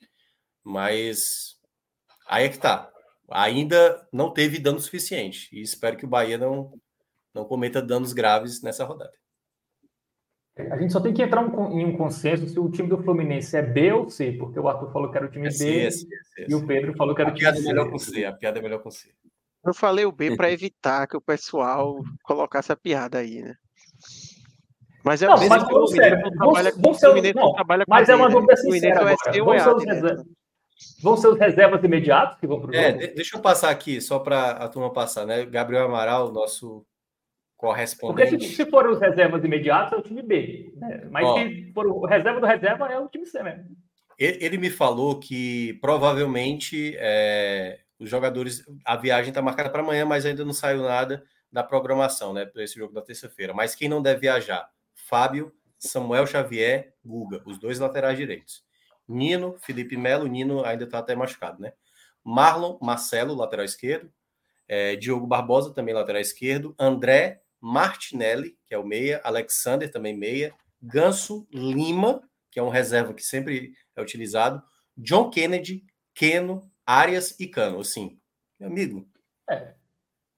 mas 0.63 1.59
aí 2.27 2.45
é 2.45 2.49
que 2.49 2.59
tá. 2.59 2.91
Ainda 3.31 4.07
não 4.13 4.31
teve 4.31 4.59
dano 4.59 4.79
suficiente 4.79 5.49
e 5.53 5.63
espero 5.63 5.97
que 5.97 6.05
o 6.05 6.09
Bahia 6.09 6.37
não, 6.37 6.73
não 7.33 7.45
cometa 7.45 7.81
danos 7.81 8.13
graves 8.13 8.63
nessa 8.63 8.85
rodada. 8.85 9.13
A 10.57 10.79
gente 10.79 10.93
só 10.93 11.01
tem 11.01 11.13
que 11.13 11.23
entrar 11.23 11.41
um, 11.41 11.81
em 11.81 11.85
um 11.85 11.97
consenso 11.97 12.47
se 12.49 12.61
o 12.61 12.71
time 12.71 12.89
do 12.89 13.03
Fluminense 13.03 13.57
é 13.57 13.63
B 13.63 13.93
ou 13.93 14.09
C, 14.09 14.33
porque 14.33 14.61
o 14.61 14.69
Arthur 14.69 14.93
falou 14.93 15.11
que 15.11 15.17
era 15.17 15.27
o 15.27 15.31
time 15.31 15.49
é 15.49 15.51
C, 15.51 15.65
B 15.65 15.81
é 15.81 15.91
C, 15.91 16.07
é 16.07 16.45
C, 16.45 16.47
e 16.49 16.55
o 16.55 16.65
Pedro 16.65 16.95
falou 16.97 17.15
que 17.15 17.23
era 17.23 17.31
o 17.31 17.35
time. 17.35 17.49
A 17.49 17.53
piada 17.53 17.59
é 17.59 17.73
melhor 17.73 17.91
com 17.91 17.99
C, 17.99 18.25
a 18.25 18.33
piada 18.33 18.59
é 18.59 18.63
melhor 18.63 18.79
com 18.81 18.91
C. 18.91 19.13
Eu 19.65 19.75
falei 19.75 20.05
o 20.05 20.13
B 20.13 20.37
para 20.37 20.53
evitar 20.53 21.09
que 21.09 21.17
o 21.17 21.21
pessoal 21.21 22.01
colocasse 22.23 22.71
a 22.71 22.77
piada 22.77 23.19
aí, 23.19 23.43
né? 23.43 23.57
Mas 25.05 25.21
é 25.21 25.27
não, 25.27 25.37
mas 25.37 25.63
sério, 25.63 25.69
Fluminense 26.99 27.35
não, 27.35 27.53
trabalha 27.53 27.85
com 27.85 27.91
Mas 27.91 28.09
é 28.09 28.15
uma 28.15 28.31
dúvida 28.31 28.57
sincera. 28.57 29.05
Vão 29.05 29.59
ser, 29.59 29.75
os 29.75 29.85
reservas, 29.85 30.27
vão 31.03 31.17
ser 31.17 31.29
os 31.29 31.39
reservas 31.39 31.85
imediatos 31.85 32.39
que 32.41 32.47
vão 32.47 32.59
para 32.59 32.71
o 32.71 32.75
é, 32.75 32.93
jogo? 32.93 33.15
deixa 33.15 33.37
eu 33.37 33.43
passar 33.43 33.69
aqui, 33.69 34.01
só 34.01 34.19
para 34.19 34.53
a 34.53 34.67
turma 34.67 34.91
passar, 34.91 35.27
né? 35.27 35.45
Gabriel 35.45 35.85
Amaral, 35.85 36.33
nosso 36.33 36.87
correspondente. 37.55 38.31
Porque 38.31 38.47
se, 38.47 38.55
se 38.55 38.71
for 38.71 38.89
os 38.89 38.99
reservas 38.99 39.45
imediatos, 39.45 39.93
é 39.93 39.97
o 39.97 40.03
time 40.03 40.23
B. 40.23 40.73
Né? 40.77 41.07
Mas 41.11 41.27
Ó, 41.27 41.39
se 41.39 41.73
for 41.75 41.87
o 41.87 42.07
reserva 42.07 42.41
do 42.41 42.47
reserva, 42.47 42.87
é 42.87 42.99
o 42.99 43.09
time 43.09 43.27
C 43.27 43.43
mesmo. 43.43 43.77
Ele 44.19 44.57
me 44.57 44.71
falou 44.71 45.19
que 45.19 45.75
provavelmente 45.83 46.95
é, 46.99 47.81
os 47.99 48.09
jogadores. 48.09 48.65
A 48.87 48.97
viagem 48.97 49.29
está 49.29 49.43
marcada 49.43 49.69
para 49.69 49.83
amanhã, 49.83 50.07
mas 50.07 50.25
ainda 50.25 50.45
não 50.45 50.53
saiu 50.55 50.83
nada 50.83 51.25
da 51.53 51.63
programação, 51.63 52.33
né? 52.33 52.47
Para 52.47 52.63
esse 52.63 52.79
jogo 52.79 52.95
da 52.95 53.03
terça-feira. 53.03 53.53
Mas 53.53 53.75
quem 53.75 53.89
não 53.89 54.01
deve 54.01 54.21
viajar? 54.21 54.73
Fábio, 55.09 55.53
Samuel 55.79 56.27
Xavier, 56.27 56.95
Guga, 57.05 57.43
os 57.45 57.59
dois 57.59 57.79
laterais 57.79 58.17
direitos. 58.17 58.65
Nino, 59.07 59.57
Felipe 59.61 59.97
Melo, 59.97 60.27
Nino 60.27 60.65
ainda 60.65 60.85
está 60.85 60.99
até 60.99 61.15
machucado, 61.15 61.61
né? 61.61 61.73
Marlon, 62.25 62.79
Marcelo, 62.81 63.35
lateral 63.35 63.65
esquerdo. 63.65 64.11
É, 64.67 64.97
Diogo 64.97 65.27
Barbosa, 65.27 65.75
também 65.75 65.95
lateral 65.95 66.23
esquerdo. 66.23 66.75
André, 66.79 67.43
Martinelli, 67.61 68.57
que 68.67 68.75
é 68.75 68.79
o 68.79 68.87
meia. 68.87 69.21
Alexander, 69.23 69.91
também 69.91 70.17
meia. 70.17 70.55
Ganso, 70.81 71.47
Lima, 71.53 72.23
que 72.51 72.59
é 72.59 72.63
um 72.63 72.71
reserva 72.71 73.13
que 73.13 73.23
sempre 73.23 73.75
é 73.95 74.01
utilizado. 74.01 74.63
John 74.97 75.29
Kennedy, 75.29 75.85
Keno, 76.15 76.71
Arias 76.87 77.39
e 77.39 77.47
Cano. 77.47 77.81
Assim, 77.81 78.19
meu 78.59 78.71
amigo. 78.71 79.07
É. 79.51 79.75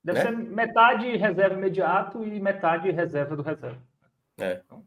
Deve 0.02 0.18
né? 0.18 0.24
ser 0.24 0.36
metade 0.36 1.16
reserva 1.16 1.56
imediato 1.56 2.24
e 2.24 2.40
metade 2.40 2.90
reserva 2.90 3.36
do 3.36 3.42
reserva. 3.42 3.80
É. 4.38 4.62
Então, 4.64 4.86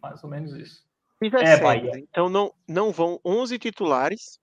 mais 0.00 0.22
ou 0.22 0.30
menos 0.30 0.52
isso. 0.52 0.84
É, 1.40 1.56
Bahia. 1.56 1.90
Então 1.96 2.28
não, 2.28 2.52
não 2.68 2.92
vão 2.92 3.20
11 3.24 3.58
titulares, 3.58 4.38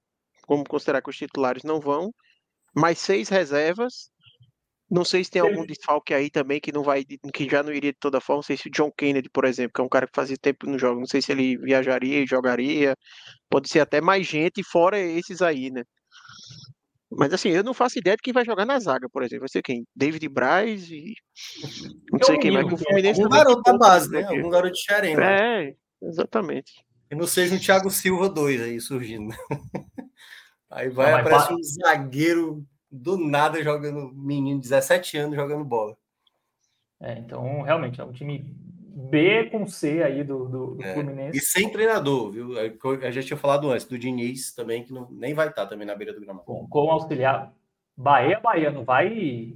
como 0.47 0.63
considerar 0.63 1.01
que 1.01 1.09
os 1.09 1.17
titulares 1.17 1.63
não 1.63 1.79
vão, 1.79 2.13
mais 2.73 2.99
seis 2.99 3.29
reservas. 3.29 4.09
Não 4.89 5.05
sei 5.05 5.23
se 5.23 5.31
tem 5.31 5.41
algum 5.41 5.65
desfalque 5.65 6.13
aí 6.13 6.29
também 6.29 6.59
que 6.59 6.71
não 6.71 6.83
vai, 6.83 7.05
que 7.05 7.49
já 7.49 7.63
não 7.63 7.71
iria 7.71 7.93
de 7.93 7.99
toda 7.99 8.19
forma. 8.19 8.39
Não 8.39 8.43
sei 8.43 8.57
se 8.57 8.67
o 8.67 8.71
John 8.71 8.91
Kennedy, 8.91 9.29
por 9.29 9.45
exemplo, 9.45 9.71
que 9.73 9.79
é 9.79 9.83
um 9.83 9.89
cara 9.89 10.05
que 10.05 10.13
fazia 10.13 10.35
tempo 10.37 10.67
no 10.67 10.77
jogo, 10.77 10.99
não 10.99 11.07
sei 11.07 11.21
se 11.21 11.31
ele 11.31 11.55
viajaria 11.57 12.21
e 12.21 12.27
jogaria. 12.27 12.93
Pode 13.49 13.69
ser 13.69 13.79
até 13.79 14.01
mais 14.01 14.27
gente, 14.27 14.61
fora 14.63 14.99
esses 14.99 15.41
aí, 15.41 15.71
né? 15.71 15.83
Mas 17.11 17.33
assim, 17.33 17.49
eu 17.49 17.63
não 17.63 17.73
faço 17.73 17.99
ideia 17.99 18.15
de 18.15 18.21
quem 18.21 18.33
vai 18.33 18.45
jogar 18.45 18.65
na 18.65 18.79
zaga, 18.79 19.09
por 19.09 19.21
exemplo. 19.21 19.41
Vai 19.41 19.49
ser 19.49 19.61
quem? 19.61 19.85
David 19.95 20.27
Braz 20.29 20.89
e. 20.89 21.13
Não 22.11 22.23
sei 22.23 22.37
quem 22.37 22.51
mais 22.51 22.65
que 22.67 22.73
o 22.73 22.77
Fluminense. 22.77 23.23
Um 23.23 23.29
garoto 23.29 23.61
da 23.63 23.77
base, 23.77 24.09
né? 24.09 24.27
Um 24.29 24.49
garoto 24.49 24.73
de 24.73 24.81
Xerém. 24.81 25.15
É, 25.19 25.75
exatamente. 26.01 26.71
Que 27.09 27.15
não 27.15 27.27
seja 27.27 27.55
um 27.55 27.59
Thiago 27.59 27.89
Silva 27.89 28.29
2 28.29 28.61
aí 28.61 28.79
surgindo. 28.79 29.35
Aí 30.73 30.87
vai, 30.87 31.11
não, 31.11 31.19
aparece 31.19 31.53
um 31.53 31.61
zagueiro 31.61 32.65
do 32.89 33.17
nada 33.17 33.61
jogando, 33.61 34.09
menino, 34.13 34.61
17 34.61 35.17
anos 35.17 35.35
jogando 35.35 35.65
bola. 35.65 35.97
É, 37.01 37.19
então 37.19 37.61
realmente 37.63 37.99
é 37.99 38.05
um 38.05 38.13
time 38.13 38.55
B 38.93 39.49
com 39.49 39.65
C 39.65 40.03
aí 40.03 40.23
do, 40.23 40.49
do, 40.49 40.75
do 40.75 40.83
é. 40.83 40.93
Fluminense. 40.93 41.37
E 41.37 41.41
sem 41.41 41.71
treinador, 41.71 42.31
viu? 42.31 42.55
A 42.59 43.11
gente 43.11 43.27
tinha 43.27 43.37
falado 43.37 43.69
antes, 43.71 43.85
do 43.85 43.97
Diniz 43.97 44.53
também, 44.53 44.83
que 44.83 44.91
não, 44.91 45.07
nem 45.09 45.33
vai 45.33 45.47
estar 45.47 45.65
também 45.65 45.87
na 45.87 45.95
beira 45.95 46.13
do 46.13 46.19
gramado. 46.19 46.45
Com, 46.45 46.67
com 46.67 46.91
auxiliar. 46.91 47.53
Bahia, 47.95 48.39
Bahia, 48.39 48.69
não 48.69 48.83
vai. 48.83 49.53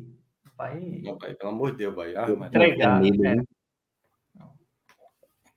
vai... 0.55 0.79
Não, 1.03 1.17
Bahia, 1.17 1.35
pelo 1.35 1.51
amor 1.51 1.71
de 1.71 1.77
Deus, 1.77 1.95
Bahia. 1.95 2.21
Ah, 2.21 2.47
entregar. 2.47 3.05
É, 3.05 3.11
né? 3.11 3.43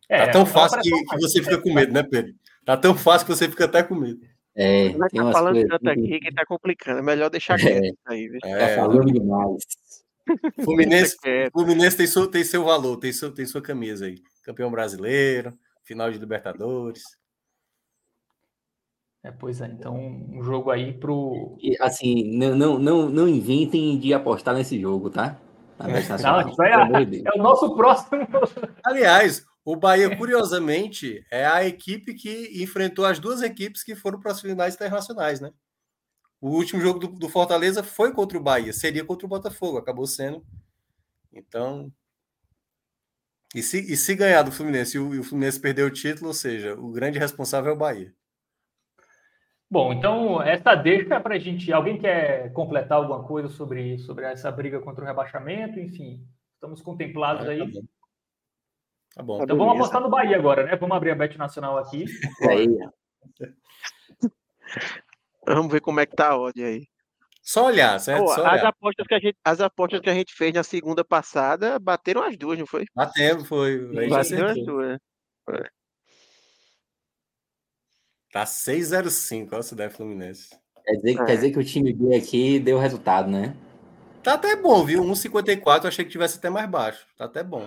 é, 0.08 0.26
tá 0.26 0.32
tão 0.32 0.44
fácil 0.44 0.80
que, 0.80 0.90
que 0.90 1.20
você 1.20 1.42
fica 1.42 1.58
com 1.60 1.72
medo, 1.72 1.92
né, 1.92 2.02
Pedro? 2.02 2.34
Tá 2.64 2.76
tão 2.76 2.96
fácil 2.96 3.26
que 3.26 3.34
você 3.34 3.48
fica 3.48 3.66
até 3.66 3.82
com 3.82 3.94
medo. 3.94 4.20
É, 4.56 4.92
Mas 4.94 5.12
tá 5.12 5.30
falando 5.30 5.68
tanto 5.68 5.88
aqui 5.88 6.18
que 6.18 6.34
tá 6.34 6.44
complicando. 6.44 6.98
É 6.98 7.02
melhor 7.02 7.30
deixar 7.30 7.56
quieto 7.56 7.84
é, 7.84 7.92
aí, 8.06 8.28
viu? 8.28 8.40
É, 8.42 8.74
tá 8.74 8.82
falando 8.82 9.12
demais. 9.12 9.62
Fluminense, 10.64 11.16
Fluminense 11.52 11.96
tem, 11.96 12.06
seu, 12.06 12.26
tem 12.26 12.44
seu 12.44 12.64
valor, 12.64 12.96
tem, 12.96 13.12
seu, 13.12 13.32
tem 13.32 13.46
sua 13.46 13.62
camisa 13.62 14.06
aí. 14.06 14.16
Campeão 14.44 14.70
brasileiro, 14.70 15.52
final 15.84 16.10
de 16.10 16.18
Libertadores. 16.18 17.02
É, 19.24 19.32
pois 19.32 19.60
é, 19.60 19.66
então 19.66 19.96
um 19.96 20.42
jogo 20.42 20.70
aí 20.70 20.92
pro. 20.92 21.56
E, 21.60 21.76
assim, 21.80 22.36
não, 22.38 22.54
não, 22.54 22.78
não, 22.78 23.08
não 23.08 23.28
inventem 23.28 23.98
de 23.98 24.14
apostar 24.14 24.54
nesse 24.54 24.80
jogo, 24.80 25.10
tá? 25.10 25.38
Não, 25.78 25.90
é, 25.90 26.00
é 27.26 27.38
o 27.38 27.42
nosso 27.42 27.74
próximo. 27.74 28.26
Aliás, 28.84 29.44
o 29.64 29.76
Bahia, 29.76 30.16
curiosamente, 30.16 31.24
é 31.30 31.44
a 31.44 31.64
equipe 31.64 32.14
que 32.14 32.62
enfrentou 32.62 33.04
as 33.04 33.18
duas 33.18 33.42
equipes 33.42 33.82
que 33.82 33.94
foram 33.94 34.18
para 34.18 34.32
as 34.32 34.40
finais 34.40 34.74
internacionais, 34.74 35.40
né? 35.40 35.50
O 36.40 36.50
último 36.50 36.80
jogo 36.80 36.98
do, 37.00 37.08
do, 37.08 37.28
Fortaleza 37.28 37.82
foi 37.82 38.12
contra 38.12 38.38
o 38.38 38.42
Bahia, 38.42 38.72
seria 38.72 39.04
contra 39.04 39.26
o 39.26 39.28
Botafogo, 39.28 39.78
acabou 39.78 40.06
sendo. 40.06 40.44
Então. 41.32 41.92
E 43.54 43.62
se, 43.62 43.80
e 43.92 43.96
se 43.96 44.14
ganhar 44.14 44.42
do 44.42 44.52
Fluminense 44.52 44.96
e 44.96 45.00
o, 45.00 45.14
e 45.14 45.18
o 45.18 45.24
Fluminense 45.24 45.60
perder 45.60 45.82
o 45.82 45.90
título, 45.90 46.28
ou 46.28 46.34
seja, 46.34 46.74
o 46.74 46.92
grande 46.92 47.18
responsável 47.18 47.70
é 47.70 47.74
o 47.74 47.78
Bahia. 47.78 48.14
Bom, 49.70 49.92
então 49.92 50.40
essa 50.40 50.74
deixa 50.74 51.20
para 51.20 51.34
a 51.34 51.38
gente. 51.38 51.72
Alguém 51.72 51.98
quer 51.98 52.52
completar 52.52 52.98
alguma 52.98 53.24
coisa 53.24 53.48
sobre, 53.48 53.98
sobre 53.98 54.24
essa 54.24 54.50
briga 54.50 54.80
contra 54.80 55.04
o 55.04 55.06
rebaixamento? 55.06 55.80
Enfim, 55.80 56.24
estamos 56.54 56.80
contemplados 56.80 57.46
ah, 57.48 57.50
aí. 57.50 57.58
Tá 57.58 57.64
bom. 57.64 57.86
Tá 59.14 59.22
bom. 59.22 59.42
Então 59.42 59.58
vamos 59.58 59.74
apostar 59.74 60.00
no 60.00 60.08
Bahia 60.08 60.36
agora, 60.36 60.64
né? 60.64 60.76
Vamos 60.76 60.96
abrir 60.96 61.10
a 61.10 61.14
Bet 61.14 61.36
Nacional 61.36 61.76
aqui. 61.78 62.04
Aí. 62.48 62.68
Vamos 65.54 65.72
ver 65.72 65.80
como 65.80 66.00
é 66.00 66.06
que 66.06 66.14
tá 66.14 66.28
a 66.28 66.38
odd 66.38 66.62
aí. 66.62 66.86
Só 67.42 67.66
olhar, 67.66 67.98
certo? 67.98 68.24
Pô, 68.24 68.34
Só 68.34 68.44
as, 68.44 68.52
olhar. 68.52 68.66
Apostas 68.66 69.06
que 69.06 69.14
a 69.14 69.18
gente, 69.18 69.36
as 69.42 69.60
apostas 69.60 70.00
que 70.00 70.10
a 70.10 70.14
gente 70.14 70.34
fez 70.34 70.52
na 70.52 70.62
segunda 70.62 71.04
passada 71.04 71.78
bateram 71.78 72.22
as 72.22 72.36
duas, 72.36 72.58
não 72.58 72.66
foi? 72.66 72.84
Batemos, 72.94 73.48
foi. 73.48 74.08
Bateram 74.08 74.48
as 74.48 74.64
duas. 74.64 74.98
Foi. 75.44 75.64
Tá 78.30 78.44
6,05, 78.44 79.48
olha 79.52 79.60
o 79.60 79.62
Cidade 79.62 79.94
Fluminense. 79.94 80.50
Quer 80.84 80.92
dizer, 80.96 81.10
é. 81.12 81.24
quer 81.24 81.34
dizer 81.36 81.50
que 81.50 81.58
o 81.58 81.64
time 81.64 81.92
B 81.94 82.14
aqui 82.14 82.58
deu 82.58 82.78
resultado, 82.78 83.30
né? 83.30 83.56
Tá 84.22 84.34
até 84.34 84.54
bom, 84.54 84.84
viu? 84.84 85.02
1,54 85.02 85.86
achei 85.86 86.04
que 86.04 86.10
tivesse 86.10 86.36
até 86.36 86.50
mais 86.50 86.68
baixo. 86.68 87.06
Tá 87.16 87.24
até 87.24 87.42
bom. 87.42 87.66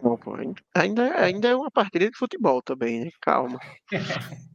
Bom, 0.00 0.16
pô, 0.16 0.36
ainda, 0.74 1.18
ainda 1.18 1.48
é 1.48 1.56
uma 1.56 1.70
partida 1.70 2.10
de 2.10 2.16
futebol 2.16 2.62
também, 2.62 3.06
né? 3.06 3.10
Calma. 3.20 3.58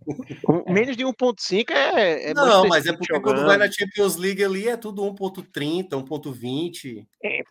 Menos 0.68 0.96
de 0.96 1.04
1.5 1.04 1.72
é, 1.72 2.30
é 2.30 2.34
Não, 2.34 2.68
mas 2.68 2.86
é 2.86 2.94
porque 2.94 3.14
jogando. 3.14 3.36
quando 3.36 3.46
vai 3.48 3.58
na 3.58 3.70
Champions 3.70 4.16
League 4.16 4.44
ali 4.44 4.68
é 4.68 4.78
tudo 4.78 5.02
1.30, 5.04 5.90
1.20. 5.90 7.06
É, 7.24 7.42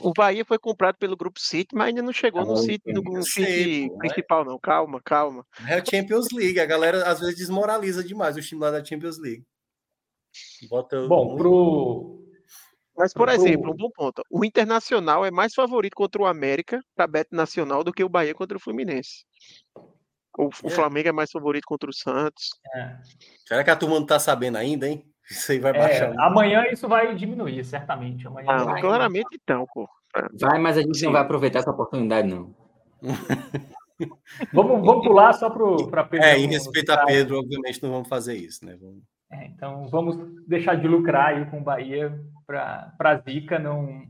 o 0.00 0.12
Bahia 0.12 0.44
foi 0.44 0.58
comprado 0.58 0.96
pelo 0.96 1.16
Grupo 1.16 1.40
City, 1.40 1.74
mas 1.74 1.88
ainda 1.88 2.02
não 2.02 2.12
chegou 2.12 2.42
ah, 2.42 2.44
no 2.44 2.56
City, 2.56 2.92
no, 2.92 3.02
no 3.02 3.22
City 3.22 3.88
pô, 3.88 3.98
principal, 3.98 4.44
não. 4.44 4.58
Calma, 4.58 5.00
calma. 5.02 5.44
É 5.66 5.74
a 5.74 5.84
Champions 5.84 6.28
League. 6.32 6.60
A 6.60 6.66
galera 6.66 7.10
às 7.10 7.20
vezes 7.20 7.36
desmoraliza 7.36 8.04
demais 8.04 8.36
o 8.36 8.42
time 8.42 8.60
lá 8.60 8.70
da 8.70 8.84
Champions 8.84 9.18
League. 9.18 9.44
Bota 10.68 11.06
Bom, 11.08 11.36
pro, 11.36 12.27
mas, 12.98 13.14
por 13.14 13.28
exemplo, 13.28 13.70
um 13.70 13.76
bom 13.76 13.90
ponto. 13.94 14.22
O 14.28 14.44
Internacional 14.44 15.24
é 15.24 15.30
mais 15.30 15.54
favorito 15.54 15.94
contra 15.94 16.20
o 16.20 16.26
América 16.26 16.80
para 16.96 17.06
Bet 17.06 17.28
Nacional 17.30 17.84
do 17.84 17.92
que 17.92 18.02
o 18.02 18.08
Bahia 18.08 18.34
contra 18.34 18.56
o 18.56 18.60
Fluminense. 18.60 19.24
O, 20.36 20.46
o 20.46 20.66
é. 20.66 20.70
Flamengo 20.70 21.08
é 21.08 21.12
mais 21.12 21.30
favorito 21.30 21.64
contra 21.64 21.88
o 21.88 21.94
Santos. 21.94 22.48
É. 22.74 22.96
Será 23.46 23.62
que 23.62 23.70
a 23.70 23.76
turma 23.76 23.94
não 23.94 24.02
está 24.02 24.18
sabendo 24.18 24.58
ainda, 24.58 24.88
hein? 24.88 25.04
Isso 25.30 25.52
aí 25.52 25.60
vai 25.60 25.70
é, 25.72 25.78
baixar. 25.78 26.14
amanhã 26.18 26.64
isso 26.72 26.88
vai 26.88 27.14
diminuir, 27.14 27.62
certamente. 27.62 28.26
Amanhã 28.26 28.46
ah, 28.48 28.64
vai... 28.64 28.80
Claramente 28.80 29.28
então, 29.34 29.66
pô. 29.74 29.86
Vai, 30.40 30.58
mas 30.58 30.78
a 30.78 30.80
gente 30.80 30.96
Sim. 30.96 31.04
não 31.06 31.12
vai 31.12 31.20
aproveitar 31.20 31.58
essa 31.58 31.70
oportunidade, 31.70 32.26
não. 32.26 32.54
vamos, 34.54 34.86
vamos 34.86 35.06
pular 35.06 35.34
só 35.34 35.50
para 35.50 36.04
Pedro. 36.08 36.26
É, 36.26 36.38
em 36.38 36.48
respeito 36.48 36.90
a 36.90 37.04
Pedro, 37.04 37.40
obviamente 37.40 37.82
não 37.82 37.90
vamos 37.90 38.08
fazer 38.08 38.36
isso, 38.36 38.64
né? 38.64 38.78
Vamos... 38.80 39.02
É, 39.30 39.44
então 39.48 39.86
vamos 39.88 40.16
deixar 40.46 40.76
de 40.76 40.88
lucrar 40.88 41.34
aí 41.34 41.44
com 41.50 41.58
o 41.58 41.62
Bahia 41.62 42.18
para 42.48 42.94
a 42.98 43.16
Zica 43.18 43.58
não, 43.58 44.06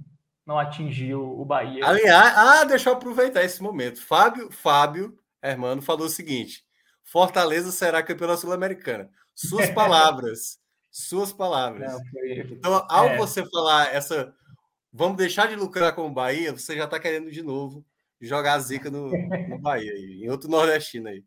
não 0.46 0.58
atingir 0.58 1.14
o, 1.16 1.44
Bahia. 1.44 1.84
Aliás, 1.84 2.36
ah, 2.36 2.64
deixa 2.64 2.88
eu 2.88 2.94
aproveitar 2.94 3.42
esse 3.42 3.60
momento. 3.60 4.00
Fábio, 4.00 4.50
Fábio, 4.52 5.18
Hermano, 5.42 5.82
falou 5.82 6.06
o 6.06 6.10
seguinte: 6.10 6.64
Fortaleza 7.02 7.72
será 7.72 8.00
campeão 8.00 8.36
sul-americana. 8.36 9.10
Suas 9.34 9.68
palavras. 9.74 10.58
suas 10.88 11.32
palavras. 11.32 11.92
Não, 11.92 12.00
foi... 12.10 12.40
Então, 12.52 12.86
ao 12.88 13.08
é. 13.08 13.16
você 13.16 13.44
falar 13.44 13.92
essa. 13.92 14.32
Vamos 14.92 15.18
deixar 15.18 15.48
de 15.48 15.56
lucrar 15.56 15.94
com 15.94 16.06
o 16.06 16.12
Bahia, 16.12 16.52
você 16.52 16.74
já 16.76 16.84
está 16.84 16.98
querendo 16.98 17.30
de 17.30 17.42
novo 17.42 17.84
jogar 18.20 18.54
a 18.54 18.58
zica 18.58 18.90
no, 18.90 19.10
no 19.10 19.58
Bahia, 19.60 19.92
em 19.96 20.28
outro 20.30 20.48
nordestino 20.48 21.08
aí. 21.08 21.22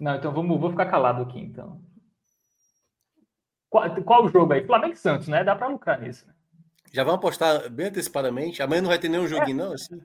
Não, 0.00 0.16
então 0.16 0.32
vamos, 0.32 0.58
vou 0.60 0.70
ficar 0.70 0.86
calado 0.86 1.22
aqui, 1.22 1.38
então. 1.38 1.80
Qual, 3.70 4.02
qual 4.02 4.24
o 4.24 4.28
jogo 4.28 4.52
aí? 4.52 4.66
Flamengo 4.66 4.94
e 4.94 4.96
Santos, 4.96 5.28
né? 5.28 5.44
Dá 5.44 5.54
para 5.54 5.68
lucrar 5.68 6.00
nisso. 6.00 6.26
Né? 6.26 6.34
Já 6.92 7.04
vamos 7.04 7.18
apostar 7.18 7.70
bem 7.70 7.86
antecipadamente. 7.86 8.62
Amanhã 8.62 8.82
não 8.82 8.88
vai 8.88 8.98
ter 8.98 9.08
nenhum 9.08 9.24
é. 9.24 9.28
joguinho, 9.28 9.60
é. 9.60 9.64
não? 9.64 9.72
Assim? 9.72 10.00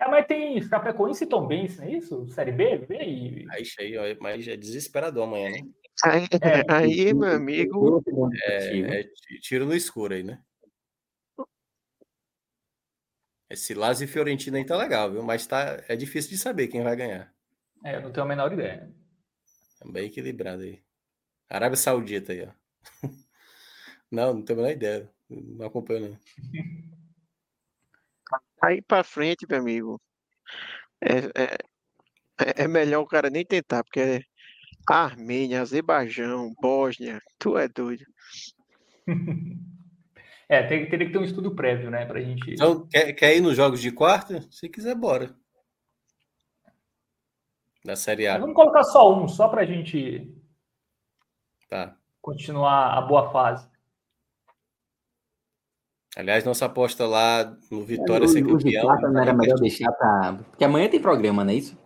É, 0.00 0.08
mas 0.08 0.26
tem 0.26 0.60
Chapecoense 0.62 1.24
e 1.24 1.26
Tom 1.26 1.46
Benz, 1.46 1.76
não 1.76 1.84
é 1.84 1.92
isso? 1.92 2.26
Série 2.28 2.52
B? 2.52 2.78
B 2.78 2.96
e... 2.96 3.46
Aí, 3.50 3.98
aí, 3.98 4.18
mas 4.20 4.46
é 4.48 4.56
desesperador 4.56 5.24
amanhã, 5.24 5.50
né? 5.50 5.58
Aí, 6.04 6.26
é, 6.42 6.64
aí 6.68 7.14
meu 7.14 7.30
amigo. 7.30 8.02
É, 8.42 9.00
é, 9.00 9.04
tiro 9.40 9.64
no 9.64 9.74
escuro 9.74 10.14
aí, 10.14 10.22
né? 10.22 10.42
Esse 13.48 13.72
Lazio 13.72 14.04
e 14.04 14.08
Fiorentina 14.08 14.58
aí 14.58 14.64
tá 14.64 14.76
legal, 14.76 15.12
viu? 15.12 15.22
Mas 15.22 15.46
tá, 15.46 15.82
é 15.86 15.94
difícil 15.94 16.30
de 16.30 16.38
saber 16.38 16.66
quem 16.68 16.82
vai 16.82 16.96
ganhar. 16.96 17.32
É, 17.84 17.96
eu 17.96 18.00
não 18.00 18.10
tenho 18.10 18.24
a 18.24 18.28
menor 18.28 18.52
ideia. 18.52 18.92
É 19.80 19.92
bem 19.92 20.06
equilibrado 20.06 20.62
aí. 20.62 20.82
Arábia 21.48 21.76
Saudita 21.76 22.32
aí, 22.32 22.48
ó. 22.48 22.52
Não, 24.10 24.32
não 24.32 24.42
tenho 24.42 24.60
a 24.60 24.62
menor 24.62 24.76
ideia. 24.76 25.10
Não 25.42 25.66
acompanho, 25.66 26.10
não. 26.10 26.18
Aí 28.62 28.80
pra 28.82 29.04
frente, 29.04 29.46
meu 29.48 29.58
amigo. 29.58 30.00
É, 31.00 31.42
é, 31.42 31.58
é, 32.40 32.64
é 32.64 32.68
melhor 32.68 33.02
o 33.02 33.06
cara 33.06 33.28
nem 33.30 33.44
tentar, 33.44 33.84
porque 33.84 34.00
é 34.00 34.20
Armênia, 34.88 35.60
Azerbaijão, 35.60 36.52
Bósnia, 36.60 37.20
tu 37.38 37.56
é 37.58 37.68
doido. 37.68 38.04
É, 40.46 40.62
tem, 40.62 40.86
teria 40.90 41.06
que 41.06 41.12
ter 41.12 41.18
um 41.18 41.24
estudo 41.24 41.54
prévio, 41.54 41.90
né, 41.90 42.04
pra 42.04 42.20
gente. 42.20 42.52
Então, 42.52 42.86
quer, 42.86 43.14
quer 43.14 43.34
ir 43.34 43.40
nos 43.40 43.56
jogos 43.56 43.80
de 43.80 43.90
quarta? 43.90 44.42
Se 44.50 44.68
quiser, 44.68 44.94
bora. 44.94 45.34
Da 47.82 47.96
Série 47.96 48.26
A. 48.26 48.36
Vamos 48.36 48.54
colocar 48.54 48.84
só 48.84 49.18
um, 49.18 49.26
só 49.26 49.48
pra 49.48 49.64
gente 49.64 50.30
Tá. 51.74 51.96
Continuar 52.20 52.96
a 52.96 53.00
boa 53.00 53.32
fase. 53.32 53.68
Aliás, 56.16 56.44
nossa 56.44 56.66
aposta 56.66 57.06
lá 57.06 57.56
no 57.70 57.84
Vitória 57.84 58.28
ser 58.28 58.46
campeão. 58.46 58.86
O 58.86 59.00
não 59.10 59.20
era 59.20 59.34
melhor 59.34 59.58
deixar 59.58 59.90
pra. 59.92 60.38
Porque 60.50 60.64
amanhã 60.64 60.88
tem 60.88 61.00
programa, 61.00 61.42
não 61.44 61.52
é 61.52 61.56
isso? 61.56 61.76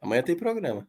Amanhã 0.00 0.22
tem 0.22 0.36
programa. 0.36 0.86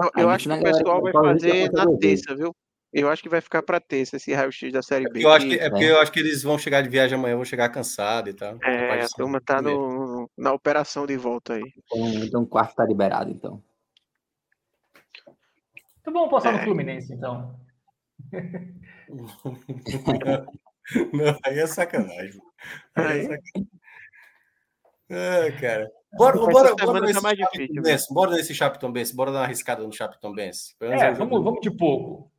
Eu, 0.00 0.22
eu 0.22 0.30
acho 0.30 0.48
que 0.48 0.54
o 0.54 0.62
pessoal 0.62 1.02
vai 1.02 1.12
fazer 1.12 1.72
na 1.72 1.86
terça, 1.98 2.36
viu? 2.36 2.54
Eu 2.92 3.10
acho 3.10 3.22
que 3.22 3.28
vai 3.28 3.40
ficar 3.40 3.62
para 3.62 3.80
terça 3.80 4.16
esse 4.16 4.32
raio-x 4.32 4.72
da 4.72 4.82
Série 4.82 5.10
B. 5.10 5.20
É, 5.20 5.24
eu 5.24 5.30
acho 5.30 5.46
que, 5.46 5.54
é 5.58 5.68
porque 5.68 5.84
eu 5.84 6.00
acho 6.00 6.12
que 6.12 6.20
eles 6.20 6.42
vão 6.42 6.56
chegar 6.56 6.80
de 6.80 6.88
viagem 6.88 7.18
amanhã, 7.18 7.34
vão 7.34 7.44
chegar 7.44 7.68
cansados 7.70 8.32
e 8.32 8.36
tal. 8.36 8.56
É, 8.62 9.02
a 9.02 9.08
turma 9.08 9.40
tá 9.40 9.60
no, 9.60 10.30
na 10.38 10.52
operação 10.52 11.06
de 11.06 11.16
volta 11.16 11.54
aí. 11.54 11.72
Então, 11.76 12.24
então 12.24 12.42
o 12.42 12.46
quarto 12.46 12.76
tá 12.76 12.86
liberado, 12.86 13.30
então. 13.30 13.62
Então 16.00 16.12
vamos 16.12 16.30
passar 16.30 16.54
é. 16.54 16.58
no 16.58 16.64
Fluminense, 16.64 17.12
então. 17.12 17.54
Não, 21.12 21.38
aí 21.44 21.58
é 21.58 21.66
sacanagem. 21.66 22.40
Aí 22.94 23.20
é 23.20 23.22
sacanagem. 23.22 23.70
Ah, 25.10 25.60
cara. 25.60 25.90
Bora, 26.12 26.38
bora, 26.38 26.74
bora, 26.74 27.00
nesse 27.00 27.22
mais 27.22 27.36
difícil, 27.36 28.14
bora 28.14 28.30
nesse 28.32 28.54
Chapiton 28.54 28.90
Benz, 28.90 29.12
bora 29.12 29.30
dar 29.30 29.38
uma 29.40 29.44
arriscada 29.44 29.82
no 29.82 29.92
Chapiton 29.92 30.32
Benz. 30.32 30.74
É, 30.80 31.12
vamos, 31.12 31.44
vamos 31.44 31.60
de 31.60 31.70
pouco. 31.70 32.32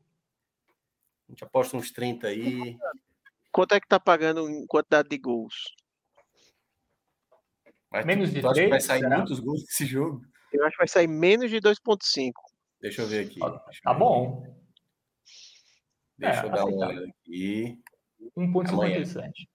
A 1.28 1.32
gente 1.32 1.44
aposta 1.44 1.78
uns 1.78 1.92
30 1.92 2.28
aí. 2.28 2.76
Quanto 3.52 3.76
é 3.76 3.80
que 3.80 3.88
tá 3.88 4.00
pagando 4.00 4.50
em 4.50 4.66
quantidade 4.66 5.10
de 5.10 5.18
gols? 5.18 5.76
Mas 7.92 8.06
menos 8.06 8.32
de 8.32 8.42
3, 8.42 8.70
vai 8.70 8.80
sair 8.80 9.02
será? 9.02 9.18
muitos 9.18 9.40
gols 9.40 9.62
nesse 9.62 9.86
jogo? 9.86 10.22
Eu 10.52 10.66
acho 10.66 10.72
que 10.72 10.80
vai 10.80 10.88
sair 10.88 11.08
menos 11.08 11.50
de 11.50 11.58
2.5. 11.58 12.32
Deixa 12.82 13.02
eu 13.04 13.08
ver 13.08 13.28
aqui. 13.28 13.40
Tá 13.84 13.94
bom. 13.94 14.44
Deixa 16.18 16.42
é, 16.42 16.46
eu 16.46 16.50
dar 16.50 16.66
uma 16.66 16.88
olhada 16.88 17.08
aqui. 17.08 17.80
1,57. 18.38 19.48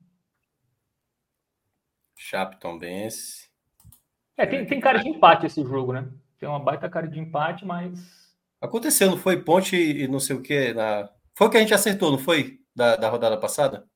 Chapton 2.16 2.78
vence. 2.78 3.48
É, 4.36 4.46
tem, 4.46 4.66
tem 4.66 4.80
cara 4.80 4.98
de 4.98 5.08
empate 5.08 5.46
esse 5.46 5.62
jogo, 5.62 5.92
né? 5.92 6.10
Tem 6.38 6.48
uma 6.48 6.58
baita 6.58 6.88
cara 6.88 7.06
de 7.06 7.18
empate, 7.18 7.64
mas. 7.64 8.34
Aconteceu, 8.60 9.10
não 9.10 9.18
foi? 9.18 9.42
Ponte 9.42 9.76
e 9.76 10.08
não 10.08 10.18
sei 10.20 10.36
o 10.36 10.42
que. 10.42 10.72
Na... 10.72 11.08
Foi 11.34 11.46
o 11.46 11.50
que 11.50 11.56
a 11.56 11.60
gente 11.60 11.74
acertou, 11.74 12.10
não 12.10 12.18
foi? 12.18 12.60
Da, 12.74 12.96
da 12.96 13.08
rodada 13.08 13.36
passada? 13.38 13.88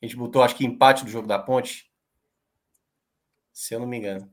A 0.00 0.06
gente 0.06 0.16
botou, 0.16 0.42
acho 0.42 0.54
que 0.54 0.64
empate 0.64 1.04
do 1.04 1.10
jogo 1.10 1.26
da 1.26 1.38
Ponte. 1.38 1.90
Se 3.52 3.74
eu 3.74 3.80
não 3.80 3.86
me 3.86 3.96
engano. 3.96 4.30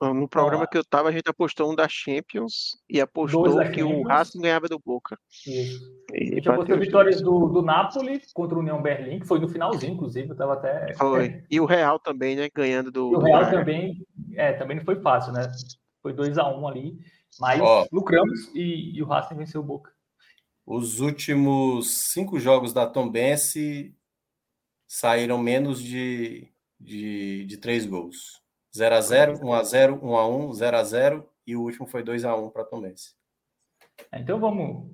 No 0.00 0.26
programa 0.26 0.66
que 0.66 0.78
eu 0.78 0.84
tava, 0.84 1.10
a 1.10 1.12
gente 1.12 1.28
apostou 1.28 1.70
um 1.70 1.74
da 1.74 1.86
Champions 1.86 2.78
e 2.88 3.02
apostou 3.02 3.58
que 3.58 3.80
Champions. 3.80 3.92
o 3.92 4.02
Racing 4.02 4.40
ganhava 4.40 4.66
do 4.66 4.78
Boca. 4.78 5.18
Isso. 5.46 5.78
E 6.14 6.32
a 6.32 6.34
gente 6.36 6.48
apostou 6.48 6.78
vitórias 6.78 7.20
do, 7.20 7.48
do 7.48 7.60
Napoli 7.60 8.22
contra 8.32 8.56
o 8.56 8.60
União 8.60 8.80
Berlim, 8.80 9.20
que 9.20 9.26
foi 9.26 9.38
no 9.38 9.48
finalzinho, 9.48 9.92
inclusive, 9.92 10.30
eu 10.30 10.36
tava 10.36 10.54
até... 10.54 10.94
Foi. 10.94 11.44
E 11.50 11.60
o 11.60 11.66
Real 11.66 11.98
também, 11.98 12.34
né, 12.34 12.48
ganhando 12.54 12.90
do... 12.90 13.12
E 13.12 13.16
o 13.16 13.20
Real 13.20 13.50
também, 13.50 14.06
é, 14.36 14.54
também 14.54 14.78
não 14.78 14.84
foi 14.84 14.98
fácil, 15.02 15.34
né? 15.34 15.52
Foi 16.02 16.14
2x1 16.14 16.58
um 16.58 16.66
ali, 16.66 16.98
mas 17.38 17.60
oh. 17.60 17.86
lucramos 17.92 18.50
e, 18.54 18.96
e, 18.96 19.02
o 19.02 19.06
Racing 19.06 19.36
venceu 19.36 19.60
o 19.60 19.64
Boca. 19.64 19.92
Os 20.64 21.00
últimos 21.00 21.90
cinco 22.10 22.40
jogos 22.40 22.72
da 22.72 22.86
Tom 22.86 23.10
Bense 23.10 23.94
saíram 24.86 25.36
menos 25.36 25.82
de, 25.82 26.48
de, 26.78 27.44
de 27.44 27.56
três 27.58 27.84
gols. 27.84 28.40
0x0, 28.74 29.40
1x0, 29.40 30.00
1x1, 30.00 30.50
0x0 30.50 31.24
e 31.46 31.56
o 31.56 31.62
último 31.62 31.86
foi 31.86 32.02
2x1 32.02 32.52
para 32.52 32.64
Tom 32.64 32.80
Bense. 32.80 33.14
Então 34.12 34.38
vamos. 34.38 34.90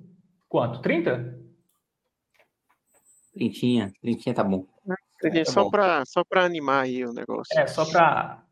Quanto? 0.49 0.81
30? 0.81 1.39
Trintinha, 3.33 3.93
trintinha 4.01 4.33
tá 4.33 4.43
bom. 4.43 4.65
É, 5.23 5.45
só 5.45 5.69
para 5.69 6.05
só 6.05 6.23
animar 6.35 6.83
aí 6.83 7.05
o 7.05 7.13
negócio. 7.13 7.57
É, 7.59 7.67
só 7.67 7.85
para 7.85 8.43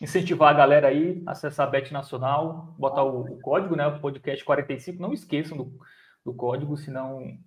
incentivar 0.00 0.50
a 0.50 0.56
galera 0.56 0.88
aí, 0.88 1.22
acessar 1.26 1.66
a 1.66 1.70
Bet 1.70 1.92
Nacional, 1.92 2.74
botar 2.78 3.04
o, 3.04 3.22
o, 3.22 3.40
código, 3.40 3.76
né? 3.76 3.86
O 3.86 4.00
podcast 4.00 4.44
45. 4.44 5.00
Não 5.00 5.12
esqueçam 5.12 5.56
do, 5.56 5.78
do 6.24 6.34
código, 6.34 6.76
senão 6.76 7.38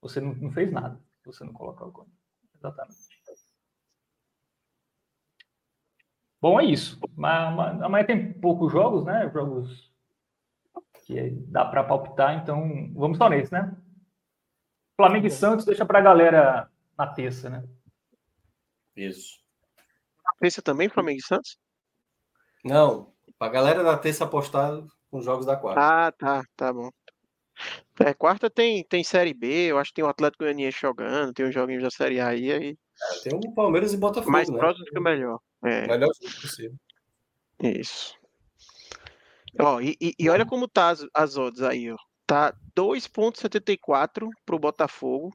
você 0.00 0.20
não, 0.20 0.34
não 0.34 0.52
fez 0.52 0.70
nada. 0.70 1.00
Você 1.24 1.44
não 1.44 1.52
colocar 1.52 1.86
o 1.86 1.92
código. 1.92 2.14
Exatamente. 2.56 3.03
Bom, 6.44 6.60
é 6.60 6.66
isso. 6.66 7.00
Amanhã 7.16 8.04
tem 8.04 8.30
poucos 8.34 8.70
jogos, 8.70 9.02
né? 9.02 9.30
Jogos 9.32 9.90
que 11.06 11.30
dá 11.30 11.64
para 11.64 11.82
palpitar, 11.82 12.34
então 12.34 12.92
vamos 12.92 13.16
só 13.16 13.30
nesse, 13.30 13.50
né? 13.50 13.74
Flamengo 14.94 15.26
e 15.26 15.30
Santos 15.30 15.64
deixa 15.64 15.86
para 15.86 16.00
a 16.00 16.02
galera 16.02 16.70
na 16.98 17.06
terça, 17.06 17.48
né? 17.48 17.64
Isso. 18.94 19.38
Terça 20.38 20.60
também, 20.60 20.90
Flamengo 20.90 21.18
e 21.18 21.22
Santos? 21.22 21.56
Não, 22.62 23.14
para 23.38 23.48
a 23.48 23.50
galera 23.50 23.82
da 23.82 23.96
terça 23.96 24.24
apostar 24.24 24.82
com 25.10 25.20
os 25.20 25.24
jogos 25.24 25.46
da 25.46 25.56
quarta. 25.56 25.80
Ah, 25.80 26.12
tá, 26.12 26.44
tá 26.54 26.70
bom. 26.70 26.90
É, 28.00 28.12
quarta 28.12 28.50
tem, 28.50 28.84
tem 28.84 29.02
Série 29.02 29.32
B, 29.32 29.70
eu 29.70 29.78
acho 29.78 29.92
que 29.92 29.94
tem 29.94 30.04
o 30.04 30.08
Atlético 30.08 30.44
Goianiense 30.44 30.78
jogando, 30.78 31.32
tem 31.32 31.46
os 31.46 31.54
joguinhos 31.54 31.82
da 31.82 31.90
Série 31.90 32.20
A 32.20 32.28
aí. 32.28 32.52
aí... 32.52 32.78
É, 33.02 33.30
tem 33.30 33.34
o 33.34 33.54
Palmeiras 33.54 33.94
e 33.94 33.96
Botafogo, 33.96 34.30
Mais 34.30 34.50
né? 34.50 34.58
próximo 34.58 34.84
que 34.84 34.98
o 34.98 35.02
melhor. 35.02 35.40
É. 35.64 35.86
Melhor 35.86 36.10
possível. 36.40 36.76
Isso. 37.62 38.14
Ó, 39.58 39.80
e, 39.80 39.96
e, 40.00 40.28
olha 40.28 40.44
como 40.44 40.68
tá 40.68 40.90
as, 40.90 41.06
as 41.14 41.36
odds 41.36 41.62
aí, 41.62 41.90
ó. 41.90 41.96
Tá 42.26 42.54
2.74 42.76 44.28
pro 44.44 44.58
Botafogo, 44.58 45.30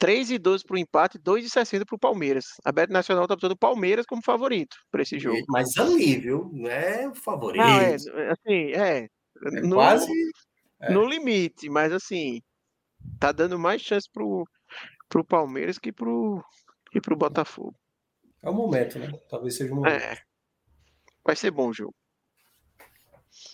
3,12 0.00 0.64
para 0.66 0.74
o 0.74 0.78
empate 0.78 1.18
e 1.18 1.20
2,60 1.20 1.84
para 1.86 1.96
o 1.96 1.98
Palmeiras. 1.98 2.46
A 2.64 2.72
Bet 2.72 2.92
Nacional 2.92 3.24
está 3.24 3.36
botando 3.36 3.52
o 3.52 3.58
Palmeiras 3.58 4.06
como 4.06 4.22
favorito 4.22 4.76
para 4.90 5.02
esse 5.02 5.18
jogo. 5.18 5.38
Mas 5.48 5.76
ali, 5.76 6.18
viu? 6.18 6.50
Não 6.52 6.70
é 6.70 7.08
o 7.08 7.14
favorito. 7.14 7.62
Não, 7.62 7.80
é, 7.80 7.94
assim, 7.94 8.72
é. 8.72 9.04
é 9.04 9.60
no, 9.62 9.76
quase. 9.76 10.10
É. 10.80 10.92
No 10.92 11.04
limite, 11.04 11.68
mas 11.68 11.92
assim, 11.92 12.40
tá 13.18 13.32
dando 13.32 13.58
mais 13.58 13.82
chance 13.82 14.08
pro, 14.10 14.44
pro 15.08 15.24
Palmeiras 15.24 15.78
que 15.78 15.92
pro, 15.92 16.42
que 16.90 17.00
pro 17.00 17.16
Botafogo. 17.16 17.74
É 18.42 18.48
o 18.48 18.54
momento, 18.54 18.98
né? 18.98 19.12
Talvez 19.28 19.56
seja 19.56 19.72
o 19.72 19.76
momento. 19.76 20.02
É. 20.02 20.18
Vai 21.24 21.36
ser 21.36 21.50
bom 21.50 21.68
o 21.68 21.72
jogo. 21.72 21.94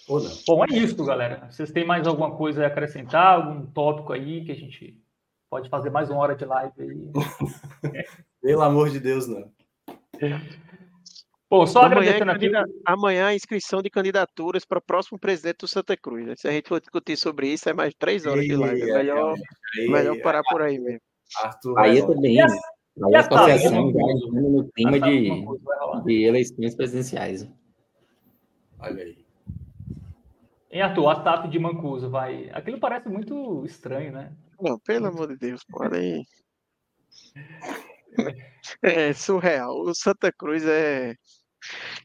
Ou 0.08 0.20
não. 0.20 0.30
Bom, 0.46 0.64
é 0.64 0.68
isso, 0.76 1.04
galera. 1.04 1.50
Vocês 1.50 1.70
têm 1.72 1.84
mais 1.84 2.06
alguma 2.06 2.36
coisa 2.36 2.64
a 2.64 2.68
acrescentar? 2.68 3.34
Algum 3.34 3.66
tópico 3.66 4.12
aí 4.12 4.44
que 4.44 4.52
a 4.52 4.56
gente 4.56 4.96
pode 5.50 5.68
fazer 5.68 5.90
mais 5.90 6.08
uma 6.08 6.20
hora 6.20 6.34
de 6.34 6.44
live 6.44 6.72
aí? 6.78 7.12
Pelo 8.40 8.62
amor 8.62 8.90
de 8.90 9.00
Deus, 9.00 9.26
não. 9.26 9.50
Pô, 11.48 11.66
só 11.66 11.82
amanhã, 11.82 12.16
agradecendo 12.16 12.58
aqui. 12.58 12.80
Amanhã 12.84 13.26
a 13.26 13.34
inscrição 13.34 13.82
de 13.82 13.90
candidaturas 13.90 14.64
para 14.64 14.78
o 14.78 14.82
próximo 14.82 15.18
presidente 15.18 15.58
do 15.58 15.68
Santa 15.68 15.96
Cruz. 15.96 16.26
Né? 16.26 16.34
Se 16.36 16.48
a 16.48 16.50
gente 16.50 16.68
for 16.68 16.80
discutir 16.80 17.16
sobre 17.16 17.48
isso, 17.48 17.68
é 17.68 17.72
mais 17.72 17.94
três 17.94 18.26
horas 18.26 18.44
de 18.44 18.56
live. 18.56 18.82
É 18.82 18.94
melhor, 18.94 19.34
melhor 19.88 20.20
parar 20.22 20.42
por 20.44 20.62
aí 20.62 20.78
mesmo. 20.78 21.00
Arthur, 21.42 21.78
aí 21.78 21.98
eu 21.98 22.06
também. 22.06 22.38
Aí 23.04 23.14
a 23.14 23.20
associação 23.20 23.92
já 23.92 24.40
no 24.40 24.70
clima 24.72 24.98
de, 25.00 25.30
de 26.04 26.24
eleições 26.24 26.74
presidenciais. 26.74 27.46
Olha 28.78 29.02
aí. 29.02 29.26
Em 30.70 30.80
Arthur, 30.80 31.08
a 31.08 31.20
TAP 31.20 31.48
de 31.48 31.58
Mancuso, 31.58 32.10
vai. 32.10 32.50
Aquilo 32.52 32.80
parece 32.80 33.08
muito 33.08 33.64
estranho, 33.64 34.12
né? 34.12 34.32
Não, 34.60 34.78
pelo 34.78 35.06
amor 35.06 35.28
de 35.28 35.36
Deus, 35.36 35.62
podem. 35.64 36.24
É 38.82 39.12
surreal. 39.12 39.80
O 39.82 39.94
Santa 39.94 40.32
Cruz 40.32 40.64
é. 40.66 41.14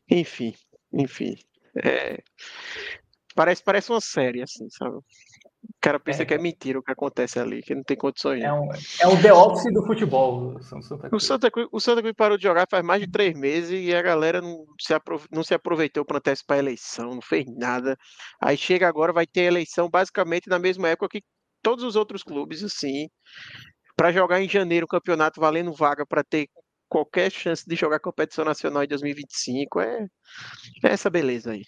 Enfim, 0.09 0.53
enfim. 0.93 1.35
É... 1.83 2.21
Parece, 3.33 3.63
parece 3.63 3.89
uma 3.91 4.01
série, 4.01 4.41
assim, 4.41 4.69
sabe? 4.69 4.99
O 5.63 5.73
cara 5.81 5.99
pensa 5.99 6.23
é. 6.23 6.25
que 6.25 6.33
é 6.33 6.37
mentira 6.37 6.79
o 6.79 6.83
que 6.83 6.91
acontece 6.91 7.39
ali, 7.39 7.61
que 7.61 7.75
não 7.75 7.83
tem 7.83 7.97
condições. 7.97 8.43
É 8.43 8.51
um, 8.51 8.69
é 8.99 9.07
um 9.07 9.21
The 9.21 9.33
Office 9.33 9.73
do 9.73 9.85
futebol. 9.85 10.59
Santa. 10.61 11.15
O, 11.15 11.19
Santa 11.19 11.51
Cruz, 11.51 11.67
o 11.71 11.79
Santa 11.79 12.01
Cruz 12.01 12.15
parou 12.15 12.37
de 12.37 12.43
jogar 12.43 12.67
faz 12.69 12.83
mais 12.83 13.01
de 13.01 13.09
três 13.09 13.37
meses 13.37 13.71
e 13.71 13.93
a 13.93 14.01
galera 14.01 14.41
não 14.41 14.65
se, 14.79 14.93
aprove, 14.93 15.27
não 15.31 15.43
se 15.43 15.53
aproveitou 15.53 16.03
para 16.03 16.17
antecipar 16.17 16.57
a 16.57 16.59
eleição, 16.59 17.15
não 17.15 17.21
fez 17.21 17.45
nada. 17.47 17.97
Aí 18.41 18.57
chega 18.57 18.87
agora, 18.87 19.13
vai 19.13 19.27
ter 19.27 19.41
eleição 19.41 19.89
basicamente 19.89 20.49
na 20.49 20.59
mesma 20.59 20.89
época 20.89 21.09
que 21.09 21.23
todos 21.61 21.83
os 21.83 21.95
outros 21.95 22.23
clubes, 22.23 22.63
assim 22.63 23.07
para 23.95 24.11
jogar 24.11 24.41
em 24.41 24.49
janeiro 24.49 24.85
o 24.85 24.89
campeonato 24.89 25.39
valendo 25.39 25.71
vaga 25.73 26.05
para 26.07 26.23
ter 26.23 26.49
qualquer 26.89 27.31
chance 27.31 27.63
de 27.67 27.75
jogar 27.75 27.99
competição 27.99 28.43
nacional 28.43 28.83
em 28.83 28.87
2025 28.87 29.79
é, 29.79 30.07
é 30.83 30.87
essa 30.89 31.09
beleza 31.09 31.51
aí. 31.51 31.63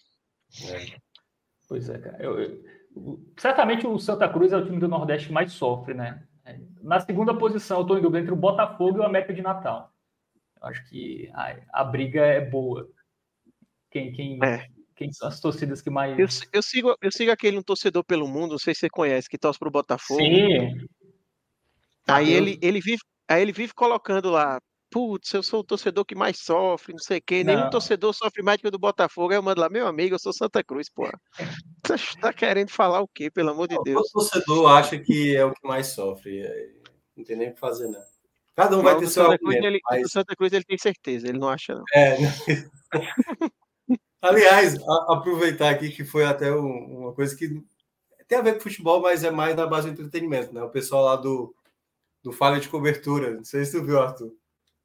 É. 0.67 0.97
Pois 1.67 1.89
é, 1.89 1.97
cara. 1.99 2.17
Eu, 2.19 2.39
eu, 2.39 2.63
certamente 3.37 3.85
o 3.87 3.97
Santa 3.97 4.27
Cruz 4.29 4.51
é 4.51 4.57
o 4.57 4.65
time 4.65 4.79
do 4.79 4.87
Nordeste 4.87 5.27
que 5.27 5.33
mais 5.33 5.51
sofre, 5.51 5.93
né? 5.93 6.23
Na 6.81 6.99
segunda 6.99 7.33
posição, 7.33 7.77
eu 7.77 7.81
estou 7.83 7.97
em 7.97 8.01
dúvida 8.01 8.19
entre 8.19 8.33
o 8.33 8.37
Botafogo 8.37 8.97
e 8.97 8.99
o 8.99 9.05
América 9.05 9.33
de 9.33 9.41
Natal. 9.41 9.91
Eu 10.61 10.67
acho 10.67 10.89
que 10.89 11.29
a, 11.33 11.55
a 11.71 11.83
briga 11.83 12.21
é 12.21 12.41
boa. 12.41 12.89
Quem, 13.89 14.11
quem, 14.11 14.39
é. 14.43 14.67
quem 14.95 15.11
são 15.11 15.27
as 15.27 15.39
torcidas 15.39 15.81
que 15.81 15.89
mais. 15.89 16.17
Eu, 16.19 16.27
eu, 16.51 16.61
sigo, 16.61 16.95
eu 17.01 17.11
sigo 17.11 17.31
aquele 17.31 17.57
um 17.57 17.63
torcedor 17.63 18.03
pelo 18.03 18.27
mundo, 18.27 18.51
não 18.51 18.59
sei 18.59 18.73
se 18.73 18.81
você 18.81 18.89
conhece, 18.89 19.29
que 19.29 19.37
torce 19.37 19.57
para 19.57 19.69
o 19.69 19.71
Botafogo. 19.71 20.19
Sim. 20.19 20.85
Aí 22.07 22.33
ele, 22.33 22.59
ele, 22.61 22.81
vive, 22.81 23.01
aí 23.29 23.41
ele 23.41 23.53
vive 23.53 23.73
colocando 23.73 24.29
lá, 24.29 24.59
putz, 24.93 25.33
eu 25.33 25.41
sou 25.41 25.61
o 25.61 25.63
torcedor 25.63 26.05
que 26.05 26.13
mais 26.13 26.37
sofre, 26.37 26.93
não 26.93 26.99
sei 26.99 27.17
o 27.17 27.21
quê. 27.25 27.43
Nenhum 27.43 27.67
torcedor 27.71 28.13
sofre 28.13 28.43
mais 28.43 28.61
que 28.61 28.67
o 28.67 28.71
do 28.71 28.77
Botafogo. 28.77 29.31
Aí 29.31 29.37
eu 29.37 29.41
mando 29.41 29.59
lá, 29.59 29.67
meu 29.67 29.87
amigo, 29.87 30.13
eu 30.13 30.19
sou 30.19 30.31
Santa 30.31 30.63
Cruz, 30.63 30.87
pô. 30.87 31.09
Você 31.85 32.19
tá 32.21 32.31
querendo 32.31 32.69
falar 32.69 33.01
o 33.01 33.07
quê, 33.07 33.31
pelo 33.31 33.49
amor 33.49 33.67
de 33.67 33.75
Deus? 33.83 34.07
O 34.09 34.19
torcedor 34.19 34.71
acha 34.71 34.99
que 34.99 35.35
é 35.35 35.43
o 35.43 35.51
que 35.51 35.67
mais 35.67 35.87
sofre. 35.87 36.43
Não 37.17 37.23
tem 37.23 37.35
nem 37.35 37.49
o 37.49 37.53
que 37.55 37.59
fazer, 37.59 37.87
não. 37.87 37.99
Cada 38.55 38.77
um 38.77 38.83
vai 38.83 38.95
ter 38.99 39.07
seu 39.07 39.31
argumento. 39.31 39.65
Ele, 39.65 39.79
mas... 39.89 40.05
O 40.05 40.09
Santa 40.09 40.35
Cruz 40.35 40.53
ele 40.53 40.63
tem 40.63 40.77
certeza, 40.77 41.27
ele 41.27 41.39
não 41.39 41.49
acha, 41.49 41.73
não. 41.73 41.83
É, 41.95 42.17
Aliás, 44.21 44.75
a, 44.79 45.15
aproveitar 45.15 45.71
aqui 45.71 45.89
que 45.89 46.05
foi 46.05 46.23
até 46.23 46.51
um, 46.51 46.99
uma 46.99 47.13
coisa 47.13 47.35
que 47.35 47.59
tem 48.27 48.37
a 48.37 48.41
ver 48.41 48.53
com 48.53 48.61
futebol, 48.61 49.01
mas 49.01 49.23
é 49.23 49.31
mais 49.31 49.55
na 49.55 49.65
base 49.65 49.89
do 49.89 49.93
entretenimento, 49.93 50.53
né? 50.53 50.61
O 50.61 50.69
pessoal 50.69 51.03
lá 51.03 51.15
do 51.15 51.53
do 52.23 52.31
falha 52.31 52.59
de 52.59 52.69
cobertura. 52.69 53.35
Não 53.35 53.43
sei 53.43 53.65
se 53.65 53.73
tu 53.73 53.83
viu, 53.83 53.99
Arthur. 53.99 54.31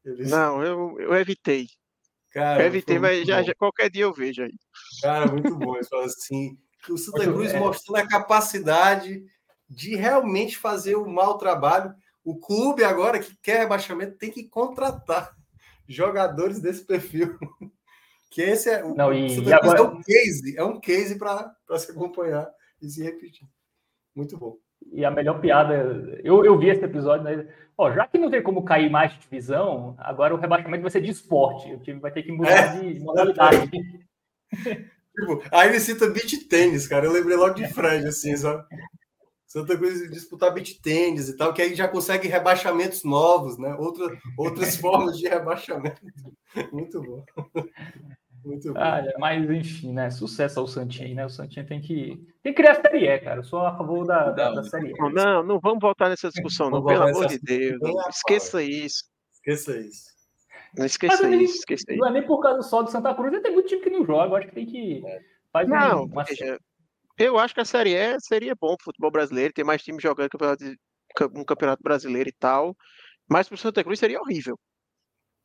Eles... 0.08 0.30
Não, 0.30 0.62
eu, 0.62 0.96
eu 0.98 1.14
evitei. 1.14 1.68
Cara, 2.30 2.62
eu 2.62 2.66
evitei, 2.66 2.98
mas 2.98 3.26
já, 3.26 3.42
já, 3.42 3.54
qualquer 3.54 3.90
dia 3.90 4.04
eu 4.04 4.12
vejo 4.12 4.42
aí. 4.42 4.54
Cara, 5.02 5.26
muito 5.30 5.54
bom. 5.56 5.74
Eles 5.74 5.88
falam 5.88 6.06
assim: 6.06 6.58
o 6.88 6.96
Santa 6.96 7.24
Cruz 7.24 7.52
é... 7.52 7.58
mostrando 7.58 7.96
a 7.96 8.08
capacidade 8.08 9.24
de 9.68 9.96
realmente 9.96 10.56
fazer 10.56 10.96
o 10.96 11.04
um 11.04 11.12
mau 11.12 11.36
trabalho. 11.38 11.94
O 12.24 12.38
clube 12.38 12.84
agora 12.84 13.18
que 13.18 13.34
quer 13.42 13.60
rebaixamento 13.60 14.18
tem 14.18 14.30
que 14.30 14.48
contratar 14.48 15.34
jogadores 15.88 16.60
desse 16.60 16.84
perfil. 16.84 17.38
Que 18.30 18.42
esse 18.42 18.68
é, 18.68 18.82
Não, 18.82 19.10
e, 19.10 19.40
e 19.40 19.52
agora... 19.54 19.78
é 19.78 19.82
um 19.82 20.02
case, 20.02 20.54
é 20.58 20.62
um 20.62 20.78
case 20.78 21.16
para 21.16 21.50
se 21.78 21.90
acompanhar 21.90 22.46
e 22.78 22.86
se 22.86 23.02
repetir. 23.02 23.48
Muito 24.14 24.36
bom. 24.36 24.58
E 24.92 25.04
a 25.04 25.10
melhor 25.10 25.40
piada, 25.40 26.20
eu, 26.24 26.44
eu 26.44 26.58
vi 26.58 26.68
esse 26.68 26.84
episódio, 26.84 27.24
né? 27.24 27.46
Ó, 27.76 27.92
já 27.92 28.06
que 28.06 28.18
não 28.18 28.30
tem 28.30 28.42
como 28.42 28.64
cair 28.64 28.90
mais 28.90 29.12
de 29.12 29.20
divisão, 29.20 29.94
agora 29.98 30.34
o 30.34 30.38
rebaixamento 30.38 30.82
vai 30.82 30.90
ser 30.90 31.00
de 31.00 31.10
esporte. 31.10 31.72
O 31.72 31.78
time 31.78 32.00
vai 32.00 32.10
ter 32.10 32.22
que 32.22 32.32
mudar 32.32 32.76
é. 32.76 32.80
de 32.80 33.00
modalidade. 33.00 33.70
tipo, 34.50 35.42
aí 35.52 35.68
ele 35.68 35.78
cita 35.78 36.08
beat 36.10 36.48
tênis, 36.48 36.88
cara. 36.88 37.06
Eu 37.06 37.12
lembrei 37.12 37.36
logo 37.36 37.54
de 37.54 37.68
Fred, 37.68 38.06
assim, 38.06 38.36
sabe? 38.36 38.64
Santa 39.46 39.76
Cruz 39.78 40.10
disputar 40.10 40.52
beat 40.52 40.80
tênis 40.82 41.28
e 41.28 41.36
tal, 41.36 41.54
que 41.54 41.62
aí 41.62 41.74
já 41.74 41.88
consegue 41.88 42.28
rebaixamentos 42.28 43.04
novos, 43.04 43.56
né? 43.56 43.74
Outra, 43.78 44.18
outras 44.36 44.76
formas 44.76 45.16
de 45.16 45.28
rebaixamento. 45.28 46.02
Muito 46.72 47.00
bom. 47.00 47.24
Muito 48.44 48.72
bom. 48.72 48.80
Ah, 48.80 49.00
é, 49.00 49.18
mas, 49.18 49.50
enfim, 49.50 49.92
né? 49.92 50.10
Sucesso 50.10 50.60
ao 50.60 50.66
Santinho, 50.66 51.14
né? 51.14 51.26
O 51.26 51.30
Santinho 51.30 51.66
tem 51.66 51.80
que, 51.80 52.16
tem 52.42 52.52
que 52.52 52.54
criar 52.54 52.72
a 52.72 52.74
Série 52.76 53.06
E, 53.06 53.18
cara. 53.18 53.40
Eu 53.40 53.44
sou 53.44 53.60
a 53.60 53.76
favor 53.76 54.06
da, 54.06 54.30
da, 54.30 54.52
da 54.52 54.64
Série 54.64 54.92
E. 54.92 55.12
Não, 55.12 55.42
não 55.42 55.60
vamos 55.60 55.80
voltar 55.80 56.08
nessa 56.08 56.28
discussão, 56.28 56.70
não, 56.70 56.84
pelo 56.84 57.02
amor 57.02 57.26
de 57.26 57.38
Deus. 57.38 57.80
Esqueça 58.08 58.62
isso. 58.62 59.04
Esqueça 59.32 59.78
isso. 59.78 60.08
Não 60.76 60.84
esqueça 60.84 61.28
mas, 61.28 61.40
isso, 61.40 61.58
esqueça 61.58 61.84
Não 61.96 62.08
é 62.08 62.12
nem 62.12 62.26
por 62.26 62.40
causa 62.40 62.62
só 62.62 62.82
do 62.82 62.90
Santa 62.90 63.14
Cruz, 63.14 63.42
tem 63.42 63.52
muito 63.52 63.68
time 63.68 63.82
que 63.82 63.90
não 63.90 64.04
joga. 64.04 64.32
Eu 64.32 64.36
acho 64.36 64.48
que 64.48 64.54
tem 64.54 64.66
que. 64.66 65.02
É. 65.06 65.20
Faz 65.52 65.68
não, 65.68 66.02
um, 66.02 66.04
uma... 66.04 66.24
veja, 66.24 66.58
Eu 67.18 67.38
acho 67.38 67.54
que 67.54 67.60
a 67.60 67.64
Série 67.64 67.94
E 67.94 68.20
seria 68.20 68.54
bom 68.54 68.76
pro 68.76 68.84
futebol 68.84 69.10
brasileiro, 69.10 69.52
ter 69.52 69.64
mais 69.64 69.82
times 69.82 70.02
jogando 70.02 70.28
campeonato, 70.28 70.64
um 71.34 71.44
campeonato 71.44 71.82
brasileiro 71.82 72.28
e 72.28 72.34
tal. 72.38 72.76
Mas 73.28 73.48
pro 73.48 73.58
Santa 73.58 73.82
Cruz 73.82 73.98
seria 73.98 74.20
horrível. 74.20 74.58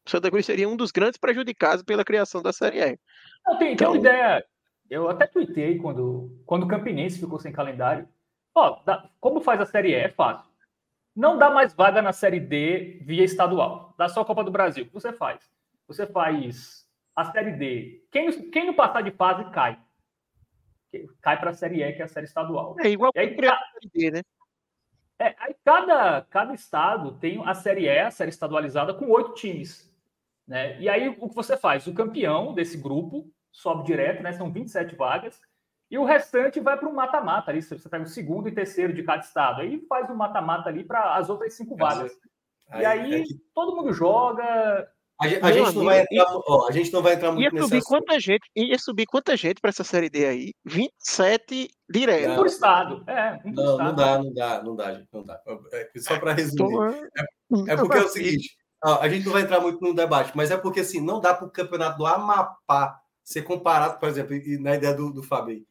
Santa 0.06 0.30
Cruz 0.30 0.46
seria 0.46 0.68
um 0.68 0.76
dos 0.76 0.92
grandes 0.92 1.18
prejudicados 1.18 1.84
pela 1.84 2.04
criação 2.04 2.42
da 2.42 2.52
Série 2.52 2.80
E. 2.80 3.00
Não, 3.46 3.58
tem, 3.58 3.74
então... 3.74 3.92
tem 3.92 4.02
uma 4.02 4.10
ideia. 4.10 4.46
Eu 4.90 5.10
até 5.10 5.26
tuitei 5.26 5.78
quando, 5.78 6.42
quando 6.46 6.64
o 6.64 6.68
Campinense 6.68 7.20
ficou 7.20 7.40
sem 7.40 7.52
calendário. 7.52 8.08
Ó, 8.54 8.82
dá, 8.86 9.10
como 9.20 9.42
faz 9.42 9.60
a 9.62 9.66
Série 9.66 9.92
E? 9.92 9.96
É 9.96 10.10
fácil. 10.10 10.52
Não 11.16 11.38
dá 11.38 11.50
mais 11.50 11.74
vaga 11.74 12.02
na 12.02 12.12
Série 12.12 12.40
D 12.40 13.00
via 13.04 13.24
estadual. 13.24 13.94
Dá 13.98 14.10
só 14.10 14.22
a 14.22 14.26
Copa 14.26 14.44
do 14.44 14.52
Brasil. 14.52 14.84
O 14.84 14.88
que 14.88 14.94
você 14.94 15.14
faz? 15.14 15.40
Você 15.88 16.06
faz 16.08 16.88
a 17.16 17.26
Série 17.32 17.52
D. 17.54 18.06
Quem, 18.12 18.50
quem 18.50 18.66
não 18.66 18.74
passar 18.74 19.02
de 19.02 19.12
fase 19.12 19.50
cai. 19.52 19.80
Cai 21.22 21.40
para 21.40 21.52
a 21.52 21.54
Série 21.54 21.84
E, 21.84 21.94
que 21.94 22.02
é 22.02 22.06
a 22.06 22.08
série 22.08 22.26
estadual. 22.26 22.76
É 22.80 22.90
igual 22.90 23.12
a 23.16 23.20
Série 23.20 23.36
D, 23.94 24.12
né? 24.12 24.22
É, 25.20 25.36
aí 25.40 25.56
cada, 25.64 26.22
cada 26.24 26.54
estado 26.54 27.14
tem 27.20 27.42
a 27.46 27.54
Série 27.54 27.86
E, 27.86 28.00
a 28.00 28.12
série 28.12 28.30
estadualizada, 28.30 28.94
com 28.94 29.10
oito 29.10 29.34
times. 29.34 29.93
Né? 30.48 30.80
E 30.80 30.90
aí 30.90 31.10
o 31.10 31.30
que 31.30 31.36
você 31.36 31.58
faz? 31.58 31.88
O 31.88 31.94
campeão 31.94 32.54
desse 32.54 32.78
grupo 32.78 33.30
sobe 33.52 33.84
direto, 33.84 34.22
né? 34.22 34.34
São 34.34 34.52
27 34.52 34.96
vagas, 34.96 35.40
e 35.94 35.98
o 35.98 36.06
restante 36.06 36.60
vai 36.60 36.76
para 36.76 36.90
o 36.90 36.96
mata-mata 36.96 37.52
ali. 37.52 37.62
Você 37.62 37.88
pega 37.88 38.04
o 38.04 38.08
segundo 38.08 38.50
e 38.50 38.52
terceiro 38.52 38.92
de 38.94 39.04
cada 39.04 39.22
estado. 39.22 39.62
Aí 39.62 39.80
faz 39.88 40.10
o 40.10 40.14
um 40.14 40.16
mata-mata 40.16 40.68
ali 40.68 40.84
para 40.84 41.16
as 41.16 41.30
outras 41.30 41.54
cinco 41.54 41.76
vagas. 41.76 42.12
Aí, 42.72 42.82
e 42.82 42.86
aí 42.86 43.14
é 43.14 43.22
que... 43.22 43.36
todo 43.54 43.76
mundo 43.76 43.94
joga. 43.94 44.90
A 45.22 45.28
gente, 45.28 45.46
a 45.46 45.52
gente 45.52 45.76
não 45.76 45.86
vai 45.86 46.00
entrar, 46.02 46.26
ó, 46.48 46.68
a 46.68 46.72
gente 46.72 46.92
não 46.92 47.02
vai 47.04 47.14
entrar 47.14 47.32
muito 47.32 47.44
ia 47.44 47.52
nesse 47.52 47.66
subir 47.66 47.84
quanta 47.84 48.20
gente 48.20 48.50
Ia 48.56 48.80
subir 48.80 49.06
quanta 49.06 49.38
gente 49.38 49.62
para 49.62 49.70
essa 49.70 49.84
série 49.84 50.10
D 50.10 50.26
aí? 50.26 50.54
27 50.66 51.70
direto. 51.88 52.32
Um 52.32 52.36
por 52.38 52.48
estado. 52.48 53.04
É, 53.08 53.40
um 53.46 53.52
não, 53.52 53.64
estado. 53.64 53.84
não 53.84 53.96
dá, 53.96 54.18
não 54.18 54.34
dá, 54.34 54.64
não 54.64 54.76
dá, 54.76 54.94
gente, 54.96 55.10
não 55.14 55.24
dá. 55.24 55.40
É, 55.74 55.92
só 56.00 56.20
para 56.20 56.34
resumir. 56.34 57.08
É, 57.16 57.74
é, 57.74 57.78
porque 57.78 57.98
é 58.00 58.02
o 58.02 58.10
seguinte, 58.10 58.58
a 58.84 59.08
gente 59.08 59.26
não 59.26 59.34
vai 59.34 59.44
entrar 59.44 59.62
muito 59.62 59.82
no 59.82 59.94
debate, 59.94 60.34
mas 60.36 60.52
é 60.52 60.58
porque 60.58 60.82
assim, 60.82 61.00
não 61.00 61.22
dá 61.22 61.34
para 61.34 61.48
o 61.48 61.52
campeonato 61.52 61.98
do 61.98 62.06
Amapá 62.06 63.00
ser 63.24 63.44
comparado, 63.44 63.98
por 63.98 64.10
exemplo, 64.10 64.36
na 64.60 64.76
ideia 64.76 64.94
do, 64.94 65.12
do 65.12 65.24
Fábio, 65.24 65.66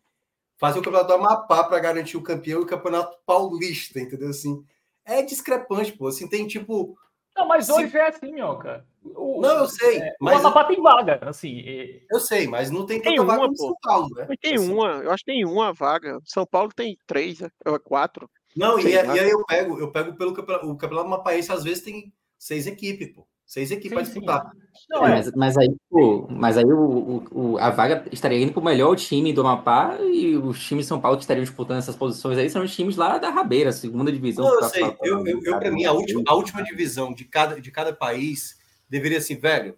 fazer 0.57 0.78
o 0.78 0.82
campeonato 0.82 1.08
do 1.08 1.15
Amapá 1.15 1.65
para 1.65 1.78
garantir 1.78 2.16
o 2.16 2.23
campeão 2.23 2.60
e 2.60 2.65
o 2.65 2.66
campeonato 2.66 3.18
paulista, 3.26 4.00
entendeu? 4.00 4.31
Assim, 4.31 4.65
é 5.05 5.20
discrepante, 5.23 5.92
pô. 5.92 6.07
Assim, 6.07 6.26
tem 6.28 6.47
tipo. 6.47 6.97
Não, 7.36 7.47
mas 7.47 7.68
hoje 7.68 7.91
se... 7.91 7.99
é 7.99 8.08
assim, 8.08 8.32
Minhoca. 8.32 8.86
O, 9.02 9.41
não, 9.41 9.58
eu 9.58 9.66
sei. 9.66 9.99
É, 9.99 10.15
mas 10.20 10.42
o 10.42 10.47
Amapá 10.47 10.65
tem 10.65 10.81
vaga, 10.81 11.18
assim. 11.23 11.50
E... 11.50 12.07
Eu 12.10 12.20
sei, 12.20 12.47
mas 12.47 12.70
não 12.70 12.86
tem 12.86 12.99
tanta 12.99 13.16
tem 13.16 13.24
vaga 13.24 13.47
no 13.47 13.57
São 13.57 13.74
Paulo, 13.82 14.08
né? 14.15 14.26
Mas 14.28 14.39
tem 14.41 14.55
assim. 14.55 14.73
uma, 14.73 14.86
eu 14.86 15.10
acho 15.10 15.24
que 15.24 15.32
tem 15.32 15.44
uma 15.44 15.73
vaga. 15.73 16.18
São 16.24 16.47
Paulo 16.47 16.70
tem 16.74 16.97
três, 17.07 17.41
né? 17.41 17.49
quatro. 17.84 18.31
Não, 18.57 18.78
e, 18.78 18.92
e, 18.92 18.99
aí 18.99 19.31
eu 19.31 19.44
pego, 19.44 19.78
eu 19.81 19.91
pego 19.91 20.15
pelo 20.15 20.34
campeonato, 20.34 20.70
o 20.70 20.76
campeonato 20.76 21.08
mapaense, 21.08 21.50
às 21.50 21.65
vezes 21.65 21.82
tem 21.82 22.12
seis 22.42 22.66
equipes, 22.66 23.08
pô. 23.12 23.24
Seis 23.46 23.70
equipes 23.70 23.92
para 23.92 24.02
disputar. 24.02 24.50
Não, 24.88 25.06
é. 25.06 25.10
mas, 25.10 25.32
mas, 25.36 25.56
aí, 25.58 25.68
pô, 25.88 26.26
mas 26.28 26.56
aí 26.56 26.64
o, 26.64 27.22
o, 27.30 27.58
a 27.58 27.70
vaga 27.70 28.04
estaria 28.10 28.40
indo 28.40 28.52
para 28.52 28.60
o 28.60 28.64
melhor 28.64 28.96
time 28.96 29.32
do 29.32 29.42
Amapá 29.42 29.98
e 30.00 30.36
os 30.36 30.64
times 30.64 30.86
de 30.86 30.88
São 30.88 31.00
Paulo 31.00 31.16
que 31.16 31.22
estariam 31.22 31.44
disputando 31.44 31.78
essas 31.78 31.94
posições 31.94 32.38
aí 32.38 32.48
são 32.48 32.64
os 32.64 32.74
times 32.74 32.96
lá 32.96 33.18
da 33.18 33.30
Rabeira, 33.30 33.70
segunda 33.70 34.10
divisão. 34.10 34.44
Não, 34.44 34.54
eu 34.54 34.62
sei. 34.64 34.90
Pra, 34.90 35.06
eu, 35.06 35.26
eu, 35.26 35.40
eu 35.44 35.58
para 35.58 35.70
mim, 35.70 35.84
a 35.84 35.92
última, 35.92 36.22
a 36.26 36.34
última 36.34 36.64
divisão 36.64 37.12
de 37.12 37.24
cada, 37.26 37.60
de 37.60 37.70
cada 37.70 37.92
país 37.92 38.58
deveria 38.88 39.20
ser, 39.20 39.36
velho, 39.36 39.76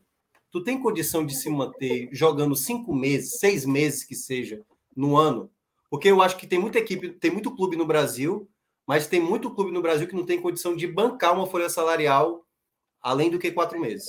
tu 0.50 0.62
tem 0.62 0.80
condição 0.80 1.26
de 1.26 1.34
se 1.34 1.50
manter 1.50 2.08
jogando 2.12 2.54
cinco 2.54 2.94
meses, 2.94 3.38
seis 3.40 3.66
meses 3.66 4.04
que 4.04 4.14
seja, 4.14 4.62
no 4.96 5.16
ano? 5.16 5.50
Porque 5.90 6.08
eu 6.08 6.22
acho 6.22 6.36
que 6.36 6.46
tem 6.46 6.58
muita 6.58 6.78
equipe, 6.78 7.10
tem 7.10 7.30
muito 7.30 7.54
clube 7.54 7.76
no 7.76 7.84
Brasil, 7.84 8.48
mas 8.86 9.06
tem 9.06 9.20
muito 9.20 9.50
clube 9.50 9.72
no 9.72 9.82
Brasil 9.82 10.06
que 10.06 10.16
não 10.16 10.24
tem 10.24 10.40
condição 10.40 10.76
de 10.76 10.86
bancar 10.86 11.34
uma 11.34 11.46
folha 11.46 11.68
salarial 11.68 12.43
além 13.04 13.30
do 13.30 13.38
que 13.38 13.52
quatro 13.52 13.78
meses. 13.78 14.08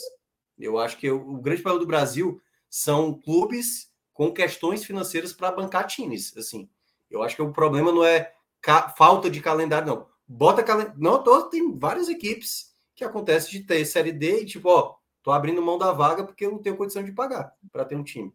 Eu 0.57 0.79
acho 0.79 0.97
que 0.97 1.11
o 1.11 1.37
grande 1.37 1.61
problema 1.61 1.83
do 1.83 1.87
Brasil 1.87 2.41
são 2.69 3.13
clubes 3.13 3.91
com 4.13 4.31
questões 4.31 4.85
financeiras 4.85 5.33
para 5.33 5.51
bancar 5.51 5.85
times. 5.85 6.35
Assim, 6.37 6.69
eu 7.11 7.21
acho 7.21 7.35
que 7.35 7.41
o 7.41 7.51
problema 7.51 7.91
não 7.91 8.05
é 8.05 8.31
falta 8.97 9.29
de 9.29 9.41
calendário, 9.41 9.87
não. 9.87 10.07
Bota 10.25 10.63
calendário. 10.63 10.99
Não, 10.99 11.21
tô, 11.21 11.43
tem 11.43 11.77
várias 11.77 12.07
equipes 12.07 12.73
que 12.95 13.03
acontece 13.03 13.51
de 13.51 13.59
ter 13.59 13.83
série 13.85 14.13
D 14.13 14.41
e 14.41 14.45
tipo, 14.45 14.69
ó, 14.69 14.95
tô 15.21 15.31
abrindo 15.31 15.61
mão 15.61 15.77
da 15.77 15.91
vaga 15.91 16.23
porque 16.23 16.45
eu 16.45 16.51
não 16.51 16.59
tenho 16.59 16.77
condição 16.77 17.03
de 17.03 17.11
pagar 17.11 17.53
para 17.73 17.83
ter 17.83 17.97
um 17.97 18.03
time. 18.03 18.33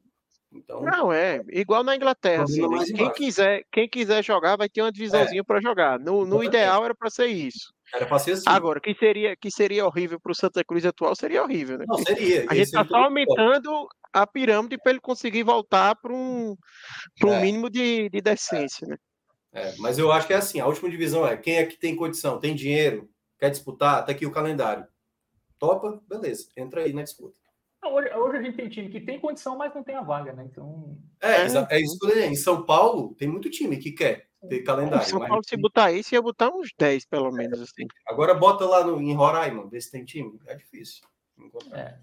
Então, 0.53 0.83
não, 0.83 1.13
é 1.13 1.41
igual 1.51 1.85
na 1.85 1.95
Inglaterra. 1.95 2.43
Assim, 2.43 2.67
né? 2.67 2.85
quem, 2.97 3.13
quiser, 3.13 3.65
quem 3.71 3.89
quiser 3.89 4.25
jogar 4.25 4.57
vai 4.57 4.69
ter 4.69 4.83
uma 4.83 4.91
divisãozinha 4.91 5.41
é. 5.41 5.45
para 5.45 5.61
jogar. 5.61 5.99
No, 5.99 6.27
no 6.27 6.43
ideal 6.43 6.85
era 6.85 6.95
para 6.95 7.09
ser 7.09 7.27
isso. 7.27 7.73
Era 7.95 8.07
para 8.07 8.19
ser 8.19 8.33
assim. 8.33 8.45
Agora, 8.47 8.81
que 8.81 8.95
seria, 8.95 9.37
que 9.37 9.51
seria 9.51 9.87
horrível 9.87 10.19
para 10.21 10.33
o 10.33 10.35
Santa 10.35 10.65
Cruz 10.65 10.85
atual 10.85 11.15
seria 11.15 11.43
horrível, 11.43 11.79
né? 11.79 11.85
Não, 11.87 11.99
seria. 11.99 12.47
A 12.49 12.55
gente 12.55 12.67
está 12.67 12.85
só 12.85 12.97
aumentando 12.97 13.89
a 14.13 14.27
pirâmide 14.27 14.77
para 14.79 14.93
ele 14.93 15.01
conseguir 15.01 15.45
voltar 15.45 15.95
para 15.97 16.13
um, 16.13 16.57
um 17.25 17.33
é. 17.33 17.43
mínimo 17.43 17.71
de, 17.71 18.09
de 18.09 18.21
decência, 18.21 18.87
né? 18.89 18.97
É, 19.53 19.75
mas 19.79 19.99
eu 19.99 20.11
acho 20.13 20.27
que 20.27 20.33
é 20.33 20.37
assim: 20.37 20.61
a 20.61 20.67
última 20.67 20.91
divisão 20.91 21.27
é 21.27 21.37
quem 21.37 21.57
é 21.57 21.67
que 21.67 21.79
tem 21.79 21.97
condição, 21.97 22.39
tem 22.39 22.55
dinheiro, 22.55 23.09
quer 23.39 23.51
disputar, 23.51 24.05
tá 24.05 24.13
aqui 24.13 24.27
o 24.27 24.33
calendário. 24.33 24.87
Topa, 25.59 26.01
beleza, 26.09 26.49
entra 26.57 26.83
aí 26.83 26.93
na 26.93 27.03
disputa. 27.03 27.39
Hoje, 27.83 28.15
hoje, 28.15 28.37
a 28.37 28.43
gente 28.43 28.57
tem 28.57 28.69
time 28.69 28.89
que 28.91 29.01
tem 29.01 29.19
condição, 29.19 29.57
mas 29.57 29.75
não 29.75 29.83
tem 29.83 29.95
a 29.95 30.03
vaga, 30.03 30.33
né? 30.33 30.47
Então. 30.51 30.97
É, 31.21 31.47
é, 31.47 31.67
é 31.71 31.81
isso 31.81 31.99
que 31.99 32.07
eu 32.07 32.25
Em 32.25 32.37
São 32.37 32.63
Paulo, 32.63 33.15
tem 33.15 33.27
muito 33.27 33.49
time 33.49 33.79
que 33.79 33.93
quer 33.93 34.27
ter 34.49 34.63
calendário. 34.63 35.07
São 35.07 35.21
Paulo, 35.21 35.43
se 35.45 35.57
botar 35.57 35.91
isso, 35.91 36.15
ia 36.15 36.21
botar 36.21 36.51
uns 36.51 36.71
10, 36.79 37.07
pelo 37.07 37.33
menos, 37.33 37.61
assim. 37.61 37.87
Agora 38.07 38.35
bota 38.35 38.67
lá 38.67 38.85
no, 38.85 39.01
em 39.01 39.15
Roraima, 39.15 39.67
ver 39.67 39.81
se 39.81 39.91
tem 39.91 40.05
time. 40.05 40.39
É 40.47 40.55
difícil. 40.55 41.05
É. 41.73 41.95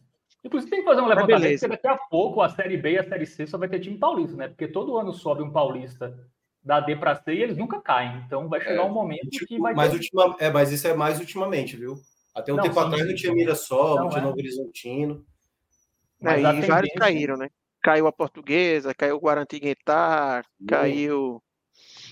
Inclusive, 0.43 0.71
tem 0.71 0.79
que 0.79 0.85
fazer 0.85 1.01
um 1.01 1.07
levantamento, 1.07 1.59
porque 1.59 1.67
daqui 1.67 1.87
a 1.87 1.97
pouco 1.97 2.41
a 2.41 2.49
Série 2.49 2.77
B 2.77 2.93
e 2.93 2.99
a 2.99 3.07
Série 3.07 3.25
C 3.25 3.45
só 3.45 3.57
vai 3.57 3.67
ter 3.67 3.79
time 3.79 3.97
paulista, 3.97 4.35
né? 4.35 4.47
Porque 4.47 4.67
todo 4.67 4.97
ano 4.97 5.13
sobe 5.13 5.43
um 5.43 5.51
paulista 5.51 6.17
da 6.63 6.79
D 6.79 6.95
para 6.95 7.15
C 7.15 7.33
e 7.33 7.43
eles 7.43 7.57
nunca 7.57 7.81
caem. 7.81 8.23
Então 8.25 8.47
vai 8.47 8.61
chegar 8.61 8.81
é, 8.81 8.85
um 8.85 8.93
momento 8.93 9.29
tipo, 9.29 9.45
que 9.45 9.59
vai 9.59 9.73
mas, 9.73 9.91
ter... 9.91 9.97
ultima, 9.97 10.35
é, 10.39 10.49
mas 10.49 10.71
isso 10.71 10.87
é 10.87 10.93
mais 10.93 11.19
ultimamente, 11.19 11.75
viu? 11.75 11.95
Até 12.33 12.53
um 12.53 12.57
não, 12.57 12.63
tempo 12.63 12.75
sim, 12.75 12.85
atrás 12.85 13.01
sim, 13.01 13.09
não 13.09 13.15
tinha 13.15 13.33
Mirassol, 13.33 13.95
não, 13.95 14.03
não 14.03 14.09
tinha 14.09 14.21
é. 14.21 14.25
Novo 14.25 14.37
Horizontino. 14.37 15.25
Mas 16.19 16.43
é, 16.43 16.57
e 16.57 16.61
vários 16.61 16.93
caíram, 16.93 17.37
né? 17.37 17.49
Caiu 17.81 18.07
a 18.07 18.11
Portuguesa, 18.11 18.93
caiu 18.93 19.17
o 19.17 19.19
Guarantinguetá, 19.19 20.43
caiu 20.67 21.41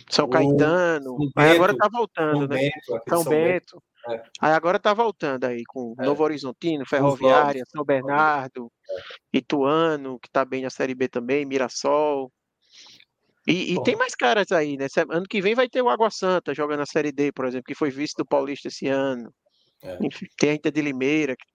São 0.10 0.30
Caetano. 0.30 1.18
Aí 1.36 1.52
agora 1.52 1.76
tá 1.76 1.90
voltando, 1.92 2.48
né? 2.48 2.58
Bento, 2.58 2.86
São, 2.86 3.24
São 3.24 3.32
Bento. 3.32 3.76
Bento. 3.76 3.84
É. 4.08 4.24
Aí 4.40 4.54
agora 4.54 4.80
tá 4.80 4.94
voltando 4.94 5.46
aí 5.46 5.64
com 5.66 5.96
é. 6.00 6.06
Novo 6.06 6.24
Horizontino, 6.24 6.86
Ferroviária, 6.86 7.64
São 7.68 7.84
Bernardo, 7.84 8.72
é. 8.88 9.38
Ituano, 9.38 10.20
que 10.20 10.30
tá 10.30 10.46
bem 10.46 10.62
na 10.62 10.70
Série 10.70 10.94
B 10.94 11.08
também, 11.08 11.46
Mirassol. 11.46 12.32
E, 13.48 13.74
e 13.74 13.84
tem 13.84 13.96
mais 13.96 14.16
caras 14.16 14.52
aí, 14.52 14.76
né? 14.76 14.88
Ano 15.10 15.26
que 15.30 15.42
vem 15.42 15.54
vai 15.54 15.70
ter 15.70 15.82
o 15.82 15.90
Água 15.90 16.10
Santa 16.10 16.54
jogando 16.54 16.80
na 16.80 16.86
Série 16.86 17.12
D, 17.12 17.32
por 17.32 17.46
exemplo, 17.46 17.66
que 17.66 17.76
foi 17.76 17.92
vice 17.92 18.14
do 18.18 18.26
Paulista 18.26 18.68
esse 18.68 18.88
ano. 18.88 19.32
É. 19.84 19.98
Enfim, 20.02 20.26
tem 20.38 20.52
a 20.52 20.54
Inter 20.56 20.72
de 20.72 20.82
Limeira, 20.82 21.36
que 21.36 21.46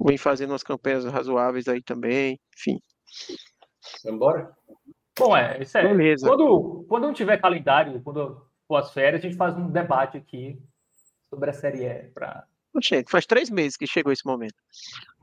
vem 0.00 0.18
fazendo 0.18 0.50
umas 0.50 0.62
campanhas 0.62 1.04
razoáveis 1.04 1.68
aí 1.68 1.82
também, 1.82 2.38
enfim. 2.56 2.80
Vamos 4.04 4.16
embora? 4.16 4.52
Bom, 5.18 5.36
é, 5.36 5.62
isso 5.62 5.78
é. 5.78 5.82
Beleza. 5.82 6.26
Quando, 6.26 6.84
quando 6.88 7.06
não 7.06 7.12
tiver 7.12 7.40
calendário, 7.40 8.02
quando 8.02 8.44
for 8.66 8.76
as 8.76 8.92
férias, 8.92 9.20
a 9.20 9.28
gente 9.28 9.36
faz 9.36 9.56
um 9.56 9.70
debate 9.70 10.16
aqui 10.16 10.58
sobre 11.30 11.50
a 11.50 11.52
Série 11.52 11.84
E. 11.84 12.10
Pra... 12.10 12.44
Gente, 12.82 13.10
faz 13.10 13.24
três 13.26 13.50
meses 13.50 13.76
que 13.76 13.86
chegou 13.86 14.12
esse 14.12 14.26
momento. 14.26 14.56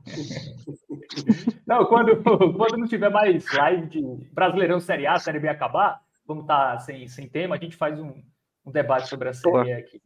não, 1.66 1.84
quando, 1.86 2.22
quando 2.22 2.78
não 2.78 2.86
tiver 2.86 3.10
mais 3.10 3.44
live 3.52 3.86
de 3.88 4.02
Brasileirão 4.32 4.80
Série 4.80 5.06
A, 5.06 5.18
Série 5.18 5.38
B 5.38 5.48
acabar, 5.48 6.00
vamos 6.26 6.44
estar 6.44 6.72
tá 6.72 6.78
sem, 6.78 7.06
sem 7.08 7.28
tema, 7.28 7.56
a 7.56 7.58
gente 7.58 7.76
faz 7.76 7.98
um, 8.00 8.14
um 8.64 8.72
debate 8.72 9.08
sobre 9.08 9.28
a 9.28 9.34
Série 9.34 9.68
E 9.68 9.72
aqui. 9.72 10.00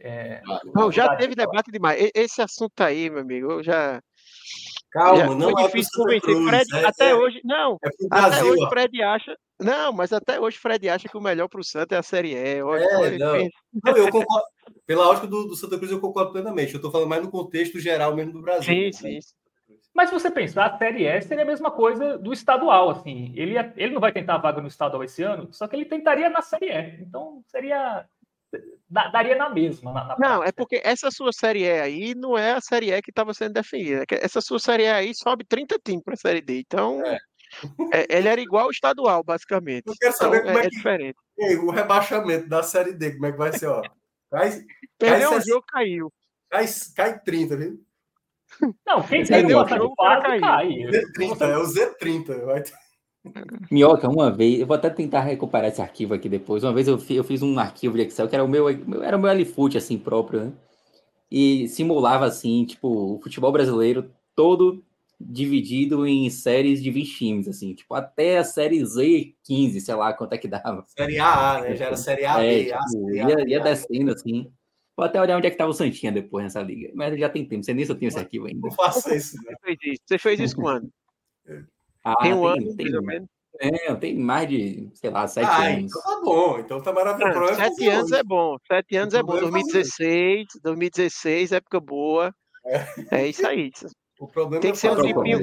É, 0.00 0.40
não, 0.74 0.92
já 0.92 1.16
teve 1.16 1.34
debate 1.34 1.70
demais. 1.70 2.10
Esse 2.14 2.40
assunto 2.40 2.80
aí, 2.80 3.10
meu 3.10 3.20
amigo, 3.20 3.52
eu 3.52 3.62
já. 3.62 4.00
Calma, 4.90 5.18
já 5.18 5.34
não 5.34 5.50
é 5.50 5.66
difícil 5.66 5.90
convencer. 5.96 6.46
Fred, 6.46 6.76
é, 6.76 6.86
até 6.86 7.10
é, 7.10 7.14
hoje, 7.14 7.40
não. 7.44 7.78
É 7.82 7.88
até 8.10 8.42
hoje 8.44 8.64
o 8.64 8.68
Fred 8.68 9.02
acha. 9.02 9.36
Não, 9.60 9.92
mas 9.92 10.12
até 10.12 10.40
hoje 10.40 10.56
o 10.56 10.60
Fred 10.60 10.88
acha 10.88 11.08
que 11.08 11.16
o 11.16 11.20
melhor 11.20 11.48
para 11.48 11.60
o 11.60 11.64
Santos 11.64 11.94
é 11.94 11.98
a 11.98 12.02
Série 12.02 12.34
E. 12.34 12.62
Olha, 12.62 12.84
é, 12.84 13.18
não. 13.18 13.48
não. 13.84 13.96
eu 13.96 14.10
concordo. 14.10 14.46
Pela 14.86 15.08
ótica 15.08 15.26
do, 15.26 15.48
do, 15.48 15.56
Santa 15.56 15.76
Cruz, 15.76 15.90
eu 15.90 16.00
concordo 16.00 16.32
plenamente. 16.32 16.72
Eu 16.72 16.78
estou 16.78 16.90
falando 16.90 17.08
mais 17.08 17.22
no 17.22 17.30
contexto 17.30 17.78
geral 17.80 18.14
mesmo 18.14 18.32
do 18.32 18.40
Brasil. 18.40 18.64
Sim, 18.64 18.84
né? 18.84 18.92
sim. 18.92 19.18
Mas 19.92 20.10
se 20.10 20.14
você 20.14 20.30
pensar, 20.30 20.66
a 20.66 20.78
Série 20.78 21.06
E 21.06 21.20
seria 21.22 21.42
a 21.42 21.46
mesma 21.46 21.70
coisa 21.70 22.16
do 22.16 22.32
estadual, 22.32 22.90
assim. 22.90 23.32
Ele, 23.34 23.54
ele 23.76 23.94
não 23.94 24.00
vai 24.00 24.12
tentar 24.12 24.36
a 24.36 24.38
vaga 24.38 24.60
no 24.60 24.68
estadual 24.68 25.02
esse 25.02 25.22
ano, 25.22 25.48
só 25.52 25.66
que 25.66 25.74
ele 25.74 25.84
tentaria 25.84 26.30
na 26.30 26.40
Série 26.40 26.70
E. 26.70 27.02
Então 27.02 27.42
seria 27.46 28.06
daria 28.88 29.36
na 29.36 29.50
mesma. 29.50 29.92
Na, 29.92 30.04
na 30.04 30.16
não, 30.18 30.44
é 30.44 30.50
porque 30.52 30.80
essa 30.84 31.10
sua 31.10 31.32
Série 31.32 31.60
E 31.60 31.70
aí 31.70 32.14
não 32.14 32.36
é 32.36 32.52
a 32.52 32.60
Série 32.60 32.92
E 32.92 33.02
que 33.02 33.10
estava 33.10 33.34
sendo 33.34 33.54
definida. 33.54 34.04
Essa 34.10 34.40
sua 34.40 34.58
Série 34.58 34.84
E 34.84 34.88
aí 34.88 35.14
sobe 35.14 35.44
30 35.44 35.78
times 35.84 36.04
para 36.04 36.14
a 36.14 36.16
Série 36.18 36.40
D. 36.40 36.60
Então, 36.60 37.04
é. 37.04 37.18
É, 37.92 38.18
ele 38.18 38.28
era 38.28 38.40
igual 38.40 38.66
o 38.66 38.70
estadual, 38.70 39.22
basicamente. 39.22 39.84
Eu 39.86 39.94
quero 39.98 40.12
saber 40.12 40.38
então, 40.38 40.48
como 40.48 40.58
é, 40.58 40.66
é, 40.66 40.68
que... 40.68 40.76
diferente. 40.76 41.18
O 41.62 41.70
rebaixamento 41.70 42.48
da 42.48 42.62
Série 42.62 42.92
D, 42.92 43.12
como 43.12 43.26
é 43.26 43.32
que 43.32 43.38
vai 43.38 43.52
ser, 43.56 43.66
ó? 43.66 43.82
Cai, 44.30 44.64
Perdeu 44.98 45.32
o 45.34 45.40
jogo, 45.40 45.64
caiu. 45.66 46.12
Cai, 46.50 46.66
cai 46.94 47.18
30, 47.20 47.56
viu? 47.56 47.80
Não, 48.86 49.02
quem 49.02 49.24
perdeu 49.24 49.60
o 49.60 49.68
jogo, 49.68 49.94
cai. 49.96 50.40
cai. 50.40 50.68
Z30, 50.68 51.40
é 51.42 51.58
o 51.58 51.62
Z30. 51.62 52.44
Vai 52.44 52.62
ter... 52.62 52.72
Minhoca, 53.70 54.08
uma 54.08 54.30
vez, 54.30 54.60
eu 54.60 54.66
vou 54.66 54.76
até 54.76 54.90
tentar 54.90 55.20
recuperar 55.20 55.68
esse 55.68 55.80
arquivo 55.80 56.14
aqui 56.14 56.28
depois. 56.28 56.64
Uma 56.64 56.72
vez 56.72 56.88
eu 56.88 56.98
fiz, 56.98 57.16
eu 57.16 57.24
fiz 57.24 57.42
um 57.42 57.58
arquivo 57.58 57.96
de 57.96 58.02
Excel 58.02 58.28
que 58.28 58.34
era 58.34 58.44
o 58.44 58.48
meu, 58.48 58.68
era 59.02 59.16
o 59.16 59.20
meu 59.20 59.30
Alifoot, 59.30 59.76
assim, 59.76 59.98
próprio, 59.98 60.44
né? 60.44 60.52
E 61.30 61.68
simulava, 61.68 62.24
assim, 62.24 62.64
tipo, 62.64 62.88
o 62.88 63.20
futebol 63.20 63.52
brasileiro 63.52 64.10
todo 64.34 64.82
dividido 65.20 66.06
em 66.06 66.30
séries 66.30 66.82
de 66.82 66.90
20 66.90 67.16
times, 67.16 67.48
assim, 67.48 67.74
tipo, 67.74 67.92
até 67.94 68.38
a 68.38 68.44
série 68.44 68.84
Z 68.84 69.34
15, 69.42 69.80
sei 69.80 69.94
lá 69.94 70.12
quanto 70.12 70.32
é 70.32 70.38
que 70.38 70.46
dava. 70.46 70.84
Série 70.86 71.18
A, 71.18 71.60
né? 71.60 71.76
Já 71.76 71.86
era 71.86 71.96
série 71.96 72.24
A, 72.24 72.42
é, 72.42 72.62
B, 72.62 72.64
tipo, 72.64 73.10
ia, 73.10 73.48
ia 73.48 73.60
descendo, 73.60 74.12
assim. 74.12 74.50
Vou 74.96 75.04
até 75.04 75.20
olhar 75.20 75.36
onde 75.36 75.46
é 75.46 75.50
que 75.50 75.56
tava 75.56 75.70
o 75.70 75.74
Santinha 75.74 76.10
depois 76.10 76.44
nessa 76.44 76.60
liga. 76.60 76.90
Mas 76.94 77.18
já 77.18 77.28
tem 77.28 77.44
tempo, 77.44 77.62
você 77.62 77.72
nem 77.72 77.84
se 77.84 77.92
eu 77.92 77.96
tenho 77.96 78.08
esse 78.08 78.18
arquivo 78.18 78.46
ainda. 78.46 78.60
Não 78.62 78.70
faça 78.72 79.14
isso, 79.14 79.36
né? 79.44 79.54
Você 79.54 79.56
fez 79.64 79.78
isso, 79.92 80.02
você 80.06 80.18
fez 80.18 80.40
isso 80.40 80.56
quando? 80.56 80.90
Ah, 82.12 82.22
tem 82.22 82.32
um 82.32 82.42
tem, 82.42 82.50
ano, 82.50 82.76
tem, 82.76 82.90
pelo 82.90 83.02
menos. 83.02 83.28
É, 83.60 83.94
tem 83.96 84.16
mais 84.16 84.48
de, 84.48 84.88
sei 84.94 85.10
lá, 85.10 85.26
sete 85.26 85.46
ah, 85.46 85.66
anos. 85.66 85.90
Então 85.90 86.02
tá 86.02 86.20
bom, 86.20 86.58
então 86.58 86.80
tá 86.80 86.92
maravilhoso. 86.92 87.40
Não, 87.40 87.54
sete 87.54 87.88
anos 87.88 88.12
é 88.12 88.22
bom, 88.22 88.56
sete 88.66 88.96
anos 88.96 89.14
é 89.14 89.22
bom. 89.22 89.40
2016, 89.40 90.46
2016, 90.62 91.52
época 91.52 91.80
boa. 91.80 92.32
É, 92.64 93.22
é 93.22 93.28
isso 93.28 93.46
aí. 93.46 93.70
O 94.20 94.26
problema 94.26 94.60
tem 94.60 94.70
é 94.70 94.72
que 94.72 94.78
ser 94.78 94.90
um 94.90 95.02
tempinho, 95.02 95.40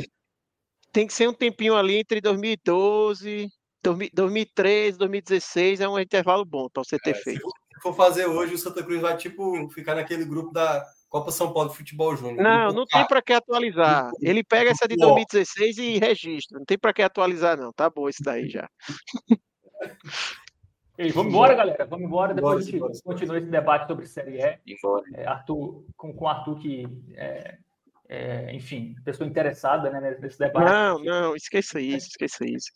tem 0.91 1.07
que 1.07 1.13
ser 1.13 1.27
um 1.27 1.33
tempinho 1.33 1.75
ali 1.75 1.97
entre 1.97 2.21
2012, 2.21 3.49
2013, 3.83 4.97
2016, 4.97 5.81
é 5.81 5.89
um 5.89 5.99
intervalo 5.99 6.45
bom 6.45 6.69
para 6.69 6.83
você 6.83 6.97
ter 6.97 7.11
é, 7.11 7.15
feito. 7.15 7.47
Se 7.73 7.81
for 7.81 7.93
fazer 7.93 8.27
hoje, 8.27 8.53
o 8.53 8.57
Santa 8.57 8.81
Cruz 8.81 9.01
vai 9.01 9.17
tipo 9.17 9.69
ficar 9.69 9.95
naquele 9.95 10.23
grupo 10.23 10.51
da 10.51 10.85
Copa 11.15 11.31
São 11.31 11.53
Paulo 11.53 11.69
de 11.69 11.77
Futebol 11.77 12.13
Júnior. 12.13 12.43
Não, 12.43 12.73
não 12.73 12.85
tem 12.85 13.07
para 13.07 13.21
que 13.21 13.31
atualizar. 13.31 14.11
Ele 14.21 14.43
pega 14.43 14.71
essa 14.71 14.85
de 14.85 14.97
2016 14.97 15.77
e 15.77 15.97
registra. 15.97 16.59
Não 16.59 16.65
tem 16.65 16.77
para 16.77 16.91
que 16.91 17.01
atualizar, 17.01 17.57
não. 17.57 17.71
Tá 17.71 17.89
bom 17.89 18.09
isso 18.09 18.21
daí 18.21 18.49
já. 18.49 18.69
Ei, 20.97 21.11
vamos 21.11 21.31
embora, 21.31 21.53
galera. 21.55 21.85
Vamos 21.85 22.05
embora. 22.05 22.33
Depois 22.33 22.67
a 22.67 22.69
gente 22.69 23.01
continua 23.01 23.37
esse 23.37 23.47
debate 23.47 23.87
sobre 23.87 24.05
Série 24.07 24.41
E. 24.41 24.75
É, 25.13 25.25
Arthur, 25.25 25.85
com, 25.95 26.13
com 26.13 26.27
Arthur 26.27 26.59
que, 26.59 26.85
é, 27.13 27.59
é, 28.09 28.53
enfim, 28.53 28.93
pessoa 29.05 29.25
interessada 29.25 29.89
né, 29.89 30.17
nesse 30.19 30.37
debate. 30.37 30.69
Não, 30.69 30.99
não, 30.99 31.33
esqueça 31.33 31.79
isso, 31.79 32.09
esqueça 32.09 32.43
isso. 32.45 32.71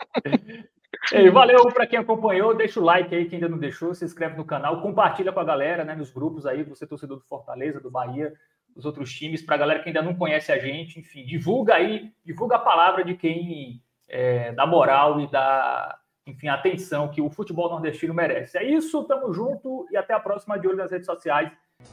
Ei, 1.12 1.30
valeu 1.30 1.64
para 1.72 1.86
quem 1.86 1.98
acompanhou, 1.98 2.54
deixa 2.54 2.80
o 2.80 2.84
like 2.84 3.14
aí, 3.14 3.26
quem 3.26 3.36
ainda 3.36 3.48
não 3.48 3.58
deixou, 3.58 3.94
se 3.94 4.04
inscreve 4.04 4.36
no 4.36 4.44
canal, 4.44 4.80
compartilha 4.80 5.32
com 5.32 5.40
a 5.40 5.44
galera, 5.44 5.84
né, 5.84 5.94
nos 5.94 6.10
grupos 6.10 6.46
aí, 6.46 6.62
você 6.62 6.86
torcedor 6.86 7.18
do 7.18 7.24
Fortaleza, 7.24 7.80
do 7.80 7.90
Bahia, 7.90 8.32
dos 8.74 8.84
outros 8.84 9.12
times, 9.12 9.42
para 9.42 9.54
a 9.54 9.58
galera 9.58 9.80
que 9.80 9.88
ainda 9.88 10.02
não 10.02 10.14
conhece 10.14 10.50
a 10.50 10.58
gente, 10.58 10.98
enfim, 10.98 11.24
divulga 11.24 11.74
aí, 11.74 12.12
divulga 12.24 12.56
a 12.56 12.60
palavra 12.60 13.04
de 13.04 13.14
quem 13.14 13.80
é, 14.08 14.52
dá 14.52 14.66
moral 14.66 15.20
e 15.20 15.30
dá, 15.30 15.96
enfim, 16.26 16.48
atenção 16.48 17.08
que 17.08 17.20
o 17.20 17.30
futebol 17.30 17.70
nordestino 17.70 18.12
merece. 18.12 18.58
É 18.58 18.64
isso, 18.64 19.04
tamo 19.04 19.32
junto 19.32 19.86
e 19.90 19.96
até 19.96 20.12
a 20.12 20.20
próxima 20.20 20.58
de 20.58 20.66
olho 20.66 20.78
nas 20.78 20.90
redes 20.90 21.06
sociais. 21.06 21.50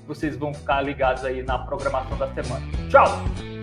Vocês 0.08 0.38
vão 0.38 0.54
ficar 0.54 0.82
ligados 0.82 1.26
aí 1.26 1.44
na 1.44 1.60
programação 1.60 2.18
da 2.18 2.28
semana. 2.34 2.66
Tchau! 2.90 3.61